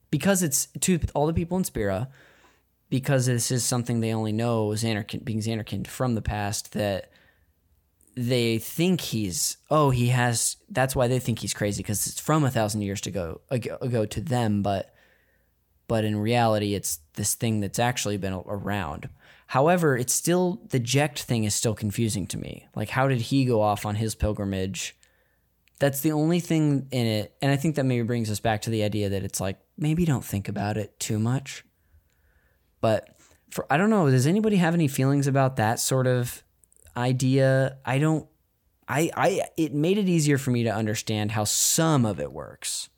because 0.09 0.41
it's 0.41 0.67
to 0.81 0.99
all 1.13 1.27
the 1.27 1.33
people 1.33 1.57
in 1.57 1.63
Spira, 1.63 2.09
because 2.89 3.27
this 3.27 3.51
is 3.51 3.63
something 3.63 3.99
they 3.99 4.13
only 4.13 4.31
know 4.31 4.69
Zanarkand, 4.69 5.25
being 5.25 5.41
Zanarkand 5.41 5.87
from 5.87 6.15
the 6.15 6.21
past, 6.21 6.73
that 6.73 7.11
they 8.15 8.57
think 8.57 9.01
he's 9.01 9.57
oh 9.69 9.89
he 9.89 10.07
has 10.07 10.55
that's 10.69 10.95
why 10.95 11.07
they 11.07 11.19
think 11.19 11.39
he's 11.39 11.53
crazy 11.53 11.83
because 11.83 12.07
it's 12.07 12.19
from 12.19 12.45
a 12.45 12.51
thousand 12.51 12.81
years 12.81 13.01
to 13.01 13.11
go 13.11 13.41
ago, 13.49 14.05
to 14.05 14.21
them 14.21 14.61
but 14.61 14.93
but 15.87 16.05
in 16.05 16.17
reality 16.17 16.73
it's 16.73 16.99
this 17.15 17.35
thing 17.35 17.59
that's 17.59 17.79
actually 17.79 18.17
been 18.17 18.33
around. 18.33 19.09
However 19.47 19.97
it's 19.97 20.13
still 20.13 20.61
the 20.69 20.79
Jecht 20.79 21.19
thing 21.19 21.43
is 21.43 21.53
still 21.53 21.75
confusing 21.75 22.25
to 22.27 22.37
me. 22.37 22.67
Like 22.73 22.89
how 22.89 23.07
did 23.07 23.19
he 23.19 23.43
go 23.45 23.61
off 23.61 23.85
on 23.85 23.95
his 23.95 24.15
pilgrimage? 24.15 24.95
That's 25.79 25.99
the 25.99 26.13
only 26.13 26.39
thing 26.39 26.87
in 26.91 27.05
it 27.05 27.35
and 27.41 27.51
i 27.51 27.57
think 27.57 27.75
that 27.75 27.83
maybe 27.83 28.03
brings 28.03 28.31
us 28.31 28.39
back 28.39 28.61
to 28.61 28.69
the 28.69 28.83
idea 28.83 29.09
that 29.09 29.23
it's 29.23 29.41
like 29.41 29.59
maybe 29.77 30.05
don't 30.05 30.23
think 30.23 30.47
about 30.47 30.77
it 30.77 30.97
too 31.01 31.19
much. 31.19 31.65
But 32.79 33.09
for 33.51 33.65
i 33.69 33.75
don't 33.75 33.89
know 33.89 34.09
does 34.09 34.25
anybody 34.25 34.55
have 34.55 34.73
any 34.73 34.87
feelings 34.87 35.27
about 35.27 35.57
that 35.57 35.79
sort 35.81 36.07
of 36.07 36.44
idea 36.97 37.77
i 37.85 37.97
don't 37.99 38.27
i 38.87 39.09
i 39.15 39.41
it 39.57 39.73
made 39.73 39.97
it 39.97 40.07
easier 40.07 40.37
for 40.37 40.51
me 40.51 40.63
to 40.63 40.69
understand 40.73 41.31
how 41.31 41.43
some 41.43 42.05
of 42.05 42.19
it 42.19 42.31
works 42.31 42.89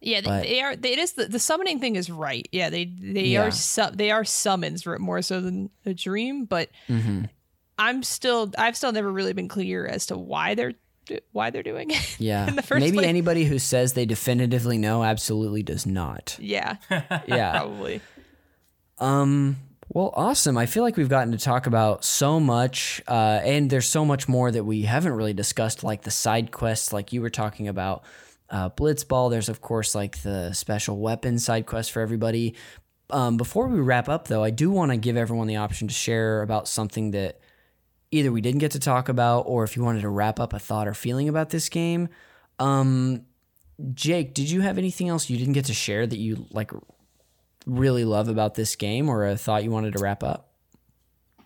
Yeah, 0.00 0.20
they, 0.20 0.42
they 0.42 0.60
are. 0.62 0.76
They, 0.76 0.92
it 0.92 0.98
is 1.00 1.12
the, 1.14 1.24
the 1.26 1.40
summoning 1.40 1.80
thing 1.80 1.96
is 1.96 2.08
right. 2.08 2.46
Yeah, 2.52 2.70
they 2.70 2.84
they 2.84 3.24
Yeah. 3.34 3.42
are 3.46 3.50
su- 3.50 3.90
they 3.92 4.12
are 4.12 4.24
summons 4.24 4.86
more 4.86 5.22
so 5.22 5.40
than 5.40 5.70
a 5.84 5.92
dream. 5.92 6.44
But 6.44 6.68
mm-hmm. 6.88 7.24
I'm 7.78 8.04
still 8.04 8.52
I've 8.56 8.76
still 8.76 8.92
never 8.92 9.10
really 9.10 9.32
been 9.32 9.48
clear 9.48 9.86
as 9.88 10.06
to 10.06 10.16
why 10.16 10.54
they're 10.54 10.74
why 11.32 11.50
they're 11.50 11.64
doing 11.64 11.90
it. 11.90 12.16
yeah 12.20 12.46
In 12.46 12.54
the 12.54 12.62
first 12.62 12.78
maybe 12.80 12.98
place. 12.98 13.08
anybody 13.08 13.44
who 13.44 13.58
says 13.58 13.94
they 13.94 14.06
definitively 14.06 14.78
know 14.78 15.02
absolutely 15.02 15.64
does 15.64 15.84
not 15.84 16.36
yeah, 16.38 16.76
yeah 17.26 17.52
probably. 17.58 18.00
Um. 18.98 19.56
Well, 19.90 20.12
awesome. 20.14 20.58
I 20.58 20.66
feel 20.66 20.82
like 20.82 20.98
we've 20.98 21.08
gotten 21.08 21.32
to 21.32 21.38
talk 21.38 21.66
about 21.66 22.04
so 22.04 22.38
much, 22.38 23.02
uh, 23.08 23.40
and 23.42 23.70
there's 23.70 23.88
so 23.88 24.04
much 24.04 24.28
more 24.28 24.50
that 24.50 24.64
we 24.64 24.82
haven't 24.82 25.12
really 25.12 25.32
discussed, 25.32 25.82
like 25.82 26.02
the 26.02 26.10
side 26.10 26.52
quests, 26.52 26.92
like 26.92 27.12
you 27.12 27.22
were 27.22 27.30
talking 27.30 27.68
about. 27.68 28.04
Uh, 28.50 28.70
Blitzball. 28.70 29.30
There's 29.30 29.50
of 29.50 29.60
course 29.60 29.94
like 29.94 30.22
the 30.22 30.54
special 30.54 30.98
weapon 30.98 31.38
side 31.38 31.66
quest 31.66 31.92
for 31.92 32.00
everybody. 32.00 32.54
Um, 33.10 33.36
before 33.36 33.68
we 33.68 33.80
wrap 33.80 34.08
up, 34.08 34.28
though, 34.28 34.42
I 34.42 34.50
do 34.50 34.70
want 34.70 34.90
to 34.90 34.96
give 34.96 35.16
everyone 35.16 35.46
the 35.48 35.56
option 35.56 35.88
to 35.88 35.94
share 35.94 36.42
about 36.42 36.66
something 36.68 37.10
that 37.10 37.40
either 38.10 38.32
we 38.32 38.40
didn't 38.40 38.60
get 38.60 38.70
to 38.72 38.80
talk 38.80 39.08
about, 39.08 39.40
or 39.40 39.64
if 39.64 39.76
you 39.76 39.84
wanted 39.84 40.00
to 40.02 40.08
wrap 40.08 40.40
up 40.40 40.52
a 40.54 40.58
thought 40.58 40.88
or 40.88 40.94
feeling 40.94 41.28
about 41.28 41.50
this 41.50 41.68
game. 41.68 42.08
Um, 42.58 43.24
Jake, 43.94 44.34
did 44.34 44.50
you 44.50 44.62
have 44.62 44.78
anything 44.78 45.08
else 45.08 45.28
you 45.28 45.36
didn't 45.38 45.52
get 45.52 45.66
to 45.66 45.74
share 45.74 46.06
that 46.06 46.18
you 46.18 46.46
like 46.50 46.72
really 47.68 48.04
love 48.04 48.28
about 48.28 48.54
this 48.54 48.74
game 48.76 49.08
or 49.08 49.26
a 49.26 49.36
thought 49.36 49.62
you 49.62 49.70
wanted 49.70 49.92
to 49.94 50.00
wrap 50.00 50.22
up? 50.22 50.46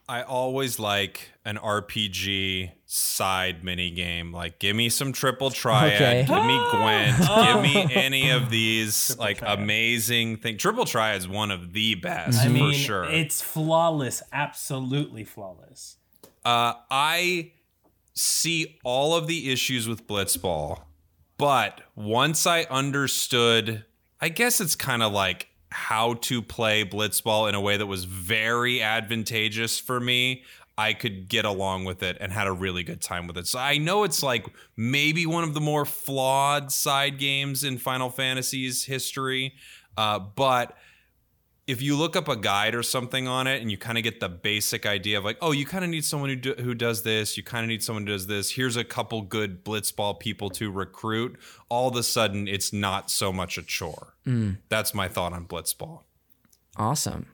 I 0.08 0.22
always 0.22 0.78
like 0.78 1.30
an 1.44 1.56
RPG 1.56 2.72
side 2.86 3.64
mini 3.64 3.90
game. 3.90 4.32
Like, 4.32 4.58
give 4.58 4.76
me 4.76 4.88
some 4.88 5.12
triple 5.12 5.50
triad, 5.50 5.94
Okay. 5.94 6.24
give 6.26 6.44
me 6.44 6.60
Gwent, 6.70 7.18
give 7.18 7.62
me 7.62 7.94
any 7.94 8.30
of 8.30 8.50
these 8.50 9.16
like 9.18 9.40
amazing 9.42 10.36
thing. 10.38 10.58
Triple 10.58 10.84
triad 10.84 11.18
is 11.18 11.28
one 11.28 11.50
of 11.50 11.72
the 11.72 11.94
best 11.94 12.44
I 12.44 12.48
mean, 12.48 12.74
sure. 12.74 13.04
it's 13.04 13.40
flawless, 13.40 14.22
absolutely 14.32 15.24
flawless. 15.24 15.96
Uh, 16.44 16.74
I 16.90 17.52
see 18.14 18.78
all 18.84 19.14
of 19.14 19.26
the 19.28 19.50
issues 19.50 19.88
with 19.88 20.06
Blitzball, 20.06 20.82
but 21.38 21.80
once 21.94 22.46
I 22.46 22.64
understood, 22.64 23.84
I 24.20 24.28
guess 24.28 24.60
it's 24.60 24.76
kind 24.76 25.02
of 25.02 25.12
like 25.12 25.48
how 25.72 26.14
to 26.14 26.42
play 26.42 26.84
Blitzball 26.84 27.48
in 27.48 27.54
a 27.54 27.60
way 27.60 27.76
that 27.76 27.86
was 27.86 28.04
very 28.04 28.82
advantageous 28.82 29.78
for 29.78 29.98
me. 29.98 30.44
I 30.78 30.94
could 30.94 31.28
get 31.28 31.44
along 31.44 31.84
with 31.84 32.02
it 32.02 32.16
and 32.20 32.32
had 32.32 32.46
a 32.46 32.52
really 32.52 32.82
good 32.82 33.00
time 33.00 33.26
with 33.26 33.36
it. 33.36 33.46
So 33.46 33.58
I 33.58 33.78
know 33.78 34.04
it's 34.04 34.22
like 34.22 34.46
maybe 34.76 35.26
one 35.26 35.44
of 35.44 35.54
the 35.54 35.60
more 35.60 35.84
flawed 35.84 36.72
side 36.72 37.18
games 37.18 37.62
in 37.62 37.78
Final 37.78 38.08
Fantasy's 38.08 38.84
history, 38.84 39.54
uh, 39.96 40.18
but 40.18 40.76
if 41.72 41.80
you 41.80 41.96
look 41.96 42.16
up 42.16 42.28
a 42.28 42.36
guide 42.36 42.74
or 42.74 42.82
something 42.82 43.26
on 43.26 43.46
it 43.46 43.62
and 43.62 43.70
you 43.70 43.78
kind 43.78 43.96
of 43.96 44.04
get 44.04 44.20
the 44.20 44.28
basic 44.28 44.84
idea 44.84 45.16
of 45.16 45.24
like, 45.24 45.38
oh, 45.40 45.52
you 45.52 45.64
kind 45.64 45.82
of 45.82 45.88
need 45.88 46.04
someone 46.04 46.28
who 46.28 46.36
do, 46.36 46.54
who 46.58 46.74
does 46.74 47.02
this, 47.02 47.38
you 47.38 47.42
kind 47.42 47.64
of 47.64 47.68
need 47.68 47.82
someone 47.82 48.06
who 48.06 48.12
does 48.12 48.26
this. 48.26 48.50
Here's 48.50 48.76
a 48.76 48.84
couple 48.84 49.22
good 49.22 49.64
blitzball 49.64 50.20
people 50.20 50.50
to 50.50 50.70
recruit. 50.70 51.38
All 51.70 51.88
of 51.88 51.96
a 51.96 52.02
sudden, 52.02 52.46
it's 52.46 52.74
not 52.74 53.10
so 53.10 53.32
much 53.32 53.56
a 53.56 53.62
chore. 53.62 54.12
That's 54.68 54.92
my 54.92 55.08
thought 55.08 55.32
on 55.32 55.46
blitzball. 55.46 56.02
Awesome. 56.76 57.28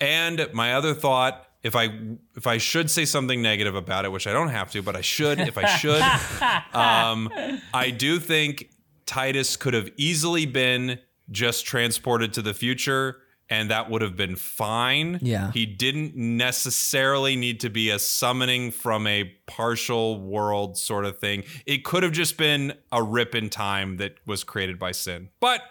And 0.00 0.48
my 0.52 0.74
other 0.74 0.92
thought, 0.92 1.46
if 1.62 1.76
I 1.76 1.90
if 2.36 2.48
I 2.48 2.58
should 2.58 2.90
say 2.90 3.04
something 3.04 3.40
negative 3.40 3.76
about 3.76 4.04
it, 4.04 4.10
which 4.10 4.26
I 4.26 4.32
don't 4.32 4.48
have 4.48 4.72
to, 4.72 4.82
but 4.82 4.96
I 4.96 5.02
should, 5.02 5.38
if 5.38 5.56
I 5.56 5.66
should, 5.76 6.02
um, 6.72 7.30
I 7.72 7.90
do 7.90 8.18
think 8.18 8.70
Tidus 9.06 9.56
could 9.56 9.74
have 9.74 9.90
easily 9.96 10.46
been 10.46 10.98
just 11.30 11.64
transported 11.64 12.32
to 12.32 12.42
the 12.42 12.54
future, 12.54 13.18
and 13.50 13.70
that 13.70 13.90
would 13.90 14.02
have 14.02 14.16
been 14.16 14.36
fine. 14.36 15.18
Yeah. 15.22 15.50
he 15.52 15.64
didn't 15.66 16.14
necessarily 16.16 17.36
need 17.36 17.60
to 17.60 17.70
be 17.70 17.90
a 17.90 17.98
summoning 17.98 18.70
from 18.70 19.06
a 19.06 19.24
partial 19.46 20.20
world 20.20 20.76
sort 20.76 21.04
of 21.04 21.18
thing. 21.18 21.44
It 21.66 21.84
could 21.84 22.02
have 22.02 22.12
just 22.12 22.36
been 22.36 22.74
a 22.92 23.02
rip 23.02 23.34
in 23.34 23.48
time 23.50 23.96
that 23.98 24.16
was 24.26 24.44
created 24.44 24.78
by 24.78 24.92
sin, 24.92 25.28
but 25.40 25.62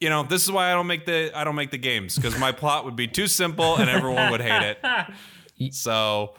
you 0.00 0.10
know, 0.10 0.22
this 0.22 0.42
is 0.44 0.50
why 0.52 0.70
I 0.70 0.74
don't 0.74 0.86
make 0.86 1.06
the 1.06 1.30
I 1.34 1.44
don't 1.44 1.54
make 1.54 1.70
the 1.70 1.78
games 1.78 2.16
because 2.16 2.38
my 2.38 2.52
plot 2.60 2.84
would 2.84 2.96
be 2.96 3.06
too 3.08 3.26
simple 3.26 3.76
and 3.76 3.88
everyone 3.88 4.30
would 4.32 4.40
hate 4.40 4.62
it. 4.62 4.78
So 5.70 6.34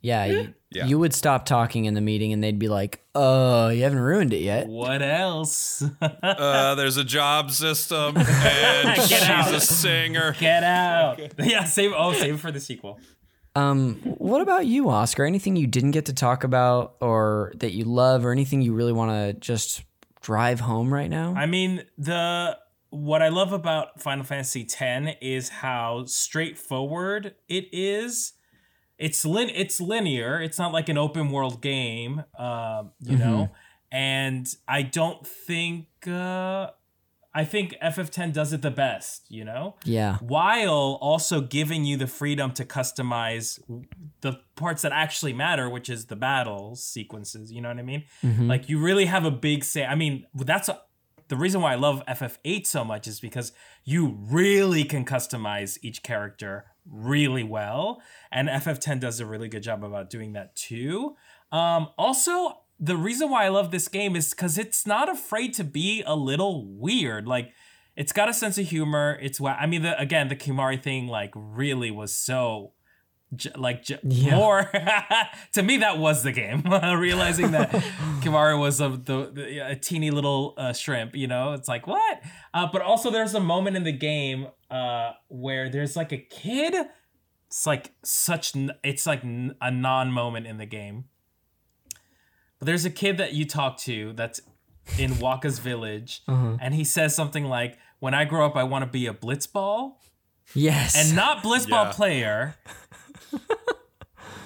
Yeah, 0.00 0.22
eh. 0.22 0.26
you, 0.26 0.54
Yeah. 0.76 0.86
you 0.86 0.98
would 0.98 1.14
stop 1.14 1.46
talking 1.46 1.86
in 1.86 1.94
the 1.94 2.00
meeting 2.00 2.32
and 2.32 2.44
they'd 2.44 2.58
be 2.58 2.68
like, 2.68 3.02
"Oh, 3.14 3.68
you 3.68 3.82
haven't 3.82 3.98
ruined 3.98 4.32
it 4.32 4.42
yet." 4.42 4.66
What 4.68 5.00
else? 5.02 5.82
uh, 6.02 6.74
there's 6.74 6.98
a 6.98 7.04
job 7.04 7.50
system 7.50 8.16
and 8.18 9.00
she's 9.02 9.22
out. 9.22 9.54
a 9.54 9.60
singer. 9.60 10.34
Get 10.38 10.62
out. 10.62 11.20
Yeah, 11.38 11.64
save. 11.64 11.92
Oh, 11.96 12.12
save 12.12 12.40
for 12.40 12.52
the 12.52 12.60
sequel. 12.60 13.00
Um, 13.54 13.94
what 14.18 14.42
about 14.42 14.66
you, 14.66 14.90
Oscar? 14.90 15.24
Anything 15.24 15.56
you 15.56 15.66
didn't 15.66 15.92
get 15.92 16.04
to 16.06 16.12
talk 16.12 16.44
about 16.44 16.96
or 17.00 17.52
that 17.56 17.72
you 17.72 17.84
love 17.84 18.26
or 18.26 18.32
anything 18.32 18.60
you 18.60 18.74
really 18.74 18.92
want 18.92 19.12
to 19.12 19.32
just 19.40 19.82
drive 20.20 20.60
home 20.60 20.92
right 20.92 21.08
now? 21.08 21.32
I 21.34 21.46
mean, 21.46 21.84
the 21.96 22.58
what 22.90 23.22
I 23.22 23.28
love 23.28 23.52
about 23.52 24.00
Final 24.00 24.24
Fantasy 24.24 24.66
X 24.78 25.16
is 25.20 25.48
how 25.48 26.04
straightforward 26.06 27.34
it 27.48 27.66
is. 27.72 28.34
It's 28.98 29.24
lin 29.24 29.50
it's 29.50 29.80
linear. 29.80 30.40
It's 30.40 30.58
not 30.58 30.72
like 30.72 30.88
an 30.88 30.98
open 30.98 31.30
world 31.30 31.60
game, 31.60 32.24
um, 32.38 32.92
you 33.00 33.16
know. 33.16 33.50
And 33.92 34.46
I 34.66 34.82
don't 34.82 35.26
think 35.26 35.86
uh, 36.08 36.70
I 37.36 37.44
think 37.44 37.74
FF10 37.82 38.32
does 38.32 38.54
it 38.54 38.62
the 38.62 38.70
best, 38.70 39.26
you 39.28 39.44
know. 39.44 39.76
yeah. 39.84 40.16
while 40.20 40.98
also 41.02 41.42
giving 41.42 41.84
you 41.84 41.98
the 41.98 42.06
freedom 42.06 42.50
to 42.52 42.64
customize 42.64 43.60
the 44.22 44.40
parts 44.54 44.80
that 44.82 44.92
actually 44.92 45.34
matter, 45.34 45.68
which 45.68 45.90
is 45.90 46.06
the 46.06 46.16
battle 46.16 46.74
sequences. 46.76 47.52
You 47.52 47.60
know 47.60 47.68
what 47.68 47.78
I 47.78 47.82
mean? 47.82 48.04
Like 48.48 48.70
you 48.70 48.78
really 48.78 49.04
have 49.04 49.26
a 49.26 49.30
big 49.30 49.64
say. 49.64 49.84
I 49.84 49.94
mean, 49.94 50.24
that's 50.34 50.70
a, 50.70 50.80
the 51.28 51.36
reason 51.36 51.60
why 51.60 51.72
I 51.72 51.76
love 51.76 52.02
FF8 52.08 52.66
so 52.66 52.84
much 52.84 53.06
is 53.06 53.20
because 53.20 53.52
you 53.84 54.16
really 54.18 54.84
can 54.84 55.04
customize 55.04 55.78
each 55.82 56.02
character 56.02 56.64
really 56.90 57.44
well, 57.44 58.00
and 58.30 58.48
FF10 58.48 59.00
does 59.00 59.20
a 59.20 59.26
really 59.26 59.48
good 59.48 59.62
job 59.62 59.84
about 59.84 60.10
doing 60.10 60.32
that 60.32 60.54
too. 60.56 61.16
Um, 61.52 61.88
also, 61.98 62.60
the 62.78 62.96
reason 62.96 63.30
why 63.30 63.44
I 63.44 63.48
love 63.48 63.70
this 63.70 63.88
game 63.88 64.16
is 64.16 64.30
because 64.30 64.58
it's 64.58 64.86
not 64.86 65.08
afraid 65.08 65.54
to 65.54 65.64
be 65.64 66.02
a 66.06 66.14
little 66.14 66.66
weird. 66.66 67.26
Like, 67.26 67.52
it's 67.96 68.12
got 68.12 68.28
a 68.28 68.34
sense 68.34 68.58
of 68.58 68.66
humor. 68.66 69.18
It's 69.22 69.40
wa- 69.40 69.56
I 69.58 69.66
mean, 69.66 69.82
the, 69.82 69.98
again, 69.98 70.28
the 70.28 70.36
Kimahri 70.36 70.82
thing 70.82 71.08
like 71.08 71.32
really 71.34 71.90
was 71.90 72.14
so. 72.14 72.72
J- 73.34 73.50
Like 73.56 73.82
j- 73.82 73.98
Yeah. 74.04 74.36
more 74.36 74.70
to 75.52 75.62
me, 75.62 75.78
that 75.78 75.98
was 75.98 76.22
the 76.22 76.32
game. 76.32 76.62
Realizing 77.00 77.50
that 77.52 77.70
Kimahri 78.22 78.58
was 78.58 78.80
a 78.80 78.90
the, 78.90 79.30
the, 79.32 79.58
a 79.70 79.76
teeny 79.76 80.10
little 80.10 80.54
uh, 80.56 80.72
shrimp, 80.72 81.16
you 81.16 81.26
know, 81.26 81.52
it's 81.52 81.68
like 81.68 81.86
what? 81.86 82.22
Uh, 82.54 82.68
but 82.72 82.82
also, 82.82 83.10
there's 83.10 83.34
a 83.34 83.40
moment 83.40 83.76
in 83.76 83.82
the 83.84 83.92
game 83.92 84.46
uh, 84.70 85.12
where 85.28 85.68
there's 85.68 85.96
like 85.96 86.12
a 86.12 86.18
kid. 86.18 86.74
It's 87.48 87.66
like 87.66 87.92
such. 88.04 88.54
n- 88.56 88.72
It's 88.84 89.06
like 89.06 89.24
n- 89.24 89.56
a 89.60 89.70
non 89.70 90.12
moment 90.12 90.46
in 90.46 90.58
the 90.58 90.66
game. 90.66 91.04
But 92.58 92.66
there's 92.66 92.84
a 92.84 92.90
kid 92.90 93.18
that 93.18 93.34
you 93.34 93.44
talk 93.44 93.76
to 93.80 94.12
that's 94.14 94.40
in 94.98 95.12
Wakka's 95.20 95.58
village, 95.58 96.22
and 96.28 96.72
he 96.74 96.84
says 96.84 97.14
something 97.14 97.44
like, 97.44 97.76
"When 97.98 98.14
I 98.14 98.24
grow 98.24 98.46
up, 98.46 98.56
I 98.56 98.62
want 98.62 98.84
to 98.84 98.90
be 98.90 99.06
a 99.06 99.12
blitzball." 99.12 99.94
Yes. 100.54 100.94
and 100.96 101.16
not 101.16 101.42
blitzball 101.42 101.86
Yeah. 101.86 101.92
player. 101.92 102.54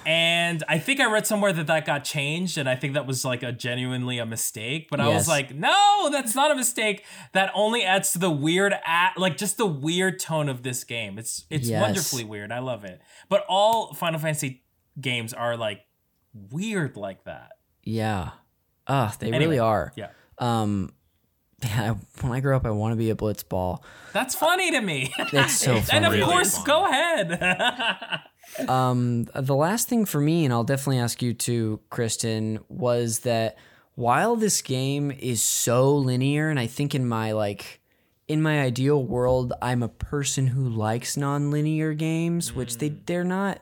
And 0.05 0.63
I 0.67 0.79
think 0.79 0.99
I 0.99 1.05
read 1.11 1.27
somewhere 1.27 1.53
that 1.53 1.67
that 1.67 1.85
got 1.85 2.03
changed, 2.03 2.57
and 2.57 2.67
I 2.67 2.75
think 2.75 2.93
that 2.95 3.05
was 3.05 3.23
like 3.23 3.43
a 3.43 3.51
genuinely 3.51 4.17
a 4.17 4.25
mistake. 4.25 4.87
But 4.89 4.99
I 4.99 5.07
Yes. 5.07 5.15
was 5.19 5.27
like, 5.27 5.53
no, 5.53 6.09
that's 6.11 6.33
not 6.33 6.49
a 6.51 6.55
mistake. 6.55 7.05
That 7.33 7.51
only 7.53 7.83
adds 7.83 8.11
to 8.13 8.19
the 8.19 8.31
weird, 8.31 8.73
at 8.85 9.13
like 9.17 9.37
just 9.37 9.57
the 9.57 9.67
weird 9.67 10.19
tone 10.19 10.49
of 10.49 10.63
this 10.63 10.83
game. 10.83 11.19
It's 11.19 11.45
it's 11.49 11.67
Yes. 11.69 11.81
wonderfully 11.81 12.23
weird. 12.23 12.51
I 12.51 12.59
love 12.59 12.83
it. 12.83 12.99
But 13.29 13.45
all 13.47 13.93
Final 13.93 14.19
Fantasy 14.19 14.63
games 14.99 15.33
are 15.33 15.55
like 15.55 15.81
weird 16.33 16.97
like 16.97 17.23
that. 17.25 17.51
yeah. 17.83 18.31
Ah, 18.87 19.15
they 19.19 19.27
Anyway, 19.27 19.39
really 19.45 19.59
are. 19.59 19.93
Yeah, 19.95 20.07
Um, 20.39 20.91
yeah, 21.63 21.93
when 22.21 22.33
I 22.33 22.39
grow 22.39 22.57
up, 22.57 22.65
I 22.65 22.71
want 22.71 22.93
to 22.93 22.95
be 22.97 23.11
a 23.11 23.15
blitzball. 23.15 23.83
that's 24.11 24.33
funny 24.33 24.71
to 24.71 24.81
me. 24.81 25.13
That's 25.31 25.53
so 25.53 25.75
funny. 25.81 25.87
and 25.97 26.05
of 26.05 26.13
Really 26.13 26.25
course, 26.25 26.55
fun. 26.57 26.65
go 26.65 26.85
ahead. 26.87 28.21
Um, 28.67 29.25
the 29.33 29.55
last 29.55 29.87
thing 29.87 30.05
for 30.05 30.19
me, 30.19 30.45
and 30.45 30.53
I'll 30.53 30.63
definitely 30.63 30.99
ask 30.99 31.21
you 31.21 31.33
too, 31.33 31.79
Kristin, 31.89 32.63
was 32.69 33.19
that 33.19 33.57
while 33.95 34.35
this 34.35 34.61
game 34.61 35.11
is 35.11 35.41
so 35.41 35.95
linear, 35.95 36.49
and 36.49 36.59
I 36.59 36.67
think 36.67 36.95
in 36.95 37.07
my 37.07 37.31
like 37.31 37.79
in 38.27 38.41
my 38.41 38.61
ideal 38.61 39.03
world, 39.03 39.53
I'm 39.61 39.83
a 39.83 39.89
person 39.89 40.47
who 40.47 40.67
likes 40.69 41.17
non-linear 41.17 41.93
games, 41.93 42.53
which 42.53 42.77
they 42.77 42.89
they're 42.89 43.23
not 43.23 43.61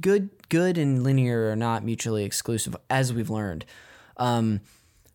good. 0.00 0.30
Good 0.48 0.76
and 0.76 1.02
linear 1.02 1.50
are 1.50 1.56
not 1.56 1.82
mutually 1.82 2.24
exclusive, 2.24 2.76
as 2.90 3.10
we've 3.10 3.30
learned. 3.30 3.64
Um, 4.18 4.60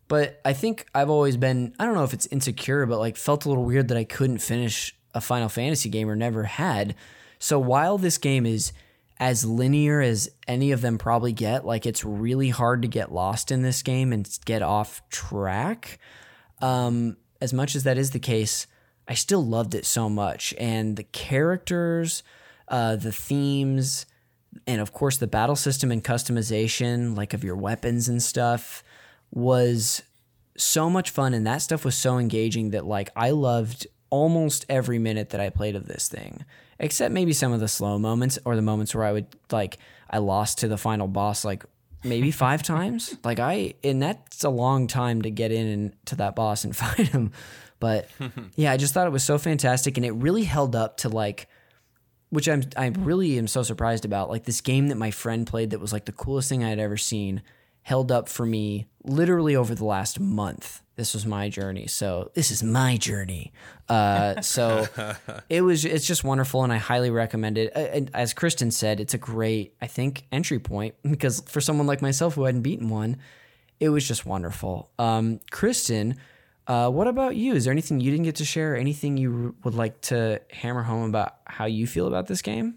but 0.08 0.40
I 0.44 0.52
think 0.52 0.86
I've 0.94 1.10
always 1.10 1.36
been 1.36 1.74
I 1.78 1.84
don't 1.84 1.94
know 1.94 2.04
if 2.04 2.12
it's 2.12 2.26
insecure, 2.26 2.86
but 2.86 2.98
like 2.98 3.16
felt 3.16 3.44
a 3.44 3.48
little 3.48 3.64
weird 3.64 3.88
that 3.88 3.96
I 3.96 4.04
couldn't 4.04 4.38
finish 4.38 4.96
a 5.14 5.20
Final 5.20 5.48
Fantasy 5.48 5.88
game 5.88 6.08
or 6.10 6.16
never 6.16 6.44
had. 6.44 6.94
So 7.38 7.58
while 7.58 7.98
this 7.98 8.18
game 8.18 8.46
is 8.46 8.72
as 9.20 9.44
linear 9.44 10.00
as 10.00 10.30
any 10.46 10.70
of 10.70 10.80
them 10.80 10.98
probably 10.98 11.32
get, 11.32 11.64
like 11.64 11.86
it's 11.86 12.04
really 12.04 12.50
hard 12.50 12.82
to 12.82 12.88
get 12.88 13.12
lost 13.12 13.50
in 13.50 13.62
this 13.62 13.82
game 13.82 14.12
and 14.12 14.38
get 14.44 14.62
off 14.62 15.02
track. 15.10 15.98
Um, 16.60 17.16
as 17.40 17.52
much 17.52 17.74
as 17.74 17.84
that 17.84 17.98
is 17.98 18.12
the 18.12 18.18
case, 18.20 18.66
I 19.06 19.14
still 19.14 19.44
loved 19.44 19.74
it 19.74 19.86
so 19.86 20.08
much, 20.08 20.54
and 20.58 20.96
the 20.96 21.04
characters, 21.04 22.22
uh, 22.68 22.96
the 22.96 23.12
themes, 23.12 24.06
and 24.66 24.80
of 24.80 24.92
course 24.92 25.16
the 25.16 25.26
battle 25.26 25.56
system 25.56 25.90
and 25.90 26.04
customization, 26.04 27.16
like 27.16 27.32
of 27.32 27.42
your 27.42 27.56
weapons 27.56 28.08
and 28.08 28.22
stuff, 28.22 28.82
was 29.30 30.02
so 30.56 30.90
much 30.90 31.10
fun 31.10 31.34
and 31.34 31.46
that 31.46 31.62
stuff 31.62 31.84
was 31.84 31.94
so 31.94 32.18
engaging 32.18 32.70
that 32.70 32.84
like 32.84 33.10
I 33.14 33.30
loved 33.30 33.86
almost 34.10 34.66
every 34.68 34.98
minute 34.98 35.30
that 35.30 35.40
I 35.40 35.50
played 35.50 35.76
of 35.76 35.86
this 35.86 36.08
thing. 36.08 36.44
Except 36.80 37.12
maybe 37.12 37.32
some 37.32 37.52
of 37.52 37.60
the 37.60 37.68
slow 37.68 37.98
moments 37.98 38.38
or 38.44 38.54
the 38.54 38.62
moments 38.62 38.94
where 38.94 39.04
I 39.04 39.12
would 39.12 39.26
like 39.50 39.78
I 40.10 40.18
lost 40.18 40.58
to 40.58 40.68
the 40.68 40.78
final 40.78 41.08
boss 41.08 41.44
like 41.44 41.64
maybe 42.04 42.30
5 42.32 42.62
times. 42.62 43.16
Like 43.24 43.40
I 43.40 43.74
and 43.82 44.00
that's 44.00 44.44
a 44.44 44.50
long 44.50 44.86
time 44.86 45.22
to 45.22 45.30
get 45.30 45.52
in 45.52 45.66
and 45.66 46.06
to 46.06 46.16
that 46.16 46.36
boss 46.36 46.64
and 46.64 46.76
fight 46.76 47.08
him. 47.08 47.32
But 47.80 48.08
yeah, 48.56 48.72
I 48.72 48.76
just 48.76 48.94
thought 48.94 49.06
it 49.06 49.12
was 49.12 49.24
so 49.24 49.38
fantastic 49.38 49.96
and 49.96 50.06
it 50.06 50.12
really 50.12 50.44
held 50.44 50.76
up 50.76 50.98
to 50.98 51.08
like 51.08 51.48
which 52.30 52.48
I'm 52.48 52.62
I 52.76 52.88
really 52.88 53.38
am 53.38 53.48
so 53.48 53.62
surprised 53.62 54.04
about. 54.04 54.28
Like 54.28 54.44
this 54.44 54.60
game 54.60 54.88
that 54.88 54.96
my 54.96 55.10
friend 55.10 55.46
played 55.46 55.70
that 55.70 55.80
was 55.80 55.92
like 55.92 56.04
the 56.04 56.12
coolest 56.12 56.48
thing 56.48 56.62
I 56.62 56.68
had 56.68 56.78
ever 56.78 56.96
seen 56.96 57.42
held 57.88 58.12
up 58.12 58.28
for 58.28 58.44
me 58.44 58.86
literally 59.02 59.56
over 59.56 59.74
the 59.74 59.84
last 59.84 60.20
month. 60.20 60.82
This 60.96 61.14
was 61.14 61.24
my 61.24 61.48
journey. 61.48 61.86
So 61.86 62.30
this 62.34 62.50
is 62.50 62.62
my 62.62 62.98
journey. 62.98 63.50
Uh, 63.88 64.42
so 64.42 64.86
it 65.48 65.62
was 65.62 65.86
it's 65.86 66.06
just 66.06 66.22
wonderful 66.22 66.64
and 66.64 66.70
I 66.70 66.76
highly 66.76 67.08
recommend 67.08 67.56
it. 67.56 67.72
And 67.74 68.10
as 68.12 68.34
Kristin 68.34 68.70
said, 68.74 69.00
it's 69.00 69.14
a 69.14 69.18
great 69.18 69.74
I 69.80 69.86
think 69.86 70.26
entry 70.30 70.58
point 70.58 70.96
because 71.10 71.40
for 71.46 71.62
someone 71.62 71.86
like 71.86 72.02
myself 72.02 72.34
who 72.34 72.44
hadn't 72.44 72.60
beaten 72.60 72.90
one, 72.90 73.16
it 73.80 73.88
was 73.88 74.06
just 74.06 74.26
wonderful. 74.26 74.90
Um, 74.98 75.40
Kristin, 75.50 76.18
uh, 76.66 76.90
what 76.90 77.08
about 77.08 77.36
you? 77.36 77.54
Is 77.54 77.64
there 77.64 77.72
anything 77.72 78.00
you 78.00 78.10
didn't 78.10 78.26
get 78.26 78.36
to 78.36 78.44
share? 78.44 78.76
Anything 78.76 79.16
you 79.16 79.54
would 79.64 79.74
like 79.74 80.02
to 80.02 80.42
hammer 80.50 80.82
home 80.82 81.08
about 81.08 81.36
how 81.46 81.64
you 81.64 81.86
feel 81.86 82.06
about 82.06 82.26
this 82.26 82.42
game? 82.42 82.74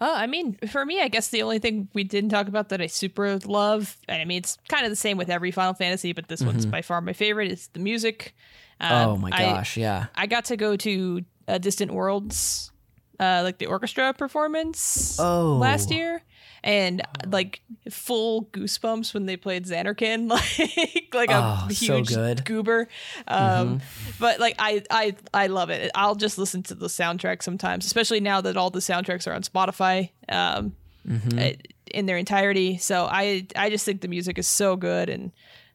Uh, 0.00 0.14
I 0.16 0.26
mean, 0.26 0.56
for 0.70 0.84
me, 0.86 1.00
I 1.02 1.08
guess 1.08 1.28
the 1.28 1.42
only 1.42 1.58
thing 1.58 1.88
we 1.92 2.04
didn't 2.04 2.30
talk 2.30 2.48
about 2.48 2.70
that 2.70 2.80
I 2.80 2.86
super 2.86 3.38
love, 3.40 3.98
I 4.08 4.24
mean, 4.24 4.38
it's 4.38 4.56
kind 4.68 4.84
of 4.86 4.90
the 4.90 4.96
same 4.96 5.18
with 5.18 5.28
every 5.28 5.50
Final 5.50 5.74
Fantasy, 5.74 6.12
but 6.14 6.28
this 6.28 6.40
one's 6.42 6.64
by 6.64 6.80
far 6.80 7.00
my 7.02 7.12
favorite, 7.12 7.50
is 7.52 7.68
the 7.74 7.80
music. 7.80 8.34
Um, 8.80 8.88
Mm-hmm. 8.90 9.10
oh 9.10 9.16
my 9.18 9.30
I- 9.32 9.42
gosh, 9.56 9.76
yeah. 9.76 10.06
I 10.14 10.26
got 10.26 10.46
to 10.46 10.56
go 10.56 10.74
to 10.76 11.22
uh, 11.48 11.58
Distant 11.58 11.92
Worlds, 11.92 12.72
uh, 13.18 13.42
like 13.44 13.58
the 13.58 13.66
orchestra 13.66 14.14
performance 14.14 15.18
Oh. 15.20 15.58
last 15.60 15.90
year, 15.90 16.22
and 16.62 17.02
like 17.26 17.60
full 17.90 18.44
goosebumps 18.52 19.14
when 19.14 19.26
they 19.26 19.36
played 19.36 19.64
Zanarkand, 19.66 20.28
like 20.30 21.08
like 21.14 21.30
a 21.30 21.64
Oh, 21.64 21.68
so 21.70 21.96
huge 21.96 22.08
good. 22.08 22.38
Mm-hmm. 22.38 22.44
goober. 22.44 22.88
Um, 23.28 23.80
But 24.18 24.40
like 24.40 24.56
I 24.58 24.82
I 24.90 25.16
I 25.34 25.46
love 25.48 25.70
it. 25.70 25.90
I'll 25.94 26.14
just 26.14 26.38
listen 26.38 26.62
to 26.64 26.74
the 26.74 26.86
soundtrack 26.88 27.42
sometimes, 27.42 27.86
especially 27.86 28.20
now 28.20 28.40
that 28.42 28.56
all 28.56 28.70
the 28.70 28.80
soundtracks 28.80 29.26
are 29.26 29.32
on 29.34 29.42
Spotify. 29.42 30.10
Um, 30.28 30.74
Mm-hmm. 31.08 31.38
uh, 31.38 31.50
in 31.92 32.04
their 32.04 32.18
entirety. 32.18 32.76
So 32.76 33.06
I 33.10 33.46
I 33.56 33.70
just 33.70 33.86
think 33.86 34.02
the 34.02 34.06
music 34.08 34.38
is 34.38 34.46
so 34.46 34.76
good 34.76 35.08
and 35.08 35.32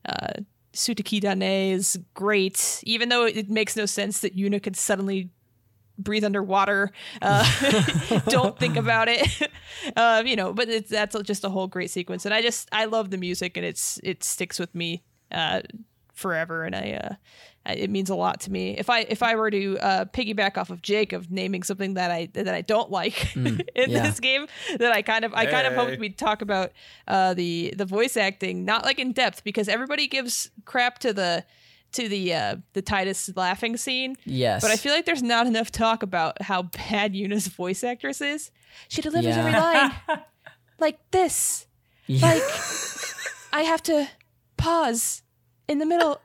uh 0.08 0.34
Suteki 0.72 1.20
da 1.22 1.34
ne 1.34 1.72
is 1.72 1.98
great, 2.14 2.82
even 2.86 3.10
though 3.10 3.26
it 3.26 3.50
makes 3.50 3.76
no 3.76 3.86
sense 3.88 4.20
that 4.20 4.36
Yuna 4.38 4.62
could 4.62 4.76
suddenly 4.76 5.30
breathe 5.98 6.24
underwater. 6.24 6.92
Uh, 7.22 8.20
don't 8.28 8.58
think 8.58 8.78
about 8.78 9.08
it, 9.08 9.50
uh, 9.96 10.24
you 10.26 10.36
know. 10.36 10.54
But 10.54 10.70
it's 10.70 10.90
that's 10.90 11.20
just 11.22 11.44
a 11.44 11.50
whole 11.50 11.68
great 11.68 11.92
sequence, 11.92 12.26
and 12.26 12.34
I 12.34 12.42
just 12.42 12.70
I 12.72 12.86
love 12.86 13.10
the 13.10 13.18
music, 13.18 13.58
and 13.58 13.66
it's 13.66 14.00
it 14.04 14.24
sticks 14.24 14.60
with 14.60 14.74
me 14.76 15.04
uh, 15.32 15.62
forever, 16.14 16.64
and 16.64 16.76
I 16.76 16.92
uh, 17.04 17.16
it 17.68 17.90
means 17.90 18.10
a 18.10 18.16
lot 18.16 18.42
to 18.42 18.52
me. 18.52 18.78
If 18.78 18.90
I 18.90 19.02
if 19.02 19.24
I 19.24 19.36
were 19.36 19.50
to 19.50 19.78
uh, 19.80 20.06
piggyback 20.06 20.58
off 20.58 20.70
of 20.70 20.82
Jake 20.82 21.14
of 21.14 21.32
naming 21.32 21.64
something 21.64 21.96
that 21.96 22.12
I 22.12 22.30
that 22.34 22.48
I 22.48 22.62
don't 22.62 22.92
like 22.92 23.36
in 23.36 23.62
yeah. 23.76 24.04
this 24.04 24.20
game, 24.20 24.48
that 24.78 24.92
I 24.92 25.02
kind 25.02 25.26
of 25.26 25.34
I 25.34 25.46
kind 25.46 25.68
of 25.68 25.74
Hey. 25.74 25.80
hoped 25.80 26.00
we'd 26.00 26.18
talk 26.18 26.42
about 26.42 26.72
uh, 27.08 27.34
the 27.34 27.74
the 27.76 27.86
voice 27.86 28.18
acting, 28.18 28.66
not 28.66 28.84
like 28.86 29.00
in 29.00 29.14
depth, 29.14 29.44
because 29.44 29.68
everybody 29.68 30.08
gives 30.08 30.52
crap 30.66 31.00
to 31.00 31.14
the 31.14 31.44
to 31.96 32.08
the 32.10 32.34
uh, 32.34 32.56
the 32.74 32.82
Tidus 32.82 33.36
laughing 33.36 33.78
scene. 33.78 34.16
Yes. 34.26 34.62
But 34.62 34.72
I 34.72 34.76
feel 34.78 34.94
like 34.94 35.06
there's 35.06 35.24
not 35.24 35.48
enough 35.48 35.72
talk 35.72 36.04
about 36.04 36.42
how 36.42 36.64
bad 36.64 37.14
Yuna's 37.14 37.48
voice 37.48 37.84
actress 37.84 38.22
is. 38.22 38.52
She 38.88 39.02
delivers 39.02 39.36
Yeah. 39.36 39.40
every 39.40 39.52
line 40.18 40.22
like 40.80 41.00
this. 41.12 41.68
Yeah. 42.08 42.26
Like 42.28 42.44
I 43.54 43.62
have 43.64 43.82
to 43.84 44.08
pause 44.58 45.24
in 45.68 45.80
the 45.80 45.86
middle 45.86 46.22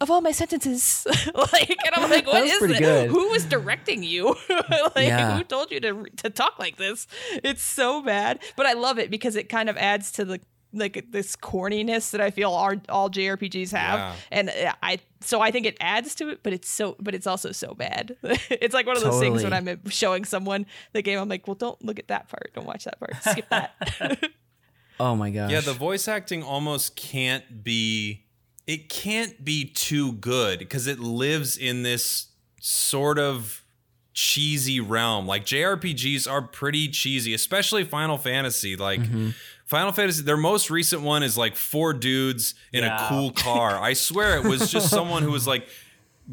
of 0.00 0.10
all 0.10 0.22
my 0.22 0.32
sentences. 0.32 1.06
like 1.34 1.68
and 1.70 1.94
I'm 1.94 2.10
like, 2.10 2.26
what 2.26 2.42
is 2.42 2.44
was 2.44 2.52
is 2.52 2.58
pretty 2.58 2.84
this? 2.84 3.10
Who 3.10 3.28
was 3.28 3.44
directing 3.44 4.02
you? 4.02 4.34
like 4.96 5.06
Yeah. 5.08 5.36
who 5.36 5.44
told 5.44 5.70
you 5.70 5.80
to 5.80 6.04
to 6.18 6.30
talk 6.30 6.58
like 6.58 6.76
this? 6.78 7.06
It's 7.44 7.62
so 7.62 8.02
bad. 8.02 8.40
But 8.56 8.66
I 8.66 8.72
love 8.72 8.98
it 8.98 9.10
because 9.10 9.36
it 9.36 9.48
kind 9.48 9.68
of 9.68 9.76
adds 9.76 10.10
to 10.12 10.24
the 10.24 10.40
like 10.72 11.06
this 11.10 11.34
corniness 11.36 12.10
that 12.12 12.20
I 12.20 12.30
feel 12.30 12.52
our, 12.52 12.76
all 12.88 13.10
JRPGs 13.10 13.72
have, 13.72 13.98
Yeah. 13.98 14.14
and 14.30 14.50
uh, 14.50 14.72
I 14.82 14.98
so 15.20 15.40
I 15.40 15.50
think 15.50 15.66
it 15.66 15.76
adds 15.80 16.14
to 16.16 16.28
it, 16.30 16.42
but 16.42 16.52
it's 16.52 16.68
so 16.68 16.96
but 17.00 17.14
it's 17.14 17.26
also 17.26 17.52
so 17.52 17.74
bad. 17.74 18.16
it's 18.22 18.72
like 18.74 18.86
one 18.86 18.96
of 18.96 19.02
those 19.02 19.20
things 19.20 19.42
when 19.42 19.52
I'm 19.52 19.88
showing 19.88 20.24
someone 20.24 20.66
the 20.92 21.02
game, 21.02 21.18
I'm 21.18 21.28
like, 21.28 21.46
well, 21.46 21.54
don't 21.56 21.82
look 21.84 21.98
at 21.98 22.08
that 22.08 22.28
part, 22.28 22.52
don't 22.54 22.66
watch 22.66 22.84
that 22.84 22.98
part, 22.98 23.14
skip 23.22 23.48
that. 23.50 24.30
oh 25.00 25.16
my 25.16 25.30
gosh. 25.30 25.50
Yeah, 25.50 25.60
the 25.60 25.72
voice 25.74 26.06
acting 26.08 26.42
almost 26.42 26.96
can't 26.96 27.62
be 27.64 28.26
it 28.66 28.88
can't 28.88 29.44
be 29.44 29.64
too 29.64 30.12
good 30.12 30.60
because 30.60 30.86
it 30.86 31.00
lives 31.00 31.56
in 31.56 31.82
this 31.82 32.28
sort 32.60 33.18
of 33.18 33.64
cheesy 34.12 34.80
realm. 34.80 35.26
Like 35.26 35.44
JRPGs 35.44 36.30
are 36.30 36.42
pretty 36.42 36.88
cheesy, 36.88 37.34
especially 37.34 37.84
Final 37.84 38.18
Fantasy. 38.18 38.76
Like 38.76 39.00
Final 39.70 39.92
Fantasy, 39.92 40.22
their 40.24 40.36
most 40.36 40.68
recent 40.68 41.00
one 41.02 41.22
is 41.22 41.38
like 41.38 41.54
four 41.56 41.92
dudes 41.94 42.54
in 42.72 42.82
Yeah. 42.82 43.06
a 43.06 43.08
cool 43.08 43.30
car. 43.30 43.78
I 43.80 43.92
swear 43.92 44.36
it 44.36 44.42
was 44.44 44.68
just 44.70 44.90
someone 44.98 45.22
who 45.22 45.30
was 45.30 45.46
like 45.46 45.68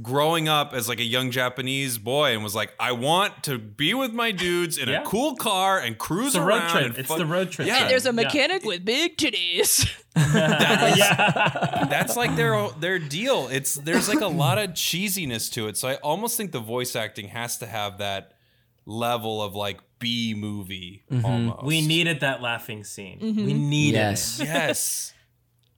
growing 0.01 0.47
up 0.47 0.73
as 0.73 0.89
like 0.89 0.99
a 0.99 1.03
young 1.03 1.29
Japanese 1.29 1.99
boy 1.99 2.33
and 2.33 2.43
was 2.43 2.55
like, 2.55 2.73
I 2.79 2.91
want 2.93 3.43
to 3.43 3.59
be 3.59 3.93
with 3.93 4.11
my 4.11 4.31
dudes 4.31 4.77
in 4.79 4.89
Yeah. 4.89 5.01
a 5.01 5.05
cool 5.05 5.35
car 5.35 5.79
and 5.79 5.97
cruise 5.99 6.27
It's 6.27 6.35
the 6.35 6.41
road 6.41 6.55
around. 6.57 6.69
trip. 6.71 6.85
and 6.87 6.97
It's 6.97 7.07
fuck- 7.09 7.17
the 7.19 7.25
road 7.27 7.51
trip. 7.51 7.67
Yeah. 7.67 7.79
thing. 7.79 7.87
There's 7.89 8.05
a 8.05 8.09
Yeah. 8.09 8.11
mechanic 8.13 8.65
with 8.65 8.83
big 8.83 9.17
titties. 9.17 9.87
yeah. 10.15 11.85
that's 11.89 12.15
like 12.15 12.35
their 12.35 12.69
their 12.79 12.99
deal. 12.99 13.47
It's 13.51 13.75
there's 13.75 14.09
like 14.09 14.21
a 14.21 14.27
lot 14.27 14.57
of 14.57 14.71
cheesiness 14.73 15.51
to 15.53 15.67
it. 15.67 15.77
So 15.77 15.87
I 15.89 15.95
almost 15.95 16.37
think 16.37 16.51
the 16.51 16.59
voice 16.59 16.95
acting 16.95 17.27
has 17.29 17.57
to 17.59 17.65
have 17.67 17.99
that 17.99 18.33
level 18.85 19.41
of 19.41 19.53
like 19.55 19.79
B 19.99 20.33
movie 20.37 21.03
almost. 21.23 21.63
We 21.63 21.85
needed 21.85 22.19
that 22.21 22.41
laughing 22.41 22.83
scene. 22.83 23.19
Mm-hmm. 23.19 23.45
We 23.45 23.53
needed 23.53 23.97
Yes. 23.97 24.39
it. 24.39 24.45
yes. 24.47 25.13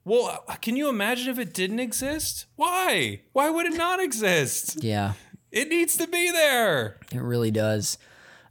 Well, 0.05 0.43
uh, 0.47 0.55
can 0.55 0.75
you 0.75 0.89
imagine 0.89 1.29
if 1.29 1.39
it 1.39 1.53
didn't 1.53 1.79
exist? 1.79 2.45
Why? 2.55 3.21
Why 3.33 3.49
would 3.49 3.65
it 3.65 3.77
not 3.77 3.99
exist? 4.01 4.83
yeah. 4.83 5.13
It 5.51 5.67
needs 5.67 5.97
to 5.97 6.05
be 6.07 6.31
there. 6.31 6.97
It 7.11 7.21
really 7.21 7.49
does. 7.49 7.97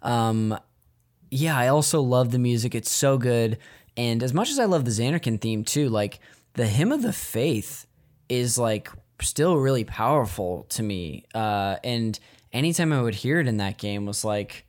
Um, 0.03 0.59
yeah, 1.31 1.57
I 1.57 1.69
also 1.69 2.01
love 2.01 2.33
the 2.33 2.39
music. 2.41 2.75
It's 2.75 2.91
so 2.91 3.19
good. 3.19 3.59
And 3.97 4.23
as 4.23 4.35
much 4.35 4.51
as 4.51 4.59
I 4.59 4.65
love 4.65 4.85
the 4.85 4.91
Zanarkand 4.91 5.41
theme 5.41 5.65
too, 5.65 5.89
like 5.91 6.19
the 6.55 6.67
hymn 6.67 6.91
of 6.91 7.03
the 7.03 7.09
Fayth 7.11 7.87
is 8.29 8.59
like 8.59 8.91
still 9.21 9.57
really 9.59 9.85
powerful 9.85 10.65
to 10.71 10.83
me. 10.83 11.25
Uh, 11.35 11.77
and 11.85 12.19
anytime 12.53 12.93
I 12.93 13.01
would 13.01 13.15
hear 13.15 13.39
it 13.39 13.47
in 13.47 13.59
that 13.59 13.79
game 13.79 14.05
was 14.07 14.25
like 14.25 14.67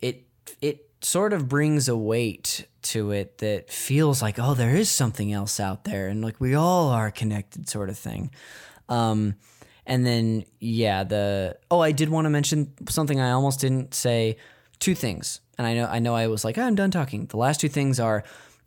it 0.00 0.25
it 0.60 0.88
sort 1.00 1.32
of 1.32 1.48
brings 1.48 1.88
a 1.88 1.96
weight 1.96 2.66
to 2.82 3.10
it 3.10 3.38
that 3.38 3.70
feels 3.70 4.22
like 4.22 4.38
oh 4.38 4.54
there 4.54 4.76
is 4.76 4.88
something 4.90 5.32
else 5.32 5.58
out 5.58 5.84
there 5.84 6.08
and 6.08 6.22
like 6.22 6.40
we 6.40 6.54
all 6.54 6.88
are 6.88 7.10
connected 7.10 7.68
sort 7.68 7.88
of 7.88 7.98
thing. 7.98 8.30
Um, 8.88 9.34
and 9.86 10.04
then 10.04 10.44
yeah, 10.58 11.04
the 11.04 11.56
oh, 11.70 11.80
I 11.80 11.92
did 11.92 12.08
want 12.08 12.26
to 12.26 12.30
mention 12.30 12.72
something 12.88 13.20
I 13.20 13.30
almost 13.30 13.60
didn't 13.60 13.94
say. 13.94 14.36
Two 14.78 14.94
things, 14.94 15.40
and 15.56 15.66
I 15.66 15.72
know 15.72 15.86
I 15.86 16.00
know 16.00 16.14
I 16.14 16.26
was 16.26 16.44
like 16.44 16.58
"Oh, 16.58 16.62
I'm 16.62 16.74
done 16.74 16.90
talking. 16.90 17.26
The 17.26 17.38
last 17.38 17.60
two 17.60 17.68
things 17.68 17.98
are. 17.98 18.24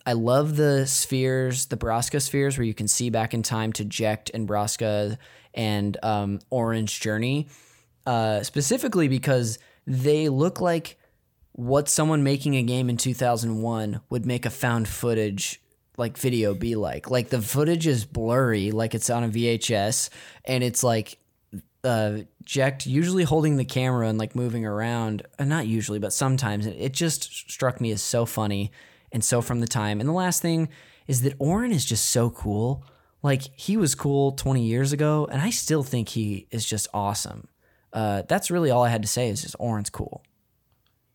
I 0.08 0.14
love 0.14 0.56
the 0.56 0.88
spheres, 0.88 1.68
the 1.68 1.78
Braska 1.78 2.20
spheres, 2.20 2.58
where 2.58 2.66
you 2.66 2.74
can 2.74 2.88
see 2.88 3.12
back 3.12 3.36
in 3.36 3.44
time 3.44 3.74
to 3.74 3.86
Jecht 3.86 4.32
and 4.34 4.48
Braska 4.48 5.20
and 5.54 5.98
um, 6.02 6.40
Auron's 6.50 6.98
Journey, 6.98 7.48
uh, 8.08 8.42
specifically 8.42 9.08
because 9.08 9.60
they 9.86 10.30
look 10.30 10.62
like 10.62 10.98
what 11.60 11.90
someone 11.90 12.24
making 12.24 12.56
a 12.56 12.64
game 12.64 12.90
in 12.90 12.96
2001 12.96 14.00
would 14.10 14.26
make 14.26 14.46
a 14.46 14.50
found 14.50 14.88
footage 14.88 15.62
like 15.98 16.18
video 16.18 16.54
be 16.54 16.76
like. 16.76 17.12
Like 17.12 17.28
the 17.28 17.42
footage 17.42 17.86
is 17.86 18.06
blurry, 18.06 18.72
like 18.72 18.96
it's 18.96 19.10
on 19.10 19.26
a 19.26 19.28
VHS, 19.28 20.10
and 20.46 20.64
it's 20.64 20.84
like 20.84 21.18
uh 21.84 22.20
Jecht 22.46 22.86
usually 22.86 23.26
holding 23.26 23.58
the 23.58 23.66
camera 23.66 24.08
and 24.08 24.18
like 24.18 24.36
moving 24.36 24.66
around. 24.66 25.24
Uh, 25.38 25.44
not 25.44 25.68
usually, 25.68 26.00
but 26.00 26.14
sometimes. 26.14 26.66
It, 26.66 26.78
it 26.80 26.94
just 26.94 27.52
struck 27.52 27.82
me 27.82 27.92
as 27.92 28.02
so 28.02 28.26
funny 28.26 28.72
and 29.12 29.22
so 29.22 29.42
from 29.42 29.60
the 29.60 29.68
time. 29.68 30.00
And 30.00 30.08
the 30.08 30.14
last 30.14 30.42
thing 30.42 30.70
is 31.08 31.24
that 31.24 31.36
Auron 31.42 31.74
is 31.74 31.84
just 31.84 32.06
so 32.06 32.30
cool. 32.30 32.86
Like 33.22 33.42
he 33.58 33.76
was 33.76 33.96
cool 33.96 34.32
20 34.32 34.64
years 34.64 34.94
ago, 34.94 35.28
and 35.30 35.42
I 35.42 35.50
still 35.50 35.84
think 35.84 36.08
he 36.08 36.48
is 36.52 36.66
just 36.66 36.88
awesome. 36.94 37.50
Uh, 37.92 38.22
that's 38.30 38.50
really 38.50 38.72
all 38.72 38.86
I 38.86 38.90
had 38.90 39.02
to 39.02 39.10
say. 39.10 39.28
Is 39.28 39.42
just 39.42 39.58
Auron's 39.60 39.90
cool. 39.90 40.24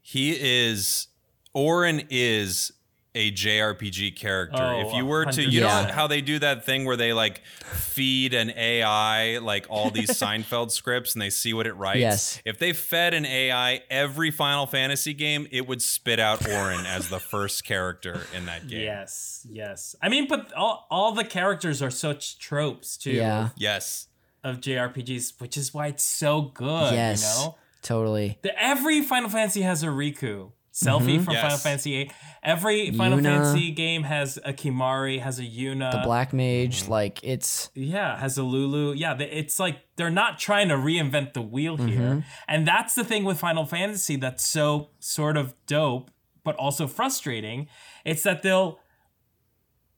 He 0.07 0.33
is 0.39 1.09
Auron 1.55 2.03
is 2.11 2.73
a 3.15 3.33
JRPG 3.33 4.17
character. 4.17 4.63
Oh, 4.63 4.81
if 4.87 4.93
you 4.95 5.05
oh, 5.05 5.09
were 5.09 5.25
to, 5.25 5.43
you 5.43 5.61
100%. 5.61 5.63
know 5.63 5.93
how 5.93 6.07
they 6.09 6.21
do 6.21 6.39
that 6.41 6.67
thing 6.67 6.85
where 6.85 6.97
they 6.97 7.15
like 7.15 7.43
feed 7.47 8.35
an 8.35 8.51
AI 8.51 9.39
like 9.39 9.67
all 9.71 9.91
these 9.91 10.11
Seinfeld 10.21 10.73
scripts 10.73 11.15
and 11.15 11.23
they 11.23 11.31
see 11.31 11.55
what 11.55 11.67
it 11.67 11.73
writes. 11.75 12.01
Yes. 12.01 12.43
If 12.45 12.59
they 12.59 12.75
fed 12.75 13.15
an 13.15 13.25
AI 13.25 13.83
every 13.89 14.31
Final 14.31 14.67
Fantasy 14.67 15.15
game, 15.15 15.47
it 15.51 15.67
would 15.67 15.81
spit 15.81 16.21
out 16.21 16.47
Auron 16.47 16.85
as 16.85 17.09
the 17.09 17.21
first 17.21 17.65
character 17.65 18.27
in 18.35 18.45
that 18.45 18.67
game. 18.69 18.83
Yes, 18.83 19.47
yes. 19.49 19.97
I 20.03 20.11
mean, 20.11 20.29
but 20.29 20.53
all, 20.53 20.87
all 20.91 21.13
the 21.13 21.25
characters 21.25 21.81
are 21.81 21.91
such 21.91 22.39
tropes 22.39 22.99
too 22.99 23.13
Yeah. 23.13 23.51
Yes. 23.57 24.09
of 24.43 24.61
JRPGs, 24.61 25.41
which 25.41 25.57
is 25.57 25.73
why 25.73 25.87
it's 25.87 26.05
so 26.05 26.43
good. 26.43 26.93
Yes. 26.93 27.23
You 27.39 27.45
know? 27.47 27.55
Totally. 27.85 28.39
The, 28.43 28.61
every 28.61 29.03
Final 29.03 29.31
Fantasy 29.31 29.63
has 29.63 29.85
a 29.85 29.87
Rikku. 29.87 30.51
Selphie 30.73 31.23
from 31.23 31.35
Yes. 31.35 31.43
Final 31.43 31.59
Fantasy 31.59 31.95
8. 31.95 32.13
Every 32.43 32.91
Final 32.91 33.21
Yuna. 33.21 33.23
Fantasy 33.23 33.71
game 33.71 34.03
has 34.03 34.41
a 34.45 34.53
Kimahri, 34.53 35.21
has 35.21 35.39
a 35.39 35.45
Yuna. 35.45 35.93
The 35.93 36.01
Black 36.03 36.33
Mage, 36.33 36.83
Mm-hmm. 36.83 36.91
like 36.91 37.21
it's 37.23 37.71
Yeah, 37.77 38.19
has 38.19 38.39
a 38.39 38.43
Lulu. 38.43 38.93
Yeah, 38.95 39.17
it's 39.21 39.61
like 39.61 39.79
they're 39.95 40.11
not 40.11 40.41
trying 40.41 40.69
to 40.71 40.75
reinvent 40.75 41.35
the 41.35 41.43
wheel 41.43 41.77
Mm-hmm. 41.79 41.87
here. 41.87 42.25
And 42.49 42.67
that's 42.67 42.97
the 42.97 43.05
thing 43.05 43.23
with 43.23 43.39
Final 43.39 43.65
Fantasy 43.67 44.17
that's 44.17 44.45
so 44.45 44.91
sort 44.99 45.37
of 45.37 45.55
dope, 45.69 46.11
but 46.43 46.57
also 46.57 46.89
frustrating. 46.89 47.69
It's 48.05 48.25
that 48.25 48.43
they'll 48.43 48.81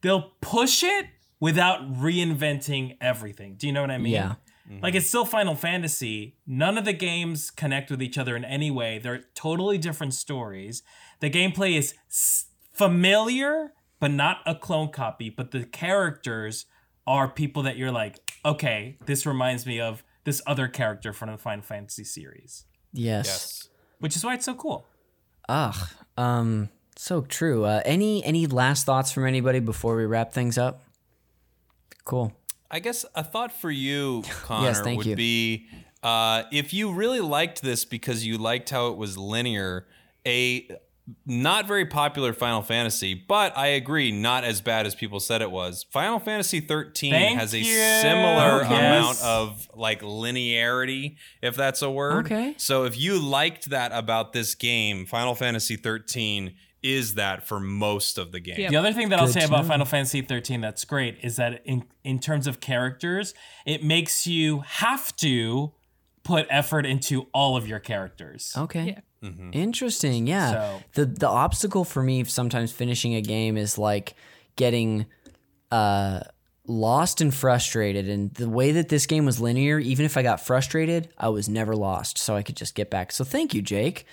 they'll 0.02 0.32
push 0.42 0.82
it 0.82 1.06
without 1.40 1.90
reinventing 1.94 2.96
everything. 3.00 3.54
Do 3.56 3.66
you 3.66 3.72
know 3.72 3.80
what 3.80 3.90
I 3.90 3.96
mean? 3.98 4.12
yeah. 4.12 4.34
Like 4.82 4.94
it's 4.96 5.06
still 5.06 5.24
Final 5.24 5.54
Fantasy. 5.54 6.36
None 6.46 6.76
of 6.76 6.84
the 6.84 6.92
games 6.92 7.50
connect 7.52 7.90
with 7.90 8.02
each 8.02 8.18
other 8.18 8.34
in 8.34 8.44
any 8.44 8.70
way. 8.70 8.98
They're 8.98 9.22
totally 9.34 9.78
different 9.78 10.12
stories. 10.14 10.82
The 11.20 11.30
gameplay 11.30 11.78
is 11.78 11.94
familiar, 12.72 13.72
but 14.00 14.10
not 14.10 14.38
a 14.44 14.54
clone 14.54 14.90
copy. 14.90 15.30
But 15.30 15.52
the 15.52 15.64
characters 15.64 16.66
are 17.06 17.28
people 17.28 17.62
that 17.62 17.76
you're 17.76 17.92
like, 17.92 18.18
okay, 18.44 18.98
this 19.06 19.24
reminds 19.24 19.66
me 19.66 19.80
of 19.80 20.02
this 20.24 20.42
other 20.46 20.66
character 20.66 21.12
from 21.12 21.30
the 21.30 21.38
Final 21.38 21.62
Fantasy 21.62 22.02
series, 22.04 22.64
Yes. 22.92 23.26
Yes. 23.26 23.68
which 24.00 24.16
is 24.16 24.24
why 24.24 24.34
it's 24.34 24.44
so 24.44 24.54
cool. 24.54 24.84
Ugh. 25.48 25.76
Um. 26.16 26.70
So 26.96 27.20
true. 27.20 27.64
Uh, 27.64 27.82
any 27.84 28.24
any 28.24 28.46
last 28.46 28.84
thoughts 28.86 29.12
from 29.12 29.26
anybody 29.26 29.60
before 29.60 29.94
we 29.96 30.06
wrap 30.06 30.32
things 30.32 30.58
up? 30.58 30.82
Cool. 32.04 32.32
I 32.70 32.80
guess 32.80 33.04
a 33.14 33.22
thought 33.24 33.52
for 33.52 33.70
you, 33.70 34.22
Conner, 34.42 34.74
thank 34.74 34.98
would 34.98 35.06
you. 35.06 35.16
be 35.16 35.66
uh, 36.02 36.44
if 36.52 36.72
you 36.72 36.92
really 36.92 37.20
liked 37.20 37.62
this 37.62 37.84
because 37.84 38.24
you 38.26 38.38
liked 38.38 38.70
how 38.70 38.88
it 38.88 38.96
was 38.96 39.16
linear, 39.18 39.86
a 40.26 40.68
not 41.24 41.68
very 41.68 41.86
popular 41.86 42.32
Final 42.32 42.62
Fantasy, 42.62 43.14
but 43.14 43.56
I 43.56 43.68
agree, 43.68 44.10
not 44.10 44.42
as 44.42 44.60
bad 44.60 44.86
as 44.86 44.94
people 44.96 45.20
said 45.20 45.40
it 45.40 45.52
was. 45.52 45.86
Final 45.92 46.18
Fantasy 46.18 46.58
13 46.60 47.12
Thank 47.12 47.38
has 47.38 47.54
a 47.54 47.58
you. 47.58 47.64
similar 48.00 48.64
Okay. 48.64 48.74
amount 48.76 49.22
of 49.22 49.68
like 49.74 50.02
linearity, 50.02 51.16
if 51.42 51.54
that's 51.56 51.82
a 51.82 51.90
word. 51.90 52.26
Okay. 52.26 52.54
So 52.56 52.84
if 52.84 52.98
you 52.98 53.20
liked 53.20 53.70
that 53.70 53.92
about 53.92 54.32
this 54.32 54.54
game, 54.56 55.06
Final 55.06 55.34
Fantasy 55.36 55.76
13 55.76 56.54
is 56.94 57.14
that 57.14 57.46
for 57.46 57.58
most 57.60 58.18
of 58.18 58.30
the 58.32 58.40
game. 58.40 58.56
Yeah. 58.58 58.70
The 58.70 58.76
other 58.76 58.92
thing 58.92 59.08
that 59.10 59.18
I'll 59.18 59.26
Good 59.26 59.34
say 59.40 59.44
about 59.44 59.62
know. 59.62 59.68
Final 59.68 59.86
Fantasy 59.86 60.22
13 60.22 60.60
that's 60.60 60.84
great 60.84 61.18
is 61.22 61.36
that 61.36 61.62
in 61.64 61.84
in 62.04 62.18
terms 62.20 62.46
of 62.46 62.60
characters, 62.60 63.34
it 63.64 63.82
makes 63.82 64.26
you 64.26 64.60
have 64.60 65.14
to 65.16 65.72
put 66.22 66.46
effort 66.50 66.84
into 66.86 67.26
all 67.32 67.56
of 67.56 67.66
your 67.68 67.78
characters. 67.80 68.52
Okay. 68.56 68.96
Yeah. 69.22 69.30
Interesting. 69.52 70.26
Yeah. 70.26 70.52
So- 70.52 70.82
The 70.94 71.06
the 71.06 71.28
obstacle 71.28 71.84
for 71.84 72.02
me 72.02 72.22
sometimes 72.24 72.70
finishing 72.72 73.14
a 73.14 73.20
game 73.22 73.56
is 73.56 73.76
like 73.78 74.14
getting 74.56 75.06
uh 75.72 76.20
lost 76.68 77.20
and 77.20 77.32
frustrated 77.32 78.08
and 78.08 78.34
the 78.34 78.48
way 78.48 78.72
that 78.72 78.88
this 78.88 79.06
game 79.06 79.24
was 79.24 79.40
linear 79.40 79.78
even 79.78 80.04
if 80.04 80.16
I 80.16 80.22
got 80.22 80.40
frustrated, 80.40 81.08
I 81.16 81.28
was 81.28 81.48
never 81.48 81.76
lost 81.76 82.18
so 82.18 82.34
I 82.34 82.42
could 82.42 82.56
just 82.56 82.74
get 82.74 82.90
back. 82.90 83.12
So 83.12 83.24
thank 83.24 83.54
you, 83.54 83.62
Jake. 83.62 84.04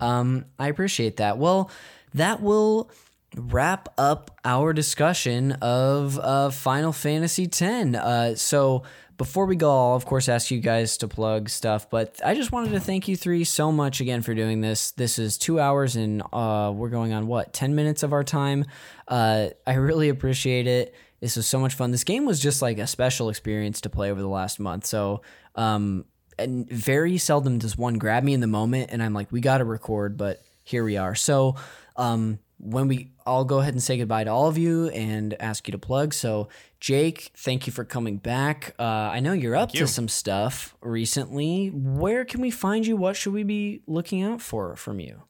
Um 0.00 0.44
I 0.58 0.68
appreciate 0.68 1.16
that. 1.18 1.38
Well, 1.38 1.70
that 2.14 2.42
will 2.42 2.90
wrap 3.36 3.88
up 3.96 4.30
our 4.44 4.72
discussion 4.72 5.52
of 5.52 6.18
uh, 6.18 6.50
Final 6.50 6.92
Fantasy 6.92 7.44
X. 7.44 7.62
Uh, 7.62 8.34
so 8.34 8.82
before 9.16 9.46
we 9.46 9.56
go, 9.56 9.70
I'll 9.70 9.94
of 9.94 10.04
course 10.04 10.28
ask 10.28 10.50
you 10.50 10.60
guys 10.60 10.96
to 10.98 11.08
plug 11.08 11.48
stuff, 11.48 11.88
but 11.88 12.20
I 12.24 12.34
just 12.34 12.52
wanted 12.52 12.72
to 12.72 12.80
thank 12.80 13.08
you 13.08 13.16
three 13.16 13.44
so 13.44 13.72
much 13.72 14.00
again 14.00 14.22
for 14.22 14.34
doing 14.34 14.60
this. 14.60 14.90
This 14.92 15.18
is 15.18 15.38
two 15.38 15.60
hours 15.60 15.96
and 15.96 16.22
uh, 16.32 16.72
we're 16.74 16.90
going 16.90 17.12
on 17.12 17.26
what 17.26 17.52
ten 17.52 17.74
minutes 17.74 18.02
of 18.02 18.12
our 18.12 18.24
time. 18.24 18.64
Uh, 19.08 19.48
I 19.66 19.74
really 19.74 20.08
appreciate 20.08 20.66
it. 20.66 20.94
This 21.20 21.36
was 21.36 21.46
so 21.46 21.60
much 21.60 21.74
fun. 21.74 21.92
This 21.92 22.04
game 22.04 22.24
was 22.24 22.40
just 22.40 22.62
like 22.62 22.78
a 22.78 22.86
special 22.86 23.28
experience 23.28 23.80
to 23.82 23.88
play 23.88 24.10
over 24.10 24.20
the 24.20 24.28
last 24.28 24.58
month. 24.58 24.86
So 24.86 25.22
um, 25.54 26.04
and 26.38 26.68
very 26.68 27.18
seldom 27.18 27.58
does 27.58 27.78
one 27.78 27.98
grab 27.98 28.24
me 28.24 28.34
in 28.34 28.40
the 28.40 28.46
moment 28.46 28.90
and 28.92 29.02
I'm 29.02 29.14
like, 29.14 29.30
we 29.30 29.40
got 29.40 29.58
to 29.58 29.64
record, 29.64 30.16
but 30.16 30.42
here 30.64 30.84
we 30.84 30.96
are. 30.96 31.14
So, 31.14 31.56
um, 31.96 32.38
when 32.58 32.88
we, 32.88 33.10
I'll 33.26 33.44
go 33.44 33.58
ahead 33.58 33.74
and 33.74 33.82
say 33.82 33.96
goodbye 33.98 34.24
to 34.24 34.30
all 34.30 34.46
of 34.46 34.56
you 34.56 34.88
and 34.88 35.34
ask 35.40 35.66
you 35.66 35.72
to 35.72 35.78
plug. 35.78 36.14
So, 36.14 36.48
Jake, 36.80 37.32
thank 37.36 37.66
you 37.66 37.72
for 37.72 37.84
coming 37.84 38.18
back. 38.18 38.74
Uh, 38.78 38.82
I 38.82 39.20
know 39.20 39.32
you're 39.32 39.56
up 39.56 39.74
you. 39.74 39.80
to 39.80 39.86
some 39.86 40.08
stuff 40.08 40.76
recently. 40.80 41.68
Where 41.68 42.24
can 42.24 42.40
we 42.40 42.50
find 42.50 42.86
you? 42.86 42.96
What 42.96 43.16
should 43.16 43.32
we 43.32 43.42
be 43.42 43.82
looking 43.86 44.22
out 44.22 44.40
for 44.40 44.76
from 44.76 45.00
you? 45.00 45.22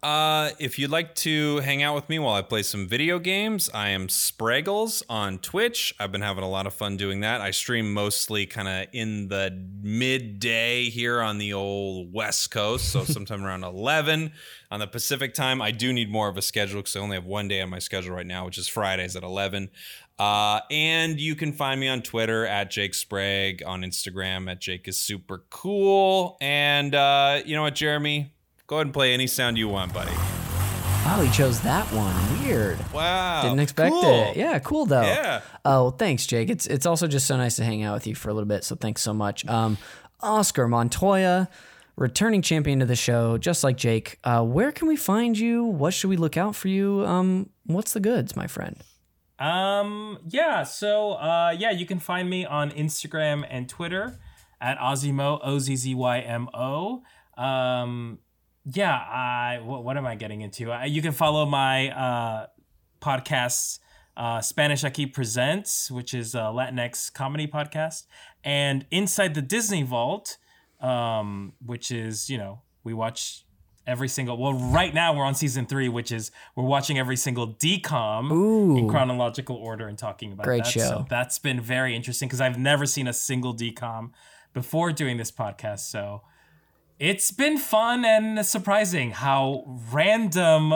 Uh, 0.00 0.50
if 0.60 0.78
you'd 0.78 0.92
like 0.92 1.12
to 1.16 1.56
hang 1.58 1.82
out 1.82 1.92
with 1.92 2.08
me 2.08 2.20
while 2.20 2.34
I 2.34 2.42
play 2.42 2.62
some 2.62 2.86
video 2.86 3.18
games, 3.18 3.68
I 3.74 3.88
am 3.88 4.06
Spraggles 4.06 5.02
on 5.08 5.40
Twitch. 5.40 5.92
I've 5.98 6.12
been 6.12 6.20
having 6.20 6.44
a 6.44 6.48
lot 6.48 6.68
of 6.68 6.74
fun 6.74 6.96
doing 6.96 7.18
that. 7.20 7.40
I 7.40 7.50
stream 7.50 7.92
mostly 7.92 8.46
kind 8.46 8.68
of 8.68 8.86
in 8.92 9.26
the 9.26 9.50
midday 9.82 10.84
here 10.84 11.20
on 11.20 11.38
the 11.38 11.52
old 11.52 12.12
West 12.12 12.52
Coast, 12.52 12.90
so 12.90 13.02
sometime 13.04 13.44
around 13.44 13.64
11 13.64 14.30
on 14.70 14.78
the 14.78 14.86
Pacific 14.86 15.34
time. 15.34 15.60
I 15.60 15.72
do 15.72 15.92
need 15.92 16.12
more 16.12 16.28
of 16.28 16.36
a 16.36 16.42
schedule 16.42 16.80
because 16.80 16.94
I 16.94 17.00
only 17.00 17.16
have 17.16 17.26
one 17.26 17.48
day 17.48 17.60
on 17.60 17.68
my 17.68 17.80
schedule 17.80 18.14
right 18.14 18.26
now, 18.26 18.44
which 18.44 18.58
is 18.58 18.68
Fridays 18.68 19.16
at 19.16 19.24
11. 19.24 19.68
Uh, 20.16 20.60
and 20.70 21.18
you 21.18 21.34
can 21.34 21.52
find 21.52 21.80
me 21.80 21.88
on 21.88 22.02
Twitter 22.02 22.46
at 22.46 22.70
Jake 22.70 22.94
Sprague, 22.94 23.64
on 23.66 23.82
Instagram 23.82 24.48
at 24.48 24.60
Jake 24.60 24.86
is 24.86 24.96
super 24.96 25.42
cool. 25.50 26.36
And 26.40 26.94
uh, 26.94 27.40
you 27.44 27.56
know 27.56 27.62
what, 27.62 27.74
Jeremy? 27.74 28.32
Go 28.68 28.76
ahead 28.76 28.88
and 28.88 28.92
play 28.92 29.14
any 29.14 29.26
sound 29.26 29.56
you 29.56 29.66
want, 29.66 29.94
buddy. 29.94 30.12
Oh, 30.14 31.22
he 31.24 31.32
chose 31.32 31.58
that 31.62 31.86
one. 31.90 32.14
Weird. 32.44 32.78
Wow. 32.92 33.40
Didn't 33.40 33.60
expect 33.60 33.92
cool. 33.92 34.04
it. 34.04 34.36
Yeah, 34.36 34.58
cool 34.58 34.84
though. 34.84 35.00
Yeah. 35.00 35.40
Oh, 35.64 35.84
well, 35.84 35.90
thanks, 35.90 36.26
Jake. 36.26 36.50
It's 36.50 36.66
it's 36.66 36.84
also 36.84 37.06
just 37.06 37.26
so 37.26 37.38
nice 37.38 37.56
to 37.56 37.64
hang 37.64 37.82
out 37.82 37.94
with 37.94 38.06
you 38.06 38.14
for 38.14 38.28
a 38.28 38.34
little 38.34 38.46
bit. 38.46 38.64
So 38.64 38.76
thanks 38.76 39.00
so 39.00 39.14
much. 39.14 39.46
Um, 39.48 39.78
Oscar 40.20 40.68
Montoya, 40.68 41.48
returning 41.96 42.42
champion 42.42 42.82
of 42.82 42.88
the 42.88 42.94
show, 42.94 43.38
just 43.38 43.64
like 43.64 43.78
Jake. 43.78 44.18
Uh, 44.22 44.44
where 44.44 44.70
can 44.70 44.86
we 44.86 44.96
find 44.96 45.38
you? 45.38 45.64
What 45.64 45.94
should 45.94 46.10
we 46.10 46.18
look 46.18 46.36
out 46.36 46.54
for 46.54 46.68
you? 46.68 47.06
Um, 47.06 47.48
what's 47.64 47.94
the 47.94 48.00
goods, 48.00 48.36
my 48.36 48.46
friend? 48.46 48.76
Um, 49.38 50.18
yeah, 50.28 50.64
so 50.64 51.12
uh 51.12 51.54
yeah, 51.58 51.70
you 51.70 51.86
can 51.86 52.00
find 52.00 52.28
me 52.28 52.44
on 52.44 52.70
Instagram 52.72 53.46
and 53.48 53.66
Twitter 53.66 54.20
at 54.60 54.76
Ozzymo, 54.78 55.40
O 55.42 55.58
Z 55.58 55.74
Z 55.74 55.94
Y 55.94 56.18
M 56.20 56.50
O. 56.52 57.02
Um 57.38 58.18
yeah, 58.72 58.94
I 58.94 59.60
what, 59.62 59.84
what 59.84 59.96
am 59.96 60.06
I 60.06 60.14
getting 60.14 60.40
into? 60.40 60.70
I, 60.70 60.86
you 60.86 61.02
can 61.02 61.12
follow 61.12 61.46
my 61.46 61.90
uh 61.90 62.46
podcasts 63.00 63.78
uh, 64.18 64.40
Spanish 64.40 64.82
Aquí 64.82 65.10
Presents, 65.10 65.90
which 65.90 66.12
is 66.12 66.34
a 66.34 66.50
Latinx 66.50 67.12
comedy 67.12 67.46
podcast, 67.46 68.06
and 68.42 68.84
Inside 68.90 69.34
the 69.34 69.42
Disney 69.42 69.84
Vault, 69.84 70.38
um, 70.80 71.52
which 71.64 71.92
is, 71.92 72.28
you 72.28 72.36
know, 72.36 72.60
we 72.82 72.92
watch 72.92 73.44
every 73.86 74.08
single, 74.08 74.36
well, 74.36 74.54
right 74.54 74.92
now 74.92 75.16
we're 75.16 75.24
on 75.24 75.36
season 75.36 75.66
three, 75.66 75.88
which 75.88 76.10
is 76.10 76.32
we're 76.56 76.64
watching 76.64 76.98
every 76.98 77.16
single 77.16 77.54
DCOM 77.54 78.78
in 78.78 78.88
chronological 78.88 79.56
order 79.56 79.86
and 79.86 79.96
talking 79.96 80.32
about 80.32 80.44
Great 80.44 80.64
that. 80.64 80.70
show. 80.70 80.80
So 80.80 81.06
that's 81.08 81.38
been 81.38 81.60
very 81.60 81.94
interesting 81.94 82.28
because 82.28 82.40
I've 82.40 82.58
never 82.58 82.86
seen 82.86 83.06
a 83.06 83.12
single 83.12 83.54
DCOM 83.54 84.10
before 84.52 84.92
doing 84.92 85.16
this 85.16 85.30
podcast. 85.30 85.80
So 85.90 86.22
it's 86.98 87.30
been 87.30 87.58
fun 87.58 88.04
and 88.04 88.44
surprising 88.44 89.10
how 89.12 89.64
random 89.92 90.74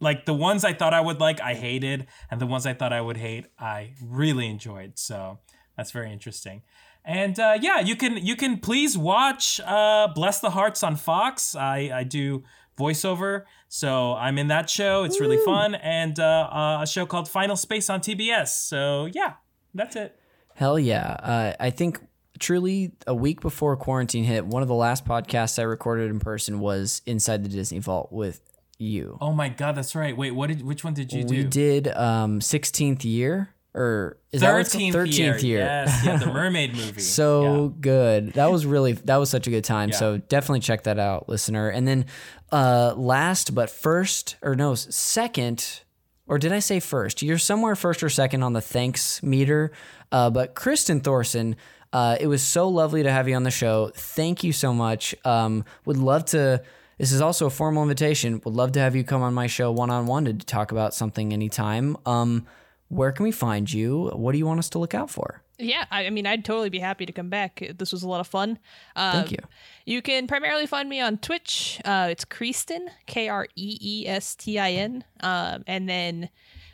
like 0.00 0.24
the 0.24 0.34
ones 0.34 0.64
I 0.64 0.72
thought 0.72 0.94
I 0.94 1.00
would 1.00 1.20
like, 1.20 1.40
I 1.40 1.54
hated, 1.54 2.06
and 2.30 2.40
the 2.40 2.46
ones 2.46 2.66
I 2.66 2.72
thought 2.72 2.92
I 2.92 3.00
would 3.00 3.18
hate, 3.18 3.46
I 3.58 3.92
really 4.02 4.46
enjoyed. 4.46 4.98
So 4.98 5.38
that's 5.76 5.90
very 5.90 6.10
interesting. 6.10 6.62
And 7.04 7.38
uh, 7.38 7.58
yeah, 7.60 7.80
you 7.80 7.96
can 7.96 8.16
you 8.16 8.36
can 8.36 8.58
please 8.58 8.96
watch 8.96 9.60
uh, 9.60 10.08
Bless 10.14 10.40
the 10.40 10.50
Harts 10.50 10.82
on 10.82 10.96
Fox. 10.96 11.54
I 11.54 11.90
I 11.92 12.04
do 12.04 12.44
voiceover, 12.78 13.44
so 13.68 14.14
I'm 14.14 14.38
in 14.38 14.48
that 14.48 14.68
show. 14.68 15.04
It's 15.04 15.20
really 15.20 15.38
fun, 15.38 15.74
and 15.74 16.18
uh, 16.18 16.48
uh, 16.52 16.82
a 16.82 16.86
show 16.86 17.06
called 17.06 17.28
Final 17.28 17.56
Space 17.56 17.88
on 17.88 18.00
TBS. 18.00 18.48
So 18.48 19.06
yeah, 19.06 19.34
that's 19.74 19.96
it. 19.96 20.16
Hell 20.54 20.78
yeah. 20.78 21.16
Uh, 21.22 21.52
I 21.58 21.70
think 21.70 22.00
truly 22.40 22.92
a 23.06 23.14
week 23.14 23.40
before 23.40 23.76
quarantine 23.76 24.24
hit, 24.24 24.44
one 24.46 24.62
of 24.62 24.68
the 24.68 24.74
last 24.74 25.04
podcasts 25.04 25.58
I 25.58 25.62
recorded 25.62 26.10
in 26.10 26.18
person 26.18 26.58
was 26.60 27.02
Inside 27.06 27.44
the 27.44 27.48
Disney 27.48 27.78
Vault 27.78 28.10
with 28.10 28.40
you. 28.78 29.18
Oh 29.20 29.32
my 29.32 29.48
god, 29.50 29.76
that's 29.76 29.94
right. 29.94 30.16
Wait, 30.16 30.32
what 30.32 30.48
did 30.48 30.62
which 30.62 30.82
one 30.82 30.94
did 30.94 31.12
you 31.12 31.22
do? 31.24 31.34
we 31.36 31.44
did 31.44 31.86
um 31.88 32.40
16th 32.40 33.04
year 33.04 33.50
or 33.72 34.16
is 34.32 34.40
that 34.40 34.50
what 34.52 34.62
it's 34.62 34.72
called? 34.74 34.92
Thirteenth 34.92 35.44
year. 35.44 35.60
Yes, 35.60 36.02
yeah, 36.04 36.16
the 36.16 36.26
Mermaid 36.32 36.74
movie. 36.74 37.00
so 37.00 37.66
Yeah. 37.66 37.80
good. 37.80 38.32
That 38.32 38.50
was 38.50 38.66
really 38.66 38.92
that 38.92 39.16
was 39.16 39.30
such 39.30 39.46
a 39.46 39.50
good 39.50 39.64
time. 39.64 39.90
Yeah. 39.90 39.96
So 39.96 40.16
definitely 40.18 40.60
check 40.60 40.84
that 40.84 40.98
out, 40.98 41.28
listener. 41.28 41.68
And 41.68 41.86
then 41.86 42.06
uh 42.50 42.94
last 42.96 43.54
but 43.54 43.70
first 43.70 44.36
or 44.42 44.56
no, 44.56 44.74
second 44.74 45.82
or 46.26 46.38
did 46.38 46.52
I 46.52 46.60
say 46.60 46.80
first? 46.80 47.22
You're 47.22 47.38
somewhere 47.38 47.74
first 47.76 48.02
or 48.02 48.08
second 48.08 48.42
on 48.42 48.52
the 48.52 48.60
thanks 48.60 49.20
meter. 49.22 49.72
Uh, 50.12 50.30
but 50.30 50.54
Kristin 50.54 51.02
Thorson, 51.02 51.56
Uh, 51.92 52.16
it 52.20 52.26
was 52.26 52.42
so 52.42 52.68
lovely 52.68 53.02
to 53.02 53.10
have 53.10 53.28
you 53.28 53.34
on 53.34 53.42
the 53.42 53.50
show. 53.50 53.90
Thank 53.94 54.44
you 54.44 54.52
so 54.52 54.72
much. 54.72 55.14
Um, 55.24 55.64
would 55.84 55.96
love 55.96 56.24
to. 56.26 56.62
This 56.98 57.12
is 57.12 57.20
also 57.20 57.46
a 57.46 57.50
formal 57.50 57.82
invitation. 57.82 58.40
Would 58.44 58.54
love 58.54 58.72
to 58.72 58.80
have 58.80 58.94
you 58.94 59.04
come 59.04 59.22
on 59.22 59.32
my 59.32 59.46
show 59.46 59.72
one 59.72 59.90
on 59.90 60.06
one 60.06 60.26
to 60.26 60.34
talk 60.34 60.70
about 60.70 60.92
something 60.92 61.32
anytime. 61.32 61.96
Um, 62.04 62.46
where 62.88 63.10
can 63.12 63.24
we 63.24 63.32
find 63.32 63.72
you? 63.72 64.10
What 64.14 64.32
do 64.32 64.38
you 64.38 64.44
want 64.44 64.58
us 64.58 64.68
to 64.70 64.78
look 64.78 64.94
out 64.94 65.10
for? 65.10 65.42
Yeah, 65.58 65.84
I, 65.90 66.08
mean, 66.10 66.26
I'd 66.26 66.44
totally 66.44 66.70
be 66.70 66.78
happy 66.78 67.06
to 67.06 67.12
come 67.12 67.28
back. 67.28 67.62
This 67.76 67.92
was 67.92 68.02
a 68.02 68.08
lot 68.08 68.20
of 68.20 68.26
fun. 68.26 68.58
Um, 68.96 69.12
Thank 69.12 69.32
you. 69.32 69.38
You 69.84 70.02
can 70.02 70.26
primarily 70.26 70.66
find 70.66 70.88
me 70.88 71.00
on 71.00 71.18
Twitch. 71.18 71.80
Uh, 71.84 72.08
it's 72.10 72.24
Kreestin, 72.24 72.88
K 73.06 73.28
R 73.28 73.46
E 73.56 73.78
E 73.80 74.08
S 74.08 74.34
T 74.34 74.58
I 74.58 74.72
N, 74.72 75.04
um, 75.20 75.62
and 75.66 75.88
then 75.88 76.30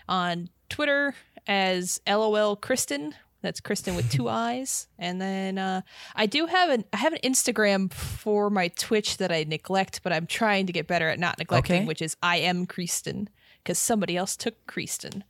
on 0.08 0.48
Twitter 0.68 1.14
as 1.46 2.00
LOL 2.08 2.56
Kristin. 2.56 3.12
That's 3.46 3.60
Kristin 3.60 3.94
with 3.94 4.10
two 4.10 4.28
eyes. 4.28 4.88
And 4.98 5.20
then 5.20 5.56
uh, 5.56 5.82
I 6.16 6.26
do 6.26 6.46
have 6.46 6.68
an 6.68 6.84
I 6.92 6.96
have 6.96 7.12
an 7.12 7.20
Instagram 7.22 7.92
for 7.92 8.50
my 8.50 8.66
Twitch 8.68 9.18
that 9.18 9.30
I 9.30 9.44
neglect, 9.44 10.00
but 10.02 10.12
I'm 10.12 10.26
trying 10.26 10.66
to 10.66 10.72
get 10.72 10.88
better 10.88 11.08
at 11.08 11.20
not 11.20 11.38
neglecting, 11.38 11.76
Okay. 11.82 11.86
which 11.86 12.02
is 12.02 12.16
I 12.22 12.38
am 12.38 12.66
Kristin 12.66 13.28
because 13.62 13.78
somebody 13.78 14.16
else 14.16 14.36
took 14.36 14.54
Kristin. 14.66 15.22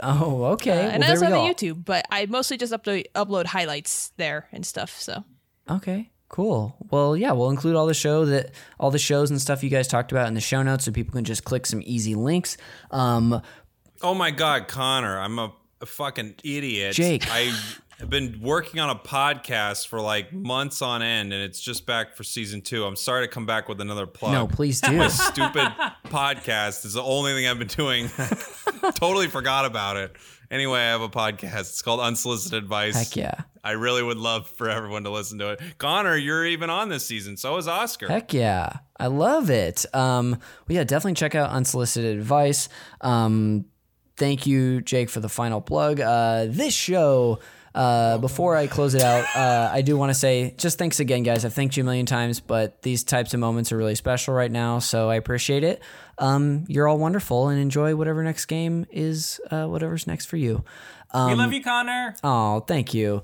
Oh, 0.00 0.44
okay. 0.52 0.72
Uh, 0.72 0.82
well, 0.82 0.90
and 0.90 1.04
I 1.04 1.08
also 1.10 1.24
have 1.24 1.32
a 1.32 1.36
YouTube, 1.54 1.82
but 1.84 2.04
I 2.10 2.26
mostly 2.26 2.58
just 2.58 2.70
upload 2.72 3.06
upload 3.14 3.46
highlights 3.46 4.12
there 4.18 4.46
and 4.52 4.66
stuff. 4.66 4.90
So 5.00 5.24
Okay, 5.70 6.10
cool. 6.28 6.76
Well, 6.90 7.16
yeah, 7.16 7.32
we'll 7.32 7.48
include 7.48 7.76
all 7.76 7.86
the 7.86 7.94
show 7.94 8.26
that 8.26 8.50
all 8.78 8.90
the 8.90 8.98
shows 8.98 9.30
and 9.30 9.40
stuff 9.40 9.64
you 9.64 9.70
guys 9.70 9.88
talked 9.88 10.12
about 10.12 10.28
in 10.28 10.34
the 10.34 10.40
show 10.42 10.62
notes, 10.62 10.84
so 10.84 10.92
people 10.92 11.14
can 11.14 11.24
just 11.24 11.44
click 11.44 11.64
some 11.64 11.80
easy 11.86 12.14
links. 12.14 12.58
Um, 12.90 13.40
Oh 14.02 14.12
my 14.14 14.30
God, 14.30 14.68
Conner, 14.68 15.18
I'm 15.18 15.38
a, 15.38 15.54
a 15.80 15.86
fucking 15.86 16.36
idiot. 16.44 16.94
Jake. 16.94 17.24
I 17.30 17.52
have 17.98 18.10
been 18.10 18.40
working 18.42 18.78
on 18.80 18.90
a 18.90 18.94
podcast 18.94 19.86
for 19.88 20.00
like 20.00 20.32
months 20.32 20.82
on 20.82 21.02
end, 21.02 21.32
and 21.32 21.42
it's 21.42 21.60
just 21.60 21.86
back 21.86 22.14
for 22.14 22.24
season 22.24 22.60
two. 22.60 22.84
I'm 22.84 22.96
sorry 22.96 23.26
to 23.26 23.32
come 23.32 23.46
back 23.46 23.68
with 23.68 23.80
another 23.80 24.06
plug. 24.06 24.32
no, 24.32 24.46
please 24.46 24.80
do. 24.80 24.92
My 24.92 25.08
stupid 25.08 25.72
podcast 26.06 26.84
is 26.84 26.92
the 26.94 27.02
only 27.02 27.32
thing 27.32 27.46
I've 27.46 27.58
been 27.58 27.68
doing. 27.68 28.08
totally 28.94 29.28
forgot 29.28 29.64
about 29.64 29.96
it. 29.96 30.16
Anyway, 30.50 30.78
I 30.78 30.90
have 30.90 31.00
a 31.00 31.08
podcast. 31.08 31.60
It's 31.60 31.82
called 31.82 32.00
Unsolicited 32.00 32.62
Advice. 32.62 32.94
Heck 32.94 33.16
yeah. 33.16 33.34
I 33.64 33.72
really 33.72 34.02
would 34.02 34.18
love 34.18 34.48
for 34.48 34.70
everyone 34.70 35.02
to 35.04 35.10
listen 35.10 35.38
to 35.38 35.50
it. 35.50 35.60
Conner, 35.78 36.16
you're 36.16 36.46
even 36.46 36.70
on 36.70 36.88
this 36.88 37.04
season. 37.04 37.36
So 37.36 37.56
is 37.56 37.66
Oscar. 37.66 38.06
Heck 38.06 38.32
yeah. 38.32 38.78
I 38.98 39.08
love 39.08 39.50
it. 39.50 39.84
Um, 39.92 40.30
well, 40.30 40.38
yeah, 40.76 40.84
definitely 40.84 41.14
check 41.14 41.34
out 41.34 41.50
Unsolicited 41.50 42.16
Advice. 42.16 42.68
Um, 43.00 43.64
thank 44.16 44.46
you, 44.46 44.80
Jake, 44.80 45.10
for 45.10 45.20
the 45.20 45.28
final 45.28 45.60
plug. 45.60 46.00
Uh, 46.00 46.46
this 46.48 46.74
show, 46.74 47.40
uh, 47.74 48.18
before 48.18 48.56
I 48.56 48.66
close 48.66 48.94
it 48.94 49.02
out, 49.02 49.24
uh, 49.36 49.70
I 49.72 49.82
do 49.82 49.96
want 49.96 50.10
to 50.10 50.14
say 50.14 50.54
just 50.56 50.78
thanks 50.78 50.98
again, 51.00 51.22
guys. 51.22 51.44
I've 51.44 51.52
thanked 51.52 51.76
you 51.76 51.82
a 51.82 51.84
million 51.84 52.06
times, 52.06 52.40
but 52.40 52.82
these 52.82 53.04
types 53.04 53.34
of 53.34 53.40
moments 53.40 53.70
are 53.72 53.76
really 53.76 53.94
special 53.94 54.32
right 54.34 54.50
now, 54.50 54.78
so 54.78 55.10
I 55.10 55.16
appreciate 55.16 55.62
it. 55.64 55.82
Um, 56.18 56.64
you're 56.68 56.88
all 56.88 56.98
wonderful 56.98 57.48
and 57.48 57.60
enjoy 57.60 57.94
whatever 57.94 58.22
next 58.24 58.46
game 58.46 58.86
is, 58.90 59.40
uh, 59.50 59.66
whatever's 59.66 60.06
next 60.06 60.26
for 60.26 60.36
you. 60.38 60.64
we 61.14 61.20
Um, 61.20 61.38
love 61.38 61.52
you, 61.52 61.62
Conner. 61.62 62.14
Oh, 62.24 62.60
thank 62.60 62.94
you. 62.94 63.22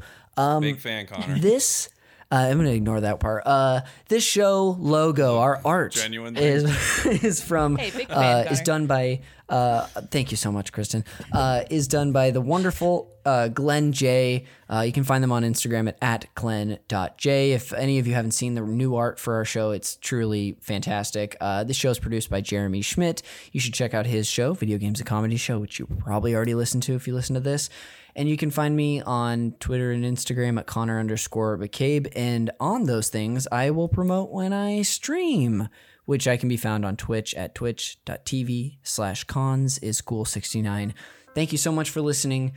Big 0.60 0.78
fan, 0.78 1.06
Conner. 1.06 1.38
This 1.38 1.88
uh, 2.30 2.36
I'm 2.50 2.56
gonna 2.56 2.70
ignore 2.70 3.00
that 3.02 3.20
part. 3.20 3.42
Uh, 3.44 3.82
this 4.08 4.24
show 4.24 4.74
logo, 4.80 5.36
our 5.38 5.60
art 5.66 5.92
Genuinely. 5.92 6.42
is 6.42 7.04
is 7.24 7.42
from 7.42 7.76
Hey, 7.76 7.90
fan, 7.90 8.06
uh, 8.10 8.48
is 8.50 8.60
done 8.62 8.86
by. 8.86 9.20
Uh, 9.52 9.86
thank 10.10 10.30
you 10.30 10.36
so 10.38 10.50
much, 10.50 10.72
Kristin. 10.72 11.04
Uh, 11.30 11.62
is 11.68 11.86
done 11.86 12.10
by 12.10 12.30
the 12.30 12.40
wonderful 12.40 13.12
uh, 13.26 13.48
Glenn 13.48 13.92
J. 13.92 14.46
Uh, 14.70 14.80
you 14.80 14.92
can 14.92 15.04
find 15.04 15.22
them 15.22 15.30
on 15.30 15.42
Instagram 15.42 15.88
at, 15.88 15.98
at 16.00 16.34
glenn.j. 16.34 17.52
If 17.52 17.74
any 17.74 17.98
of 17.98 18.06
you 18.06 18.14
haven't 18.14 18.30
seen 18.30 18.54
the 18.54 18.62
new 18.62 18.96
art 18.96 19.18
for 19.18 19.34
our 19.34 19.44
show, 19.44 19.72
it's 19.72 19.96
truly 19.96 20.56
fantastic. 20.62 21.36
Uh, 21.38 21.64
this 21.64 21.76
show 21.76 21.90
is 21.90 21.98
produced 21.98 22.30
by 22.30 22.40
Jeremy 22.40 22.80
Schmidt. 22.80 23.20
You 23.52 23.60
should 23.60 23.74
check 23.74 23.92
out 23.92 24.06
his 24.06 24.26
show, 24.26 24.54
Video 24.54 24.78
Games 24.78 25.02
a 25.02 25.04
Comedy 25.04 25.36
Show, 25.36 25.58
which 25.58 25.78
you 25.78 25.86
probably 25.86 26.34
already 26.34 26.54
listened 26.54 26.84
to 26.84 26.94
if 26.94 27.06
you 27.06 27.12
listen 27.12 27.34
to 27.34 27.40
this. 27.40 27.68
And 28.16 28.30
you 28.30 28.38
can 28.38 28.50
find 28.50 28.74
me 28.74 29.02
on 29.02 29.52
Twitter 29.60 29.92
and 29.92 30.02
Instagram 30.02 30.58
at 30.58 30.66
Conner 30.66 30.98
underscore 30.98 31.58
McCabe. 31.58 32.10
And 32.16 32.50
on 32.58 32.84
those 32.84 33.08
things, 33.10 33.46
I 33.52 33.70
will 33.70 33.88
promote 33.88 34.30
when 34.30 34.54
I 34.54 34.80
stream, 34.80 35.68
which 36.04 36.26
I 36.26 36.36
can 36.36 36.48
be 36.48 36.56
found 36.56 36.84
on 36.84 36.96
Twitch 36.96 37.34
at 37.34 37.54
twitch.tv 37.54 38.78
slash 38.82 39.26
conziscool69. 39.26 40.92
Thank 41.34 41.52
you 41.52 41.58
so 41.58 41.72
much 41.72 41.90
for 41.90 42.00
listening 42.00 42.52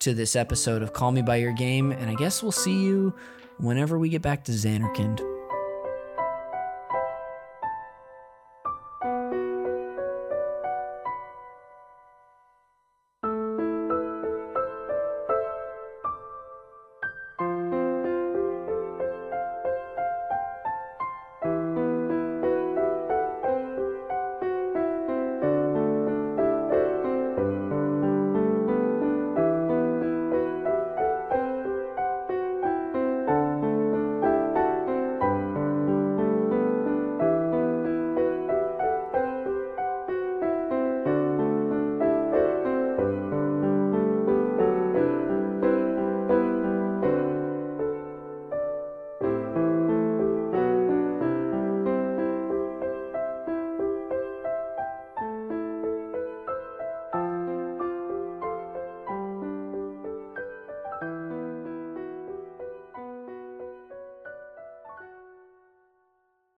to 0.00 0.14
this 0.14 0.36
episode 0.36 0.82
of 0.82 0.92
Call 0.92 1.12
Me 1.12 1.22
By 1.22 1.36
Your 1.36 1.52
Game. 1.52 1.92
And 1.92 2.10
I 2.10 2.14
guess 2.14 2.42
we'll 2.42 2.52
see 2.52 2.82
you 2.82 3.14
whenever 3.58 3.98
we 3.98 4.08
get 4.08 4.22
back 4.22 4.44
to 4.44 4.52
Zanarkand. 4.52 5.37